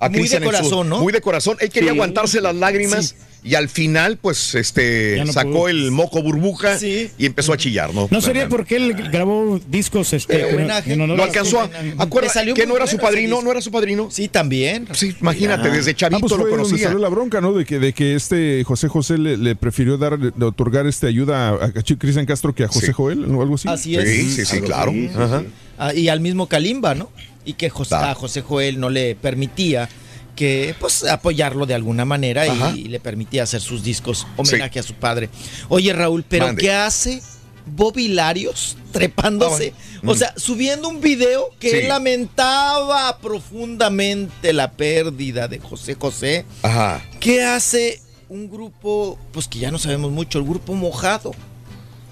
A 0.01 0.09
Muy 0.09 0.27
de 0.27 0.40
corazón, 0.40 0.89
¿no? 0.89 0.98
Muy 0.98 1.12
de 1.12 1.20
corazón. 1.20 1.56
Él 1.60 1.70
quería 1.70 1.90
Sí. 1.90 1.94
aguantarse 1.97 2.40
las 2.40 2.56
lágrimas 2.56 3.14
y 3.44 3.55
al 3.56 3.69
final, 3.69 4.19
pues, 4.19 4.55
este, 4.55 5.20
no 5.27 5.32
sacó 5.32 5.51
pudo. 5.51 5.69
el 5.69 5.90
moco 5.90 6.23
burbuja 6.23 6.77
y 6.82 7.27
empezó 7.27 7.52
a 7.52 7.56
chillar, 7.56 7.93
¿no? 7.93 8.06
No 8.10 8.20
sería 8.20 8.48
porque 8.48 8.77
él 8.77 8.94
grabó 8.94 9.60
discos 9.69 10.12
este, 10.12 10.43
Eh, 10.43 10.69
en 10.86 11.01
honor 11.01 11.16
Lo 11.16 11.23
a- 11.24 11.27
alcanzó 11.27 11.60
a. 11.60 11.70
Acuerda, 11.98 12.31
que 12.55 12.66
no 12.66 12.77
era 12.77 12.86
su 12.86 12.98
padrino, 12.98 13.43
no 13.43 13.51
era 13.51 13.60
su 13.60 13.70
padrino. 13.73 14.09
Sí, 14.10 14.28
también. 14.28 14.86
Sí, 14.93 15.16
imagínate, 15.20 15.70
desde 15.70 15.90
Ah, 15.90 15.94
chavito 15.94 16.20
pues 16.20 16.31
lo 16.32 16.39
donde 16.39 16.51
conocía. 16.52 16.85
salió 16.86 16.98
la 17.01 17.09
bronca, 17.09 17.40
¿no? 17.40 17.52
De 17.52 17.64
que, 17.64 17.78
de 17.78 17.93
que 17.93 18.14
este 18.14 18.62
José 18.64 18.89
José 18.89 19.19
le, 19.19 19.36
le 19.36 19.56
prefirió 19.56 19.98
dar, 19.98 20.19
otorgar 20.40 20.86
este 20.86 21.06
ayuda 21.09 21.48
a, 21.48 21.64
a 21.66 21.73
Cristian 21.73 22.27
Castro 22.27 22.55
que 22.55 22.64
a 22.64 22.69
José 22.69 22.86
Sí. 22.86 22.93
Joel 22.93 23.24
o 23.35 23.43
algo 23.43 23.56
así. 23.56 23.69
Así 23.69 23.97
es. 23.97 24.52
Algo 24.52 24.73
así. 24.74 25.10
Ajá. 25.16 25.43
Ah, 25.78 25.93
y 25.94 26.09
al 26.09 26.20
mismo 26.20 26.47
Kalimba, 26.47 26.94
¿no? 26.94 27.10
Y 27.44 27.55
que 27.55 27.70
José, 27.70 27.97
a 27.97 28.14
José 28.14 28.40
Joel 28.43 28.78
no 28.78 28.89
le 28.89 29.16
permitía 29.16 29.89
que 30.37 30.75
pues 30.81 31.05
apoyarlo 31.05 31.67
de 31.67 31.75
alguna 31.75 32.05
manera 32.05 32.47
y, 32.75 32.85
le 32.85 33.01
permitía 33.01 33.43
hacer 33.43 33.61
sus 33.61 33.83
discos 33.83 34.27
homenaje 34.37 34.79
a 34.79 34.83
su 34.83 34.95
padre. 34.95 35.29
Oye 35.69 35.93
Raúl, 35.93 36.25
pero 36.27 36.47
Mande. 36.47 36.63
¿qué 36.63 36.73
hace 36.73 37.23
Bobby 37.67 38.09
Larios 38.09 38.77
trepándose? 38.93 39.73
Ah, 39.77 40.01
O 40.07 40.15
sea, 40.15 40.35
subiendo 40.37 40.89
un 40.89 41.01
video 41.01 41.51
que 41.61 41.71
Sí. 41.71 41.77
él 41.77 41.89
lamentaba 41.89 43.19
profundamente 43.19 44.53
la 44.53 44.73
pérdida 44.73 45.49
de 45.49 45.59
José 45.59 45.95
José. 45.95 46.45
Ajá. 46.63 47.03
¿Qué 47.21 47.45
hace 47.45 48.01
un 48.29 48.51
grupo, 48.51 49.19
pues 49.33 49.47
que 49.49 49.59
ya 49.59 49.71
no 49.71 49.79
sabemos 49.79 50.11
mucho, 50.11 50.39
el 50.39 50.45
grupo 50.45 50.75
mojado? 50.75 51.33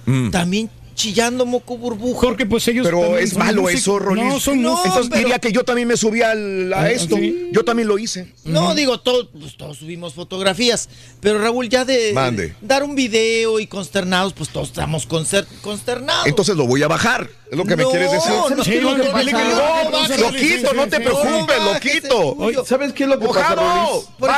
Mm. 0.07 0.31
También 0.31 0.71
chillando 1.01 1.47
moco 1.47 1.77
burbuja. 1.79 2.21
Porque 2.29 2.47
pues 2.47 2.67
ellos 2.69 2.85
Pero 2.87 3.01
también 3.01 3.25
es 3.25 3.31
son 3.31 3.39
malo 3.39 3.69
eso, 3.69 3.99
Rolis. 3.99 4.25
No, 4.25 4.41
son 4.41 4.59
músicos. 4.61 4.85
Entonces 4.87 5.09
pero- 5.11 5.21
diría 5.23 5.39
que 5.39 5.53
yo 5.53 5.65
también 5.65 5.89
me 5.89 5.97
subí 5.97 6.23
al- 6.23 6.73
a 6.73 6.83
Ah, 6.83 6.91
esto. 6.91 7.17
sí. 7.17 7.49
Yo 7.53 7.65
también 7.65 7.89
lo 7.89 7.99
hice. 7.99 8.33
No, 8.45 8.75
digo, 8.75 9.01
todos, 9.01 9.29
pues, 9.33 9.57
todos 9.57 9.79
subimos 9.79 10.15
fotografías. 10.15 10.89
Pero 11.21 11.39
Raúl, 11.41 11.69
ya 11.69 11.85
de 11.85 12.13
Mande. 12.13 12.55
dar 12.61 12.83
un 12.83 12.95
video 12.95 13.61
y 13.61 13.67
consternados, 13.67 14.33
pues 14.35 14.51
todos 14.51 14.69
estamos 14.69 15.07
consternados. 15.63 16.27
Entonces 16.27 16.57
lo 16.57 16.67
voy 16.67 16.83
a 16.83 16.89
bajar. 16.89 17.29
Es 17.51 17.59
lo 17.59 17.65
que 17.65 17.77
me 17.77 17.83
No, 17.83 17.91
quieres 17.91 18.13
decir. 18.13 18.31
no, 18.33 18.49
¿Sabes 18.49 18.65
sí, 18.65 18.81
lo 18.81 18.97
no, 18.97 19.03
que 19.03 19.11
pasa? 19.11 19.25
que 19.27 19.33
No, 19.33 19.91
Lo 19.91 20.31
quito, 20.33 20.71
sí, 20.71 20.77
no 20.77 20.85
sí, 20.85 20.91
te 20.91 20.97
sí. 20.99 21.03
preocupes, 21.03 21.57
No, 21.59 21.73
lo 21.73 21.81
quito. 21.81 22.65
¿Sabes 22.65 22.93
qué 22.93 23.03
es 23.05 23.09
lo 23.11 23.19
que 23.19 23.27
pasa, 23.27 23.41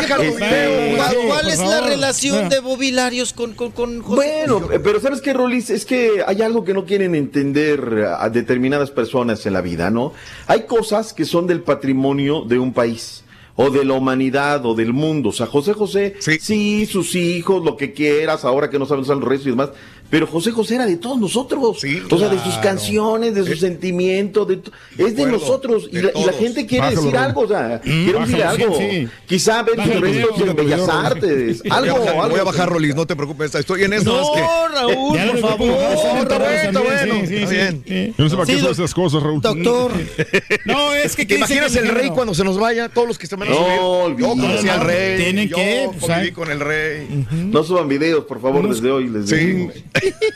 ejemplo, 0.00 0.34
video. 0.36 0.96
¿cuál, 1.28 1.44
sí, 1.44 1.50
es 1.50 1.58
la 1.58 1.80
relación 1.82 2.46
Ah. 2.46 2.48
de 2.48 2.60
Bobby 2.60 2.90
Larios 2.90 3.34
con, 3.34 3.52
con, 3.52 3.70
con 3.72 4.00
José 4.00 4.14
Bueno, 4.46 4.72
eh, 4.72 4.80
pero 4.80 4.98
¿sabes 4.98 5.20
qué, 5.20 5.34
Rolis? 5.34 5.68
Es 5.68 5.84
que 5.84 6.24
hay 6.26 6.40
algo 6.40 6.64
que 6.64 6.72
no 6.72 6.86
quieren 6.86 7.14
entender 7.14 8.08
a 8.18 8.30
determinadas 8.30 8.90
personas 8.90 9.44
en 9.44 9.52
la 9.52 9.60
vida, 9.60 9.90
¿no? 9.90 10.14
Hay 10.46 10.62
cosas 10.62 11.12
que 11.12 11.26
son 11.26 11.46
del 11.46 11.60
patrimonio 11.60 12.42
de 12.46 12.58
un 12.58 12.72
país 12.72 13.24
o 13.56 13.68
de 13.68 13.84
la 13.84 13.92
humanidad 13.92 14.64
o 14.64 14.74
del 14.74 14.94
mundo. 14.94 15.28
O 15.28 15.32
sea, 15.32 15.44
José 15.46 15.74
José, 15.74 16.14
sí, 16.40 16.86
sus 16.86 17.14
hijos, 17.14 17.62
lo 17.62 17.76
que 17.76 17.92
quieras, 17.92 18.46
ahora 18.46 18.70
que 18.70 18.78
no 18.78 18.86
saben 18.86 19.02
usar 19.02 19.16
los 19.18 19.28
restos 19.28 19.48
y 19.48 19.50
demás. 19.50 19.68
Pero 20.12 20.26
José 20.26 20.50
José 20.50 20.74
era 20.74 20.84
de 20.84 20.98
todos 20.98 21.18
nosotros. 21.18 21.78
o 22.10 22.18
sea, 22.18 22.28
de 22.28 22.38
sus 22.44 22.54
canciones, 22.58 23.34
de 23.34 23.44
sus 23.46 23.58
sentimientos, 23.60 24.46
de 24.46 24.58
to- 24.58 24.70
es 24.98 25.16
de 25.16 25.22
acuerdo, 25.22 25.38
nosotros. 25.38 25.88
Y 25.90 26.02
la, 26.02 26.10
y 26.14 26.24
la 26.26 26.32
gente 26.34 26.66
quiere 26.66 26.84
Bájalo, 26.84 27.00
decir 27.02 27.16
algo, 27.16 27.40
o 27.40 27.48
sea, 27.48 27.80
Mm, 27.82 28.04
quiere 28.04 28.18
decir 28.20 28.42
algo. 28.44 28.76
sí, 28.76 28.88
sí. 28.90 29.08
Quizá 29.26 29.62
ver 29.62 29.76
sus 29.82 30.00
restos 30.00 30.40
en 30.42 30.54
Bellas. 30.56 30.86
Artes. 30.88 31.62
Voy 31.62 31.70
a 31.70 31.74
Algo, 31.76 31.96
voy 31.98 32.08
a 32.08 32.22
algo. 32.24 32.44
bajar, 32.44 32.68
Rolis, 32.68 32.94
no 32.94 33.06
te 33.06 33.16
preocupes. 33.16 33.54
Estoy 33.54 33.84
en 33.84 33.94
eso. 33.94 34.04
No, 34.12 34.20
es 34.22 34.28
que... 34.34 34.76
Raúl, 34.76 35.18
por 35.18 35.38
favor. 35.40 35.68
Está 35.80 36.12
bueno, 36.12 36.28
también, 36.28 36.66
está 36.66 36.80
bueno. 36.80 37.14
sí, 37.22 37.26
sí, 37.26 37.34
Está 37.36 37.48
sí, 37.48 37.54
bien. 37.56 37.84
sí. 37.88 38.14
Yo 38.18 38.24
no 38.24 38.28
sé 38.30 38.36
para 38.36 38.46
Sí, 38.46 38.52
qué 38.52 38.60
son 38.60 38.70
esas 38.72 38.94
cosas, 38.94 39.22
Raúl. 39.22 39.40
Doctor. 39.40 39.92
No, 40.66 40.94
es 40.94 41.16
que 41.16 41.22
¿Te 41.24 41.28
¿qué 41.34 41.36
dice 41.38 41.54
imaginas 41.54 41.74
el 41.76 41.88
rey 41.88 42.10
cuando 42.10 42.34
se 42.34 42.44
nos 42.44 42.58
vaya? 42.58 42.88
Todos 42.90 43.08
los 43.08 43.18
que 43.18 43.26
se 43.26 43.34
van 43.36 43.48
a 43.48 43.50
No, 43.52 44.04
subir. 44.04 44.18
Yo 44.18 44.28
conocí 44.28 44.68
al 44.68 44.78
No, 44.80 44.84
rey. 44.84 45.16
tienen 45.16 45.48
yo 45.48 45.56
que, 45.56 45.86
pues, 45.88 46.00
conviví 46.00 46.20
hay- 46.26 46.32
con 46.32 46.50
el 46.50 46.60
rey. 46.60 47.26
No 47.32 47.64
suban 47.64 47.88
videos, 47.88 48.24
por 48.26 48.40
favor, 48.42 48.68
desde 48.68 48.90
hoy. 48.90 49.08
Les 49.08 49.28
Sí. 49.28 49.68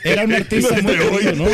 Era 0.03 0.23
un 0.25 0.33
artista 0.33 0.75
muy 0.81 0.97
querido, 0.97 1.35
¿no? 1.35 1.45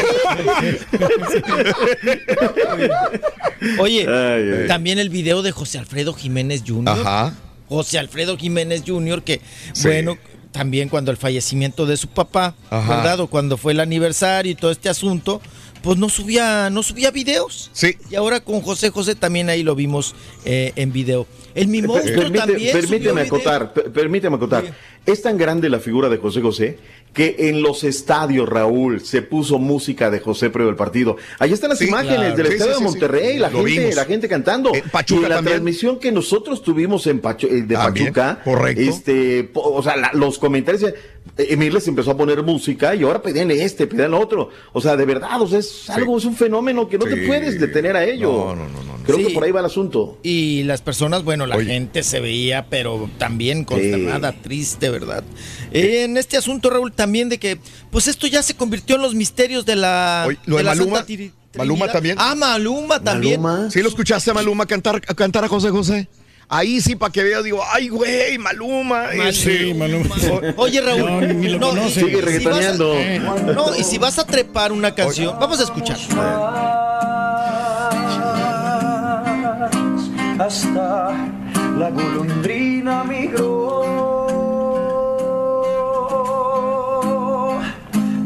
Oye, 3.79 4.05
Ay, 4.07 4.61
ay. 4.61 4.67
también 4.67 4.99
el 4.99 5.09
video 5.09 5.41
de 5.41 5.51
José 5.51 5.77
Alfredo 5.79 6.13
Jiménez 6.13 6.63
Jr. 6.67 6.89
Ajá. 6.89 7.33
José 7.69 7.97
Alfredo 7.97 8.37
Jiménez 8.37 8.83
Jr., 8.85 9.23
que, 9.23 9.41
Sí. 9.73 9.87
bueno, 9.87 10.17
también 10.51 10.89
cuando 10.89 11.11
el 11.11 11.17
fallecimiento 11.17 11.85
de 11.85 11.97
su 11.97 12.07
papá, 12.09 12.55
Ajá. 12.69 12.97
¿verdad? 12.97 13.19
O 13.21 13.27
cuando 13.27 13.57
fue 13.57 13.73
el 13.73 13.79
aniversario 13.79 14.51
y 14.51 14.55
todo 14.55 14.71
este 14.71 14.89
asunto, 14.89 15.41
pues 15.81 15.97
no 15.97 16.09
subía, 16.09 16.69
no 16.69 16.83
subía 16.83 17.11
videos. 17.11 17.69
Sí. 17.73 17.97
Y 18.09 18.15
ahora 18.15 18.39
con 18.41 18.61
José 18.61 18.89
José 18.89 19.15
también 19.15 19.49
ahí 19.49 19.63
lo 19.63 19.75
vimos 19.75 20.15
eh, 20.45 20.71
en 20.75 20.93
video. 20.93 21.27
El 21.55 21.67
mi 21.67 21.81
Per- 21.81 21.87
monstruo 21.87 22.23
permite- 22.23 22.45
también. 22.47 22.77
permíteme 22.79 23.21
acotar, 23.21 23.73
per- 23.73 23.91
permíteme 23.91 24.35
acotar. 24.37 24.63
Es 25.05 25.21
tan 25.21 25.37
grande 25.37 25.69
la 25.69 25.79
figura 25.79 26.09
de 26.09 26.17
José 26.17 26.41
José 26.41 26.79
que 27.13 27.35
en 27.49 27.61
los 27.61 27.83
estadios, 27.83 28.49
Raúl, 28.49 29.01
se 29.01 29.21
puso 29.21 29.59
música 29.59 30.09
de 30.09 30.19
José 30.19 30.49
previo 30.49 30.69
al 30.69 30.75
partido. 30.75 31.17
Ahí 31.39 31.53
están 31.53 31.69
las 31.69 31.79
Sí, 31.79 31.87
imágenes 31.87 32.17
claro. 32.17 32.35
del 32.37 32.47
Sí, 32.47 32.53
estadio 32.53 32.73
sí, 32.73 32.79
de 32.79 32.85
Monterrey, 32.89 33.37
la 33.37 33.49
gente, 33.51 33.65
vimos. 33.65 33.95
la 33.95 34.05
gente 34.05 34.27
cantando. 34.27 34.73
En 34.73 34.89
Pachuca 34.89 35.27
y 35.27 35.29
la 35.29 35.35
también. 35.35 35.53
transmisión 35.57 35.99
que 35.99 36.11
nosotros 36.11 36.61
tuvimos 36.63 37.05
en 37.07 37.21
Pachu- 37.21 37.49
eh, 37.51 37.61
de 37.61 37.75
También, 37.75 38.13
Pachuca, 38.13 38.41
correcto. 38.43 38.81
este, 38.81 39.51
o 39.53 39.83
sea, 39.83 39.95
la- 39.95 40.11
los 40.13 40.39
comentarios, 40.39 40.91
eh, 41.37 41.47
Emir 41.49 41.73
les 41.73 41.87
empezó 41.87 42.11
a 42.11 42.17
poner 42.17 42.41
música 42.43 42.93
y 42.95 43.03
ahora 43.03 43.21
pedían 43.21 43.49
este, 43.51 43.87
pedían 43.87 44.13
otro. 44.13 44.49
O 44.71 44.81
sea, 44.81 44.95
de 44.95 45.05
verdad, 45.05 45.41
o 45.41 45.47
sea, 45.47 45.59
es 45.59 45.89
algo, 45.89 46.17
es 46.17 46.25
un 46.25 46.35
fenómeno 46.35 46.87
que 46.87 46.97
no 46.97 47.05
te 47.05 47.17
puedes 47.27 47.59
detener 47.59 47.95
a 47.95 48.03
ello. 48.05 48.31
No, 48.31 48.55
no, 48.55 48.69
no, 48.69 48.83
no, 48.83 48.97
no. 48.97 49.03
Creo 49.03 49.17
Sí. 49.17 49.25
que 49.25 49.33
por 49.33 49.43
ahí 49.43 49.51
va 49.51 49.59
el 49.59 49.65
asunto. 49.65 50.17
Y 50.23 50.63
las 50.63 50.81
personas, 50.81 51.23
bueno, 51.23 51.45
la 51.45 51.57
Oye. 51.57 51.65
gente 51.73 52.03
se 52.03 52.19
veía, 52.21 52.67
pero 52.69 53.09
también 53.17 53.65
consternada, 53.65 54.31
triste, 54.41 54.89
¿verdad? 54.89 55.23
en 55.71 56.17
este 56.17 56.37
asunto, 56.37 56.69
Raúl, 56.69 56.91
también 56.93 57.27
de 57.29 57.37
que, 57.39 57.57
pues 57.91 58.07
esto 58.07 58.27
ya 58.27 58.41
se 58.43 58.55
convirtió 58.55 58.95
en 58.95 59.01
los 59.01 59.13
misterios 59.15 59.65
de 59.65 59.75
la. 59.75 60.25
Oye, 60.27 60.37
lo 60.45 60.57
de 60.57 60.63
la 60.63 60.75
Maluma, 60.75 60.97
Santa 61.05 61.33
Maluma 61.57 61.87
también. 61.91 62.15
Ah, 62.19 62.33
Maluma 62.35 63.03
también. 63.03 63.41
Maluma. 63.41 63.69
¿Sí 63.71 63.81
lo 63.81 63.89
escuchaste 63.89 64.31
a 64.31 64.33
Maluma 64.33 64.65
cantar, 64.65 65.01
cantar 65.01 65.43
a 65.43 65.47
José 65.47 65.69
José? 65.69 66.07
Ahí 66.49 66.81
sí, 66.81 66.95
para 66.95 67.11
que 67.11 67.23
veas, 67.23 67.43
digo, 67.43 67.61
ay, 67.73 67.89
güey, 67.89 68.37
Maluma. 68.37 69.07
Mal- 69.15 69.29
este, 69.29 69.67
Sí, 69.67 69.73
Maluma. 69.73 70.15
Oye, 70.57 70.81
Raúl. 70.81 71.57
No, 71.59 71.71
lo 71.71 71.73
no, 71.75 71.87
y- 71.87 71.91
Sigue 71.91 72.05
si 72.09 72.13
vas 72.13 72.21
a- 72.23 72.25
reggaetoneando. 72.25 72.93
Eh. 72.95 73.19
no, 73.55 73.75
y 73.75 73.83
si 73.83 73.97
vas 73.97 74.19
a 74.19 74.25
trepar 74.27 74.71
una 74.71 74.93
canción, 74.93 75.35
vamos 75.39 75.59
a 75.59 75.63
escuchar. 75.63 75.97
hasta 80.39 81.11
la 81.77 81.89
golondrina 81.89 83.03
migró, 83.03 83.83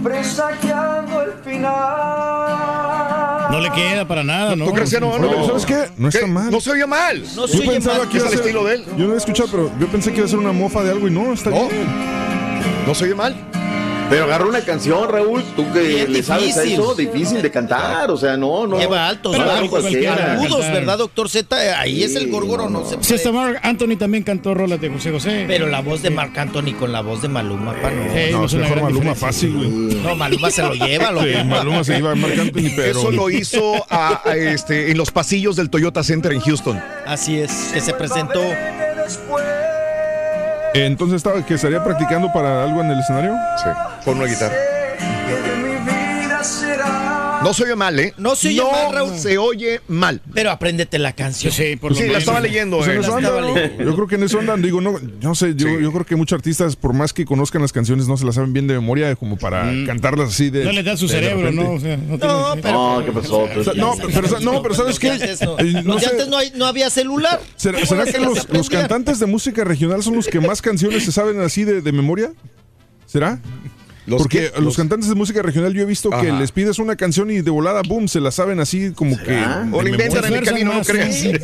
presagiando 0.03 1.21
el 1.21 1.33
final. 1.43 2.36
No 3.57 3.63
le 3.63 3.71
queda 3.71 4.07
para 4.07 4.23
nada, 4.23 4.55
¿no? 4.55 4.65
¿Tú 4.65 4.73
crees 4.73 4.89
que 4.91 4.99
no? 4.99 5.17
No. 5.17 5.45
¿Sabes 5.47 5.65
qué? 5.65 5.85
No 5.97 6.09
está 6.09 6.21
¿Qué? 6.21 6.27
mal. 6.27 6.51
No 6.51 6.61
se 6.61 6.71
oye 6.71 6.85
mal. 6.85 7.23
No 7.35 7.47
se 7.47 7.55
Yo 7.57 7.61
oye 7.63 7.71
pensaba 7.71 7.97
mal. 7.99 8.09
que 8.09 8.17
iba 8.17 8.25
a 8.25 8.27
Es 8.27 8.33
el 8.33 8.39
ser- 8.39 8.47
estilo 8.47 8.63
de 8.65 8.75
él. 8.75 8.85
Yo 8.97 9.07
no 9.07 9.13
he 9.13 9.17
escuchado, 9.17 9.49
pero 9.51 9.71
yo 9.79 9.87
pensé 9.87 10.11
que 10.11 10.17
iba 10.17 10.25
a 10.25 10.29
ser 10.29 10.39
una 10.39 10.51
mofa 10.51 10.83
de 10.83 10.91
algo 10.91 11.07
y 11.07 11.11
no, 11.11 11.33
está 11.33 11.49
No. 11.49 11.67
bien. 11.67 11.87
No 12.85 12.93
se 12.95 13.05
oye 13.05 13.15
mal. 13.15 13.35
Pero 14.09 14.23
agarró 14.23 14.47
una 14.47 14.61
canción, 14.61 15.09
Raúl, 15.09 15.43
tú 15.55 15.69
que 15.73 16.07
le 16.07 16.23
sabes 16.23 16.55
a 16.57 16.63
eso, 16.63 16.95
difícil 16.95 17.41
de 17.41 17.51
cantar, 17.51 18.09
o 18.09 18.15
sea, 18.17 18.37
no, 18.37 18.65
no. 18.65 18.79
Lleva 18.79 19.05
altos, 19.07 19.35
Pero 19.35 19.45
bajos, 19.47 19.85
agudos. 19.85 20.59
¿verdad, 20.71 20.97
doctor 20.97 21.29
Z? 21.29 21.55
Ahí 21.79 22.03
es 22.03 22.15
el 22.15 22.29
gorgoro, 22.31 22.69
no, 22.69 22.85
se 22.85 22.95
Si 23.01 23.13
puede. 23.21 23.31
Mark 23.33 23.59
Anthony 23.63 23.97
también 23.97 24.23
cantó 24.23 24.53
rolas 24.53 24.79
de 24.79 24.89
José 24.89 25.11
José. 25.11 25.43
Pero 25.47 25.67
la 25.67 25.81
voz 25.81 26.01
de 26.01 26.09
Marc 26.09 26.37
Anthony 26.37 26.73
con 26.79 26.91
la 26.93 27.01
voz 27.01 27.21
de 27.21 27.27
Maluma, 27.27 27.73
pa, 27.81 27.91
no. 27.91 28.05
No, 28.05 28.39
no 28.39 28.45
es 28.45 28.53
una 28.53 28.63
mejor 28.63 28.81
Maluma 28.83 28.89
diferencia. 29.13 29.15
fácil, 29.27 29.53
güey. 29.53 29.69
No, 30.01 30.15
Maluma 30.15 30.51
se 30.51 30.61
lo 30.63 30.73
lleva, 30.73 31.11
lo 31.11 31.21
Sí, 31.21 31.27
lleva. 31.27 31.43
Maluma 31.43 31.83
se 31.83 31.97
iba 31.97 32.11
a 32.11 32.15
Marc 32.15 32.39
Anthony, 32.39 32.71
pero... 32.77 32.99
Eso 32.99 33.11
lo 33.11 33.29
hizo 33.29 33.85
a- 33.89 34.21
a 34.23 34.35
este, 34.37 34.89
en 34.91 34.97
los 34.97 35.11
pasillos 35.11 35.55
del 35.57 35.69
Toyota 35.69 36.01
Center 36.03 36.31
en 36.31 36.39
Houston. 36.39 36.81
Así 37.05 37.39
es, 37.39 37.51
que 37.73 37.81
se 37.81 37.93
presentó. 37.93 38.41
Eh, 38.41 39.66
Entonces, 40.85 41.17
estaba, 41.17 41.45
¿que 41.45 41.55
estaría 41.55 41.83
practicando 41.83 42.31
para 42.31 42.63
algo 42.63 42.81
en 42.81 42.91
el 42.91 42.99
escenario? 42.99 43.33
Sí, 43.63 43.69
con 44.05 44.17
una 44.17 44.27
guitarra. 44.27 44.76
No 47.47 47.53
se 47.53 47.63
oye 47.63 47.75
mal, 47.75 47.99
¿eh? 47.99 48.13
No 48.17 48.35
se 48.35 48.49
oye 48.49 48.57
No 48.57 48.71
mal, 48.71 48.93
Raúl. 48.93 49.17
se 49.17 49.37
oye 49.37 49.81
mal. 49.87 50.21
Pero 50.33 50.51
apréndete 50.51 50.99
la 50.99 51.13
canción. 51.13 51.51
Sí, 51.53 51.75
por 51.77 51.91
lo 51.91 51.97
Sí, 51.97 52.07
la 52.07 52.17
estaba 52.19 52.39
leyendo. 52.39 52.77
Pues 52.77 52.89
en 52.89 52.95
eh. 52.97 53.01
la 53.01 53.17
estaba 53.17 53.41
¿no? 53.41 53.53
leyendo. 53.55 53.83
Yo 53.83 53.95
creo 53.95 54.07
que 54.07 54.15
en 54.15 54.23
eso 54.23 54.39
andan, 54.39 54.61
digo, 54.61 54.81
no, 54.81 54.95
no 55.21 55.35
sé, 55.35 55.53
yo, 55.55 55.79
yo 55.79 55.91
creo 55.91 56.05
que 56.05 56.15
muchos 56.15 56.37
artistas, 56.37 56.75
por 56.75 56.93
más 56.93 57.13
que 57.13 57.25
conozcan 57.25 57.61
las 57.61 57.71
canciones, 57.71 58.07
no 58.07 58.17
se 58.17 58.25
las 58.25 58.35
saben 58.35 58.53
bien 58.53 58.67
de 58.67 58.73
memoria, 58.75 59.15
como 59.15 59.37
para 59.37 59.71
cantarlas 59.85 60.29
así 60.29 60.49
de. 60.49 60.65
No 60.65 60.71
le 60.71 60.83
da 60.83 60.97
su 60.97 61.07
cerebro. 61.07 61.51
¿no? 61.51 61.71
O 61.73 61.79
sea, 61.79 61.97
no, 61.97 62.17
No, 62.17 62.17
tiene- 62.53 62.61
pero. 62.61 62.73
No, 62.99 63.05
¿qué 63.05 63.11
pasó? 63.11 63.39
O 63.43 63.63
sea, 63.63 63.73
no, 63.75 63.93
pero, 63.97 64.39
no, 64.41 64.61
pero 64.61 64.75
¿sabes 64.75 64.99
qué? 64.99 65.11
antes 65.11 65.41
no, 65.41 65.57
Eh, 65.59 65.71
no 65.83 65.93
los 65.93 66.01
de 66.01 66.07
sé, 66.07 66.11
antes 66.13 66.27
no, 66.27 66.37
hay- 66.37 66.51
no 66.55 66.65
había 66.65 66.89
celular. 66.89 67.39
¿Será, 67.55 67.75
¿Cómo 67.79 67.87
será 67.87 68.05
se 68.05 68.11
que 68.13 68.19
los, 68.53 68.69
cantantes 68.69 69.19
de 69.19 69.25
música 69.25 69.63
regional 69.63 70.03
son 70.03 70.15
los 70.15 70.27
que 70.27 70.39
más 70.39 70.61
canciones 70.61 71.05
se 71.05 71.11
saben 71.11 71.39
así 71.41 71.63
de, 71.63 71.81
de 71.81 71.91
memoria? 71.91 72.31
¿Será? 73.05 73.39
¿Los 74.07 74.21
Porque 74.21 74.51
los, 74.59 74.77
cantantes 74.77 75.09
de 75.09 75.15
música 75.15 75.41
regional 75.41 75.73
yo 75.73 75.81
he 75.81 75.85
visto 75.85 76.09
que 76.09 76.31
les 76.31 76.53
pides 76.53 76.79
una 76.79 76.95
canción 76.95 77.29
y 77.29 77.41
de 77.41 77.51
volada, 77.51 77.81
boom, 77.85 78.07
se 78.07 78.21
la 78.21 78.31
saben 78.31 78.57
así 78.61 78.91
como 78.95 79.21
que... 79.21 79.37
O 79.73 79.79
de 79.79 79.83
le 79.83 79.89
inventan 79.89 80.23
en 80.25 80.33
el 80.33 80.45
camino, 80.45 80.73
no 80.73 80.81
creas. 80.81 81.13
sí. 81.13 81.33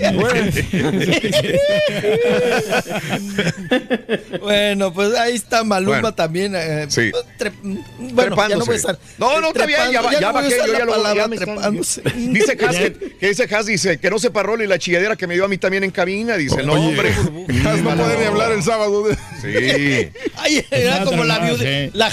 Bueno, 4.40 4.94
pues 4.94 5.14
ahí 5.16 5.36
está 5.36 5.64
Maluma 5.64 5.98
Bueno. 6.00 6.14
también. 6.14 6.54
eh, 6.56 6.86
Sí. 6.90 7.12
bueno, 8.14 8.36
ya 8.48 8.56
no 8.58 8.66
voy 8.66 8.74
a 8.74 8.78
estar. 8.78 9.00
No, 9.18 9.40
no, 9.42 9.48
está 9.50 9.66
bien, 9.66 9.80
ya, 9.92 10.02
va- 10.02 10.12
ya 10.14 10.22
no 10.22 10.32
voy 10.34 10.42
a 10.42 10.42
bajé, 10.44 10.48
usar 10.56 10.68
yo 10.68 10.74
la 10.74 10.80
ya 10.80 10.86
lo 10.86 11.16
ya 11.16 11.28
me 11.28 11.36
están- 11.36 11.56
trepándose. 11.56 12.02
Dice 12.16 12.58
Has 12.66 12.76
que, 12.76 12.94
que 13.20 13.28
dice 13.28 13.56
Has, 13.56 13.66
dice 13.66 13.98
que 13.98 14.10
no 14.10 14.20
se 14.20 14.32
paró 14.32 14.58
ni 14.58 14.68
la 14.68 14.78
chilladera 14.80 15.16
que 15.16 15.28
me 15.28 15.36
dio 15.36 15.46
a 15.46 15.48
mí 15.48 15.58
también 15.58 15.84
en 15.84 15.92
cabina. 15.92 16.36
Dice, 16.38 16.64
no, 16.64 16.74
Oye, 16.74 16.88
hombre. 16.88 17.10
Has 17.10 17.82
no 17.82 17.96
puede 17.96 18.18
ni 18.20 18.26
hablar 18.26 18.52
el 18.52 18.64
sábado. 18.64 19.06
Sí. 19.42 20.10
Ay, 20.38 20.66
era 20.72 21.04
como 21.04 21.24
la 21.24 21.40
más, 21.40 21.50
viudita. 21.50 21.70
eh. 21.70 21.92
La 21.94 22.10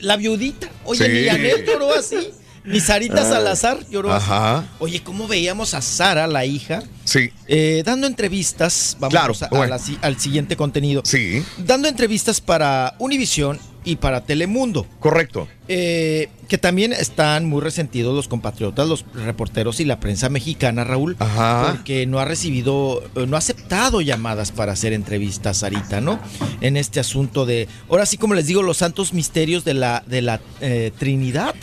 La 0.00 0.16
viudita. 0.16 0.68
Oye, 0.84 1.04
Sí. 1.06 1.10
ni 1.12 1.24
Yanel 1.24 1.64
lloró 1.66 1.94
así. 1.94 2.16
Ni 2.64 2.80
Sarita 2.80 3.24
Salazar 3.24 3.78
lloró 3.88 4.12
Ajá. 4.12 4.58
así. 4.58 4.68
Oye, 4.80 5.02
¿cómo 5.02 5.26
veíamos 5.26 5.72
a 5.72 5.80
Sara, 5.80 6.26
la 6.26 6.44
hija, 6.44 6.82
Sí. 7.04 7.30
eh, 7.46 7.82
dando 7.86 8.06
entrevistas? 8.06 8.96
Vamos 9.00 9.12
Claro, 9.14 9.32
a- 9.40 9.44
a 9.46 9.48
bueno. 9.48 9.66
la 9.68 9.78
si- 9.78 9.96
al 10.02 10.20
siguiente 10.20 10.54
contenido. 10.56 11.00
Sí. 11.04 11.42
Dando 11.58 11.88
entrevistas 11.88 12.40
para 12.42 12.94
Univisión 12.98 13.58
y 13.88 13.96
para 13.96 14.20
Telemundo. 14.22 14.86
Correcto. 15.00 15.48
Eh, 15.66 16.28
que 16.46 16.58
también 16.58 16.92
están 16.92 17.46
muy 17.46 17.60
resentidos 17.62 18.14
los 18.14 18.28
compatriotas, 18.28 18.86
los 18.88 19.04
reporteros 19.14 19.80
y 19.80 19.84
la 19.84 19.98
prensa 20.00 20.28
mexicana, 20.28 20.84
Raúl, 20.84 21.16
Ajá. 21.18 21.72
porque 21.74 22.06
no 22.06 22.18
ha 22.18 22.24
recibido, 22.24 23.02
eh, 23.16 23.26
no 23.26 23.36
ha 23.36 23.38
aceptado 23.38 24.00
llamadas 24.00 24.52
para 24.52 24.72
hacer 24.72 24.92
entrevistas, 24.92 25.58
Sarita, 25.58 26.00
¿no? 26.00 26.18
En 26.60 26.76
este 26.76 27.00
asunto 27.00 27.46
de, 27.46 27.66
ahora 27.88 28.04
sí 28.06 28.18
como 28.18 28.34
les 28.34 28.46
digo, 28.46 28.62
los 28.62 28.76
santos 28.76 29.12
misterios 29.14 29.64
de 29.64 29.74
la, 29.74 30.02
de 30.06 30.22
la 30.22 30.40
eh, 30.60 30.92
Trinidad, 30.98 31.54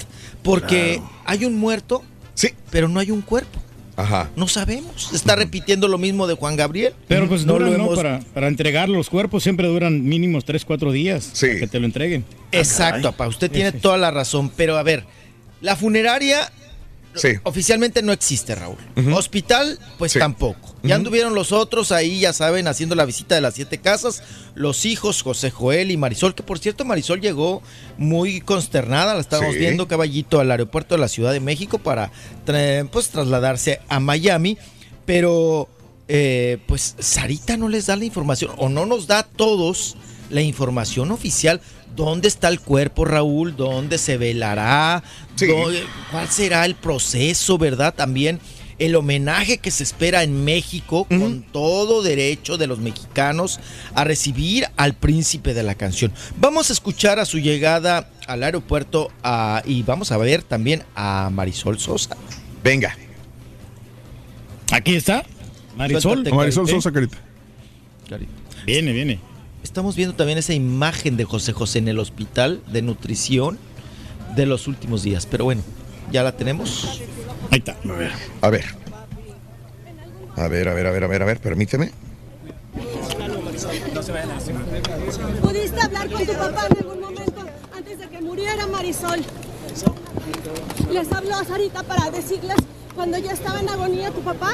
porque 0.43 1.01
hay 1.25 1.45
un 1.45 1.57
muerto, 1.57 2.03
Sí. 2.33 2.49
pero 2.69 2.87
no 2.87 2.99
hay 2.99 3.11
un 3.11 3.21
cuerpo. 3.21 3.59
Ajá. 3.97 4.29
No 4.35 4.47
sabemos. 4.47 5.07
Se 5.09 5.15
Está 5.15 5.35
repitiendo 5.35 5.87
lo 5.87 5.97
mismo 5.97 6.27
de 6.27 6.33
Juan 6.35 6.55
Gabriel. 6.57 6.93
Pero 7.07 7.27
pues 7.29 7.45
no 7.45 7.53
duran, 7.53 7.71
lo 7.71 7.77
¿no? 7.77 7.83
hemos. 7.85 7.95
Para, 7.97 8.19
para 8.33 8.47
entregar 8.47 8.89
los 8.89 9.09
cuerpos 9.09 9.43
siempre 9.43 9.67
duran 9.67 10.03
mínimos 10.03 10.43
3, 10.45 10.65
4 10.65 10.91
días 10.91 11.29
Sí. 11.33 11.47
para 11.47 11.59
que 11.59 11.67
te 11.67 11.79
lo 11.79 11.85
entreguen. 11.85 12.25
Exacto, 12.51 13.11
papá. 13.11 13.27
Usted 13.27 13.49
tiene 13.49 13.71
toda 13.71 13.97
la 13.97 14.11
razón. 14.11 14.51
Pero 14.55 14.77
a 14.77 14.83
ver, 14.83 15.05
la 15.61 15.75
funeraria 15.75 16.51
Sí. 17.15 17.29
oficialmente 17.43 18.01
no 18.01 18.11
existe, 18.11 18.55
Raúl. 18.55 18.77
Hospital, 19.13 19.79
pues 19.97 20.11
Sí. 20.13 20.19
tampoco. 20.19 20.75
Ya 20.83 20.95
anduvieron 20.95 21.33
los 21.35 21.51
otros 21.51 21.91
ahí, 21.91 22.19
ya 22.19 22.33
saben, 22.33 22.67
haciendo 22.67 22.95
la 22.95 23.05
visita 23.05 23.35
de 23.35 23.41
las 23.41 23.55
siete 23.55 23.79
casas. 23.79 24.21
Los 24.53 24.85
hijos, 24.85 25.21
José 25.23 25.49
Joel 25.51 25.91
y 25.91 25.97
Marisol, 25.97 26.35
que 26.35 26.43
por 26.43 26.59
cierto, 26.59 26.85
Marisol 26.85 27.21
llegó 27.21 27.61
muy 27.97 28.41
consternada. 28.41 29.13
La 29.15 29.21
estábamos 29.21 29.53
Sí. 29.53 29.59
viendo, 29.59 29.87
caballito, 29.87 30.39
al 30.39 30.51
aeropuerto 30.51 30.95
de 30.95 31.01
la 31.01 31.07
Ciudad 31.07 31.31
de 31.31 31.39
México 31.39 31.77
para 31.79 32.11
pues 32.91 33.09
trasladarse 33.09 33.79
a 33.89 33.99
Miami. 33.99 34.57
Pero, 35.05 35.69
eh, 36.07 36.57
pues, 36.67 36.95
Sarita 36.99 37.57
no 37.57 37.69
les 37.69 37.85
da 37.87 37.95
la 37.95 38.05
información, 38.05 38.51
o 38.57 38.69
no 38.69 38.85
nos 38.85 39.07
da 39.07 39.19
a 39.19 39.23
todos 39.23 39.95
la 40.29 40.41
información 40.41 41.11
oficial. 41.11 41.61
¿Dónde 41.95 42.27
está 42.27 42.49
el 42.49 42.59
cuerpo, 42.59 43.05
Raúl? 43.05 43.55
¿Dónde 43.55 43.97
se 43.97 44.17
velará? 44.17 45.03
Sí. 45.35 45.47
¿Dónde- 45.47 45.83
¿Cuál 46.11 46.27
será 46.29 46.65
el 46.65 46.75
proceso, 46.75 47.57
verdad? 47.57 47.93
También 47.93 48.39
el 48.77 48.95
homenaje 48.95 49.57
que 49.57 49.71
se 49.71 49.83
espera 49.83 50.23
en 50.23 50.43
México, 50.43 51.05
con 51.05 51.43
todo 51.43 52.01
derecho 52.03 52.57
de 52.57 52.67
los 52.67 52.79
mexicanos 52.79 53.59
a 53.93 54.03
recibir 54.03 54.67
al 54.75 54.93
príncipe 54.95 55.53
de 55.53 55.63
la 55.63 55.75
canción. 55.75 56.11
Vamos 56.37 56.69
a 56.69 56.73
escuchar 56.73 57.19
a 57.19 57.25
su 57.25 57.39
llegada 57.39 58.09
al 58.27 58.43
aeropuerto 58.43 59.11
a- 59.23 59.61
y 59.65 59.83
vamos 59.83 60.11
a 60.11 60.17
ver 60.17 60.43
también 60.43 60.83
a 60.95 61.29
Marisol 61.31 61.79
Sosa. 61.79 62.17
Venga. 62.63 62.97
Aquí 64.71 64.95
está. 64.95 65.23
Marisol. 65.77 66.01
Suéltate. 66.01 66.35
Marisol 66.35 66.65
Carita. 66.65 66.81
Sosa, 66.81 66.91
carita. 66.93 67.17
Viene, 68.65 68.91
viene. 68.93 69.19
Estamos 69.63 69.95
viendo 69.95 70.15
también 70.15 70.37
esa 70.37 70.53
imagen 70.53 71.17
de 71.17 71.23
José 71.23 71.53
José 71.53 71.79
en 71.79 71.87
el 71.87 71.99
hospital 71.99 72.61
de 72.71 72.81
nutrición 72.81 73.57
de 74.35 74.45
los 74.45 74.67
últimos 74.67 75.03
días. 75.03 75.25
Pero 75.25 75.45
bueno, 75.45 75.61
ya 76.11 76.23
la 76.23 76.31
tenemos. 76.31 77.01
Ahí 77.51 77.59
está. 77.59 77.75
A 78.41 78.49
ver. 78.49 78.65
A 80.37 80.47
ver, 80.47 80.67
a 80.67 80.73
ver, 80.73 80.87
a 80.87 80.91
ver, 80.91 81.03
a 81.03 81.07
ver, 81.07 81.21
a 81.21 81.25
ver, 81.25 81.39
permíteme. 81.39 81.91
¿Pudiste 85.41 85.81
hablar 85.81 86.09
con 86.09 86.25
tu 86.25 86.33
papá 86.33 86.67
en 86.69 86.77
algún 86.77 86.99
momento 86.99 87.45
antes 87.75 87.99
de 87.99 88.07
que 88.09 88.21
muriera 88.21 88.67
Marisol? 88.67 89.21
¿Les 90.91 91.11
habló 91.11 91.35
a 91.35 91.43
Sarita 91.43 91.83
para 91.83 92.11
decirles 92.11 92.57
cuando 92.93 93.17
ya 93.17 93.31
estaba 93.31 93.59
en 93.59 93.69
agonía 93.69 94.11
tu 94.11 94.21
papá? 94.21 94.51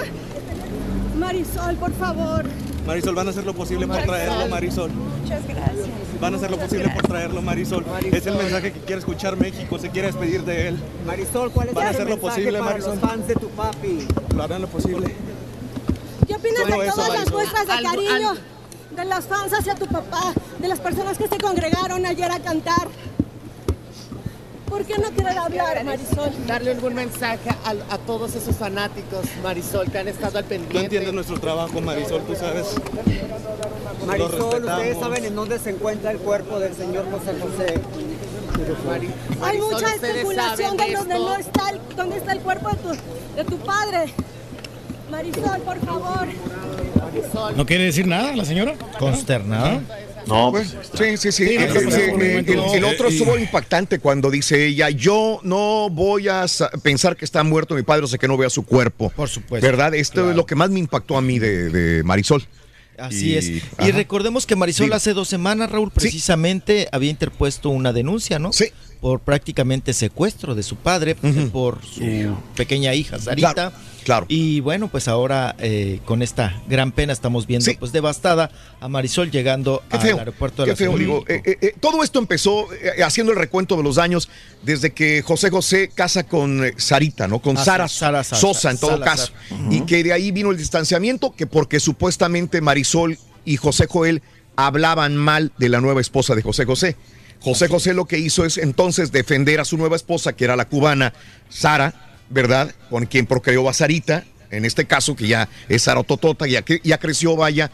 Marisol, 1.17 1.75
por 1.75 1.93
favor. 1.93 2.45
Marisol, 2.85 3.15
van 3.15 3.27
a 3.27 3.29
hacer 3.29 3.45
lo 3.45 3.53
posible 3.53 3.87
por 3.87 4.01
traerlo, 4.03 4.47
Marisol. 4.47 4.91
Muchas 4.91 5.47
gracias. 5.47 5.87
Van 6.19 6.33
a 6.33 6.37
hacer 6.37 6.51
lo 6.51 6.57
posible 6.57 6.89
por 6.89 7.03
traerlo, 7.07 7.41
Marisol. 7.41 7.85
Es 8.11 8.25
el 8.27 8.35
mensaje 8.35 8.73
que 8.73 8.79
quiere 8.79 8.99
escuchar 8.99 9.37
México, 9.37 9.79
se 9.79 9.89
quiere 9.89 10.07
despedir 10.07 10.43
de 10.43 10.67
él. 10.69 10.79
Marisol, 11.05 11.51
¿cuál 11.51 11.69
es 11.69 11.73
Van 11.73 11.87
a 11.87 11.89
el 11.89 11.95
hacer 11.95 12.09
lo 12.09 12.15
mensaje 12.17 12.35
posible, 12.41 12.59
para 12.59 12.71
Marisol. 12.71 12.91
los 12.91 12.99
fans 12.99 13.27
de 13.27 13.33
tu 13.35 13.49
papi? 13.49 14.07
Lo 14.35 14.43
harán 14.43 14.61
lo 14.61 14.67
posible. 14.67 15.15
¿Qué 16.27 16.35
opinas 16.35 16.65
de 16.67 16.85
eso, 16.87 16.95
todas 16.95 17.19
las 17.19 17.31
muestras 17.31 17.67
de 17.67 17.83
cariño 17.83 18.33
de 18.95 19.05
las 19.05 19.25
fans 19.25 19.53
hacia 19.53 19.75
tu 19.75 19.85
papá, 19.87 20.33
de 20.59 20.67
las 20.67 20.79
personas 20.79 21.17
que 21.17 21.27
se 21.27 21.37
congregaron 21.37 22.05
ayer 22.05 22.31
a 22.31 22.39
cantar? 22.39 22.87
¿Por 24.71 24.85
qué 24.85 24.97
no 24.97 25.09
quieren 25.11 25.37
hablar, 25.37 25.83
Marisol? 25.83 26.31
Darle 26.47 26.71
algún 26.71 26.93
mensaje 26.93 27.49
a, 27.49 27.71
a 27.93 27.97
todos 27.97 28.35
esos 28.35 28.55
fanáticos, 28.55 29.25
Marisol, 29.43 29.91
que 29.91 29.97
han 29.97 30.07
estado 30.07 30.37
al 30.37 30.45
pendiente. 30.45 30.77
Tú 30.77 30.83
entiendes 30.85 31.13
nuestro 31.13 31.37
trabajo, 31.41 31.81
Marisol, 31.81 32.21
tú 32.23 32.33
sabes. 32.35 32.67
Marisol, 34.07 34.63
ustedes 34.63 34.97
saben 34.97 35.25
en 35.25 35.35
dónde 35.35 35.59
se 35.59 35.71
encuentra 35.71 36.11
el 36.11 36.19
cuerpo 36.19 36.57
del 36.57 36.73
señor 36.73 37.05
José 37.11 37.33
José. 37.41 37.81
Hay 39.41 39.57
mucha 39.59 39.93
especulación 39.93 40.77
de 40.77 40.85
de 40.85 40.93
donde 40.95 41.15
esto. 41.15 41.29
no 41.29 41.35
está 41.35 41.69
el, 41.71 41.79
dónde 41.97 42.17
está 42.17 42.31
el 42.31 42.39
cuerpo 42.39 42.69
de 42.69 42.75
tu, 42.77 42.89
de 43.35 43.43
tu 43.43 43.57
padre. 43.57 44.13
Marisol, 45.09 45.59
por 45.65 45.79
favor. 45.79 46.27
¿No 47.57 47.65
quiere 47.65 47.83
decir 47.83 48.07
nada 48.07 48.33
la 48.37 48.45
señora? 48.45 48.75
Consternada. 48.97 49.81
No, 49.81 50.10
Pues, 50.25 50.69
sí, 50.97 51.17
sí, 51.17 51.31
sí. 51.31 51.45
Sí, 51.47 51.55
El, 51.55 51.73
no, 51.73 52.73
el- 52.73 52.81
no. 52.81 52.87
otro 52.89 53.07
Eh, 53.09 53.11
estuvo 53.13 53.37
impactante 53.37 53.99
cuando 53.99 54.29
dice 54.31 54.65
ella, 54.67 54.89
yo 54.89 55.39
no 55.43 55.89
voy 55.89 56.27
a 56.27 56.47
sa- 56.47 56.69
pensar 56.83 57.15
que 57.17 57.25
está 57.25 57.43
muerto 57.43 57.75
mi 57.75 57.83
padre, 57.83 58.05
o 58.05 58.07
sea 58.07 58.17
que 58.19 58.27
no 58.27 58.37
vea 58.37 58.49
su 58.49 58.63
cuerpo. 58.63 59.09
Por 59.15 59.29
supuesto. 59.29 59.65
¿Verdad? 59.65 59.93
Esto 59.95 60.29
es 60.29 60.35
lo 60.35 60.45
que 60.45 60.55
más 60.55 60.69
me 60.69 60.79
impactó 60.79 61.17
a 61.17 61.21
mí 61.21 61.39
de, 61.39 61.69
de 61.69 62.03
Marisol. 62.03 62.45
Así 62.97 63.31
Y- 63.31 63.35
es. 63.37 63.49
Y 63.49 63.61
ajá. 63.77 63.91
recordemos 63.93 64.45
que 64.45 64.55
Marisol 64.55 64.93
hace 64.93 65.13
dos 65.13 65.27
semanas, 65.27 65.71
Raúl, 65.71 65.91
precisamente 65.91 66.87
había 66.91 67.09
interpuesto 67.09 67.69
una 67.69 67.93
denuncia, 67.93 68.37
¿no? 68.37 68.53
Sí. 68.53 68.65
Por 68.99 69.21
prácticamente 69.21 69.93
secuestro 69.93 70.53
de 70.53 70.61
su 70.61 70.75
padre, 70.75 71.15
por 71.51 71.79
su 71.83 72.35
pequeña 72.55 72.93
hija, 72.93 73.17
Sarita. 73.17 73.53
Claro, 73.53 73.75
claro. 74.03 74.25
Y 74.29 74.59
bueno, 74.59 74.87
pues 74.87 75.07
ahora 75.07 75.55
eh, 75.59 75.99
con 76.05 76.21
esta 76.21 76.61
gran 76.67 76.91
pena 76.91 77.13
estamos 77.13 77.47
viendo 77.47 77.65
Sí. 77.65 77.77
pues 77.79 77.91
devastada 77.91 78.49
a 78.79 78.87
Marisol 78.87 79.31
llegando 79.31 79.83
Qué 79.89 79.97
al 80.11 80.19
aeropuerto 80.19 80.63
de 80.63 80.67
qué 80.67 80.71
la 80.71 80.75
feo, 80.75 80.97
digo, 80.97 81.23
eh, 81.27 81.41
eh, 81.61 81.75
todo 81.79 82.03
esto 82.03 82.19
empezó 82.19 82.67
haciendo 83.03 83.31
el 83.33 83.37
recuento 83.39 83.75
de 83.77 83.83
los 83.83 83.97
años 83.97 84.29
desde 84.63 84.91
que 84.91 85.21
José 85.21 85.49
José 85.49 85.89
casa 85.93 86.23
con 86.23 86.61
Sarita, 86.77 87.27
¿no? 87.27 87.39
Con 87.39 87.57
Ah, 87.57 87.63
Sara, 87.63 87.87
Sara 87.87 88.23
Sosa 88.23 88.71
en 88.71 88.77
todo 88.77 88.99
caso. 89.01 89.31
Y 89.69 89.81
que 89.81 90.03
de 90.03 90.13
ahí 90.13 90.31
vino 90.31 90.51
el 90.51 90.57
distanciamiento, 90.57 91.33
que 91.35 91.47
porque 91.47 91.79
supuestamente 91.79 92.61
Marisol 92.61 93.17
y 93.45 93.57
José 93.57 93.87
Joel 93.89 94.21
hablaban 94.55 95.15
mal 95.17 95.51
de 95.57 95.69
la 95.69 95.81
nueva 95.81 96.01
esposa 96.01 96.35
de 96.35 96.41
José 96.41 96.65
José. 96.65 96.95
José 97.39 97.67
José 97.67 97.93
lo 97.95 98.05
que 98.05 98.19
hizo 98.19 98.45
es 98.45 98.57
entonces 98.59 99.11
defender 99.11 99.59
a 99.59 99.65
su 99.65 99.77
nueva 99.77 99.95
esposa, 99.95 100.33
que 100.33 100.43
era 100.43 100.55
la 100.55 100.65
cubana 100.65 101.13
Sara, 101.49 102.10
¿verdad? 102.31 102.73
Con 102.89 103.05
quien 103.05 103.25
procreó 103.27 103.69
a 103.69 103.73
Sarita, 103.73 104.23
en 104.49 104.65
este 104.65 104.85
caso 104.85 105.15
que 105.15 105.27
ya 105.27 105.47
es 105.69 105.83
Sara 105.83 106.03
Totota, 106.03 106.47
ya, 106.47 106.61
que- 106.61 106.81
ya 106.83 106.97
creció, 106.97 107.35
vaya. 107.35 107.71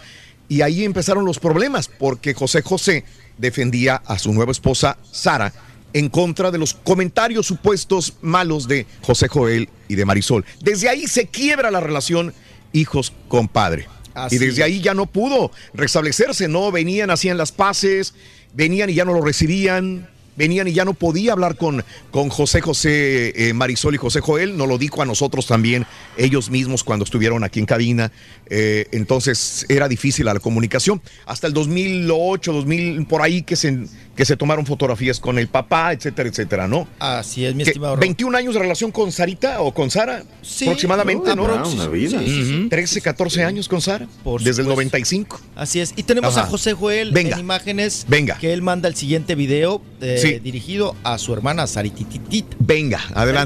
Y 0.50 0.62
ahí 0.62 0.84
empezaron 0.84 1.26
los 1.26 1.40
problemas, 1.40 1.88
porque 1.88 2.34
José 2.34 2.62
José 2.62 3.04
defendía 3.38 4.02
a 4.06 4.18
su 4.20 4.34
nueva 4.34 4.52
esposa 4.52 4.98
Sara 5.12 5.54
en 5.94 6.10
contra 6.10 6.52
de 6.52 6.58
los 6.58 6.74
comentarios 6.74 7.48
supuestos 7.48 8.16
malos 8.22 8.68
de 8.68 8.86
José 9.02 9.28
Joel 9.28 9.70
y 9.88 9.96
de 9.96 10.06
Marisol. 10.06 10.46
Desde 10.62 10.90
ahí 10.90 11.08
se 11.08 11.28
quiebra 11.28 11.72
la 11.72 11.80
relación 11.80 12.34
hijos 12.74 13.14
con 13.28 13.48
padre. 13.48 13.88
Así 14.14 14.36
y 14.36 14.40
desde 14.40 14.62
es. 14.62 14.66
ahí 14.66 14.82
ya 14.82 14.94
no 14.94 15.06
pudo 15.06 15.52
restablecerse, 15.74 16.48
¿no? 16.48 16.72
Venían, 16.72 17.10
hacían 17.12 17.38
las 17.38 17.52
paces, 17.52 18.14
venían 18.54 18.90
y 18.90 18.96
ya 18.96 19.06
no 19.06 19.14
lo 19.14 19.22
recibían, 19.22 20.10
venían 20.38 20.68
y 20.68 20.74
ya 20.74 20.86
no 20.86 20.94
podía 20.94 21.34
hablar 21.34 21.58
con, 21.58 21.84
con 22.12 22.30
José 22.30 22.62
José 22.62 23.50
eh, 23.50 23.54
Marisol 23.54 23.96
y 23.96 23.98
José 23.98 24.22
Joel, 24.22 24.56
nos 24.56 24.68
lo 24.68 24.78
dijo 24.78 25.02
a 25.02 25.06
nosotros 25.06 25.48
también, 25.48 25.86
ellos 26.16 26.50
mismos 26.50 26.84
cuando 26.84 27.04
estuvieron 27.04 27.44
aquí 27.44 27.60
en 27.60 27.66
cabina, 27.66 28.12
eh, 28.50 28.88
entonces 28.92 29.66
era 29.68 29.88
difícil 29.90 30.26
la 30.26 30.40
comunicación. 30.40 31.02
Hasta 31.26 31.48
el 31.48 31.54
2008, 31.54 32.54
2000, 32.54 33.06
por 33.08 33.22
ahí 33.22 33.42
que 33.42 33.56
se, 33.56 33.88
que 34.18 34.26
se 34.26 34.36
tomaron 34.36 34.66
fotografías 34.66 35.20
con 35.22 35.38
el 35.38 35.48
papá, 35.48 35.94
etcétera, 35.94 36.28
etcétera, 36.28 36.68
¿no? 36.68 36.88
Así 37.00 37.46
es, 37.46 37.54
mi 37.56 37.64
Que 37.64 37.70
estimado. 37.70 37.94
Raúl. 37.96 38.02
21 38.02 38.36
años 38.38 38.54
de 38.56 38.60
relación 38.60 38.92
con 38.92 39.12
Sarita 39.12 39.62
o 39.62 39.74
con 39.74 39.92
Sara, 39.92 40.24
Sí, 40.42 40.66
aproximadamente, 40.66 41.36
¿no? 41.36 41.46
aprox- 41.48 41.74
Una 41.76 41.88
vida. 41.88 42.20
sí, 42.20 42.26
sí, 42.26 42.44
sí. 42.46 42.68
13, 42.70 43.02
14 43.02 43.44
años 43.44 43.68
con 43.70 43.80
Sara, 43.80 44.08
Por 44.24 44.42
desde 44.42 44.62
el 44.64 44.66
supuesto. 44.68 44.72
95. 44.72 45.40
Así 45.56 45.80
es. 45.80 45.94
Y 45.96 46.04
tenemos 46.04 46.36
Ajá. 46.36 46.48
a 46.48 46.50
José 46.50 46.74
Joel 46.74 47.12
Venga. 47.12 47.36
en 47.36 47.40
imágenes. 47.42 48.06
Venga. 48.10 48.38
Que 48.40 48.54
él 48.54 48.64
manda 48.64 48.90
el 48.90 48.96
siguiente 48.96 49.36
video 49.36 49.82
eh, 50.02 50.18
Sí. 50.22 50.40
dirigido 50.40 50.96
a 51.04 51.18
su 51.20 51.32
hermana 51.34 51.68
Saritititit. 51.68 52.46
Venga, 52.60 53.00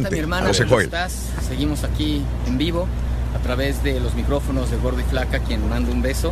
mi 0.10 0.20
hermana, 0.20 0.52
¿cómo 0.68 0.80
estás? 0.80 1.14
Seguimos 1.48 1.84
aquí 1.84 2.22
en 2.48 2.58
vivo 2.58 2.88
a 3.38 3.44
través 3.44 3.84
de 3.84 4.00
los 4.00 4.16
micrófonos 4.16 4.72
de 4.72 4.78
Gordo 4.78 5.02
y 5.02 5.04
Flaca, 5.04 5.40
quien 5.40 5.68
manda 5.70 5.92
un 5.92 6.02
beso. 6.02 6.32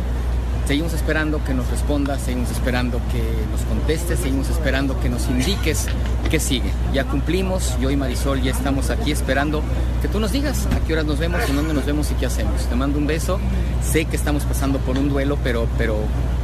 Seguimos 0.70 0.92
esperando 0.92 1.42
que 1.42 1.52
nos 1.52 1.68
respondas, 1.68 2.22
seguimos 2.22 2.52
esperando 2.52 3.00
que 3.10 3.20
nos 3.50 3.62
contestes, 3.62 4.20
seguimos 4.20 4.50
esperando 4.50 5.00
que 5.00 5.08
nos 5.08 5.28
indiques 5.28 5.88
qué 6.30 6.38
sigue. 6.38 6.70
Ya 6.94 7.02
cumplimos, 7.02 7.76
yo 7.80 7.90
y 7.90 7.96
Marisol 7.96 8.40
ya 8.40 8.52
estamos 8.52 8.88
aquí 8.88 9.10
esperando 9.10 9.64
que 10.00 10.06
tú 10.06 10.20
nos 10.20 10.30
digas 10.30 10.68
a 10.72 10.78
qué 10.86 10.92
horas 10.92 11.06
nos 11.06 11.18
vemos, 11.18 11.40
en 11.48 11.56
dónde 11.56 11.74
nos 11.74 11.84
vemos 11.86 12.12
y 12.12 12.14
qué 12.14 12.26
hacemos. 12.26 12.66
Te 12.66 12.76
mando 12.76 12.98
un 12.98 13.08
beso, 13.08 13.40
sé 13.82 14.04
que 14.04 14.14
estamos 14.14 14.44
pasando 14.44 14.78
por 14.78 14.96
un 14.96 15.08
duelo, 15.08 15.38
pero, 15.42 15.66
pero 15.76 15.96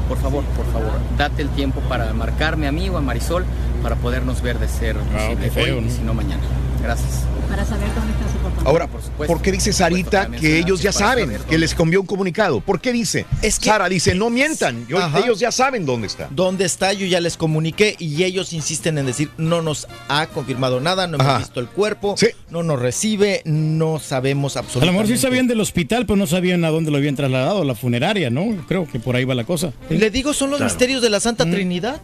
por 0.09 0.19
favor, 0.19 0.43
por 0.57 0.67
favor, 0.73 0.99
date 1.17 1.43
el 1.43 1.49
tiempo 1.51 1.81
para 1.83 2.13
marcarme 2.13 2.67
a 2.67 2.73
mí 2.73 2.89
o 2.89 2.97
a 2.97 3.01
Marisol 3.01 3.45
para 3.81 3.95
podernos 3.95 4.43
ver 4.43 4.59
de 4.59 4.67
ser 4.67 4.97
posible 4.97 5.45
qué 5.45 5.51
feo, 5.53 5.77
hoy 5.77 5.83
¿no? 5.83 5.87
y 5.87 5.91
si 5.93 6.03
no 6.03 6.15
mañana. 6.15 6.43
Gracias. 6.83 7.23
Para 7.49 7.65
saber 7.65 7.87
dónde 7.95 8.11
está 8.11 8.25
su 8.25 8.36
papá. 8.36 8.36
Ahora, 8.67 8.89
Por 8.89 9.01
supuesto, 9.01 9.33
¿por 9.33 9.43
qué 9.43 9.53
dice 9.53 9.71
por 9.71 9.75
supuesto, 9.77 10.11
Sarita 10.11 10.41
que 10.41 10.59
ellos 10.59 10.83
ya 10.83 10.91
saben 10.93 11.27
saber 11.27 11.41
que 11.43 11.57
les 11.59 11.73
envió 11.79 12.01
un 12.01 12.07
comunicado? 12.07 12.61
¿Por 12.61 12.81
qué 12.81 12.93
dice? 12.93 13.25
Sara 13.49 13.89
dice, 13.89 14.15
no 14.15 14.29
mientan, 14.29 14.87
yo- 14.89 14.99
ellos 15.23 15.39
ya 15.39 15.53
saben 15.53 15.87
dónde 15.87 16.09
está. 16.09 16.29
¿Dónde 16.31 16.65
está? 16.65 16.93
Yo 16.93 17.07
ya 17.07 17.21
les 17.21 17.37
comuniqué 17.37 17.95
y 17.99 18.25
ellos 18.25 18.53
insisten 18.53 18.99
en 18.99 19.07
decir, 19.07 19.31
no 19.39 19.63
nos 19.63 19.87
ha 20.09 20.27
confirmado 20.27 20.81
nada, 20.81 21.07
no 21.07 21.15
hemos 21.15 21.27
Ajá. 21.27 21.39
visto 21.39 21.61
el 21.61 21.69
cuerpo, 21.69 22.17
no 22.51 22.63
nos 22.65 22.81
recibe, 22.81 23.43
no 23.45 23.99
sabemos 24.01 24.57
A 24.57 24.61
lo 24.61 24.67
absolutamente. 24.67 25.01
mejor 25.03 25.17
sí 25.17 25.23
sabían 25.23 25.47
del 25.47 25.61
hospital, 25.61 26.05
pero 26.07 26.17
no 26.17 26.27
sabían 26.27 26.65
a 26.65 26.71
dónde 26.71 26.91
lo 26.91 26.97
habían 26.97 27.15
trasladado, 27.17 27.63
la 27.65 27.75
funeraria, 27.77 28.31
¿no? 28.31 28.65
Creo 28.67 28.87
que 28.89 28.99
por 28.99 29.15
ahí 29.17 29.25
va 29.25 29.35
la 29.35 29.45
cosa. 29.45 29.73
Le 29.91 30.11
digo, 30.11 30.35
son 30.35 30.51
los 30.51 30.59
Claro. 30.59 30.73
misterios 30.73 31.03
de 31.03 31.11
la 31.11 31.21
Santa 31.21 31.45
Trinidad. 31.49 32.01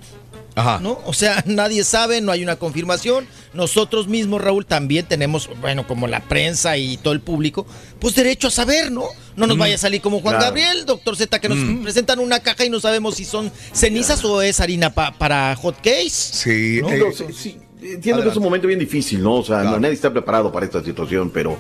Ajá. 0.55 0.81
¿No? 0.83 1.01
O 1.07 1.13
sea, 1.15 1.43
nadie 1.47 1.83
sabe, 1.85 2.21
no 2.21 2.31
hay 2.33 2.43
una 2.43 2.57
confirmación. 2.57 3.27
Nosotros 3.55 4.07
mismos, 4.09 4.41
Raúl, 4.41 4.67
también 4.67 5.07
tenemos, 5.07 5.49
bueno, 5.61 5.87
como 5.87 6.07
la 6.07 6.21
prensa 6.21 6.77
y 6.79 6.97
todo 6.99 7.13
el 7.15 7.21
público, 7.21 7.67
pues 7.99 8.15
derecho 8.15 8.49
a 8.49 8.51
saber, 8.51 8.91
¿no? 8.93 9.05
No 9.37 9.47
nos 9.47 9.57
Mm. 9.57 9.61
vaya 9.61 9.75
a 9.75 9.79
salir 9.79 10.01
como 10.01 10.21
Juan 10.21 10.35
Claro. 10.37 10.47
Gabriel, 10.47 10.85
doctor 10.87 11.17
Z, 11.17 11.39
que 11.41 11.49
nos 11.49 11.59
Mm. 11.59 11.83
presentan 11.83 12.19
una 12.19 12.41
caja 12.41 12.65
y 12.65 12.71
no 12.71 12.81
sabemos 12.81 13.15
si 13.17 13.25
son 13.25 13.51
cenizas 13.73 14.25
o 14.25 14.43
es 14.43 14.61
harina 14.61 14.93
pa- 14.95 15.13
para 15.13 15.55
hot 15.57 15.77
case. 15.83 16.11
Sí, 16.11 16.81
¿no? 16.83 16.89
Digo, 16.91 17.13
sí, 17.13 17.25
sí, 17.35 17.59
entiendo 17.83 18.23
que 18.23 18.29
es 18.31 18.37
un 18.37 18.43
momento 18.45 18.67
bien 18.67 18.79
difícil, 18.79 19.23
¿no? 19.23 19.35
O 19.37 19.43
sea, 19.45 19.63
no- 19.65 19.79
nadie 19.81 19.95
está 19.95 20.11
preparado 20.13 20.51
para 20.53 20.65
esta 20.67 20.83
situación, 20.85 21.31
pero 21.31 21.57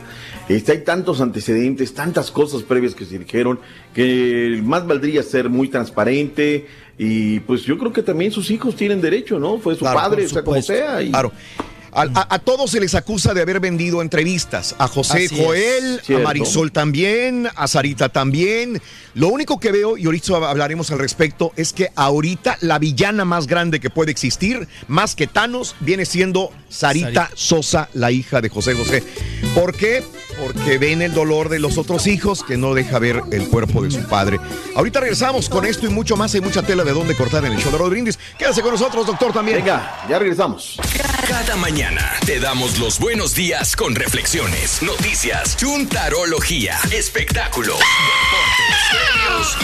este, 0.48 0.72
hay 0.72 0.84
tantos 0.84 1.20
antecedentes, 1.20 1.94
tantas 1.94 2.30
cosas 2.30 2.62
previas 2.62 2.94
que 2.94 3.04
se 3.06 3.18
dijeron, 3.18 3.58
que 3.94 4.60
más 4.62 4.86
valdría 4.86 5.22
ser 5.22 5.48
muy 5.50 5.68
transparente 5.68 6.66
y 7.05 7.40
pues 7.40 7.62
yo 7.64 7.76
creo 7.78 7.92
que 7.92 8.02
también 8.02 8.31
sus 8.31 8.48
hijos 8.52 8.76
tienen 8.76 9.00
derecho, 9.00 9.39
¿no? 9.40 9.58
Fue 9.58 9.74
su 9.74 9.81
Claro, 9.81 9.98
padre, 9.98 10.24
o 10.24 10.28
sea, 10.28 10.44
como 10.44 10.62
sea. 10.62 11.02
y- 11.02 11.10
Claro. 11.10 11.32
A, 11.92 12.02
a- 12.02 12.34
a 12.34 12.38
todos 12.38 12.70
se 12.70 12.80
les 12.80 12.94
acusa 12.94 13.34
de 13.34 13.42
haber 13.42 13.60
vendido 13.60 14.00
entrevistas. 14.00 14.74
A 14.78 14.88
José 14.88 15.26
Así. 15.26 15.36
Joel, 15.42 16.00
a. 16.08 16.18
Marisol 16.20 16.72
también, 16.72 17.48
a 17.54 17.68
Sarita 17.68 18.08
también. 18.08 18.80
Lo 19.14 19.28
único 19.28 19.60
que 19.60 19.72
veo, 19.72 19.98
y 19.98 20.06
ahorita 20.06 20.36
hablaremos 20.48 20.90
al 20.90 20.98
respecto, 20.98 21.52
es 21.56 21.72
que 21.74 21.90
ahorita 21.94 22.56
la 22.62 22.78
villana 22.78 23.24
más 23.26 23.46
grande 23.46 23.78
que 23.78 23.90
puede 23.90 24.10
existir, 24.10 24.66
más 24.88 25.14
que 25.14 25.26
Thanos, 25.26 25.74
viene 25.80 26.06
siendo 26.06 26.50
Sarita, 26.70 27.06
Sarita. 27.26 27.30
Sosa, 27.34 27.88
la 27.92 28.10
hija 28.10 28.40
de 28.40 28.48
José 28.48 28.72
José. 28.74 29.02
¿Por 29.54 29.74
qué? 29.76 30.02
Porque 30.42 30.78
ven 30.78 31.02
el 31.02 31.12
dolor 31.12 31.50
de 31.50 31.58
los 31.58 31.76
otros 31.76 32.06
hijos 32.06 32.42
que 32.42 32.56
no 32.56 32.72
deja 32.72 32.98
ver 32.98 33.22
el 33.32 33.48
cuerpo 33.48 33.82
de 33.82 33.90
su 33.90 34.00
padre. 34.08 34.40
Ahorita 34.74 35.00
regresamos 35.00 35.50
con 35.50 35.66
esto 35.66 35.84
y 35.86 35.90
mucho 35.90 36.16
más. 36.16 36.34
Hay 36.34 36.40
mucha 36.40 36.62
tela 36.62 36.84
de 36.84 36.92
dónde 36.92 37.14
cortar 37.14 37.44
en 37.44 37.52
el 37.52 37.58
show 37.60 37.70
de 37.70 37.76
Rod 37.76 37.90
Brindis. 37.90 38.18
Quédase 38.38 38.62
con 38.62 38.70
nosotros, 38.70 39.06
doctor, 39.06 39.30
también. 39.34 39.58
Venga, 39.58 40.06
ya 40.08 40.18
regresamos. 40.18 40.78
Cada 41.28 41.54
mañana 41.56 41.81
te 42.24 42.38
damos 42.38 42.78
los 42.78 43.00
buenos 43.00 43.34
días 43.34 43.74
con 43.74 43.96
reflexiones, 43.96 44.82
noticias, 44.82 45.56
chuntarología, 45.56 46.76
premios 48.90 49.58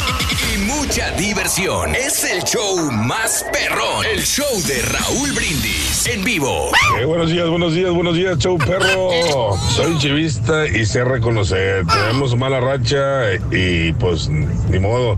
y 0.53 0.59
mucha 0.65 1.13
diversión. 1.13 1.95
Es 1.95 2.25
el 2.25 2.43
show 2.43 2.91
más 2.91 3.47
perrón, 3.53 4.05
el 4.05 4.25
show 4.25 4.61
de 4.67 4.83
Raúl 4.83 5.31
Brindis 5.33 6.09
en 6.09 6.25
vivo. 6.25 6.73
Eh, 6.99 7.05
buenos 7.05 7.31
días, 7.31 7.49
buenos 7.49 7.73
días, 7.75 7.93
buenos 7.93 8.17
días, 8.17 8.37
show 8.39 8.59
perro. 8.59 9.57
Soy 9.71 9.97
chivista 9.99 10.67
y 10.67 10.85
sé 10.87 11.05
reconocer. 11.05 11.87
Tenemos 11.87 12.37
mala 12.37 12.59
racha 12.59 13.35
y 13.53 13.93
pues 13.93 14.29
ni 14.29 14.79
modo. 14.81 15.17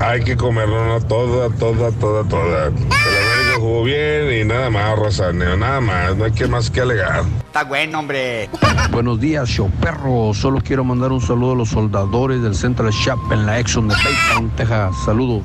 Hay 0.00 0.24
que 0.24 0.36
comerlo 0.36 1.00
toda, 1.02 1.48
toda, 1.56 1.92
toda, 1.92 2.24
toda. 2.24 2.66
El 2.66 2.72
América 2.72 3.56
jugó 3.58 3.84
bien 3.84 4.32
y 4.32 4.44
nada 4.44 4.68
más, 4.68 4.98
raza, 4.98 5.32
nada 5.32 5.80
más. 5.80 6.16
No 6.16 6.24
hay 6.24 6.32
que 6.32 6.41
más 6.48 6.70
que 6.70 6.80
alegar. 6.80 7.24
Está 7.46 7.64
bueno, 7.64 7.98
hombre. 7.98 8.48
Buenos 8.90 9.20
días, 9.20 9.48
show 9.48 9.70
perro. 9.80 10.32
Solo 10.34 10.60
quiero 10.60 10.84
mandar 10.84 11.12
un 11.12 11.20
saludo 11.20 11.52
a 11.52 11.56
los 11.56 11.68
soldadores 11.68 12.42
del 12.42 12.54
Central 12.54 12.90
Shop 12.90 13.18
en 13.30 13.46
la 13.46 13.58
Exxon 13.58 13.88
de 13.88 13.94
Baytown, 13.94 14.50
Texas. 14.56 14.94
Saludos. 15.04 15.42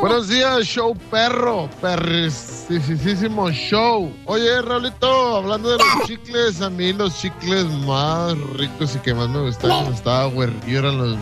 Buenos 0.00 0.28
días, 0.28 0.64
show 0.64 0.96
perro, 1.10 1.70
perrisísimo 1.80 3.50
show. 3.50 4.12
Oye, 4.26 4.60
Raulito, 4.60 5.36
hablando 5.36 5.70
de 5.70 5.78
los 5.78 6.06
chicles, 6.06 6.60
a 6.60 6.68
mí 6.68 6.92
los 6.92 7.16
chicles 7.18 7.66
más 7.86 8.36
ricos 8.56 8.96
y 8.96 8.98
que 8.98 9.14
más 9.14 9.28
me 9.28 9.40
gustaban 9.42 9.92
estaba 9.92 10.26
güerillo 10.26 10.78
eran 10.80 10.98
los 10.98 11.16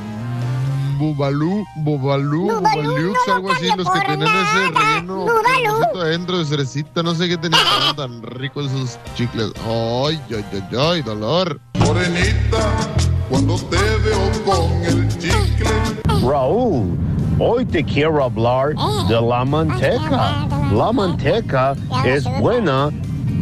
Bubalú, 1.01 1.65
Bubalú, 1.77 2.51
Bubalux, 2.61 3.19
algo 3.33 3.53
así, 3.53 3.69
los 3.75 3.89
que 3.89 4.01
tenían 4.01 4.37
ese 4.37 4.71
relleno 4.79 5.27
adentro 5.99 6.39
de 6.39 6.45
cerecita, 6.45 7.03
no 7.03 7.15
sé 7.15 7.27
qué 7.27 7.39
tenían 7.39 7.63
tan 7.97 8.23
ricos 8.23 8.67
esos 8.67 8.99
chicles. 9.15 9.51
Ay, 9.65 10.21
ay, 10.29 10.45
ay, 10.53 10.79
ay, 10.79 11.03
dolor. 11.03 11.59
Morenita, 11.79 12.87
cuando 13.31 13.57
te 13.57 13.79
veo 14.05 14.45
con 14.45 14.71
el 14.85 15.09
chicle. 15.09 15.71
Raúl, 16.23 16.99
hoy 17.39 17.65
te 17.65 17.83
quiero 17.83 18.23
hablar 18.23 18.75
de 19.09 19.21
la 19.23 19.43
manteca. 19.47 20.47
La 20.71 20.93
manteca 20.93 21.77
es 22.05 22.25
buena 22.41 22.91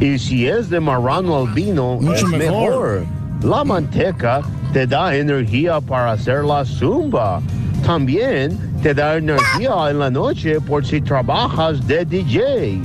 y 0.00 0.16
si 0.16 0.46
es 0.46 0.70
de 0.70 0.78
marrano 0.78 1.38
albino 1.38 1.98
es 2.14 2.22
mejor. 2.22 3.04
La 3.42 3.62
manteca 3.62 4.42
te 4.72 4.86
da 4.86 5.14
energía 5.14 5.80
para 5.80 6.12
hacer 6.12 6.44
la 6.44 6.64
zumba. 6.64 7.40
También 7.86 8.58
te 8.82 8.92
da 8.92 9.16
energía 9.16 9.90
en 9.90 10.00
la 10.00 10.10
noche 10.10 10.60
por 10.60 10.84
si 10.84 11.00
trabajas 11.00 11.86
de 11.86 12.04
DJ. 12.04 12.80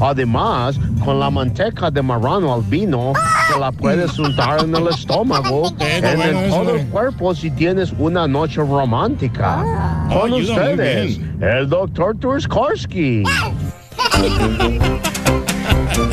Además, 0.00 0.78
con 1.04 1.18
la 1.18 1.28
manteca 1.30 1.90
de 1.90 2.00
marrano 2.00 2.54
albino, 2.54 3.12
te 3.52 3.58
la 3.58 3.72
puedes 3.72 4.16
untar 4.18 4.62
en 4.62 4.76
el 4.76 4.86
estómago, 4.86 5.72
en 5.80 6.22
el, 6.22 6.50
todo 6.50 6.76
el 6.76 6.86
cuerpo 6.86 7.34
si 7.34 7.50
tienes 7.50 7.92
una 7.98 8.28
noche 8.28 8.60
romántica. 8.60 9.64
Con 10.08 10.32
ayuda 10.32 10.32
muy 10.32 10.42
ustedes, 10.42 11.20
el 11.40 11.68
doctor 11.68 12.16
Turskorsky. 12.18 13.24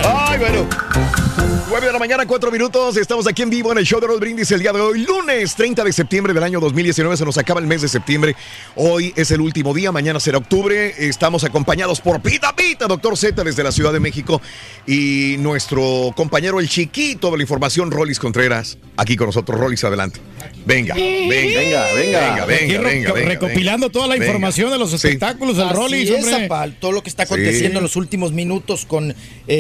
Ay, 0.04 0.40
bueno. 0.40 1.25
9 1.38 1.88
de 1.88 1.92
la 1.92 2.00
mañana, 2.00 2.26
4 2.26 2.52
minutos. 2.52 2.96
Estamos 2.98 3.28
aquí 3.28 3.42
en 3.42 3.50
vivo 3.50 3.72
en 3.72 3.78
el 3.78 3.86
show 3.86 4.00
de 4.00 4.08
los 4.08 4.20
brindis 4.20 4.50
el 4.52 4.62
día 4.62 4.72
de 4.72 4.80
hoy, 4.80 5.04
lunes 5.06 5.56
30 5.56 5.84
de 5.84 5.92
septiembre 5.92 6.34
del 6.34 6.44
año 6.44 6.60
2019. 6.60 7.18
Se 7.18 7.26
nos 7.26 7.38
acaba 7.38 7.60
el 7.60 7.68
mes 7.68 7.82
de 7.82 7.90
septiembre. 7.90 8.36
Hoy 8.76 9.12
es 9.16 9.32
el 9.32 9.42
último 9.42 9.74
día, 9.74 9.92
mañana 9.92 10.20
será 10.20 10.38
octubre. 10.38 10.94
Estamos 10.98 11.44
acompañados 11.44 12.00
por 12.00 12.22
Pita 12.22 12.56
Pita, 12.56 12.88
doctor 12.88 13.18
Z 13.18 13.44
desde 13.44 13.64
la 13.64 13.72
Ciudad 13.72 13.92
de 13.92 14.00
México 14.00 14.42
y 14.88 15.36
nuestro 15.40 16.14
compañero 16.16 16.60
el 16.60 16.70
chiquito 16.70 17.32
de 17.32 17.38
la 17.38 17.44
información, 17.44 17.92
Rolis 17.92 18.20
Contreras, 18.20 18.78
aquí 18.96 19.16
con 19.18 19.28
nosotros. 19.28 19.60
Rolis, 19.60 19.84
adelante. 19.84 20.22
Venga, 20.66 20.96
venga, 20.96 21.28
venga, 21.28 21.94
venga, 21.94 22.46
venga, 22.46 22.46
venga, 22.46 22.82
venga, 23.14 23.14
recopilando 23.30 23.90
toda 23.90 24.08
la 24.08 24.14
venga. 24.14 24.26
información 24.26 24.72
de 24.72 24.78
los 24.80 24.90
Sí. 24.92 24.96
espectáculos 24.96 25.58
del 25.58 25.68
Así 25.68 25.76
Rollis, 25.76 26.10
es, 26.10 26.16
hombre. 26.34 26.76
Todo 26.80 26.92
lo 26.92 27.04
que 27.04 27.10
está 27.10 27.24
aconteciendo 27.24 27.72
Sí. 27.74 27.78
en 27.78 27.84
los 27.84 27.96
últimos 27.96 28.32
minutos 28.32 28.86
con 28.86 29.12
eh, 29.12 29.16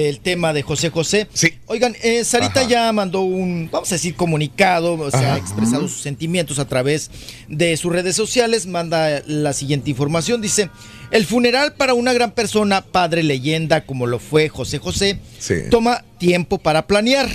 el 0.09 0.19
tema 0.19 0.53
de 0.53 0.61
José 0.63 0.89
José. 0.89 1.27
Oigan, 1.67 1.95
eh, 2.03 2.23
Sarita 2.23 2.59
Ajá. 2.61 2.69
ya 2.69 2.91
mandó 2.91 3.21
un, 3.21 3.69
vamos 3.71 3.91
a 3.91 3.95
decir, 3.95 4.15
comunicado, 4.15 4.93
o 4.93 5.09
sea, 5.09 5.33
ha 5.33 5.37
expresado 5.37 5.87
sus 5.87 6.01
sentimientos 6.01 6.59
a 6.59 6.67
través 6.67 7.09
de 7.47 7.75
sus 7.75 7.91
redes 7.91 8.15
sociales. 8.15 8.67
Manda 8.67 9.23
la 9.25 9.51
siguiente 9.51 9.89
información. 9.89 10.41
Dice, 10.41 10.69
el 11.09 11.25
funeral 11.25 11.73
para 11.73 11.95
una 11.95 12.13
gran 12.13 12.31
persona, 12.31 12.81
padre 12.81 13.23
leyenda, 13.23 13.85
como 13.85 14.05
lo 14.05 14.19
fue 14.19 14.47
José 14.47 14.77
José, 14.77 15.19
toma 15.71 16.03
tiempo 16.19 16.59
para 16.59 16.85
planear. 16.85 17.29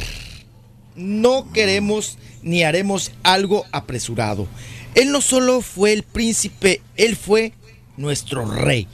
No 0.95 1.51
queremos 1.53 2.17
ni 2.43 2.63
haremos 2.63 3.11
algo 3.25 3.65
apresurado. 3.73 4.47
Él 4.95 5.11
no 5.11 5.21
solo 5.21 5.61
fue 5.61 5.93
el 5.93 6.05
príncipe, 6.05 6.83
él 6.97 7.17
fue 7.17 7.53
nuestro 7.97 8.45
rey. 8.45 8.87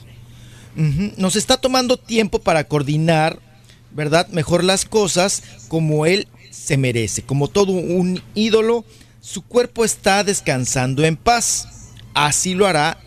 Nos 0.75 1.35
está 1.35 1.57
tomando 1.57 1.97
tiempo 1.97 2.39
para 2.39 2.63
coordinar, 2.65 3.39
¿verdad? 3.97 4.27
Mejor 4.29 4.63
las 4.63 4.85
cosas 4.85 5.41
como 5.67 6.05
él 6.05 6.27
se 6.51 6.77
merece. 6.77 7.23
Como 7.23 7.49
todo 7.49 7.73
un 7.73 8.21
ídolo, 8.35 8.85
su 9.19 9.41
cuerpo 9.41 9.83
está 9.83 10.23
descansando 10.23 11.03
en 11.03 11.17
paz. 11.17 11.67
Así 12.13 12.53
lo 12.53 12.67
hará 12.67 12.99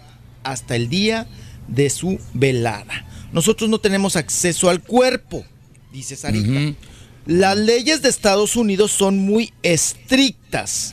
hasta 0.42 0.74
el 0.74 0.88
día 0.88 1.28
de 1.68 1.88
su 1.90 2.18
velada. 2.34 3.06
Nosotros 3.32 3.70
no 3.70 3.78
tenemos 3.78 4.16
acceso 4.16 4.68
al 4.68 4.82
cuerpo, 4.82 5.44
dice 5.92 6.16
Sarita. 6.16 6.76
Las 7.24 7.56
leyes 7.56 8.02
de 8.02 8.08
Estados 8.08 8.56
Unidos 8.56 8.90
son 8.90 9.18
muy 9.18 9.52
estrictas. 9.62 10.90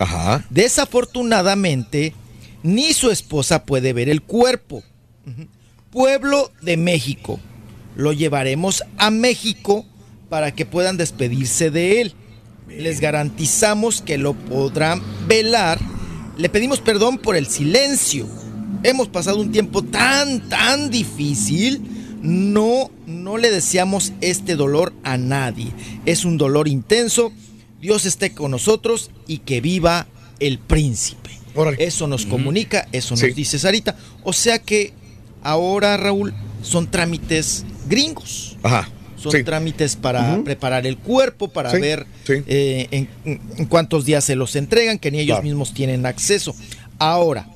Desafortunadamente, 0.51 2.13
ni 2.61 2.93
su 2.93 3.09
esposa 3.09 3.65
puede 3.65 3.93
ver 3.93 4.09
el 4.09 4.21
cuerpo. 4.21 4.83
Pueblo 5.89 6.51
de 6.61 6.77
México. 6.77 7.39
Lo 7.97 8.13
llevaremos 8.13 8.83
a 8.99 9.09
México 9.09 9.83
para 10.29 10.53
que 10.53 10.67
puedan 10.67 10.97
despedirse 10.97 11.71
de 11.71 11.99
él. 12.01 12.13
Les 12.69 12.99
garantizamos 12.99 14.03
que 14.03 14.19
lo 14.19 14.35
podrán 14.35 15.01
velar. 15.27 15.79
Le 16.37 16.47
pedimos 16.47 16.79
perdón 16.79 17.17
por 17.17 17.35
el 17.35 17.47
silencio. 17.47 18.27
Hemos 18.83 19.07
pasado 19.07 19.41
un 19.41 19.51
tiempo 19.51 19.81
tan, 19.81 20.47
tan 20.47 20.91
difícil. 20.91 21.81
No, 22.21 22.91
no 23.07 23.37
le 23.37 23.49
deseamos 23.49 24.13
este 24.21 24.55
dolor 24.55 24.93
a 25.03 25.17
nadie. 25.17 25.71
Es 26.05 26.23
un 26.23 26.37
dolor 26.37 26.67
intenso. 26.67 27.31
Dios 27.81 28.05
esté 28.05 28.31
con 28.31 28.51
nosotros 28.51 29.09
y 29.25 29.39
que 29.39 29.59
viva 29.59 30.05
el 30.39 30.59
príncipe. 30.59 31.31
Eso 31.79 32.05
nos 32.05 32.27
comunica, 32.27 32.87
eso 32.91 33.15
nos 33.15 33.33
dice 33.33 33.57
Sarita. 33.57 33.97
O 34.23 34.33
sea 34.33 34.59
que 34.59 34.93
ahora, 35.41 35.97
Raúl, 35.97 36.35
son 36.61 36.91
trámites 36.91 37.65
gringos. 37.87 38.57
Ajá. 38.63 38.89
Son 39.17 39.31
Sí. 39.31 39.43
trámites 39.43 39.95
para 39.95 40.41
preparar 40.43 40.85
el 40.85 40.97
cuerpo, 40.97 41.47
para 41.47 41.71
Sí, 41.71 41.79
ver 41.81 42.05
sí. 42.25 42.33
eh, 42.45 42.87
en, 42.91 43.09
en 43.57 43.65
cuántos 43.65 44.05
días 44.05 44.23
se 44.23 44.35
los 44.35 44.55
entregan, 44.55 44.99
que 44.99 45.09
ni 45.09 45.19
ellos 45.19 45.37
Claro. 45.37 45.43
mismos 45.43 45.73
tienen 45.73 46.05
acceso. 46.05 46.55
Ahora, 46.99 47.47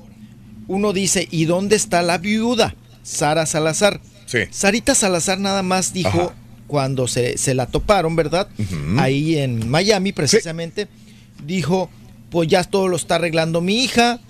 uno 0.66 0.92
dice, 0.92 1.28
¿y 1.30 1.44
dónde 1.44 1.76
está 1.76 2.02
la 2.02 2.18
viuda? 2.18 2.74
Sara 3.04 3.46
Salazar. 3.46 4.00
Sarita 4.50 4.94
Salazar 4.94 5.38
nada 5.38 5.62
más 5.62 5.92
dijo 5.92 6.08
Ajá. 6.08 6.34
cuando 6.66 7.06
se, 7.06 7.36
se 7.38 7.54
la 7.54 7.66
toparon, 7.66 8.16
¿verdad? 8.16 8.48
Ahí 8.98 9.36
en 9.38 9.68
Miami, 9.68 10.12
precisamente, 10.12 10.88
dijo, 11.46 11.90
pues 12.30 12.48
ya 12.48 12.64
todo 12.64 12.88
lo 12.88 12.96
está 12.96 13.16
arreglando 13.16 13.60
mi 13.60 13.84
hija. 13.84 14.20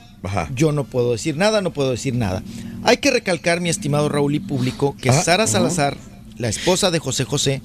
Yo 0.54 0.72
no 0.72 0.84
puedo 0.84 1.12
decir 1.12 1.36
nada, 1.36 1.60
no 1.62 1.72
puedo 1.72 1.90
decir 1.90 2.14
nada. 2.14 2.42
Hay 2.84 2.98
que 2.98 3.10
recalcar, 3.10 3.60
mi 3.60 3.68
estimado 3.68 4.08
Raúl 4.08 4.34
y 4.34 4.40
público, 4.40 4.96
que 5.00 5.10
Ah, 5.10 5.12
Sara 5.22 5.44
ajá. 5.44 5.52
Salazar, 5.52 5.96
la 6.38 6.48
esposa 6.48 6.90
de 6.90 6.98
José 6.98 7.24
José, 7.24 7.62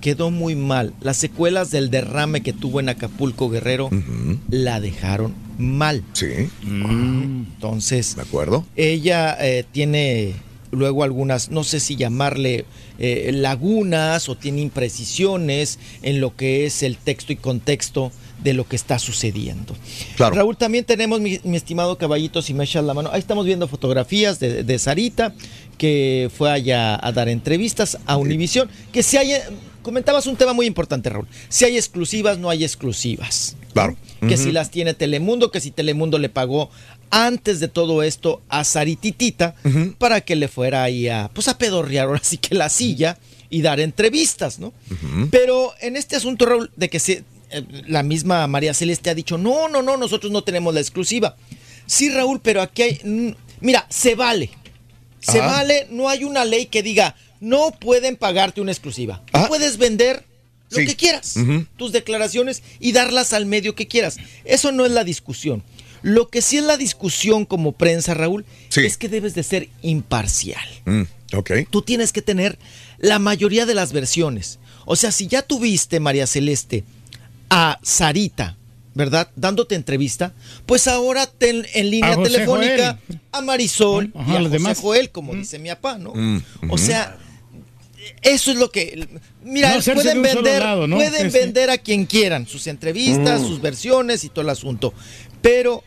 quedó 0.00 0.30
muy 0.30 0.54
mal. 0.54 0.92
Las 1.00 1.16
secuelas 1.16 1.70
del 1.70 1.90
derrame 1.90 2.42
que 2.42 2.52
tuvo 2.52 2.80
en 2.80 2.90
Acapulco 2.90 3.48
Guerrero 3.48 3.88
la 4.50 4.80
dejaron 4.80 5.34
mal. 5.58 6.02
Sí. 6.12 6.48
Entonces, 6.62 8.16
¿De 8.16 8.22
acuerdo? 8.22 8.64
ella 8.76 9.36
eh, 9.40 9.64
tiene 9.72 10.34
luego 10.70 11.04
algunas, 11.04 11.50
no 11.50 11.62
sé 11.64 11.78
si 11.80 11.96
llamarle 11.96 12.64
eh, 12.98 13.30
lagunas 13.32 14.28
o 14.28 14.36
tiene 14.36 14.60
imprecisiones 14.60 15.78
en 16.02 16.20
lo 16.20 16.34
que 16.36 16.66
es 16.66 16.82
el 16.82 16.96
texto 16.96 17.32
y 17.32 17.36
contexto 17.36 18.10
de 18.44 18.52
lo 18.52 18.68
que 18.68 18.76
está 18.76 18.98
sucediendo. 18.98 19.74
Claro. 20.16 20.36
Raúl, 20.36 20.56
también 20.56 20.84
tenemos, 20.84 21.20
mi, 21.20 21.40
mi 21.44 21.56
estimado 21.56 21.96
caballito, 21.96 22.42
si 22.42 22.52
me 22.52 22.64
echas 22.64 22.84
la 22.84 22.92
mano, 22.92 23.08
ahí 23.12 23.18
estamos 23.18 23.46
viendo 23.46 23.66
fotografías 23.66 24.38
de, 24.38 24.62
de 24.62 24.78
Sarita, 24.78 25.34
que 25.78 26.30
fue 26.36 26.50
allá 26.50 26.98
a 27.02 27.10
dar 27.10 27.28
entrevistas 27.28 27.98
a 28.04 28.18
Univisión, 28.18 28.68
que 28.92 29.02
si 29.02 29.16
hay, 29.16 29.32
comentabas 29.82 30.26
un 30.26 30.36
tema 30.36 30.52
muy 30.52 30.66
importante, 30.66 31.08
Raúl, 31.08 31.26
si 31.48 31.64
hay 31.64 31.76
exclusivas, 31.76 32.38
no 32.38 32.50
hay 32.50 32.62
exclusivas. 32.64 33.56
Claro. 33.72 33.96
Que 34.28 34.36
si 34.36 34.52
las 34.52 34.70
tiene 34.70 34.94
Telemundo, 34.94 35.50
que 35.50 35.60
si 35.60 35.70
Telemundo 35.70 36.18
le 36.18 36.28
pagó 36.30 36.70
antes 37.10 37.60
de 37.60 37.68
todo 37.68 38.02
esto 38.02 38.40
a 38.48 38.64
Sarititita 38.64 39.54
para 39.98 40.20
que 40.22 40.36
le 40.36 40.48
fuera 40.48 40.82
ahí 40.82 41.08
a, 41.08 41.30
pues 41.34 41.48
a 41.48 41.58
pedorrear 41.58 42.06
ahora 42.06 42.20
sí 42.22 42.38
que 42.38 42.54
la 42.54 42.68
silla 42.68 43.18
y 43.50 43.62
dar 43.62 43.80
entrevistas, 43.80 44.58
¿no? 44.58 44.72
Pero 45.30 45.72
en 45.80 45.96
este 45.96 46.16
asunto, 46.16 46.46
Raúl, 46.46 46.70
de 46.76 46.88
que 46.88 47.00
se, 47.00 47.24
la 47.86 48.02
misma 48.02 48.46
María 48.46 48.74
Celeste 48.74 49.10
ha 49.10 49.14
dicho, 49.14 49.38
no, 49.38 49.68
no, 49.68 49.82
no, 49.82 49.96
nosotros 49.96 50.32
no 50.32 50.42
tenemos 50.44 50.74
la 50.74 50.80
exclusiva. 50.80 51.36
Sí, 51.86 52.10
Raúl, 52.10 52.40
pero 52.40 52.62
aquí 52.62 52.82
hay, 52.82 53.00
mm, 53.04 53.30
mira, 53.60 53.86
se 53.90 54.14
vale. 54.14 54.50
Se 55.20 55.40
Ajá. 55.40 55.46
vale, 55.56 55.86
no 55.90 56.08
hay 56.08 56.24
una 56.24 56.44
ley 56.44 56.66
que 56.66 56.82
diga, 56.82 57.16
no 57.40 57.70
pueden 57.72 58.16
pagarte 58.16 58.60
una 58.60 58.72
exclusiva. 58.72 59.22
Tú 59.32 59.40
puedes 59.48 59.78
vender 59.78 60.24
lo 60.70 60.78
Sí. 60.78 60.86
que 60.86 60.96
quieras, 60.96 61.34
tus 61.76 61.92
declaraciones 61.92 62.62
y 62.80 62.92
darlas 62.92 63.32
al 63.32 63.46
medio 63.46 63.74
que 63.74 63.86
quieras. 63.86 64.16
Eso 64.44 64.72
no 64.72 64.84
es 64.84 64.92
la 64.92 65.04
discusión. 65.04 65.62
Lo 66.02 66.28
que 66.28 66.42
sí 66.42 66.58
es 66.58 66.64
la 66.64 66.76
discusión 66.76 67.46
como 67.46 67.72
prensa, 67.72 68.12
Raúl, 68.12 68.44
es 68.76 68.98
que 68.98 69.08
debes 69.08 69.34
de 69.34 69.42
ser 69.42 69.68
imparcial. 69.80 70.66
Mm, 70.84 71.02
ok. 71.34 71.50
Tú 71.70 71.80
tienes 71.82 72.12
que 72.12 72.20
tener 72.22 72.58
la 72.98 73.18
mayoría 73.18 73.64
de 73.64 73.74
las 73.74 73.92
versiones. 73.92 74.58
O 74.84 74.96
sea, 74.96 75.12
si 75.12 75.28
ya 75.28 75.40
tuviste, 75.40 76.00
María 76.00 76.26
Celeste, 76.26 76.84
a 77.56 77.78
Sarita, 77.82 78.56
¿verdad? 78.94 79.30
Dándote 79.36 79.76
entrevista, 79.76 80.34
pues 80.66 80.88
ahora 80.88 81.26
ten 81.28 81.64
en 81.72 81.88
línea 81.90 82.14
A 82.14 82.22
telefónica 82.22 82.98
Joel. 83.06 83.20
a 83.30 83.40
Marisol 83.42 84.12
Ajá, 84.12 84.32
y 84.32 84.36
a 84.36 84.38
los 84.40 84.48
José 84.48 84.58
demás. 84.58 84.78
Joel, 84.80 85.10
como 85.10 85.34
dice 85.36 85.60
mi 85.60 85.68
papá, 85.68 85.98
¿no? 85.98 86.12
Mm, 86.14 86.42
O 86.68 86.76
sea, 86.78 87.16
eso 88.22 88.50
es 88.50 88.56
lo 88.56 88.70
que. 88.72 89.06
Mira, 89.44 89.76
No 89.76 89.94
pueden 89.94 90.20
vender, 90.20 90.62
lado, 90.62 90.88
¿no? 90.88 90.96
pueden 90.96 91.26
Este. 91.28 91.38
vender 91.38 91.70
a 91.70 91.78
quien 91.78 92.06
quieran, 92.06 92.46
sus 92.48 92.66
entrevistas, 92.66 93.40
Mm. 93.42 93.46
sus 93.46 93.60
versiones 93.60 94.24
y 94.24 94.30
todo 94.30 94.42
el 94.42 94.50
asunto. 94.50 94.92
Pero 95.40 95.84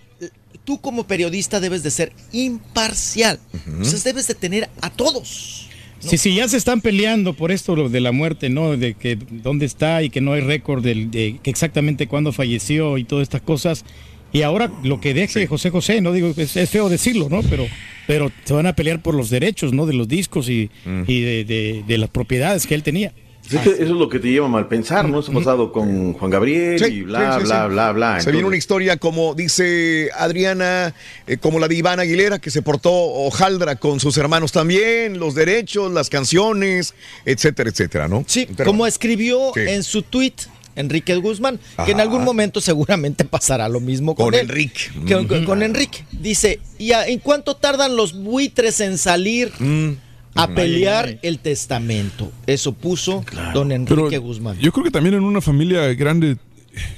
tú 0.64 0.80
como 0.80 1.06
periodista 1.06 1.60
debes 1.60 1.84
de 1.84 1.92
ser 1.92 2.14
imparcial. 2.32 3.40
Entonces 3.66 4.04
debes 4.06 4.28
de 4.28 4.36
tener 4.36 4.70
a 4.82 4.90
todos. 4.90 5.68
Sí, 6.10 6.18
sí, 6.18 6.36
ya 6.36 6.48
se 6.48 6.58
están 6.58 6.82
peleando 6.82 7.34
por 7.34 7.52
esto 7.52 7.76
lo 7.76 7.90
de 7.90 8.00
la 8.00 8.12
muerte, 8.12 8.50
¿no? 8.50 8.76
De 8.78 8.94
que 8.94 9.18
dónde 9.30 9.66
está 9.66 10.04
y 10.04 10.10
que 10.10 10.22
no 10.22 10.34
hay 10.34 10.42
récord 10.42 10.84
del- 10.84 11.12
de, 11.12 11.40
que 11.44 11.50
exactamente 11.50 12.08
cuándo 12.08 12.32
falleció 12.32 12.98
y 12.98 13.04
todas 13.04 13.24
estas 13.24 13.42
cosas. 13.42 13.86
Y 14.34 14.42
ahora 14.42 14.72
lo 14.84 15.00
que 15.00 15.14
deje 15.14 15.48
José 15.48 15.70
José, 15.70 16.02
no 16.02 16.12
digo, 16.12 16.34
es, 16.36 16.56
es 16.58 16.70
feo 16.70 16.90
decirlo, 16.90 17.30
¿no? 17.30 17.42
Pero, 17.44 17.66
pero 18.08 18.32
se 18.44 18.54
van 18.54 18.66
a 18.68 18.74
pelear 18.74 19.02
por 19.02 19.16
los 19.16 19.30
derechos, 19.30 19.72
¿no? 19.74 19.86
De 19.86 19.94
los 19.94 20.08
discos 20.08 20.50
y, 20.50 20.70
y 21.08 21.22
de, 21.22 21.44
de- 21.46 21.84
de 21.88 21.98
las 21.98 22.10
propiedades 22.10 22.68
que 22.68 22.76
él 22.76 22.84
tenía. 22.84 23.14
Es 23.52 23.62
que 23.62 23.70
eso 23.70 23.84
es 23.84 23.90
lo 23.90 24.10
que 24.10 24.20
te 24.20 24.30
lleva 24.30 24.46
a 24.48 24.50
mal 24.50 24.68
pensar, 24.68 25.08
¿no? 25.08 25.20
Eso 25.20 25.32
ha 25.32 25.36
pasado 25.36 25.72
con 25.72 26.14
Juan 26.14 26.32
Gabriel 26.32 26.76
y 26.92 27.02
bla, 27.04 27.34
Sí, 27.36 27.40
sí, 27.42 27.46
bla, 27.46 27.64
sí. 27.68 27.70
bla, 27.74 27.92
bla. 27.92 28.20
Se 28.22 28.32
viene 28.32 28.48
una 28.48 28.58
historia 28.58 28.98
como 28.98 29.34
dice 29.36 30.10
Adriana, 30.18 30.94
eh, 31.28 31.38
como 31.38 31.60
la 31.60 31.68
de 31.68 31.76
Iván 31.76 32.00
Aguilera, 32.00 32.40
que 32.40 32.52
se 32.52 32.62
portó 32.62 32.92
hojaldra 32.92 33.76
con 33.78 34.00
sus 34.00 34.18
hermanos 34.18 34.52
también, 34.52 35.20
los 35.20 35.36
derechos, 35.36 35.92
las 35.92 36.10
canciones, 36.10 36.94
etcétera, 37.26 37.70
etcétera, 37.70 38.08
¿no? 38.08 38.24
Sí, 38.28 38.48
Como 38.66 38.86
escribió 38.88 39.56
en 39.56 39.84
su 39.84 40.02
tweet 40.02 40.34
Enrique 40.76 41.16
Guzmán, 41.16 41.60
que 41.86 41.92
en 41.94 42.00
algún 42.02 42.24
momento 42.24 42.62
seguramente 42.62 43.26
pasará 43.26 43.68
lo 43.68 43.80
mismo 43.80 44.14
con, 44.14 44.26
Con 44.26 44.34
él. 44.36 44.42
Enrique. 44.42 44.82
Que- 45.08 45.44
con, 45.46 45.64
Enrique. 45.64 46.04
Dice, 46.12 46.60
¿y 46.78 46.92
a- 46.92 47.08
en 47.08 47.18
cuánto 47.20 47.56
tardan 47.56 47.96
los 47.96 48.14
buitres 48.14 48.80
en 48.82 48.98
salir? 49.00 49.52
Mm. 49.58 49.94
A 50.38 50.48
pelear 50.54 51.20
el 51.22 51.40
testamento. 51.40 52.32
Eso 52.46 52.74
puso 52.74 53.24
don 53.54 53.72
Enrique 53.72 54.02
Pero 54.10 54.22
Guzmán. 54.22 54.58
Yo 54.60 54.72
creo 54.72 54.84
que 54.84 54.92
también 54.92 55.16
en 55.16 55.24
una 55.24 55.42
familia 55.42 55.94
grande, 55.94 56.38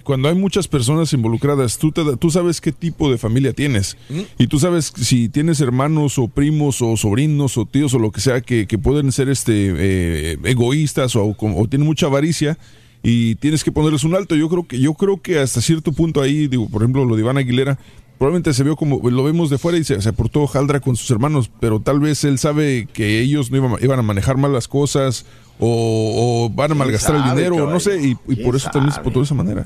cuando 0.03 0.27
hay 0.29 0.35
muchas 0.35 0.67
personas 0.67 1.13
involucradas, 1.13 1.77
tú, 1.77 1.91
te 1.91 2.03
da- 2.03 2.15
tú 2.17 2.29
sabes 2.29 2.59
qué 2.61 2.71
tipo 2.71 3.09
de 3.11 3.17
familia 3.17 3.53
tienes. 3.53 3.95
Y 4.37 4.47
tú 4.47 4.59
sabes 4.59 4.91
si 4.95 5.29
tienes 5.29 5.61
hermanos 5.61 6.17
o 6.19 6.27
primos 6.27 6.81
o 6.81 6.97
sobrinos 6.97 7.57
o 7.57 7.65
tíos 7.65 7.93
o 7.93 7.99
lo 7.99 8.11
que 8.11 8.21
sea 8.21 8.41
que, 8.41 8.67
que 8.67 8.77
pueden 8.77 9.11
ser 9.11 9.29
este 9.29 9.73
eh, 9.77 10.37
egoístas 10.43 11.15
o, 11.15 11.35
o 11.39 11.67
tienen 11.67 11.87
mucha 11.87 12.07
avaricia 12.07 12.57
y 13.01 13.35
tienes 13.35 13.63
que 13.63 13.71
ponerles 13.71 14.03
un 14.03 14.15
alto. 14.15 14.35
Yo 14.35 14.49
creo 14.49 14.67
que, 14.67 14.79
yo 14.79 14.93
creo 14.95 15.21
que 15.21 15.39
hasta 15.39 15.61
cierto 15.61 15.93
punto 15.93 16.21
ahí, 16.21 16.47
digo, 16.47 16.67
por 16.67 16.81
ejemplo, 16.81 17.05
lo 17.05 17.15
de 17.15 17.21
Iván 17.21 17.37
Aguilera, 17.37 17.79
probablemente 18.19 18.53
se 18.53 18.63
vio 18.63 18.75
como, 18.75 19.09
lo 19.09 19.23
vemos 19.23 19.49
de 19.49 19.57
fuera 19.57 19.77
y 19.79 19.83
se, 19.83 19.99
se 20.01 20.13
portó 20.13 20.45
Jaldra 20.45 20.79
con 20.81 20.95
sus 20.95 21.09
hermanos, 21.09 21.49
pero 21.59 21.79
tal 21.79 21.99
vez 21.99 22.23
él 22.25 22.37
sabe 22.37 22.87
que 22.93 23.19
ellos 23.21 23.49
no 23.49 23.57
iban, 23.57 23.75
iban 23.81 23.97
a 23.97 24.03
manejar 24.03 24.37
mal 24.37 24.53
las 24.53 24.67
cosas 24.67 25.25
o, 25.57 26.45
o 26.47 26.49
van 26.53 26.71
a 26.71 26.75
malgastar 26.75 27.15
el 27.15 27.21
sabe, 27.23 27.35
dinero, 27.35 27.55
o 27.55 27.59
no 27.59 27.65
caballo? 27.65 27.79
sé, 27.79 28.01
y, 28.07 28.17
y 28.27 28.35
por 28.43 28.55
eso 28.55 28.69
también 28.71 28.93
se 28.93 29.01
portó 29.01 29.19
de 29.19 29.25
esa 29.25 29.33
manera. 29.35 29.65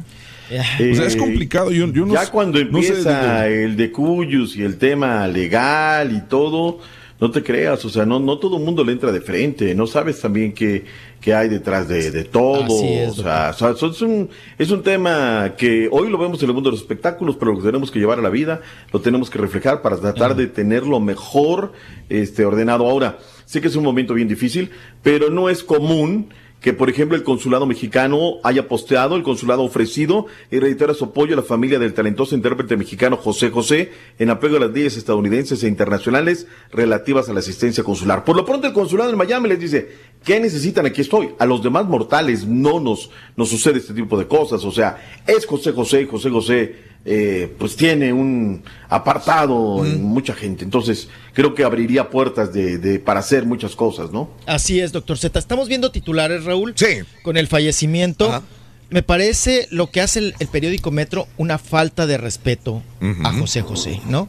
O 0.49 0.95
sea, 0.95 1.05
es 1.07 1.15
Eh, 1.15 1.17
complicado. 1.17 1.71
Yo, 1.71 1.87
yo 1.87 2.05
no 2.05 2.13
ya 2.13 2.29
cuando 2.29 2.63
no 2.63 2.81
sé, 2.81 2.87
empieza 2.89 3.47
el 3.47 3.75
de 3.75 3.91
Cuyus 3.91 4.55
y 4.55 4.61
el 4.61 4.77
tema 4.77 5.27
legal 5.27 6.15
y 6.15 6.21
todo, 6.29 6.79
no 7.23 7.31
te 7.31 7.41
creas, 7.41 7.85
o 7.85 7.89
sea, 7.89 8.05
no, 8.05 8.19
no 8.19 8.37
todo 8.37 8.57
el 8.57 8.65
mundo 8.65 8.83
le 8.83 8.91
entra 8.91 9.09
de 9.09 9.21
frente, 9.21 9.73
no 9.73 9.87
sabes 9.87 10.19
también 10.19 10.51
qué, 10.51 10.83
qué 11.21 11.33
hay 11.33 11.47
detrás 11.47 11.87
de, 11.87 12.11
de 12.11 12.25
todo, 12.25 12.65
es, 12.83 13.17
o 13.17 13.23
sea, 13.23 13.51
o 13.51 13.53
sea, 13.57 13.69
eso 13.69 13.87
es, 13.87 14.01
un, 14.01 14.29
es 14.57 14.71
un 14.71 14.83
tema 14.83 15.53
que 15.57 15.87
hoy 15.89 16.09
lo 16.09 16.17
vemos 16.17 16.43
en 16.43 16.49
el 16.49 16.53
mundo 16.53 16.69
de 16.69 16.73
los 16.73 16.81
espectáculos, 16.81 17.37
pero 17.37 17.53
lo 17.53 17.63
tenemos 17.63 17.91
que 17.91 17.99
llevar 17.99 18.19
a 18.19 18.21
la 18.21 18.29
vida, 18.29 18.59
lo 18.91 18.99
tenemos 18.99 19.29
que 19.29 19.39
reflejar 19.39 19.81
para 19.81 19.95
tratar 20.01 20.35
de 20.35 20.47
tenerlo 20.47 20.99
mejor 20.99 21.71
este, 22.09 22.43
ordenado. 22.43 22.85
Ahora, 22.89 23.19
sé 23.45 23.61
que 23.61 23.69
es 23.69 23.75
un 23.77 23.85
momento 23.85 24.13
bien 24.13 24.27
difícil, 24.27 24.71
pero 25.01 25.29
no 25.29 25.47
es 25.47 25.63
común 25.63 26.27
que, 26.63 26.71
por 26.71 26.89
ejemplo, 26.89 27.17
el 27.17 27.23
consulado 27.23 27.65
mexicano 27.65 28.37
haya 28.41 28.69
posteado, 28.69 29.17
el 29.17 29.23
consulado 29.23 29.63
ofrecido 29.63 30.27
y 30.49 30.59
reitera 30.59 30.93
su 30.93 31.03
apoyo 31.03 31.33
a 31.33 31.35
la 31.35 31.43
familia 31.43 31.77
del 31.77 31.93
talentoso 31.93 32.35
intérprete 32.35 32.77
mexicano 32.77 33.17
José 33.17 33.49
José 33.49 33.91
en 34.17 34.29
apego 34.29 34.55
a 34.55 34.61
las 34.61 34.71
leyes 34.71 34.95
estadounidenses 34.95 35.61
e 35.61 35.67
internacionales 35.67 36.47
relativas 36.71 37.27
a 37.27 37.33
la 37.33 37.41
asistencia 37.41 37.83
consular. 37.83 38.23
Por 38.23 38.37
lo 38.37 38.45
pronto, 38.45 38.65
el 38.65 38.71
consulado 38.71 39.09
en 39.09 39.17
Miami 39.17 39.49
les 39.49 39.59
dice, 39.59 39.91
¿qué 40.23 40.39
necesitan? 40.39 40.85
Aquí 40.85 41.01
estoy. 41.01 41.31
A 41.37 41.45
los 41.45 41.61
demás 41.61 41.85
mortales 41.85 42.47
no 42.47 42.79
nos, 42.79 43.09
nos 43.35 43.49
sucede 43.49 43.79
este 43.79 43.93
tipo 43.93 44.17
de 44.17 44.25
cosas. 44.25 44.63
O 44.63 44.71
sea, 44.71 45.21
es 45.27 45.45
José 45.45 45.73
José 45.73 46.05
José 46.05 46.29
José 46.29 46.75
eh, 47.05 47.53
pues 47.59 47.75
tiene 47.75 48.13
un 48.13 48.63
apartado 48.89 49.85
en 49.85 50.01
mucha 50.03 50.33
gente. 50.33 50.63
Entonces, 50.63 51.09
creo 51.33 51.53
que 51.53 51.63
abriría 51.63 52.09
puertas 52.09 52.53
de, 52.53 52.77
de- 52.77 52.99
para 52.99 53.19
hacer 53.19 53.45
muchas 53.45 53.75
cosas, 53.75 54.11
¿no? 54.11 54.29
Así 54.45 54.79
es, 54.79 54.91
doctor 54.91 55.17
Z. 55.17 55.37
Estamos 55.37 55.67
viendo 55.67 55.91
titulares, 55.91 56.45
Raúl. 56.45 56.73
Sí. 56.75 56.99
Con 57.23 57.37
el 57.37 57.47
fallecimiento. 57.47 58.41
Me 58.89 59.01
parece 59.01 59.67
lo 59.71 59.89
que 59.89 60.01
hace 60.01 60.19
el, 60.19 60.35
el 60.39 60.47
periódico 60.47 60.91
Metro 60.91 61.27
una 61.37 61.57
falta 61.57 62.05
de 62.05 62.17
respeto 62.17 62.83
a 63.23 63.33
José 63.33 63.61
José, 63.61 63.99
¿no? 64.07 64.27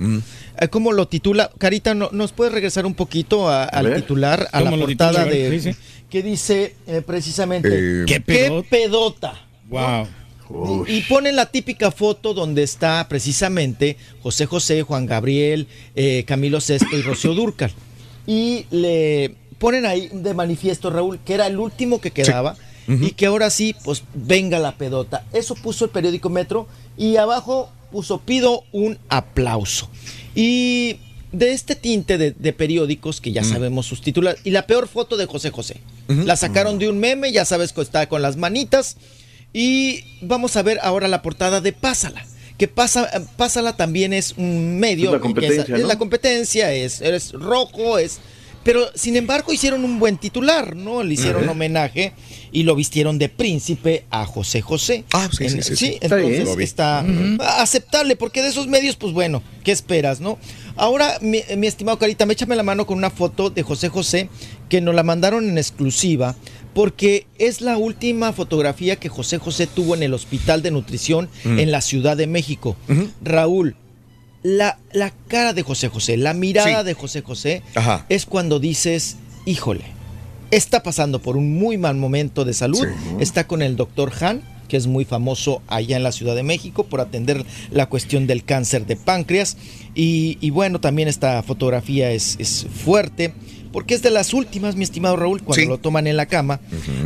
Eh, 0.58 0.68
¿Cómo 0.68 0.92
lo 0.92 1.06
titula? 1.06 1.50
Carita, 1.58 1.94
¿no- 1.94 2.08
¿nos 2.12 2.32
puedes 2.32 2.54
regresar 2.54 2.86
un 2.86 2.94
poquito 2.94 3.48
a- 3.50 3.64
al 3.64 3.86
ver. 3.88 3.96
titular, 4.00 4.48
a 4.52 4.60
la 4.60 4.70
¿Cómo 4.70 4.76
lo 4.78 4.86
portada 4.86 5.24
titula? 5.24 5.24
De... 5.50 5.60
sí, 5.60 5.72
sí. 5.72 5.78
que 6.08 6.22
dice 6.22 6.76
eh, 6.86 7.02
precisamente... 7.06 7.68
Eh, 7.72 8.04
¿Qué 8.06 8.20
pedota? 8.22 8.68
pedota? 8.70 9.46
Wow. 9.68 10.06
Y 10.86 11.00
ponen 11.02 11.36
la 11.36 11.46
típica 11.46 11.90
foto 11.90 12.34
donde 12.34 12.62
está 12.62 13.06
precisamente 13.08 13.96
José 14.22 14.46
José, 14.46 14.82
Juan 14.82 15.06
Gabriel, 15.06 15.66
eh, 15.96 16.24
Camilo 16.26 16.60
Sesto 16.60 16.96
y 16.96 17.02
Rocío 17.02 17.34
Durcal. 17.34 17.72
Y 18.26 18.66
le 18.70 19.34
ponen 19.58 19.86
ahí 19.86 20.10
de 20.12 20.34
manifiesto, 20.34 20.90
Raúl, 20.90 21.18
que 21.24 21.34
era 21.34 21.46
el 21.46 21.58
último 21.58 22.00
que 22.00 22.10
quedaba 22.10 22.56
y 22.86 23.12
que 23.12 23.26
ahora 23.26 23.48
sí, 23.48 23.74
pues 23.84 24.02
venga 24.12 24.58
la 24.58 24.76
pedota. 24.76 25.24
Eso 25.32 25.54
puso 25.54 25.86
el 25.86 25.90
periódico 25.90 26.28
Metro 26.28 26.68
y 26.98 27.16
abajo 27.16 27.70
puso 27.90 28.20
pido 28.20 28.64
un 28.72 28.98
aplauso. 29.08 29.88
Y 30.34 30.96
de 31.32 31.52
este 31.52 31.74
tinte 31.74 32.18
de, 32.18 32.32
de 32.32 32.52
periódicos 32.52 33.20
que 33.20 33.32
ya 33.32 33.42
sabemos 33.42 33.86
sus 33.86 34.00
titulares, 34.02 34.40
y 34.44 34.50
la 34.50 34.66
peor 34.66 34.86
foto 34.88 35.16
de 35.16 35.26
José 35.26 35.50
José. 35.50 35.80
La 36.08 36.36
sacaron 36.36 36.78
de 36.78 36.88
un 36.88 36.98
meme, 36.98 37.32
ya 37.32 37.44
sabes 37.44 37.72
que 37.72 37.80
está 37.80 38.08
con 38.08 38.20
las 38.22 38.36
manitas. 38.36 38.96
Y 39.54 40.04
vamos 40.20 40.56
a 40.56 40.62
ver 40.62 40.78
ahora 40.82 41.08
la 41.08 41.22
portada 41.22 41.62
de 41.62 41.72
Pásala. 41.72 42.26
Que 42.58 42.68
pasa, 42.68 43.08
Pásala 43.36 43.76
también 43.76 44.12
es 44.12 44.34
un 44.36 44.78
medio. 44.78 45.06
Es 45.06 45.12
la 45.12 45.18
que 45.18 45.22
competencia, 45.22 45.74
es 45.76 45.82
¿no? 45.82 45.88
la 45.88 45.98
competencia, 45.98 46.72
es, 46.72 47.00
es 47.00 47.32
rojo, 47.32 47.98
es. 47.98 48.18
Pero 48.64 48.88
sin 48.94 49.16
embargo 49.16 49.52
hicieron 49.52 49.84
un 49.84 49.98
buen 49.98 50.16
titular, 50.16 50.74
¿no? 50.74 51.02
Le 51.02 51.14
hicieron 51.14 51.46
homenaje 51.48 52.14
y 52.50 52.62
lo 52.62 52.74
vistieron 52.74 53.18
de 53.18 53.28
príncipe 53.28 54.06
a 54.10 54.24
José 54.24 54.62
José. 54.62 55.04
Ah, 55.12 55.28
sí, 55.30 55.48
sí, 55.50 55.56
En- 55.56 55.62
sí, 55.62 55.76
sí. 55.76 55.98
Está 56.00 56.18
entonces 56.18 56.58
está 56.60 57.04
aceptable, 57.60 58.16
porque 58.16 58.40
de 58.40 58.48
esos 58.48 58.66
medios, 58.66 58.96
pues 58.96 59.12
bueno, 59.12 59.42
¿qué 59.64 59.70
esperas, 59.72 60.20
no? 60.20 60.38
Ahora, 60.76 61.18
mi, 61.20 61.42
mi 61.58 61.66
estimado 61.66 61.98
Carita, 61.98 62.24
me 62.24 62.32
échame 62.32 62.56
la 62.56 62.62
mano 62.62 62.86
con 62.86 62.96
una 62.96 63.10
foto 63.10 63.50
de 63.50 63.62
José 63.62 63.90
José 63.90 64.30
que 64.70 64.80
nos 64.80 64.94
la 64.94 65.02
mandaron 65.02 65.46
en 65.48 65.58
exclusiva, 65.58 66.34
porque 66.74 67.26
es 67.38 67.60
la 67.60 67.76
última 67.78 68.32
fotografía 68.32 68.96
que 68.96 69.08
José 69.08 69.38
José 69.38 69.66
tuvo 69.66 69.94
en 69.94 70.02
el 70.02 70.12
Hospital 70.14 70.62
de 70.62 70.70
Nutrición 70.70 71.28
Mm. 71.44 71.58
en 71.60 71.70
la 71.70 71.80
Ciudad 71.80 72.16
de 72.16 72.26
México. 72.26 72.76
Raúl, 73.22 73.76
la, 74.42 74.78
la 74.92 75.12
cara 75.28 75.52
de 75.54 75.62
José 75.62 75.88
José, 75.88 76.16
la 76.16 76.34
mirada 76.34 76.80
Sí. 76.80 76.86
de 76.86 76.94
José 76.94 77.22
José 77.22 77.62
Ajá. 77.74 78.04
es 78.08 78.26
cuando 78.26 78.58
dices, 78.60 79.16
híjole, 79.46 79.84
está 80.50 80.82
pasando 80.82 81.20
por 81.20 81.36
un 81.36 81.54
muy 81.58 81.78
mal 81.78 81.96
momento 81.96 82.44
de 82.44 82.52
salud, 82.52 82.86
está 83.20 83.46
con 83.46 83.62
el 83.62 83.76
doctor 83.76 84.12
Han, 84.20 84.42
que 84.68 84.76
es 84.76 84.86
muy 84.86 85.04
famoso 85.04 85.62
allá 85.68 85.96
en 85.96 86.02
la 86.02 86.10
Ciudad 86.12 86.34
de 86.34 86.42
México 86.42 86.84
por 86.84 87.00
atender 87.00 87.44
la 87.70 87.86
cuestión 87.86 88.26
del 88.26 88.44
cáncer 88.44 88.86
de 88.86 88.96
páncreas. 88.96 89.56
Y, 89.94 90.38
y 90.40 90.50
bueno, 90.50 90.80
también 90.80 91.06
esta 91.08 91.42
fotografía 91.42 92.10
es, 92.12 92.36
es 92.38 92.66
fuerte. 92.84 93.34
Porque 93.74 93.94
es 93.94 94.02
de 94.02 94.10
las 94.10 94.32
últimas, 94.34 94.76
mi 94.76 94.84
estimado 94.84 95.16
Raúl, 95.16 95.42
cuando 95.42 95.66
lo 95.66 95.78
toman 95.78 96.06
en 96.06 96.16
la 96.16 96.26
cama 96.26 96.60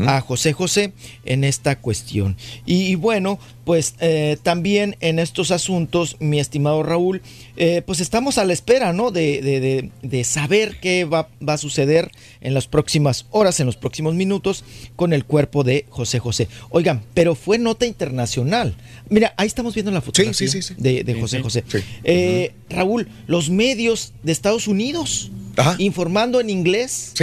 a 0.06 0.20
José 0.20 0.52
José 0.52 0.92
en 1.24 1.42
esta 1.42 1.80
cuestión. 1.80 2.36
Y, 2.66 2.88
y 2.88 2.94
bueno, 2.94 3.38
pues 3.68 3.96
eh, 4.00 4.38
también 4.42 4.96
en 5.00 5.18
estos 5.18 5.50
asuntos, 5.50 6.16
mi 6.20 6.40
estimado 6.40 6.82
Raúl, 6.82 7.20
eh, 7.58 7.82
pues 7.84 8.00
estamos 8.00 8.38
a 8.38 8.46
la 8.46 8.54
espera, 8.54 8.94
¿no? 8.94 9.10
De, 9.10 9.42
de- 9.42 9.60
de- 9.60 9.90
de 10.00 10.24
saber 10.24 10.78
qué 10.80 11.04
va, 11.04 11.28
va 11.46 11.52
a 11.52 11.58
suceder 11.58 12.10
en 12.40 12.54
las 12.54 12.66
próximas 12.66 13.26
horas, 13.30 13.60
en 13.60 13.66
los 13.66 13.76
próximos 13.76 14.14
minutos, 14.14 14.64
con 14.96 15.12
el 15.12 15.26
cuerpo 15.26 15.64
de 15.64 15.84
José 15.90 16.18
José. 16.18 16.48
Oigan, 16.70 17.02
pero 17.12 17.34
fue 17.34 17.58
nota 17.58 17.84
internacional. 17.84 18.74
Mira, 19.10 19.34
ahí 19.36 19.46
estamos 19.46 19.74
viendo 19.74 19.90
la 19.92 20.00
fotografía 20.00 20.32
sí, 20.32 20.48
sí, 20.48 20.62
sí. 20.62 20.72
de, 20.78 21.04
de 21.04 21.12
Sí, 21.12 21.20
José 21.20 21.36
sí. 21.36 21.42
José. 21.42 21.64
Sí. 21.68 21.78
Eh, 22.04 22.52
Raúl, 22.70 23.06
los 23.26 23.50
medios 23.50 24.14
de 24.22 24.32
Estados 24.32 24.66
Unidos 24.66 25.30
informando 25.78 26.40
en 26.40 26.50
inglés 26.50 27.14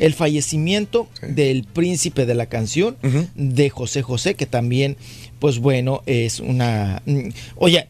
el 0.00 0.14
fallecimiento 0.14 1.08
del 1.22 1.62
príncipe 1.62 2.26
de 2.26 2.34
la 2.34 2.46
canción 2.46 2.96
de 3.36 3.70
José 3.70 4.02
José, 4.02 4.34
que 4.34 4.46
también, 4.46 4.96
pues 5.44 5.58
bueno, 5.58 6.02
es 6.06 6.40
una... 6.40 7.02
mm, 7.04 7.28
Oye, 7.56 7.86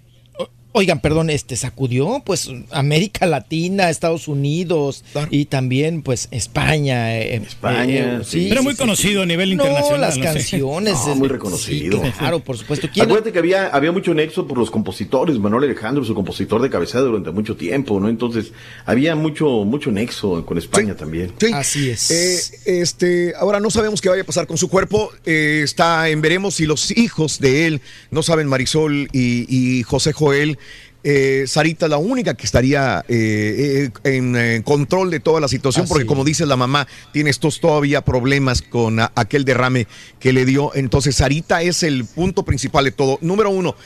oigan, 0.77 1.01
perdón, 1.01 1.31
este 1.31 1.55
sacudió 1.57 2.21
pues 2.27 2.51
América 2.73 3.27
Latina, 3.27 3.91
Estados 3.91 4.27
Unidos 4.29 5.05
y 5.31 5.45
también 5.47 6.03
pues 6.03 6.27
España. 6.33 7.17
eh, 7.17 7.37
España, 7.37 8.19
eh, 8.21 8.25
sí. 8.25 8.51
Era 8.51 8.61
muy 8.61 8.75
conocido 8.75 9.23
a 9.23 9.27
nivel 9.27 9.53
internacional, 9.53 10.01
No, 10.01 10.07
las 10.07 10.19
no 10.19 10.25
canciones. 10.25 10.95
No, 11.07 11.13
es- 11.13 11.17
muy 11.19 11.29
reconocido. 11.29 12.03
sí, 12.05 12.11
claro, 12.19 12.41
por 12.41 12.59
supuesto. 12.59 12.89
¿Quién- 12.93 13.05
Acuérdate 13.07 13.33
que 13.33 13.39
había, 13.39 13.69
había 13.69 13.93
mucho 13.93 14.13
nexo 14.15 14.47
por 14.49 14.59
los 14.59 14.71
compositores. 14.71 15.39
Manuel 15.39 15.65
Alejandro, 15.65 16.05
su 16.05 16.15
compositor 16.15 16.61
de 16.61 16.69
cabecera 16.71 17.03
durante 17.03 17.31
mucho 17.31 17.57
tiempo, 17.57 18.01
¿no? 18.01 18.09
Entonces, 18.09 18.53
había 18.85 19.15
mucho, 19.15 19.47
mucho 19.65 19.91
nexo 19.93 20.45
con 20.45 20.59
España 20.59 20.97
también. 20.97 21.33
Así 21.55 21.89
es. 21.91 22.11
Eh, 22.11 22.81
este, 22.83 23.33
ahora 23.39 23.61
no 23.61 23.71
sabemos 23.71 24.01
qué 24.01 24.09
vaya 24.09 24.23
a 24.23 24.27
pasar 24.27 24.47
con 24.49 24.59
su 24.59 24.69
cuerpo. 24.69 25.11
eh, 25.25 25.61
está 25.63 26.09
en 26.09 26.21
veremos 26.21 26.55
si 26.57 26.67
los 26.67 26.91
hijos 26.97 27.39
de 27.39 27.67
él 27.67 27.81
no 28.11 28.23
saben 28.23 28.49
Marisol 28.49 29.09
y, 29.13 29.47
y 29.49 29.83
José 29.85 30.13
Joel. 30.13 30.59
Eh, 31.05 31.45
Sarita 31.47 31.87
la 31.87 31.99
única 31.99 32.35
que 32.35 32.47
estaría 32.47 33.05
eh, 33.09 33.91
eh, 34.05 34.17
en 34.17 34.35
eh, 34.37 34.63
control 34.65 35.11
de 35.11 35.21
toda 35.21 35.39
la 35.41 35.49
situación, 35.49 35.85
Así 35.85 35.91
porque 35.93 36.07
como 36.07 36.25
dice 36.25 36.47
la 36.47 36.57
mamá, 36.57 36.89
tiene 37.13 37.31
estos 37.31 37.61
todavía 37.61 38.01
problemas 38.01 38.63
con 38.63 38.99
a- 39.01 39.13
aquel 39.15 39.45
derrame 39.45 39.87
que 40.19 40.33
le 40.33 40.45
dio. 40.47 40.75
Entonces, 40.75 41.17
Sarita 41.17 41.63
es 41.63 41.83
el 41.83 42.05
punto 42.07 42.45
principal 42.45 42.87
de 42.87 42.93
todo. 42.93 43.19
Número 43.21 43.51
uno, 43.51 43.77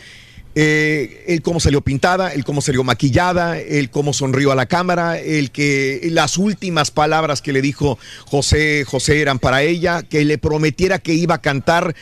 eh, 0.55 1.25
el 1.29 1.43
cómo 1.43 1.61
salió 1.61 1.83
pintada, 1.83 2.33
el 2.33 2.45
cómo 2.45 2.61
salió 2.61 2.83
maquillada, 2.83 3.59
el 3.61 3.91
cómo 3.91 4.13
sonrió 4.13 4.51
a 4.51 4.55
la 4.57 4.67
cámara, 4.67 5.19
el 5.19 5.51
que 5.51 6.01
las 6.11 6.37
últimas 6.39 6.91
palabras 6.91 7.43
que 7.43 7.53
le 7.53 7.63
dijo 7.63 7.99
José 8.27 8.85
José 8.85 9.21
eran 9.21 9.39
para 9.39 9.63
ella, 9.63 10.03
que 10.03 10.25
le 10.25 10.39
prometiera 10.39 10.99
que 10.99 11.15
iba 11.15 11.37
a 11.37 11.43
cantar 11.43 11.95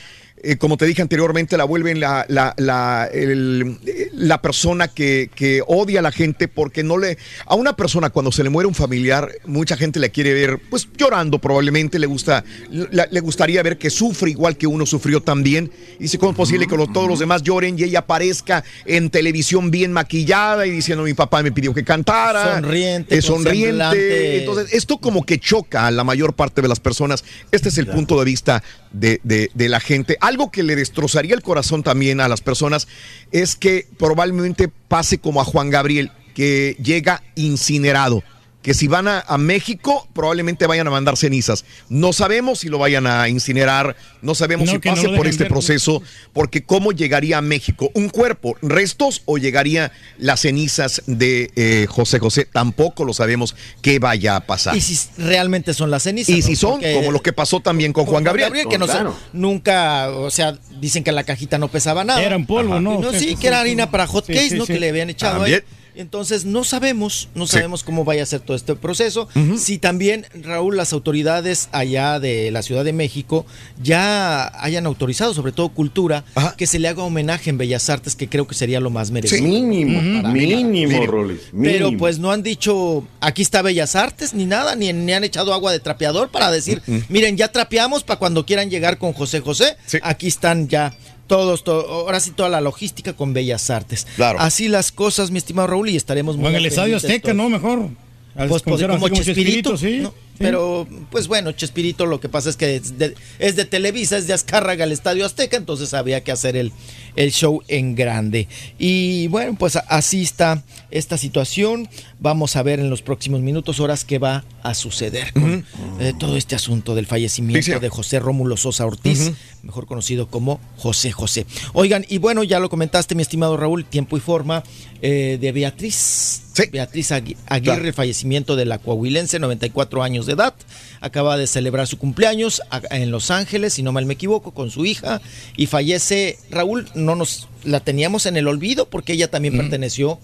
eh, 0.43 0.57
como 0.57 0.77
te 0.77 0.87
dije 0.87 1.03
anteriormente, 1.03 1.57
la 1.57 1.65
vuelven 1.65 1.99
la, 1.99 2.25
la, 2.29 2.55
la, 2.59 3.09
el- 3.13 3.79
la 4.13 4.41
persona 4.43 4.89
que, 4.89 5.31
que 5.35 5.63
odia 5.67 6.01
a 6.01 6.03
la 6.03 6.13
gente 6.13 6.47
porque 6.49 6.83
no 6.83 6.99
le... 6.99 7.19
A 7.47 7.55
una 7.55 7.75
persona 7.77 8.11
cuando 8.11 8.31
se 8.33 8.43
le 8.45 8.51
muere 8.51 8.67
un 8.69 8.75
familiar, 8.75 9.31
mucha 9.47 9.77
gente 9.77 9.99
le 9.99 10.11
quiere 10.11 10.35
ver 10.35 10.59
pues 10.71 10.89
llorando 10.97 11.39
probablemente, 11.39 11.99
le, 11.99 12.07
gusta, 12.07 12.45
la- 12.71 13.09
le 13.11 13.21
gustaría 13.21 13.63
ver 13.63 13.79
que 13.79 13.91
sufre 13.91 14.31
igual 14.31 14.57
que 14.57 14.67
uno 14.67 14.85
sufrió 14.87 15.21
también. 15.23 15.71
Y 15.99 16.05
dice, 16.05 16.19
¿cómo 16.19 16.33
es 16.33 16.37
posible 16.37 16.67
que 16.67 16.77
los- 16.77 16.93
todos 16.93 17.09
los 17.09 17.19
demás 17.19 17.43
lloren 17.43 17.79
y 17.79 17.85
ella 17.85 18.01
aparezca 18.01 18.63
en 18.85 19.11
televisión 19.11 19.71
bien 19.71 19.93
maquillada 19.93 20.67
y 20.67 20.71
diciendo, 20.71 21.05
mi 21.05 21.15
papá 21.15 21.43
me 21.43 21.51
pidió 21.53 21.73
que 21.75 21.83
cantara? 21.85 22.57
Sonriente, 22.57 23.17
eh, 23.19 23.23
sonriente. 23.23 23.67
semblante. 23.69 24.39
Entonces, 24.41 24.73
esto 24.75 24.99
como 24.99 25.25
que 25.25 25.39
choca 25.39 25.87
a 25.87 25.91
la 25.91 26.05
mayor 26.05 26.35
parte 26.35 26.63
de 26.63 26.69
las 26.69 26.81
personas. 26.81 27.25
Este 27.51 27.69
es 27.71 27.79
el 27.79 27.87
punto 27.87 28.19
de 28.19 28.25
vista 28.25 28.63
de, 28.93 29.21
de- 29.25 29.51
de 29.55 29.69
la 29.69 29.81
gente. 29.81 30.17
Algo 30.27 30.51
que 30.51 30.65
le 30.65 30.75
destrozaría 30.75 31.37
el 31.37 31.43
corazón 31.43 31.85
también 31.85 32.21
a 32.21 32.27
las 32.27 32.41
personas 32.41 32.89
es 33.31 33.55
que 33.55 33.87
probablemente 33.97 34.67
pase 34.67 35.19
como 35.19 35.41
a 35.41 35.45
Juan 35.45 35.71
Gabriel, 35.71 36.11
que 36.35 36.77
llega 36.83 37.23
incinerado. 37.37 38.25
Que 38.67 38.75
si 38.75 38.89
van 38.89 39.07
a, 39.07 39.21
a 39.21 39.39
México, 39.39 40.09
probablemente 40.13 40.67
vayan 40.67 40.89
a 40.89 40.91
mandar 40.91 41.17
cenizas. 41.17 41.65
No 41.89 42.13
sabemos 42.13 42.59
si 42.59 42.69
lo 42.69 42.79
vayan 42.79 43.07
a 43.07 43.29
incinerar, 43.29 43.95
no 44.23 44.35
sabemos 44.35 44.67
No, 44.67 44.73
si 44.73 44.79
no 44.79 44.95
pase 44.95 45.09
por 45.11 45.29
este 45.29 45.45
ver. 45.45 45.53
proceso, 45.53 46.03
porque 46.33 46.65
¿cómo 46.65 46.91
llegaría 46.91 47.39
a 47.39 47.43
México? 47.43 47.93
¿Un 47.95 48.09
cuerpo, 48.09 48.57
restos 48.63 49.23
o 49.25 49.39
llegaría 49.39 49.93
las 50.19 50.41
cenizas 50.41 51.01
de 51.07 51.53
eh, 51.55 51.87
José 51.89 52.19
José? 52.19 52.45
Tampoco 52.53 53.05
lo 53.05 53.15
sabemos 53.15 53.55
qué 53.83 54.01
vaya 54.01 54.35
a 54.35 54.41
pasar. 54.41 54.75
Y 54.77 54.81
si 54.81 54.99
realmente 55.17 55.73
son 55.73 55.93
las 55.93 56.03
cenizas. 56.03 56.35
Y 56.35 56.43
si 56.43 56.57
son, 56.57 56.81
Porque- 56.81 56.93
como 56.95 57.13
lo 57.13 57.23
que 57.23 57.33
pasó 57.33 57.61
también 57.61 57.93
con 57.93 58.05
Juan 58.05 58.25
Gabriel. 58.25 58.53
que 58.69 58.79
no 58.79 58.89
sé, 58.89 58.99
nunca, 59.33 60.11
o 60.11 60.29
sea, 60.31 60.59
dicen 60.81 61.05
que 61.05 61.13
la 61.13 61.23
cajita 61.23 61.57
no 61.59 61.69
pesaba 61.69 62.03
nada. 62.03 62.21
Era 62.21 62.35
en 62.35 62.47
polvo, 62.47 62.73
Ajá. 62.73 62.81
¿no? 62.83 62.95
Y 62.95 62.99
no 62.99 63.13
Sí, 63.13 63.37
que 63.37 63.47
era 63.47 63.61
harina 63.61 63.93
para 63.93 64.09
hot 64.09 64.27
Sí, 64.27 64.33
case, 64.35 64.49
sí, 64.51 64.59
¿no? 64.59 64.67
sí. 64.67 64.73
Que 64.73 64.81
le 64.81 64.89
habían 64.89 65.09
echado 65.11 65.37
También. 65.39 65.63
ahí. 65.65 65.76
Entonces 65.97 66.45
no 66.45 66.63
sabemos, 66.63 67.29
no 67.35 67.47
Sí. 67.47 67.53
sabemos 67.55 67.83
cómo 67.83 68.05
vaya 68.05 68.23
a 68.23 68.27
ser 68.27 68.41
todo 68.41 68.57
este 68.57 68.75
proceso. 68.77 69.29
Si 69.57 69.79
también, 69.79 70.27
Raúl, 70.43 70.77
las 70.77 70.93
autoridades 70.93 71.69
allá 71.73 72.21
de 72.21 72.51
la 72.51 72.63
Ciudad 72.63 72.85
de 72.85 72.93
México 72.93 73.47
ya 73.83 74.47
hayan 74.63 74.87
autorizado, 74.87 75.33
sobre 75.35 75.53
todo 75.53 75.71
Cultura, 75.71 76.25
que 76.57 76.67
se 76.67 76.79
le 76.79 76.89
haga 76.89 77.03
homenaje 77.03 77.51
en 77.51 77.59
Bellas 77.59 77.89
Artes, 77.91 78.15
que 78.15 78.29
creo 78.29 78.47
que 78.47 78.55
sería 78.55 78.81
lo 78.81 78.91
más 78.91 79.11
merecido. 79.11 79.43
Mínimo, 79.43 80.23
Para 80.23 80.33
mí. 80.35 80.47
mínimo, 80.47 81.07
Roles. 81.07 81.41
Pero 81.63 81.91
pues 81.97 82.19
no 82.19 82.31
han 82.31 82.43
dicho, 82.43 83.07
aquí 83.21 83.43
está 83.43 83.63
Bellas 83.63 83.97
Artes, 83.97 84.35
ni 84.35 84.45
nada, 84.45 84.75
ni, 84.77 84.93
ni 84.93 85.13
han 85.13 85.25
echado 85.25 85.55
agua 85.55 85.73
de 85.73 85.81
trapeador 85.81 86.29
para 86.31 86.51
decir, 86.51 86.83
miren, 87.09 87.37
ya 87.37 87.49
trapeamos 87.53 88.03
para 88.05 88.19
cuando 88.19 88.45
quieran 88.45 88.71
llegar 88.71 88.99
con 88.99 89.13
José 89.13 89.41
José. 89.41 89.77
Aquí 90.03 90.27
están 90.27 90.69
ya 90.69 90.95
todos, 91.27 91.65
to- 91.65 91.87
ahora 91.89 92.21
sí 92.21 92.31
toda 92.31 92.49
la 92.49 92.61
logística 92.61 93.13
con 93.15 93.33
Bellas 93.33 93.71
Artes. 93.71 94.07
Claro. 94.17 94.39
Así 94.41 94.69
las 94.69 94.93
cosas, 94.93 95.31
mi 95.31 95.39
estimado 95.39 95.69
Raúl, 95.69 95.89
y 95.89 95.97
estaremos 95.97 96.37
O 96.37 96.39
muy 96.39 96.49
en 96.51 96.57
el 96.57 96.67
Estadio 96.67 96.97
Azteca, 96.97 97.33
todo. 97.33 97.35
¿no? 97.35 97.49
Mejor. 97.51 97.89
Al 98.37 98.49
Pues, 98.49 98.63
pues, 98.63 98.83
como 98.83 98.99
como 98.99 99.09
Chespirito, 99.09 99.77
sí. 99.79 100.01
¿no? 100.03 100.13
Pero, 100.39 100.87
pues 101.11 101.27
bueno, 101.27 101.53
Chespirito 101.53 102.05
lo 102.05 102.21
que 102.21 102.29
pasa 102.29 102.51
es 102.51 102.57
que 102.59 102.77
es 102.77 102.99
de, 102.99 103.15
es 103.39 103.57
de 103.57 103.65
Televisa, 103.65 104.19
es 104.19 104.27
de 104.27 104.35
Azcárraga 104.35 104.85
el 104.85 104.93
Estadio 104.93 105.25
Azteca, 105.25 105.57
entonces 105.57 105.95
había 105.95 106.23
que 106.23 106.31
hacer 106.33 106.57
el, 106.57 106.73
el 107.17 107.33
show 107.33 107.63
en 107.69 107.95
grande. 107.95 108.47
Y 108.79 109.27
bueno, 109.29 109.57
pues 109.59 109.77
así 109.89 110.23
está 110.23 110.63
esta 110.91 111.19
situación. 111.19 111.89
Vamos 112.21 112.57
a 112.57 112.63
ver 112.63 112.79
en 112.81 112.89
los 112.91 113.03
próximos 113.03 113.41
minutos, 113.41 113.81
horas, 113.81 114.05
qué 114.05 114.19
va 114.19 114.45
a 114.63 114.75
suceder 114.75 115.33
con 115.33 115.65
eh, 116.01 116.13
todo 116.19 116.37
este 116.37 116.55
asunto 116.55 116.95
del 116.95 117.07
fallecimiento 117.07 117.79
de 117.81 117.89
José 117.89 118.19
Rómulo 118.21 118.57
Sosa 118.57 118.87
Ortiz, 118.87 119.33
mejor 119.63 119.87
conocido 119.87 120.29
como 120.29 120.61
José 120.77 121.13
José. 121.13 121.47
Oigan, 121.73 122.05
y 122.09 122.19
bueno, 122.19 122.43
ya 122.45 122.59
lo 122.61 122.69
comentaste, 122.69 123.15
mi 123.15 123.23
estimado 123.23 123.57
Raúl, 123.57 123.85
tiempo 123.85 124.17
y 124.17 124.21
forma 124.21 124.63
eh, 125.03 125.39
de 125.41 125.53
Beatriz. 125.53 126.43
Beatriz 126.73 127.11
Agui- 127.11 127.37
Aguirre, 127.49 127.75
Claro. 127.75 127.87
el 127.89 127.93
fallecimiento 127.93 128.57
de 128.57 128.65
la 128.65 128.79
coahuilense, 128.79 129.39
94 129.39 130.03
años 130.03 130.25
de 130.25 130.33
edad. 130.33 130.55
Acaba 131.03 131.37
de 131.37 131.47
celebrar 131.47 131.87
su 131.87 131.99
cumpleaños 131.99 132.63
en 132.91 133.11
Los 133.11 133.31
Ángeles, 133.31 133.75
si 133.75 133.83
no 133.83 133.93
mal 133.93 134.07
me 134.07 134.15
equivoco, 134.15 134.53
con 134.53 134.71
su 134.71 134.87
hija. 134.87 135.21
Y 135.59 135.67
fallece, 135.67 136.39
Raúl, 136.51 136.89
no 137.07 137.15
nos 137.15 137.49
la 137.65 137.81
teníamos 137.81 138.27
en 138.27 138.37
el 138.37 138.47
olvido 138.49 138.89
porque 138.91 139.15
ella 139.15 139.31
también 139.31 139.57
perteneció 139.57 140.19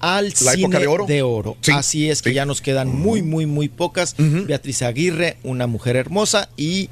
al 0.00 0.26
La 0.42 0.52
cine 0.52 0.62
época 0.62 0.78
de 0.78 0.86
oro. 0.86 1.06
de 1.06 1.22
oro. 1.22 1.56
Así 1.72 2.08
es 2.08 2.22
que 2.22 2.32
ya 2.32 2.46
nos 2.46 2.60
quedan 2.60 2.88
muy, 2.94 3.22
muy, 3.22 3.46
muy 3.46 3.68
pocas. 3.68 4.14
Beatriz 4.18 4.82
Aguirre, 4.82 5.38
una 5.42 5.66
mujer 5.66 5.96
hermosa 5.96 6.48
y 6.56 6.88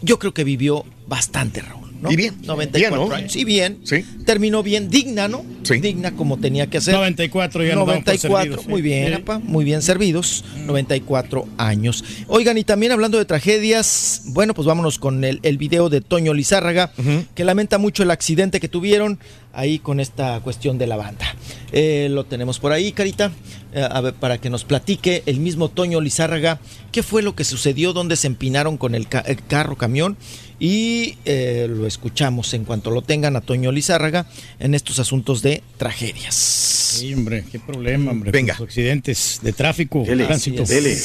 yo 0.00 0.18
creo 0.18 0.32
que 0.32 0.44
vivió 0.44 0.84
bastante, 1.06 1.60
Raúl. 1.60 1.87
¿No? 2.00 2.10
Y 2.12 2.16
bien. 2.16 2.34
94 2.44 2.98
Bien, 2.98 3.08
¿no? 3.08 3.14
años. 3.14 3.32
Sí, 3.32 3.44
bien. 3.44 3.78
Terminó 4.24 4.62
bien, 4.62 4.88
digna, 4.90 5.28
¿no? 5.28 5.44
Digna 5.80 6.12
como 6.12 6.38
tenía 6.38 6.68
que 6.68 6.80
ser. 6.80 6.94
94 6.94 7.62
ya 7.64 7.74
nos 7.74 7.86
damos 7.86 8.04
por 8.04 8.04
94, 8.06 8.38
servidos, 8.38 8.64
sí. 8.64 8.70
muy 8.70 8.82
bien, 8.82 9.06
Sí. 9.08 9.12
apa, 9.14 9.38
muy 9.38 9.64
bien 9.64 9.82
servidos. 9.82 10.44
94 10.66 11.46
años. 11.58 12.04
Oigan, 12.28 12.56
y 12.58 12.64
también 12.64 12.92
hablando 12.92 13.18
de 13.18 13.24
tragedias, 13.24 14.22
bueno, 14.26 14.54
pues 14.54 14.66
vámonos 14.66 14.98
con 14.98 15.24
el, 15.24 15.40
el 15.42 15.58
video 15.58 15.88
de 15.88 16.00
Toño 16.00 16.32
Lizárraga, 16.34 16.92
que 17.34 17.44
lamenta 17.44 17.78
mucho 17.78 18.02
el 18.02 18.10
accidente 18.10 18.60
que 18.60 18.68
tuvieron 18.68 19.18
ahí 19.52 19.78
con 19.78 19.98
esta 20.00 20.40
cuestión 20.40 20.78
de 20.78 20.86
la 20.86 20.96
banda. 20.96 21.34
Eh, 21.72 22.08
lo 22.10 22.24
tenemos 22.24 22.58
por 22.60 22.72
ahí, 22.72 22.92
Carita, 22.92 23.32
eh, 23.72 23.86
a 23.90 24.00
ver, 24.00 24.14
para 24.14 24.38
que 24.38 24.50
nos 24.50 24.64
platique 24.64 25.22
el 25.26 25.40
mismo 25.40 25.68
Toño 25.68 26.00
Lizárraga, 26.00 26.60
qué 26.92 27.02
fue 27.02 27.22
lo 27.22 27.34
que 27.34 27.44
sucedió, 27.44 27.92
dónde 27.92 28.16
se 28.16 28.26
empinaron 28.28 28.76
con 28.76 28.94
el, 28.94 29.08
ca- 29.08 29.20
el 29.26 29.42
carro, 29.44 29.76
camión, 29.76 30.16
y 30.60 31.16
eh, 31.24 31.66
lo 31.68 31.86
escuchamos 31.86 32.52
en 32.54 32.64
cuanto 32.64 32.90
lo 32.90 33.02
tengan 33.02 33.36
a 33.36 33.40
Toño 33.40 33.70
Lizárraga 33.70 34.26
en 34.58 34.74
estos 34.74 34.98
asuntos 34.98 35.42
de 35.42 35.62
tragedias. 35.76 36.34
Sí, 36.34 37.14
hombre, 37.14 37.44
qué 37.50 37.60
problema, 37.60 38.10
hombre. 38.10 38.30
Venga. 38.30 38.54
los 38.54 38.68
accidentes 38.68 39.40
de 39.42 39.52
tráfico, 39.52 40.04
Dele, 40.04 40.24
tránsito. 40.24 40.64
dele. 40.64 40.96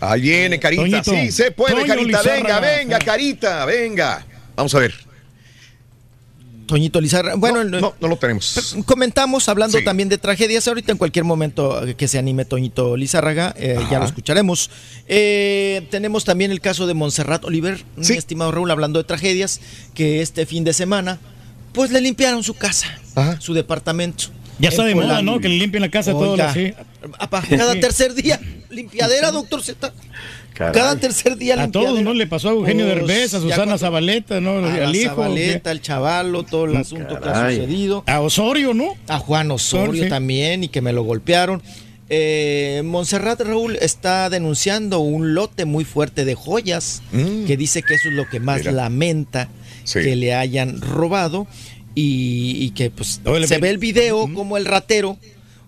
Ahí 0.00 0.20
viene, 0.22 0.58
Carita. 0.58 0.82
Toñito. 0.82 1.10
sí, 1.12 1.30
se 1.30 1.52
puede, 1.52 1.74
Toño 1.74 1.86
Carita. 1.86 2.22
Venga, 2.22 2.60
venga, 2.60 2.98
Carita, 2.98 3.64
venga. 3.64 4.26
Vamos 4.56 4.74
a 4.74 4.80
ver. 4.80 5.05
Toñito 6.66 7.00
Lizárraga. 7.00 7.36
Bueno, 7.36 7.64
no, 7.64 7.94
no 8.00 8.08
lo 8.08 8.16
tenemos. 8.16 8.76
Comentamos 8.84 9.48
hablando 9.48 9.78
Sí. 9.78 9.84
también 9.84 10.08
de 10.08 10.18
tragedias. 10.18 10.66
Ahorita 10.68 10.92
en 10.92 10.98
cualquier 10.98 11.24
momento 11.24 11.80
que 11.96 12.08
se 12.08 12.18
anime 12.18 12.44
Toñito 12.44 12.96
Lizárraga, 12.96 13.54
eh, 13.56 13.78
ya 13.90 13.98
lo 13.98 14.04
escucharemos. 14.04 14.70
Eh, 15.08 15.86
tenemos 15.90 16.24
también 16.24 16.50
el 16.50 16.60
caso 16.60 16.86
de 16.86 16.94
Montserrat 16.94 17.44
Oliver, 17.44 17.84
mi 17.96 18.06
estimado 18.16 18.52
Raúl, 18.52 18.70
hablando 18.70 18.98
de 18.98 19.04
tragedias, 19.04 19.60
que 19.94 20.20
este 20.22 20.46
fin 20.46 20.64
de 20.64 20.72
semana, 20.72 21.18
pues 21.72 21.90
le 21.90 22.00
limpiaron 22.00 22.42
su 22.42 22.54
casa, 22.54 22.88
su 23.38 23.54
departamento. 23.54 24.24
Ya 24.58 24.70
está 24.70 24.84
de 24.84 24.94
moda. 24.94 25.20
¿no? 25.22 25.38
Que 25.38 25.48
le 25.50 25.56
limpien 25.58 25.82
la 25.82 25.90
casa 25.90 26.12
todo 26.12 26.32
Oiga, 26.32 26.50
así. 26.50 26.72
apa, 27.18 27.42
cada 27.42 27.74
Sí. 27.74 27.80
tercer 27.80 28.14
día, 28.14 28.40
limpiadera, 28.70 29.30
doctor 29.32 29.62
Z. 29.62 29.92
Cada 30.56 30.96
tercer 30.98 31.36
día 31.36 31.62
A 31.62 31.70
todos, 31.70 32.00
¿no? 32.02 32.14
Le 32.14 32.26
pasó 32.26 32.48
a 32.48 32.52
Eugenio 32.52 32.86
Todos, 32.86 33.06
Derbez, 33.08 33.34
a 33.34 33.40
Susana 33.40 33.56
cuando- 33.56 33.78
Zabaleta, 33.78 34.40
¿no? 34.40 34.64
a 34.66 34.74
Al 34.86 34.94
hijo. 34.96 35.14
Zabaleta, 35.16 35.70
al 35.70 35.80
chavalo, 35.80 36.42
todo 36.44 36.64
el 36.64 36.76
asunto 36.76 37.20
que 37.20 37.28
ha 37.28 37.50
sucedido. 37.50 38.02
A 38.06 38.20
Osorio, 38.20 38.72
¿no? 38.74 38.94
A 39.08 39.18
Juan 39.18 39.50
Osorio 39.50 40.04
Sí. 40.04 40.08
también 40.08 40.64
y 40.64 40.68
que 40.68 40.80
me 40.80 40.92
lo 40.92 41.02
golpearon. 41.04 41.62
Eh, 42.08 42.82
Montserrat 42.84 43.40
Raúl 43.40 43.76
está 43.80 44.30
denunciando 44.30 45.00
un 45.00 45.34
lote 45.34 45.64
muy 45.64 45.84
fuerte 45.84 46.24
de 46.24 46.34
joyas 46.36 47.02
que 47.46 47.56
dice 47.56 47.82
que 47.82 47.94
eso 47.94 48.08
es 48.08 48.14
lo 48.14 48.28
que 48.28 48.38
más 48.40 48.60
Mira. 48.60 48.72
lamenta 48.72 49.48
Sí. 49.84 50.00
que 50.00 50.14
le 50.16 50.32
hayan 50.34 50.80
robado 50.80 51.46
y, 51.96 52.56
y 52.60 52.70
que 52.70 52.90
pues 52.90 53.20
se 53.24 53.54
ve- 53.54 53.58
ve 53.58 53.70
el 53.70 53.78
video 53.78 54.28
como 54.32 54.56
el 54.56 54.66
ratero. 54.66 55.16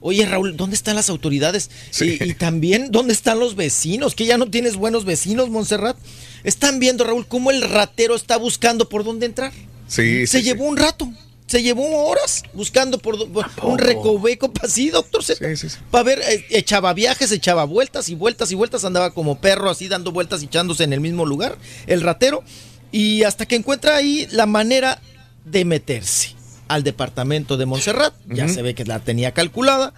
Oye 0.00 0.24
Raúl, 0.26 0.56
¿dónde 0.56 0.76
están 0.76 0.96
las 0.96 1.10
autoridades? 1.10 1.70
Y, 2.00 2.22
y 2.22 2.34
también, 2.34 2.90
¿dónde 2.90 3.12
están 3.12 3.40
los 3.40 3.56
vecinos? 3.56 4.14
Que 4.14 4.26
ya 4.26 4.38
no 4.38 4.48
tienes 4.48 4.76
buenos 4.76 5.04
vecinos, 5.04 5.50
Montserrat. 5.50 5.96
Están 6.44 6.78
viendo, 6.78 7.04
Raúl, 7.04 7.26
cómo 7.26 7.50
el 7.50 7.62
ratero 7.62 8.14
está 8.14 8.36
buscando 8.36 8.88
por 8.88 9.04
dónde 9.04 9.26
entrar. 9.26 9.52
Sí, 9.88 10.26
Se 10.26 10.38
sí, 10.38 10.44
llevó 10.44 10.66
un 10.66 10.76
rato. 10.76 11.10
Se 11.46 11.62
llevó 11.62 12.06
horas 12.06 12.42
buscando 12.52 12.98
por, 12.98 13.16
un 13.62 13.78
recoveco 13.78 14.52
para 14.52 14.68
sí, 14.68 14.90
doctor 14.90 15.24
Z. 15.24 15.42
Para 15.90 16.04
ver, 16.04 16.20
eh, 16.20 16.44
echaba 16.50 16.92
viajes, 16.92 17.32
echaba 17.32 17.64
vueltas 17.64 18.10
y 18.10 18.14
vueltas 18.14 18.52
y 18.52 18.54
vueltas, 18.54 18.84
andaba 18.84 19.14
como 19.14 19.40
perro 19.40 19.70
así 19.70 19.88
dando 19.88 20.12
vueltas 20.12 20.42
y 20.42 20.44
echándose 20.44 20.84
en 20.84 20.92
el 20.92 21.00
mismo 21.00 21.24
lugar, 21.24 21.56
el 21.86 22.02
ratero, 22.02 22.44
y 22.92 23.22
hasta 23.22 23.46
que 23.46 23.56
encuentra 23.56 23.96
ahí 23.96 24.28
la 24.30 24.44
manera 24.44 25.00
de 25.46 25.64
meterse 25.64 26.37
al 26.68 26.84
departamento 26.84 27.56
de 27.56 27.66
Montserrat, 27.66 28.14
ya 28.26 28.48
se 28.48 28.62
ve 28.62 28.74
que 28.74 28.84
la 28.84 29.00
tenía 29.00 29.32
calculada, 29.32 29.94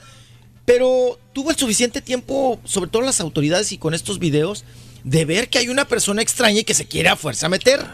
pero 0.65 1.19
tuvo 1.33 1.51
el 1.51 1.57
suficiente 1.57 2.01
tiempo, 2.01 2.61
sobre 2.65 2.91
todo 2.91 3.03
las 3.03 3.21
autoridades 3.21 3.73
y 3.73 3.79
con 3.79 3.93
estos 3.93 4.19
videos, 4.19 4.65
de 5.05 5.25
ver 5.25 5.49
que 5.49 5.59
hay 5.59 5.69
una 5.69 5.87
persona 5.87 6.23
extraña 6.23 6.61
y 6.61 6.65
que 6.65 6.75
se 6.75 6.87
quiere 6.87 7.09
a 7.09 7.17
fuerza 7.17 7.49
meter, 7.49 7.85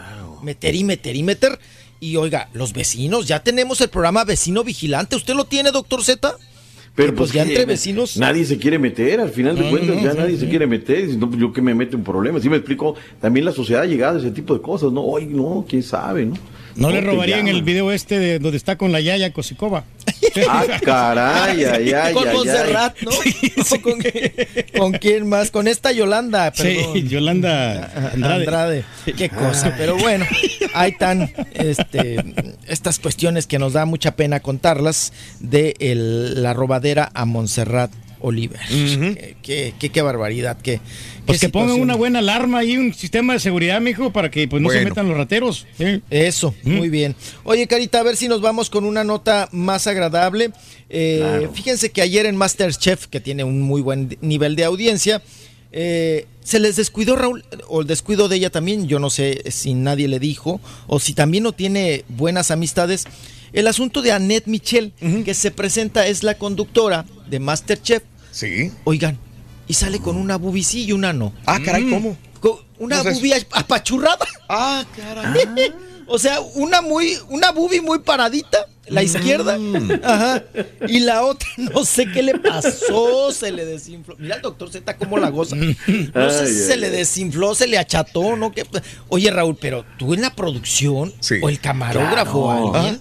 meter 0.42 0.74
y 0.74 0.84
meter 0.84 1.16
y 1.16 1.22
meter. 1.22 1.58
Y 1.98 2.16
oiga, 2.16 2.50
los 2.52 2.72
vecinos, 2.72 3.26
ya 3.26 3.40
tenemos 3.40 3.80
el 3.80 3.88
programa 3.88 4.24
Vecino 4.24 4.62
Vigilante. 4.62 5.16
¿Usted 5.16 5.34
lo 5.34 5.46
tiene, 5.46 5.70
doctor 5.70 6.05
Z? 6.05 6.36
Pero 6.94 7.14
pues 7.14 7.30
ya 7.30 7.44
que 7.44 7.50
entre 7.50 7.66
vecinos. 7.66 8.16
Nadie 8.16 8.44
se 8.46 8.56
quiere 8.56 8.78
meter, 8.78 9.20
al 9.20 9.30
final 9.30 9.55
de 9.56 9.68
cuentas 9.68 10.02
ya 10.02 10.12
sí, 10.12 10.18
nadie 10.18 10.34
sí. 10.34 10.40
se 10.40 10.48
quiere 10.48 10.66
meter. 10.66 11.08
no, 11.16 11.28
pues 11.28 11.40
yo 11.40 11.52
que 11.52 11.60
me 11.60 11.74
mete 11.74 11.94
un 11.94 12.02
problema. 12.02 12.40
Si 12.40 12.48
me 12.48 12.56
explico, 12.56 12.94
también 13.20 13.44
la 13.44 13.52
sociedad 13.52 13.82
ha 13.82 13.86
llegado 13.86 14.16
a 14.16 14.20
ese 14.20 14.30
tipo 14.30 14.55
de 14.55 14.62
cosas, 14.62 14.92
¿no? 14.92 15.02
Oye, 15.02 15.26
no, 15.26 15.64
quién 15.68 15.82
sabe, 15.82 16.24
¿no? 16.24 16.34
No 16.76 16.90
le 16.90 17.00
te 17.00 17.06
robarían 17.06 17.48
el 17.48 17.62
video 17.62 17.90
este 17.92 18.18
de 18.18 18.38
donde 18.38 18.56
está 18.56 18.76
con 18.76 18.92
la 18.92 19.00
Yaya 19.00 19.32
Kosikova. 19.32 19.84
Ah, 20.50 20.64
caray, 20.82 21.64
ay, 21.64 21.92
ay, 21.94 22.12
con 22.12 22.28
ay, 22.28 22.34
Montserrat, 22.34 22.94
¿no? 23.00 23.10
¿O 23.70 23.80
¿Con, 23.80 23.94
con 24.76 24.92
quién 24.92 25.26
más? 25.26 25.50
Con 25.50 25.66
esta 25.66 25.92
Yolanda, 25.92 26.50
perdón. 26.52 26.92
Sí, 26.92 27.08
Yolanda 27.08 27.90
Andrade. 28.12 28.34
Andrade. 28.34 28.84
Qué 29.16 29.30
cosa. 29.30 29.74
Pero 29.78 29.96
bueno, 29.96 30.26
hay 30.74 30.92
tan 30.92 31.32
este, 31.55 32.22
estas 32.66 32.98
cuestiones 32.98 33.46
que 33.46 33.58
nos 33.58 33.72
da 33.72 33.86
mucha 33.86 34.14
pena 34.14 34.40
contarlas 34.40 35.14
de 35.40 35.74
el- 35.78 36.42
la 36.42 36.52
robadera 36.52 37.10
a 37.14 37.24
Montserrat 37.24 37.90
Oliver. 38.26 38.60
Qué- 38.68 39.36
qué, 39.42 39.74
qué- 39.78 39.90
qué 39.90 40.02
barbaridad. 40.02 40.58
Qué, 40.60 40.80
Pues 41.24 41.40
qué 41.40 41.46
que 41.46 41.52
pongan 41.52 41.80
una 41.80 41.94
buena 41.94 42.18
alarma 42.18 42.64
y 42.64 42.76
un 42.76 42.92
sistema 42.92 43.32
de 43.34 43.40
seguridad, 43.40 43.80
mijo, 43.80 44.12
para 44.12 44.30
que 44.30 44.48
pues 44.48 44.60
no 44.62 44.68
se 44.70 44.84
metan 44.84 45.08
los 45.08 45.16
rateros. 45.16 45.66
¿eh? 45.78 46.00
Eso, 46.10 46.55
muy 46.64 46.88
bien. 46.88 47.14
Oye, 47.44 47.66
Carita, 47.66 48.00
a 48.00 48.02
ver 48.02 48.16
si 48.16 48.26
nos 48.28 48.40
vamos 48.40 48.68
con 48.70 48.84
una 48.84 49.05
nota 49.05 49.48
más 49.52 49.86
agradable. 49.86 50.50
Eh, 50.90 51.18
Claro. 51.20 51.52
Fíjense 51.55 51.90
que 51.90 52.02
ayer 52.02 52.26
en 52.26 52.36
Masterchef, 52.36 53.06
que 53.06 53.20
tiene 53.20 53.44
un 53.44 53.60
muy 53.62 53.80
buen 53.80 54.16
nivel 54.20 54.56
de 54.56 54.64
audiencia, 54.64 55.22
eh, 55.72 56.26
se 56.42 56.58
les 56.60 56.76
descuidó 56.76 57.16
Raúl, 57.16 57.44
o 57.68 57.80
el 57.82 57.86
descuido 57.86 58.28
de 58.28 58.36
ella 58.36 58.50
también, 58.50 58.86
yo 58.88 58.98
no 58.98 59.10
sé 59.10 59.42
si 59.50 59.74
nadie 59.74 60.08
le 60.08 60.18
dijo, 60.18 60.60
o 60.86 60.98
si 61.00 61.12
también 61.12 61.42
no 61.44 61.52
tiene 61.52 62.05
buenas 62.08 62.50
amistades. 62.50 63.05
El 63.52 63.66
asunto 63.68 64.02
de 64.02 64.12
Annette 64.12 64.46
Michel, 64.48 64.92
que 65.24 65.34
se 65.34 65.50
presenta, 65.50 66.06
es 66.06 66.22
la 66.22 66.34
conductora 66.34 67.05
de 67.30 67.40
Masterchef. 67.40 68.02
Sí. 68.36 68.70
Oigan, 68.84 69.18
y 69.66 69.73
sale 69.73 69.98
con 69.98 70.16
una 70.18 70.36
bubi 70.36 70.62
sí 70.62 70.84
y 70.84 70.92
una 70.92 71.15
no. 71.15 71.32
Ah, 71.47 71.58
caray, 71.65 71.89
¿cómo? 71.89 72.18
Con 72.39 72.56
una 72.78 72.98
¿Cómo 72.98 73.08
es 73.08 73.16
bubi 73.16 73.32
apachurrada. 73.52 74.26
Ah, 74.47 74.84
caray. 74.94 75.73
O 76.08 76.20
sea, 76.20 76.40
una 76.55 76.82
muy, 76.82 77.18
una 77.31 77.50
bubi 77.50 77.81
muy 77.81 77.98
paradita, 77.98 78.58
la 78.86 79.02
izquierda, 79.02 79.58
ajá, 80.05 80.44
y 80.86 81.00
la 81.00 81.24
otra, 81.24 81.48
no 81.56 81.84
sé 81.84 82.06
qué 82.12 82.23
le 82.23 82.39
pasó, 82.39 83.32
se 83.32 83.50
le 83.50 83.65
desinfló. 83.65 84.15
Mira 84.16 84.36
el 84.36 84.42
doctor 84.42 84.70
Z 84.70 84.97
cómo 84.98 85.18
la 85.18 85.31
goza. 85.31 85.56
No 85.56 85.65
sé 85.74 85.74
Ay, 86.15 86.31
si 86.47 86.60
ay, 86.62 86.66
se 86.68 86.76
le 86.76 86.90
desinfló, 86.90 87.56
se 87.56 87.66
le 87.66 87.76
acható, 87.76 88.36
¿no? 88.36 88.52
¿Qué? 88.52 88.65
Oye, 89.08 89.32
Raúl, 89.32 89.56
pero 89.60 89.84
tú 89.98 90.15
en 90.15 90.20
la 90.20 90.32
producción, 90.32 91.12
o 91.42 91.48
el 91.48 91.58
camarógrafo, 91.58 92.44
Claro. 92.44 92.66
o 92.66 92.74
alguien, 92.76 93.00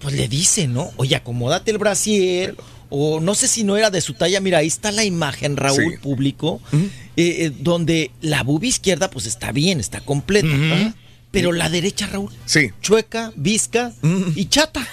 pues 0.00 0.16
le 0.16 0.26
dice, 0.26 0.66
¿no? 0.66 0.90
Oye, 0.96 1.14
acomódate 1.14 1.70
el 1.70 1.78
brasier, 1.78 2.56
o 2.96 3.20
no 3.20 3.34
sé 3.34 3.48
si 3.48 3.64
no 3.64 3.76
era 3.76 3.90
de 3.90 4.00
su 4.00 4.14
talla. 4.14 4.40
Mira, 4.40 4.58
ahí 4.58 4.68
está 4.68 4.92
la 4.92 5.04
imagen, 5.04 5.56
Raúl, 5.56 5.92
Sí. 5.92 5.98
público, 6.00 6.60
eh, 6.72 6.86
eh, 7.16 7.52
donde 7.58 8.12
la 8.20 8.42
bubi 8.44 8.68
izquierda, 8.68 9.10
pues 9.10 9.26
está 9.26 9.50
bien, 9.52 9.80
está 9.80 10.00
completa. 10.00 10.94
Pero 11.32 11.50
la 11.50 11.68
derecha, 11.68 12.06
Raúl, 12.06 12.30
Sí. 12.46 12.70
chueca, 12.80 13.32
visca 13.34 13.92
y 14.36 14.44
chata. 14.46 14.86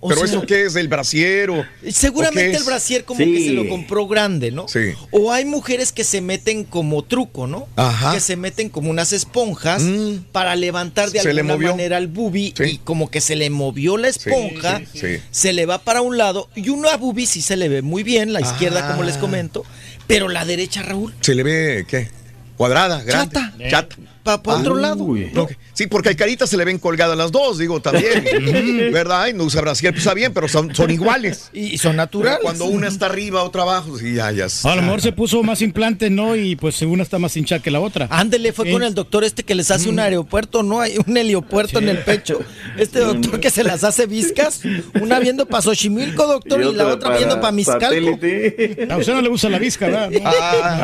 O 0.00 0.08
¿Pero 0.08 0.20
sea, 0.20 0.30
eso 0.30 0.46
qué 0.46 0.64
es? 0.64 0.76
¿El 0.76 0.86
brasiero? 0.86 1.64
Seguramente 1.90 2.48
¿O 2.50 2.52
qué 2.52 2.56
el 2.58 2.62
brasier 2.64 3.04
como 3.04 3.18
Sí. 3.18 3.32
que 3.32 3.44
se 3.46 3.50
lo 3.50 3.68
compró 3.68 4.06
grande, 4.06 4.52
¿no? 4.52 4.68
Sí. 4.68 4.92
O 5.10 5.32
hay 5.32 5.44
mujeres 5.44 5.90
que 5.90 6.04
se 6.04 6.20
meten 6.20 6.62
como 6.62 7.02
truco, 7.02 7.48
¿no? 7.48 7.66
Ajá. 7.74 8.10
Mm. 8.10 8.14
Que 8.14 8.20
se 8.20 8.36
meten 8.36 8.68
como 8.68 8.90
unas 8.90 9.12
esponjas 9.12 9.82
para 10.30 10.54
levantar 10.54 11.10
de 11.10 11.18
Se 11.20 11.32
le 11.34 11.40
alguna 11.40 11.54
movió. 11.54 11.70
manera 11.72 11.96
al 11.96 12.06
bubi 12.06 12.54
y 12.64 12.78
como 12.78 13.10
que 13.10 13.20
se 13.20 13.34
le 13.34 13.50
movió 13.50 13.96
la 13.96 14.06
esponja, 14.08 14.82
Sí, 14.92 15.00
sí. 15.00 15.16
se 15.32 15.52
le 15.52 15.66
va 15.66 15.78
para 15.78 16.00
un 16.00 16.16
lado 16.16 16.48
y 16.54 16.68
una 16.68 16.96
bubi 16.96 17.26
sí 17.26 17.42
se 17.42 17.56
le 17.56 17.68
ve 17.68 17.82
muy 17.82 18.04
bien, 18.04 18.32
la 18.32 18.40
izquierda 18.40 18.86
como 18.92 19.02
les 19.02 19.16
Ah. 19.16 19.20
comento, 19.20 19.64
pero 20.06 20.28
la 20.28 20.44
derecha, 20.44 20.82
Raúl, 20.82 21.12
¿Se 21.22 21.34
le 21.34 21.42
ve 21.42 21.84
qué? 21.88 22.08
¿Cuadrada? 22.56 23.02
¿Grande? 23.02 23.34
Chata. 23.34 23.54
Chata. 23.68 23.96
para 24.42 24.58
otro 24.58 24.76
lado. 24.76 25.04
Ok. 25.36 25.52
Sí, 25.78 25.86
porque 25.86 26.08
al 26.08 26.16
Carita 26.16 26.44
se 26.48 26.56
le 26.56 26.64
ven 26.64 26.80
colgadas 26.80 27.16
las 27.16 27.30
dos, 27.30 27.56
digo, 27.56 27.80
también. 27.80 28.24
¿Verdad? 28.92 29.28
Y 29.28 29.32
no 29.32 29.44
usa 29.44 29.60
brasier, 29.60 29.92
pues 29.92 30.00
está 30.04 30.12
bien, 30.12 30.34
pero 30.34 30.48
son, 30.48 30.74
son 30.74 30.90
iguales. 30.90 31.50
Y 31.52 31.78
son 31.78 31.94
naturales. 31.94 32.40
Cuando 32.42 32.64
una 32.64 32.88
está 32.88 33.06
arriba, 33.06 33.44
otra 33.44 33.62
abajo, 33.62 33.96
sí, 33.96 34.14
ya, 34.14 34.32
ya. 34.32 34.48
A 34.64 34.74
lo 34.74 34.82
mejor 34.82 35.00
se 35.00 35.12
puso 35.12 35.40
más 35.44 35.62
implante, 35.62 36.10
¿no? 36.10 36.34
Y 36.34 36.56
pues 36.56 36.82
una 36.82 37.04
está 37.04 37.20
más 37.20 37.36
hinchada 37.36 37.62
que 37.62 37.70
la 37.70 37.78
otra. 37.78 38.08
Ándele, 38.10 38.52
fue 38.52 38.66
Sí. 38.66 38.72
con 38.72 38.82
el 38.82 38.92
doctor 38.92 39.22
este 39.22 39.44
que 39.44 39.54
les 39.54 39.70
hace 39.70 39.88
un 39.88 40.00
aeropuerto, 40.00 40.64
¿no? 40.64 40.80
Hay 40.80 40.96
un 41.06 41.16
heliopuerto 41.16 41.78
en 41.78 41.88
el 41.90 41.98
pecho. 41.98 42.40
Este 42.76 42.98
doctor 42.98 43.38
que 43.38 43.50
se 43.50 43.62
las 43.62 43.84
hace 43.84 44.06
viscas, 44.06 44.62
una 45.00 45.20
viendo 45.20 45.46
para 45.46 45.62
Xochimilco, 45.62 46.26
doctor, 46.26 46.60
y, 46.60 46.72
la 46.74 46.88
otra 46.88 47.16
viendo 47.16 47.40
para 47.40 47.52
Miscalco. 47.52 48.18
A 48.90 48.96
usted 48.96 49.12
no 49.14 49.22
le 49.22 49.28
gusta 49.28 49.48
la 49.48 49.60
visca, 49.60 49.86
¿verdad? 49.86 50.10
No. 50.18 50.30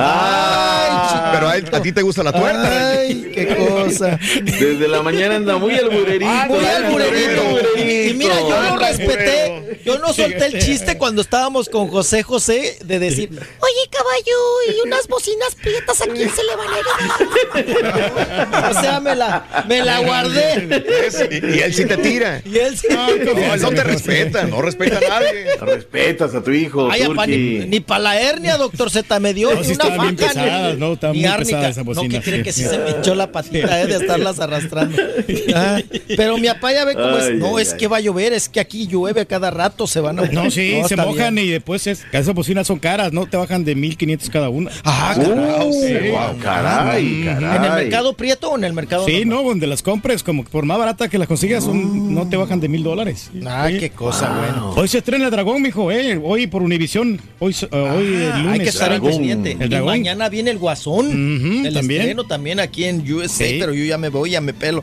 Ah, 0.06 1.30
pero 1.34 1.48
a, 1.48 1.56
él- 1.56 1.68
a 1.72 1.80
ti 1.82 1.90
te 1.90 2.02
gusta 2.02 2.22
la 2.22 2.30
tuerta. 2.32 2.90
Ay, 3.00 3.30
qué 3.34 3.56
cosa. 3.56 4.18
Desde 4.44 4.83
la 4.88 5.02
mañana 5.02 5.36
anda 5.36 5.56
muy 5.56 5.74
alburerito. 5.74 6.26
Muy 6.48 6.64
¿eh? 6.64 6.68
alburerito. 6.68 7.42
Y, 7.78 8.14
mira, 8.14 8.38
yo 8.40 8.56
Anda 8.56 8.88
respeté. 8.88 9.80
Yo 9.84 9.98
no 9.98 10.12
solté 10.12 10.46
el 10.46 10.58
chiste 10.60 10.96
cuando 10.96 11.20
estábamos 11.22 11.68
con 11.68 11.88
José 11.88 12.22
José 12.22 12.78
de 12.84 12.98
decir, 12.98 13.28
Oye, 13.30 13.90
caballo, 13.90 14.36
y 14.76 14.86
unas 14.86 15.06
bocinas 15.08 15.54
prietas 15.54 16.00
a 16.00 16.06
quién 16.06 16.30
se 16.30 16.42
le 16.42 16.56
van 16.56 16.68
a 16.68 16.78
heredar. 16.78 18.70
o 18.70 18.80
sea, 18.80 19.00
me 19.00 19.14
la, 19.14 19.64
me 19.68 19.84
la 19.84 20.00
guardé. 20.00 20.84
Y, 21.30 21.56
y 21.56 21.60
él 21.60 21.74
sí 21.74 21.84
te 21.84 21.96
tira. 21.98 22.42
Y 22.44 22.58
él 22.58 22.78
sí. 22.78 22.86
No, 22.90 23.08
él 23.08 23.60
no 23.60 23.70
te 23.70 23.84
respeta, 23.84 24.44
no 24.44 24.62
respeta 24.62 24.98
a 24.98 25.00
nadie. 25.20 25.56
Respetas 25.60 26.34
a 26.34 26.42
tu 26.42 26.50
hijo, 26.50 26.88
Ay, 26.90 27.02
apa, 27.02 27.26
ni, 27.26 27.80
para 27.80 28.00
la 28.00 28.20
hernia, 28.20 28.56
doctor 28.56 28.90
Z 28.90 29.20
me 29.20 29.34
dio. 29.34 29.52
No, 29.52 29.60
ni 29.60 29.66
sí 29.66 29.72
una 29.74 29.84
faca, 29.84 30.72
ni- 30.72 30.78
no, 30.78 30.92
estaban 30.94 31.16
ni 31.16 31.22
muy 31.22 31.30
No, 31.30 31.84
bocinas, 31.84 32.08
que 32.08 32.30
cree 32.30 32.42
que 32.42 32.52
sí 32.52 32.64
se 32.64 32.78
me 32.78 32.90
echó 32.90 33.14
la 33.14 33.30
patita 33.32 33.80
eh, 33.82 33.86
de 33.86 33.96
estarlas 33.96 34.40
arrastrando. 34.40 34.73
Ah, 35.56 35.80
pero 36.16 36.36
mi 36.38 36.48
papá 36.48 36.72
ya 36.72 36.84
ve 36.84 36.94
cómo 36.94 37.16
es. 37.16 37.24
Ay, 37.26 37.36
No, 37.38 37.56
ay, 37.56 37.62
es 37.62 37.72
ay. 37.72 37.78
que 37.78 37.86
va 37.88 37.98
a 37.98 38.00
llover, 38.00 38.32
es 38.32 38.48
que 38.48 38.60
aquí 38.60 38.86
llueve 38.86 39.24
cada 39.26 39.50
rato, 39.50 39.86
se 39.86 40.00
van 40.00 40.18
a. 40.18 40.22
No, 40.26 40.50
sí, 40.50 40.80
se 40.88 40.96
mojan 40.96 41.34
bien. 41.36 41.46
y 41.46 41.50
después 41.50 41.86
es, 41.86 42.04
esas 42.12 42.34
bocinas 42.34 42.66
son 42.66 42.78
caras, 42.78 43.12
¿no? 43.12 43.26
Te 43.26 43.36
bajan 43.36 43.64
de 43.64 43.74
1500 43.74 44.30
cada 44.30 44.48
una. 44.48 44.70
Ah, 44.84 45.14
caray. 45.16 45.72
sí. 45.72 46.08
Guau, 46.10 46.36
caray, 46.38 47.24
caray. 47.24 47.56
¿En 47.56 47.64
el 47.64 47.72
mercado 47.84 48.14
prieto 48.16 48.50
o 48.50 48.56
en 48.58 48.64
el 48.64 48.72
mercado 48.72 49.04
Sí, 49.06 49.24
normal? 49.24 49.28
no, 49.44 49.48
donde 49.50 49.66
las 49.66 49.82
compres, 49.82 50.22
como 50.22 50.44
por 50.44 50.64
más 50.66 50.78
barata 50.78 51.08
que 51.08 51.18
las 51.18 51.28
consigas, 51.28 51.64
son, 51.64 52.14
no 52.14 52.28
te 52.28 52.36
bajan 52.36 52.60
de 52.60 52.68
mil 52.68 52.82
dólares. 52.82 53.30
Ah, 53.46 53.68
qué 53.70 53.90
cosa, 53.90 54.30
bueno. 54.36 54.70
Hoy 54.76 54.88
se 54.88 54.98
estrena 54.98 55.26
el 55.26 55.30
dragón, 55.30 55.62
mijo, 55.62 55.90
eh. 55.92 56.20
Hoy 56.22 56.46
por 56.46 56.62
Univisión. 56.62 57.20
Hoy, 57.38 57.54
eh, 57.62 57.66
hoy 57.76 58.06
el 58.14 58.32
Ah, 58.32 58.38
lunes. 58.38 58.52
hay 58.52 58.60
que 58.60 58.68
estar 58.68 58.92
al 58.92 59.00
pendiente. 59.00 59.52
El 59.52 59.66
Y 59.66 59.68
dragón. 59.68 59.86
mañana 59.88 60.28
viene 60.28 60.50
el 60.50 60.58
guasón. 60.58 61.64
El 61.66 61.74
también. 61.74 62.16
también 62.28 62.60
aquí 62.60 62.84
en 62.84 63.00
USA, 63.12 63.46
Sí. 63.48 63.56
pero 63.60 63.72
yo 63.74 63.84
ya 63.84 63.98
me 63.98 64.08
voy, 64.08 64.30
ya 64.30 64.40
me 64.40 64.52
pelo. 64.64 64.82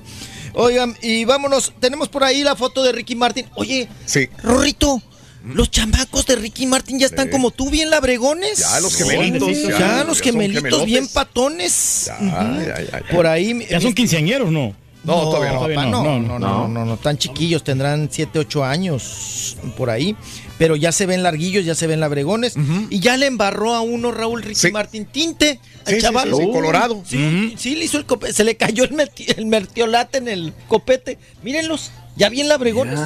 Oigan, 0.53 0.95
y 1.01 1.25
vámonos. 1.25 1.73
Tenemos 1.79 2.07
por 2.09 2.23
ahí 2.23 2.43
la 2.43 2.55
foto 2.55 2.83
de 2.83 2.91
Ricky 2.91 3.15
Martin. 3.15 3.47
Oye, 3.55 3.87
Sí. 4.05 4.29
Rorrito, 4.43 5.01
los 5.43 5.71
chamacos 5.71 6.27
de 6.27 6.35
Ricky 6.35 6.67
Martin 6.67 6.99
ya 6.99 7.07
están 7.07 7.29
como 7.29 7.49
tú, 7.49 7.71
bien 7.71 7.89
labregones. 7.89 8.59
Ya, 8.59 8.79
los 8.79 8.95
gemelitos, 8.95 9.49
Ya, 9.49 9.79
ya, 9.79 10.03
los 10.03 10.17
ya 10.19 10.23
son 10.23 10.33
gemelitos 10.33 10.61
gemelotes. 10.61 10.85
bien 10.85 11.07
patones. 11.07 12.11
Ay, 12.19 12.67
ay, 12.77 12.89
ay. 12.93 13.01
Por 13.11 13.25
ahí. 13.25 13.65
Ya 13.69 13.81
son 13.81 13.93
quinceañeros, 13.93 14.51
¿no? 14.51 14.75
No, 15.03 15.19
todavía 15.21 15.53
no. 15.53 15.61
papá, 15.61 15.73
Todavía 15.73 15.91
no, 15.91 16.03
no, 16.03 16.19
no, 16.19 16.19
no, 16.19 16.39
no. 16.39 16.57
no, 16.59 16.67
no, 16.67 16.85
no, 16.85 16.97
tan 16.97 17.17
chiquillos, 17.17 17.63
tendrán 17.63 18.07
7, 18.11 18.37
8 18.37 18.63
años 18.63 19.57
por 19.75 19.89
ahí, 19.89 20.15
pero 20.61 20.75
ya 20.75 20.91
se 20.91 21.07
ven 21.07 21.23
larguillos, 21.23 21.65
ya 21.65 21.73
se 21.73 21.87
ven 21.87 21.99
labregones, 21.99 22.53
y 22.91 22.99
ya 22.99 23.17
le 23.17 23.25
embarró 23.25 23.73
a 23.73 23.81
uno 23.81 24.11
Raúl 24.11 24.43
Ricky 24.43 24.53
Sí. 24.67 24.71
Martín 24.71 25.05
tinte 25.05 25.59
al 25.87 25.95
Sí, 25.95 26.01
chaval. 26.01 26.29
sí, 26.29 26.37
sí, 26.39 26.51
colorado. 26.51 27.03
Sí, 27.03 27.55
sí, 27.57 27.75
le 27.75 27.85
hizo 27.85 27.97
el 27.97 28.05
copete, 28.05 28.31
se 28.31 28.43
le 28.43 28.55
cayó 28.57 28.83
el, 28.83 28.95
el 29.37 29.45
mertiolate 29.47 30.19
en 30.19 30.27
el 30.27 30.53
copete. 30.67 31.17
Mírenlos, 31.41 31.89
ya 32.15 32.29
bien 32.29 32.47
labregones. 32.47 32.99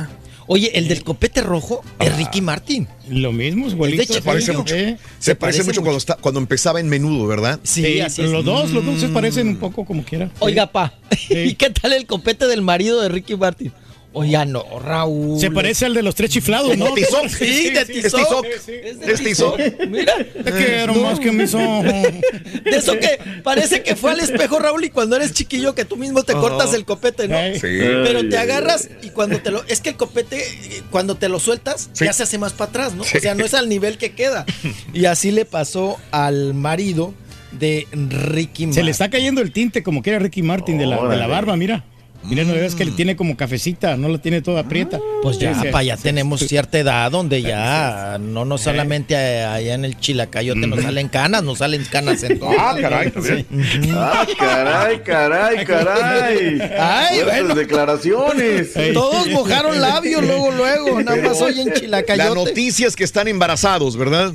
Oye, 0.48 0.78
el 0.78 0.90
del 0.90 1.06
copete 1.06 1.40
rojo 1.40 1.82
es 1.98 2.14
Ricky 2.18 2.42
Martin. 2.42 2.90
Lo 3.08 3.32
mismo, 3.32 3.70
igualito. 3.70 4.14
Se 4.14 4.22
parece 4.22 4.52
mucho. 4.52 4.76
Eh, 4.76 4.98
Se, 5.20 5.36
parece, 5.36 5.64
mucho, 5.64 5.80
cuando, 5.82 5.98
está, 5.98 6.16
cuando 6.18 6.42
empezaba 6.42 6.82
en 6.82 6.90
menudo, 6.90 7.26
¿verdad? 7.26 7.62
Sí, 7.64 7.86
Sí, 7.86 8.02
así 8.02 8.22
es. 8.22 8.32
los 8.32 8.44
dos, 8.44 8.72
los 8.72 8.86
dos 8.86 9.00
se 9.00 9.08
parecen 9.08 9.48
un 9.48 9.56
poco 9.56 9.86
como 9.86 10.04
quiera. 10.04 10.30
Oiga, 10.40 10.70
pa, 10.74 10.94
¿y 11.30 11.54
qué 11.54 11.70
tal 11.70 11.94
el 11.94 12.06
copete 12.06 12.48
del 12.48 12.62
marido 12.62 13.00
de 13.02 13.08
Ricky 13.08 13.38
Martin? 13.38 13.72
Oiga, 14.18 14.46
no, 14.46 14.64
Raúl. 14.80 15.40
Se 15.40 15.52
parece 15.52 15.86
al 15.86 15.94
de 15.94 16.02
los 16.02 16.16
tres 16.16 16.30
chiflados, 16.32 16.78
¿no? 16.78 16.86
De 16.96 17.02
Tizoc. 17.02 17.28
Sí, 17.28 17.70
de 17.70 17.82
Es 17.82 17.88
Tizoc. 17.88 18.46
Es 18.46 18.66
de 18.66 19.12
Es 19.12 19.22
Tizoc. 19.22 19.58
Tizoc. 19.58 19.86
Mira. 19.90 20.14
Te 20.44 20.52
quiero 20.54 20.94
más 20.96 21.20
que 21.20 21.32
mis 21.34 21.54
ojos. 21.54 21.84
De 21.84 22.72
eso 22.72 22.94
que 22.98 23.20
parece 23.44 23.84
que 23.84 23.96
fue 23.98 24.12
al 24.12 24.22
espejo, 24.22 24.58
Raúl, 24.60 24.86
y 24.86 24.90
cuando 24.90 25.18
eres 25.18 25.34
chiquillo 25.34 25.76
que 25.76 25.84
tú 25.86 25.98
mismo 25.98 26.24
te 26.24 26.32
cortas 26.34 26.74
el 26.74 26.86
copete, 26.86 27.28
¿no? 27.28 27.38
Sí. 27.56 27.60
Pero 27.62 28.28
te 28.30 28.38
agarras 28.38 28.90
y 29.04 29.10
cuando 29.10 29.40
te 29.40 29.52
lo... 29.52 29.64
Es 29.68 29.82
que 29.82 29.90
el 29.90 29.96
copete, 29.98 30.38
eh, 30.40 30.82
cuando 30.92 31.16
te 31.16 31.28
lo 31.30 31.40
sueltas, 31.40 31.90
Sí. 31.94 32.06
ya 32.06 32.14
se 32.14 32.24
hace 32.24 32.38
más 32.38 32.54
para 32.54 32.70
atrás, 32.70 32.94
¿no? 32.96 33.04
O 33.04 33.06
sea, 33.06 33.36
no 33.36 33.44
es 33.46 33.54
al 33.54 33.68
nivel 33.68 33.98
que 33.98 34.14
queda. 34.14 34.46
Y 34.94 35.06
así 35.06 35.32
le 35.32 35.44
pasó 35.46 35.98
al 36.12 36.54
marido 36.54 37.14
de 37.52 37.86
Ricky 37.92 38.64
Se 38.64 38.68
Martin. 38.68 38.86
le 38.86 38.92
está 38.92 39.10
cayendo 39.10 39.42
el 39.42 39.52
tinte 39.52 39.84
como 39.84 40.02
que 40.02 40.12
era 40.12 40.20
Ricky 40.20 40.42
Martin 40.42 40.78
de 40.78 40.86
la, 40.86 40.96
de 40.96 41.02
la 41.02 41.08
Órale. 41.08 41.28
barba, 41.28 41.56
mira. 41.58 41.84
Mira, 42.28 42.44
no 42.44 42.54
ves 42.54 42.76
que 42.76 42.86
le 42.86 42.92
tiene 42.92 43.16
como 43.16 43.38
cafecita, 43.38 43.98
no 43.98 44.10
la 44.10 44.18
tiene 44.18 44.42
toda 44.42 44.62
aprieta. 44.62 45.00
Pues 45.22 45.38
ya, 45.40 45.54
Sí, 45.54 45.62
sí. 45.64 45.68
pa, 45.72 45.84
ya 45.84 45.96
tenemos 45.98 46.42
cierta 46.42 46.80
edad 46.80 47.12
donde 47.12 47.42
ya 47.42 48.18
no 48.20 48.46
no 48.46 48.58
solamente 48.58 49.16
allá 49.16 49.74
en 49.76 49.86
el 49.86 50.00
chilacayote 50.00 50.66
nos 50.68 50.82
salen 50.82 51.08
canas, 51.10 51.44
nos 51.44 51.60
salen 51.60 51.84
canas 51.86 52.24
en 52.24 52.40
todo. 52.40 52.50
Ah, 52.58 52.76
caray, 52.80 53.12
Sí. 53.22 53.46
Ah, 53.94 54.26
caray, 54.38 55.00
caray, 55.04 55.66
caray. 55.66 56.60
Ay, 56.80 57.24
bueno. 57.24 57.56
declaraciones. 57.56 58.74
Todos 58.94 59.28
mojaron 59.30 59.80
labios 59.80 60.22
luego, 60.24 60.52
luego, 60.52 61.02
nada 61.02 61.22
más 61.22 61.42
hoy 61.42 61.60
en 61.62 61.68
La 61.70 61.74
chilacayote. 61.76 62.36
noticia 62.36 62.88
es 62.88 62.96
que 62.96 63.04
están 63.04 63.28
embarazados, 63.28 63.98
¿verdad? 63.98 64.34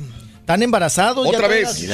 Están 0.51 0.63
embarazados. 0.63 1.25
Otra 1.25 1.41
ya 1.43 1.47
vez. 1.47 1.87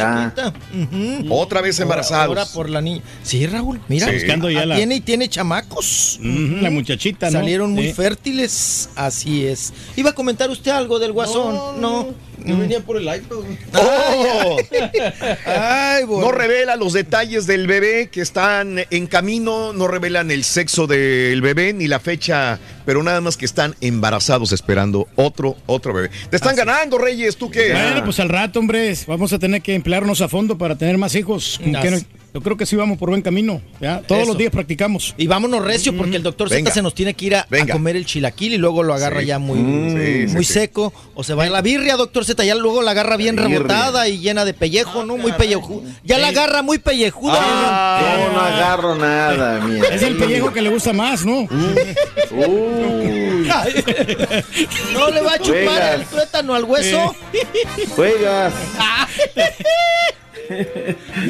Ujú. 0.73 1.33
Otra 1.33 1.61
vez 1.61 1.79
embarazados. 1.79 2.27
Ahora 2.27 2.45
por 2.47 2.69
la 2.71 2.81
niña. 2.81 3.01
Sí, 3.21 3.45
Raúl, 3.45 3.79
mira. 3.87 4.07
Sí. 4.07 4.13
Buscando 4.15 4.49
ya 4.49 4.61
Ah, 4.61 4.65
la- 4.65 4.75
Tiene 4.75 4.95
y 4.95 5.01
tiene 5.01 5.29
chamacos. 5.29 6.19
La 6.23 6.71
muchachita, 6.71 7.27
¿no? 7.27 7.33
Salieron 7.39 7.73
muy 7.73 7.89
Sí. 7.89 7.93
fértiles. 7.93 8.89
Así 8.95 9.45
es. 9.45 9.73
¿Iba 9.95 10.09
a 10.09 10.13
comentar 10.13 10.49
usted 10.49 10.71
algo 10.71 10.97
del 10.97 11.11
guasón? 11.11 11.79
No. 11.79 12.07
Yo 12.45 12.57
venía 12.57 12.79
por 12.81 12.97
el 12.97 13.03
iPad. 13.03 13.37
¡Oh! 13.73 14.57
Ay, 15.45 16.03
bueno. 16.05 16.27
No 16.27 16.31
revela 16.31 16.75
los 16.75 16.93
detalles 16.93 17.47
del 17.47 17.67
bebé 17.67 18.09
que 18.11 18.21
están 18.21 18.79
en 18.89 19.07
camino, 19.07 19.73
no 19.73 19.87
revelan 19.87 20.31
el 20.31 20.43
sexo 20.43 20.87
del 20.87 21.41
bebé 21.41 21.73
ni 21.73 21.87
la 21.87 21.99
fecha, 21.99 22.59
pero 22.85 23.03
nada 23.03 23.21
más 23.21 23.37
que 23.37 23.45
están 23.45 23.75
embarazados 23.81 24.51
esperando 24.51 25.07
otro, 25.15 25.57
otro 25.65 25.93
bebé. 25.93 26.09
Te 26.29 26.35
están 26.35 26.55
ganando, 26.55 26.97
Reyes, 26.97 27.37
¿tú 27.37 27.49
qué? 27.49 27.71
Bueno, 27.73 28.03
pues 28.03 28.19
al 28.19 28.29
rato, 28.29 28.59
hombre, 28.59 28.93
vamos 29.07 29.33
a 29.33 29.39
tener 29.39 29.61
que 29.61 29.73
emplearnos 29.75 30.21
a 30.21 30.27
fondo 30.27 30.57
para 30.57 30.77
tener 30.77 30.97
más 30.97 31.15
hijos. 31.15 31.59
Como 31.63 31.81
que 31.81 31.91
no- 31.91 31.97
yo 32.33 32.41
creo 32.41 32.55
que 32.57 32.65
sí 32.65 32.75
vamos 32.75 32.97
por 32.97 33.09
buen 33.09 33.21
camino. 33.21 33.61
¿ya? 33.81 34.01
Todos 34.01 34.21
Eso. 34.21 34.29
los 34.29 34.37
días 34.37 34.51
practicamos. 34.51 35.15
Y 35.17 35.27
vámonos 35.27 35.63
recio 35.63 35.95
porque 35.95 36.15
el 36.17 36.23
doctor 36.23 36.49
Venga. 36.49 36.69
Z 36.69 36.75
se 36.75 36.81
nos 36.81 36.93
tiene 36.93 37.13
que 37.13 37.25
ir 37.25 37.35
a, 37.35 37.47
comer 37.71 37.95
el 37.95 38.05
chilaquil 38.05 38.53
y 38.53 38.57
luego 38.57 38.83
lo 38.83 38.93
agarra 38.93 39.21
Sí. 39.21 39.25
ya 39.27 39.39
muy, 39.39 39.57
Mm, 39.59 39.89
sí, 40.27 40.33
muy 40.35 40.45
sí. 40.45 40.53
seco. 40.53 40.93
O 41.15 41.23
se 41.23 41.33
va 41.33 41.45
a 41.45 41.49
la 41.49 41.61
birria, 41.61 41.95
doctor 41.95 42.25
Z, 42.25 42.43
ya 42.45 42.53
luego 42.55 42.81
la 42.83 42.91
agarra 42.91 43.17
bien 43.17 43.35
birria. 43.35 43.57
rebotada 43.57 44.07
y 44.07 44.19
llena 44.19 44.45
de 44.45 44.53
pellejo, 44.53 45.03
¿no? 45.03 45.17
Muy 45.17 45.31
pellejuda. 45.31 45.89
Ya 46.03 46.17
la 46.19 46.27
agarra 46.29 46.61
muy 46.61 46.77
pellejuda. 46.77 47.37
Ah, 47.39 48.27
no, 48.27 48.33
no 48.33 48.39
agarro 48.41 48.95
nada, 48.95 49.59
mira. 49.65 49.87
Es 49.87 50.01
el 50.03 50.15
pellejo 50.17 50.53
que 50.53 50.61
le 50.61 50.69
gusta 50.69 50.93
más, 50.93 51.25
¿no? 51.25 51.47
no 54.93 55.09
le 55.11 55.21
va 55.21 55.33
a 55.33 55.39
chupar 55.39 55.63
Juegas. 55.63 55.95
el 55.95 56.05
tuétano 56.05 56.53
al 56.55 56.63
hueso. 56.65 57.15
Juegas. 57.95 58.53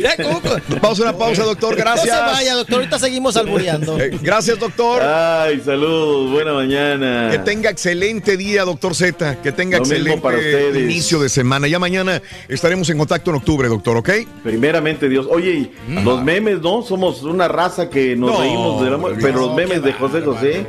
Ya, 0.01 0.15
¿cómo? 0.17 0.41
Vamos 0.81 0.99
a 0.99 1.03
una 1.03 1.17
pausa, 1.17 1.43
doctor, 1.43 1.75
gracias. 1.75 2.07
No 2.07 2.27
se 2.27 2.35
vaya, 2.35 2.55
doctor, 2.55 2.75
ahorita 2.75 2.99
seguimos 2.99 3.37
albureando. 3.37 3.99
Eh, 3.99 4.17
gracias, 4.21 4.59
doctor. 4.59 5.01
Ay, 5.01 5.61
saludos, 5.63 6.31
buena 6.31 6.53
mañana. 6.53 7.29
Que 7.31 7.39
tenga 7.39 7.69
excelente 7.69 8.37
día, 8.37 8.63
doctor 8.63 8.95
Z. 8.95 9.41
Que 9.41 9.51
tenga 9.51 9.77
Lo 9.77 9.83
excelente 9.83 10.21
para 10.21 10.39
inicio 10.77 11.19
de 11.19 11.29
semana. 11.29 11.67
Ya 11.67 11.79
mañana 11.79 12.21
estaremos 12.47 12.89
en 12.89 12.97
contacto 12.97 13.31
en 13.31 13.37
octubre, 13.37 13.67
doctor, 13.67 13.97
¿ok? 13.97 14.09
Primeramente 14.43 15.09
Dios. 15.09 15.27
Oye, 15.29 15.51
y 15.51 15.71
los 16.03 16.23
memes, 16.23 16.61
¿no? 16.61 16.81
Somos 16.81 17.23
una 17.23 17.47
raza 17.47 17.89
que 17.89 18.15
nos 18.15 18.31
No, 18.31 18.39
reímos 18.39 18.83
de 18.83 18.89
la 18.89 18.97
Pero 19.21 19.39
los 19.39 19.55
memes 19.55 19.83
de 19.83 19.93
José 19.93 20.21
José, 20.21 20.65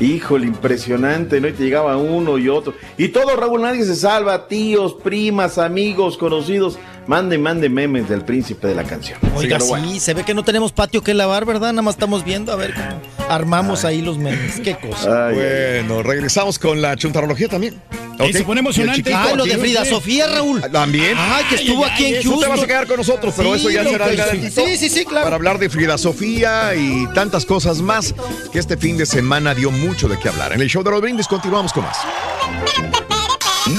híjole, 0.00 0.46
impresionante, 0.46 1.40
¿no? 1.40 1.48
Y 1.48 1.52
te 1.52 1.64
llegaba 1.64 1.96
uno 1.96 2.38
y 2.38 2.48
otro. 2.48 2.74
Y 2.96 3.08
todo, 3.08 3.36
Raúl, 3.36 3.62
nadie 3.62 3.84
se 3.84 3.96
salva. 3.96 4.46
Tíos, 4.48 4.94
primas, 5.02 5.58
amigos, 5.58 6.16
conocidos. 6.16 6.78
Mande, 7.06 7.36
mande 7.36 7.68
memes 7.68 8.08
del 8.08 8.24
príncipe 8.24 8.68
de 8.68 8.74
la 8.74 8.84
canción. 8.84 9.18
Oiga, 9.34 9.58
sí, 9.58 9.68
bueno. 9.68 10.00
se 10.00 10.14
ve 10.14 10.24
que 10.24 10.34
no 10.34 10.44
tenemos 10.44 10.72
patio 10.72 11.02
que 11.02 11.14
lavar, 11.14 11.44
¿verdad? 11.44 11.72
Nada 11.72 11.82
más 11.82 11.94
estamos 11.96 12.24
viendo 12.24 12.52
a 12.52 12.56
ver 12.56 12.74
cómo 12.74 13.02
armamos 13.28 13.84
ahí 13.84 14.02
los 14.02 14.18
memes. 14.18 14.60
Qué 14.60 14.76
cosa. 14.76 15.30
bueno, 15.32 16.02
regresamos 16.02 16.58
con 16.58 16.80
la 16.80 16.96
chuntarología 16.96 17.48
también. 17.48 17.80
Ahí 18.18 18.30
¿ok? 18.30 18.36
se 18.36 18.44
pone 18.44 18.60
emocionante. 18.60 19.12
Ay, 19.12 19.36
lo 19.36 19.44
de 19.44 19.56
Frida 19.58 19.84
Sofía, 19.84 20.26
Raúl. 20.28 20.60
También. 20.70 21.16
Ay, 21.18 21.44
que 21.48 21.54
estuvo 21.56 21.84
aquí 21.84 22.14
en 22.14 22.22
Tú 22.22 22.38
te 22.38 22.46
vas 22.46 22.46
a 22.46 22.48
Houston. 22.50 22.66
quedar 22.68 22.86
con 22.86 22.96
nosotros, 22.98 23.34
pero 23.36 23.54
Sí, 23.54 23.60
eso 23.60 23.70
ya 23.70 23.84
será 23.84 24.08
el 24.08 24.16
garantito. 24.16 24.64
sí, 24.64 24.76
sí, 24.76 24.88
sí, 24.88 25.04
claro. 25.04 25.24
Para 25.24 25.36
hablar 25.36 25.58
de 25.58 25.68
Frida 25.70 25.98
Sofía 25.98 26.74
y 26.76 27.06
tantas 27.14 27.44
cosas 27.46 27.80
más 27.80 28.14
que 28.52 28.58
este 28.58 28.76
fin 28.76 28.96
de 28.96 29.06
semana 29.06 29.54
dio 29.54 29.70
mucho 29.70 30.08
de 30.08 30.18
qué 30.18 30.28
hablar. 30.28 30.52
En 30.52 30.60
el 30.60 30.68
show 30.68 30.82
de 30.84 30.90
los 30.90 31.00
brindis 31.00 31.26
continuamos 31.26 31.72
con 31.72 31.84
más. 31.84 31.96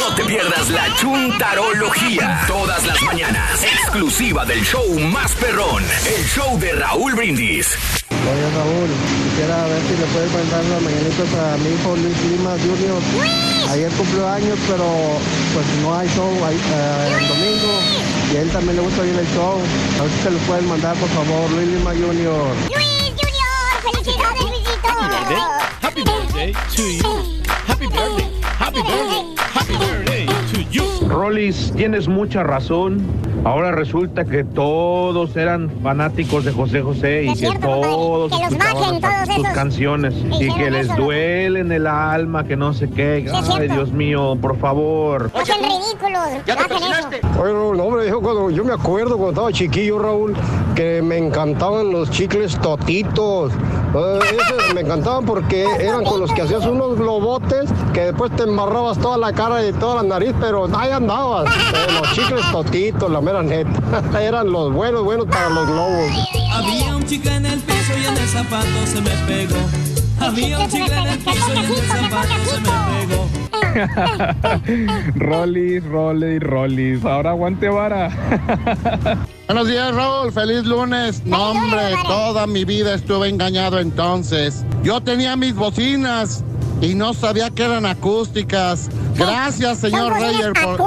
No 0.03 0.14
te 0.15 0.23
pierdas 0.25 0.69
la 0.69 0.93
chuntarología. 0.95 2.43
Todas 2.45 2.85
las 2.85 3.01
mañanas. 3.03 3.64
Exclusiva 3.64 4.43
del 4.43 4.61
show 4.61 4.99
más 4.99 5.32
perrón. 5.35 5.82
El 6.06 6.25
show 6.25 6.59
de 6.59 6.73
Raúl 6.73 7.15
Brindis. 7.15 7.69
Oye 8.09 8.49
Raúl, 8.53 8.90
quisiera 9.23 9.64
ver 9.64 9.82
si 9.83 9.95
le 9.95 10.06
puedes 10.07 10.33
mandar 10.33 10.64
las 10.65 10.82
mañanitas 10.82 11.33
a 11.33 11.57
mi 11.57 11.69
hijo 11.69 11.95
Luis 11.95 12.22
Limas 12.25 12.59
Jr. 12.59 13.72
Ayer 13.72 13.91
cumplió 13.91 14.27
años, 14.27 14.59
pero 14.67 15.19
pues 15.53 15.65
no 15.82 15.98
hay 15.98 16.09
show 16.09 16.45
ahí, 16.45 16.57
eh, 16.57 17.17
el 17.22 17.27
domingo 17.30 17.80
y 18.33 18.35
a 18.35 18.41
él 18.41 18.49
también 18.51 18.75
le 18.75 18.82
gusta 18.82 19.01
oír 19.03 19.17
el 19.17 19.27
show. 19.33 19.61
A 19.99 20.01
ver 20.03 20.11
si 20.11 20.23
se 20.23 20.32
lo 20.32 20.38
pueden 20.40 20.67
mandar, 20.67 20.98
por 20.98 21.09
favor, 21.09 21.49
Luis 21.51 21.67
Limas 21.69 21.95
Jr. 21.95 22.56
¡Felicidades, 23.83 24.41
Luisito! 24.41 24.90
Happy 25.82 26.03
birthday 26.03 26.53
to 26.75 26.83
you. 26.91 27.41
Happy 27.67 27.88
birthday. 27.88 28.27
Happy 28.59 28.82
birthday. 28.82 28.83
Happy 28.83 28.83
birthday 28.83 29.43
you. 31.14 31.24
Rolis, 31.24 31.72
tienes 31.75 32.08
mucha 32.08 32.43
razón. 32.43 33.01
Ahora 33.45 33.72
resulta 33.72 34.24
que 34.25 34.43
todos 34.43 35.35
eran 35.35 35.69
fanáticos 35.82 36.45
de 36.45 36.51
José 36.53 36.82
José 36.82 37.24
y 37.25 37.27
Es 37.30 37.33
que 37.40 37.48
cierto, 37.48 37.67
todos 37.67 38.32
compadre. 38.32 38.38
Que 38.38 38.43
los 38.43 38.51
escuchaban 38.53 38.82
bajen 38.82 39.01
todos 39.01 39.35
sus 39.35 39.43
esos. 39.45 39.53
canciones 39.56 40.14
y 40.40 40.53
que 40.53 40.72
les 40.72 40.85
eso, 40.85 40.95
¿no? 40.98 41.03
duele 41.03 41.59
en 41.59 41.72
el 41.72 41.88
alma, 41.88 42.45
que 42.45 42.56
no 42.56 42.74
sé 42.74 42.90
qué. 42.90 43.30
Ay, 43.33 43.43
cierto. 43.43 43.74
Dios 43.74 43.92
mío, 43.92 44.38
por 44.42 44.58
favor. 44.58 45.30
Hacen 45.33 45.58
ridículos. 45.58 46.45
Bajen 46.48 46.83
eso. 47.22 47.42
Oye, 47.42 47.51
Raúl, 47.53 47.77
no, 47.77 47.83
hombre, 47.83 48.08
yo, 48.09 48.22
cuando, 48.22 48.50
yo 48.50 48.64
me 48.64 48.74
acuerdo 48.74 49.17
cuando 49.17 49.32
estaba 49.32 49.51
chiquillo, 49.51 50.00
Raúl, 50.00 50.35
que 50.75 51.01
me 51.01 51.17
encantaban 51.17 51.92
los 51.92 52.09
chicles 52.11 52.58
totitos. 52.59 53.51
Eh, 53.95 54.19
esos 54.32 54.74
me 54.74 54.82
encantaban 54.82 55.25
porque 55.25 55.66
eran 55.80 56.03
con 56.06 56.19
los 56.22 56.32
que 56.32 56.42
hacías 56.43 56.66
unos 56.66 56.98
globotes 56.98 57.69
que 57.93 58.06
después 58.06 58.32
te 58.35 58.43
embarrabas 58.43 58.98
toda 58.98 59.17
la 59.17 59.33
cara 59.33 59.64
y 59.67 59.72
toda 59.74 60.01
la 60.01 60.03
nariz, 60.03 60.33
pero 60.40 60.67
ahí 60.75 60.92
andabas. 61.03 61.53
Eh, 61.56 61.91
los 61.99 62.11
chicles 62.14 62.51
totitos, 62.51 63.11
la 63.11 63.22
mera 63.22 63.43
neta. 63.43 64.22
eran 64.22 64.51
los 64.51 64.73
buenos, 64.73 65.03
buenos 65.03 65.27
para 65.27 65.49
los 65.49 65.67
globos. 65.67 66.11
Había 66.53 66.95
un 66.95 67.06
chicle 67.06 67.35
en 67.35 67.45
el 67.45 67.59
piso 67.59 67.93
y 68.01 68.06
en 68.06 68.17
el 68.17 68.27
zapato 68.27 68.85
se 68.85 69.01
me 69.01 69.11
pegó. 69.27 69.59
Había 70.19 70.59
un 70.59 70.69
chicle 70.69 70.98
en 70.98 71.07
el 71.07 71.19
piso 71.19 71.53
y 71.53 71.57
en 71.57 71.65
el 71.65 71.75
zapato 71.75 72.33
se 72.45 72.59
me 72.61 72.69
pegó. 73.07 73.27
Rolis, 75.15 75.83
Rolis, 75.83 76.40
Rolis. 76.41 77.03
Ahora 77.06 77.32
aguante 77.32 77.69
vara. 77.69 78.09
Buenos 79.48 79.67
días, 79.67 79.93
Raúl. 79.93 80.32
Feliz 80.32 80.64
lunes. 80.64 81.25
No, 81.25 81.51
hombre, 81.51 81.95
toda 82.07 82.48
mi 82.48 82.65
vida 82.65 82.93
estuve 82.93 83.30
engañado 83.30 83.80
entonces. 83.80 84.64
Yo 84.83 85.01
tenía 85.01 85.35
mis 85.35 85.56
bocinas 85.56 86.43
y 86.83 86.95
no 86.95 87.13
sabía 87.13 87.49
que 87.49 87.63
eran 87.63 87.85
acústicas. 87.85 88.89
Gracias, 89.15 89.79
señor 89.79 90.19
Reyer, 90.19 90.51
por, 90.53 90.77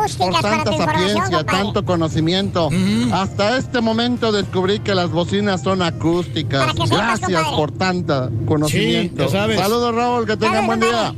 tanta 0.43 0.77
sapiencia, 0.77 1.45
tanto 1.45 1.85
conocimiento. 1.85 2.69
Hasta 3.13 3.57
este 3.57 3.81
momento 3.81 4.31
descubrí 4.31 4.81
que 4.81 4.95
las 4.95 5.11
bocinas 5.11 5.63
son 5.63 5.81
acústicas. 5.81 6.73
Sepas, 6.73 6.91
Gracias 6.91 7.45
por 7.49 7.73
tanto 7.73 8.31
conocimiento. 8.47 9.29
Saludos, 9.29 9.95
Raúl. 9.95 10.27
Que 10.27 10.37
tengan 10.37 10.67
buen 10.67 10.81
día. 10.81 11.15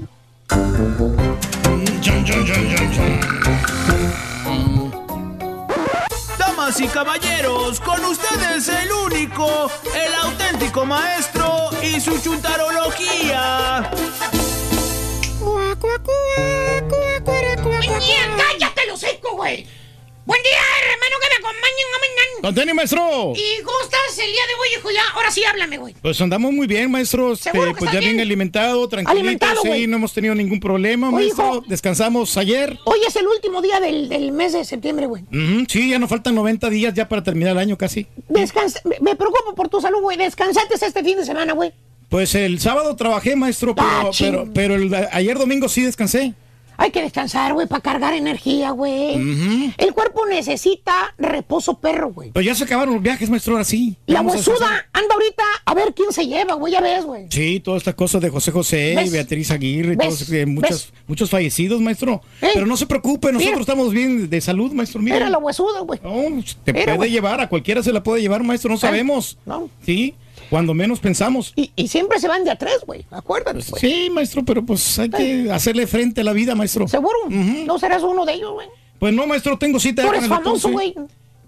Damas 6.38 6.80
y 6.80 6.86
caballeros, 6.86 7.80
con 7.80 8.04
ustedes 8.04 8.68
el 8.68 8.92
único, 9.06 9.70
el 9.92 10.14
auténtico 10.22 10.86
maestro 10.86 11.70
y 11.82 12.00
su 12.00 12.16
chuntarología. 12.20 13.90
¡Cállate 18.36 18.86
los 18.86 19.02
hocico, 19.02 19.32
güey! 19.36 19.66
Buen 20.24 20.42
día, 20.42 20.58
hermano, 20.82 21.16
que 21.22 21.28
me 21.30 21.36
acompañen 21.48 21.86
a 21.88 21.98
mañana. 21.98 22.42
Con 22.42 22.54
tenis, 22.54 22.74
maestro. 22.74 23.32
¿Y 23.34 23.62
cómo 23.62 23.78
estás 23.82 24.18
el 24.18 24.30
día 24.30 24.42
de 24.46 24.54
hoy, 24.60 24.68
hijo? 24.78 24.90
Ya, 24.90 25.02
ahora 25.14 25.30
sí 25.30 25.42
háblame, 25.42 25.78
güey. 25.78 25.94
Pues 26.02 26.20
andamos 26.20 26.52
muy 26.52 26.66
bien, 26.66 26.90
maestro. 26.90 27.34
¿Seguro 27.34 27.68
Este, 27.70 27.78
pues 27.78 27.90
ya 27.92 27.98
estás 27.98 28.00
bien 28.04 28.16
bien? 28.16 28.26
alimentado, 28.26 28.86
tranquilito. 28.90 29.20
Alimentado, 29.20 29.62
sí, 29.62 29.68
güey. 29.68 29.86
no 29.86 29.96
hemos 29.96 30.12
tenido 30.12 30.34
ningún 30.34 30.60
problema, 30.60 31.08
Oye, 31.08 31.16
maestro. 31.16 31.44
hijo. 31.46 31.64
Descansamos 31.66 32.36
ayer. 32.36 32.78
Hoy 32.84 32.98
es 33.06 33.16
el 33.16 33.26
último 33.26 33.62
día 33.62 33.80
del, 33.80 34.10
del 34.10 34.32
mes 34.32 34.52
de 34.52 34.66
septiembre, 34.66 35.06
güey. 35.06 35.24
Sí, 35.68 35.88
ya 35.90 35.98
nos 35.98 36.10
faltan 36.10 36.34
90 36.34 36.68
días 36.68 36.92
ya 36.92 37.08
para 37.08 37.22
terminar 37.22 37.52
el 37.52 37.58
año 37.58 37.78
casi. 37.78 38.06
Descansa, 38.28 38.80
me, 38.84 38.96
me 39.00 39.16
preocupo 39.16 39.54
por 39.54 39.70
tu 39.70 39.80
salud, 39.80 40.02
güey. 40.02 40.18
Descansaste 40.18 40.74
este 40.74 41.02
fin 41.02 41.16
de 41.16 41.24
semana, 41.24 41.54
güey. 41.54 41.72
Pues 42.08 42.34
el 42.34 42.58
sábado 42.60 42.96
trabajé, 42.96 43.36
maestro, 43.36 43.74
pero, 43.74 43.88
Ah, 43.88 44.10
pero, 44.18 44.48
pero 44.54 44.74
el, 44.76 44.94
ayer 45.12 45.36
domingo 45.38 45.68
sí 45.68 45.82
descansé. 45.82 46.34
Hay 46.80 46.92
que 46.92 47.02
descansar, 47.02 47.54
güey, 47.54 47.66
para 47.66 47.80
cargar 47.82 48.14
energía, 48.14 48.70
güey. 48.70 49.16
Ujú. 49.20 49.72
El 49.78 49.92
cuerpo 49.92 50.24
necesita 50.26 51.12
reposo 51.18 51.80
perro, 51.80 52.12
güey. 52.12 52.30
Pues 52.30 52.46
ya 52.46 52.54
se 52.54 52.62
acabaron 52.62 52.94
los 52.94 53.02
viajes, 53.02 53.28
maestro, 53.28 53.54
ahora 53.54 53.64
sí. 53.64 53.96
La 54.06 54.20
huesuda 54.20 54.86
anda 54.92 55.12
ahorita 55.14 55.42
a 55.64 55.74
ver 55.74 55.92
quién 55.92 56.12
se 56.12 56.28
lleva, 56.28 56.54
güey, 56.54 56.72
ya 56.72 56.80
ves, 56.80 57.04
güey. 57.04 57.26
Sí, 57.30 57.58
todas 57.58 57.80
estas 57.80 57.96
cosas 57.96 58.22
de 58.22 58.30
José 58.30 58.52
José, 58.52 58.94
¿Ves? 58.96 59.10
Beatriz 59.10 59.50
Aguirre, 59.50 59.96
¿Ves? 59.96 60.06
todos, 60.08 60.30
eh, 60.32 60.46
muchos, 60.46 60.70
¿Ves? 60.70 60.92
muchos 61.08 61.28
fallecidos, 61.30 61.80
maestro. 61.80 62.22
Pero 62.40 62.64
no 62.64 62.76
se 62.76 62.86
preocupe, 62.86 63.32
nosotros 63.32 63.50
Mira. 63.54 63.60
estamos 63.60 63.92
bien 63.92 64.30
de 64.30 64.40
salud, 64.40 64.70
maestro. 64.70 65.02
Mira. 65.02 65.16
Era 65.16 65.30
la 65.30 65.38
huesuda, 65.38 65.80
güey. 65.80 65.98
No, 66.04 66.44
te 66.62 66.72
Mira, 66.72 66.94
puede 66.94 67.10
llevar, 67.10 67.40
a 67.40 67.48
cualquiera 67.48 67.82
se 67.82 67.92
la 67.92 68.04
puede 68.04 68.22
llevar, 68.22 68.44
maestro, 68.44 68.70
no 68.70 68.78
sabemos. 68.78 69.36
No. 69.44 69.68
Sí, 69.84 70.14
cuando 70.50 70.74
menos 70.74 71.00
pensamos. 71.00 71.52
Y, 71.56 71.72
y 71.76 71.88
siempre 71.88 72.18
se 72.20 72.28
van 72.28 72.44
de 72.44 72.50
a 72.50 72.56
tres, 72.56 72.80
güey. 72.86 73.04
Acuérdate, 73.10 73.60
güey. 73.68 73.80
Sí, 73.80 74.10
maestro, 74.10 74.44
pero 74.44 74.64
pues 74.64 74.98
hay 74.98 75.10
que 75.10 75.50
hacerle 75.52 75.86
frente 75.86 76.20
a 76.20 76.24
la 76.24 76.32
vida, 76.32 76.54
maestro. 76.54 76.88
¿Seguro? 76.88 77.16
¿No 77.28 77.78
serás 77.78 78.02
uno 78.02 78.24
de 78.24 78.34
ellos, 78.34 78.52
güey? 78.52 78.68
Pues 78.98 79.14
no, 79.14 79.26
maestro, 79.26 79.58
tengo 79.58 79.78
cita. 79.78 80.02
Tú 80.02 80.08
eres 80.08 80.26
famoso, 80.26 80.68
sí. 80.68 80.94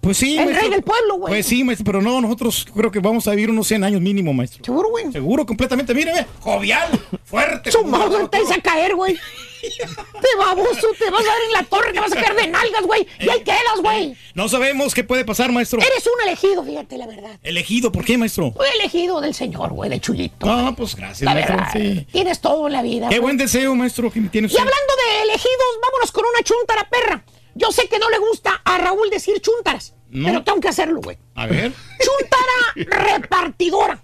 Pues 0.01 0.17
sí, 0.17 0.37
El 0.37 0.45
maestro. 0.45 0.61
rey 0.61 0.69
del 0.71 0.83
pueblo, 0.83 1.15
güey. 1.17 1.31
Pues 1.33 1.45
sí, 1.45 1.63
maestro, 1.63 1.85
pero 1.85 2.01
no, 2.01 2.19
nosotros 2.21 2.65
creo 2.75 2.91
que 2.91 2.99
vamos 2.99 3.27
a 3.27 3.31
vivir 3.31 3.51
unos 3.51 3.67
100 3.67 3.83
años 3.83 4.01
mínimo, 4.01 4.33
maestro. 4.33 4.63
¿Seguro, 4.65 4.89
güey? 4.89 5.11
Seguro, 5.11 5.45
completamente. 5.45 5.93
Míreme, 5.93 6.25
jovial, 6.39 6.89
fuerte. 7.23 7.71
Su 7.71 7.81
un 7.81 8.29
te 8.29 8.41
vas 8.41 8.51
a 8.51 8.61
caer, 8.61 8.95
güey. 8.95 9.17
Te 9.61 10.37
baboso, 10.39 10.87
te 10.97 11.07
vas 11.11 11.21
a 11.21 11.25
dar 11.27 11.37
en 11.45 11.51
la 11.53 11.63
torre, 11.63 11.93
te 11.93 11.99
vas 11.99 12.11
a 12.11 12.15
caer 12.15 12.35
de 12.35 12.47
nalgas, 12.47 12.81
güey. 12.83 13.05
Y 13.19 13.29
ahí 13.29 13.41
quedas, 13.43 13.79
güey. 13.83 14.15
No 14.33 14.49
sabemos 14.49 14.95
qué 14.95 15.03
puede 15.03 15.23
pasar, 15.23 15.51
maestro. 15.51 15.79
Eres 15.79 16.03
un 16.07 16.27
elegido, 16.27 16.63
fíjate 16.63 16.97
la 16.97 17.05
verdad. 17.05 17.39
Elegido, 17.43 17.91
¿por 17.91 18.03
qué, 18.03 18.17
maestro? 18.17 18.53
Fue 18.53 18.67
elegido 18.79 19.21
del 19.21 19.35
señor, 19.35 19.69
güey, 19.73 19.87
de 19.91 19.99
Chuyito. 20.01 20.47
Ah, 20.49 20.73
pues 20.75 20.95
gracias, 20.95 21.21
La 21.21 21.35
maestro. 21.35 21.57
verdad, 21.57 21.71
sí. 21.73 22.07
tienes 22.11 22.41
todo 22.41 22.65
en 22.65 22.73
la 22.73 22.81
vida. 22.81 23.09
Qué 23.09 23.19
buen 23.19 23.37
deseo, 23.37 23.75
maestro, 23.75 24.11
que 24.11 24.19
tiene 24.21 24.47
Y 24.47 24.57
hablando 24.57 24.93
de 25.05 25.23
elegidos, 25.25 25.79
vámonos 25.79 26.11
con 26.11 26.23
una 26.25 26.43
chuntara 26.43 26.89
perra. 26.89 27.23
Yo 27.55 27.71
sé 27.71 27.87
que 27.89 27.99
no 27.99 28.09
le 28.09 28.17
gusta 28.19 28.61
a 28.63 28.77
Raúl 28.77 29.09
decir 29.09 29.39
chuntaras, 29.41 29.93
No. 30.09 30.27
pero 30.27 30.43
tengo 30.43 30.59
que 30.61 30.69
hacerlo, 30.69 31.01
güey. 31.01 31.17
A 31.35 31.47
ver. 31.47 31.71
Chuntara 31.99 33.03
repartidora. 33.15 34.01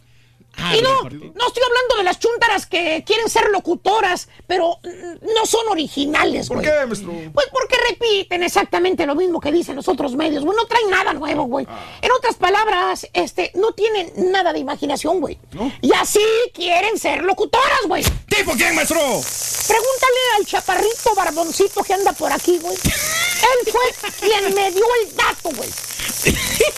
Ah, 0.59 0.75
y 0.75 0.81
no, 0.81 1.03
no 1.03 1.47
estoy 1.47 1.63
hablando 1.63 1.97
de 1.97 2.03
las 2.03 2.19
chuntaras 2.19 2.65
que 2.65 3.03
quieren 3.05 3.29
ser 3.29 3.49
locutoras, 3.49 4.27
pero 4.47 4.79
mm, 4.83 5.25
no 5.35 5.45
son 5.45 5.67
originales, 5.69 6.47
¿Por 6.47 6.57
güey. 6.57 6.67
qué, 6.69 6.85
maestro? 6.85 7.11
Pues 7.33 7.47
porque 7.51 7.77
repiten 7.89 8.41
exactamente 8.43 9.05
lo 9.05 9.15
mismo 9.15 9.39
que 9.39 9.51
dicen 9.51 9.75
los 9.75 9.87
otros 9.87 10.15
medios, 10.15 10.43
güey. 10.43 10.57
No 10.57 10.65
traen 10.65 10.89
nada 10.89 11.13
nuevo, 11.13 11.43
güey. 11.43 11.65
Ah. 11.69 11.99
En 12.01 12.11
otras 12.11 12.35
palabras, 12.35 13.07
este, 13.13 13.51
no 13.55 13.73
tienen 13.73 14.11
nada 14.31 14.51
de 14.51 14.59
imaginación, 14.59 15.19
güey. 15.19 15.37
Y 15.81 15.93
así 15.93 16.23
quieren 16.53 16.97
ser 16.97 17.23
locutoras, 17.23 17.81
güey. 17.87 18.03
¿Tipo 18.27 18.53
quién, 18.53 18.75
maestro? 18.75 18.97
Pregúntale 18.99 20.19
al 20.37 20.45
chaparrito 20.45 21.13
barboncito 21.15 21.83
que 21.83 21.93
anda 21.93 22.13
por 22.13 22.31
aquí, 22.31 22.57
güey. 22.57 22.75
Él 22.75 23.71
fue 23.71 24.11
quien 24.19 24.55
me 24.55 24.71
dio 24.71 24.85
el 25.03 25.15
dato, 25.15 25.49
güey. 25.55 25.69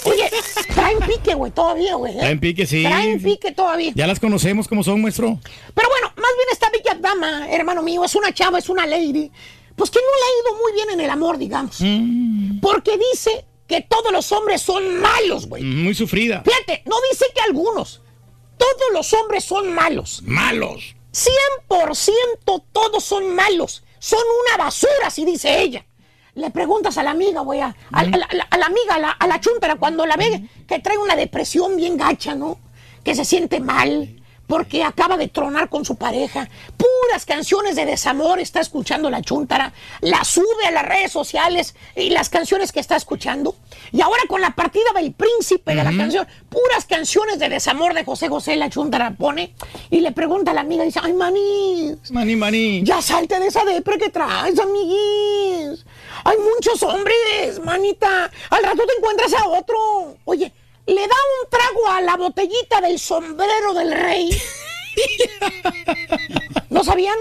Oye, 0.03 0.29
traen 0.73 0.99
pique, 0.99 1.33
güey, 1.33 1.51
todavía, 1.51 1.95
güey. 1.95 2.13
¿eh? 2.13 2.19
Traen 2.19 2.39
pique, 2.39 2.65
sí. 2.65 2.83
Traen 2.83 3.21
pique 3.21 3.51
todavía. 3.51 3.68
Ya 3.95 4.07
las 4.07 4.19
conocemos 4.19 4.67
como 4.67 4.83
son, 4.83 5.01
maestro. 5.01 5.39
Pero 5.73 5.89
bueno, 5.89 6.07
más 6.17 6.31
bien 6.35 6.47
esta 6.51 6.69
bella 6.69 6.97
dama, 6.99 7.49
hermano 7.49 7.81
mío, 7.83 8.03
es 8.03 8.15
una 8.15 8.33
chava, 8.33 8.59
es 8.59 8.69
una 8.69 8.85
lady. 8.85 9.31
Pues 9.75 9.89
que 9.91 9.99
no 9.99 10.05
le 10.05 10.23
ha 10.25 10.51
ido 10.51 10.61
muy 10.61 10.73
bien 10.73 10.89
en 10.91 11.01
el 11.01 11.09
amor, 11.09 11.37
digamos. 11.37 11.77
Mm. 11.79 12.59
Porque 12.59 12.97
dice 13.13 13.45
que 13.67 13.81
todos 13.81 14.11
los 14.11 14.31
hombres 14.31 14.61
son 14.61 14.99
malos, 14.99 15.47
güey. 15.47 15.63
Muy 15.63 15.93
sufrida. 15.95 16.43
Fíjate, 16.43 16.83
no 16.85 16.95
dice 17.11 17.25
que 17.33 17.41
algunos. 17.41 18.01
Todos 18.57 18.91
los 18.93 19.13
hombres 19.13 19.45
son 19.45 19.71
malos. 19.73 20.21
Malos. 20.25 20.95
100% 21.69 22.63
todos 22.71 23.03
son 23.03 23.33
malos. 23.35 23.83
Son 23.99 24.19
una 24.47 24.63
basura, 24.63 25.07
así 25.07 25.25
dice 25.25 25.61
ella. 25.61 25.85
Le 26.35 26.51
preguntas 26.51 26.97
a 26.97 27.03
la 27.03 27.11
amiga, 27.11 27.41
güey, 27.41 27.59
a, 27.61 27.67
a- 27.91 27.99
a 27.99 28.03
la, 28.05 28.27
a 28.49 28.65
amiga, 28.65 28.95
a 28.95 28.99
la, 28.99 29.11
a 29.11 29.27
la 29.27 29.39
chuntara, 29.41 29.75
cuando 29.75 30.05
la 30.05 30.15
ve 30.15 30.43
que 30.67 30.79
trae 30.79 30.97
una 30.97 31.15
depresión 31.15 31.75
bien 31.75 31.97
gacha, 31.97 32.35
¿no? 32.35 32.59
Que 33.09 33.15
se 33.15 33.25
siente 33.25 33.59
mal 33.59 34.07
porque 34.45 34.83
acaba 34.83 35.17
de 35.17 35.27
tronar 35.27 35.67
con 35.67 35.83
su 35.83 35.95
pareja. 35.95 36.47
Puras 36.77 37.25
canciones 37.25 37.75
de 37.75 37.87
desamor 37.87 38.39
está 38.39 38.59
escuchando 38.59 39.09
la 39.09 39.23
chuntara. 39.23 39.73
La 40.01 40.23
sube 40.23 40.67
a 40.67 40.69
las 40.69 40.85
redes 40.85 41.11
sociales 41.11 41.73
y 41.95 42.11
las 42.11 42.29
canciones 42.29 42.71
que 42.71 42.79
está 42.79 42.95
escuchando. 42.95 43.55
Y 43.91 44.01
ahora 44.01 44.21
con 44.27 44.41
la 44.41 44.51
partida 44.51 44.91
del 44.95 45.11
príncipe 45.11 45.73
de 45.73 45.83
la 45.83 45.91
canción, 45.97 46.27
puras 46.49 46.85
canciones 46.85 47.39
de 47.39 47.49
desamor 47.49 47.95
de 47.95 48.03
José 48.03 48.29
José, 48.29 48.55
la 48.57 48.69
chuntara 48.69 49.15
pone 49.17 49.55
y 49.89 50.01
le 50.01 50.11
pregunta 50.11 50.51
a 50.51 50.53
la 50.53 50.61
amiga, 50.61 50.83
dice, 50.83 50.99
ay, 51.01 51.13
manís, 51.13 52.11
Mani, 52.11 52.35
mani. 52.35 52.83
ya 52.83 53.01
salte 53.01 53.39
de 53.39 53.47
esa 53.47 53.65
depre 53.65 53.97
que 53.97 54.09
traes, 54.09 54.59
amiguis. 54.59 55.83
Hay 56.25 56.37
muchos 56.37 56.83
hombres, 56.83 57.59
manita. 57.65 58.29
Al 58.51 58.63
rato 58.63 58.83
te 58.85 58.93
encuentras 58.97 59.33
a 59.33 59.47
otro. 59.47 60.15
Oye, 60.25 60.53
le 60.93 61.01
da 61.01 61.15
un 61.43 61.49
trago 61.49 61.87
a 61.89 62.01
la 62.01 62.15
botellita 62.17 62.81
del 62.81 62.99
sombrero 62.99 63.73
del 63.73 63.91
rey. 63.91 64.29
¿No 66.69 66.83
sabían? 66.83 67.15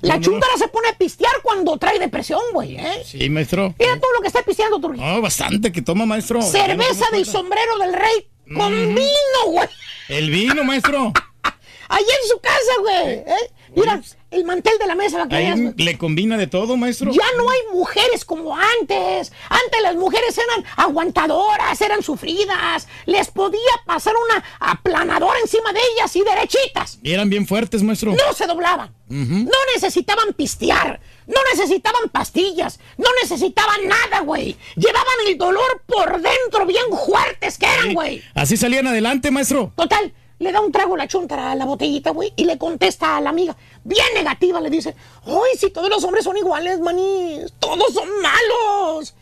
La 0.00 0.16
No, 0.18 0.30
no. 0.32 0.40
se 0.58 0.68
pone 0.68 0.88
a 0.88 0.98
pistear 0.98 1.32
cuando 1.42 1.76
trae 1.78 1.98
depresión, 1.98 2.40
güey, 2.52 2.76
¿eh? 2.76 3.02
Sí, 3.04 3.28
maestro. 3.30 3.74
Mira 3.78 3.98
todo 4.00 4.12
lo 4.12 4.20
que 4.20 4.26
está 4.28 4.42
pisteando, 4.42 4.80
Turquía. 4.80 5.04
No, 5.04 5.20
bastante 5.20 5.70
que 5.70 5.82
toma, 5.82 6.06
maestro. 6.06 6.40
No 6.40 6.46
Cerveza 6.46 7.04
tomo 7.06 7.16
del 7.16 7.26
sombrero 7.26 7.78
del 7.78 7.92
rey 7.92 8.28
con 8.54 8.72
vino, 8.94 9.40
güey. 9.46 9.68
El 10.08 10.30
vino, 10.30 10.64
maestro. 10.64 11.12
Ahí 11.88 12.04
en 12.04 12.28
su 12.28 12.40
casa, 12.40 12.72
güey. 12.80 13.18
¿eh? 13.18 13.50
Mira, 13.76 14.02
el 14.32 14.44
mantel 14.44 14.72
de 14.78 14.86
la 14.86 14.94
mesa 14.94 15.18
va 15.18 15.24
a 15.24 15.28
caer, 15.28 15.74
le 15.76 15.98
combina 15.98 16.36
de 16.36 16.46
todo, 16.46 16.76
maestro. 16.76 17.12
Ya 17.12 17.24
no 17.36 17.48
hay 17.50 17.58
mujeres 17.72 18.24
como 18.24 18.56
antes. 18.56 19.32
Antes 19.48 19.82
las 19.82 19.94
mujeres 19.94 20.36
eran 20.38 20.64
aguantadoras, 20.76 21.80
eran 21.80 22.02
sufridas. 22.02 22.88
Les 23.06 23.30
podía 23.30 23.60
pasar 23.86 24.14
una 24.24 24.44
aplanadora 24.58 25.38
encima 25.40 25.72
de 25.72 25.80
ellas 25.94 26.16
y 26.16 26.22
derechitas. 26.22 26.98
Y 27.02 27.12
eran 27.12 27.30
bien 27.30 27.46
fuertes, 27.46 27.82
maestro. 27.82 28.12
No 28.12 28.32
se 28.34 28.46
doblaban. 28.46 28.94
No 29.08 29.58
necesitaban 29.74 30.32
pistear. 30.32 31.00
No 31.26 31.40
necesitaban 31.52 32.08
pastillas. 32.10 32.80
No 32.96 33.08
necesitaban 33.22 33.86
nada, 33.86 34.20
güey. 34.20 34.56
Llevaban 34.74 35.14
el 35.26 35.36
dolor 35.36 35.82
por 35.86 36.20
dentro 36.20 36.66
bien 36.66 36.84
fuertes 37.06 37.58
que 37.58 37.66
eran, 37.66 37.92
güey. 37.92 38.22
Así 38.34 38.56
salían 38.56 38.86
adelante, 38.86 39.30
maestro. 39.30 39.72
Total, 39.76 40.12
le 40.42 40.50
da 40.50 40.60
un 40.60 40.72
trago 40.72 40.96
la 40.96 41.06
chuntara 41.06 41.52
a 41.52 41.54
la 41.54 41.64
botellita, 41.64 42.10
güey, 42.10 42.32
y 42.36 42.44
le 42.44 42.58
contesta 42.58 43.16
a 43.16 43.20
la 43.20 43.30
amiga, 43.30 43.56
bien 43.84 44.06
negativa, 44.14 44.60
le 44.60 44.70
dice, 44.70 44.94
ay, 45.24 45.56
si 45.56 45.70
todos 45.70 45.88
los 45.88 46.02
hombres 46.02 46.24
son 46.24 46.36
iguales, 46.36 46.80
manís, 46.80 47.52
todos 47.60 47.94
son 47.94 48.08
malos. 48.20 49.14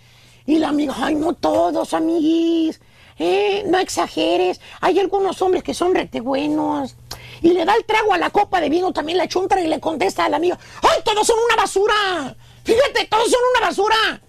Y 0.47 0.59
la 0.59 0.69
amiga, 0.69 0.95
ay, 0.97 1.15
no 1.15 1.35
todos, 1.35 1.93
amiguis, 1.93 2.81
eh, 3.19 3.65
no 3.67 3.79
exageres, 3.79 4.61
hay 4.81 4.99
algunos 4.99 5.41
hombres 5.43 5.63
que 5.63 5.75
son 5.75 5.95
rete 5.95 6.21
buenos. 6.21 6.97
Y 7.43 7.51
le 7.51 7.67
da 7.67 7.75
el 7.75 7.85
trago 7.85 8.15
a 8.15 8.19
la 8.19 8.31
copa 8.31 8.61
de 8.61 8.71
vino 8.71 8.93
también 8.93 9.19
la 9.19 9.29
chuntara 9.29 9.61
y 9.61 9.67
le 9.67 9.79
contesta 9.79 10.25
a 10.25 10.29
la 10.31 10.39
amiga, 10.39 10.59
ay, 10.83 11.03
todos 11.05 11.27
son 11.27 11.37
una 11.45 11.57
basura. 11.57 12.37
Fíjate, 12.65 13.07
todos 13.11 13.31
son 13.31 13.41
una 13.57 13.67
basura. 13.67 14.23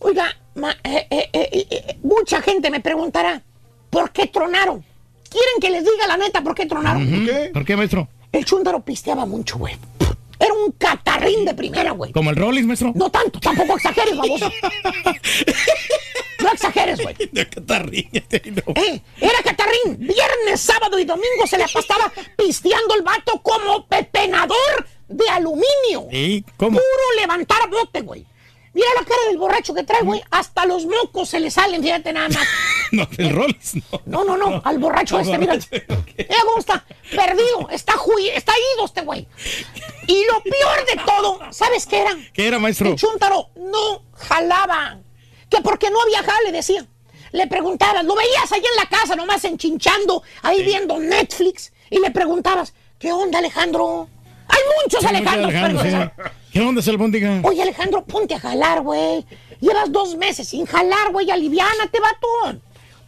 Oiga, 0.00 0.26
eh, 0.82 1.06
eh, 1.10 1.30
eh, 1.32 1.98
mucha 2.02 2.42
gente 2.42 2.70
me 2.70 2.80
preguntará, 2.80 3.42
¿por 3.88 4.10
qué 4.10 4.26
tronaron? 4.26 4.84
¿Quieren 5.34 5.60
que 5.60 5.68
les 5.70 5.82
diga 5.84 6.06
la 6.06 6.16
neta 6.16 6.42
por 6.44 6.54
qué 6.54 6.64
tronaron? 6.64 7.02
Ujú. 7.02 7.52
¿Por 7.52 7.64
qué, 7.64 7.76
maestro? 7.76 8.06
El 8.30 8.44
chúndaro 8.44 8.84
pisteaba 8.84 9.26
mucho, 9.26 9.58
güey. 9.58 9.76
Era 10.38 10.54
un 10.54 10.70
catarrín 10.72 11.44
de 11.44 11.54
primera, 11.54 11.90
güey. 11.90 12.12
Como 12.12 12.30
el 12.30 12.36
Rollis, 12.36 12.64
maestro. 12.64 12.92
No 12.94 13.10
tanto, 13.10 13.40
tampoco 13.40 13.76
exageres, 13.76 14.16
baboso. 14.16 14.48
No 16.40 16.52
exageres, 16.52 17.00
güey. 17.02 17.16
De 17.32 17.48
catarrín. 17.48 18.08
Eh, 18.12 19.00
era 19.20 19.42
catarrín. 19.42 19.96
Viernes, 19.98 20.60
sábado 20.60 20.98
y 20.98 21.04
domingo 21.04 21.46
se 21.46 21.56
le 21.58 21.64
pasaba 21.64 22.12
pisteando 22.36 22.94
el 22.96 23.02
vato 23.02 23.40
como 23.42 23.86
pepenador 23.86 24.86
de 25.08 25.28
aluminio. 25.30 26.08
¿Y 26.12 26.42
cómo? 26.56 26.72
Puro 26.78 27.20
levantar 27.20 27.68
bote, 27.70 28.02
güey. 28.02 28.26
Mira 28.74 28.88
la 28.98 29.04
cara 29.06 29.20
del 29.28 29.38
borracho 29.38 29.72
que 29.72 29.84
trae, 29.84 30.02
güey. 30.02 30.20
Hasta 30.30 30.66
los 30.66 30.84
mocos 30.84 31.28
se 31.28 31.38
le 31.40 31.50
salen, 31.50 31.82
fíjate 31.82 32.12
nada 32.12 32.28
más. 32.28 32.46
No, 32.92 33.08
el 33.18 33.30
Rollis, 33.34 33.74
no. 33.90 34.00
No, 34.06 34.24
no, 34.24 34.36
no, 34.36 34.62
al 34.64 34.78
borracho 34.78 35.18
este, 35.18 35.36
mira. 35.36 35.54
borracho, 35.54 35.68
Mira 36.16 36.36
cómo 36.44 36.58
está. 36.58 36.84
Perdido, 37.10 37.68
está, 37.72 37.94
está 38.34 38.52
ido 38.76 38.84
este 38.84 39.00
güey. 39.00 39.26
Y 40.06 40.24
lo 40.26 40.40
peor 40.42 40.86
de 40.86 41.02
todo, 41.04 41.40
¿sabes 41.50 41.86
qué 41.86 42.02
era? 42.02 42.10
¿Qué 42.32 42.46
era, 42.46 42.58
maestro? 42.60 42.90
El 42.90 42.96
chúntaro 42.96 43.50
no 43.56 44.02
jalaba. 44.12 45.00
Que 45.50 45.60
porque 45.60 45.90
no 45.90 46.00
había 46.02 46.22
jale, 46.22 46.52
decía. 46.52 46.86
Le 47.32 47.48
preguntabas, 47.48 48.04
lo 48.04 48.14
veías 48.14 48.52
ahí 48.52 48.60
en 48.60 48.76
la 48.76 48.86
casa, 48.88 49.16
nomás 49.16 49.44
enchinchando, 49.44 50.22
ahí 50.42 50.62
viendo 50.62 50.98
Netflix. 51.00 51.72
Y 51.90 51.98
le 51.98 52.12
preguntabas, 52.12 52.74
¿qué 52.98 53.12
onda, 53.12 53.40
Alejandro? 53.40 54.08
Hay 54.46 54.60
muchos 54.84 55.04
Alejandros. 55.04 55.46
Alejandro, 55.52 55.82
pero- 55.82 56.12
sí. 56.16 56.30
¿Qué 56.54 56.60
onda, 56.60 56.80
Salbóndiga? 56.80 57.40
Oye, 57.42 57.62
Alejandro, 57.62 58.04
ponte 58.04 58.32
a 58.36 58.38
jalar, 58.38 58.80
güey. 58.82 59.26
Llevas 59.60 59.90
dos 59.90 60.14
meses 60.14 60.46
sin 60.46 60.66
jalar, 60.66 61.10
güey. 61.10 61.28
Aliviánate, 61.28 61.98
vato. 61.98 62.60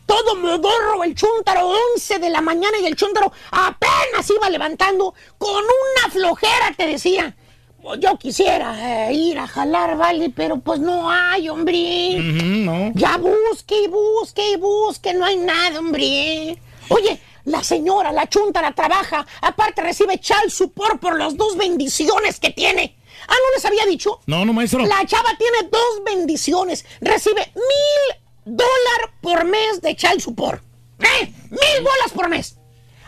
Todo 0.05 0.35
modorro, 0.35 1.05
el 1.05 1.15
chúntaro, 1.15 1.69
11 1.95 2.19
de 2.19 2.29
la 2.29 2.41
mañana 2.41 2.77
y 2.83 2.87
el 2.87 2.97
chúntaro 2.97 3.33
apenas 3.53 4.29
iba 4.37 4.51
levantando 4.51 5.15
con 5.39 5.63
una 5.63 6.11
flojera, 6.13 6.75
te 6.77 6.89
decía. 6.89 7.37
pues 7.81 8.01
yo 8.01 8.19
quisiera 8.19 9.09
eh, 9.09 9.13
ir 9.15 9.39
a 9.39 9.47
jalar, 9.47 9.97
vale, 9.97 10.31
pero 10.31 10.59
pues 10.59 10.81
no 10.81 11.09
hay, 11.09 11.49
hombre. 11.49 12.19
no. 12.19 12.91
Ya 12.97 13.17
busque 13.17 13.81
y 13.85 13.87
busque 13.87 14.55
y 14.55 14.57
busque, 14.57 15.15
no 15.15 15.25
hay 15.25 15.37
nada, 15.37 15.79
hombre. 15.79 16.59
Oye, 16.89 17.21
la 17.45 17.63
señora, 17.63 18.11
la 18.11 18.29
chuntara, 18.29 18.73
trabaja, 18.73 19.25
aparte 19.41 19.83
recibe 19.83 20.19
chal 20.19 20.51
support 20.51 20.99
por 21.01 21.17
las 21.17 21.37
dos 21.37 21.57
bendiciones 21.57 22.41
que 22.41 22.51
tiene. 22.51 22.97
Ah, 23.29 23.35
¿no 23.35 23.55
les 23.55 23.65
había 23.65 23.87
dicho? 23.87 24.21
No, 24.27 24.45
no, 24.45 24.53
maestro. 24.53 24.85
La 24.87 25.05
chava 25.07 25.37
tiene 25.39 25.69
dos 25.71 26.05
bendiciones. 26.05 26.85
Recibe 27.01 27.53
mil 27.55 28.21
dólares 28.45 29.11
por 29.21 29.45
mes 29.45 29.81
de 29.81 29.97
child 29.97 30.21
support. 30.21 30.63
¡Eh! 31.01 31.33
¡Mil 31.51 31.83
bolas 31.83 32.13
por 32.15 32.29
mes! 32.29 32.57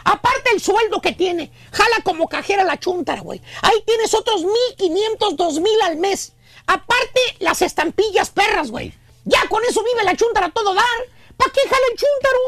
Aparte 0.04 0.50
el 0.54 0.60
sueldo 0.60 1.00
que 1.00 1.12
tiene. 1.12 1.50
Jala 1.70 1.96
como 2.02 2.28
cajera 2.28 2.64
la 2.64 2.78
chuntara, 2.78 3.20
güey. 3.20 3.42
Ahí 3.62 3.82
tienes 3.86 4.14
otros 4.14 4.42
mil 4.42 4.76
quinientos, 4.76 5.36
dos 5.36 5.60
mil 5.60 5.80
al 5.82 5.96
mes. 5.96 6.32
Aparte 6.66 7.20
las 7.40 7.62
estampillas 7.62 8.30
perras, 8.30 8.70
güey. 8.70 8.92
Ya 9.24 9.46
con 9.48 9.62
eso 9.64 9.82
vive 9.84 10.04
la 10.04 10.16
chuntara 10.16 10.46
a 10.46 10.50
todo 10.50 10.74
dar. 10.74 10.84
¿Para 11.36 11.52
qué 11.52 11.60
jala 11.60 11.82
el 11.92 11.98
chuntaro? 11.98 12.38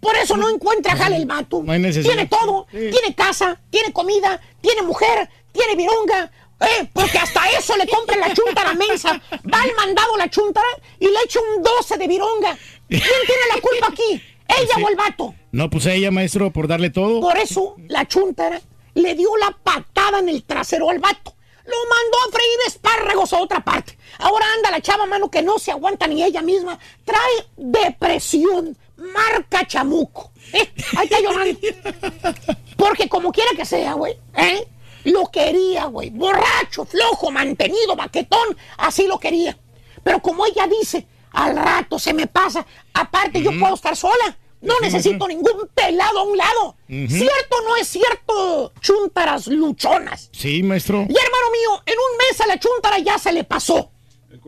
Por 0.00 0.16
eso 0.16 0.36
no 0.36 0.48
encuentra 0.48 0.96
jala 0.96 1.16
el 1.16 1.26
mato. 1.26 1.62
No 1.64 1.72
hay 1.72 1.80
necesidad. 1.80 2.14
Tiene 2.14 2.28
todo. 2.28 2.66
Sí. 2.70 2.90
Tiene 2.90 3.14
casa, 3.14 3.60
tiene 3.70 3.92
comida, 3.92 4.40
tiene 4.60 4.82
mujer, 4.82 5.28
tiene 5.52 5.74
vironga. 5.74 6.30
Eh, 6.60 6.88
porque 6.92 7.18
hasta 7.18 7.48
eso 7.50 7.76
le 7.76 7.86
compra 7.86 8.16
la 8.16 8.34
chuntara 8.34 8.74
mensa. 8.74 9.20
Va 9.32 9.62
al 9.62 9.74
mandado 9.74 10.16
la 10.16 10.28
chuntara 10.28 10.66
y 10.98 11.06
le 11.06 11.20
echa 11.24 11.40
un 11.40 11.62
12 11.62 11.96
de 11.96 12.08
vironga. 12.08 12.58
¿Quién 12.88 13.00
tiene 13.00 13.42
la 13.54 13.60
culpa 13.60 13.88
aquí? 13.88 14.22
¿Ella 14.48 14.84
o 14.84 14.88
el 14.88 14.96
vato? 14.96 15.34
No, 15.52 15.70
pues 15.70 15.86
ella, 15.86 16.10
maestro, 16.10 16.50
por 16.50 16.66
darle 16.66 16.90
todo. 16.90 17.20
Por 17.20 17.36
eso 17.38 17.76
la 17.86 18.06
chuntara 18.06 18.60
le 18.94 19.14
dio 19.14 19.28
la 19.36 19.50
patada 19.62 20.18
en 20.18 20.28
el 20.28 20.42
trasero 20.44 20.90
al 20.90 20.98
vato. 20.98 21.34
Lo 21.64 21.76
mandó 21.76 22.18
a 22.26 22.32
freír 22.32 22.58
espárragos 22.66 23.32
a 23.34 23.40
otra 23.40 23.60
parte. 23.60 23.98
Ahora 24.18 24.46
anda 24.56 24.70
la 24.70 24.80
chava, 24.80 25.04
mano, 25.04 25.30
que 25.30 25.42
no 25.42 25.58
se 25.58 25.70
aguanta 25.70 26.06
ni 26.06 26.24
ella 26.24 26.40
misma. 26.40 26.78
Trae 27.04 27.46
depresión, 27.56 28.76
marca 28.96 29.66
chamuco. 29.66 30.32
Eh, 30.54 30.72
ahí 30.96 31.04
está 31.06 31.20
llorando. 31.20 31.58
Porque 32.76 33.08
como 33.08 33.32
quiera 33.32 33.50
que 33.54 33.66
sea, 33.66 33.92
güey, 33.92 34.16
¿eh? 34.34 34.66
Lo 35.04 35.26
quería, 35.26 35.84
güey. 35.86 36.10
Borracho, 36.10 36.84
flojo, 36.84 37.30
mantenido, 37.30 37.96
baquetón. 37.96 38.56
Así 38.76 39.06
lo 39.06 39.18
quería. 39.18 39.58
Pero 40.02 40.20
como 40.20 40.46
ella 40.46 40.66
dice, 40.66 41.06
al 41.32 41.56
rato 41.56 41.98
se 41.98 42.12
me 42.12 42.26
pasa. 42.26 42.66
Aparte, 42.94 43.42
yo 43.42 43.50
puedo 43.58 43.74
estar 43.74 43.96
sola. 43.96 44.36
No 44.60 44.74
necesito 44.80 45.28
ningún 45.28 45.68
pelado 45.72 46.18
a 46.18 46.22
un 46.24 46.36
lado. 46.36 46.76
¿Cierto 46.88 47.56
o 47.58 47.68
no 47.68 47.76
es 47.76 47.88
cierto? 47.88 48.72
Chuntaras 48.80 49.46
luchonas. 49.46 50.30
Sí, 50.32 50.62
maestro. 50.62 50.98
Y 50.98 51.14
hermano 51.14 51.50
mío, 51.52 51.82
en 51.86 51.94
un 51.94 52.16
mes 52.18 52.40
a 52.40 52.46
la 52.46 52.58
chuntara 52.58 52.98
ya 52.98 53.18
se 53.18 53.32
le 53.32 53.44
pasó. 53.44 53.92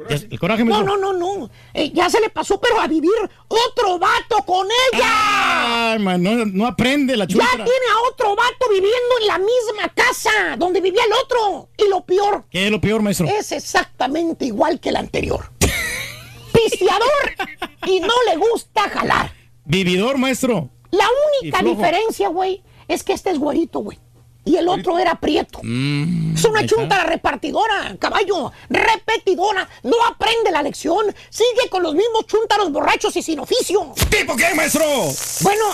Ya- 0.08 0.16
El 0.30 0.38
coraje, 0.38 0.64
No, 0.64 0.82
no, 0.82 0.96
no, 0.96 1.12
no. 1.12 1.50
Eh, 1.74 1.90
ya 1.92 2.08
se 2.08 2.20
le 2.20 2.30
pasó, 2.30 2.60
pero 2.60 2.80
a 2.80 2.86
vivir 2.86 3.10
otro 3.48 3.98
vato 3.98 4.36
con 4.46 4.66
ella. 4.92 5.92
Ay, 5.92 5.98
man, 5.98 6.22
no, 6.22 6.44
no 6.46 6.66
aprende 6.66 7.16
la 7.16 7.24
Ya 7.24 7.28
chuntara. 7.34 7.64
tiene 7.64 7.86
a 7.92 8.08
otro 8.08 8.34
vato 8.36 8.66
viviendo 8.70 9.18
en 9.20 9.26
la 9.26 9.38
misma 9.38 9.88
casa 9.94 10.30
donde 10.58 10.80
vivía 10.80 11.02
el 11.04 11.12
otro. 11.12 11.68
Y 11.76 11.88
lo 11.88 12.02
peor, 12.04 12.44
¿Qué 12.50 12.66
es 12.66 12.70
lo 12.70 12.80
peor, 12.80 13.02
maestro? 13.02 13.26
es 13.26 13.52
exactamente 13.52 14.44
igual 14.46 14.80
que 14.80 14.88
el 14.90 14.96
anterior. 14.96 15.50
Pisteador 16.52 17.32
y 17.86 18.00
no 18.00 18.14
le 18.30 18.36
gusta 18.36 18.88
jalar. 18.88 19.32
Vividor, 19.64 20.18
maestro. 20.18 20.68
La 20.90 21.06
única 21.42 21.62
diferencia, 21.62 22.28
güey, 22.28 22.62
es 22.88 23.02
que 23.04 23.12
este 23.12 23.30
es 23.30 23.38
güerito, 23.38 23.78
güey. 23.80 23.98
Y 24.44 24.56
el 24.56 24.68
otro 24.68 24.98
era 24.98 25.14
prieto. 25.20 25.60
Mm, 25.62 26.34
Es 26.34 26.44
una 26.44 26.66
chuntara 26.66 27.04
repartidora, 27.04 27.94
caballo, 27.98 28.50
repetidora. 28.70 29.68
No 29.82 29.96
aprende 30.08 30.50
la 30.50 30.62
lección. 30.62 31.14
Sigue 31.28 31.68
con 31.70 31.82
los 31.82 31.94
mismos 31.94 32.26
chúntaros 32.26 32.72
borrachos 32.72 33.14
y 33.16 33.22
sin 33.22 33.38
oficio. 33.40 33.92
¿Tipo 34.10 34.34
qué, 34.36 34.54
maestro? 34.54 34.84
Bueno, 35.42 35.64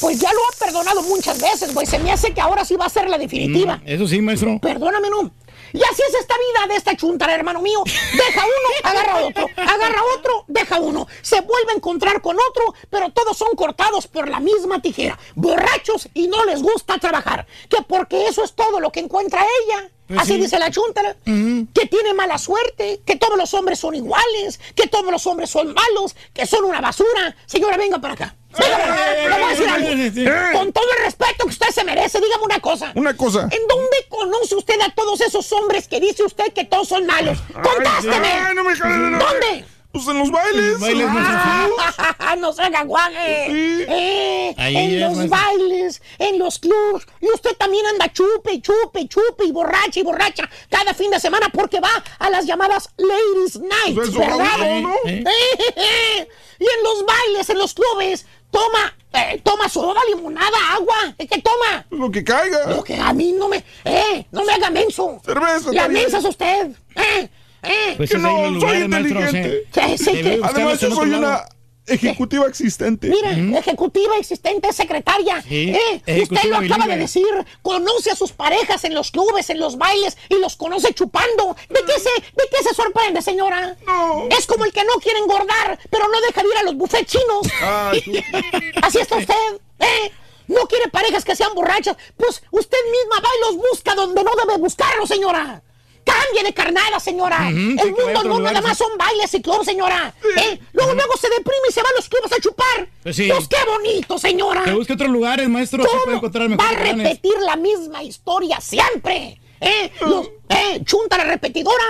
pues 0.00 0.20
ya 0.20 0.32
lo 0.32 0.38
ha 0.40 0.58
perdonado 0.64 1.02
muchas 1.02 1.40
veces, 1.40 1.74
güey. 1.74 1.86
Se 1.86 1.98
me 1.98 2.12
hace 2.12 2.32
que 2.32 2.40
ahora 2.40 2.64
sí 2.64 2.76
va 2.76 2.86
a 2.86 2.90
ser 2.90 3.08
la 3.10 3.18
definitiva. 3.18 3.78
Mm, 3.78 3.82
Eso 3.88 4.06
sí, 4.06 4.20
maestro. 4.20 4.58
Perdóname, 4.60 5.10
no. 5.10 5.30
Y 5.72 5.82
así 5.82 6.02
es 6.08 6.14
esta 6.14 6.34
vida 6.34 6.66
de 6.68 6.76
esta 6.76 6.96
chuntara, 6.96 7.34
hermano 7.34 7.60
mío. 7.60 7.82
Deja 7.84 8.44
uno, 8.44 8.68
agarra 8.84 9.16
otro. 9.24 9.46
Agarra 9.56 10.02
otro, 10.16 10.44
deja 10.46 10.80
uno. 10.80 11.06
Se 11.22 11.40
vuelve 11.40 11.72
a 11.72 11.76
encontrar 11.76 12.20
con 12.20 12.36
otro, 12.50 12.74
pero 12.90 13.10
todos 13.10 13.36
son 13.36 13.54
cortados 13.56 14.06
por 14.06 14.28
la 14.28 14.40
misma 14.40 14.80
tijera. 14.80 15.18
Borrachos 15.34 16.08
y 16.14 16.28
no 16.28 16.44
les 16.44 16.62
gusta 16.62 16.98
trabajar. 16.98 17.46
Que 17.68 17.82
porque 17.82 18.26
eso 18.28 18.44
es 18.44 18.54
todo 18.54 18.80
lo 18.80 18.90
que 18.92 19.00
encuentra 19.00 19.44
ella. 19.64 19.90
Pues 20.06 20.20
así 20.20 20.34
sí. 20.34 20.40
dice 20.40 20.58
la 20.58 20.70
chuntara. 20.70 21.16
Que 21.24 21.86
tiene 21.90 22.14
mala 22.14 22.38
suerte, 22.38 23.00
que 23.04 23.16
todos 23.16 23.36
los 23.36 23.52
hombres 23.54 23.78
son 23.78 23.94
iguales, 23.94 24.60
que 24.74 24.86
todos 24.86 25.10
los 25.10 25.26
hombres 25.26 25.50
son 25.50 25.74
malos, 25.74 26.14
que 26.32 26.46
son 26.46 26.64
una 26.64 26.80
basura. 26.80 27.36
Señora, 27.46 27.76
venga 27.76 27.98
para 27.98 28.14
acá. 28.14 28.36
Algo. 28.56 30.52
Con 30.58 30.72
todo 30.72 30.84
el 30.98 31.04
respeto 31.04 31.44
que 31.44 31.48
usted 31.48 31.68
se 31.68 31.84
merece, 31.84 32.20
dígame 32.20 32.44
una 32.44 32.60
cosa. 32.60 32.92
Una 32.94 33.16
cosa. 33.16 33.48
¿En 33.50 33.66
dónde 33.68 33.96
conoce 34.08 34.54
usted 34.54 34.80
a 34.80 34.94
todos 34.94 35.20
esos 35.20 35.50
hombres 35.52 35.88
que 35.88 36.00
dice 36.00 36.22
usted 36.24 36.52
que 36.52 36.64
todos 36.64 36.88
son 36.88 37.06
malos? 37.06 37.38
¡Contásteme! 37.52 38.26
Ay, 38.28 38.54
no 38.54 38.64
me 38.64 38.74
jale, 38.76 38.96
no, 38.96 39.10
no. 39.10 39.18
¿Dónde? 39.18 39.64
Pues 39.92 40.08
en 40.08 40.18
los 40.18 40.30
bailes. 40.30 40.78
bailes, 40.78 41.06
Ah, 41.08 42.36
no 42.38 42.52
se 42.52 42.60
haga 42.62 42.82
guaje. 42.84 43.46
Eh, 43.88 44.54
Ahí 44.58 44.76
en 44.76 45.00
los 45.00 45.28
bailes, 45.30 46.02
en 46.18 46.38
los 46.38 46.58
clubs. 46.58 47.06
Y 47.22 47.28
usted 47.32 47.56
también 47.56 47.86
anda 47.86 48.12
chupe, 48.12 48.60
chupe, 48.60 49.00
y 49.00 49.08
chupe 49.08 49.46
y 49.46 49.52
borracha 49.52 50.00
y 50.00 50.02
borracha 50.02 50.50
cada 50.70 50.92
fin 50.92 51.10
de 51.10 51.18
semana 51.18 51.48
porque 51.50 51.80
va 51.80 52.04
a 52.18 52.28
las 52.28 52.44
llamadas 52.44 52.90
Ladies 52.98 53.58
Night, 53.58 53.94
Pues 53.94 54.12
¿verdad? 54.14 54.60
¿Eh? 55.06 55.24
y 56.58 56.64
en 56.64 56.82
los 56.84 57.06
bailes, 57.06 57.48
en 57.48 57.58
los 57.58 57.72
clubes, 57.72 58.26
toma, 58.50 58.94
eh, 59.12 59.40
toma 59.42 59.68
soda, 59.68 60.00
limonada, 60.08 60.56
agua. 60.72 60.96
¿Qué 61.18 61.26
qué 61.26 61.40
toma? 61.42 61.86
Lo 61.90 62.10
que 62.10 62.22
caiga. 62.24 62.66
Lo 62.68 62.82
que 62.84 62.96
a 62.96 63.12
mí 63.12 63.32
no 63.32 63.48
me. 63.48 63.64
¡Eh! 63.84 64.26
¡No 64.32 64.44
me 64.44 64.52
haga 64.52 64.70
menso! 64.70 65.20
Cerveza, 65.24 65.72
¡La 65.72 65.88
mensa 65.88 66.18
es 66.18 66.24
usted! 66.24 66.70
¡Eh! 66.94 67.28
¡Eh! 67.62 67.94
Pues 67.96 68.10
Que 68.10 68.18
no, 68.18 68.28
soy 68.60 68.86
maestro, 68.88 69.20
inteligente. 69.20 69.64
Sí. 69.72 69.98
sí, 69.98 70.12
que- 70.22 70.40
Además, 70.42 70.80
yo 70.80 70.90
soy 70.94 71.10
lado. 71.10 71.18
una 71.26 71.44
ejecutiva 71.86 72.46
existente. 72.46 73.08
Mira, 73.08 73.58
ejecutiva 73.58 74.16
existente, 74.18 74.72
secretaria. 74.72 75.42
Sí, 75.42 75.74
Eh, 76.06 76.22
usted 76.22 76.44
lo 76.44 76.56
acaba 76.56 76.86
de 76.86 76.96
decir. 76.96 77.26
Conoce 77.62 78.10
a 78.10 78.16
sus 78.16 78.32
parejas 78.32 78.84
en 78.84 78.94
los 78.94 79.10
clubes, 79.10 79.50
en 79.50 79.60
los 79.60 79.76
bailes 79.78 80.16
y 80.28 80.36
los 80.38 80.56
conoce 80.56 80.92
chupando. 80.94 81.56
¿De 81.68 81.80
qué 81.86 81.98
se, 82.00 82.10
de 82.10 82.44
qué 82.50 82.62
se 82.68 82.74
sorprende, 82.74 83.22
señora? 83.22 83.76
No. 83.86 84.28
Es 84.30 84.46
como 84.46 84.64
el 84.64 84.72
que 84.72 84.84
no 84.84 84.94
quiere 85.02 85.18
engordar, 85.20 85.78
pero 85.90 86.08
no 86.08 86.20
deja 86.20 86.42
de 86.42 86.48
ir 86.48 86.56
a 86.58 86.62
los 86.64 86.74
buffets 86.76 87.10
chinos. 87.12 87.46
Así 88.82 88.98
está 88.98 89.16
usted, 89.16 89.34
¿eh? 89.80 90.12
No 90.48 90.66
quiere 90.68 90.88
parejas 90.90 91.24
que 91.24 91.34
sean 91.34 91.54
borrachas. 91.54 91.96
Pues 92.16 92.42
usted 92.50 92.78
misma 92.90 93.20
va 93.20 93.28
y 93.36 93.40
los 93.52 93.56
busca 93.70 93.94
donde 93.94 94.22
no 94.22 94.30
debe 94.36 94.58
buscarlos, 94.58 95.08
señora. 95.08 95.62
Cambie 96.06 96.44
de 96.44 96.54
carnada, 96.54 97.00
señora. 97.00 97.48
El 97.48 97.74
mundo 97.92 98.22
no 98.24 98.38
nada 98.38 98.60
más 98.62 98.78
son 98.78 98.96
bailes 98.96 99.34
y 99.34 99.42
clubs, 99.42 99.64
señora. 99.66 100.14
¿Eh? 100.36 100.58
Luego, 100.72 100.94
luego 100.94 101.16
se 101.16 101.28
deprime 101.28 101.66
y 101.68 101.72
se 101.72 101.82
va 101.82 101.88
a 101.88 101.96
los 101.96 102.08
clubes 102.08 102.32
a 102.32 102.40
chupar. 102.40 102.88
Pues 103.02 103.16
sí. 103.16 103.28
Pues 103.28 103.48
qué 103.48 103.56
bonito, 103.68 104.16
señora. 104.16 104.62
Que 104.62 104.70
busque 104.72 104.92
otros 104.92 105.10
lugares, 105.10 105.48
maestro. 105.48 105.82
Se 105.82 105.88
puede 105.90 106.04
¿Cómo 106.04 106.16
encontrar 106.18 106.50
va 106.50 106.54
a 106.54 106.56
planes. 106.70 106.96
repetir 106.96 107.32
la 107.44 107.56
misma 107.56 108.04
historia 108.04 108.60
siempre? 108.60 109.40
¿Eh? 109.60 109.90
Los, 110.02 110.28
eh, 110.50 110.80
chuntara 110.84 111.24
repetidora 111.24 111.84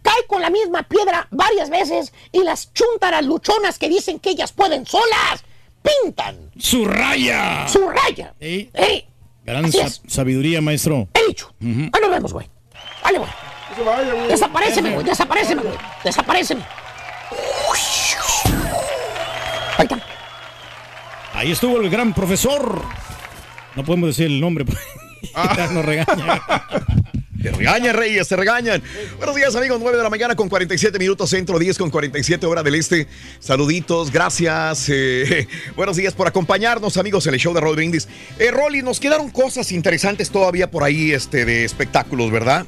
cae 0.00 0.24
con 0.26 0.40
la 0.40 0.48
misma 0.48 0.84
piedra 0.84 1.28
varias 1.30 1.68
veces 1.68 2.14
y 2.32 2.42
las 2.44 2.72
chuntaras 2.72 3.24
luchonas 3.26 3.78
que 3.78 3.90
dicen 3.90 4.18
que 4.18 4.30
ellas 4.30 4.52
pueden 4.52 4.86
solas 4.86 5.44
pintan 5.82 6.50
¡Su 6.58 6.86
raya! 6.86 7.68
su 7.68 7.86
raya. 7.86 8.34
¿Eh? 8.40 9.04
Gran 9.44 9.66
es. 9.66 10.00
sabiduría, 10.06 10.62
maestro. 10.62 11.08
He 11.12 11.26
dicho. 11.26 11.52
Ahí 11.60 11.90
nos 12.00 12.10
vemos, 12.10 12.32
güey. 12.32 12.48
Vale, 13.02 13.18
güey. 13.18 13.30
Que 13.78 13.84
se 13.84 13.90
vaya, 13.90 14.12
güey. 14.14 14.28
Desapareceme, 14.28 14.90
güey. 14.94 15.06
Desapareceme, 15.06 15.62
güey. 15.62 15.74
Desapareceme. 16.04 16.62
Ahí 19.76 19.84
está. 19.84 19.98
Ahí 21.34 21.52
estuvo 21.52 21.80
el 21.80 21.88
gran 21.88 22.12
profesor. 22.12 22.82
No 23.76 23.84
podemos 23.84 24.08
decir 24.08 24.26
el 24.26 24.40
nombre. 24.40 24.64
pues. 24.64 24.78
Ah. 25.34 25.68
Nos 25.72 25.84
regaña. 25.84 26.42
Te 27.40 27.52
regañan, 27.52 27.94
Reyes, 27.96 28.26
te 28.26 28.34
regañan. 28.34 28.82
Buenos 29.18 29.36
días, 29.36 29.54
amigos. 29.54 29.78
9 29.80 29.96
de 29.96 30.02
la 30.02 30.10
mañana 30.10 30.34
con 30.34 30.48
47 30.48 30.98
minutos, 30.98 31.30
centro 31.30 31.56
10 31.56 31.78
con 31.78 31.88
47 31.90 32.44
hora 32.46 32.64
del 32.64 32.74
este. 32.74 33.06
Saluditos, 33.38 34.10
gracias. 34.10 34.88
eh, 34.88 35.46
buenos 35.76 35.96
días 35.96 36.14
por 36.14 36.26
acompañarnos, 36.26 36.96
amigos, 36.96 37.24
en 37.28 37.34
el 37.34 37.40
show 37.40 37.54
de 37.54 37.60
Roll 37.60 37.76
Brindis. 37.76 38.08
Eh, 38.40 38.50
Rolly, 38.50 38.82
nos 38.82 38.98
quedaron 38.98 39.30
cosas 39.30 39.70
interesantes 39.70 40.30
todavía 40.30 40.68
por 40.68 40.82
ahí 40.82 41.12
este, 41.12 41.44
de 41.44 41.64
espectáculos, 41.64 42.32
¿verdad? 42.32 42.66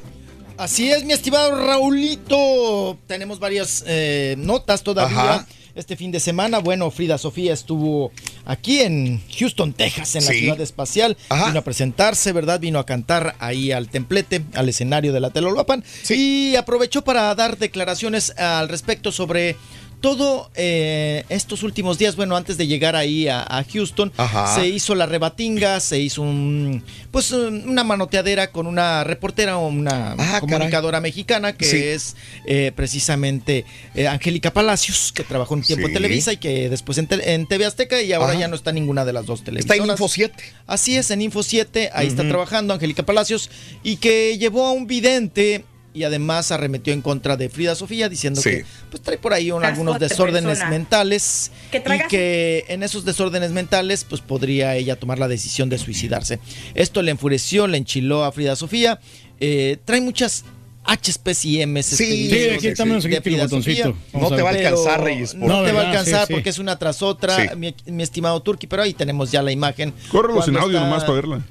Así 0.61 0.91
es, 0.91 1.03
mi 1.05 1.13
estimado 1.13 1.55
Raulito. 1.65 2.95
Tenemos 3.07 3.39
varias 3.39 3.83
eh, 3.87 4.35
notas 4.37 4.83
todavía. 4.83 5.17
Ajá. 5.33 5.47
este 5.73 5.95
fin 5.95 6.11
de 6.11 6.19
semana. 6.19 6.59
Bueno, 6.59 6.91
Frida 6.91 7.17
Sofía 7.17 7.51
estuvo 7.53 8.11
aquí 8.45 8.81
en 8.81 9.23
Houston, 9.39 9.73
Texas, 9.73 10.13
en 10.15 10.25
la 10.25 10.31
Sí. 10.33 10.39
ciudad 10.41 10.61
espacial. 10.61 11.17
Vino 11.47 11.59
a 11.59 11.63
presentarse, 11.63 12.31
¿verdad? 12.31 12.59
Vino 12.59 12.77
a 12.77 12.85
cantar 12.85 13.35
ahí 13.39 13.71
al 13.71 13.89
templete, 13.89 14.43
al 14.53 14.69
escenario 14.69 15.13
de 15.13 15.19
la 15.21 15.31
Telolapan. 15.31 15.83
Y 16.09 16.55
aprovechó 16.57 17.03
para 17.03 17.33
dar 17.33 17.57
declaraciones 17.57 18.31
al 18.37 18.69
respecto 18.69 19.11
sobre 19.11 19.55
todo 20.01 20.49
eh, 20.55 21.23
estos 21.29 21.63
últimos 21.63 21.97
días, 21.97 22.15
bueno, 22.15 22.35
antes 22.35 22.57
de 22.57 22.67
llegar 22.67 22.95
ahí 22.95 23.27
a, 23.27 23.41
a 23.43 23.63
Houston, 23.63 24.11
Ajá. 24.17 24.55
se 24.55 24.67
hizo 24.67 24.95
la 24.95 25.05
rebatinga, 25.05 25.79
se 25.79 25.99
hizo 25.99 26.23
un, 26.23 26.83
pues 27.11 27.31
un- 27.31 27.69
una 27.69 27.83
manoteadera 27.83 28.51
con 28.51 28.67
una 28.67 29.03
reportera 29.03 29.57
o 29.57 29.67
una 29.67 30.15
Ah, 30.17 30.39
comunicadora 30.41 30.99
mexicana 30.99 31.53
que 31.53 31.65
Sí. 31.65 31.77
es 31.77 32.15
eh, 32.45 32.71
precisamente 32.75 33.63
eh, 33.95 34.07
Angélica 34.07 34.51
Palacios, 34.51 35.11
que 35.13 35.23
trabajó 35.23 35.53
un 35.53 35.61
tiempo 35.61 35.85
Sí. 35.85 35.91
en 35.91 35.93
Televisa 35.93 36.33
y 36.33 36.37
que 36.37 36.69
después 36.69 36.97
en, 36.97 37.07
Te- 37.07 37.33
en 37.33 37.45
TV 37.47 37.65
Azteca 37.65 38.01
y 38.01 38.11
ahora 38.11 38.31
Ajá. 38.31 38.39
ya 38.41 38.47
no 38.47 38.55
está 38.55 38.71
en 38.71 38.75
ninguna 38.75 39.05
de 39.05 39.13
las 39.13 39.25
dos 39.27 39.39
Está 39.39 39.45
televisoras. 39.51 39.79
en 39.85 39.91
Info 39.91 40.07
7. 40.09 40.43
Así 40.67 40.97
es, 40.97 41.11
en 41.11 41.21
Info 41.21 41.43
7, 41.43 41.91
ahí 41.93 42.07
está 42.07 42.27
trabajando 42.27 42.73
Angélica 42.73 43.03
Palacios 43.03 43.49
y 43.83 43.97
que 43.97 44.37
llevó 44.39 44.65
a 44.65 44.71
un 44.71 44.87
vidente 44.87 45.63
y 45.93 46.03
además 46.03 46.51
arremetió 46.51 46.93
en 46.93 47.01
contra 47.01 47.35
de 47.37 47.49
Frida 47.49 47.75
Sofía 47.75 48.07
diciendo 48.09 48.41
Sí. 48.41 48.49
que 48.49 48.65
pues 48.89 49.03
trae 49.03 49.17
por 49.17 49.33
ahí 49.33 49.51
un- 49.51 49.65
algunos 49.65 49.99
de 49.99 50.07
desórdenes 50.07 50.45
persona. 50.59 50.69
mentales 50.69 51.51
Que 51.71 51.77
y 51.79 52.07
que 52.07 52.65
en 52.69 52.83
esos 52.83 53.03
desórdenes 53.05 53.51
mentales 53.51 54.05
pues 54.05 54.21
podría 54.21 54.75
ella 54.75 54.95
tomar 54.95 55.19
la 55.19 55.27
decisión 55.27 55.67
de 55.69 55.77
suicidarse. 55.77 56.39
Esto 56.75 57.01
le 57.01 57.11
enfureció, 57.11 57.67
le 57.67 57.77
enchiló 57.77 58.23
a 58.23 58.31
Frida 58.31 58.55
Sofía. 58.55 58.99
Eh, 59.39 59.77
trae 59.83 59.99
muchas 60.01 60.45
Ms. 60.85 61.85
Sí, 61.85 62.25
este, 62.25 62.49
sí, 62.49 62.55
aquí 62.55 62.67
estamos, 62.67 63.03
Frida 63.03 63.21
el 63.23 63.47
botoncito. 63.47 63.95
No 64.13 64.29
te 64.35 64.41
va 64.41 64.49
a 64.49 64.53
alcanzar, 64.53 65.03
Reyes, 65.03 65.31
por- 65.35 65.47
No, 65.47 65.59
No, 65.61 65.65
te 65.65 65.71
va 65.71 65.81
a 65.81 65.83
¿verdad? 65.83 65.89
alcanzar 65.91 66.21
Sí, 66.21 66.27
sí. 66.27 66.33
porque 66.33 66.49
es 66.49 66.59
una 66.59 66.77
tras 66.79 67.01
otra, 67.01 67.35
Sí. 67.35 67.55
mi, 67.55 67.75
mi 67.85 68.03
estimado 68.03 68.41
Turki, 68.41 68.67
pero 68.67 68.81
ahí 68.83 68.93
tenemos 68.93 69.31
ya 69.31 69.41
la 69.41 69.51
imagen. 69.51 69.93
Córrelos 70.11 70.47
en 70.47 70.53
Cuando 70.55 70.59
audio 70.61 70.77
está- 70.77 70.89
nomás 70.89 71.03
para 71.03 71.13
verla. 71.13 71.41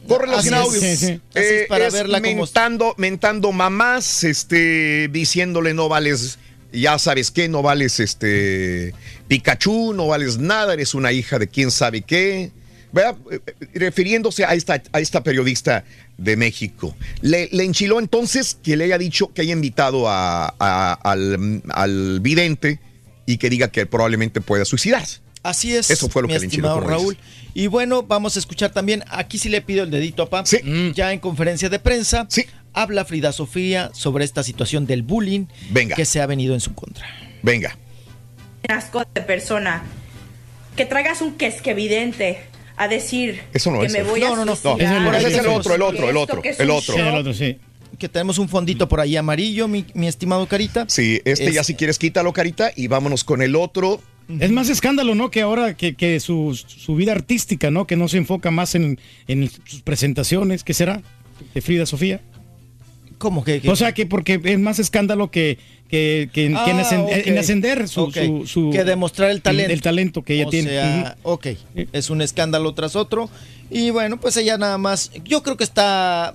En 0.47 0.47
es. 0.47 0.53
audio. 0.53 0.81
Sí, 0.81 0.97
sí. 0.97 1.21
Es, 1.35 1.45
Eh, 1.53 1.67
para 1.69 1.87
es 1.87 1.93
verla 1.93 2.21
como 2.21 2.37
mentando, 2.45 2.95
mentando 2.99 3.53
mamás, 3.53 4.25
este, 4.25 5.09
diciéndole 5.09 5.75
no 5.75 5.89
vales, 5.89 6.39
ya 6.73 6.99
sabes 6.99 7.31
qué, 7.31 7.49
no 7.49 7.63
vales 7.63 7.99
este 8.01 8.95
Pikachu, 9.29 9.93
no 9.95 10.09
vales 10.09 10.39
nada, 10.39 10.75
eres 10.75 10.95
una 10.95 11.13
hija 11.13 11.39
de 11.39 11.49
quién 11.49 11.71
sabe 11.71 12.03
qué. 12.03 12.51
¿Verdad? 12.93 13.15
Eh, 13.31 13.39
eh, 13.47 13.55
Refiriéndose 13.75 14.45
a 14.45 14.55
esta, 14.55 14.83
a 14.93 15.01
esta 15.01 15.23
periodista 15.23 15.85
de 16.21 16.37
México. 16.37 16.95
Le, 17.23 17.49
le 17.51 17.65
enchiló 17.65 17.99
entonces 17.99 18.57
que 18.63 18.77
le 18.77 18.85
haya 18.85 18.99
dicho 18.99 19.33
que 19.33 19.43
haya 19.43 19.53
invitado 19.53 20.09
a- 20.09 20.55
a- 20.59 20.93
al, 21.03 21.63
al 21.71 22.21
vidente 22.21 22.79
y 23.27 23.39
que 23.39 23.49
diga 23.51 23.69
que 23.69 23.87
probablemente 23.87 24.41
pueda 24.41 24.65
suicidarse. 24.65 25.21
Así 25.43 25.75
es. 25.75 25.91
Eso 25.91 26.09
fue 26.11 26.21
lo 26.23 26.29
mi 26.29 26.35
que 26.35 26.41
le 26.41 26.45
enchiló, 26.47 26.79
Raúl. 26.81 27.17
Y 27.55 27.67
bueno, 27.67 28.03
vamos 28.03 28.37
a 28.37 28.39
escuchar 28.39 28.71
también, 28.73 29.03
aquí 29.09 29.39
sí 29.39 29.49
le 29.49 29.63
pido 29.63 29.83
el 29.85 29.91
dedito 29.91 30.23
a 30.25 30.31
Pap, 30.31 30.47
Mm. 30.63 30.91
ya 30.93 31.13
en 31.13 31.19
conferencia 31.21 31.69
de 31.71 31.79
prensa, 31.79 32.29
habla 32.75 33.05
Frida 33.07 33.33
Sofía 33.33 33.91
sobre 33.95 34.25
esta 34.25 34.43
situación 34.43 34.87
del 34.87 35.03
bullying 35.03 35.47
Venga. 35.71 35.97
que 35.97 36.05
se 36.05 36.21
ha 36.21 36.27
venido 36.27 36.53
en 36.55 36.61
su 36.61 36.75
contra. 36.75 37.07
Venga. 37.43 37.77
asco 38.69 39.03
de 39.15 39.23
persona. 39.23 39.83
Que 40.77 40.85
traigas 40.87 41.23
un 41.23 41.33
que 41.35 41.47
es 41.47 41.63
que 41.63 41.71
evidente 41.71 42.39
a 42.83 42.89
decir 42.89 43.41
Eso 43.53 43.71
no 43.71 43.81
que 43.81 43.87
es. 43.87 43.93
me 43.93 44.03
voy 44.03 44.21
No, 44.21 44.33
a 44.33 44.37
no, 44.37 44.45
no. 44.47 44.57
suicidar. 44.57 45.15
Ese 45.15 45.29
es 45.29 45.35
el 45.37 45.43
que 45.43 45.49
otro, 45.49 45.75
el 45.75 45.83
otro, 45.83 46.09
el 46.11 46.17
otro, 46.17 46.43
que 46.43 46.51
el 46.51 47.35
sí. 47.35 47.59
Que 47.99 48.09
tenemos 48.09 48.39
un 48.39 48.49
fondito 48.49 48.89
por 48.89 49.01
ahí 49.01 49.17
amarillo, 49.17 49.69
mi, 49.69 49.85
mi 49.93 50.09
estimado 50.09 50.47
Carita. 50.47 50.87
Sí, 50.89 51.21
este 51.27 51.53
ya 51.53 51.63
si 51.63 51.75
quieres 51.75 51.99
quítalo, 51.99 52.33
Carita, 52.33 52.73
y 52.75 52.87
vámonos 52.87 53.25
con 53.25 53.43
el 53.43 53.55
otro. 53.55 54.01
Es 54.39 54.51
más 54.51 54.71
escándalo, 54.71 55.15
¿no? 55.15 55.31
Que 55.31 55.43
ahora 55.43 55.77
que, 55.77 55.95
que 55.95 56.19
su, 56.21 56.55
su 56.55 56.95
vida 56.95 57.13
artística, 57.13 57.71
¿no? 57.71 57.87
Que 57.87 57.97
no 57.97 58.09
se 58.09 58.17
enfoca 58.17 58.51
más 58.51 58.75
en, 58.75 58.99
en 59.29 59.51
sus 59.67 59.83
presentaciones. 59.83 60.65
¿Qué 60.65 60.73
será? 60.73 61.03
De 61.53 61.61
Frida 61.61 61.85
Sofía. 61.85 62.21
¿Cómo 63.19 63.45
que? 63.45 63.61
O 63.69 63.77
sea, 63.77 63.93
que 63.93 64.07
porque 64.07 64.41
es 64.43 64.59
más 64.59 64.79
escándalo 64.79 65.31
que, 65.31 65.59
que, 65.91 66.29
que, 66.33 66.33
que 66.33 66.47
en, 66.47 66.57
Ah, 66.57 66.67
en 66.71 67.39
ascender 67.39 67.89
su, 67.89 68.03
Ok. 68.03 68.15
su- 68.15 68.47
su- 68.47 68.71
que 68.71 68.85
demostrar 68.85 69.31
el 69.31 69.43
talento. 69.43 69.73
El 69.73 69.83
talento 69.83 70.23
que 70.23 70.35
ella 70.35 70.47
O 70.47 70.51
tiene. 70.51 70.71
sea, 70.71 71.17
ok, 71.23 71.47
es 71.93 72.11
un 72.11 72.23
escándalo 72.23 72.73
tras 72.75 72.95
otro. 72.97 73.29
Y 73.73 73.91
bueno, 73.91 74.19
pues 74.21 74.37
ella 74.37 74.59
nada 74.59 74.79
más, 74.79 75.13
yo 75.25 75.43
creo 75.45 75.57
que 75.57 75.63
está 75.65 76.35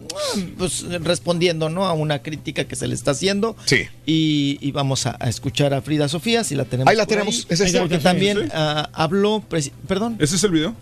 pues, 0.57 0.83
respondiendo 1.03 1.69
¿no? 1.69 1.85
a 1.85 1.91
una 1.93 2.21
crítica 2.21 2.63
que 2.65 2.75
se 2.77 2.87
le 2.87 2.95
está 2.95 3.11
haciendo. 3.11 3.57
Sí. 3.65 3.83
Y, 4.05 4.57
y 4.61 4.71
vamos 4.71 5.05
a, 5.05 5.17
a 5.19 5.27
escuchar 5.29 5.73
a 5.73 5.81
Frida 5.81 6.07
Sofía, 6.07 6.43
si 6.45 6.55
la 6.55 6.63
tenemos. 6.65 6.89
Ahí 6.89 6.95
la 6.97 7.05
tenemos, 7.05 7.45
es 7.49 7.59
esta. 7.59 7.79
Porque 7.79 7.97
también 7.97 8.37
sí. 8.43 8.49
ah, 8.53 8.89
habló, 8.93 9.43
perdón. 9.87 10.15
¿Ese 10.19 10.35
es 10.37 10.43
el 10.45 10.51
video? 10.51 10.75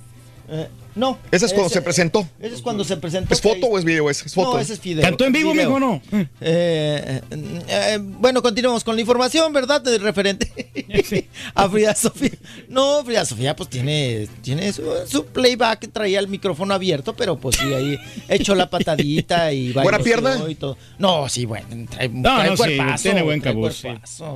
Eh, 0.50 0.68
no. 0.96 1.18
¿Ese 1.32 1.46
es 1.46 1.52
cuando 1.54 1.68
ese- 1.68 1.76
se 1.76 1.82
presentó? 1.82 2.28
Ese 2.40 2.56
es 2.56 2.62
cuando 2.62 2.84
se 2.84 2.98
presentó. 2.98 3.34
¿Es 3.34 3.42
foto 3.42 3.68
o 3.68 3.78
es 3.78 3.86
video? 3.86 4.10
ese? 4.10 4.26
Es 4.28 4.34
foto. 4.34 4.54
No, 4.54 4.60
ese 4.60 4.74
es 4.74 4.82
video. 4.82 5.02
¿Cantó 5.04 5.26
en 5.26 5.34
vivo, 5.34 5.52
Video. 5.54 5.68
mijo, 5.70 5.80
no? 5.80 6.02
Eh, 6.42 7.22
eh, 7.32 8.00
bueno, 8.02 8.42
continuamos 8.42 8.84
con 8.84 8.96
la 8.96 9.02
información, 9.02 9.52
¿verdad? 9.54 9.82
De 9.82 9.98
referente 9.98 10.52
a 11.56 11.70
Frida 11.70 11.96
Sofía. 11.96 12.32
No, 12.70 13.04
Frida 13.04 13.26
Sofía 13.26 13.56
pues 13.56 13.70
tiene, 13.70 14.28
tiene 14.42 14.72
su, 14.74 14.84
su 15.08 15.26
playback, 15.26 15.90
traía 15.92 16.20
el 16.20 16.28
micrófono 16.28 16.74
abierto, 16.74 17.16
pero 17.16 17.38
pues 17.38 17.56
sí, 17.58 17.74
ahí 17.74 17.98
echó 18.30 18.56
la 18.56 18.70
patadita 18.70 19.52
y 19.54 19.72
¿Buena 19.72 19.98
bailoteó 19.98 20.04
pierna? 20.04 20.50
Y 20.50 20.56
todo. 20.56 20.78
No, 21.00 21.30
sí, 21.30 21.46
bueno, 21.46 21.68
trae, 21.90 22.10
No, 22.10 22.22
trae 22.36 22.50
no, 22.50 22.58
sí, 22.58 22.64
cuerpazo, 22.64 23.04
tiene 23.04 23.22
buen 23.24 23.40
cabuz, 23.42 23.76
sí. 23.76 23.88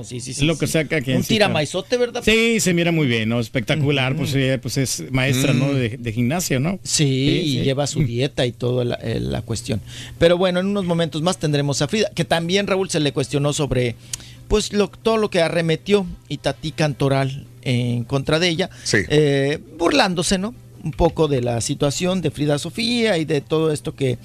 sí, 0.04 0.20
sí, 0.20 0.30
Es 0.30 0.36
sí, 0.38 0.44
lo 0.44 0.56
que 0.58 0.66
sí. 0.66 0.72
saca 0.74 1.00
que 1.00 1.16
Un 1.16 1.22
sí, 1.22 1.28
tiramaizote, 1.34 1.96
¿verdad? 1.96 2.22
Sí, 2.24 2.60
se 2.60 2.72
mira 2.74 2.92
muy 2.92 3.06
bien, 3.06 3.28
¿no? 3.28 3.40
Espectacular, 3.40 4.16
pues, 4.16 4.34
ella, 4.34 4.60
pues 4.60 4.76
es 4.78 5.04
maestra, 5.10 5.52
¿no? 5.52 5.72
De, 5.74 5.90
de 5.98 6.12
gimnasia, 6.12 6.47
¿no? 6.58 6.78
Sí, 6.82 7.04
y 7.44 7.62
lleva 7.62 7.86
su 7.86 8.00
dieta 8.04 8.46
y 8.46 8.52
toda 8.52 8.84
la, 8.84 8.94
eh, 8.96 9.20
la 9.20 9.42
cuestión. 9.42 9.80
Pero 10.18 10.38
bueno, 10.38 10.60
en 10.60 10.66
unos 10.66 10.84
momentos 10.84 11.22
más 11.22 11.38
tendremos 11.38 11.82
a 11.82 11.88
Frida, 11.88 12.10
que 12.14 12.24
también 12.24 12.66
Raúl 12.66 12.88
se 12.90 13.00
le 13.00 13.12
cuestionó 13.12 13.52
sobre 13.52 13.94
pues 14.48 14.72
lo, 14.72 14.88
todo 14.88 15.18
lo 15.18 15.28
que 15.28 15.42
arremetió 15.42 16.06
Itatí 16.28 16.72
Cantoral 16.72 17.46
en 17.62 18.04
contra 18.04 18.38
de 18.38 18.48
ella, 18.48 18.70
Sí. 18.82 18.98
eh, 19.10 19.58
burlándose, 19.78 20.38
¿no? 20.38 20.54
Un 20.84 20.92
poco 20.92 21.28
de 21.28 21.42
la 21.42 21.60
situación 21.60 22.20
de 22.22 22.30
Frida 22.30 22.58
Sofía 22.58 23.18
y 23.18 23.24
de 23.24 23.40
todo 23.40 23.72
esto 23.72 23.94
que 23.94 24.18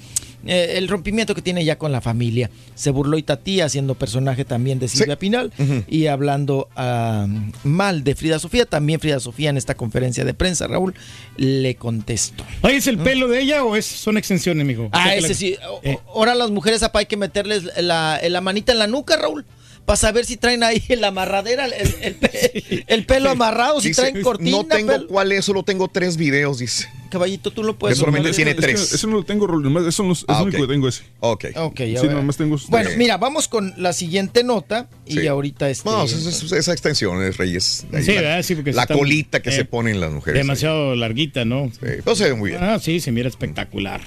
eh, 0.46 0.74
el 0.76 0.88
rompimiento 0.88 1.34
que 1.34 1.42
tiene 1.42 1.64
ya 1.64 1.78
con 1.78 1.90
la 1.90 2.00
familia. 2.00 2.50
Se 2.74 2.90
burló 2.90 3.16
Itatí 3.18 3.60
haciendo 3.60 3.94
personaje 3.94 4.44
también 4.44 4.78
de 4.78 4.88
Silvia 4.88 5.18
Pinal 5.18 5.52
y 5.88 6.06
hablando 6.06 6.68
ah, 6.76 7.26
mal 7.64 8.04
de 8.04 8.14
Frida 8.14 8.38
Sofía. 8.38 8.66
También 8.66 9.00
Frida 9.00 9.20
Sofía 9.20 9.50
en 9.50 9.56
esta 9.56 9.74
conferencia 9.74 10.24
de 10.24 10.34
prensa, 10.34 10.66
Raúl, 10.66 10.94
le 11.36 11.76
contestó. 11.76 12.44
Oye, 12.62 12.76
¿es 12.76 12.86
el 12.86 12.98
pelo 12.98 13.26
de 13.28 13.40
ella 13.40 13.64
o 13.64 13.74
es, 13.74 13.86
son 13.86 14.16
extensiones, 14.18 14.66
mijo? 14.66 14.88
Ah, 14.92 15.14
ese 15.14 15.28
la- 15.28 15.34
sí. 15.34 15.56
Eh. 15.82 15.98
Ahora 16.14 16.34
las 16.34 16.50
mujeres, 16.50 16.82
apa, 16.82 16.98
hay 17.00 17.06
que 17.06 17.16
meterles 17.16 17.64
la, 17.78 18.20
la 18.28 18.40
manita 18.40 18.72
en 18.72 18.78
la 18.78 18.86
nuca, 18.86 19.16
Raúl. 19.16 19.44
Para 19.84 19.96
saber 19.98 20.24
si 20.24 20.36
traen 20.38 20.62
ahí 20.62 20.82
la 20.98 21.08
amarradera, 21.08 21.66
el, 21.66 21.94
el 22.00 22.14
pe- 22.14 22.84
el 22.86 23.04
pelo 23.04 23.28
amarrado, 23.30 23.80
si 23.80 23.88
Dice, 23.88 24.00
traen 24.02 24.22
cortina. 24.22 24.50
No 24.58 24.64
tengo 24.64 25.06
cuál 25.08 25.30
es, 25.32 25.44
solo 25.44 25.62
tengo 25.62 25.88
tres 25.88 26.16
videos, 26.16 26.58
dice. 26.58 26.88
Caballito, 27.10 27.52
tú 27.52 27.62
lo 27.62 27.78
puedes 27.78 27.96
Que 27.96 28.00
solamente 28.00 28.32
tiene 28.32 28.52
Es 28.52 28.56
que 28.56 28.62
tres. 28.62 28.92
Ese 28.94 29.06
no 29.06 29.12
lo 29.12 29.24
tengo, 29.24 29.46
eso 29.86 30.02
no 30.02 30.12
es, 30.14 30.24
Ah, 30.26 30.38
lo 30.40 30.46
único 30.46 30.62
que 30.62 30.72
tengo 30.72 30.88
ese. 30.88 31.02
Ok. 31.20 31.44
Ok, 31.56 31.80
a 31.80 31.84
Sí, 32.00 32.08
nomás 32.08 32.36
tengo 32.36 32.56
Bueno, 32.68 32.86
tres. 32.86 32.98
mira, 32.98 33.18
vamos 33.18 33.46
con 33.46 33.72
la 33.76 33.92
siguiente 33.92 34.42
nota 34.42 34.88
y 35.06 35.18
Sí. 35.20 35.26
ahorita 35.26 35.68
este. 35.70 35.88
No, 35.88 36.02
es, 36.04 36.12
es- 36.12 36.42
es- 36.42 36.50
esa 36.52 36.72
extensión 36.72 37.22
es 37.22 37.36
Reyes. 37.36 37.86
Ahí 37.92 38.02
Sí, 38.04 38.14
la, 38.14 38.20
¿verdad? 38.22 38.42
Sí, 38.42 38.54
porque 38.56 38.72
la 38.72 38.86
colita 38.86 39.40
que 39.42 39.50
eh, 39.50 39.52
se 39.52 39.64
ponen 39.64 40.00
las 40.00 40.10
mujeres. 40.10 40.40
Demasiado 40.40 40.96
larguita, 40.96 41.44
¿no? 41.44 41.66
Sí, 41.72 41.78
pero 42.02 42.16
se 42.16 42.24
ve 42.24 42.34
muy 42.34 42.50
bien. 42.50 42.64
Ah, 42.64 42.78
sí, 42.80 42.98
se 43.00 43.12
mira 43.12 43.28
espectacular. 43.28 44.00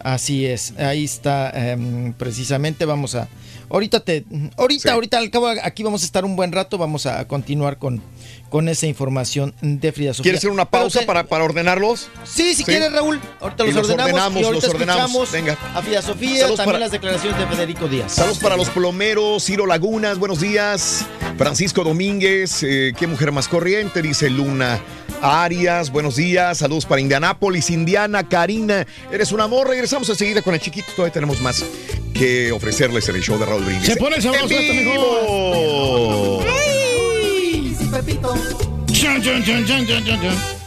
Así 0.00 0.46
es, 0.46 0.72
ahí 0.78 1.04
está 1.04 1.50
em, 1.72 2.14
precisamente 2.14 2.84
vamos 2.86 3.14
a 3.14 3.28
ahorita 3.70 4.00
te 4.00 4.24
ahorita 4.56 4.92
ahorita 4.92 5.18
al 5.18 5.30
cabo 5.30 5.48
aquí 5.62 5.82
vamos 5.82 6.02
a 6.02 6.04
estar 6.04 6.24
un 6.24 6.36
buen 6.36 6.52
rato, 6.52 6.76
vamos 6.78 7.06
a 7.06 7.26
continuar 7.26 7.78
con 7.78 8.02
con 8.50 8.68
esa 8.68 8.88
información 8.88 9.54
de 9.62 9.92
Frida 9.92 10.12
Sofía. 10.12 10.24
¿Quieres 10.24 10.40
hacer 10.40 10.50
una 10.50 10.64
pausa 10.68 11.02
para, 11.06 11.22
para 11.22 11.44
ordenarlos? 11.44 12.08
Sí, 12.24 12.50
si 12.50 12.56
Sí. 12.56 12.64
quieres 12.64 12.92
Raúl, 12.92 13.20
ahorita 13.40 13.62
Y 13.62 13.66
los, 13.68 13.76
los 13.76 13.84
ordenamos, 13.90 14.10
ordenamos, 14.12 14.42
y 14.42 14.44
ahorita 14.44 14.66
los 14.66 14.74
ordenamos. 14.74 15.32
Venga. 15.32 15.56
a 15.74 15.82
Frida 15.82 16.02
Sofía, 16.02 16.40
Saludos 16.40 16.56
también 16.56 16.66
para- 16.66 16.78
las 16.80 16.90
declaraciones 16.90 17.38
de 17.38 17.46
Federico 17.46 17.86
Díaz. 17.86 18.12
Saludos 18.12 18.38
para 18.40 18.56
los 18.56 18.68
plomeros, 18.70 19.44
Ciro 19.44 19.66
Lagunas, 19.66 20.18
buenos 20.18 20.40
días. 20.40 21.06
Francisco 21.38 21.84
Domínguez, 21.84 22.64
eh, 22.64 22.92
qué 22.98 23.06
mujer 23.06 23.30
más 23.30 23.46
corriente, 23.46 24.02
dice 24.02 24.28
Luna 24.28 24.80
Arias, 25.22 25.90
buenos 25.90 26.16
días. 26.16 26.58
Saludos 26.58 26.86
para 26.86 27.00
Indianápolis, 27.00 27.70
Indiana, 27.70 28.28
Karina, 28.28 28.86
eres 29.12 29.32
un 29.32 29.40
amor. 29.40 29.68
Regresamos 29.68 30.08
enseguida 30.08 30.42
con 30.42 30.54
el 30.54 30.60
chiquito, 30.60 30.92
todavía 30.96 31.12
tenemos 31.12 31.40
más 31.40 31.64
que 32.14 32.52
ofrecerles 32.52 33.08
en 33.08 33.16
el 33.16 33.22
show 33.22 33.38
de 33.38 33.46
Raúl 33.46 33.64
Brindis. 33.64 33.86
Se 33.86 33.96
pone 33.96 34.20
sabroso 34.20 34.46
¡En 34.50 34.52
esto, 34.52 34.72
vivo! 34.90 36.44
Chon, 38.92 39.22
chon, 39.22 39.44
chon. 39.44 40.59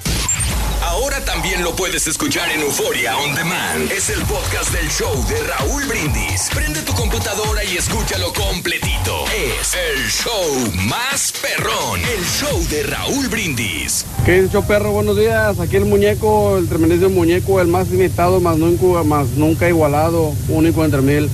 Ahora 0.94 1.26
también 1.26 1.64
lo 1.64 1.76
puedes 1.76 2.06
escuchar 2.06 2.52
en 2.52 2.62
Euforia 2.62 3.18
On 3.18 3.34
Demand. 3.34 3.92
Es 3.92 4.12
el 4.12 4.22
podcast 4.26 4.72
del 4.72 4.88
show 4.92 5.12
de 5.28 5.42
Raúl 5.42 5.86
Brindis. 5.86 6.52
Prende 6.54 6.84
tu 6.84 6.94
computadora 6.94 7.64
y 7.64 7.78
escúchalo 7.78 8.32
completito. 8.32 9.26
Es 9.60 9.74
el 9.74 10.08
show 10.08 10.72
más 10.88 11.34
perrón. 11.42 12.00
El 12.00 12.24
show 12.24 12.64
de 12.70 12.84
Raúl 12.84 13.28
Brindis. 13.28 14.06
¿Qué 14.24 14.44
dicho 14.44 14.62
perro? 14.68 14.92
Buenos 14.92 15.18
días. 15.18 15.60
Aquí 15.60 15.78
el 15.78 15.86
muñeco, 15.86 16.60
el 16.60 16.70
tremendísimo 16.70 17.10
muñeco, 17.10 17.60
el 17.60 17.70
más 17.70 17.88
imitado, 17.92 18.40
más 18.40 18.58
nunca, 18.58 19.02
más 19.02 19.30
nunca 19.30 19.68
igualado, 19.68 20.36
único 20.48 20.86
entre 20.86 21.02
mil. 21.02 21.28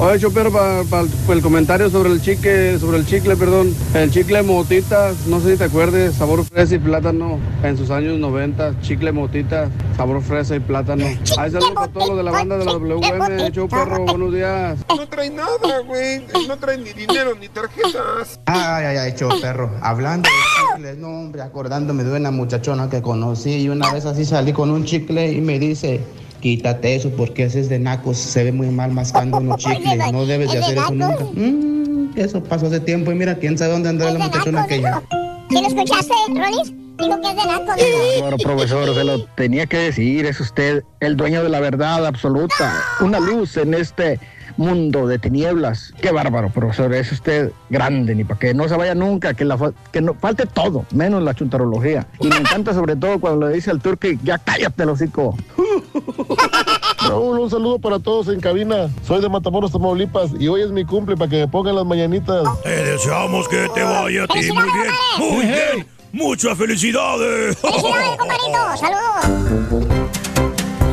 Oye, 0.00 0.20
Chopero, 0.20 0.52
para 0.52 0.84
el 1.28 1.42
comentario 1.42 1.90
sobre 1.90 2.10
el 2.10 2.22
chicle, 2.22 2.78
sobre 2.78 2.98
el 2.98 3.04
chicle, 3.04 3.34
perdón, 3.34 3.74
el 3.94 4.12
chicle 4.12 4.44
motitas, 4.44 5.26
no 5.26 5.40
sé 5.40 5.52
si 5.52 5.58
te 5.58 5.64
acuerdes, 5.64 6.14
sabor 6.14 6.44
fresa 6.44 6.76
y 6.76 6.78
plátano, 6.78 7.40
en 7.64 7.76
sus 7.76 7.90
años 7.90 8.16
90, 8.16 8.80
chicle 8.80 9.10
motitas, 9.10 9.68
sabor 9.96 10.22
fresa 10.22 10.54
y 10.54 10.60
plátano. 10.60 11.04
Ahí 11.36 11.50
saludos 11.50 11.72
para 11.74 11.88
todos 11.88 12.10
los 12.10 12.16
de 12.18 12.22
la 12.22 12.30
banda 12.30 12.58
de 12.58 12.64
la 12.64 12.74
WM, 12.74 13.50
Chopero, 13.50 14.04
buenos 14.04 14.32
días. 14.32 14.78
No 14.88 15.08
trae 15.08 15.30
nada, 15.30 15.80
güey. 15.84 16.24
No 16.46 16.56
trae 16.56 16.78
ni 16.78 16.92
dinero 16.92 17.34
ni 17.34 17.48
tarjetas. 17.48 18.38
Ay, 18.46 18.84
ay, 18.84 18.96
ay, 18.98 19.10
hecho 19.10 19.28
perro. 19.40 19.68
Hablando 19.82 20.28
de 20.28 20.76
chicles, 20.76 20.98
no, 20.98 21.08
hombre, 21.08 21.42
acordándome 21.42 22.04
de 22.04 22.16
una 22.16 22.30
muchachona 22.30 22.88
que 22.88 23.02
conocí 23.02 23.62
y 23.62 23.68
una 23.68 23.92
vez 23.92 24.06
así 24.06 24.24
salí 24.24 24.52
con 24.52 24.70
un 24.70 24.84
chicle 24.84 25.32
y 25.32 25.40
me 25.40 25.58
dice, 25.58 26.00
quítate 26.40 26.94
eso 26.94 27.10
porque 27.10 27.44
ese 27.44 27.60
es 27.60 27.68
de 27.68 27.78
nacos, 27.78 28.16
se 28.16 28.44
ve 28.44 28.52
muy 28.52 28.68
mal 28.68 28.92
mascando 28.92 29.38
unos 29.38 29.56
chicles, 29.58 30.12
no 30.12 30.26
debes 30.26 30.52
de 30.52 30.58
hacer 30.58 30.78
eso 30.78 30.94
nunca. 30.94 31.24
Mm, 31.34 32.10
eso 32.16 32.42
pasó 32.42 32.66
hace 32.66 32.80
tiempo 32.80 33.12
y 33.12 33.14
mira, 33.14 33.36
quién 33.36 33.56
sabe 33.56 33.72
dónde 33.72 33.90
andará 33.90 34.12
la 34.12 34.18
muchachona 34.26 34.62
aquella. 34.62 35.02
¿Sí 35.50 35.54
lo 35.54 35.68
escuchaste, 35.68 36.12
Rolis? 36.28 36.72
Digo 36.98 37.20
que 37.20 37.28
es 37.28 37.36
de 37.36 37.42
naco. 37.46 38.20
Bueno, 38.20 38.36
profesor, 38.38 38.94
se 38.94 39.04
lo 39.04 39.24
tenía 39.36 39.66
que 39.66 39.78
decir, 39.78 40.26
es 40.26 40.40
usted 40.40 40.82
el 41.00 41.16
dueño 41.16 41.42
de 41.42 41.48
la 41.48 41.60
verdad 41.60 42.04
absoluta, 42.06 42.74
una 43.00 43.20
luz 43.20 43.56
en 43.56 43.74
este 43.74 44.18
mundo 44.58 45.06
de 45.06 45.18
tinieblas. 45.18 45.94
Qué 46.02 46.10
bárbaro, 46.10 46.50
profesor, 46.50 46.92
es 46.92 47.10
usted 47.12 47.52
grande, 47.70 48.14
ni 48.14 48.24
para 48.24 48.38
que 48.40 48.52
no 48.52 48.68
se 48.68 48.76
vaya 48.76 48.94
nunca, 48.94 49.32
que, 49.32 49.44
la, 49.46 49.56
fa- 49.56 49.72
que 49.90 50.02
no, 50.02 50.12
falte 50.14 50.44
todo, 50.44 50.84
menos 50.92 51.22
la 51.22 51.32
chuntarología. 51.32 52.06
Y 52.20 52.26
me 52.26 52.36
encanta 52.36 52.74
sobre 52.74 52.96
todo 52.96 53.18
cuando 53.20 53.46
le 53.48 53.54
dice 53.54 53.70
al 53.70 53.80
turque, 53.80 54.18
ya 54.22 54.36
cállate 54.36 54.82
el 54.82 54.90
hocico. 54.90 55.34
Raúl, 57.08 57.38
un 57.38 57.48
saludo 57.50 57.78
para 57.78 57.98
todos 58.00 58.28
en 58.28 58.40
cabina. 58.40 58.88
Soy 59.06 59.22
de 59.22 59.28
Matamoros, 59.28 59.72
Tamaulipas 59.72 60.32
y 60.38 60.48
hoy 60.48 60.62
es 60.62 60.70
mi 60.70 60.84
cumple 60.84 61.16
para 61.16 61.30
que 61.30 61.36
me 61.38 61.48
pongan 61.48 61.76
las 61.76 61.86
mañanitas. 61.86 62.46
Te 62.64 62.84
deseamos 62.84 63.48
que 63.48 63.68
te 63.74 63.82
vaya 63.82 64.24
a 64.24 64.26
ti 64.26 64.50
muy 64.52 64.64
bien. 64.64 64.92
Muy 65.18 65.46
bien. 65.46 65.86
Muchas 66.12 66.58
felicidades. 66.58 67.56
Ay, 67.62 68.16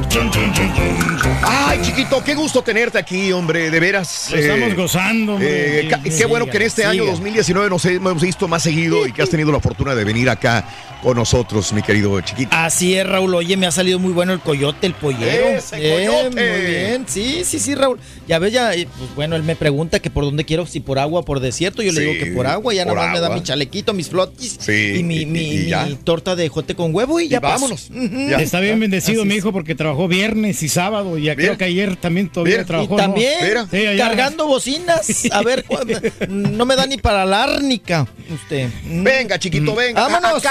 chiquito, 1.85 2.23
qué 2.23 2.35
gusto 2.35 2.61
tenerte 2.63 2.97
aquí, 2.97 3.31
hombre, 3.31 3.69
de 3.69 3.79
veras. 3.79 4.29
Lo 4.31 4.37
estamos 4.37 4.75
gozando, 4.75 5.33
hombre. 5.35 5.81
eh, 5.87 5.91
qué 6.17 6.25
bueno 6.25 6.47
que 6.47 6.57
en 6.57 6.63
este 6.63 6.85
año 6.85 7.03
siga. 7.03 7.11
2019 7.11 7.69
nos 7.69 7.85
hemos 7.85 8.21
visto 8.21 8.47
más 8.47 8.63
seguido 8.63 9.05
y 9.07 9.11
que 9.11 9.21
has 9.21 9.29
tenido 9.29 9.51
la 9.51 9.59
fortuna 9.59 9.93
de 9.93 10.03
venir 10.03 10.29
acá 10.29 10.65
con 11.05 11.17
nosotros, 11.17 11.71
mi 11.71 11.83
querido 11.83 12.19
chiquito. 12.21 12.49
Así 12.51 12.95
es, 12.95 13.05
Raúl. 13.07 13.35
Oye, 13.35 13.55
me 13.57 13.67
ha 13.67 13.71
salido 13.71 13.99
muy 13.99 14.11
bueno 14.11 14.33
el 14.33 14.39
coyote, 14.39 14.87
el 14.87 14.95
pollero. 14.95 15.49
¡Ese 15.49 15.77
Bien, 15.79 16.07
coyote! 16.09 16.29
Muy 16.51 16.65
bien. 16.65 17.05
Sí, 17.07 17.43
sí, 17.45 17.59
sí, 17.59 17.75
Raúl. 17.75 17.99
Ya 18.27 18.39
ves, 18.39 18.51
ya, 18.51 18.73
eh, 18.73 18.87
pues, 18.97 19.13
bueno, 19.13 19.35
él 19.35 19.43
me 19.43 19.55
pregunta 19.55 19.99
que 19.99 20.09
por 20.09 20.23
dónde 20.23 20.45
quiero, 20.45 20.65
si 20.65 20.79
por 20.79 20.97
agua 20.97 21.19
o 21.19 21.23
por 21.23 21.41
desierto. 21.41 21.83
Yo 21.83 21.91
le 21.91 22.01
digo 22.01 22.13
que 22.13 22.31
por 22.31 22.47
agua. 22.47 22.73
Ya 22.73 22.85
por 22.85 22.95
nada 22.95 23.07
más 23.09 23.13
me 23.13 23.21
da 23.21 23.29
mi 23.35 23.43
chalequito, 23.43 23.93
mis 23.93 24.09
flotis 24.09 24.57
Sí, 24.59 24.95
y 24.97 25.03
mi, 25.03 25.17
y- 25.17 25.25
mi- 25.27 25.39
y- 25.41 25.57
y 25.57 25.69
ya. 25.69 25.85
mi 25.85 25.93
torta 25.93 26.35
de 26.35 26.49
jote 26.49 26.73
con 26.73 26.93
huevo 26.95 27.19
y 27.19 27.27
ya 27.27 27.39
paso. 27.39 27.53
vámonos. 27.67 27.91
Está 28.41 28.59
bien 28.59 28.79
bendecido 28.79 29.21
Así 29.21 29.29
mi 29.29 29.35
hijo 29.35 29.51
porque 29.53 29.75
trabajó 29.75 30.07
viernes 30.07 30.63
y 30.63 30.69
sábado 30.69 31.19
y 31.19 31.25
ya 31.25 31.35
creo 31.35 31.55
que 31.55 31.65
ayer 31.65 31.97
también 31.97 32.29
todavía 32.29 32.65
trabajó. 32.65 32.95
y 32.95 32.97
¿no? 32.97 33.03
también 33.03 33.35
Sí, 33.69 33.83
cargando 33.97 34.47
bocinas. 34.47 35.27
A 35.31 35.43
ver, 35.43 35.63
no 36.29 36.65
me 36.65 36.75
da 36.75 36.87
ni 36.87 36.97
para 36.97 37.25
la 37.27 37.43
árnica 37.43 38.07
usted. 38.33 38.69
Mm. 38.85 39.03
Venga, 39.03 39.37
chiquito, 39.37 39.75
venga. 39.75 40.01
Vámonos. 40.07 40.41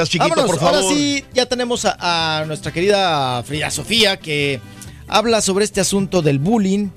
Acábatelas, 0.00 0.08
chiquito, 0.10 0.28
Vámonos. 0.30 0.50
por 0.50 0.60
favor. 0.60 0.82
Ahora 0.82 0.94
sí, 0.96 1.24
ya 1.34 1.46
tenemos 1.46 1.84
a, 1.84 2.38
a 2.40 2.44
nuestra 2.46 2.72
querida 2.72 3.42
Frida 3.42 3.70
Sofía 3.70 4.18
que 4.18 4.60
habla 5.08 5.40
sobre 5.40 5.64
este 5.64 5.80
asunto 5.80 6.22
del 6.22 6.38
bullying 6.38 6.88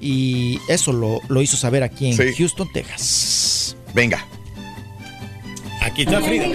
y 0.00 0.58
eso 0.68 0.92
lo, 0.92 1.20
lo 1.28 1.40
hizo 1.42 1.56
saber 1.56 1.82
aquí 1.82 2.10
en 2.10 2.16
Sí. 2.16 2.34
Houston, 2.38 2.68
Texas. 2.72 3.76
Venga. 3.94 4.26
Aquí 5.80 6.02
está 6.02 6.20
Frida. 6.20 6.46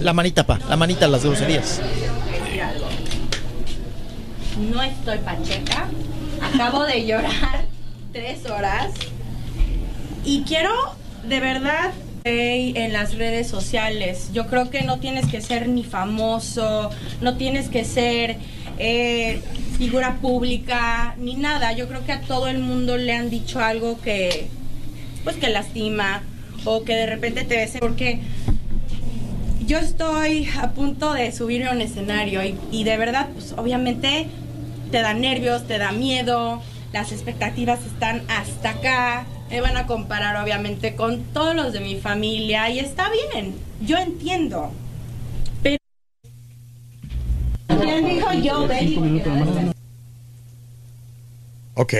La 0.00 0.12
manita, 0.12 0.44
pa, 0.46 0.58
la 0.68 0.76
manita, 0.76 1.06
las 1.08 1.24
groserías. 1.24 1.80
No 4.70 4.82
estoy 4.82 5.18
pacheca. 5.18 5.88
Acabo 6.40 6.84
de 6.84 7.06
llorar 7.06 7.64
tres 8.12 8.44
horas. 8.48 8.90
Y 10.24 10.42
quiero, 10.42 10.70
de 11.28 11.40
verdad, 11.40 11.92
en 12.26 12.94
las 12.94 13.18
redes 13.18 13.48
sociales. 13.48 14.30
Yo 14.32 14.46
creo 14.46 14.70
que 14.70 14.80
no 14.82 14.98
tienes 14.98 15.26
que 15.26 15.42
ser 15.42 15.68
ni 15.68 15.84
famoso, 15.84 16.90
no 17.20 17.36
tienes 17.36 17.68
que 17.68 17.84
ser 17.84 18.36
eh, 18.78 19.42
figura 19.76 20.16
pública, 20.22 21.16
ni 21.18 21.34
nada. 21.34 21.72
Yo 21.72 21.86
creo 21.86 22.02
que 22.06 22.12
a 22.12 22.22
todo 22.22 22.48
el 22.48 22.60
mundo 22.60 22.96
le 22.96 23.12
han 23.12 23.28
dicho 23.28 23.60
algo 23.60 24.00
que, 24.00 24.46
pues, 25.22 25.36
que 25.36 25.50
lastima 25.50 26.22
o 26.64 26.82
que 26.82 26.94
de 26.94 27.04
repente 27.04 27.44
te 27.44 27.56
ves. 27.56 27.72
Porque 27.78 28.20
yo 29.66 29.76
estoy 29.76 30.48
a 30.62 30.70
punto 30.70 31.12
de 31.12 31.30
subirme 31.30 31.68
a 31.68 31.72
un 31.72 31.82
escenario 31.82 32.42
y, 32.42 32.58
y 32.72 32.84
de 32.84 32.96
verdad, 32.96 33.28
pues 33.34 33.52
obviamente 33.52 34.28
te 34.90 35.02
da 35.02 35.12
nervios, 35.12 35.66
te 35.66 35.76
da 35.76 35.92
miedo, 35.92 36.62
las 36.90 37.12
expectativas 37.12 37.84
están 37.84 38.22
hasta 38.28 38.70
acá, 38.70 39.26
me 39.54 39.60
van 39.60 39.76
a 39.76 39.86
comparar 39.86 40.42
obviamente 40.42 40.96
con 40.96 41.22
todos 41.32 41.54
los 41.54 41.72
de 41.72 41.78
mi 41.78 41.94
familia 41.94 42.68
y 42.70 42.80
está 42.80 43.08
bien, 43.32 43.54
yo 43.80 43.96
entiendo. 43.98 44.72
Pero... 45.62 45.78
¿Quién 47.80 48.04
dijo 48.04 48.32
yo, 48.32 48.66
Ok. 51.74 51.94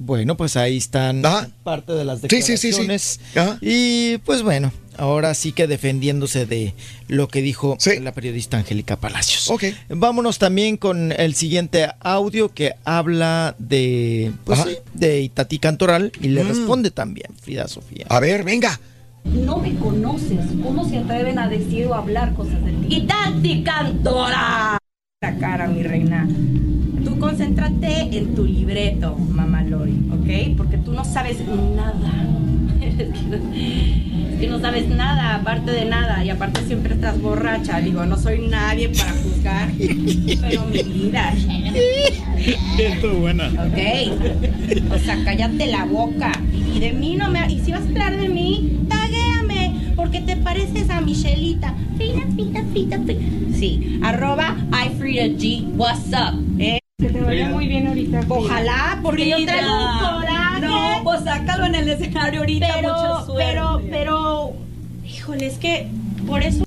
Bueno, 0.00 0.36
pues 0.36 0.56
ahí 0.56 0.78
están 0.78 1.22
parte 1.62 1.92
de 1.92 2.04
las 2.04 2.20
Sí, 2.20 2.28
sí, 2.42 2.42
sí, 2.42 2.56
sí. 2.56 2.66
declaraciones. 2.82 3.20
Y 3.60 4.18
pues 4.18 4.42
bueno, 4.42 4.72
ahora 4.98 5.34
sí 5.34 5.52
que 5.52 5.66
defendiéndose 5.66 6.46
de 6.46 6.74
lo 7.08 7.28
que 7.28 7.42
dijo 7.42 7.76
la 8.00 8.12
periodista 8.12 8.56
Angélica 8.58 8.96
Palacios. 8.96 9.50
Vámonos 9.88 10.38
también 10.38 10.76
con 10.76 11.12
el 11.12 11.34
siguiente 11.34 11.88
audio 12.00 12.48
que 12.50 12.72
habla 12.84 13.54
de, 13.58 14.32
pues 14.44 14.60
sí, 14.60 14.76
de 14.94 15.20
Itatí 15.22 15.58
Cantoral 15.58 16.12
y 16.20 16.28
le 16.28 16.44
Mm. 16.44 16.48
responde 16.48 16.90
también 16.90 17.26
Frida 17.40 17.68
Sofía. 17.68 18.06
A 18.08 18.20
ver, 18.20 18.42
venga. 18.44 18.80
No 19.24 19.58
me 19.58 19.74
conoces. 19.76 20.40
¿Cómo 20.62 20.88
se 20.88 20.98
atreven 20.98 21.38
a 21.38 21.48
decir 21.48 21.86
o 21.86 21.94
hablar 21.94 22.34
cosas 22.34 22.64
de 22.64 22.72
ti? 22.72 22.86
Y 22.96 23.00
Tati 23.06 23.62
Cantora. 23.62 24.78
La 25.22 25.38
cara, 25.38 25.68
mi 25.68 25.82
reina. 25.84 26.28
Concéntrate 27.22 28.18
en 28.18 28.34
tu 28.34 28.44
libreto, 28.44 29.16
mamá 29.16 29.62
Lori, 29.62 29.94
¿ok? 30.10 30.56
Porque 30.56 30.76
tú 30.76 30.92
no 30.92 31.04
sabes 31.04 31.38
nada. 31.46 32.26
Es 34.32 34.40
que 34.40 34.48
no- 34.48 34.58
sabes 34.58 34.88
nada, 34.88 35.36
aparte 35.36 35.70
de 35.70 35.84
nada. 35.84 36.24
Y 36.24 36.30
aparte 36.30 36.62
siempre 36.66 36.94
estás 36.94 37.20
borracha. 37.22 37.80
Digo, 37.80 38.04
no 38.06 38.18
soy 38.18 38.40
nadie 38.48 38.88
para 38.88 39.12
juzgar. 39.12 39.70
Pero 39.78 40.64
mi 40.66 40.82
vida. 40.82 41.32
Esto 42.78 43.12
es 43.12 43.18
buena. 43.20 43.46
Ok. 43.46 44.92
O 44.92 44.98
sea, 44.98 45.22
cállate 45.24 45.66
la 45.68 45.84
boca. 45.84 46.32
Y 46.74 46.80
de 46.80 46.92
mí 46.92 47.14
no 47.14 47.30
me. 47.30 47.52
Y 47.52 47.60
si 47.60 47.70
vas 47.70 47.82
a 47.82 47.88
hablar 47.88 48.16
de 48.16 48.28
mí, 48.28 48.80
taguéame. 48.88 49.92
Porque 49.94 50.20
te 50.22 50.36
pareces 50.36 50.90
a 50.90 51.00
Michelita. 51.00 51.72
Frida, 51.96 52.22
Frida, 52.34 52.64
Frida, 52.72 52.98
Frida. 52.98 53.20
Sí. 53.56 54.00
Arroba 54.02 54.56
iFridaG. 54.86 55.68
What's 55.76 56.08
up? 56.08 56.34
Eh, 56.58 56.78
Que 57.02 57.08
te 57.10 57.20
vaya 57.20 57.48
muy 57.48 57.66
bien 57.66 57.86
ahorita. 57.88 58.20
Ojalá, 58.28 59.00
porque 59.02 59.28
yo 59.28 59.44
traigo 59.44 59.70
un 59.72 59.98
coraje. 59.98 60.60
No, 60.60 61.00
pues 61.04 61.24
sácalo 61.24 61.66
en 61.66 61.74
el 61.74 61.88
escenario 61.88 62.40
ahorita. 62.40 62.68
Pero, 62.76 62.88
mucha 62.94 63.26
suerte. 63.26 63.44
pero, 63.52 63.82
pero. 63.90 64.52
Híjole, 65.04 65.46
es 65.46 65.54
que 65.58 65.88
por 66.26 66.42
eso. 66.42 66.62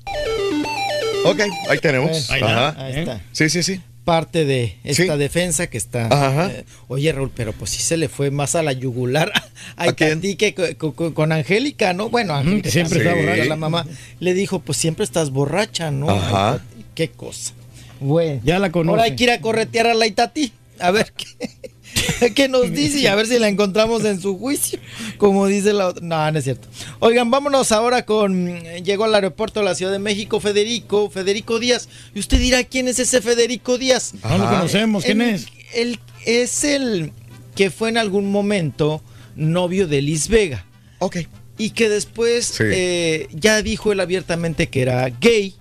Ok, 1.24 1.40
ahí 1.70 1.78
tenemos. 1.80 2.30
Ahí 2.30 2.40
está, 2.40 2.68
Ajá. 2.68 2.84
ahí 2.84 2.92
está. 2.94 3.20
Sí, 3.32 3.48
sí, 3.50 3.62
sí. 3.62 3.80
Parte 4.04 4.44
de 4.44 4.76
esta 4.84 5.14
Sí. 5.14 5.18
defensa 5.18 5.66
que 5.66 5.78
está. 5.78 6.06
Ajá. 6.06 6.50
eh, 6.52 6.64
oye, 6.86 7.10
Raúl, 7.10 7.32
pero 7.34 7.52
pues 7.52 7.70
sí 7.72 7.82
se 7.82 7.96
le 7.96 8.08
fue 8.08 8.30
más 8.30 8.54
a 8.54 8.62
la 8.62 8.72
yugular 8.72 9.32
a 9.76 9.92
que 9.94 10.54
co- 10.78 10.92
co- 10.94 11.12
con, 11.14 11.32
Angélica, 11.32 11.92
¿no? 11.92 12.08
Bueno, 12.08 12.34
Angélica 12.34 12.62
que 12.64 12.70
siempre 12.70 12.98
está 13.00 13.14
borracha. 13.14 13.44
La 13.46 13.56
mamá 13.56 13.84
le 14.20 14.34
dijo, 14.34 14.60
pues 14.60 14.78
siempre 14.78 15.02
estás 15.04 15.30
borracha, 15.30 15.90
¿no? 15.90 16.08
Ajá. 16.10 16.60
Qué 16.94 17.08
cosa. 17.08 17.52
Bueno. 18.00 18.40
Ya 18.44 18.58
la 18.58 18.70
conoce. 18.72 18.90
Ahora 18.90 19.02
hay 19.04 19.16
que 19.16 19.24
ir 19.24 19.30
a 19.30 19.40
corretear 19.40 19.86
a 19.86 19.94
la 19.94 20.06
Itatí. 20.06 20.52
A 20.78 20.90
ver 20.90 21.12
qué. 21.16 22.30
que 22.34 22.48
nos 22.48 22.70
dice 22.72 22.98
y 23.00 23.06
a 23.06 23.14
ver 23.14 23.26
si 23.26 23.38
la 23.38 23.48
encontramos 23.48 24.04
en 24.04 24.20
su 24.20 24.36
juicio, 24.38 24.78
como 25.18 25.46
dice 25.46 25.72
la 25.72 25.88
otra. 25.88 26.04
No, 26.04 26.30
no 26.30 26.38
es 26.38 26.44
cierto. 26.44 26.68
Oigan, 26.98 27.30
vámonos 27.30 27.72
ahora 27.72 28.04
con. 28.04 28.60
Llegó 28.84 29.04
al 29.04 29.14
aeropuerto 29.14 29.60
de 29.60 29.64
la 29.66 29.74
Ciudad 29.74 29.92
de 29.92 29.98
México 29.98 30.38
Federico, 30.40 31.08
Federico 31.10 31.58
Díaz. 31.58 31.88
Y 32.14 32.18
usted 32.20 32.38
dirá, 32.38 32.64
¿quién 32.64 32.88
es 32.88 32.98
ese 32.98 33.22
Federico 33.22 33.78
Díaz? 33.78 34.12
Ah, 34.22 34.36
lo 34.36 34.44
conocemos, 34.48 35.04
¿quién 35.04 35.20
El- 35.22 35.34
es? 35.34 35.46
el- 35.74 35.98
es 36.26 36.64
el 36.64 37.12
que 37.54 37.70
fue 37.70 37.88
en 37.88 37.96
algún 37.98 38.30
momento 38.30 39.02
novio 39.36 39.86
de 39.86 40.02
Liz 40.02 40.28
Vega. 40.28 40.66
Ok. 40.98 41.18
Y 41.58 41.70
que 41.70 41.88
después 41.88 42.44
Sí. 42.46 42.64
eh, 42.66 43.28
ya 43.32 43.62
dijo 43.62 43.92
él 43.92 44.00
abiertamente 44.00 44.66
que 44.68 44.82
era 44.82 45.08
gay 45.08 45.54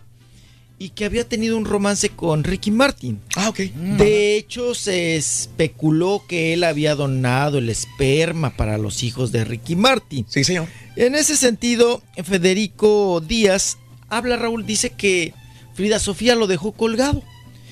y 0.77 0.89
que 0.89 1.05
había 1.05 1.27
tenido 1.27 1.57
un 1.57 1.65
romance 1.65 2.09
con 2.09 2.43
Ricky 2.43 2.71
Martin. 2.71 3.19
Ah, 3.35 3.49
ok. 3.49 3.59
De 3.97 4.35
hecho, 4.35 4.75
se 4.75 5.15
especuló 5.15 6.23
que 6.27 6.53
él 6.53 6.63
había 6.63 6.95
donado 6.95 7.59
el 7.59 7.69
esperma 7.69 8.55
para 8.57 8.77
los 8.77 9.03
hijos 9.03 9.31
de 9.31 9.45
Ricky 9.45 9.75
Martin. 9.75 10.25
Sí, 10.27 10.43
señor. 10.43 10.67
En 10.95 11.15
ese 11.15 11.37
sentido, 11.37 12.01
Federico 12.23 13.21
Díaz 13.25 13.77
habla, 14.09 14.35
Raúl, 14.35 14.65
dice 14.65 14.89
que 14.91 15.33
Frida 15.73 15.99
Sofía 15.99 16.35
lo 16.35 16.47
dejó 16.47 16.71
colgado, 16.73 17.23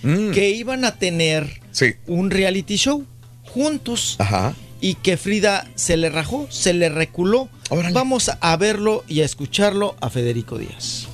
Mm. 0.03 0.31
que 0.31 0.49
iban 0.49 0.83
a 0.83 0.95
tener 0.97 1.61
un 2.07 2.29
reality 2.29 2.75
show 2.75 3.05
juntos 3.45 4.17
Ajá. 4.19 4.53
y 4.81 4.95
que 4.95 5.15
Frida 5.15 5.65
se 5.75 5.95
le 5.95 6.09
rajó, 6.09 6.47
se 6.49 6.73
le 6.73 6.89
reculó. 6.89 7.47
Vamos 7.93 8.29
a 8.41 8.57
verlo 8.57 9.05
y 9.07 9.21
a 9.21 9.25
escucharlo 9.25 9.95
a 10.01 10.09
Federico 10.09 10.57
Díaz. 10.57 11.07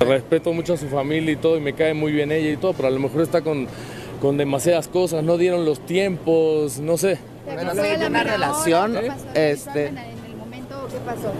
Respeto 0.00 0.52
mucho 0.52 0.74
a 0.74 0.76
su 0.76 0.88
familia 0.88 1.32
y 1.32 1.36
todo, 1.36 1.56
y 1.56 1.60
me 1.60 1.72
cae 1.72 1.94
muy 1.94 2.12
bien 2.12 2.32
ella 2.32 2.50
y 2.50 2.56
todo, 2.56 2.72
pero 2.72 2.88
a 2.88 2.90
lo 2.90 3.00
mejor 3.00 3.22
está 3.22 3.42
con, 3.42 3.66
con 4.20 4.36
demasiadas 4.36 4.88
cosas, 4.88 5.24
no 5.24 5.38
dieron 5.38 5.64
los 5.64 5.80
tiempos, 5.80 6.78
no 6.78 6.96
sé. 6.96 7.18
Bueno, 7.44 7.74
de 7.74 8.06
una 8.06 8.24
relación, 8.24 8.96
este... 9.34 9.92
¿Qué 10.90 11.00
pasó? 11.00 11.32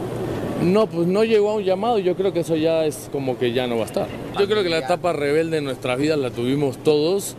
No, 0.62 0.86
pues 0.86 1.06
no 1.06 1.22
llegó 1.22 1.50
a 1.50 1.54
un 1.54 1.64
llamado, 1.64 1.98
yo 1.98 2.16
creo 2.16 2.32
que 2.32 2.40
eso 2.40 2.56
ya 2.56 2.86
es 2.86 3.08
como 3.12 3.38
que 3.38 3.52
ya 3.52 3.66
no 3.66 3.76
va 3.76 3.82
a 3.82 3.86
estar. 3.86 4.06
Yo 4.38 4.48
creo 4.48 4.62
que 4.62 4.70
la 4.70 4.78
etapa 4.78 5.12
rebelde 5.12 5.58
en 5.58 5.64
nuestras 5.64 5.98
vidas 5.98 6.18
la 6.18 6.30
tuvimos 6.30 6.78
todos 6.78 7.36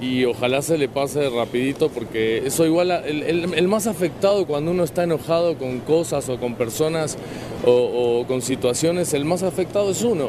y 0.00 0.24
ojalá 0.24 0.62
se 0.62 0.78
le 0.78 0.88
pase 0.88 1.28
rapidito 1.30 1.88
porque 1.88 2.46
eso 2.46 2.64
igual, 2.64 2.90
el, 2.90 3.22
el- 3.24 3.54
el 3.54 3.68
más 3.68 3.86
afectado 3.86 4.46
cuando 4.46 4.70
uno 4.70 4.84
está 4.84 5.02
enojado 5.04 5.56
con 5.58 5.80
cosas 5.80 6.28
o 6.28 6.38
con 6.38 6.54
personas 6.54 7.18
o 7.64 8.24
con 8.28 8.40
situaciones, 8.42 9.12
el 9.14 9.24
más 9.24 9.42
afectado 9.42 9.90
es 9.90 10.02
uno. 10.02 10.28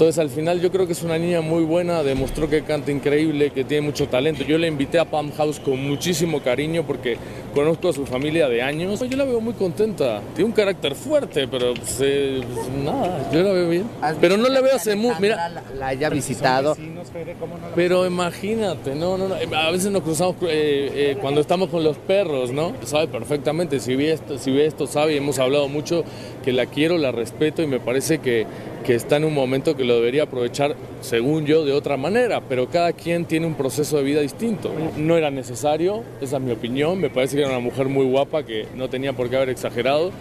Entonces 0.00 0.18
al 0.18 0.30
final 0.30 0.62
yo 0.62 0.72
creo 0.72 0.86
que 0.86 0.94
es 0.94 1.02
una 1.02 1.18
niña 1.18 1.42
muy 1.42 1.62
buena, 1.62 2.02
demostró 2.02 2.48
que 2.48 2.62
canta 2.62 2.90
increíble, 2.90 3.50
que 3.50 3.64
tiene 3.64 3.82
mucho 3.82 4.08
talento. 4.08 4.44
Yo 4.44 4.56
la 4.56 4.66
invité 4.66 4.98
a 4.98 5.04
Palm 5.04 5.30
House 5.32 5.60
con 5.60 5.78
muchísimo 5.86 6.40
cariño 6.40 6.86
porque 6.86 7.18
conozco 7.54 7.90
a 7.90 7.92
su 7.92 8.06
familia 8.06 8.48
de 8.48 8.62
años. 8.62 9.06
Yo 9.06 9.14
la 9.18 9.24
veo 9.24 9.42
muy 9.42 9.52
contenta, 9.52 10.22
tiene 10.34 10.46
un 10.48 10.52
carácter 10.52 10.94
fuerte, 10.94 11.46
pero 11.48 11.74
pues, 11.74 11.98
eh, 12.00 12.40
pues, 12.50 12.68
nada, 12.82 13.30
yo 13.30 13.42
la 13.42 13.52
veo 13.52 13.68
bien. 13.68 13.84
Pero 14.22 14.38
no 14.38 14.48
la 14.48 14.62
veo 14.62 14.74
hace 14.74 14.96
mucho, 14.96 15.20
mira, 15.20 15.50
La, 15.50 15.62
la 15.74 15.88
haya 15.88 16.08
visitado. 16.08 16.74
pero 17.74 18.06
imagínate, 18.06 18.94
no, 18.94 19.18
no, 19.18 19.28
no. 19.28 19.34
A 19.34 19.70
veces 19.70 19.90
nos 19.90 20.00
cruzamos 20.00 20.36
eh, 20.44 20.90
eh, 20.94 21.18
cuando 21.20 21.42
estamos 21.42 21.68
con 21.68 21.84
los 21.84 21.98
perros, 21.98 22.52
¿no? 22.52 22.72
Sabe 22.86 23.06
perfectamente, 23.06 23.80
si 23.80 23.96
ve 23.96 24.12
esto, 24.12 24.38
si 24.38 24.50
ve 24.50 24.64
esto, 24.64 24.86
sabe, 24.86 25.12
y 25.12 25.16
hemos 25.18 25.38
hablado 25.38 25.68
mucho 25.68 26.04
que 26.42 26.54
la 26.54 26.64
quiero, 26.64 26.96
la 26.96 27.12
respeto 27.12 27.60
y 27.62 27.66
me 27.66 27.80
parece 27.80 28.20
que, 28.20 28.46
que 28.84 28.94
está 28.94 29.16
en 29.16 29.24
un 29.24 29.34
momento 29.34 29.76
que 29.76 29.84
lo 29.84 29.94
debería 29.94 30.24
aprovechar, 30.24 30.74
según 31.00 31.46
yo, 31.46 31.64
de 31.64 31.72
otra 31.72 31.96
manera. 31.96 32.40
Pero 32.48 32.68
cada 32.68 32.92
quien 32.92 33.24
tiene 33.24 33.46
un 33.46 33.54
proceso 33.54 33.96
de 33.96 34.02
vida 34.02 34.20
distinto. 34.20 34.72
No 34.96 35.16
era 35.16 35.30
necesario, 35.30 36.02
esa 36.20 36.36
es 36.36 36.42
mi 36.42 36.52
opinión. 36.52 37.00
Me 37.00 37.10
parece 37.10 37.36
que 37.36 37.42
era 37.42 37.50
una 37.50 37.60
mujer 37.60 37.88
muy 37.88 38.06
guapa 38.06 38.44
que 38.44 38.66
no 38.74 38.88
tenía 38.88 39.12
por 39.12 39.28
qué 39.28 39.36
haber 39.36 39.50
exagerado. 39.50 40.12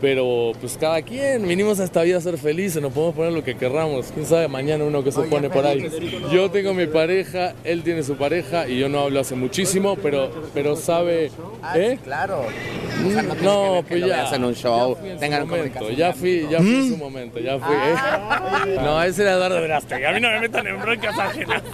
Pero 0.00 0.52
pues 0.60 0.78
cada 0.80 1.02
quien, 1.02 1.46
vinimos 1.46 1.78
a 1.78 1.84
esta 1.84 2.02
vida 2.02 2.16
a 2.16 2.20
ser 2.22 2.38
felices, 2.38 2.80
nos 2.80 2.92
podemos 2.92 3.14
poner 3.14 3.32
lo 3.32 3.44
que 3.44 3.54
querramos. 3.56 4.06
Quién 4.14 4.24
sabe 4.24 4.48
mañana 4.48 4.84
uno 4.84 5.04
que 5.04 5.12
se 5.12 5.20
pone 5.22 5.50
por 5.50 5.66
ahí. 5.66 5.86
Yo 6.32 6.50
tengo 6.50 6.72
mi 6.72 6.86
pareja, 6.86 7.52
él 7.64 7.82
tiene 7.82 8.02
su 8.02 8.16
pareja 8.16 8.66
y 8.66 8.78
yo 8.78 8.88
no 8.88 9.00
hablo 9.00 9.20
hace 9.20 9.34
muchísimo, 9.34 9.96
pero, 9.96 10.30
pero 10.54 10.74
sabe. 10.76 11.30
¿Eh? 11.74 11.98
Claro. 12.02 12.44
No, 13.42 13.82
que 13.82 13.88
pues 13.88 14.00
lo 14.00 14.06
ya. 14.08 14.30
en 14.34 14.44
un 14.44 14.54
show, 14.54 14.94
Ya 14.94 15.00
fui 15.00 15.08
en 15.10 15.14
su 15.16 15.20
tengan 15.20 15.48
momento, 15.48 15.90
ya 15.90 16.12
fui, 16.12 16.46
ya 16.50 16.58
fui 16.58 16.68
en 16.74 16.80
Mm. 16.86 16.90
su 16.90 16.96
momento, 16.96 17.38
ya 17.38 17.58
fui. 17.58 17.74
¿eh? 17.74 18.76
No, 18.82 19.02
ese 19.02 19.22
era 19.22 19.32
Eduardo 19.34 19.60
Verástegui. 19.60 20.04
A 20.04 20.12
mí 20.12 20.20
no 20.20 20.30
me 20.30 20.40
metan 20.40 20.66
en 20.66 20.80
broncas 20.80 21.18
ajenas. 21.18 21.62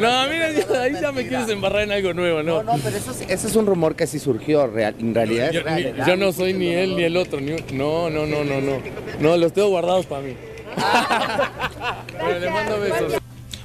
No, 0.00 0.28
mira, 0.28 0.50
ya- 0.52 0.82
ahí 0.82 0.92
ya 1.00 1.12
me 1.12 1.26
quieres 1.26 1.48
embarrar 1.48 1.82
en 1.82 1.92
algo 1.92 2.12
nuevo, 2.14 2.42
¿no? 2.42 2.62
No, 2.62 2.76
pero 2.82 2.96
eso, 2.96 3.12
ese 3.28 3.46
es 3.46 3.56
un 3.56 3.66
rumor 3.66 3.94
que 3.94 4.06
sí 4.06 4.18
surgió, 4.18 4.66
real- 4.66 4.94
en 4.98 5.14
realidad 5.14 5.54
es 5.54 5.62
real. 5.62 5.94
yo 6.06 6.16
no 6.16 6.32
soy 6.32 6.49
ni 6.52 6.68
él 6.68 6.96
ni 6.96 7.02
el 7.04 7.16
otro. 7.16 7.40
Ni 7.40 7.52
un- 7.52 7.64
no, 7.72 8.10
no, 8.10 8.26
no, 8.26 8.44
no, 8.44 8.60
no. 8.60 8.78
No, 9.20 9.36
los 9.36 9.52
tengo 9.52 9.68
guardados 9.68 10.06
para 10.06 10.22
mí. 10.22 10.32
Bueno, 12.20 12.38
le 12.38 12.50
mando 12.50 12.80
besos. 12.80 13.12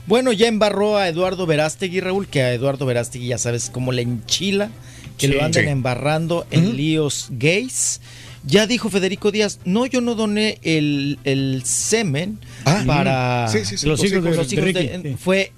Bueno, 0.07 0.31
ya 0.31 0.47
embarró 0.47 0.97
a 0.97 1.07
Eduardo 1.09 1.45
Verástegui, 1.45 1.99
Raúl, 1.99 2.27
que 2.27 2.41
a 2.41 2.53
Eduardo 2.53 2.85
Verástegui 2.85 3.27
ya 3.27 3.38
sabes 3.38 3.69
cómo 3.69 3.91
le 3.91 4.03
enchila, 4.03 4.69
que 5.17 5.27
Sí. 5.27 5.33
lo 5.33 5.43
andan 5.43 5.64
Sí. 5.65 5.69
embarrando 5.69 6.45
en 6.51 6.75
líos 6.77 7.27
gays. 7.31 8.01
Ya 8.45 8.67
dijo 8.67 8.89
Federico 8.89 9.31
Díaz, 9.31 9.59
no, 9.65 9.88
yo 9.88 10.01
no 10.01 10.14
doné 10.14 10.59
el, 10.61 11.17
el 11.23 11.64
semen 11.65 12.39
Ah, 12.65 12.83
para. 12.85 13.47
Sí, 13.47 13.65
sí, 13.65 13.77
sí, 13.77 13.88
los 13.88 13.99
los 13.99 14.11
hijos, 14.11 14.23
hijos 14.23 14.38
los 14.38 14.49
de 14.49 14.55
hijos 14.55 14.73
de- 15.03 15.09
sí. 15.11 15.15
Fue 15.19 15.51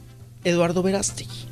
Eduardo 0.46 0.82
Verástegui. 0.82 1.47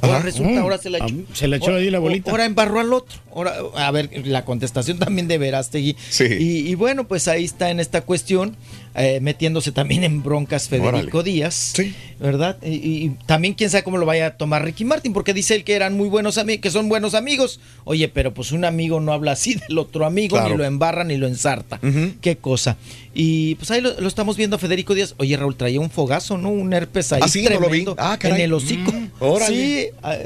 Ahora 0.00 0.20
resulta, 0.20 0.52
Mm. 0.52 0.58
ahora 0.58 0.78
se 0.78 0.90
la 0.90 0.98
Ah, 1.00 1.06
echó. 1.08 1.16
se 1.34 1.48
la 1.48 1.56
echó 1.56 1.74
ahí 1.74 1.90
la 1.90 1.98
Ahora- 1.98 2.10
bolita. 2.10 2.30
Ahora 2.30 2.44
embarró 2.44 2.80
al 2.80 2.92
otro. 2.92 3.18
Ahora, 3.34 3.54
a 3.76 3.90
ver, 3.90 4.10
la 4.26 4.44
contestación 4.44 4.98
también 4.98 5.28
de 5.28 5.38
Verástegui. 5.38 5.96
Y, 6.20 6.68
y 6.70 6.74
bueno, 6.74 7.06
pues 7.08 7.28
ahí 7.28 7.44
está 7.44 7.70
en 7.70 7.80
esta 7.80 8.00
cuestión, 8.02 8.56
eh, 8.94 9.20
metiéndose 9.20 9.72
también 9.72 10.04
en 10.04 10.22
broncas 10.22 10.68
Federico 10.68 11.18
Órale. 11.18 11.30
Díaz. 11.32 11.74
¿Verdad? 12.18 12.56
Y, 12.64 13.10
también 13.26 13.54
quién 13.54 13.70
sabe 13.70 13.84
cómo 13.84 13.96
lo 13.98 14.06
vaya 14.06 14.26
a 14.26 14.30
tomar 14.36 14.64
Ricky 14.64 14.84
Martin, 14.84 15.12
porque 15.12 15.32
dice 15.34 15.54
él 15.54 15.64
que 15.64 15.74
eran 15.74 15.96
muy 15.96 16.08
buenos 16.08 16.36
amigos, 16.38 16.62
que 16.62 16.70
son 16.70 16.88
buenos 16.88 17.14
amigos. 17.14 17.60
Oye, 17.84 18.08
pero 18.08 18.34
pues 18.34 18.50
un 18.52 18.64
amigo 18.64 19.00
no 19.00 19.12
habla 19.12 19.32
así 19.32 19.54
del 19.68 19.78
otro 19.78 20.04
amigo, 20.06 20.36
Claro. 20.36 20.50
ni 20.50 20.56
lo 20.56 20.64
embarra 20.64 21.04
ni 21.04 21.16
lo 21.16 21.26
ensarta. 21.26 21.80
Qué 22.20 22.36
cosa. 22.36 22.76
Y 23.14 23.54
pues 23.56 23.70
ahí 23.70 23.80
lo, 23.80 24.00
lo 24.00 24.08
estamos 24.08 24.36
viendo 24.36 24.56
a 24.56 24.58
Federico 24.58 24.94
Díaz. 24.94 25.14
Oye, 25.18 25.36
Raúl, 25.36 25.56
traía 25.56 25.80
un 25.80 25.90
fogazo, 25.90 26.38
¿no? 26.38 26.50
Un 26.50 26.72
herpes 26.72 27.12
ahí 27.12 27.20
Ah, 27.22 27.28
sí, 27.28 27.42
no 27.44 27.58
lo 27.60 27.68
vi. 27.68 27.84
Ah, 27.98 28.18
en 28.22 28.36
el 28.36 28.52
hocico. 28.52 28.92
Mm, 28.92 29.10
órale. 29.20 29.56
Sí, 29.56 29.86
ah, 30.02 30.16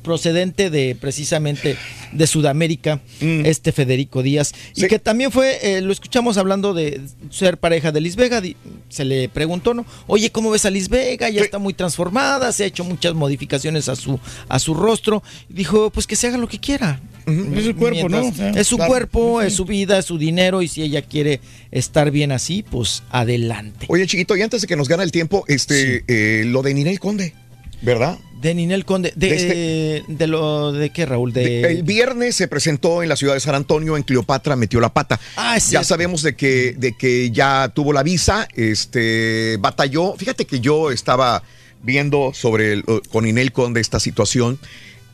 procedente 0.00 0.70
de 0.70 0.96
precisamente 1.00 1.76
de 2.12 2.26
Sudamérica, 2.26 3.00
Mm. 3.20 3.44
este 3.46 3.72
Federico 3.72 4.22
Díaz, 4.22 4.52
y 4.74 4.86
que 4.88 4.98
también 4.98 5.30
fue, 5.30 5.58
eh, 5.62 5.80
lo 5.80 5.92
escuchamos 5.92 6.36
hablando 6.36 6.74
de 6.74 7.00
ser 7.30 7.58
pareja 7.58 7.92
de 7.92 8.00
Liz 8.00 8.16
Vega, 8.16 8.42
se 8.88 9.04
le 9.04 9.28
preguntó, 9.28 9.74
¿no? 9.74 9.86
Oye, 10.06 10.30
¿cómo 10.30 10.50
ves 10.50 10.64
a 10.66 10.70
Liz 10.70 10.88
Vega? 10.88 11.28
Ya 11.30 11.42
está 11.42 11.58
muy 11.58 11.74
transformada, 11.74 12.50
se 12.52 12.64
ha 12.64 12.66
hecho 12.66 12.84
muchas 12.84 13.14
modificaciones 13.14 13.88
a 13.88 13.96
su, 13.96 14.18
a 14.48 14.58
su 14.58 14.74
rostro. 14.74 15.22
Dijo, 15.48 15.90
pues 15.90 16.06
que 16.06 16.16
se 16.16 16.26
haga 16.26 16.36
lo 16.38 16.48
que 16.48 16.58
quiera. 16.58 17.00
Es 17.26 17.64
su 17.64 17.76
cuerpo, 17.76 18.08
¿no? 18.08 18.20
Mientras- 18.22 18.56
es 18.56 18.66
su 18.66 18.76
claro. 18.76 18.90
cuerpo, 18.90 19.42
es 19.42 19.54
su 19.54 19.64
vida, 19.64 19.98
es 19.98 20.06
su 20.06 20.18
dinero, 20.18 20.62
y 20.62 20.68
si 20.68 20.82
ella 20.82 21.02
quiere 21.02 21.40
estar 21.70 22.10
bien 22.10 22.32
así, 22.32 22.64
pues 22.68 23.02
adelante. 23.10 23.86
Oye, 23.88 24.06
chiquito, 24.06 24.36
y 24.36 24.42
antes 24.42 24.62
de 24.62 24.66
que 24.66 24.74
nos 24.76 24.88
gane 24.88 25.04
el 25.04 25.12
tiempo, 25.12 25.44
este, 25.46 26.02
eh, 26.08 26.44
lo 26.46 26.62
de 26.62 26.74
Ninel 26.74 26.98
Conde, 26.98 27.34
¿verdad? 27.82 28.18
De 28.40 28.54
Ninel 28.54 28.84
Conde, 28.84 29.12
de, 29.16 29.28
De 29.28 29.36
este- 29.36 30.04
de 30.12 30.26
lo 30.26 30.72
de 30.72 30.90
qué, 30.90 31.04
Raúl, 31.04 31.32
de, 31.32 31.60
El 31.62 31.82
viernes 31.82 32.36
se 32.36 32.48
presentó 32.48 33.02
en 33.02 33.08
la 33.08 33.16
ciudad 33.16 33.34
de 33.34 33.40
San 33.40 33.54
Antonio, 33.54 33.96
en 33.96 34.02
Cleopatra, 34.02 34.56
metió 34.56 34.80
la 34.80 34.92
pata. 34.92 35.20
Ah, 35.36 35.56
es 35.56 35.70
ya 35.70 35.84
sabemos 35.84 36.22
de 36.22 36.34
que, 36.36 36.74
de 36.78 36.96
que 36.96 37.30
ya 37.30 37.70
tuvo 37.74 37.92
la 37.92 38.02
visa, 38.02 38.48
este, 38.56 39.56
batalló. 39.60 40.14
Fíjate 40.16 40.46
que 40.46 40.60
yo 40.60 40.90
estaba 40.90 41.42
viendo 41.82 42.32
sobre 42.34 42.72
el- 42.72 42.84
con 43.10 43.26
Inel 43.26 43.52
Conde 43.52 43.80
esta 43.80 44.00
situación. 44.00 44.58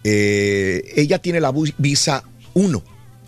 Eh, 0.05 0.93
ella 0.97 1.19
tiene 1.19 1.41
la 1.41 1.53
visa 1.79 2.23
1. 2.55 2.83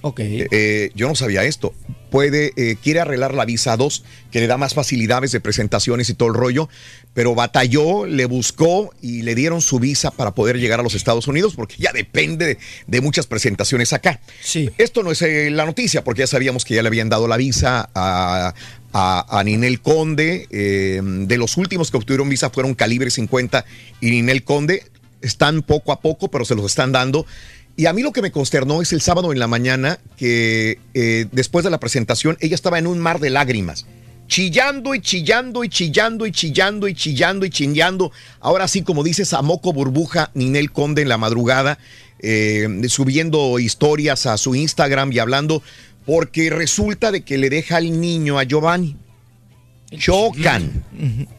Ok. 0.09 0.21
Eh, 0.21 0.91
yo 0.95 1.09
no 1.09 1.15
sabía 1.15 1.45
esto. 1.45 1.75
Puede, 2.11 2.53
eh, 2.57 2.77
quiere 2.83 3.01
arreglar 3.01 3.35
la 3.35 3.45
visa 3.45 3.77
2, 3.77 4.03
que 4.31 4.41
le 4.41 4.47
da 4.47 4.57
más 4.57 4.73
facilidades 4.73 5.31
de 5.33 5.41
presentaciones 5.41 6.09
y 6.09 6.15
todo 6.15 6.31
el 6.31 6.35
rollo, 6.35 6.71
pero 7.13 7.35
batalló, 7.35 8.07
le 8.07 8.25
buscó 8.25 8.95
y 9.03 9.21
le 9.23 9.35
dieron 9.35 9.61
su 9.61 9.79
visa 9.79 10.11
para 10.11 10.31
poder 10.35 10.59
llegar 10.59 10.81
a 10.81 10.83
los 10.83 10.95
Estados 10.95 11.29
Unidos, 11.29 11.53
porque 11.55 11.75
ya 11.79 11.93
depende 11.93 12.47
de, 12.47 12.59
de 12.87 13.01
muchas 13.03 13.27
presentaciones 13.27 13.93
acá. 13.93 14.21
Sí. 14.41 14.71
Esto 14.79 15.03
no 15.03 15.11
es 15.13 15.21
eh, 15.21 15.51
la 15.51 15.67
noticia, 15.67 16.03
porque 16.03 16.21
ya 16.21 16.27
sabíamos 16.27 16.65
que 16.65 16.75
ya 16.75 16.83
le 16.83 16.89
habían 16.89 17.11
dado 17.11 17.29
la 17.29 17.37
visa 17.37 17.91
a, 17.95 18.55
a, 18.95 19.39
a 19.39 19.45
Ninel 19.45 19.81
Conde. 19.83 20.47
eh, 20.51 21.03
de 21.03 21.37
los 21.37 21.59
últimos 21.59 21.91
que 21.91 21.99
obtuvieron 21.99 22.31
visa 22.31 22.49
fueron 22.49 22.75
Calibre 22.75 23.11
50 23.11 23.67
y 24.01 24.11
Ninel 24.13 24.45
Conde. 24.45 24.83
Están 25.21 25.63
poco 25.63 25.93
a 25.93 26.01
poco, 26.01 26.31
pero 26.31 26.45
se 26.45 26.55
los 26.55 26.65
están 26.65 26.93
dando. 26.93 27.27
Y 27.79 27.87
a 27.87 27.93
mí 27.93 28.03
lo 28.03 28.13
que 28.13 28.23
me 28.23 28.33
consternó 28.33 28.83
es 28.83 28.93
el 28.93 29.01
sábado 29.01 29.31
en 29.31 29.39
la 29.39 29.47
mañana 29.47 30.01
que 30.17 30.81
eh, 30.95 31.27
después 31.31 31.65
de 31.65 31.71
la 31.71 31.79
presentación 31.79 32.37
ella 32.41 32.57
estaba 32.57 32.81
en 32.81 32.89
un 32.89 32.99
mar 32.99 33.21
de 33.21 33.31
lágrimas. 33.31 33.87
chillando 34.27 34.97
y 34.97 35.01
chillando 35.01 35.63
y 35.63 35.69
chillando 35.69 36.27
y 36.27 36.33
chillando 36.33 36.89
y 36.89 36.95
chillando 36.95 37.47
y 37.47 37.51
chillando. 37.51 38.11
Ahora 38.41 38.67
sí, 38.67 38.83
como 38.83 39.05
dices, 39.05 39.33
a 39.33 39.43
moco 39.43 39.73
burbuja, 39.73 40.33
Ninel 40.35 40.73
Conde 40.73 41.03
en 41.03 41.09
la 41.09 41.19
madrugada, 41.19 41.79
eh, 42.19 42.67
subiendo 42.89 43.61
historias 43.61 44.27
a 44.27 44.37
su 44.39 44.57
Instagram 44.57 45.13
y 45.13 45.21
hablando, 45.21 45.63
porque 46.05 46.51
resulta 46.51 47.13
de 47.13 47.23
que 47.23 47.39
le 47.39 47.49
deja 47.49 47.77
al 47.77 48.01
niño 48.01 48.41
a 48.41 48.43
Giovanni. 48.43 48.97
Chocan. 49.97 50.83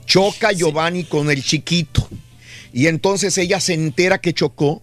Choca 0.06 0.54
Giovanni 0.54 1.04
con 1.04 1.30
el 1.32 1.44
chiquito. 1.44 2.08
Y 2.72 2.88
entonces 2.88 3.38
ella 3.38 3.60
se 3.60 3.74
entera 3.74 4.20
que 4.20 4.34
chocó 4.34 4.82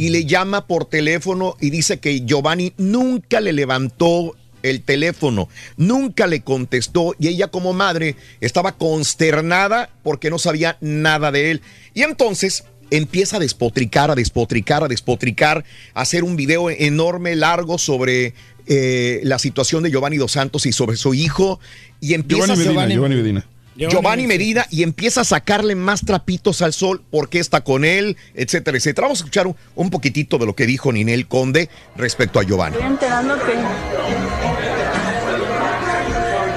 y 0.00 0.08
le 0.08 0.24
llama 0.24 0.66
por 0.66 0.86
teléfono 0.86 1.58
y 1.60 1.68
dice 1.68 1.98
que 1.98 2.24
Giovanni 2.24 2.72
nunca 2.78 3.38
le 3.42 3.52
levantó 3.52 4.34
el 4.62 4.80
teléfono, 4.80 5.50
nunca 5.76 6.26
le 6.26 6.40
contestó 6.40 7.14
y 7.18 7.28
ella 7.28 7.48
como 7.48 7.74
madre 7.74 8.16
estaba 8.40 8.78
consternada 8.78 9.90
porque 10.02 10.30
no 10.30 10.38
sabía 10.38 10.78
nada 10.80 11.30
de 11.32 11.50
él. 11.50 11.60
Y 11.92 12.00
entonces 12.00 12.64
empieza 12.90 13.36
a 13.36 13.40
despotricar, 13.40 14.10
a 14.10 14.14
despotricar, 14.14 14.84
a 14.84 14.88
despotricar, 14.88 15.66
a 15.92 16.00
hacer 16.00 16.24
un 16.24 16.34
video 16.34 16.70
enorme, 16.70 17.36
largo 17.36 17.76
sobre 17.76 18.32
eh, 18.68 19.20
la 19.22 19.38
situación 19.38 19.82
de 19.82 19.90
Giovanni 19.90 20.16
Dos 20.16 20.32
Santos 20.32 20.64
y 20.64 20.72
sobre 20.72 20.96
su 20.96 21.12
hijo. 21.12 21.60
Y 22.00 22.14
empieza 22.14 22.54
Giovanni 22.54 22.64
a 22.64 22.72
Medina, 22.72 22.94
Giovanni 22.94 23.16
Medina. 23.16 23.46
Giovanni 23.88 24.26
Medina 24.26 24.66
y 24.70 24.82
empieza 24.82 25.22
a 25.22 25.24
sacarle 25.24 25.74
más 25.74 26.04
trapitos 26.04 26.60
al 26.60 26.72
sol 26.72 27.02
porque 27.10 27.38
está 27.38 27.62
con 27.62 27.84
él, 27.84 28.16
etcétera, 28.34 28.76
etcétera. 28.76 29.06
Vamos 29.06 29.20
a 29.20 29.22
escuchar 29.22 29.46
un, 29.46 29.56
un 29.74 29.90
poquitito 29.90 30.36
de 30.36 30.46
lo 30.46 30.54
que 30.54 30.66
dijo 30.66 30.92
Ninel 30.92 31.26
Conde 31.26 31.70
respecto 31.96 32.38
a 32.38 32.42
Giovanni. 32.42 32.76
Estoy 32.76 32.90
enterando 32.90 33.38
que, 33.38 33.52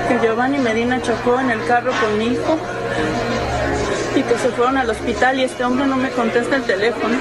que 0.09 0.25
Giovanni 0.25 0.57
Medina 0.57 1.01
chocó 1.01 1.39
en 1.39 1.51
el 1.51 1.65
carro 1.65 1.93
con 2.01 2.17
mi 2.17 2.25
hijo 2.25 2.59
y 4.15 4.21
que 4.21 4.37
se 4.37 4.49
fueron 4.49 4.77
al 4.77 4.89
hospital 4.89 5.39
y 5.39 5.43
este 5.43 5.63
hombre 5.63 5.87
no 5.87 5.95
me 5.95 6.09
contesta 6.09 6.57
el 6.57 6.63
teléfono. 6.63 7.17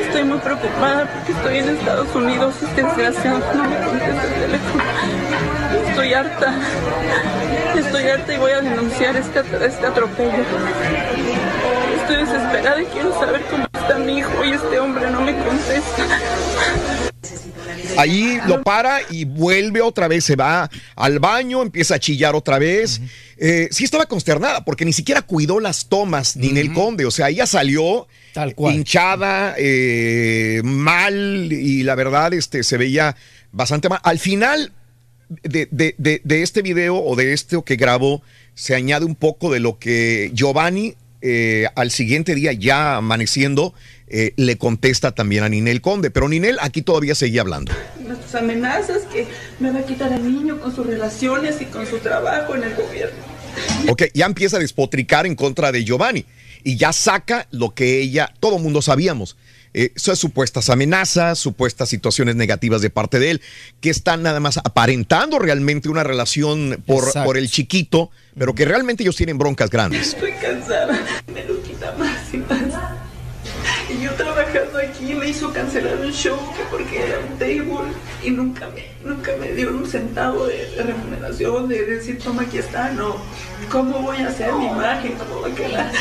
Estoy 0.00 0.24
muy 0.24 0.38
preocupada 0.38 1.10
porque 1.12 1.32
estoy 1.32 1.58
en 1.58 1.76
Estados 1.76 2.14
Unidos 2.14 2.54
y 2.60 2.64
este 2.64 2.82
desgraciado 2.82 3.38
no 3.54 3.64
me 3.64 3.78
contesta 3.78 4.24
el 4.24 4.34
teléfono. 4.34 4.84
Estoy 5.96 6.12
harta. 6.12 6.54
Estoy 7.74 8.02
harta 8.04 8.34
y 8.34 8.36
voy 8.36 8.50
a 8.50 8.60
denunciar 8.60 9.16
este, 9.16 9.40
este 9.40 9.86
atropello. 9.86 10.44
Estoy 12.02 12.16
desesperada 12.16 12.82
y 12.82 12.84
quiero 12.84 13.18
saber 13.18 13.40
cómo 13.50 13.66
está 13.72 13.98
mi 14.00 14.18
hijo 14.18 14.44
y 14.44 14.50
este 14.50 14.78
hombre 14.78 15.10
no 15.10 15.22
me 15.22 15.34
contesta. 15.42 16.20
Allí 17.96 18.38
lo 18.46 18.62
para 18.62 18.98
y 19.08 19.24
vuelve 19.24 19.80
otra 19.80 20.06
vez, 20.06 20.26
se 20.26 20.36
va 20.36 20.68
al 20.96 21.18
baño, 21.18 21.62
empieza 21.62 21.94
a 21.94 21.98
chillar 21.98 22.34
otra 22.34 22.58
vez. 22.58 23.00
Eh, 23.38 23.68
sí 23.70 23.84
estaba 23.84 24.04
consternada 24.04 24.66
porque 24.66 24.84
ni 24.84 24.92
siquiera 24.92 25.22
cuidó 25.22 25.60
las 25.60 25.88
tomas 25.88 26.36
Ninel 26.36 26.74
Conde, 26.74 27.06
o 27.06 27.10
sea, 27.10 27.30
ella 27.30 27.46
salió 27.46 28.06
hinchada, 28.58 29.54
eh, 29.56 30.60
mal 30.62 31.50
y 31.50 31.84
la 31.84 31.94
verdad 31.94 32.34
este, 32.34 32.62
se 32.64 32.76
veía 32.76 33.16
bastante 33.50 33.88
mal. 33.88 34.00
Al 34.02 34.18
final 34.18 34.74
de, 35.28 35.68
de- 35.70 35.94
de- 35.98 36.20
de 36.24 36.42
este 36.42 36.62
video 36.62 36.96
o 37.02 37.16
de 37.16 37.32
esto 37.32 37.64
que 37.64 37.76
grabó 37.76 38.22
se 38.54 38.74
añade 38.74 39.04
un 39.04 39.14
poco 39.14 39.52
de 39.52 39.60
lo 39.60 39.78
que 39.78 40.30
Giovanni 40.34 40.94
eh, 41.22 41.66
al 41.74 41.90
siguiente 41.90 42.34
día 42.34 42.52
ya 42.52 42.96
amaneciendo 42.96 43.74
eh, 44.08 44.32
le 44.36 44.56
contesta 44.58 45.12
también 45.12 45.42
a 45.42 45.48
Ninel 45.48 45.80
Conde, 45.80 46.10
pero 46.10 46.28
Ninel 46.28 46.58
aquí 46.60 46.82
todavía 46.82 47.14
seguía 47.16 47.40
hablando. 47.40 47.72
Nuestras 48.06 48.36
amenazas 48.36 49.02
que 49.12 49.26
me 49.58 49.72
va 49.72 49.80
a 49.80 49.86
quitar 49.86 50.12
al 50.12 50.22
niño 50.32 50.60
con 50.60 50.74
sus 50.74 50.86
relaciones 50.86 51.60
y 51.60 51.64
con 51.64 51.86
su 51.86 51.98
trabajo 51.98 52.54
en 52.54 52.62
el 52.64 52.74
gobierno. 52.76 53.18
Ok, 53.88 54.04
ya 54.14 54.26
empieza 54.26 54.58
a 54.58 54.60
despotricar 54.60 55.26
en 55.26 55.34
contra 55.34 55.72
de 55.72 55.82
Giovanni 55.84 56.24
y 56.62 56.76
ya 56.76 56.92
saca 56.92 57.48
lo 57.50 57.74
que 57.74 58.00
ella, 58.00 58.32
todo 58.38 58.58
mundo 58.58 58.80
sabíamos. 58.82 59.36
Eh, 59.74 59.92
son 59.96 60.16
supuestas 60.16 60.70
amenazas, 60.70 61.38
supuestas 61.38 61.88
situaciones 61.88 62.36
negativas 62.36 62.80
de 62.80 62.90
parte 62.90 63.18
de 63.18 63.32
él, 63.32 63.42
que 63.80 63.90
están 63.90 64.22
nada 64.22 64.40
más 64.40 64.58
aparentando 64.58 65.38
realmente 65.38 65.88
una 65.88 66.02
relación 66.04 66.82
por, 66.86 67.04
Exacto. 67.04 67.26
por 67.26 67.36
el 67.36 67.50
chiquito, 67.50 68.10
pero 68.38 68.54
que 68.54 68.64
realmente 68.64 69.02
ellos 69.02 69.16
tienen 69.16 69.38
broncas 69.38 69.70
grandes. 69.70 70.08
Estoy 70.14 70.32
cansada, 70.32 70.98
me 71.32 71.44
lo 71.44 71.62
quita 71.62 71.92
más 71.98 72.32
y 72.32 72.38
más. 72.38 72.96
Y 73.88 74.02
yo 74.02 74.12
trabajando 74.14 74.78
aquí 74.78 75.14
me 75.14 75.28
hizo 75.28 75.52
cancelar 75.52 75.96
un 75.98 76.12
show 76.12 76.36
que 76.56 76.62
porque 76.70 77.02
era 77.02 77.20
un 77.20 77.38
table 77.38 77.92
y 78.24 78.30
nunca 78.30 78.68
me, 78.68 78.95
nunca 79.06 79.32
me 79.40 79.52
dio 79.52 79.70
un 79.70 79.86
centavo 79.86 80.46
de, 80.46 80.70
de 80.76 80.82
remuneración, 80.82 81.68
de 81.68 81.84
decir, 81.86 82.18
toma, 82.18 82.42
aquí 82.42 82.58
está, 82.58 82.92
no. 82.92 83.16
¿Cómo 83.70 84.00
voy 84.02 84.18
a 84.18 84.28
hacer 84.28 84.52
mi 84.52 84.66
imagen? 84.66 85.12
¿Cómo 85.12 85.40
va 85.40 85.48
a 85.48 85.54
quedar? 85.54 85.92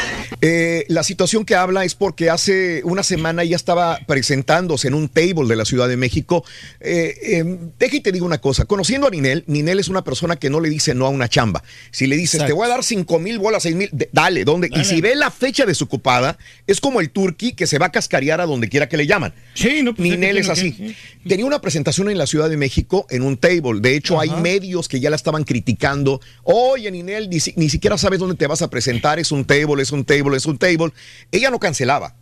Eh, 0.41 0.85
la 0.89 1.03
situación 1.03 1.45
que 1.45 1.55
habla 1.55 1.83
es 1.85 1.95
porque 1.95 2.29
hace 2.29 2.81
una 2.83 3.01
semana 3.01 3.41
ella 3.43 3.55
estaba 3.55 3.99
presentándose 4.05 4.87
en 4.87 4.93
un 4.93 5.09
table 5.09 5.47
de 5.47 5.55
la 5.55 5.65
Ciudad 5.65 5.87
de 5.87 5.97
México. 5.97 6.43
Eh, 6.79 7.15
eh, 7.23 7.57
deja 7.79 7.95
y 7.95 8.01
te 8.01 8.11
digo 8.11 8.25
una 8.25 8.39
cosa, 8.39 8.65
conociendo 8.65 9.07
a 9.07 9.09
Ninel, 9.09 9.43
Ninel 9.47 9.79
es 9.79 9.87
una 9.87 10.03
persona 10.03 10.35
que 10.35 10.49
no 10.49 10.59
le 10.59 10.69
dice 10.69 10.93
no 10.93 11.05
a 11.05 11.09
una 11.09 11.27
chamba. 11.29 11.63
Si 11.91 12.05
le 12.07 12.15
dices, 12.17 12.35
Exacto. 12.35 12.53
te 12.53 12.53
voy 12.53 12.65
a 12.65 12.69
dar 12.69 12.83
cinco 12.83 13.17
mil 13.19 13.39
bolas, 13.39 13.63
seis 13.63 13.75
mil, 13.75 13.89
de- 13.91 14.09
dale, 14.11 14.43
¿dónde? 14.43 14.69
Y 14.71 14.83
si 14.83 15.01
ve 15.01 15.15
la 15.15 15.31
fecha 15.31 15.65
desocupada, 15.65 16.37
es 16.67 16.79
como 16.81 16.99
el 17.01 17.09
turqui 17.09 17.53
que 17.53 17.65
se 17.65 17.79
va 17.79 17.87
a 17.87 17.91
cascarear 17.91 18.41
a 18.41 18.45
donde 18.45 18.69
quiera 18.69 18.87
que 18.89 18.97
le 18.97 19.07
llaman. 19.07 19.33
Sí, 19.55 19.81
no, 19.81 19.95
pues, 19.95 20.07
Ninel 20.07 20.37
es 20.37 20.47
¿qué 20.47 20.51
así. 20.51 20.95
Tenía 21.27 21.45
una 21.45 21.61
presentación 21.61 22.09
en 22.11 22.17
la 22.19 22.27
Ciudad 22.27 22.49
de 22.49 22.57
México 22.57 22.94
en 23.09 23.23
un 23.23 23.37
table. 23.37 23.79
De 23.81 23.95
hecho, 23.95 24.19
hay 24.19 24.29
medios 24.29 24.87
que 24.87 24.99
ya 24.99 25.09
la 25.09 25.15
estaban 25.15 25.43
criticando. 25.43 26.21
Oye, 26.43 26.89
Ninel, 26.91 27.29
ni, 27.29 27.37
ni 27.55 27.69
siquiera 27.69 27.97
sabes 27.97 28.19
dónde 28.19 28.35
te 28.35 28.47
vas 28.47 28.61
a 28.61 28.69
presentar. 28.69 29.19
Es 29.19 29.31
un 29.31 29.45
table, 29.45 29.81
es 29.83 29.91
un 29.91 30.05
table, 30.05 30.37
es 30.37 30.45
un 30.45 30.57
table. 30.57 30.91
Ella 31.31 31.49
no 31.49 31.59
cancelaba. 31.59 32.15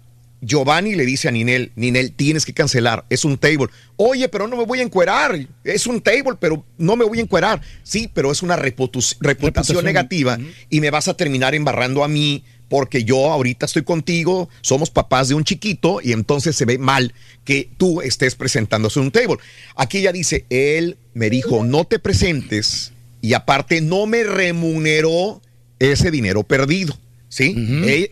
Giovanni 0.46 0.96
le 0.96 1.06
dice 1.06 1.30
a 1.30 1.32
Ninel, 1.32 1.72
Ninel, 1.76 2.12
tienes 2.12 2.46
que 2.46 2.54
cancelar, 2.54 3.06
es 3.10 3.24
un 3.24 3.38
table. 3.38 3.68
Oye, 3.96 4.28
pero 4.28 4.48
no 4.48 4.58
me 4.58 4.66
voy 4.66 4.80
a 4.80 4.84
encuerar, 4.84 5.48
es 5.64 5.88
un 5.88 6.02
table, 6.02 6.36
pero 6.40 6.66
no 6.78 6.96
me 6.98 7.06
voy 7.06 7.20
a 7.20 7.22
encuerar. 7.22 7.62
Sí, 7.84 8.10
pero 8.14 8.32
es 8.32 8.44
una 8.44 8.58
Reputación. 8.58 9.86
negativa 9.86 10.38
y 10.70 10.82
me 10.82 10.92
vas 10.92 11.08
a 11.08 11.14
terminar 11.16 11.56
embarrando 11.56 12.04
a 12.04 12.08
mí 12.10 12.44
porque 12.70 13.04
yo 13.04 13.32
ahorita 13.32 13.66
estoy 13.66 13.84
contigo, 13.84 14.50
somos 14.62 14.90
papás 14.90 15.28
de 15.30 15.36
un 15.36 15.44
chiquito 15.44 16.00
y 16.02 16.12
entonces 16.12 16.56
se 16.56 16.66
ve 16.66 16.78
mal 16.78 17.14
que 17.44 17.70
tú 17.78 18.02
estés 18.02 18.36
presentándose 18.36 19.00
en 19.00 19.06
un 19.06 19.12
table. 19.12 19.38
Aquí 19.76 20.00
ella 20.00 20.12
dice, 20.12 20.46
él 20.50 20.98
me 21.14 21.30
dijo, 21.30 21.64
no 21.64 21.86
te 21.86 22.00
presentes 22.00 22.92
y 23.22 23.34
aparte 23.34 23.80
no 23.82 24.06
me 24.08 24.24
remuneró 24.24 25.42
ese 25.80 26.10
dinero 26.12 26.44
perdido. 26.44 26.98
¿Sí? 27.30 27.56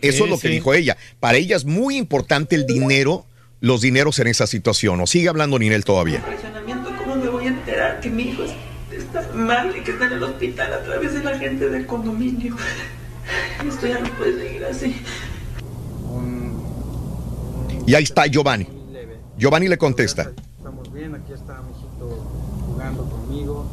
Eso 0.01 0.17
Sí, 0.17 0.23
es 0.23 0.29
lo 0.31 0.39
que 0.39 0.47
sí. 0.47 0.53
dijo 0.55 0.73
ella. 0.73 0.97
Para 1.19 1.37
ella 1.37 1.55
es 1.55 1.63
muy 1.63 1.95
importante 1.95 2.55
el 2.55 2.65
dinero, 2.65 3.25
los 3.59 3.81
dineros 3.81 4.17
en 4.17 4.25
esa 4.25 4.47
situación. 4.47 4.99
O 4.99 5.05
sigue 5.05 5.29
hablando 5.29 5.59
Ninel 5.59 5.85
todavía. 5.85 6.25
Presionamiento, 6.25 6.89
¿cómo 6.97 7.15
me 7.17 7.29
voy 7.29 7.45
a 7.45 7.49
enterar 7.49 7.99
que 7.99 8.09
mi 8.09 8.23
hijo 8.29 8.43
es- 8.43 8.51
está 8.99 9.21
mal 9.35 9.75
y 9.77 9.81
que 9.83 9.91
está 9.91 10.07
en 10.07 10.13
el 10.13 10.23
hospital 10.23 10.73
a 10.73 10.83
través 10.83 11.13
de 11.13 11.23
la 11.23 11.37
gente 11.37 11.69
del 11.69 11.85
condominio? 11.85 12.57
Esto 13.67 13.87
ya 13.87 13.99
no 13.99 14.09
puede 14.17 14.37
seguir 14.47 14.65
así. 14.65 15.01
Y 17.85 17.95
ahí 17.95 18.03
está 18.03 18.25
Giovanni. 18.27 18.67
Giovanni 19.37 19.67
le 19.67 19.77
contesta. 19.77 20.31
Estamos 20.57 20.91
bien, 20.93 21.15
aquí 21.15 21.33
está 21.33 21.61
mi 21.61 21.71
hijito 21.71 22.23
jugando 22.67 23.05
conmigo. 23.09 23.65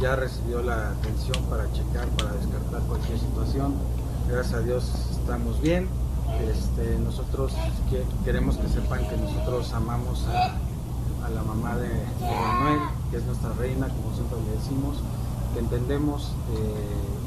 Ya 0.00 0.16
recibió 0.16 0.62
la 0.62 0.90
atención 0.90 1.44
para 1.48 1.70
checar, 1.72 2.08
para 2.18 2.32
descartar 2.32 2.80
cualquier 2.82 3.18
situación. 3.18 3.74
Gracias 4.28 4.54
a 4.54 4.60
Dios 4.60 4.90
estamos 5.12 5.60
bien. 5.62 5.86
Este, 6.50 6.98
nosotros 6.98 7.52
que- 7.90 8.02
queremos 8.24 8.56
que 8.56 8.68
sepan 8.68 9.08
que 9.08 9.16
nosotros 9.16 9.72
amamos 9.74 10.24
a, 10.26 10.56
a 11.26 11.30
la 11.30 11.42
mamá 11.42 11.76
de, 11.76 11.88
de 11.88 12.00
Manuel, 12.20 12.80
que 13.10 13.18
es 13.18 13.24
nuestra 13.24 13.52
reina, 13.52 13.86
como 13.88 14.14
siempre 14.14 14.38
le 14.46 14.56
decimos, 14.58 14.96
que 15.54 15.60
entendemos 15.60 16.32
eh, 16.56 17.21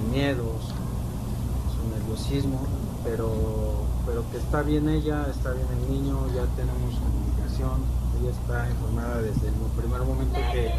su, 0.00 1.76
su 1.76 1.88
nerviosismo, 1.98 2.66
pero, 3.04 3.84
pero 4.06 4.24
que 4.30 4.38
está 4.38 4.62
bien 4.62 4.88
ella, 4.88 5.26
está 5.30 5.52
bien 5.52 5.66
el 5.82 5.90
niño, 5.92 6.26
ya 6.34 6.44
tenemos 6.56 6.94
comunicación, 6.98 7.80
ella 8.20 8.30
está 8.30 8.68
informada 8.70 9.22
desde 9.22 9.48
el 9.48 9.54
primer 9.80 10.00
momento 10.00 10.38
que 10.52 10.70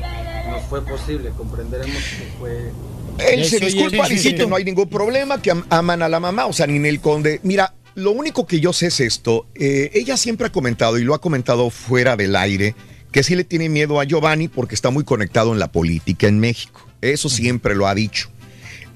nos 0.50 0.64
fue 0.64 0.82
posible, 0.86 1.32
comprenderemos 1.38 1.96
que 1.98 2.34
fue... 2.40 2.72
Él 3.20 3.46
se 3.46 3.60
disculpa, 3.60 4.08
dice 4.08 4.36
que 4.36 4.48
no 4.48 4.56
hay 4.56 4.64
ningún 4.64 4.88
problema, 4.90 5.42
que 5.42 5.52
am- 5.52 5.66
aman 5.70 6.02
a 6.02 6.10
la 6.10 6.20
mamá, 6.20 6.46
o 6.46 6.54
sea, 6.54 6.66
Ninel 6.66 7.02
Conde. 7.02 7.40
Mira, 7.44 7.74
lo 7.96 8.12
único 8.12 8.48
que 8.48 8.60
yo 8.60 8.74
sé 8.74 8.88
es 8.88 9.00
esto. 9.00 9.46
eh, 9.54 9.92
ella 9.94 10.18
siempre 10.18 10.48
ha 10.48 10.52
comentado, 10.52 10.98
y 10.98 11.04
lo 11.04 11.14
ha 11.14 11.20
comentado 11.22 11.70
fuera 11.70 12.16
del 12.16 12.36
aire, 12.36 12.74
que 13.12 13.22
sí 13.24 13.36
le 13.36 13.44
tiene 13.44 13.68
miedo 13.68 14.00
a 14.00 14.06
Giovanni 14.06 14.48
porque 14.48 14.74
está 14.76 14.90
muy 14.90 15.04
conectado 15.04 15.52
en 15.52 15.60
la 15.60 15.72
política 15.72 16.28
en 16.28 16.40
México. 16.40 16.88
Eso 17.02 17.28
siempre 17.28 17.76
lo 17.76 17.86
ha 17.88 17.94
dicho. 17.94 18.30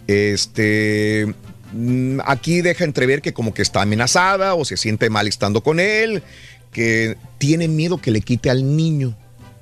Este. 0.07 1.33
mm, 1.73 2.19
Aquí 2.25 2.61
deja 2.61 2.83
entrever 2.83 3.21
que 3.21 3.33
como 3.33 3.53
que 3.53 3.61
está 3.61 3.81
amenazada 3.81 4.53
o 4.55 4.65
se 4.65 4.77
siente 4.77 5.09
mal 5.09 5.27
estando 5.27 5.61
con 5.61 5.79
él, 5.79 6.21
que 6.71 7.15
tiene 7.37 7.67
miedo 7.67 7.97
que 7.97 8.11
le 8.11 8.21
quite 8.21 8.49
al 8.49 8.75
niño. 8.75 9.17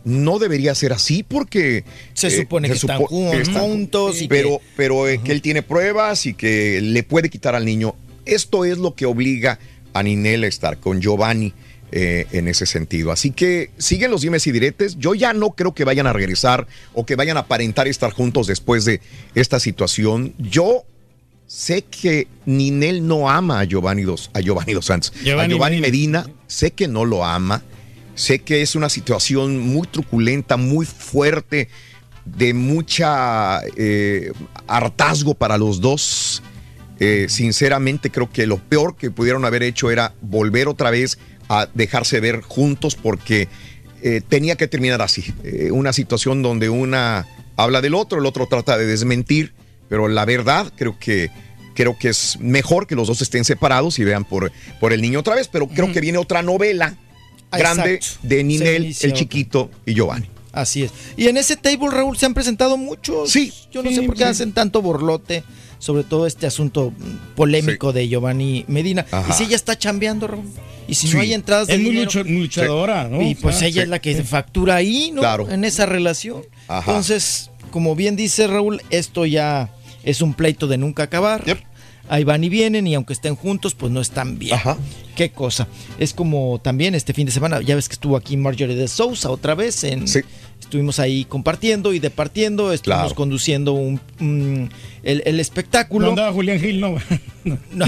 no 0.05 0.38
debería 0.38 0.75
ser 0.75 0.91
así 0.91 1.23
porque 1.23 1.85
Se 2.13 2.30
supone 2.30 2.67
que 2.67 2.73
están 2.73 2.99
supo- 2.99 3.07
juntos 3.07 4.22
y 4.22 4.27
pero 4.27 4.57
que- 4.59 4.65
pero 4.75 5.07
eh, 5.07 5.22
que 5.23 5.31
él 5.31 5.41
tiene 5.41 5.61
pruebas 5.63 6.25
y 6.25 6.33
que 6.33 6.81
le 6.81 7.03
puede 7.03 7.30
quitar 7.30 7.55
al 7.55 7.63
niño. 7.63 7.95
Esto 8.25 8.65
es 8.65 8.77
lo 8.80 8.95
que 8.95 9.05
obliga 9.05 9.59
a 9.93 10.03
Ninel 10.03 10.43
a 10.43 10.47
estar 10.47 10.77
con 10.80 10.99
Giovanni 11.01 11.53
eh, 11.95 12.25
en 12.31 12.47
ese 12.47 12.65
sentido. 12.65 13.11
Así 13.11 13.30
que 13.30 13.69
siguen 13.77 14.09
los 14.09 14.22
dimes 14.22 14.47
y 14.47 14.51
diretes. 14.51 14.97
Yo 14.97 15.13
ya 15.13 15.31
no 15.31 15.51
creo 15.51 15.75
que 15.75 15.83
vayan 15.83 16.07
a 16.07 16.13
regresar 16.13 16.65
o 16.95 17.05
que 17.05 17.15
vayan 17.15 17.38
a 17.38 17.41
aparentar 17.41 17.88
estar 17.88 18.11
juntos 18.11 18.47
después 18.47 18.83
de 18.83 18.99
esta 19.35 19.59
situación. 19.59 20.33
Yo 20.39 20.85
sé 21.45 21.83
que 21.83 22.27
Ninel 22.47 23.05
no 23.05 23.30
ama 23.30 23.59
a 23.59 23.65
Giovanni 23.65 24.01
dos, 24.01 24.31
a 24.33 24.39
Giovanni 24.39 24.73
dos 24.73 24.88
Santos, 24.88 25.13
Giovanni 25.23 25.53
a 25.53 25.55
Giovanni 25.55 25.81
Medina. 25.81 26.27
Sé 26.47 26.72
que 26.72 26.88
no 26.88 27.05
lo 27.05 27.23
ama. 27.23 27.61
Sé 28.15 28.39
que 28.39 28.63
es 28.63 28.73
una 28.73 28.89
situación 28.89 29.59
muy 29.59 29.85
truculenta, 29.85 30.57
muy 30.57 30.88
fuerte, 30.88 31.69
de 32.25 32.55
mucha 32.55 33.61
eh, 33.77 34.31
hartazgo 34.65 35.35
para 35.35 35.59
los 35.59 35.80
dos. 35.80 36.41
Eh, 36.99 37.27
sinceramente 37.30 38.09
creo 38.09 38.31
que 38.31 38.47
lo 38.47 38.57
peor 38.57 38.95
que 38.95 39.11
pudieron 39.11 39.45
haber 39.45 39.61
hecho 39.61 39.91
era 39.91 40.15
volver 40.22 40.67
otra 40.67 40.89
vez 40.89 41.19
a 41.49 41.67
dejarse 41.73 42.19
ver 42.19 42.41
juntos 42.41 42.95
porque 42.95 43.47
eh, 44.01 44.22
tenía 44.27 44.55
que 44.55 44.67
terminar 44.67 45.01
así. 45.01 45.33
Eh, 45.43 45.72
una 45.72 45.93
situación 45.93 46.41
donde 46.41 46.69
una 46.69 47.27
habla 47.55 47.81
del 47.81 47.95
otro, 47.95 48.19
el 48.19 48.25
otro 48.25 48.47
trata 48.47 48.77
de 48.77 48.85
desmentir, 48.85 49.53
pero 49.89 50.07
la 50.07 50.25
verdad 50.25 50.72
creo 50.75 50.97
que 50.99 51.30
creo 51.75 51.97
que 51.97 52.09
es 52.09 52.38
mejor 52.39 52.85
que 52.85 52.95
los 52.95 53.07
dos 53.07 53.22
estén 53.22 53.45
separados 53.45 53.97
y 53.97 54.03
vean 54.03 54.25
por, 54.25 54.51
por 54.80 54.93
el 54.93 55.01
niño 55.01 55.19
otra 55.19 55.35
vez, 55.35 55.47
pero 55.47 55.67
creo 55.67 55.91
que 55.91 56.01
viene 56.01 56.19
otra 56.19 56.43
novela 56.43 56.97
Ah, 57.53 57.57
grande 57.59 57.93
exacto. 57.93 58.27
de 58.27 58.43
Ninel, 58.43 58.95
el 58.99 59.13
chiquito 59.13 59.69
y 59.85 59.93
Giovanni. 59.93 60.27
Así 60.51 60.83
es. 60.83 60.91
Y 61.15 61.27
en 61.27 61.38
ese 61.38 61.55
table, 61.55 61.89
Raúl, 61.91 62.17
se 62.17 62.25
han 62.25 62.33
presentado 62.33 62.77
muchos. 62.77 63.30
Sí. 63.30 63.53
Yo 63.72 63.83
no 63.83 63.89
sí, 63.89 63.95
sé 63.95 64.01
por 64.03 64.15
qué 64.15 64.23
sí. 64.23 64.30
hacen 64.30 64.53
tanto 64.53 64.81
borlote 64.81 65.43
sobre 65.84 66.06
todo 66.06 66.26
este 66.28 66.48
asunto 66.48 66.94
polémico 67.36 67.92
de 67.92 68.08
Giovanni 68.08 68.64
Medina. 68.70 69.06
Ajá. 69.12 69.28
Y 69.30 69.34
si 69.34 69.44
ella 69.44 69.58
está 69.58 69.78
chambeando, 69.78 70.28
Raúl. 70.28 70.45
Y 70.88 70.95
si 70.95 71.08
Sí. 71.10 71.16
no 71.16 71.20
hay 71.22 71.34
entradas 71.34 71.68
de 71.68 71.74
Es 71.76 71.80
dinero- 71.82 72.24
muy 72.24 72.40
luchadora, 72.44 73.10
¿no? 73.10 73.22
Y 73.22 73.36
pues 73.36 73.62
Ah, 73.62 73.66
ella 73.66 73.74
sí. 73.82 73.84
es 73.84 73.90
la 73.90 74.00
que 74.00 74.16
se 74.16 74.24
factura 74.24 74.76
ahí, 74.76 75.12
¿no? 75.14 75.20
Claro. 75.20 75.50
En 75.50 75.66
esa 75.66 75.86
relación. 75.86 76.44
Ajá. 76.70 76.90
Entonces, 76.92 77.52
como 77.72 77.95
bien 77.98 78.16
dice 78.16 78.48
Raúl, 78.48 78.82
esto 78.92 79.26
ya 79.26 79.72
es 80.06 80.22
un 80.22 80.34
pleito 80.34 80.68
de 80.68 80.78
nunca 80.78 81.03
acabar. 81.03 81.44
Ahí 82.09 82.23
van 82.25 82.43
y 82.43 82.49
vienen 82.49 82.85
y 82.85 82.95
aunque 82.95 83.14
estén 83.14 83.35
juntos, 83.35 83.75
pues 83.75 83.91
no 83.91 84.01
están 84.01 84.38
bien. 84.38 84.59
Qué 85.15 85.32
cosa. 85.32 85.67
Es 85.99 86.14
como 86.14 86.59
también 86.61 86.95
este 86.95 87.14
fin 87.14 87.25
de 87.25 87.32
semana, 87.32 87.61
ya 87.61 87.75
ves 87.75 87.88
que 87.88 87.93
estuvo 87.93 88.17
aquí 88.17 88.35
Marjorie 88.35 88.75
de 88.75 88.88
Sousa 88.88 89.30
otra 89.30 89.56
vez. 89.56 89.83
En, 89.83 90.06
Estuvimos 90.59 90.98
ahí 90.99 91.25
compartiendo 91.25 91.93
y 91.93 91.99
departiendo, 91.99 92.72
estuvimos 92.73 93.03
Claro. 93.03 93.15
conduciendo 93.15 93.73
un, 93.73 93.99
un- 94.19 94.69
el, 95.03 95.22
el 95.25 95.40
espectáculo. 95.40 96.06
No 96.07 96.11
andaba 96.14 96.32
Julián 96.32 96.59
Gil, 96.59 96.80
no. 96.80 96.95
No, 97.73 97.85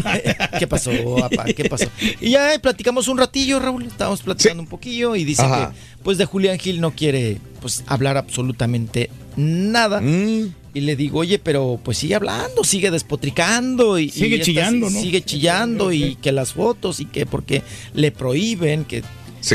¿Qué 0.59 0.67
pasó, 0.67 0.91
papá? 1.17 1.45
¿Qué 1.45 1.65
pasó? 1.69 1.85
Y 2.19 2.31
ya 2.31 2.53
eh, 2.53 2.59
platicamos 2.59 3.07
un 3.07 3.17
ratillo, 3.17 3.59
Raúl. 3.59 3.85
Estábamos 3.85 4.21
platicando 4.21 4.61
un 4.61 4.67
poquillo 4.67 5.15
y 5.15 5.23
dice 5.23 5.43
Ajá. 5.43 5.69
que 5.71 5.75
pues 6.03 6.17
de 6.17 6.25
Julián 6.25 6.59
Gil 6.59 6.81
no 6.81 6.91
quiere 6.91 7.37
pues 7.61 7.83
hablar 7.87 8.17
absolutamente 8.17 9.09
nada. 9.37 10.01
Mm. 10.01 10.53
Y 10.75 10.81
le 10.81 10.95
digo, 10.95 11.19
oye, 11.19 11.39
pero 11.39 11.79
pues 11.81 11.97
sigue 11.97 12.13
hablando, 12.15 12.63
sigue 12.63 12.91
despotricando 12.91 13.97
y 13.97 14.09
Sigue 14.09 14.27
y 14.27 14.33
esta- 14.33 14.45
chillando, 14.45 14.89
¿no? 14.91 15.01
Sigue 15.01 15.23
chillando 15.23 15.91
y 15.93 16.15
que 16.17 16.31
las 16.33 16.51
fotos 16.53 16.99
y 16.99 17.05
que 17.05 17.25
porque 17.25 17.63
le 17.93 18.11
prohíben, 18.11 18.83
que 18.83 19.01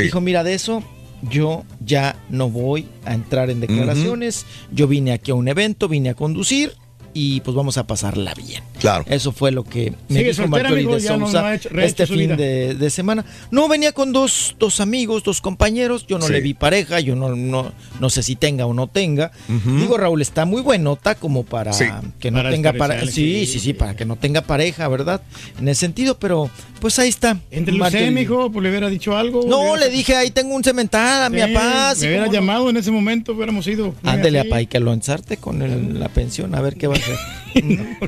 dijo, 0.01 0.19
mira, 0.19 0.43
de 0.43 0.55
eso 0.55 0.83
yo 1.29 1.63
ya 1.79 2.19
no 2.29 2.49
voy 2.49 2.87
a 3.05 3.13
entrar 3.13 3.51
en 3.51 3.59
declaraciones. 3.61 4.45
Yo 4.73 4.87
vine 4.87 5.11
aquí 5.13 5.29
a 5.31 5.35
un 5.35 5.47
evento, 5.47 5.87
vine 5.87 6.09
a 6.09 6.13
conducir 6.15 6.73
y 7.13 7.41
pues 7.41 7.55
vamos 7.55 7.77
a 7.77 7.85
pasarla 7.85 8.33
bien. 8.33 8.63
Claro. 8.81 9.05
Eso 9.07 9.31
fue 9.31 9.51
lo 9.51 9.63
que 9.63 9.91
me 10.09 10.17
Sigue 10.17 10.29
dijo 10.31 10.41
soltera, 10.43 10.63
Marjorie 10.69 10.83
amigo, 10.85 10.95
de 10.99 11.09
no- 11.09 11.25
Sousa 11.27 11.41
no 11.43 11.51
hecho- 11.51 11.69
este 11.79 12.07
fin 12.07 12.35
de, 12.35 12.73
de 12.75 12.89
semana. 12.89 13.23
No, 13.51 13.67
venía 13.67 13.91
con 13.93 14.11
dos, 14.11 14.55
dos 14.59 14.79
amigos, 14.81 15.23
dos 15.23 15.39
compañeros. 15.39 16.05
Yo 16.07 16.17
no 16.17 16.25
Sí. 16.27 16.33
le 16.33 16.41
vi 16.41 16.53
pareja, 16.53 16.99
yo 16.99 17.15
no, 17.15 17.35
no, 17.35 17.71
no 17.99 18.09
sé 18.09 18.23
si 18.23 18.35
tenga 18.35 18.65
o 18.65 18.73
no 18.73 18.87
tenga. 18.87 19.31
Digo, 19.47 19.97
Raúl, 19.97 20.21
está 20.21 20.45
muy 20.45 20.61
buenota 20.61 21.15
como 21.15 21.43
para 21.43 21.73
Sí. 21.73 21.85
que 22.19 22.31
no 22.31 22.39
Para 22.39 22.49
tenga 22.51 22.73
pareja. 22.73 23.05
Sí, 23.05 23.45
sí. 23.45 23.45
sí, 23.45 23.59
sí, 23.59 23.73
para 23.73 23.95
que 23.95 24.05
no 24.05 24.15
tenga 24.15 24.41
pareja, 24.41 24.87
¿verdad? 24.87 25.21
En 25.59 25.67
ese 25.67 25.81
sentido, 25.81 26.17
pero 26.17 26.49
pues 26.79 26.97
ahí 26.99 27.09
está. 27.09 27.37
Entre 27.51 27.73
mijo, 28.11 28.51
pues 28.51 28.63
le 28.63 28.69
hubiera 28.69 28.89
dicho 28.89 29.15
algo. 29.15 29.45
No, 29.47 29.59
hubiera- 29.73 29.85
le 29.85 29.89
dije, 29.91 30.15
ahí 30.15 30.31
tengo 30.31 30.55
un 30.55 30.63
cemental 30.63 31.23
a 31.23 31.29
mi 31.29 31.39
papá. 31.39 31.93
Me 31.99 32.07
hubiera 32.07 32.27
llamado 32.27 32.69
en 32.69 32.77
ese 32.77 32.89
momento, 32.91 33.33
hubiéramos 33.33 33.67
ido. 33.67 33.93
Ándele 34.03 34.39
a 34.39 34.43
Sí. 34.43 34.49
pa, 34.49 34.61
y 34.61 34.65
que 34.67 34.79
lo 34.79 34.91
ensarte 34.93 35.37
con 35.37 35.61
el- 35.61 35.99
la 35.99 36.09
pensión, 36.09 36.55
a 36.55 36.61
ver 36.61 36.75
qué 36.77 36.87
va 36.87 36.95
a 36.95 36.97
hacer. 36.97 37.15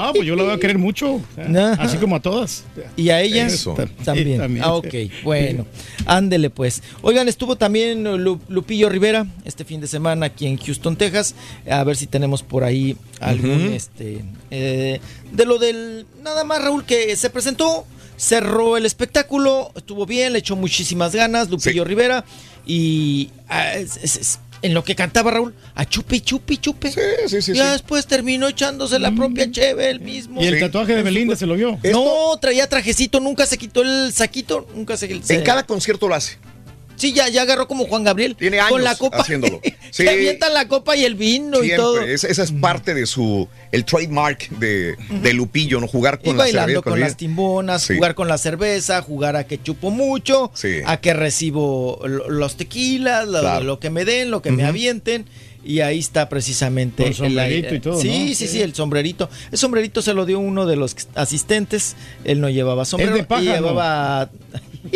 Ah, 0.00 0.10
pues 0.14 0.26
yo 0.26 0.34
la 0.34 0.42
voy 0.44 0.52
a 0.52 0.58
querer 0.58 0.78
mucho. 0.78 1.14
o 1.14 1.22
sea, 1.34 1.72
Ajá. 1.72 1.82
Así 1.82 1.96
como 1.98 2.16
a 2.16 2.20
todas. 2.20 2.64
Y 2.96 3.10
a 3.10 3.20
ella 3.20 3.46
Eso. 3.46 3.74
ta- 3.74 3.86
también. 4.04 4.32
Sí, 4.32 4.38
también. 4.38 4.64
Ah, 4.64 4.72
ok, 4.74 4.94
bueno. 5.22 5.66
Ándele 6.06 6.50
pues. 6.50 6.82
Oigan, 7.02 7.28
estuvo 7.28 7.56
también 7.56 8.02
Lu- 8.22 8.40
Lupillo 8.48 8.88
Rivera 8.88 9.26
este 9.44 9.64
fin 9.64 9.80
de 9.80 9.86
semana 9.86 10.26
aquí 10.26 10.46
en 10.46 10.56
Houston, 10.56 10.96
Texas. 10.96 11.34
A 11.70 11.84
ver 11.84 11.96
si 11.96 12.06
tenemos 12.06 12.42
por 12.42 12.64
ahí 12.64 12.96
algún, 13.20 13.72
este, 13.72 14.24
eh, 14.50 15.00
de 15.30 15.44
lo 15.46 15.58
del, 15.58 16.06
nada 16.22 16.42
más 16.44 16.62
Raúl, 16.62 16.84
que 16.84 17.14
se 17.16 17.30
presentó, 17.30 17.86
cerró 18.16 18.76
el 18.76 18.86
espectáculo, 18.86 19.70
estuvo 19.76 20.06
bien, 20.06 20.32
le 20.32 20.40
echó 20.40 20.56
muchísimas 20.56 21.14
ganas 21.14 21.48
Lupillo 21.50 21.84
Rivera 21.84 22.24
y 22.66 23.30
ah, 23.48 23.74
es- 23.74 23.96
es- 24.02 24.16
es- 24.16 24.38
en 24.62 24.74
lo 24.74 24.84
que 24.84 24.94
cantaba 24.94 25.30
Raúl, 25.32 25.54
a 25.74 25.84
chupi, 25.84 26.20
chupi, 26.20 26.56
chupe. 26.58 26.90
sí, 26.92 27.42
sí, 27.42 27.52
ya 27.52 27.64
sí. 27.66 27.70
después 27.72 28.06
terminó 28.06 28.48
echándose 28.48 28.98
la 28.98 29.10
propia 29.12 29.50
cheve 29.50 29.90
él 29.90 30.00
mismo. 30.00 30.40
Y 30.42 30.46
el 30.46 30.60
tatuaje 30.60 30.94
de 30.94 31.02
Belinda 31.02 31.36
se 31.36 31.46
lo 31.46 31.54
vio. 31.54 31.78
No, 31.92 32.36
traía 32.40 32.68
trajecito, 32.68 33.20
nunca 33.20 33.44
se 33.46 33.58
quitó 33.58 33.82
el 33.82 34.12
saquito, 34.12 34.66
nunca 34.74 34.96
se... 34.96 35.22
se- 35.22 35.34
En 35.34 35.42
cada 35.42 35.64
concierto 35.64 36.08
lo 36.08 36.14
hace. 36.14 36.38
Sí, 36.96 37.12
ya, 37.12 37.28
ya 37.28 37.42
agarró 37.42 37.66
como 37.68 37.86
Juan 37.86 38.04
Gabriel. 38.04 38.36
Tiene 38.36 38.58
años 38.60 38.70
con 38.72 38.84
la 38.84 38.94
copa. 38.96 39.18
haciéndolo. 39.18 39.60
Sí. 39.92 40.04
Se 40.04 40.08
avienta 40.08 40.48
la 40.48 40.68
copa 40.68 40.96
y 40.96 41.04
el 41.04 41.16
vino 41.16 41.62
y 41.62 41.76
todo. 41.76 42.00
Es- 42.00 42.24
esa 42.24 42.42
es 42.42 42.50
parte 42.50 42.94
de 42.94 43.04
su, 43.04 43.46
el 43.72 43.84
trademark 43.84 44.48
de, 44.58 44.96
de 45.22 45.32
Lupillo, 45.34 45.80
¿no? 45.80 45.86
Jugar 45.86 46.18
Y 46.22 46.28
con 46.28 46.38
la 46.38 46.44
bailando 46.44 46.68
cerveza. 46.68 46.82
con 46.90 46.98
la- 47.00 47.06
las 47.08 47.16
timbonas, 47.18 47.82
Sí. 47.82 47.96
jugar 47.96 48.14
con 48.14 48.26
la 48.26 48.38
cerveza, 48.38 49.02
jugar 49.02 49.36
a 49.36 49.44
que 49.46 49.62
chupo 49.62 49.90
mucho, 49.90 50.50
Sí. 50.54 50.76
a 50.86 50.96
que 50.96 51.12
recibo 51.12 52.00
lo- 52.06 52.30
los 52.30 52.56
tequilas, 52.56 53.28
lo, 53.28 53.40
Claro. 53.40 53.64
lo 53.66 53.80
que 53.80 53.90
me 53.90 54.06
den, 54.06 54.30
lo 54.30 54.40
que 54.40 54.50
me 54.50 54.64
avienten. 54.64 55.26
Y 55.62 55.80
ahí 55.80 55.98
está 55.98 56.30
precisamente. 56.30 57.02
Con 57.04 57.12
sombrerito 57.12 57.68
el- 57.68 57.76
y 57.76 57.80
todo, 57.80 58.00
Sí, 58.00 58.28
¿no? 58.30 58.34
sí, 58.34 58.48
sí, 58.48 58.62
el 58.62 58.74
sombrerito. 58.74 59.28
El 59.52 59.58
sombrerito 59.58 60.00
se 60.00 60.14
lo 60.14 60.24
dio 60.24 60.38
uno 60.38 60.64
de 60.64 60.76
los 60.76 60.96
asistentes. 61.16 61.96
Él 62.24 62.40
no 62.40 62.48
llevaba 62.48 62.86
sombrero. 62.86 63.14
de 63.14 63.24
paja, 63.24 63.42
y 63.42 63.60
¿no? 63.60 63.74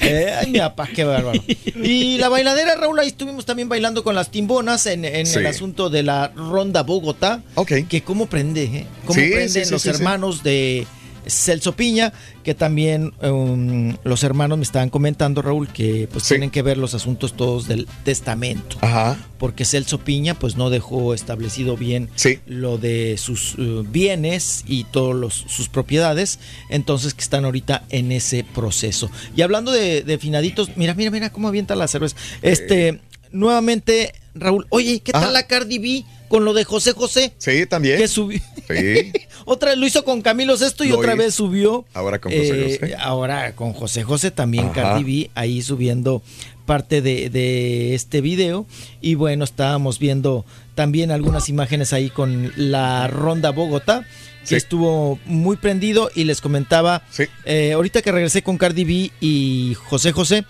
Eh, 0.00 0.34
ay, 0.38 0.50
mi 0.52 0.58
papá, 0.58 0.88
qué 0.94 1.04
bárbaro. 1.04 1.40
Y 1.82 2.18
la 2.18 2.28
bailadera, 2.28 2.74
Raúl, 2.76 2.98
ahí 3.00 3.08
estuvimos 3.08 3.44
también 3.46 3.68
bailando 3.68 4.04
con 4.04 4.14
las 4.14 4.30
timbonas 4.30 4.86
en, 4.86 5.04
en 5.04 5.26
Sí. 5.26 5.38
el 5.38 5.46
asunto 5.46 5.90
de 5.90 6.02
la 6.02 6.28
Ronda 6.34 6.82
Bogotá. 6.82 7.42
Que 7.88 8.02
cómo 8.02 8.26
prende, 8.26 8.64
¿eh? 8.64 8.86
Cómo 9.06 9.18
Sí, 9.20 9.30
prenden 9.30 9.64
sí, 9.66 9.70
los 9.70 9.86
hermanos 9.86 10.42
de 10.42 10.86
Celso 11.26 11.74
Piña, 11.76 12.12
que 12.42 12.54
también 12.54 13.12
um, 13.22 13.96
los 14.04 14.22
hermanos 14.22 14.58
me 14.58 14.64
estaban 14.64 14.90
comentando, 14.90 15.42
Raúl, 15.42 15.68
que 15.68 16.08
pues 16.12 16.24
tienen 16.24 16.50
que 16.50 16.62
ver 16.62 16.78
los 16.78 16.94
asuntos 16.94 17.34
todos 17.34 17.66
del 17.68 17.86
testamento. 18.04 18.76
Ajá. 18.80 19.18
Porque 19.38 19.64
Celso 19.64 19.98
Piña 19.98 20.34
pues 20.34 20.56
no 20.56 20.70
dejó 20.70 21.14
establecido 21.14 21.76
bien 21.76 22.08
Sí. 22.14 22.38
lo 22.46 22.78
de 22.78 23.16
sus 23.18 23.56
uh, 23.58 23.84
bienes 23.88 24.64
y 24.66 24.84
todas 24.84 25.34
sus 25.34 25.68
propiedades, 25.68 26.38
entonces 26.70 27.14
que 27.14 27.22
están 27.22 27.44
ahorita 27.44 27.84
en 27.90 28.12
ese 28.12 28.44
proceso. 28.44 29.10
Y 29.36 29.42
hablando 29.42 29.72
de, 29.72 30.02
de 30.02 30.18
finaditos, 30.18 30.70
mira, 30.76 30.94
mira, 30.94 31.10
mira 31.10 31.30
cómo 31.30 31.48
avienta 31.48 31.74
la 31.74 31.88
cerveza. 31.88 32.16
Este, 32.42 33.00
nuevamente, 33.32 34.14
Raúl, 34.34 34.66
oye, 34.70 35.00
¿qué 35.00 35.12
tal 35.12 35.32
la 35.32 35.46
Cardi 35.46 35.78
B 35.78 36.04
con 36.28 36.44
lo 36.44 36.52
de 36.54 36.64
José 36.64 36.92
José? 36.92 37.32
Sí, 37.38 37.66
también. 37.66 37.98
Que 37.98 38.08
subió. 38.08 38.40
Sí. 38.68 39.12
Otra 39.44 39.70
vez 39.70 39.78
lo 39.78 39.86
hizo 39.86 40.04
con 40.04 40.22
Camilo 40.22 40.56
Sesto 40.56 40.84
y 40.84 40.88
Lo 40.88 40.98
otra 40.98 41.12
hizo. 41.14 41.22
vez 41.22 41.34
subió. 41.34 41.84
Ahora 41.92 42.18
con 42.20 42.32
José 42.32 42.48
eh, 42.74 42.78
José. 42.80 42.94
Ahora 42.98 43.54
con 43.54 43.72
José 43.74 44.02
José 44.04 44.30
también, 44.30 44.66
Ajá. 44.66 44.74
Cardi 44.74 45.04
B, 45.04 45.30
ahí 45.34 45.60
subiendo 45.62 46.22
parte 46.64 47.02
de, 47.02 47.28
de 47.28 47.94
este 47.94 48.20
video. 48.22 48.66
Y 49.02 49.16
bueno, 49.16 49.44
estábamos 49.44 49.98
viendo 49.98 50.46
también 50.74 51.10
algunas 51.10 51.48
imágenes 51.50 51.92
ahí 51.92 52.08
con 52.08 52.52
la 52.56 53.06
Ronda 53.08 53.50
Bogotá. 53.50 54.06
Que 54.40 54.48
Sí. 54.48 54.54
estuvo 54.56 55.18
muy 55.24 55.56
prendido 55.56 56.10
y 56.14 56.24
les 56.24 56.42
comentaba, 56.42 57.02
eh, 57.46 57.72
ahorita 57.72 58.02
que 58.02 58.12
regresé 58.12 58.42
con 58.42 58.58
Cardi 58.58 58.84
B 58.84 59.10
y 59.18 59.74
José 59.86 60.12
José, 60.12 60.44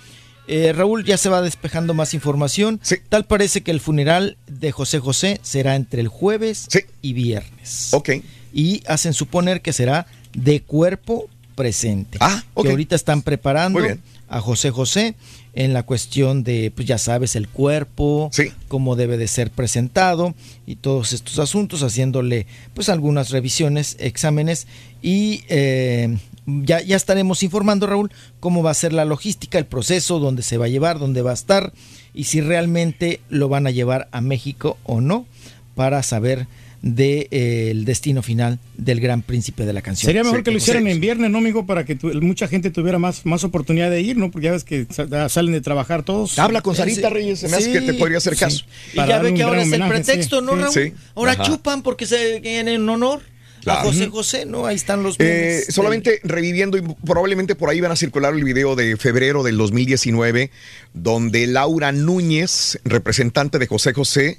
eh, 0.47 0.73
Raúl 0.73 1.05
ya 1.05 1.17
se 1.17 1.29
va 1.29 1.43
despejando 1.43 1.95
más 1.95 2.15
información. 2.15 2.81
Tal 3.09 3.25
parece 3.25 3.63
que 3.63 3.71
el 3.71 3.81
funeral 3.81 4.37
de 4.47 4.73
José 4.73 4.99
José 4.99 5.41
será 5.43 5.77
entre 5.77 6.01
el 6.01 6.09
jueves 6.09 6.69
y 7.03 7.13
viernes. 7.13 7.89
Ok. 7.93 8.11
Y 8.53 8.83
hacen 8.87 9.15
suponer 9.15 9.63
que 9.63 9.73
será 9.73 10.07
de 10.35 10.61
cuerpo 10.61 11.29
presente. 11.55 12.19
Ah, 12.21 12.45
ok. 12.55 12.65
Que 12.65 12.71
ahorita 12.71 12.97
están 12.97 13.23
preparando 13.23 13.81
a 14.29 14.41
José 14.41 14.71
José 14.71 15.15
en 15.55 15.73
la 15.73 15.85
cuestión 15.85 16.43
de, 16.43 16.73
pues 16.75 16.87
ya 16.89 16.99
sabes, 16.99 17.37
el 17.37 17.49
cuerpo, 17.49 18.31
cómo 18.69 18.97
debe 18.97 19.17
de 19.17 19.29
ser 19.29 19.51
presentado 19.51 20.35
y 20.67 20.77
todos 20.77 21.13
estos 21.13 21.39
asuntos, 21.39 21.83
haciéndole 21.83 22.47
pues 22.75 22.89
algunas 22.89 23.31
revisiones, 23.31 23.97
exámenes 24.01 24.67
y 25.01 25.45
eh, 25.49 26.17
ya, 26.47 26.81
ya 26.83 26.97
estaremos 26.97 27.43
informando, 27.43 27.87
Raúl, 27.87 28.11
cómo 28.41 28.63
va 28.63 28.71
a 28.71 28.75
ser 28.75 28.93
la 28.93 29.05
logística, 29.05 29.59
el 29.59 29.67
proceso, 29.67 30.19
dónde 30.19 30.43
se 30.43 30.59
va 30.59 30.67
a 30.67 30.69
llevar, 30.69 30.99
dónde 30.99 31.23
va 31.23 31.31
a 31.31 31.35
estar 31.35 31.73
y 32.13 32.25
si 32.25 32.41
realmente 32.41 33.21
lo 33.29 33.49
van 33.49 33.67
a 33.67 33.71
llevar 33.71 34.09
a 34.13 34.21
México 34.21 34.77
o 34.85 35.01
no 35.01 35.27
para 35.75 36.03
saber 36.03 36.47
del 36.83 37.85
destino 37.87 38.23
final 38.23 38.59
del 38.77 39.01
gran 39.01 39.23
príncipe 39.23 39.65
de 39.65 39.73
la 39.73 39.81
canción. 39.83 40.07
Sería 40.07 40.23
mejor 40.23 40.43
que 40.43 40.51
lo 40.51 40.59
hicieran 40.59 40.87
en 40.87 41.01
viernes, 41.01 41.31
¿no, 41.31 41.39
amigo? 41.39 41.65
Para 41.65 41.85
que 41.85 41.95
tu- 41.97 42.09
mucha 42.21 42.47
gente 42.47 42.71
tuviera 42.71 42.99
más, 42.99 43.25
más 43.25 43.43
oportunidad 43.43 43.91
de 43.91 44.03
ir, 44.03 44.17
¿no? 44.19 44.31
Porque 44.31 44.47
ya 44.47 44.53
ves 44.53 44.65
que 44.65 44.87
salen 45.29 45.53
de 45.53 45.61
trabajar 45.63 46.03
todos. 46.03 46.39
Habla 46.39 46.61
con 46.61 46.77
Sarita 46.77 47.09
Sí. 47.09 47.15
Reyes, 47.15 47.39
se 47.41 47.49
me 47.49 47.57
hace 47.57 47.73
que 47.73 47.81
te 47.81 47.95
podría 47.95 48.19
hacer 48.19 48.37
caso. 48.37 48.65
Y 48.93 48.97
ya 48.97 49.19
ve 49.21 49.33
que 49.35 49.43
ahora 49.43 49.63
es 49.63 49.73
el 49.73 49.83
pretexto, 49.89 50.41
sí. 50.41 50.47
¿no, 50.47 50.57
Raúl? 50.57 50.73
Sí. 50.75 50.93
Ahora 51.15 51.33
Ajá. 51.33 51.43
chupan 51.45 51.83
porque 51.83 52.05
se 52.07 52.61
en 52.61 52.89
honor 52.89 53.23
Claro. 53.65 53.81
a 53.81 53.83
José. 53.84 54.09
José, 54.09 54.47
¿no? 54.47 54.67
Ahí 54.67 54.76
están 54.76 55.02
los 55.02 55.17
Eh, 55.18 55.65
solamente 55.70 56.20
reviviendo, 56.23 56.78
y 56.78 56.83
probablemente 57.05 57.55
por 57.55 57.70
ahí 57.70 57.81
van 57.81 57.93
a 57.93 57.97
circular 57.97 58.34
el 58.34 58.44
video 58.44 58.76
de 58.76 58.97
febrero 58.97 59.43
del 59.43 59.57
2019, 59.57 60.51
donde 60.93 61.47
Laura 61.47 61.91
Núñez, 61.93 62.78
representante 62.84 63.59
de 63.59 63.67
José 63.67 63.93
José, 63.93 64.39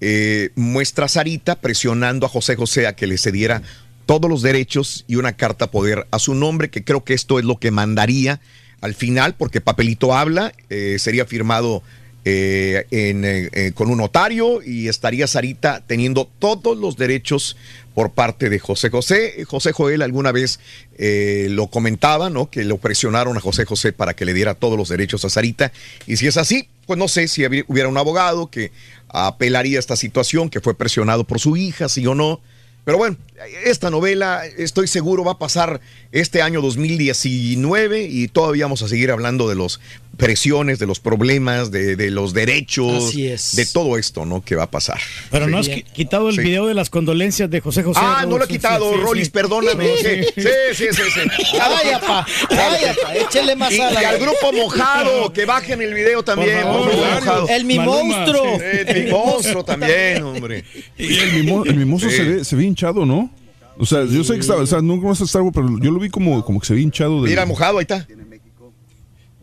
eh, 0.00 0.50
muestra 0.54 1.06
a 1.06 1.08
Sarita 1.08 1.56
presionando 1.56 2.26
a 2.26 2.28
José 2.28 2.54
José 2.54 2.86
a 2.86 2.94
que 2.94 3.06
le 3.06 3.18
cediera 3.18 3.62
todos 4.04 4.30
los 4.30 4.42
derechos 4.42 5.04
y 5.08 5.16
una 5.16 5.32
carta 5.32 5.70
poder 5.70 6.06
a 6.10 6.18
su 6.18 6.34
nombre, 6.34 6.70
que 6.70 6.84
creo 6.84 7.02
que 7.02 7.14
esto 7.14 7.38
es 7.38 7.44
lo 7.44 7.58
que 7.58 7.70
mandaría 7.70 8.40
al 8.80 8.94
final, 8.94 9.34
porque 9.34 9.60
papelito 9.60 10.14
habla, 10.14 10.52
eh, 10.70 10.98
sería 11.00 11.24
firmado 11.24 11.82
eh, 12.28 12.88
en, 12.90 13.24
eh, 13.24 13.48
eh, 13.52 13.70
con 13.72 13.88
un 13.88 13.98
notario 13.98 14.60
y 14.60 14.88
estaría 14.88 15.28
Sarita 15.28 15.84
teniendo 15.86 16.28
todos 16.40 16.76
los 16.76 16.96
derechos 16.96 17.56
por 17.96 18.10
parte 18.10 18.50
de 18.50 18.58
José 18.58 18.90
José. 18.90 19.42
José 19.46 19.72
Joel 19.72 20.02
alguna 20.02 20.30
vez 20.30 20.60
eh, 20.98 21.46
lo 21.48 21.68
comentaba, 21.68 22.28
¿no? 22.28 22.50
Que 22.50 22.62
lo 22.62 22.76
presionaron 22.76 23.38
a 23.38 23.40
José 23.40 23.64
José 23.64 23.94
para 23.94 24.14
que 24.14 24.26
le 24.26 24.34
diera 24.34 24.52
todos 24.52 24.76
los 24.76 24.90
derechos 24.90 25.24
a 25.24 25.30
Sarita. 25.30 25.72
Y 26.06 26.18
si 26.18 26.26
es 26.26 26.36
así, 26.36 26.68
pues 26.84 26.98
no 26.98 27.08
sé 27.08 27.26
si 27.26 27.46
hubiera 27.46 27.88
un 27.88 27.96
abogado 27.96 28.50
que 28.50 28.70
apelaría 29.08 29.78
a 29.78 29.80
esta 29.80 29.96
situación, 29.96 30.50
que 30.50 30.60
fue 30.60 30.76
presionado 30.76 31.24
por 31.24 31.40
su 31.40 31.56
hija, 31.56 31.88
sí 31.88 32.06
o 32.06 32.14
no. 32.14 32.42
Pero 32.84 32.98
bueno, 32.98 33.16
esta 33.64 33.88
novela 33.88 34.44
estoy 34.44 34.88
seguro 34.88 35.24
va 35.24 35.32
a 35.32 35.38
pasar 35.38 35.80
este 36.12 36.42
año 36.42 36.60
2019 36.60 38.02
y 38.02 38.28
todavía 38.28 38.66
vamos 38.66 38.82
a 38.82 38.88
seguir 38.88 39.10
hablando 39.10 39.48
de 39.48 39.54
las 39.54 39.80
presiones, 40.16 40.78
de 40.78 40.86
los 40.86 40.98
problemas, 41.00 41.70
de, 41.70 41.96
de 41.96 42.10
los 42.10 42.32
derechos, 42.32 43.14
de 43.14 43.66
todo 43.72 43.98
esto, 43.98 44.24
¿no? 44.24 44.42
Que 44.42 44.56
va 44.56 44.64
a 44.64 44.70
pasar. 44.70 44.98
Pero 45.30 45.46
no 45.46 45.58
has 45.58 45.68
quitado 45.68 46.28
el 46.30 46.36
Sí. 46.36 46.42
video 46.42 46.66
de 46.66 46.74
las 46.74 46.90
condolencias 46.90 47.50
de 47.50 47.60
José 47.60 47.82
José. 47.82 48.00
Ah, 48.02 48.24
no 48.28 48.38
lo 48.38 48.44
he 48.44 48.48
quitado, 48.48 48.90
sí, 48.92 48.96
sí, 48.98 49.02
Rolis, 49.04 49.24
sí. 49.26 49.30
perdóname. 49.30 49.88
Sí, 49.98 50.24
sí, 50.34 50.42
sí, 50.74 50.84
sí. 50.92 51.02
sí. 51.14 51.20
Ay, 51.60 51.90
apá, 51.90 52.26
ay, 52.50 52.84
apá, 52.86 53.14
échele 53.16 53.56
más 53.56 53.72
Y, 53.72 53.80
a 53.80 53.90
y 53.90 53.94
la- 53.94 54.08
al 54.10 54.18
grupo 54.18 54.52
mojado, 54.54 55.32
que 55.32 55.44
bajen 55.44 55.80
el 55.82 55.94
video 55.94 56.22
también. 56.22 56.62
Favor, 56.62 56.92
mojado. 56.94 57.48
El 57.48 57.64
mi 57.64 57.76
Maluma, 57.78 58.02
monstruo. 58.02 58.58
sí. 58.58 58.62
Eh, 58.64 59.02
mi 59.04 59.10
monstruo 59.12 59.64
también, 59.64 60.22
hombre. 60.22 60.64
Y 60.98 61.18
el, 61.18 61.32
mimo- 61.44 61.64
el 61.66 61.76
mimoso 61.76 62.08
Sí. 62.08 62.16
se, 62.16 62.24
ve, 62.24 62.44
se 62.44 62.56
ve 62.56 62.64
hinchado, 62.64 63.04
¿no? 63.04 63.30
O 63.78 63.84
sea, 63.84 64.04
yo 64.06 64.24
sé 64.24 64.34
que 64.34 64.40
estaba, 64.40 64.62
o 64.62 64.66
sea, 64.66 64.80
nunca 64.80 65.06
más 65.06 65.20
está 65.20 65.38
algo, 65.38 65.52
pero 65.52 65.68
yo 65.80 65.90
lo 65.90 65.98
vi 66.00 66.08
como, 66.08 66.42
como 66.44 66.58
que 66.60 66.66
se 66.66 66.72
ve 66.74 66.80
hinchado. 66.80 67.22
De, 67.22 67.28
Mira, 67.28 67.44
mojado, 67.44 67.78
ahí 67.78 67.82
está. 67.82 68.06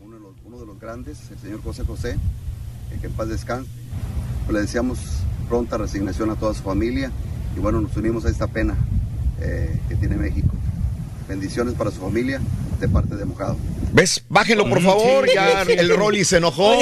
uno 0.00 0.14
de 0.16 0.20
los, 0.20 0.32
uno 0.44 0.58
de 0.58 0.66
los 0.66 0.73
grandes, 0.84 1.18
el 1.30 1.38
señor 1.38 1.62
José 1.62 1.82
José, 1.84 2.10
eh, 2.10 2.98
que 3.00 3.06
en 3.06 3.12
paz 3.14 3.28
descanse. 3.28 3.70
Pues 4.44 4.54
le 4.54 4.60
deseamos 4.60 4.98
pronta 5.48 5.78
resignación 5.78 6.30
a 6.30 6.36
toda 6.36 6.52
su 6.52 6.62
familia 6.62 7.10
y 7.56 7.60
bueno, 7.60 7.80
nos 7.80 7.96
unimos 7.96 8.26
a 8.26 8.28
esta 8.28 8.46
pena 8.48 8.76
eh, 9.40 9.80
que 9.88 9.96
tiene 9.96 10.16
México. 10.16 10.54
Bendiciones 11.26 11.74
para 11.74 11.90
su 11.90 12.00
familia 12.00 12.38
de 12.80 12.88
parte 12.88 13.16
de 13.16 13.24
Mojado. 13.24 13.56
¿Ves? 13.94 14.22
Bájenlo, 14.28 14.68
por 14.68 14.82
favor. 14.82 15.26
Ya 15.32 15.62
el 15.62 15.96
Rolly 15.96 16.22
se 16.24 16.36
enojó. 16.36 16.74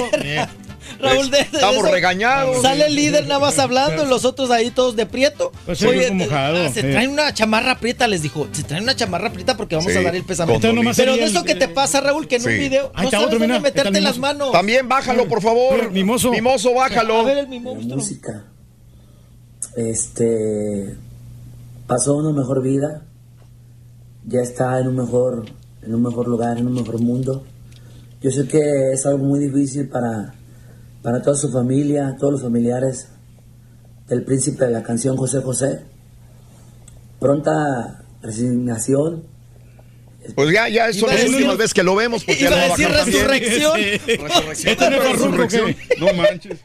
Raúl, 1.01 1.31
de, 1.31 1.39
de 1.39 1.43
Estamos 1.45 1.77
eso 1.85 1.91
regañados. 1.93 2.63
Sale 2.63 2.87
el 2.87 2.95
líder 2.95 3.27
nada 3.27 3.41
más 3.41 3.59
hablando, 3.59 4.05
los 4.05 4.25
otros 4.25 4.51
ahí 4.51 4.71
todos 4.71 4.97
de 4.97 5.07
prieto. 5.07 5.53
Pues 5.67 5.83
mojado, 6.13 6.65
ah, 6.67 6.71
se 6.73 6.83
traen 6.83 7.11
una 7.11 7.33
chamarra 7.35 7.79
prieta, 7.79 8.07
les 8.09 8.23
dijo. 8.23 8.47
Se 8.53 8.63
traen 8.63 8.83
una 8.85 8.95
chamarra 8.97 9.33
prieta 9.33 9.57
porque 9.57 9.77
vamos 9.77 9.91
Sí, 9.93 9.99
a 9.99 10.03
dar 10.03 10.15
el 10.15 10.25
nomás 10.73 10.97
Pero 10.97 11.17
de 11.17 11.25
eso 11.25 11.41
el- 11.41 11.45
que 11.45 11.55
te 11.55 11.69
pasa, 11.69 12.01
Raúl, 12.01 12.27
que 12.29 12.37
en 12.37 12.43
Sí. 12.43 12.49
un 12.49 12.59
video 12.59 12.93
Ahí 12.95 13.05
no 13.07 13.11
sabes 13.11 13.27
otro, 13.27 13.39
dónde 13.39 13.47
mira, 13.49 13.61
meterte 13.61 13.99
el 13.99 14.05
las 14.05 14.15
mimoso. 14.15 14.21
manos. 14.21 14.53
También 14.53 14.89
bájalo, 14.89 15.27
por 15.29 15.41
favor. 15.43 15.91
Mimoso. 15.91 16.31
Mimoso, 16.31 16.75
bájalo. 16.75 17.21
A 17.21 17.25
ver 17.25 17.39
el 17.39 17.49
mi 17.49 17.61
monstruo. 17.61 17.97
música. 17.97 18.45
Este 19.77 20.97
pasó 21.87 22.17
una 22.17 22.33
mejor 22.33 22.63
vida, 22.63 23.03
ya 24.27 24.41
está 24.41 24.79
en 24.79 24.89
un 24.89 24.97
mejor, 24.97 25.47
en 25.83 25.95
un 25.95 26.03
mejor 26.03 26.29
lugar, 26.29 26.59
en 26.59 26.67
un 26.67 26.75
mejor 26.75 27.01
mundo. 27.01 27.45
Yo 28.21 28.31
sé 28.31 28.47
que 28.47 28.93
es 28.93 29.05
algo 29.07 29.25
muy 29.25 29.41
difícil 29.41 29.89
para, 29.89 30.35
para 31.03 31.21
toda 31.23 31.37
su 31.37 31.51
familia, 31.51 32.17
todos 32.19 32.33
los 32.35 32.43
familiares 32.43 33.09
del 34.09 34.25
príncipe 34.25 34.65
de 34.67 34.71
la 34.71 34.83
canción 34.83 35.17
José 35.17 35.41
José. 35.43 35.81
Pronta 37.19 38.05
resignación. 38.23 39.25
Pues 40.35 40.53
ya, 40.53 40.69
ya 40.69 40.93
son 40.93 41.09
las 41.11 41.25
últimas 41.25 41.57
veces 41.57 41.75
que 41.75 41.83
lo 41.83 41.95
vemos. 41.97 42.25
Porque 42.25 42.43
Iba 42.45 42.53
a 42.53 42.69
decir 42.69 42.89
también. 42.89 43.29
resurrección. 43.29 43.77
Resurrección. 44.29 45.71
¿Este 45.71 45.97
no 45.99 46.13
manches. 46.15 46.59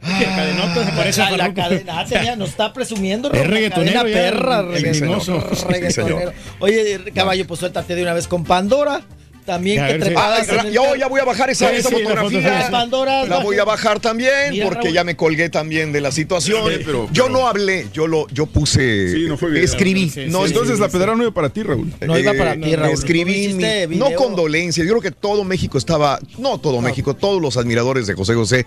Que 0.00 0.24
el 0.24 0.30
cadenota 0.30 0.84
se 0.86 0.92
parece 0.92 1.22
a 1.22 1.30
La, 1.36 1.52
cadena, 1.52 2.00
ah, 2.00 2.04
tenía- 2.06 2.34
nos 2.36 2.50
está 2.50 2.72
presumiendo. 2.72 3.30
Es 3.32 3.46
reggaetonero 3.46 4.02
perra, 4.04 4.62
reggaetonero. 4.62 6.32
Oye, 6.60 7.12
caballo, 7.14 7.46
pues 7.46 7.60
suéltate 7.60 7.94
de 7.94 8.02
una 8.02 8.14
vez 8.14 8.26
con 8.26 8.44
Pandora. 8.44 9.02
También 9.46 9.78
que 9.78 9.82
ver, 9.92 9.94
sí. 10.00 10.00
trepadas 10.06 10.48
Ah, 10.50 10.60
el 10.66 10.72
yo 10.72 10.94
ya 10.96 11.08
voy 11.08 11.20
a 11.20 11.24
bajar 11.24 11.50
esa, 11.50 11.70
Sí, 11.70 11.76
esa 11.76 11.88
sí, 11.88 11.94
la 12.02 12.16
fotografía. 12.16 12.68
Pandora, 12.70 13.24
La 13.26 13.38
voy 13.38 13.58
a 13.58 13.64
bajar 13.64 13.98
también 14.00 14.50
Mira, 14.50 14.66
porque 14.66 14.84
Raúl. 14.84 14.94
ya 14.94 15.04
me 15.04 15.16
colgué 15.16 15.48
también 15.50 15.92
de 15.92 16.00
la 16.00 16.12
situación. 16.12 16.62
Sí, 16.70 16.82
pero- 16.84 17.08
yo 17.12 17.28
no 17.28 17.48
hablé, 17.48 17.86
yo 17.92 18.06
lo, 18.06 18.28
yo 18.28 18.46
puse, 18.46 19.12
Sí, 19.12 19.24
no 19.26 19.36
fue 19.36 19.50
video. 19.50 19.64
escribí. 19.64 20.08
Sí, 20.10 20.26
no, 20.28 20.42
sí, 20.42 20.48
Entonces 20.52 20.76
sí, 20.76 20.80
la 20.82 20.88
sí. 20.88 20.96
pedra 20.96 21.16
no 21.16 21.22
iba 21.22 21.32
para 21.32 21.48
ti, 21.48 21.62
Raúl. 21.62 21.92
No 22.06 22.18
iba 22.18 22.32
para 22.34 22.54
ti, 22.54 22.76
Raúl. 22.76 22.92
Escribí, 22.94 23.54
mi- 23.54 23.96
no 23.96 24.12
condolencias. 24.14 24.86
Yo 24.86 24.92
creo 24.92 25.02
que 25.02 25.10
todo 25.10 25.44
México 25.44 25.78
estaba, 25.78 26.18
no 26.38 26.58
todo 26.58 26.80
México, 26.80 27.14
todos 27.14 27.40
los 27.42 27.56
admiradores 27.56 28.06
de 28.06 28.14
José 28.14 28.34
José 28.34 28.66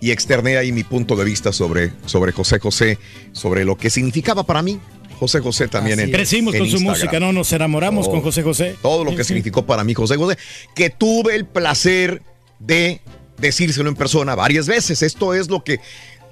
y 0.00 0.10
externé 0.10 0.56
ahí 0.58 0.72
mi 0.72 0.84
punto 0.84 1.16
de 1.16 1.24
vista 1.24 1.52
sobre, 1.52 1.92
sobre 2.06 2.32
José 2.32 2.58
José, 2.58 2.98
sobre 3.32 3.64
lo 3.64 3.76
que 3.76 3.88
significaba 3.90 4.44
para 4.44 4.60
mí 4.62 4.78
José 5.14 5.40
José 5.40 5.68
también 5.68 5.98
en. 6.00 6.10
Crecimos 6.10 6.54
en 6.54 6.60
con 6.60 6.70
su 6.70 6.80
música, 6.80 7.18
¿no? 7.20 7.32
Nos 7.32 7.52
enamoramos 7.52 8.06
Oh. 8.06 8.10
con 8.10 8.20
José 8.22 8.42
José. 8.42 8.76
Todo 8.82 9.04
lo 9.04 9.14
que 9.16 9.24
significó 9.24 9.64
para 9.64 9.84
mí 9.84 9.94
José 9.94 10.16
José, 10.16 10.36
que 10.74 10.90
tuve 10.90 11.34
el 11.36 11.46
placer 11.46 12.22
de 12.58 13.00
decírselo 13.38 13.88
en 13.88 13.96
persona 13.96 14.34
varias 14.34 14.66
veces. 14.66 15.02
Esto 15.02 15.34
es 15.34 15.48
lo 15.48 15.64
que 15.64 15.80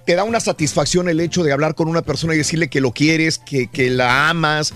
te 0.07 0.15
da 0.15 0.25
una 0.25 0.41
satisfacción 0.41 1.09
el 1.09 1.20
hecho 1.20 1.43
de 1.43 1.52
hablar 1.52 1.75
con 1.75 1.89
una 1.89 2.02
persona 2.02 2.35
y 2.35 2.39
decirle 2.39 2.69
que 2.69 2.81
lo 2.81 2.93
quieres, 2.93 3.39
que, 3.39 3.69
que 3.69 3.89
la 3.91 4.28
amas, 4.31 4.73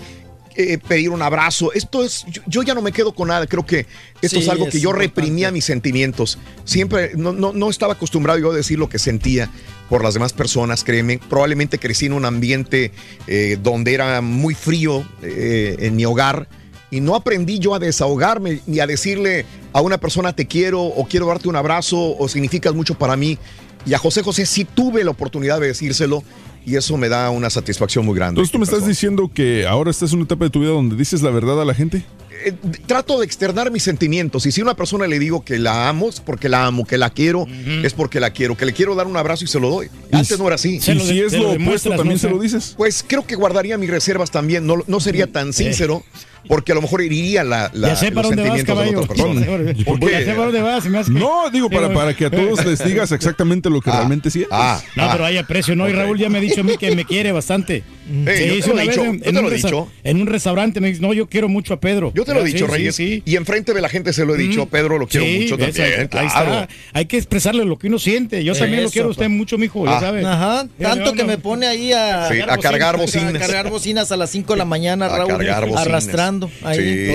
eh, 0.55 0.77
pedir 0.77 1.09
un 1.09 1.21
abrazo. 1.21 1.71
Esto 1.73 2.03
es, 2.03 2.25
yo, 2.31 2.41
yo 2.47 2.63
ya 2.63 2.73
no 2.73 2.81
me 2.81 2.91
quedo 2.91 3.13
con 3.13 3.27
nada. 3.27 3.45
Creo 3.45 3.65
que 3.65 3.85
esto 4.21 4.37
Sí, 4.37 4.43
es 4.43 4.49
algo 4.49 4.65
que 4.69 4.77
es 4.77 4.83
yo 4.83 4.89
importante. 4.89 5.07
reprimía 5.21 5.51
mis 5.51 5.65
sentimientos. 5.65 6.37
Siempre 6.63 7.11
no, 7.15 7.33
no, 7.33 7.53
no 7.53 7.69
estaba 7.69 7.93
acostumbrado 7.93 8.39
yo 8.39 8.51
a 8.51 8.55
decir 8.55 8.79
lo 8.79 8.89
que 8.89 8.99
sentía 8.99 9.49
por 9.89 10.03
las 10.03 10.13
demás 10.13 10.33
personas, 10.33 10.83
créeme. 10.83 11.19
Probablemente 11.29 11.79
crecí 11.79 12.07
en 12.07 12.13
un 12.13 12.25
ambiente 12.25 12.91
eh, 13.27 13.57
donde 13.61 13.93
era 13.93 14.21
muy 14.21 14.53
frío 14.53 15.05
eh, 15.21 15.77
en 15.79 15.95
mi 15.95 16.05
hogar 16.05 16.47
y 16.89 17.01
no 17.01 17.15
aprendí 17.15 17.59
yo 17.59 17.75
a 17.75 17.79
desahogarme 17.79 18.61
ni 18.65 18.79
a 18.79 18.87
decirle 18.87 19.45
a 19.73 19.81
una 19.81 19.97
persona 19.97 20.33
te 20.33 20.47
quiero 20.47 20.81
o 20.81 21.05
quiero 21.05 21.27
darte 21.27 21.49
un 21.49 21.55
abrazo 21.55 22.17
o 22.17 22.27
significas 22.27 22.73
mucho 22.73 22.95
para 22.95 23.15
mí. 23.15 23.37
Y 23.85 23.93
a 23.93 23.97
José 23.97 24.21
José 24.23 24.45
sí 24.45 24.65
tuve 24.65 25.03
la 25.03 25.11
oportunidad 25.11 25.59
de 25.59 25.67
decírselo 25.67 26.23
y 26.65 26.75
eso 26.75 26.97
me 26.97 27.07
da 27.07 27.29
una 27.29 27.49
satisfacción 27.49 28.05
muy 28.05 28.15
grande. 28.15 28.41
Entonces 28.41 28.51
tú 28.51 28.59
me 28.59 28.65
estás 28.65 28.85
diciendo 28.85 29.31
que 29.33 29.65
ahora 29.65 29.91
estás 29.91 30.11
en 30.11 30.17
una 30.17 30.25
etapa 30.25 30.45
de 30.45 30.51
tu 30.51 30.59
vida 30.59 30.71
donde 30.71 30.95
dices 30.95 31.21
la 31.21 31.29
verdad 31.29 31.61
a 31.61 31.65
la 31.65 31.73
gente. 31.73 32.03
Eh, 32.45 32.53
trato 32.85 33.19
de 33.19 33.25
externar 33.25 33.71
mis 33.71 33.83
sentimientos 33.83 34.45
y 34.45 34.51
si 34.51 34.61
a 34.61 34.63
una 34.63 34.75
persona 34.75 35.07
le 35.07 35.17
digo 35.19 35.43
que 35.43 35.57
la 35.59 35.89
amo 35.89 36.09
es 36.09 36.19
porque 36.19 36.49
la 36.49 36.65
amo, 36.65 36.85
que 36.85 36.97
la 36.97 37.09
quiero 37.09 37.47
es 37.83 37.93
porque 37.93 38.19
la 38.19 38.31
quiero, 38.31 38.55
que 38.55 38.65
le 38.65 38.73
quiero 38.73 38.95
dar 38.95 39.07
un 39.07 39.17
abrazo 39.17 39.43
y 39.45 39.47
se 39.47 39.59
lo 39.59 39.69
doy. 39.69 39.87
Antes 40.11 40.37
no 40.39 40.45
era 40.47 40.55
así. 40.55 40.75
y 40.77 40.81
si 40.81 41.19
es 41.21 41.33
lo 41.33 41.51
opuesto, 41.51 41.89
también 41.95 42.19
se 42.19 42.29
lo 42.29 42.39
dices. 42.39 42.73
Pues 42.77 43.03
creo 43.07 43.25
que 43.25 43.35
guardaría 43.35 43.77
mis 43.77 43.89
reservas 43.89 44.31
también. 44.31 44.65
No, 44.67 44.75
no 44.87 44.99
sería 44.99 45.27
tan 45.27 45.53
sincero 45.53 46.03
porque 46.47 46.71
a 46.71 46.75
lo 46.75 46.81
mejor 46.81 47.01
heriría 47.01 47.43
la, 47.43 47.69
la- 47.73 47.89
Ya 47.89 47.95
sé 47.95 48.11
para 48.11 48.29
los 48.29 48.35
dónde 48.35 48.49
vas, 48.49 48.57
sentimientos 48.59 48.85
de 48.85 48.91
la 48.93 48.99
otra 49.01 49.15
caballo. 49.15 49.35
persona. 49.37 49.71
Ya 49.73 49.77
sé 49.77 49.83
¿Por 49.85 49.99
para- 49.99 50.11
qué? 50.11 50.19
ya 50.19 50.19
sé 50.19 50.31
para 50.33 50.43
dónde 50.45 50.61
vas. 50.61 50.83
se 50.83 50.89
me 50.89 50.97
hace 50.99 51.13
que- 51.13 51.19
No, 51.19 51.49
digo, 51.51 51.69
para, 51.69 51.93
para 51.93 52.13
que 52.15 52.25
a 52.25 52.29
todos 52.31 52.63
les 52.65 52.83
digas 52.85 53.11
exactamente 53.11 53.69
lo 53.69 53.81
que 53.81 53.91
realmente 53.91 54.29
sientes. 54.31 54.51
Ah, 54.53 54.81
No, 54.95 55.09
pero 55.11 55.25
hay 55.25 55.37
aprecio, 55.37 55.75
¿no? 55.75 55.89
Y 55.89 55.93
Raúl 55.93 56.17
ya 56.17 56.29
me 56.29 56.37
ha 56.37 56.41
dicho 56.41 56.61
a 56.61 56.63
mí 56.63 56.77
que 56.77 56.95
me 56.95 57.03
quiere 57.05 57.31
bastante. 57.31 57.83
Sí, 58.07 58.61
sí, 58.61 58.69
una 58.71 58.83
vez 58.85 58.97
en, 58.97 59.21
en 59.23 59.37
un 59.37 59.51
resa- 59.51 59.85
en 60.03 60.21
un 60.21 60.27
restaurante 60.27 60.79
me 60.79 60.87
dice, 60.89 61.01
no, 61.01 61.13
yo 61.13 61.27
quiero 61.27 61.49
mucho 61.49 61.73
a 61.73 61.79
Pedro. 61.79 62.11
Yo 62.15 62.23
te 62.25 62.33
lo 62.33 62.41
he 62.41 62.45
dicho, 62.45 62.65
sí, 62.67 62.71
Reyes. 62.71 62.95
sí. 62.95 63.21
Y 63.25 63.35
enfrente 63.35 63.73
de 63.73 63.81
la 63.81 63.89
gente 63.89 64.13
se 64.13 64.25
lo 64.25 64.35
he 64.35 64.37
dicho. 64.37 64.65
Mm. 64.65 64.69
Pedro, 64.69 64.97
lo 64.97 65.07
quiero 65.07 65.25
Sí, 65.25 65.39
mucho 65.41 65.57
también. 65.57 65.85
ahí 66.01 66.07
claro. 66.07 66.27
está. 66.61 66.69
Hay 66.93 67.05
que 67.05 67.17
expresarle 67.17 67.65
lo 67.65 67.77
que 67.77 67.87
uno 67.87 67.99
siente. 67.99 68.43
Yo 68.43 68.53
también 68.55 68.83
lo 68.83 68.89
quiero 68.89 69.07
a 69.09 69.11
usted 69.11 69.29
mucho, 69.29 69.57
mijo, 69.57 69.85
ya 69.85 69.97
Ah. 69.97 70.01
sabe. 70.01 70.25
Ajá, 70.25 70.67
Ya, 70.79 70.89
tanto 70.89 71.05
no, 71.05 71.13
que 71.13 71.21
no. 71.23 71.27
me 71.27 71.37
pone 71.37 71.67
ahí 71.67 71.91
a, 71.93 72.29
Sí, 72.31 72.39
a 72.41 72.57
cargar 72.57 72.97
bocinas. 72.97 73.35
A 73.35 73.39
cargar 73.39 73.69
bocinas 73.69 74.11
a 74.11 74.17
las 74.17 74.29
5 74.31 74.53
de 74.53 74.57
la 74.59 74.65
mañana, 74.65 75.07
A 75.07 75.17
Raúl. 75.17 75.29
cargar 75.37 75.61
bocinas. 75.65 75.85
Arrastrando 75.87 76.49
ahí. 76.63 77.07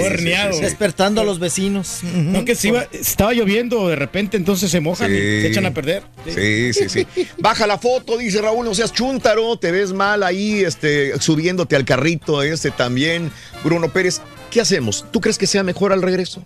Despertando 0.60 1.20
a 1.20 1.24
los 1.24 1.38
vecinos. 1.38 2.00
No, 2.14 2.44
que 2.44 2.54
se 2.54 2.68
iba- 2.68 2.86
estaba 2.92 3.32
lloviendo 3.32 3.88
de 3.88 3.96
repente, 3.96 4.36
entonces 4.36 4.70
se 4.70 4.80
mojan 4.80 5.12
y 5.12 5.16
se 5.16 5.46
echan 5.48 5.66
a 5.66 5.72
perder. 5.74 6.02
Sí, 6.26 6.72
sí, 6.72 6.88
sí. 6.88 7.06
Baja 7.38 7.66
la 7.66 7.78
foto, 7.78 8.18
dice 8.18 8.40
Raúl, 8.40 8.64
no 8.64 8.74
seas 8.74 8.92
chúntaro, 8.92 9.56
te 9.56 9.70
ves 9.72 9.92
mal 9.92 10.22
ahí, 10.22 10.60
este, 10.64 10.81
subiéndote 11.20 11.76
al 11.76 11.84
carrito 11.84 12.42
este 12.42 12.70
también. 12.70 13.30
Bruno 13.64 13.92
Pérez, 13.92 14.20
¿qué 14.50 14.60
hacemos? 14.60 15.04
¿Tú 15.10 15.20
crees 15.20 15.38
que 15.38 15.46
sea 15.46 15.62
mejor 15.62 15.92
al 15.92 16.02
regreso? 16.02 16.44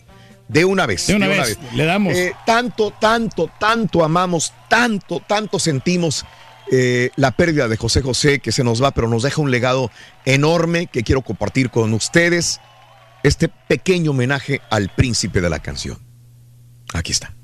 De 0.48 0.64
una 0.64 0.86
vez. 0.86 1.06
De 1.08 1.16
una 1.16 1.28
vez, 1.28 1.58
le 1.74 1.84
damos. 1.84 2.14
Eh, 2.14 2.32
tanto, 2.44 2.92
tanto, 3.00 3.50
tanto 3.58 4.04
amamos, 4.04 4.52
tanto, 4.68 5.20
tanto 5.26 5.58
sentimos 5.58 6.24
eh, 6.70 7.10
la 7.16 7.32
pérdida 7.32 7.68
de 7.68 7.76
José 7.76 8.02
José 8.02 8.38
que 8.38 8.52
se 8.52 8.64
nos 8.64 8.82
va, 8.82 8.92
pero 8.92 9.08
nos 9.08 9.22
deja 9.22 9.40
un 9.40 9.50
legado 9.50 9.90
enorme 10.24 10.86
que 10.86 11.02
quiero 11.02 11.22
compartir 11.22 11.70
con 11.70 11.92
ustedes. 11.94 12.60
Este 13.22 13.48
pequeño 13.48 14.12
homenaje 14.12 14.60
al 14.70 14.88
príncipe 14.88 15.40
de 15.40 15.50
la 15.50 15.58
canción. 15.58 15.98
Aquí 16.92 17.10
está. 17.10 17.34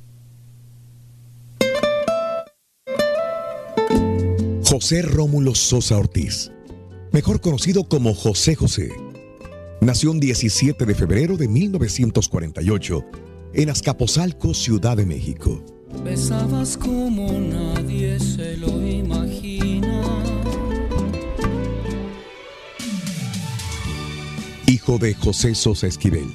José 4.64 5.02
Rómulo 5.02 5.54
Sosa 5.54 5.98
Ortiz, 5.98 6.50
mejor 7.12 7.40
conocido 7.40 7.84
como 7.84 8.14
José 8.14 8.54
José, 8.54 8.90
nació 9.80 10.10
un 10.10 10.20
17 10.20 10.86
de 10.86 10.94
febrero 10.94 11.36
de 11.36 11.46
1948 11.46 13.04
en 13.54 13.70
Azcapotzalco, 13.70 14.54
Ciudad 14.54 14.96
de 14.96 15.04
México. 15.04 15.62
Besabas 16.02 16.78
como 16.78 17.30
nadie 17.32 18.18
se 18.18 18.56
lo 18.56 18.80
imagina. 18.86 20.02
Hijo 24.66 24.96
de 24.96 25.14
José 25.14 25.54
Sosa 25.54 25.86
Esquivel, 25.86 26.32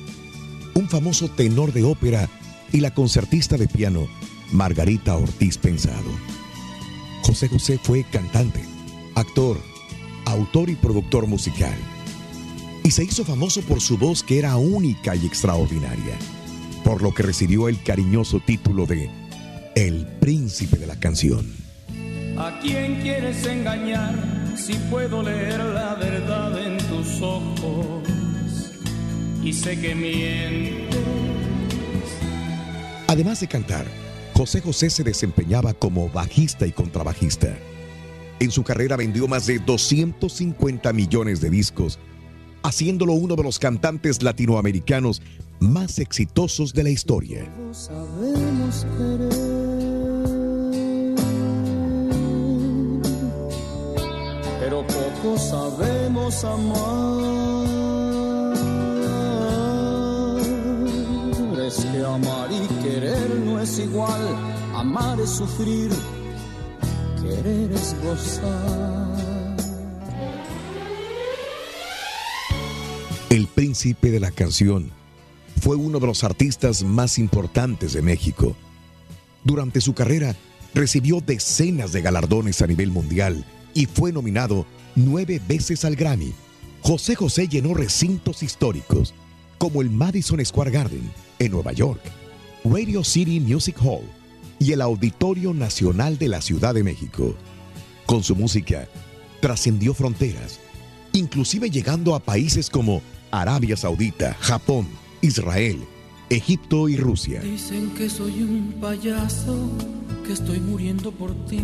un 0.76 0.88
famoso 0.88 1.28
tenor 1.28 1.74
de 1.74 1.84
ópera 1.84 2.30
y 2.72 2.82
la 2.82 2.94
concertista 2.94 3.58
de 3.58 3.68
piano 3.68 4.08
Margarita 4.52 5.18
Ortiz 5.18 5.58
Pensado. 5.58 6.12
José 7.24 7.48
José 7.48 7.80
fue 7.82 8.06
cantante, 8.12 8.62
actor, 9.16 9.58
autor 10.32 10.70
y 10.70 10.76
productor 10.76 11.26
musical. 11.26 11.74
Y 12.84 12.92
se 12.92 13.04
hizo 13.04 13.24
famoso 13.24 13.62
por 13.62 13.82
su 13.82 13.98
voz 13.98 14.24
que 14.24 14.40
era 14.40 14.58
única 14.58 15.16
y 15.16 15.26
extraordinaria, 15.26 16.16
por 16.84 17.02
lo 17.02 17.14
que 17.14 17.24
recibió 17.24 17.70
el 17.70 17.82
cariñoso 17.82 18.40
título 18.40 18.86
de 18.86 19.10
El 19.76 20.06
Príncipe 20.20 20.78
de 20.78 20.88
la 20.88 21.00
Canción. 21.00 21.46
¿A 22.38 22.60
quién 22.62 23.02
quieres 23.02 23.46
engañar 23.46 24.54
si 24.56 24.74
puedo 24.90 25.24
leer 25.24 25.64
la 25.64 25.96
verdad 25.96 26.58
en 26.66 26.78
tus 26.78 27.22
ojos? 27.22 28.04
Y 29.44 29.54
sé 29.54 29.80
que 29.80 29.96
mientes. 29.96 30.96
Además 33.08 33.40
de 33.40 33.48
cantar, 33.48 33.86
José 34.34 34.60
José 34.60 34.90
se 34.90 35.04
desempeñaba 35.04 35.74
como 35.74 36.10
bajista 36.10 36.68
y 36.68 36.74
contrabajista. 36.74 37.58
En 38.40 38.52
su 38.52 38.64
carrera 38.64 38.96
vendió 38.96 39.28
más 39.28 39.48
de 39.48 39.58
250 39.58 40.94
millones 40.94 41.42
de 41.42 41.50
discos, 41.50 41.98
haciéndolo 42.62 43.14
uno 43.14 43.36
de 43.36 43.42
los 43.42 43.58
cantantes 43.58 44.22
latinoamericanos 44.22 45.24
más 45.60 45.98
exitosos 45.98 46.72
de 46.74 46.84
la 46.84 46.90
historia. 46.92 47.52
Pero 54.60 54.86
poco 54.86 55.38
sabemos 55.40 56.44
amar. 56.44 57.38
Es 61.66 61.84
que 61.84 62.06
amar 62.06 62.50
y 62.52 62.68
querer 62.84 63.30
no 63.44 63.60
es 63.60 63.80
igual. 63.80 64.22
Amar 64.76 65.20
es 65.20 65.32
sufrir. 65.32 65.90
El 73.30 73.48
príncipe 73.48 74.12
de 74.12 74.20
la 74.20 74.32
canción 74.32 74.92
fue 75.62 75.76
uno 75.76 76.00
de 76.00 76.08
los 76.08 76.24
artistas 76.24 76.84
más 76.84 77.20
importantes 77.20 77.94
de 77.94 78.02
México. 78.02 78.56
Durante 79.44 79.82
su 79.82 79.94
carrera 79.94 80.36
recibió 80.74 81.22
decenas 81.22 81.92
de 81.92 82.02
galardones 82.02 82.62
a 82.62 82.68
nivel 82.68 82.92
mundial 82.92 83.46
y 83.74 83.86
fue 83.86 84.12
nominado 84.12 84.66
nueve 84.96 85.42
veces 85.48 85.86
al 85.86 85.96
Grammy. 85.96 86.34
José 86.82 87.16
José 87.16 87.48
llenó 87.48 87.74
recintos 87.74 88.44
históricos 88.44 89.14
como 89.58 89.82
el 89.82 89.90
Madison 89.90 90.44
Square 90.46 90.72
Garden 90.72 91.12
en 91.40 91.52
Nueva 91.52 91.74
York, 91.74 92.02
Radio 92.64 93.04
City 93.04 93.40
Music 93.40 93.78
Hall 93.82 94.17
y 94.60 94.72
el 94.72 94.82
Auditorio 94.82 95.54
Nacional 95.54 96.18
de 96.18 96.28
la 96.28 96.42
Ciudad 96.42 96.74
de 96.74 96.84
México. 96.84 97.36
Con 98.06 98.24
su 98.24 98.36
música 98.36 98.88
trascendió 99.40 99.94
fronteras, 99.94 100.60
inclusive 101.14 101.70
llegando 101.70 102.16
a 102.16 102.20
países 102.20 102.70
como 102.70 103.02
Arabia 103.32 103.78
Saudita, 103.78 104.36
Japón, 104.40 104.88
Israel, 105.22 105.80
Egipto 106.30 106.90
y 106.90 106.98
Rusia. 106.98 107.42
Dicen 107.42 107.92
que 107.92 108.10
soy 108.10 108.42
un 108.42 108.74
payaso, 108.82 109.70
que 110.26 110.34
estoy 110.34 110.60
muriendo 110.60 111.12
por 111.12 111.34
ti 111.46 111.62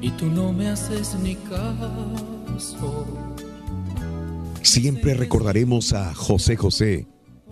y 0.00 0.10
tú 0.10 0.26
no 0.26 0.52
me 0.52 0.68
haces 0.68 1.14
ni 1.22 1.34
caso. 1.36 3.06
Siempre 4.62 5.14
recordaremos 5.14 5.92
a 5.92 6.14
José 6.14 6.56
José 6.56 7.06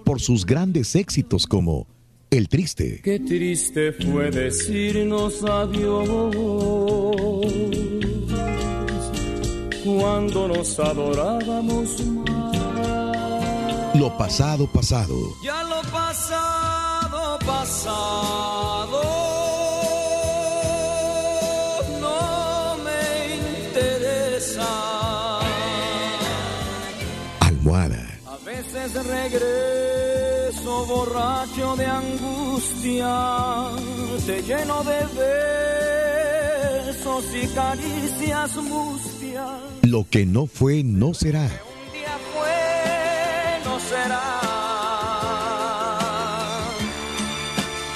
por 0.05 0.20
sus 0.20 0.47
grandes 0.47 0.97
éxitos 0.97 1.47
como 1.47 1.86
El 2.33 2.49
Triste, 2.49 3.02
Qué 3.05 3.20
triste 3.20 3.93
fue 3.93 4.31
decirnos 4.31 5.44
adiós 5.44 6.35
cuando 9.85 10.49
nos 10.49 10.81
adorábamos 10.81 12.01
más. 12.07 13.94
Lo 13.97 14.17
Pasado 14.17 14.67
Pasado, 14.67 15.15
Ya 15.44 15.62
lo 15.65 15.83
pasado, 15.91 17.39
pasado. 17.44 19.02
No 22.01 22.78
me 22.78 23.36
interesa. 23.67 24.70
Almohada, 27.41 28.19
A 28.25 28.39
veces 28.39 28.94
regreso 29.07 29.82
borracho 30.86 31.76
de 31.76 31.86
angustia. 31.86 33.15
Te 34.26 34.42
lleno 34.42 34.83
de 34.84 35.01
besos 36.86 37.25
y 37.34 37.47
caricias 37.49 38.57
mustias. 38.57 39.51
Lo 39.83 40.07
que 40.09 40.25
no 40.26 40.47
fue 40.47 40.83
no 40.84 41.15
será. 41.15 41.42
Un 41.42 41.92
día 41.92 42.17
fue, 42.33 42.57
no 43.65 43.81
será. 43.81 44.23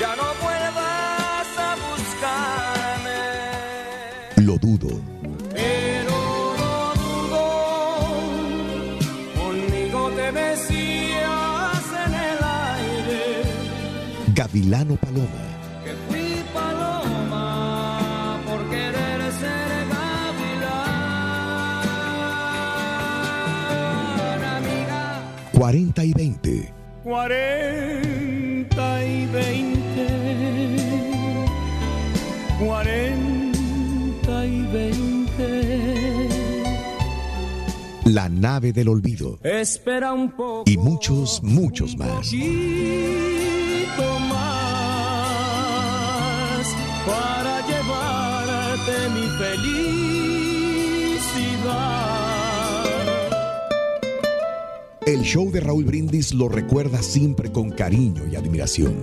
Ya 0.00 0.14
no 0.16 0.28
vuelvas 0.44 1.48
a 1.68 1.76
buscarme. 1.86 3.20
Lo 4.46 4.58
dudo, 4.58 4.90
Gavilano 14.36 14.96
Paloma, 14.98 15.44
que 15.82 15.92
fui 16.06 16.44
paloma 16.52 18.38
por 18.44 18.60
querer 18.68 19.32
ser 19.32 19.88
gavilán, 19.88 20.92
amiga. 24.58 25.22
40 25.54 26.04
y 26.04 26.12
20. 26.12 26.74
40 27.02 29.04
y 29.06 29.26
20, 29.26 31.46
40 32.58 34.46
y 34.46 34.66
20. 34.66 35.05
La 38.16 38.30
nave 38.30 38.72
del 38.72 38.88
olvido 38.88 39.38
Espera 39.42 40.14
un 40.14 40.30
poco. 40.30 40.62
y 40.64 40.78
muchos, 40.78 41.42
muchos 41.42 41.98
más. 41.98 42.32
más 44.30 44.56
para 47.06 47.60
llevarte 47.66 49.10
mi 49.10 49.26
felicidad. 49.36 50.06
el 55.04 55.20
show 55.20 55.50
de 55.52 55.60
Raúl 55.60 55.84
Brindis 55.84 56.32
lo 56.32 56.48
recuerda 56.48 57.02
siempre 57.02 57.52
con 57.52 57.70
cariño 57.70 58.22
y 58.32 58.36
admiración. 58.36 58.94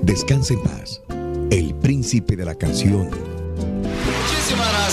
Descanse 0.00 0.54
en 0.54 0.62
paz, 0.62 1.02
el 1.50 1.74
príncipe 1.74 2.34
de 2.34 2.46
la 2.46 2.54
canción. 2.54 3.10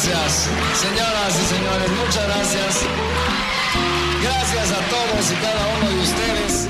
Gracias, 0.02 0.50
señoras 0.76 1.42
y 1.42 1.46
señores, 1.54 1.92
muchas 1.92 2.26
gracias. 2.26 2.86
Gracias 4.24 4.72
a 4.72 4.80
todos 4.88 5.30
y 5.30 5.36
cada 5.36 5.68
uno 5.76 5.90
de 5.90 6.00
ustedes. 6.00 6.70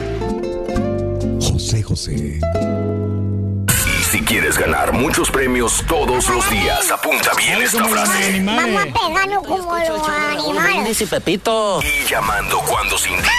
José 1.51 1.83
José. 1.83 2.39
Si 4.09 4.21
quieres 4.21 4.57
ganar 4.57 4.93
muchos 4.93 5.29
premios 5.29 5.83
todos 5.87 6.27
los 6.27 6.49
días, 6.49 6.89
apunta 6.89 7.29
bien 7.37 7.61
esta 7.61 7.85
frase. 7.85 8.41
Vamos 8.43 8.81
a 8.81 8.85
pegarnos 8.85 9.43
como 9.45 9.77
los 9.77 10.09
animales. 10.09 10.99
y 10.99 11.05
Pepito. 11.05 11.81
Y 11.83 12.09
llamando 12.09 12.57
cuando 12.61 12.97
se 12.97 13.11
indique 13.11 13.29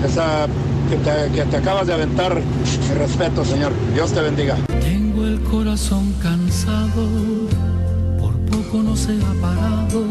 esa 0.04 0.48
que 0.90 0.96
te, 0.96 1.30
que 1.32 1.42
te 1.42 1.56
acabas 1.56 1.86
de 1.86 1.94
aventar. 1.94 2.34
Mi 2.34 2.94
respeto, 2.94 3.44
señor. 3.44 3.72
Dios 3.94 4.12
te 4.12 4.22
bendiga. 4.22 4.56
Corazón 5.68 6.14
cansado, 6.22 7.06
por 8.18 8.32
poco 8.46 8.82
no 8.82 8.96
se 8.96 9.12
ha 9.12 9.34
parado 9.38 10.02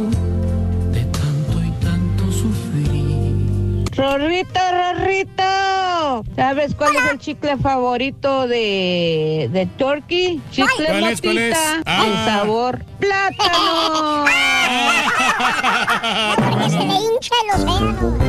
de 0.91 1.03
tanto 1.05 1.63
y 1.65 1.71
tanto 1.83 2.31
sufrir. 2.31 3.83
Rorrito, 3.95 4.59
Rorrito, 4.71 6.23
¿sabes 6.35 6.75
cuál 6.75 6.95
es 6.97 7.11
el 7.11 7.17
chicle 7.17 7.57
favorito 7.57 8.47
de, 8.47 9.49
de 9.51 9.65
Turkey? 9.79 10.39
Chicle 10.51 10.85
¿Cuál 10.85 11.03
es, 11.05 11.21
cuál 11.21 11.37
es? 11.39 11.57
Ah. 11.87 12.05
el 12.05 12.13
sabor 12.31 12.85
plátano. 12.99 14.25
Porque 16.51 16.69
se 16.69 16.77
le 16.77 16.93
dedos. 17.55 18.27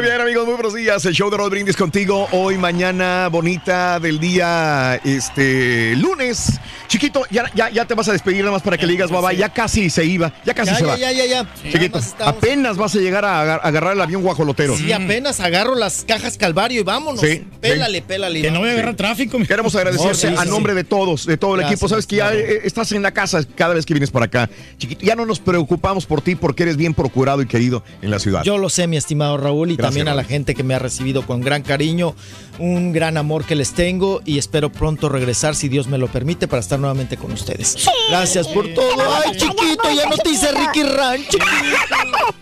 Muy 0.00 0.08
bien, 0.08 0.18
amigos, 0.22 0.46
muy 0.46 0.54
buenos 0.54 0.72
días. 0.74 1.04
El 1.04 1.12
show 1.12 1.28
de 1.30 1.36
Raúl 1.36 1.50
Brindis 1.50 1.76
contigo. 1.76 2.26
Hoy, 2.32 2.56
mañana 2.56 3.28
bonita 3.30 4.00
del 4.00 4.18
día, 4.18 4.98
este, 5.04 5.94
lunes. 5.96 6.58
Chiquito, 6.88 7.24
ya, 7.30 7.50
ya, 7.54 7.68
ya 7.68 7.84
te 7.84 7.92
vas 7.92 8.08
a 8.08 8.12
despedir 8.12 8.38
nada 8.40 8.52
más 8.52 8.62
para 8.62 8.78
que 8.78 8.86
le 8.86 8.92
digas 8.92 9.10
bye 9.10 9.20
bye. 9.20 9.36
Ya 9.36 9.50
casi 9.50 9.90
se 9.90 10.04
iba, 10.06 10.32
ya 10.44 10.54
casi 10.54 10.70
Ya, 10.70 10.76
se 10.76 10.82
ya, 10.84 10.88
va. 10.88 10.96
ya, 10.98 11.12
ya, 11.12 11.26
ya. 11.26 11.54
Chiquito, 11.70 12.00
apenas 12.20 12.78
vas 12.78 12.94
a 12.94 12.98
llegar 12.98 13.26
a 13.26 13.42
agar- 13.42 13.60
agarrar 13.62 13.92
el 13.92 14.00
avión 14.00 14.22
guajolotero. 14.22 14.74
Sí, 14.74 14.90
apenas 14.90 15.38
agarro 15.40 15.74
las 15.74 16.02
cajas 16.08 16.38
Calvario 16.38 16.80
y 16.80 16.84
vámonos. 16.84 17.20
Sí, 17.20 17.44
pélale, 17.60 17.98
sí. 17.98 18.04
pélale. 18.08 18.40
Que 18.40 18.50
no 18.50 18.60
voy 18.60 18.70
a 18.70 18.72
Sí. 18.72 18.78
agarrar 18.78 18.96
tráfico. 18.96 19.38
mi- 19.38 19.46
Queremos 19.46 19.74
agradecerte 19.76 20.28
Oh, 20.28 20.30
sí, 20.30 20.34
a 20.38 20.44
nombre 20.46 20.72
sí. 20.72 20.76
de 20.78 20.84
todos, 20.84 21.26
de 21.26 21.36
todo 21.36 21.54
el 21.56 21.60
Gracias, 21.60 21.78
equipo. 21.78 21.88
Sabes 21.90 22.06
que 22.06 22.16
ya 22.16 22.30
claro. 22.30 22.38
eh, 22.40 22.60
estás 22.64 22.90
en 22.92 23.02
la 23.02 23.10
casa 23.12 23.40
cada 23.54 23.74
vez 23.74 23.84
que 23.84 23.92
vienes 23.92 24.10
para 24.10 24.24
acá. 24.24 24.48
Chiquito, 24.78 25.04
ya 25.04 25.14
no 25.14 25.26
nos 25.26 25.38
preocupamos 25.40 26.06
por 26.06 26.22
ti 26.22 26.34
porque 26.36 26.62
eres 26.64 26.76
bien 26.78 26.94
procurado 26.94 27.42
y 27.42 27.46
querido 27.46 27.84
en 28.00 28.10
la 28.10 28.18
ciudad. 28.18 28.42
Yo 28.44 28.56
lo 28.58 28.70
sé, 28.70 28.86
mi 28.86 28.96
estimado 28.96 29.36
Raúl, 29.36 29.70
y 29.70 29.76
también 29.90 30.08
a 30.08 30.14
la 30.14 30.24
gente 30.24 30.54
que 30.54 30.62
me 30.62 30.74
ha 30.74 30.78
recibido 30.78 31.26
con 31.26 31.40
gran 31.40 31.62
cariño, 31.62 32.14
un 32.58 32.92
gran 32.92 33.16
amor 33.16 33.44
que 33.44 33.54
les 33.56 33.72
tengo 33.72 34.20
y 34.24 34.38
espero 34.38 34.70
pronto 34.70 35.08
regresar, 35.08 35.54
si 35.56 35.68
Dios 35.68 35.88
me 35.88 35.98
lo 35.98 36.06
permite, 36.08 36.46
para 36.46 36.60
estar 36.60 36.78
nuevamente 36.78 37.16
con 37.16 37.32
ustedes. 37.32 37.76
Gracias 38.08 38.46
por 38.48 38.68
todo. 38.74 38.94
Ay, 39.24 39.32
chiquito, 39.36 39.90
ya 39.94 40.08
no 40.08 40.16
te 40.16 40.30
hice 40.30 40.52
Ricky 40.52 40.82
Ranch. 40.84 41.28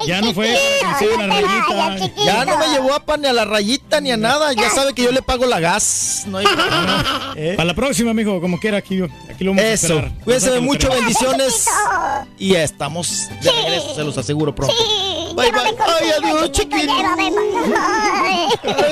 Ya 0.06 0.20
no 0.20 0.32
fue. 0.32 0.56
sí, 0.98 1.06
la 1.18 1.26
rayita. 1.26 2.10
Ya 2.24 2.44
no 2.44 2.56
me 2.56 2.68
llevó 2.68 2.94
a 2.94 3.00
pan 3.04 3.20
ni 3.20 3.26
a 3.26 3.32
la 3.32 3.44
rayita 3.44 4.00
ni 4.00 4.12
a 4.12 4.16
nada. 4.16 4.52
Ya 4.52 4.70
sabe 4.70 4.94
que 4.94 5.02
yo 5.02 5.10
le 5.10 5.22
pago 5.22 5.44
la 5.44 5.58
gas. 5.60 6.22
No 6.26 6.38
hay 6.38 6.46
problema. 6.46 7.32
¿Eh? 7.36 7.54
Para 7.56 7.66
la 7.66 7.74
próxima, 7.74 8.14
mijo, 8.14 8.40
como 8.40 8.58
quiera, 8.60 8.78
aquí, 8.78 9.00
aquí 9.02 9.44
lo 9.44 9.50
vamos 9.50 9.64
a 9.64 9.72
Eso. 9.72 9.86
esperar. 9.94 10.12
Cuídense 10.24 10.60
mucho, 10.60 10.88
bendiciones. 10.90 11.66
Y 12.38 12.52
ya 12.52 12.62
estamos 12.62 13.28
de 13.42 13.50
regreso, 13.50 13.94
se 13.94 14.04
los 14.04 14.16
aseguro 14.16 14.54
pronto. 14.54 14.74
Bye, 15.38 15.52
bye. 15.52 15.76
Ay, 15.86 16.10
adiós, 16.18 16.52
chiquito. 16.52 16.92
Ay, 17.78 18.48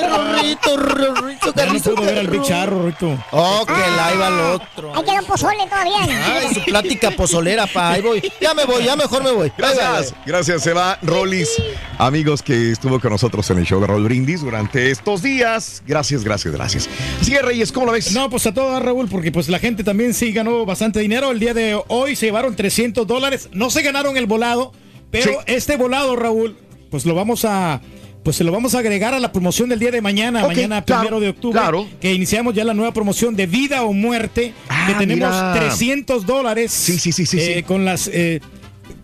Rorrito, 0.09 0.77
Rorrito, 0.77 1.47
no 1.47 1.53
Carlito. 1.53 1.93
puedo 1.93 2.07
ver 2.07 2.19
al 2.19 2.27
Big 2.27 2.41
Charro, 2.43 2.85
Rito. 2.85 3.17
Oh, 3.31 3.65
que 3.65 3.73
la 3.73 4.13
iba 4.13 4.27
al 4.27 4.39
otro. 4.55 4.95
Hay 4.95 5.03
que 5.03 5.11
dar 5.11 5.23
pozole 5.25 5.65
todavía. 5.67 5.97
Ay, 6.25 6.53
su 6.53 6.63
plática 6.63 7.11
pozolera, 7.11 7.67
pa. 7.67 7.91
Ahí 7.91 8.01
voy. 8.01 8.31
Ya 8.41 8.53
me 8.53 8.65
voy, 8.65 8.83
ya 8.83 8.95
mejor 8.95 9.23
me 9.23 9.31
voy. 9.31 9.51
Bye, 9.57 9.67
bye, 9.67 9.75
Gracias, 9.75 10.13
gracias, 10.25 10.63
se 10.63 10.73
va 10.73 10.97
Rolis. 11.01 11.49
Amigos 11.97 12.41
que 12.41 12.71
estuvo 12.71 12.99
con 12.99 13.11
nosotros 13.11 13.49
en 13.49 13.57
el 13.59 13.65
show 13.65 13.79
de 13.81 13.87
Raúl 13.87 14.03
Brindis 14.05 14.41
durante 14.41 14.91
estos 14.91 15.21
días. 15.21 15.83
Gracias, 15.85 16.23
gracias, 16.23 16.53
gracias. 16.53 16.89
Así 17.19 17.31
que 17.31 17.41
Reyes, 17.41 17.71
¿cómo 17.71 17.87
lo 17.87 17.91
ves? 17.91 18.11
No, 18.13 18.29
pues 18.29 18.45
a 18.47 18.53
todo 18.53 18.79
Raúl, 18.79 19.07
porque 19.09 19.31
pues 19.31 19.49
la 19.49 19.59
gente 19.59 19.83
también 19.83 20.13
sí 20.13 20.31
ganó 20.31 20.65
bastante 20.65 20.99
dinero. 20.99 21.31
El 21.31 21.39
día 21.39 21.53
de 21.53 21.79
hoy 21.87 22.15
se 22.15 22.27
llevaron 22.27 22.55
300 22.55 23.05
dólares. 23.05 23.49
No 23.51 23.69
se 23.69 23.81
ganaron 23.81 24.17
el 24.17 24.25
volado, 24.27 24.71
pero 25.11 25.31
Sí. 25.31 25.37
este 25.47 25.75
volado, 25.77 26.15
Raúl, 26.15 26.55
pues 26.89 27.05
lo 27.05 27.15
vamos 27.15 27.45
a... 27.45 27.81
Pues 28.23 28.35
se 28.35 28.43
lo 28.43 28.51
vamos 28.51 28.75
a 28.75 28.79
agregar 28.79 29.13
a 29.13 29.19
la 29.19 29.31
promoción 29.31 29.69
del 29.69 29.79
día 29.79 29.89
de 29.89 30.01
mañana, 30.01 30.45
mañana 30.45 30.83
claro, 30.83 31.01
primero 31.03 31.19
de 31.21 31.29
octubre, 31.29 31.57
claro. 31.61 31.87
que 32.01 32.13
iniciamos 32.13 32.53
ya 32.53 32.65
la 32.65 32.73
nueva 32.73 32.91
promoción 32.93 33.37
de 33.37 33.47
vida 33.47 33.83
o 33.83 33.93
muerte, 33.93 34.53
Ah, 34.67 34.85
que 34.85 34.95
tenemos 34.95 35.29
mira. 35.29 35.53
300 35.57 36.25
dólares 36.25 36.73
Sí, 36.73 36.99
sí, 36.99 37.13
sí, 37.13 37.25
sí, 37.25 37.39
eh, 37.39 37.53
sí. 37.57 37.63
con 37.63 37.85
las 37.85 38.09
eh, 38.11 38.41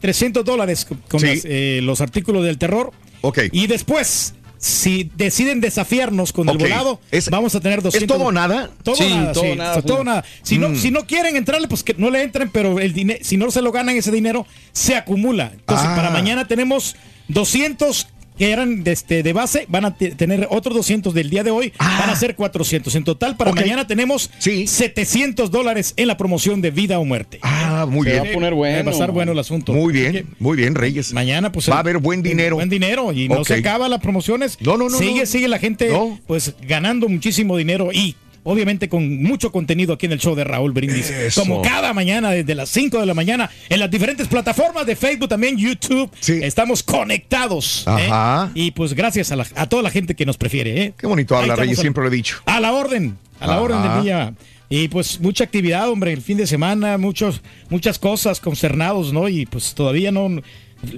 300 0.01 0.43
dólares 0.43 0.85
con- 1.07 1.19
Sí. 1.21 1.25
las, 1.27 1.45
eh, 1.45 1.79
los 1.83 2.01
artículos 2.01 2.43
del 2.43 2.57
terror. 2.57 2.91
Ok. 3.21 3.39
Y 3.53 3.67
después, 3.67 4.33
si 4.63 5.11
deciden 5.17 5.59
desafiarnos 5.59 6.31
con 6.31 6.47
el 6.47 6.57
volado, 6.57 7.01
Es- 7.11 7.29
vamos 7.29 7.53
a 7.53 7.59
tener 7.59 7.81
200. 7.81 8.01
¿Es 8.01 8.07
todo 8.17 8.29
o 8.29 8.31
nada? 8.31 8.69
Todo 8.81 8.95
Sí, 8.95 9.09
nada, 9.09 9.33
todo 9.33 9.43
sí, 9.43 9.55
nada, 9.57 9.71
o 9.71 9.73
sea, 9.73 9.81
todo 9.81 9.97
señor. 9.97 10.05
nada. 10.05 10.25
Si 10.41 10.57
no, 10.57 10.69
Mm. 10.69 10.75
si 10.77 10.89
no 10.89 11.05
quieren 11.05 11.35
entrarle, 11.35 11.67
pues 11.67 11.83
que 11.83 11.93
no 11.97 12.09
le 12.09 12.21
entren, 12.23 12.49
pero 12.49 12.79
el 12.79 12.93
dinero, 12.93 13.19
si 13.23 13.35
no 13.35 13.51
se 13.51 13.61
lo 13.61 13.73
ganan 13.73 13.97
ese 13.97 14.09
dinero, 14.09 14.47
se 14.71 14.95
acumula. 14.95 15.51
Entonces, 15.53 15.85
Ah. 15.89 15.95
para 15.97 16.11
mañana 16.11 16.47
tenemos 16.47 16.95
200 17.27 18.07
que 18.37 18.51
eran 18.51 18.83
de, 18.83 18.91
este, 18.91 19.23
de 19.23 19.33
base, 19.33 19.65
van 19.69 19.85
a 19.85 19.95
te- 19.95 20.15
tener 20.15 20.47
otros 20.49 20.75
200 20.75 21.13
del 21.13 21.29
día 21.29 21.43
de 21.43 21.51
hoy, 21.51 21.73
van 21.79 22.09
a 22.09 22.15
ser 22.15 22.35
400. 22.35 22.93
En 22.95 23.03
total, 23.03 23.37
para 23.37 23.51
Ah. 23.51 23.55
Mañana 23.55 23.87
tenemos 23.87 24.29
Sí. 24.39 24.67
700 24.67 25.51
dólares 25.51 25.93
en 25.97 26.07
la 26.07 26.17
promoción 26.17 26.61
de 26.61 26.71
vida 26.71 26.99
o 26.99 27.05
muerte. 27.05 27.39
Ah, 27.41 27.85
muy 27.89 28.05
Se 28.05 28.11
bien. 28.13 28.23
va 28.25 28.29
a 28.29 28.33
poner 28.33 28.53
bueno. 28.53 28.83
Va 28.85 28.89
a 28.91 28.93
estar 28.93 29.11
bueno 29.11 29.31
el 29.31 29.39
asunto. 29.39 29.73
Muy 29.73 29.93
bien, 29.93 30.27
muy 30.39 30.57
bien, 30.57 30.75
Reyes. 30.75 31.13
Mañana, 31.13 31.51
pues. 31.51 31.69
Va 31.69 31.75
a 31.75 31.79
haber 31.79 31.97
buen 31.99 32.21
dinero. 32.23 32.55
Buen 32.55 32.69
dinero. 32.69 33.11
Y 33.13 33.27
no 33.29 33.43
se 33.45 33.55
acaban 33.55 33.89
las 33.91 33.99
promociones. 34.01 34.57
No, 34.61 34.77
no, 34.77 34.89
no, 34.89 34.97
Sigue, 34.97 35.21
no. 35.21 35.25
sigue 35.25 35.47
la 35.47 35.59
gente, 35.59 35.89
No. 35.89 36.19
pues, 36.27 36.55
ganando 36.67 37.07
muchísimo 37.09 37.55
dinero 37.57 37.91
y. 37.93 38.15
Obviamente 38.45 38.89
con 38.89 39.23
mucho 39.23 39.51
contenido 39.51 39.93
aquí 39.93 40.05
en 40.05 40.11
el 40.11 40.19
show 40.19 40.35
de 40.35 40.43
Raúl 40.43 40.73
Brindis. 40.73 41.09
Eso. 41.09 41.41
Como 41.41 41.61
cada 41.61 41.93
mañana 41.93 42.31
desde 42.31 42.55
las 42.55 42.69
5 42.69 42.99
de 42.99 43.05
la 43.05 43.13
mañana 43.13 43.49
en 43.69 43.79
las 43.79 43.89
diferentes 43.89 44.27
plataformas 44.27 44.85
de 44.85 44.95
Facebook, 44.97 45.29
también 45.29 45.57
YouTube. 45.57 46.11
Sí. 46.19 46.39
Estamos 46.43 46.83
conectados. 46.83 47.85
¿eh? 47.87 48.07
Ajá. 48.09 48.51
Y 48.53 48.71
pues 48.71 48.93
gracias 48.93 49.31
a, 49.31 49.35
la- 49.37 49.47
a 49.55 49.67
toda 49.69 49.81
la 49.81 49.89
gente 49.91 50.15
que 50.15 50.25
nos 50.25 50.37
prefiere. 50.37 50.81
¿eh? 50.83 50.93
Qué 50.97 51.07
bonito 51.07 51.37
habla, 51.37 51.55
Reyes, 51.55 51.79
siempre 51.79 52.01
lo 52.03 52.09
he 52.09 52.15
dicho. 52.15 52.37
A 52.45 52.59
la 52.59 52.73
orden, 52.73 53.17
a 53.39 53.47
la 53.47 53.53
Ajá. 53.53 53.61
orden 53.61 53.81
del 53.83 54.03
día. 54.03 54.33
Y 54.69 54.87
pues 54.87 55.19
mucha 55.19 55.43
actividad, 55.43 55.87
hombre, 55.89 56.11
el 56.13 56.21
fin 56.21 56.37
de 56.37 56.47
semana, 56.47 56.97
muchos, 56.97 57.41
muchas 57.69 57.99
cosas 57.99 58.39
concernados, 58.39 59.13
¿no? 59.13 59.29
Y 59.29 59.45
pues 59.45 59.75
todavía 59.75 60.11
no, 60.11 60.41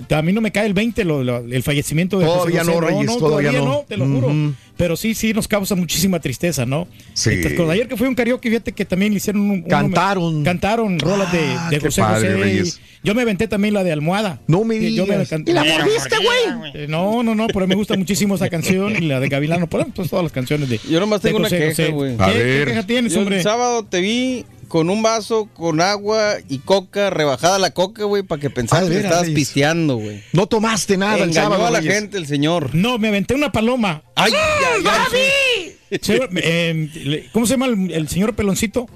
a 0.09 0.21
mí 0.21 0.33
no 0.33 0.41
me 0.41 0.51
cae 0.51 0.65
el 0.65 0.73
20 0.73 1.03
lo- 1.05 1.23
lo- 1.23 1.37
el 1.39 1.63
fallecimiento 1.63 2.19
de 2.19 2.25
Todavía 2.25 2.59
José 2.63 2.71
no, 2.71 2.79
José. 2.81 2.93
Reyes, 2.93 3.17
todavía 3.17 3.51
no. 3.53 3.85
te 3.87 3.97
lo 3.97 4.05
juro. 4.07 4.31
Pero 4.77 4.97
sí, 4.97 5.13
sí, 5.13 5.33
nos 5.33 5.47
causa 5.47 5.73
muchísima 5.75 6.19
tristeza, 6.19 6.65
¿no? 6.65 6.87
Sí. 7.13 7.29
Entonces, 7.31 7.69
ayer 7.69 7.87
que 7.87 7.95
fue 7.95 8.09
un 8.09 8.15
karaoke, 8.15 8.49
fíjate 8.49 8.73
que 8.73 8.83
también 8.83 9.13
le 9.13 9.17
hicieron 9.17 9.41
un... 9.43 9.49
un- 9.51 9.61
Cantaron. 9.63 10.43
cantaron 10.43 10.99
rolas 10.99 11.31
de, 11.31 11.39
Ah, 11.39 11.69
de 11.71 11.79
qué 11.79 11.85
José 11.85 12.01
padre, 12.01 12.33
José. 12.33 12.79
y. 12.81 12.85
Yo 13.07 13.13
me 13.15 13.21
aventé 13.21 13.47
también 13.47 13.73
la 13.73 13.83
de 13.83 13.91
Almohada. 13.93 14.41
No 14.47 14.63
me 14.65 14.79
Que 14.79 14.91
yo 14.93 15.03
digas. 15.05 15.29
can- 15.29 15.43
¿Y 15.47 15.53
la 15.53 15.63
mordiste, 15.63 16.15
güey? 16.17 16.71
Eh, 16.73 16.87
No, 16.89 17.23
no, 17.23 17.35
no, 17.35 17.47
pero 17.47 17.67
me 17.67 17.75
gusta 17.75 17.95
muchísimo 17.95 18.35
esa 18.35 18.49
canción 18.49 18.95
y 19.01 19.05
la 19.07 19.19
de 19.19 19.29
Gavilano. 19.29 19.67
Por 19.67 19.85
pues, 19.93 20.09
todas 20.09 20.23
las 20.23 20.31
canciones 20.31 20.67
de. 20.69 20.79
Yo 20.89 20.99
nomás 20.99 21.21
de 21.21 21.29
tengo 21.29 21.37
una 21.39 21.45
José 21.47 21.57
queja, 21.59 21.69
José. 21.69 21.89
güey. 21.91 22.17
¿Qué, 22.17 22.23
A 22.23 22.33
qué 22.33 22.43
ver. 22.43 22.67
queja 22.67 22.83
tienes, 22.87 23.13
Yo 23.13 23.19
hombre? 23.19 23.37
el 23.37 23.43
sábado 23.43 23.85
te 23.85 24.01
vi 24.01 24.45
con 24.67 24.89
un 24.89 25.01
vaso 25.01 25.47
con 25.53 25.81
agua 25.81 26.35
y 26.49 26.59
coca, 26.59 27.09
rebajada 27.09 27.59
la 27.59 27.71
coca, 27.71 28.03
güey, 28.05 28.23
para 28.23 28.41
que 28.41 28.47
Ah, 28.47 28.53
pensaras 28.53 28.89
de 28.89 28.95
que 28.95 29.01
estabas 29.01 29.21
Reyes. 29.23 29.35
pisteando, 29.35 29.97
güey. 29.97 30.21
No 30.33 30.47
tomaste 30.47 30.97
nada 30.97 31.15
el 31.17 31.23
Engañó 31.29 31.41
sábado, 31.43 31.65
a 31.65 31.71
la 31.71 31.79
Reyes. 31.79 31.93
gente 31.95 32.17
el 32.17 32.27
señor. 32.27 32.73
No, 32.73 32.97
me 32.97 33.07
aventé 33.09 33.33
una 33.35 33.51
paloma. 33.51 34.03
¡Ay, 34.15 34.33
ay, 34.33 34.83
ay! 34.85 35.99
Se- 36.01 36.19
eh, 36.37 36.89
le- 37.05 37.29
¿Cómo 37.31 37.45
se 37.45 37.53
llama 37.53 37.67
el, 37.67 37.91
el 37.91 38.07
señor 38.09 38.35
peloncito? 38.35 38.87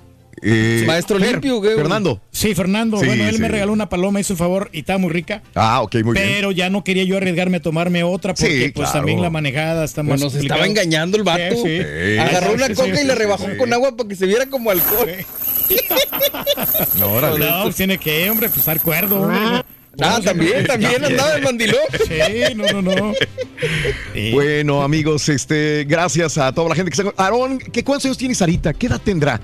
Eh, 0.42 0.84
Maestro 0.88 1.20
Fer, 1.20 1.32
limpio, 1.34 1.58
güey. 1.58 1.76
Fernando. 1.76 2.22
Sí, 2.32 2.56
Fernando. 2.56 2.98
Sí, 2.98 3.06
bueno, 3.08 3.28
él 3.28 3.36
sí. 3.36 3.42
me 3.42 3.50
regaló 3.50 3.74
una 3.74 3.90
paloma, 3.90 4.22
hizo 4.22 4.34
un 4.34 4.38
favor 4.38 4.70
y 4.72 4.80
estaba 4.80 4.98
muy 4.98 5.12
rica. 5.12 5.42
Ah, 5.54 5.82
ok, 5.82 5.96
muy 5.96 6.14
bien. 6.14 6.28
pero 6.30 6.52
ya 6.54 6.70
no 6.70 6.82
quería 6.86 7.04
yo 7.04 7.18
arriesgarme 7.18 7.58
a 7.58 7.62
tomarme 7.62 8.04
otra 8.04 8.34
porque 8.34 8.48
Sí, 8.68 8.72
pues 8.74 8.90
claro. 8.90 9.00
también 9.00 9.22
la 9.22 9.30
manejada 9.30 9.84
está 9.84 10.02
más 10.02 10.12
Bueno, 10.22 10.30
se 10.30 10.38
complicado. 10.38 10.62
estaba 10.64 10.68
engañando 10.70 11.18
el 11.18 11.24
vato. 11.24 11.56
Sí, 11.58 11.62
sí. 11.64 11.78
Sí. 11.84 12.18
Agarró 12.20 12.54
una 12.54 12.68
Sí, 12.68 12.74
coca 12.74 12.96
sí, 12.96 13.02
y 13.04 13.06
sí, 13.06 13.12
rebajó 13.16 13.46
sí. 13.50 13.58
con 13.58 13.74
agua 13.74 13.96
para 13.98 14.08
que 14.08 14.16
se 14.16 14.26
viera 14.28 14.46
como 14.46 14.72
alcohol. 14.72 15.10
No, 17.00 17.12
órale. 17.14 17.40
No, 17.46 17.64
pues 17.64 17.76
tiene 17.76 17.98
que, 17.98 18.30
hombre, 18.30 18.48
pues 18.50 18.60
estar 18.60 18.82
cuerdo, 18.82 19.22
hombre. 19.22 19.40
Ah, 19.42 19.66
No, 19.98 20.22
también, 20.22 20.66
también 20.66 21.04
andaba 21.04 21.32
de 21.36 21.42
mandilón. 21.42 21.80
Sí, 22.08 22.56
no, 22.56 22.82
no, 22.82 22.82
no. 22.82 23.14
Sí. 24.14 24.32
Bueno, 24.32 24.82
amigos, 24.84 25.28
este, 25.30 25.86
gracias 25.88 26.38
a 26.38 26.52
toda 26.54 26.70
la 26.70 26.76
gente 26.76 26.92
que 26.92 26.98
se... 26.98 27.04
Aarón, 27.18 27.60
¿qué 27.60 27.84
cuántos 27.84 28.06
años 28.06 28.18
tiene 28.18 28.34
Sarita? 28.36 28.74
¿Qué 28.74 28.88
edad 28.88 29.02
tendrá 29.04 29.42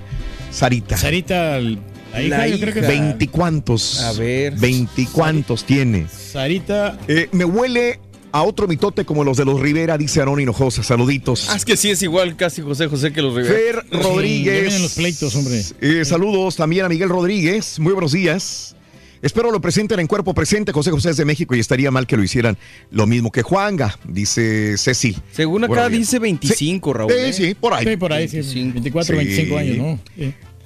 Sarita? 0.50 0.96
Sarita, 0.96 1.58
la 1.60 2.22
hija, 2.22 2.38
La 2.38 2.48
yo 2.48 2.58
creo 2.58 2.72
que 2.72 2.78
hija. 2.80 2.88
¿Veinticuantos? 2.88 4.00
A 4.02 4.12
ver. 4.12 4.54
¿Veinticuantos 4.54 5.64
tiene? 5.64 6.06
Sarita, 6.08 6.98
Eh, 7.08 7.28
me 7.32 7.44
huele 7.44 8.00
a 8.36 8.42
otro 8.42 8.68
mitote 8.68 9.04
como 9.06 9.24
los 9.24 9.36
de 9.38 9.44
los 9.46 9.58
Rivera, 9.60 9.96
dice 9.96 10.20
Aarón 10.20 10.40
Hinojosa. 10.40 10.82
Saluditos. 10.82 11.48
Ah, 11.50 11.56
es 11.56 11.64
que 11.64 11.76
sí 11.76 11.90
es 11.90 12.02
igual 12.02 12.36
casi 12.36 12.60
José 12.60 12.86
José 12.86 13.12
que 13.12 13.22
los 13.22 13.34
Rivera. 13.34 13.54
Fer 13.82 14.02
Rodríguez. 14.02 14.62
vienen 14.62 14.82
los 14.82 14.94
pleitos, 14.94 15.34
hombre. 15.36 15.62
Eh, 15.80 16.04
saludos 16.04 16.56
también 16.56 16.84
a 16.84 16.88
Miguel 16.88 17.08
Rodríguez. 17.08 17.78
Muy 17.78 17.92
buenos 17.94 18.12
días. 18.12 18.76
Espero 19.22 19.50
lo 19.50 19.60
presenten 19.62 19.98
en 20.00 20.06
cuerpo 20.06 20.34
presente. 20.34 20.70
José 20.72 20.90
José 20.90 21.10
es 21.10 21.16
de 21.16 21.24
México 21.24 21.54
y 21.56 21.60
estaría 21.60 21.90
mal 21.90 22.06
que 22.06 22.18
lo 22.18 22.22
hicieran 22.22 22.58
lo 22.90 23.06
mismo 23.06 23.32
que 23.32 23.40
Juanga, 23.42 23.98
dice 24.06 24.76
Cecil. 24.76 25.16
Según 25.32 25.64
acá 25.64 25.88
dice 25.88 26.18
25, 26.18 26.92
Raúl. 26.92 27.10
Sí, 27.12 27.18
¿eh? 27.18 27.32
sí, 27.32 27.54
por 27.54 27.72
ahí. 27.72 27.86
Sí, 27.86 27.96
por 27.96 28.12
ahí, 28.12 28.28
sí. 28.28 28.36
25. 28.36 28.72
24, 28.74 29.06
Sí. 29.06 29.24
25 29.24 29.56
años, 29.58 29.76
¿no? 29.78 29.98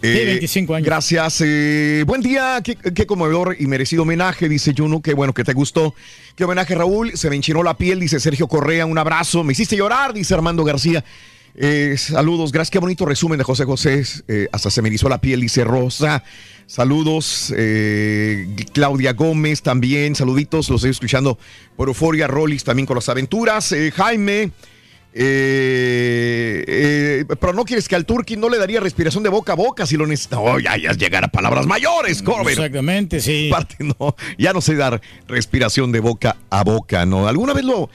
Sí, 0.02 0.06
Eh, 0.08 0.24
25 0.24 0.74
años. 0.74 0.86
Gracias. 0.86 1.42
eh, 1.44 2.04
buen 2.06 2.22
día. 2.22 2.60
Qué, 2.64 2.74
qué 2.76 3.06
conmovedor 3.06 3.56
y 3.58 3.66
merecido 3.66 4.02
homenaje, 4.02 4.48
dice 4.48 4.72
Juno. 4.76 5.02
Qué 5.02 5.12
bueno 5.14 5.34
que 5.34 5.44
te 5.44 5.52
gustó. 5.52 5.94
Qué 6.34 6.44
homenaje, 6.44 6.74
Raúl. 6.74 7.12
Se 7.16 7.28
me 7.28 7.36
enchinó 7.36 7.62
la 7.62 7.76
piel, 7.76 8.00
dice 8.00 8.18
Sergio 8.18 8.48
Correa. 8.48 8.86
Un 8.86 8.96
abrazo. 8.96 9.44
Me 9.44 9.52
hiciste 9.52 9.76
llorar, 9.76 10.14
dice 10.14 10.32
Armando 10.34 10.64
García. 10.64 11.04
Eh, 11.54 11.96
saludos. 11.98 12.50
Gracias. 12.50 12.70
Qué 12.70 12.78
bonito 12.78 13.04
resumen 13.04 13.36
de 13.36 13.44
José 13.44 13.64
José. 13.64 14.02
Hasta 14.52 14.70
se 14.70 14.80
me 14.80 14.88
erizó 14.88 15.08
la 15.10 15.20
piel, 15.20 15.40
dice 15.42 15.64
Rosa. 15.64 16.24
Saludos. 16.66 17.52
Claudia 18.72 19.12
Gómez 19.12 19.60
también. 19.60 20.14
Saluditos. 20.14 20.70
Los 20.70 20.78
estoy 20.80 20.92
escuchando 20.92 21.38
por 21.76 21.88
Euforia. 21.88 22.26
Rolis 22.26 22.64
también 22.64 22.86
con 22.86 22.94
las 22.94 23.08
aventuras. 23.10 23.74
Jaime. 23.94 24.50
Eh, 25.12 26.64
eh, 26.66 27.24
pero 27.40 27.52
no 27.52 27.64
quieres 27.64 27.88
que 27.88 27.96
al 27.96 28.04
Turqui 28.06 28.36
no 28.36 28.48
le 28.48 28.58
daría 28.58 28.80
respiración 28.80 29.22
de 29.22 29.28
boca 29.28 29.52
a 29.52 29.56
boca 29.56 29.86
si 29.86 29.96
lo 29.96 30.06
necesita. 30.06 30.36
No, 30.36 30.58
ya, 30.58 30.76
ya 30.76 30.92
llegar 30.92 31.24
a 31.24 31.28
palabras 31.28 31.66
mayores, 31.66 32.22
Corbin. 32.22 32.50
Exactamente, 32.50 33.20
sí. 33.20 33.48
Parte, 33.52 33.76
no, 33.80 34.14
ya 34.38 34.52
no 34.52 34.60
sé 34.60 34.74
dar 34.76 35.00
respiración 35.28 35.92
de 35.92 36.00
boca 36.00 36.36
a 36.50 36.62
boca, 36.64 37.06
¿no? 37.06 37.28
¿Alguna 37.28 37.52
vez 37.54 37.64
lo, 37.64 37.90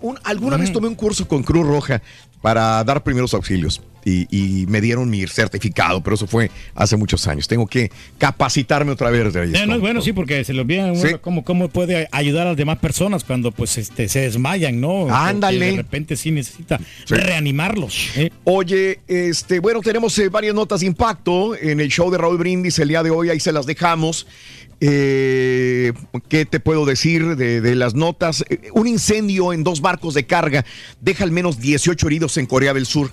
un- 0.00 0.18
alguna 0.24 0.56
vez 0.56 0.72
tomé 0.72 0.88
un 0.88 0.94
curso 0.94 1.26
con 1.28 1.42
Cruz 1.42 1.66
Roja 1.66 2.02
para 2.44 2.84
dar 2.84 3.02
primeros 3.02 3.32
auxilios 3.32 3.80
y, 4.04 4.26
y 4.30 4.66
me 4.66 4.82
dieron 4.82 5.08
mi 5.08 5.26
certificado, 5.26 6.02
pero 6.02 6.12
eso 6.14 6.26
fue 6.26 6.50
hace 6.74 6.94
muchos 6.94 7.26
años. 7.26 7.48
Tengo 7.48 7.66
que 7.66 7.90
capacitarme 8.18 8.92
otra 8.92 9.08
vez 9.08 9.32
de 9.32 9.44
Eh, 9.44 9.66
no 9.66 9.80
bueno, 9.80 10.02
sí, 10.02 10.12
porque 10.12 10.44
se 10.44 10.52
le 10.52 10.60
olvida 10.60 10.92
uno 10.92 11.00
Sí. 11.00 11.14
cómo, 11.22 11.42
cómo 11.42 11.70
puede 11.70 12.06
ayudar 12.12 12.46
a 12.46 12.50
las 12.50 12.58
demás 12.58 12.76
personas 12.80 13.24
cuando 13.24 13.50
pues 13.50 13.78
este 13.78 14.08
se 14.10 14.20
desmayan, 14.20 14.78
¿no? 14.78 15.06
Porque 15.06 15.14
Ándale. 15.14 15.70
De 15.70 15.76
repente 15.78 16.16
sí 16.18 16.32
necesita 16.32 16.78
Sí. 17.06 17.14
reanimarlos. 17.14 18.10
¿eh? 18.16 18.30
Oye, 18.44 19.00
este, 19.08 19.58
bueno, 19.60 19.80
tenemos 19.80 20.18
eh, 20.18 20.28
varias 20.28 20.54
notas 20.54 20.80
de 20.80 20.86
impacto 20.86 21.56
en 21.56 21.80
el 21.80 21.88
show 21.88 22.10
de 22.10 22.18
Raúl 22.18 22.36
Brindis 22.36 22.78
el 22.78 22.88
día 22.88 23.02
de 23.02 23.08
hoy, 23.08 23.30
ahí 23.30 23.40
se 23.40 23.52
las 23.52 23.64
dejamos. 23.64 24.26
Eh, 24.80 25.92
¿Qué 26.28 26.44
te 26.46 26.60
puedo 26.60 26.84
decir 26.84 27.36
de, 27.36 27.60
de 27.60 27.74
las 27.74 27.94
notas? 27.94 28.44
Eh, 28.48 28.68
un 28.72 28.86
incendio 28.86 29.52
en 29.52 29.64
dos 29.64 29.80
barcos 29.80 30.14
de 30.14 30.26
carga 30.26 30.64
deja 31.00 31.24
al 31.24 31.30
menos 31.30 31.58
18 31.60 32.06
heridos 32.06 32.36
en 32.36 32.46
Corea 32.46 32.74
del 32.74 32.86
Sur. 32.86 33.10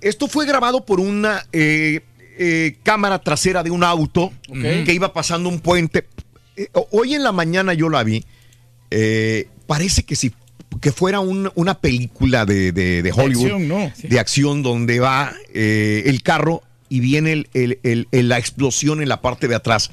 Esto 0.00 0.28
fue 0.28 0.46
grabado 0.46 0.84
por 0.84 1.00
una 1.00 1.44
eh, 1.52 2.00
eh, 2.38 2.76
cámara 2.82 3.18
trasera 3.20 3.62
de 3.62 3.70
un 3.70 3.84
auto 3.84 4.32
que 4.84 4.92
iba 4.94 5.12
pasando 5.12 5.48
un 5.48 5.60
puente. 5.60 6.06
Eh, 6.56 6.68
hoy 6.90 7.14
en 7.14 7.22
la 7.22 7.32
mañana 7.32 7.72
yo 7.74 7.88
la 7.88 8.02
vi. 8.04 8.24
Parece 9.66 10.02
que 10.04 10.16
si 10.16 10.32
que 10.80 10.90
fuera 10.90 11.20
un- 11.20 11.50
una 11.54 11.78
película 11.78 12.44
de, 12.46 12.72
de- 12.72 13.02
de 13.02 13.12
Hollywood 13.12 13.44
acción, 13.44 13.68
¿no? 13.68 13.92
Sí. 13.94 14.08
de 14.08 14.18
acción 14.18 14.62
donde 14.62 15.00
va 15.00 15.32
eh, 15.52 16.02
el 16.06 16.22
carro 16.22 16.62
y 16.88 17.00
viene 17.00 17.32
el- 17.32 17.48
el- 17.54 17.78
el- 17.82 18.08
el- 18.10 18.28
la 18.28 18.38
explosión 18.38 19.02
en 19.02 19.08
la 19.08 19.20
parte 19.20 19.48
de 19.48 19.54
atrás. 19.54 19.90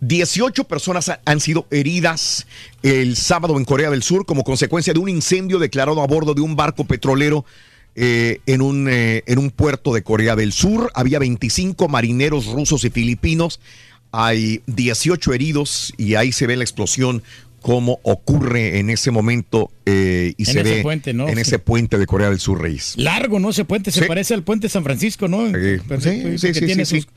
18 0.00 0.64
personas 0.64 1.08
ha- 1.08 1.20
han 1.24 1.40
sido 1.40 1.66
heridas 1.70 2.46
el 2.82 3.16
sábado 3.16 3.56
en 3.58 3.64
Corea 3.64 3.90
del 3.90 4.02
Sur 4.02 4.26
como 4.26 4.44
consecuencia 4.44 4.92
de 4.92 4.98
un 4.98 5.08
incendio 5.08 5.58
declarado 5.58 6.02
a 6.02 6.06
bordo 6.06 6.34
de 6.34 6.42
un 6.42 6.54
barco 6.56 6.84
petrolero 6.84 7.44
eh, 7.94 8.40
en, 8.46 8.60
un, 8.60 8.88
eh, 8.90 9.22
en 9.26 9.38
un 9.38 9.50
puerto 9.50 9.94
de 9.94 10.02
Corea 10.02 10.36
del 10.36 10.52
Sur. 10.52 10.90
Había 10.94 11.18
25 11.18 11.88
marineros 11.88 12.46
rusos 12.46 12.84
y 12.84 12.90
filipinos. 12.90 13.58
Hay 14.12 14.60
18 14.66 15.32
heridos 15.32 15.94
y 15.96 16.14
ahí 16.14 16.30
se 16.32 16.46
ve 16.46 16.56
la 16.56 16.64
explosión 16.64 17.22
cómo 17.62 17.98
ocurre 18.04 18.78
en 18.78 18.90
ese 18.90 19.10
momento 19.10 19.72
eh, 19.86 20.34
y 20.36 20.42
En 20.42 20.46
se 20.46 20.60
ese 20.60 20.74
ve 20.76 20.82
puente, 20.82 21.12
¿no? 21.14 21.26
en 21.28 21.34
Sí. 21.36 21.40
ese 21.40 21.58
puente 21.58 21.98
de 21.98 22.06
Corea 22.06 22.28
del 22.28 22.38
Sur, 22.38 22.60
Reyes. 22.62 22.94
Largo, 22.96 23.40
¿no? 23.40 23.50
Ese 23.50 23.64
puente 23.64 23.90
se 23.90 24.02
Sí. 24.02 24.06
parece 24.06 24.34
al 24.34 24.44
puente 24.44 24.66
de 24.66 24.70
San 24.70 24.84
Francisco, 24.84 25.26
¿no? 25.26 25.46
Sí, 25.48 26.38
sí, 26.38 26.52
sí, 26.54 26.66
tiene 26.66 26.84
sus- 26.84 27.08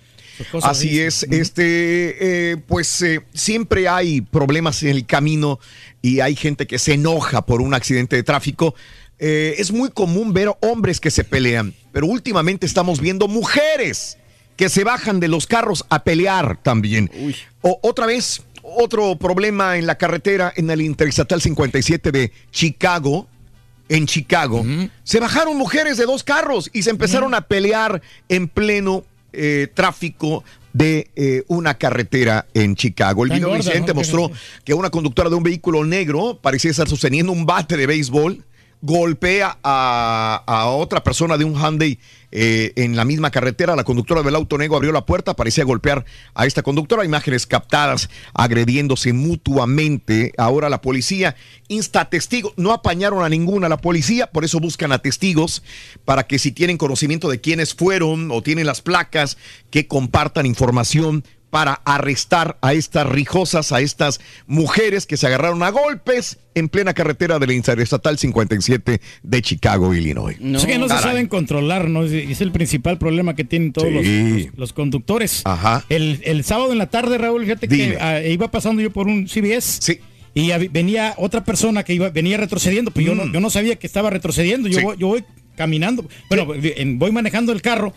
Así 0.63 0.89
ahí. 0.89 0.99
es, 0.99 1.23
este, 1.23 2.51
eh, 2.51 2.57
pues 2.57 3.01
eh, 3.01 3.21
siempre 3.33 3.87
hay 3.87 4.21
problemas 4.21 4.81
en 4.83 4.89
el 4.89 5.05
camino 5.05 5.59
y 6.01 6.19
hay 6.19 6.35
gente 6.35 6.67
que 6.67 6.79
se 6.79 6.93
enoja 6.93 7.45
por 7.45 7.61
un 7.61 7.73
accidente 7.73 8.15
de 8.15 8.23
tráfico. 8.23 8.75
Eh, 9.19 9.55
es 9.57 9.71
muy 9.71 9.89
común 9.89 10.33
ver 10.33 10.51
hombres 10.61 10.99
que 10.99 11.11
se 11.11 11.23
pelean, 11.23 11.73
pero 11.91 12.07
últimamente 12.07 12.65
estamos 12.65 13.01
viendo 13.01 13.27
mujeres 13.27 14.17
que 14.55 14.69
se 14.69 14.83
bajan 14.83 15.19
de 15.19 15.27
los 15.27 15.47
carros 15.47 15.85
a 15.89 16.03
pelear 16.03 16.57
también. 16.61 17.09
O, 17.61 17.79
otra 17.81 18.05
vez, 18.05 18.41
otro 18.61 19.17
problema 19.17 19.77
en 19.77 19.87
la 19.87 19.97
carretera, 19.97 20.53
en 20.55 20.69
el 20.69 20.81
Interestatal 20.81 21.41
57 21.41 22.11
de 22.11 22.31
Chicago, 22.51 23.27
en 23.89 24.05
Chicago, 24.05 24.65
se 25.03 25.19
bajaron 25.19 25.57
mujeres 25.57 25.97
de 25.97 26.05
dos 26.05 26.23
carros 26.23 26.69
y 26.73 26.83
se 26.83 26.91
empezaron 26.91 27.33
a 27.33 27.41
pelear 27.41 28.01
en 28.29 28.47
pleno 28.47 29.03
eh, 29.33 29.67
tráfico 29.73 30.43
de 30.73 31.09
eh, 31.15 31.43
una 31.47 31.75
carretera 31.77 32.47
en 32.53 32.75
Chicago. 32.75 33.23
El 33.23 33.31
video 33.31 33.53
del 33.53 33.63
mostró 33.93 34.31
que 34.63 34.73
una 34.73 34.89
conductora 34.89 35.29
de 35.29 35.35
un 35.35 35.43
vehículo 35.43 35.83
negro 35.85 36.39
parecía 36.41 36.71
estar 36.71 36.87
sosteniendo 36.87 37.31
un 37.31 37.45
bate 37.45 37.75
de 37.77 37.87
béisbol, 37.87 38.43
golpea 38.81 39.57
a, 39.63 40.65
otra 40.69 41.03
persona 41.03 41.37
de 41.37 41.43
un 41.43 41.55
Hyundai 41.55 41.99
eh, 42.31 42.73
en 42.75 42.95
la 42.95 43.05
misma 43.05 43.31
carretera. 43.31 43.75
La 43.75 43.83
conductora 43.83 44.23
del 44.23 44.35
auto 44.35 44.57
negro 44.57 44.77
abrió 44.77 44.91
la 44.91 45.05
puerta, 45.05 45.35
parecía 45.35 45.63
golpear 45.63 46.05
a 46.33 46.45
esta 46.45 46.63
conductora. 46.63 47.05
Imágenes 47.05 47.45
captadas 47.45 48.09
agrediéndose 48.33 49.13
mutuamente. 49.13 50.33
Ahora 50.37 50.69
la 50.69 50.81
policía 50.81 51.35
insta 51.67 52.09
testigos. 52.09 52.53
No 52.55 52.71
apañaron 52.71 53.23
a 53.23 53.29
ninguna 53.29 53.69
la 53.69 53.77
policía, 53.77 54.27
por 54.27 54.45
eso 54.45 54.59
buscan 54.59 54.91
a 54.91 54.99
testigos 54.99 55.63
para 56.05 56.23
que 56.27 56.39
si 56.39 56.51
tienen 56.51 56.77
conocimiento 56.77 57.29
de 57.29 57.41
quiénes 57.41 57.73
fueron 57.73 58.31
o 58.31 58.41
tienen 58.41 58.65
las 58.65 58.81
placas, 58.81 59.37
que 59.69 59.87
compartan 59.87 60.45
información 60.45 61.23
para 61.49 61.81
arrestar 61.85 62.57
a 62.61 62.73
estas 62.73 63.07
rijosas, 63.07 63.71
a 63.71 63.81
estas 63.81 64.19
mujeres 64.45 65.05
que 65.05 65.17
se 65.17 65.27
agarraron 65.27 65.63
a 65.63 65.69
golpes 65.69 66.39
en 66.55 66.69
plena 66.69 66.93
carretera 66.93 67.39
de 67.39 67.47
la 67.47 67.53
Interestatal 67.53 68.17
57 68.17 69.01
de 69.23 69.41
Chicago, 69.41 69.93
Illinois. 69.93 70.37
es 70.39 70.65
que 70.65 70.77
no 70.77 70.87
se 70.87 70.97
saben 70.99 71.27
controlar, 71.27 71.87
¿no? 71.89 72.03
Es, 72.03 72.41
el 72.41 72.51
principal 72.51 72.97
problema 72.97 73.35
que 73.35 73.43
tienen 73.43 73.73
todos 73.73 73.91
los- 73.91 74.03
Sí. 74.03 74.45
los, 74.49 74.57
los 74.57 74.73
conductores. 74.73 75.41
Ajá. 75.45 75.83
El, 75.89 76.21
el 76.23 76.43
sábado 76.43 76.71
en 76.71 76.77
la 76.77 76.87
tarde, 76.87 77.17
Raúl, 77.17 77.43
fíjate 77.45 77.67
Dime. 77.67 77.91
que 77.91 77.97
ah, 78.01 78.21
iba 78.21 78.49
pasando 78.51 78.81
yo 78.81 78.91
por 78.91 79.07
un 79.07 79.27
CBS. 79.27 79.79
Sí. 79.81 79.99
Y 80.35 80.51
venía 80.69 81.15
otra 81.17 81.43
persona 81.43 81.83
que 81.83 81.93
iba, 81.95 82.09
venía 82.09 82.37
retrocediendo, 82.37 82.91
pero 82.91 83.07
yo, 83.07 83.15
no, 83.15 83.31
yo 83.31 83.39
no 83.39 83.49
sabía 83.49 83.75
que 83.77 83.87
estaba 83.87 84.09
retrocediendo. 84.11 84.67
Yo, 84.69 84.77
Mm. 84.77 84.79
Sí. 84.81 84.85
voy, 84.85 84.97
yo 84.99 85.07
voy 85.07 85.23
caminando, 85.55 86.07
bueno, 86.29 86.47
en- 86.55 86.99
voy 86.99 87.11
manejando 87.11 87.51
el 87.51 87.61
carro 87.61 87.93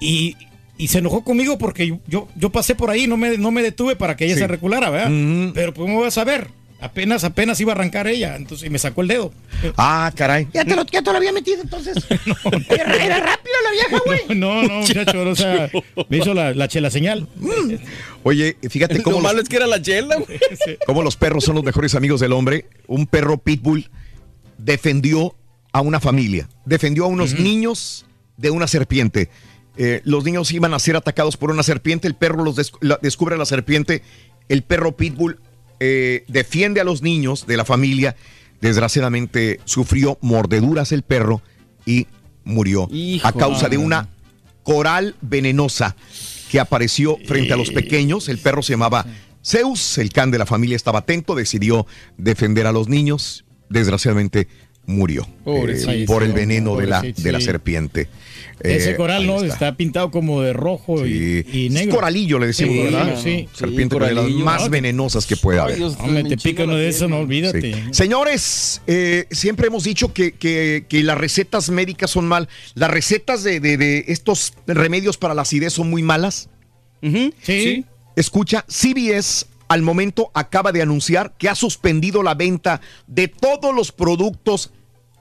y, 0.00 0.36
y 0.76 0.88
se 0.88 0.98
enojó 0.98 1.22
conmigo 1.24 1.56
porque 1.58 1.86
yo, 1.86 2.00
yo, 2.06 2.28
yo 2.36 2.50
pasé 2.50 2.74
por 2.74 2.90
ahí, 2.90 3.06
no 3.06 3.16
me, 3.16 3.38
no 3.38 3.50
me 3.50 3.62
detuve 3.62 3.96
para 3.96 4.16
que 4.16 4.24
ella 4.24 4.34
Sí. 4.34 4.40
se 4.40 4.46
reculara, 4.48 4.90
¿verdad? 4.90 5.10
Mm. 5.10 5.52
Pero 5.52 5.72
pues 5.74 5.88
me 5.88 5.96
vas 6.00 6.18
a 6.18 6.24
ver. 6.24 6.48
Apenas, 6.80 7.24
apenas 7.24 7.58
iba 7.60 7.72
a 7.72 7.76
arrancar 7.76 8.06
ella, 8.08 8.36
entonces 8.36 8.66
y 8.66 8.70
me 8.70 8.78
sacó 8.78 9.00
el 9.00 9.08
dedo. 9.08 9.32
Ah, 9.78 10.12
caray. 10.14 10.48
Ya 10.52 10.66
te 10.66 10.76
lo, 10.76 10.84
ya 10.84 11.00
te 11.00 11.10
lo 11.12 11.16
había 11.16 11.32
metido 11.32 11.62
entonces. 11.62 11.96
era, 12.68 12.96
era 13.02 13.20
rápido 13.20 13.54
la 13.64 13.70
vieja, 13.70 14.02
güey. 14.04 14.20
No, 14.38 14.62
no, 14.64 14.80
muchacho, 14.80 15.22
o 15.22 15.34
sea, 15.34 15.70
me 16.10 16.18
hizo 16.18 16.34
la, 16.34 16.52
la 16.52 16.68
chela 16.68 16.90
señal. 16.90 17.26
Oye, 18.22 18.56
fíjate 18.68 19.02
cómo 19.02 19.16
Lo 19.16 19.22
los, 19.22 19.30
malo 19.30 19.42
es 19.42 19.48
que 19.48 19.56
era 19.56 19.66
la 19.66 19.80
chela, 19.80 20.16
güey. 20.16 20.38
cómo 20.86 21.02
los 21.02 21.16
perros 21.16 21.44
son 21.44 21.54
los 21.54 21.64
mejores 21.64 21.94
amigos 21.94 22.20
del 22.20 22.32
hombre. 22.32 22.66
Un 22.86 23.06
perro 23.06 23.38
pitbull 23.38 23.88
defendió 24.58 25.34
a 25.72 25.80
una 25.80 26.00
familia, 26.00 26.48
defendió 26.66 27.04
a 27.04 27.08
unos 27.08 27.38
niños 27.38 28.04
de 28.36 28.50
una 28.50 28.66
serpiente. 28.66 29.30
Eh, 29.76 30.00
los 30.04 30.24
niños 30.24 30.52
iban 30.52 30.72
a 30.74 30.78
ser 30.78 30.96
atacados 30.96 31.36
por 31.36 31.50
una 31.50 31.62
serpiente, 31.62 32.06
el 32.08 32.14
perro 32.14 32.44
los 32.44 32.56
des- 32.56 32.72
la- 32.80 32.98
descubre 33.02 33.34
a 33.34 33.38
la 33.38 33.46
serpiente, 33.46 34.02
el 34.48 34.62
perro 34.62 34.96
pitbull 34.96 35.38
eh, 35.80 36.24
defiende 36.28 36.80
a 36.80 36.84
los 36.84 37.02
niños 37.02 37.46
de 37.46 37.56
la 37.56 37.64
familia, 37.64 38.14
desgraciadamente 38.60 39.60
sufrió 39.64 40.18
mordeduras 40.20 40.92
el 40.92 41.02
perro 41.02 41.42
y 41.86 42.06
murió 42.44 42.88
a 43.22 43.32
causa 43.32 43.68
de 43.68 43.78
una 43.78 44.08
coral 44.62 45.14
venenosa 45.20 45.96
que 46.50 46.60
apareció 46.60 47.16
frente 47.26 47.52
a 47.52 47.56
los 47.56 47.70
pequeños. 47.70 48.28
El 48.28 48.38
perro 48.38 48.62
se 48.62 48.72
llamaba 48.72 49.04
Zeus, 49.44 49.98
el 49.98 50.10
can 50.10 50.30
de 50.30 50.38
la 50.38 50.46
familia 50.46 50.76
estaba 50.76 51.00
atento, 51.00 51.34
decidió 51.34 51.86
defender 52.16 52.66
a 52.66 52.72
los 52.72 52.88
niños, 52.88 53.44
desgraciadamente 53.68 54.48
murió 54.86 55.26
eh, 55.46 56.04
por 56.06 56.22
el 56.22 56.32
veneno 56.32 56.76
de 56.76 56.86
la, 56.86 57.02
de 57.02 57.32
la 57.32 57.40
serpiente. 57.40 58.08
Ese 58.60 58.92
Eh, 58.92 58.96
coral, 58.96 59.26
¿no? 59.26 59.36
está. 59.42 59.46
Está. 59.54 59.76
pintado 59.76 60.10
como 60.10 60.40
de 60.40 60.52
rojo 60.52 61.04
y, 61.06 61.44
y 61.52 61.70
negro. 61.70 61.90
Es 61.90 61.94
coralillo, 61.96 62.38
le 62.38 62.46
decimos, 62.46 62.74
Sí, 62.76 62.82
¿verdad? 62.82 63.20
Sí. 63.22 63.48
Serpiente 63.52 63.98
de 63.98 64.14
las 64.14 64.30
más 64.30 64.70
venenosas 64.70 65.26
que 65.26 65.36
puede 65.36 65.58
haber. 65.58 65.82
Hombre, 65.82 66.24
te 66.24 66.36
pica 66.36 66.64
uno 66.64 66.76
de 66.76 66.88
esos, 66.88 67.10
no 67.10 67.18
olvídate. 67.18 67.74
Sí. 67.74 67.82
Señores, 67.90 68.80
eh, 68.86 69.26
siempre 69.30 69.66
hemos 69.66 69.84
dicho 69.84 70.12
que, 70.12 70.32
que- 70.32 70.84
que 70.88 71.02
las 71.02 71.18
recetas 71.18 71.68
médicas 71.70 72.10
son 72.10 72.26
mal. 72.28 72.48
Las 72.74 72.90
recetas 72.90 73.42
de, 73.42 73.58
de- 73.60 73.76
de 73.76 74.04
estos 74.08 74.54
remedios 74.66 75.16
para 75.16 75.34
la 75.34 75.42
acidez 75.42 75.72
son 75.72 75.90
muy 75.90 76.02
malas. 76.02 76.48
Sí. 77.42 77.84
Escucha, 78.16 78.64
CBS 78.68 79.46
al 79.74 79.82
momento 79.82 80.30
acaba 80.34 80.70
de 80.70 80.82
anunciar 80.82 81.34
que 81.36 81.48
ha 81.48 81.56
suspendido 81.56 82.22
la 82.22 82.34
venta 82.34 82.80
de 83.08 83.26
todos 83.26 83.74
los 83.74 83.90
productos 83.90 84.70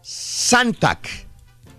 Santac 0.04 1.10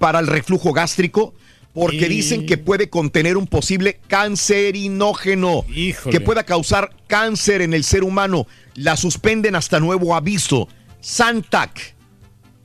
para 0.00 0.18
el 0.18 0.26
reflujo 0.26 0.72
gástrico 0.72 1.34
porque 1.72 2.06
Y- 2.06 2.08
dicen 2.08 2.46
que 2.46 2.58
puede 2.58 2.90
contener 2.90 3.36
un 3.36 3.46
posible 3.46 4.00
cancerinógeno 4.08 5.64
que 6.10 6.20
pueda 6.20 6.42
causar 6.42 6.90
cáncer 7.06 7.62
en 7.62 7.74
el 7.74 7.84
ser 7.84 8.02
humano. 8.02 8.46
La 8.74 8.96
suspenden 8.96 9.54
hasta 9.54 9.78
nuevo 9.80 10.14
aviso. 10.16 10.68
Santac. 11.00 11.93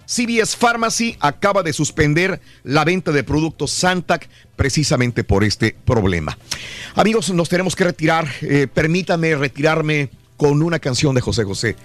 CVS 0.09 0.57
Pharmacy 0.57 1.15
acaba 1.19 1.61
de 1.61 1.71
suspender 1.71 2.41
la 2.63 2.83
venta 2.83 3.11
de 3.11 3.23
productos 3.23 3.69
Santac 3.69 4.27
precisamente 4.55 5.23
por 5.23 5.43
este 5.43 5.75
problema. 5.85 6.35
Amigos, 6.95 7.29
nos 7.29 7.47
tenemos 7.47 7.75
que 7.75 7.83
retirar. 7.83 8.27
Eh, 8.41 8.67
permítame 8.73 9.35
retirarme 9.35 10.09
con 10.35 10.63
una 10.63 10.79
canción 10.79 11.13
de 11.13 11.21
José 11.21 11.43
José. 11.43 11.75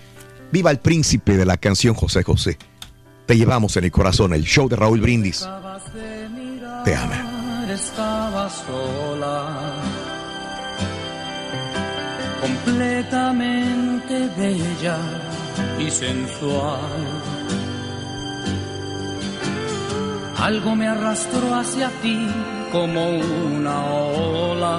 Viva 0.51 0.71
el 0.71 0.79
príncipe 0.79 1.37
de 1.37 1.45
la 1.45 1.59
canción 1.59 1.95
José 1.95 2.23
José. 2.23 2.57
Te 3.27 3.37
llevamos 3.37 3.77
en 3.77 3.85
el 3.85 3.93
corazón, 3.93 4.33
el 4.33 4.45
show 4.45 4.71
de 4.71 4.77
Raúl 4.77 5.03
Brindis. 5.03 5.47
Te 6.85 6.95
ama. 6.95 7.67
Estaba 7.71 8.49
sola, 8.49 9.83
completamente 12.41 14.31
bella 14.37 14.99
y 15.79 15.91
sensual. 15.91 17.34
Algo 20.45 20.77
me 20.77 20.87
arrastró 20.87 21.55
hacia 21.55 21.89
ti 22.03 22.29
como 22.71 23.01
una 23.09 23.83
ola. 23.87 24.79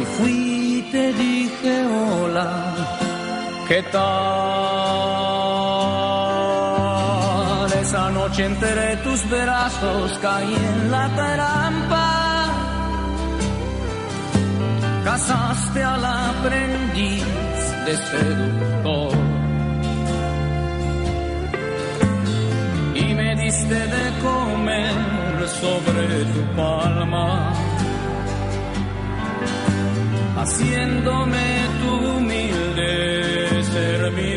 Y 0.00 0.04
fui 0.16 0.78
y 0.78 0.82
te 0.90 1.12
dije 1.12 1.84
hola, 1.84 2.74
¿qué 3.68 3.82
tal? 3.82 4.00
Esa 7.82 8.10
noche 8.12 8.46
entre 8.46 8.96
tus 9.04 9.28
brazos 9.28 10.18
caí 10.22 10.54
en 10.54 10.90
la 10.90 11.06
trampa. 11.20 12.08
Casaste 15.04 15.84
al 15.84 16.02
aprendiz 16.02 17.26
de 17.84 17.94
seductor. 18.10 19.19
De 23.58 24.20
comer 24.22 24.94
sobre 25.48 26.24
tu 26.32 26.40
palma, 26.54 27.52
haciéndome 30.36 31.48
tu 31.80 31.90
humilde 32.10 33.64
servidor. 33.64 34.29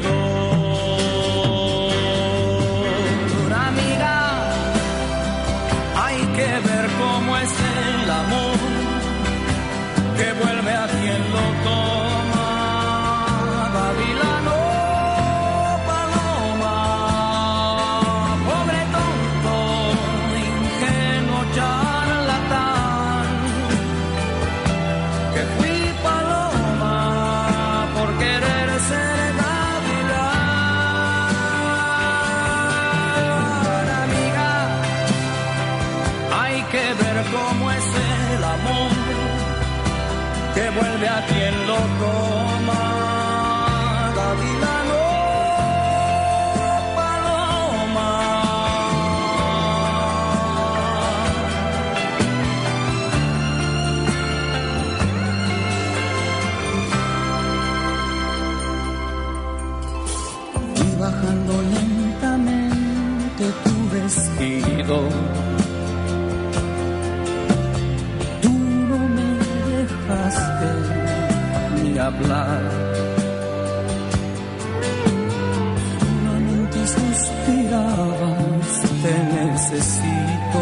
Necesito. 79.73 80.61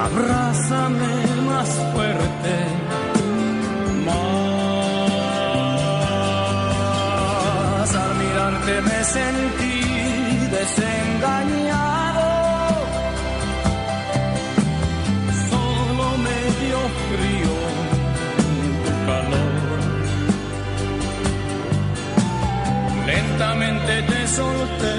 Abrázame 0.00 1.14
más 1.46 1.68
fuerte, 1.92 2.54
más. 4.06 4.24
Al 7.94 8.12
mirarte 8.16 8.74
me 8.82 9.04
sentí 9.04 9.80
desengañado. 10.56 12.28
Solo 15.50 16.06
me 16.24 16.38
dio 16.60 16.80
frío 17.08 17.54
tu 18.84 18.92
calor. 19.06 19.54
Lentamente 23.06 23.92
te 24.02 24.20
solté 24.28 24.94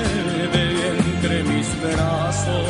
de 0.57 0.74
brazos. 1.93 2.67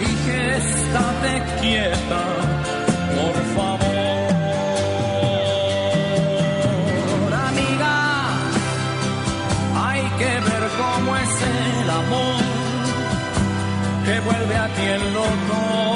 Dije, 0.00 0.56
estate 0.56 1.32
quieta, 1.60 2.22
por 3.16 3.36
favor. 3.56 4.06
Amiga, 7.48 7.96
hay 9.88 10.02
que 10.20 10.32
ver 10.48 10.62
cómo 10.82 11.16
es 11.16 11.32
el 11.42 11.90
amor 11.90 12.42
que 14.04 14.20
vuelve 14.20 14.56
a 14.56 14.68
quien 14.76 15.00
lo 15.14 15.24
toma. 15.24 15.95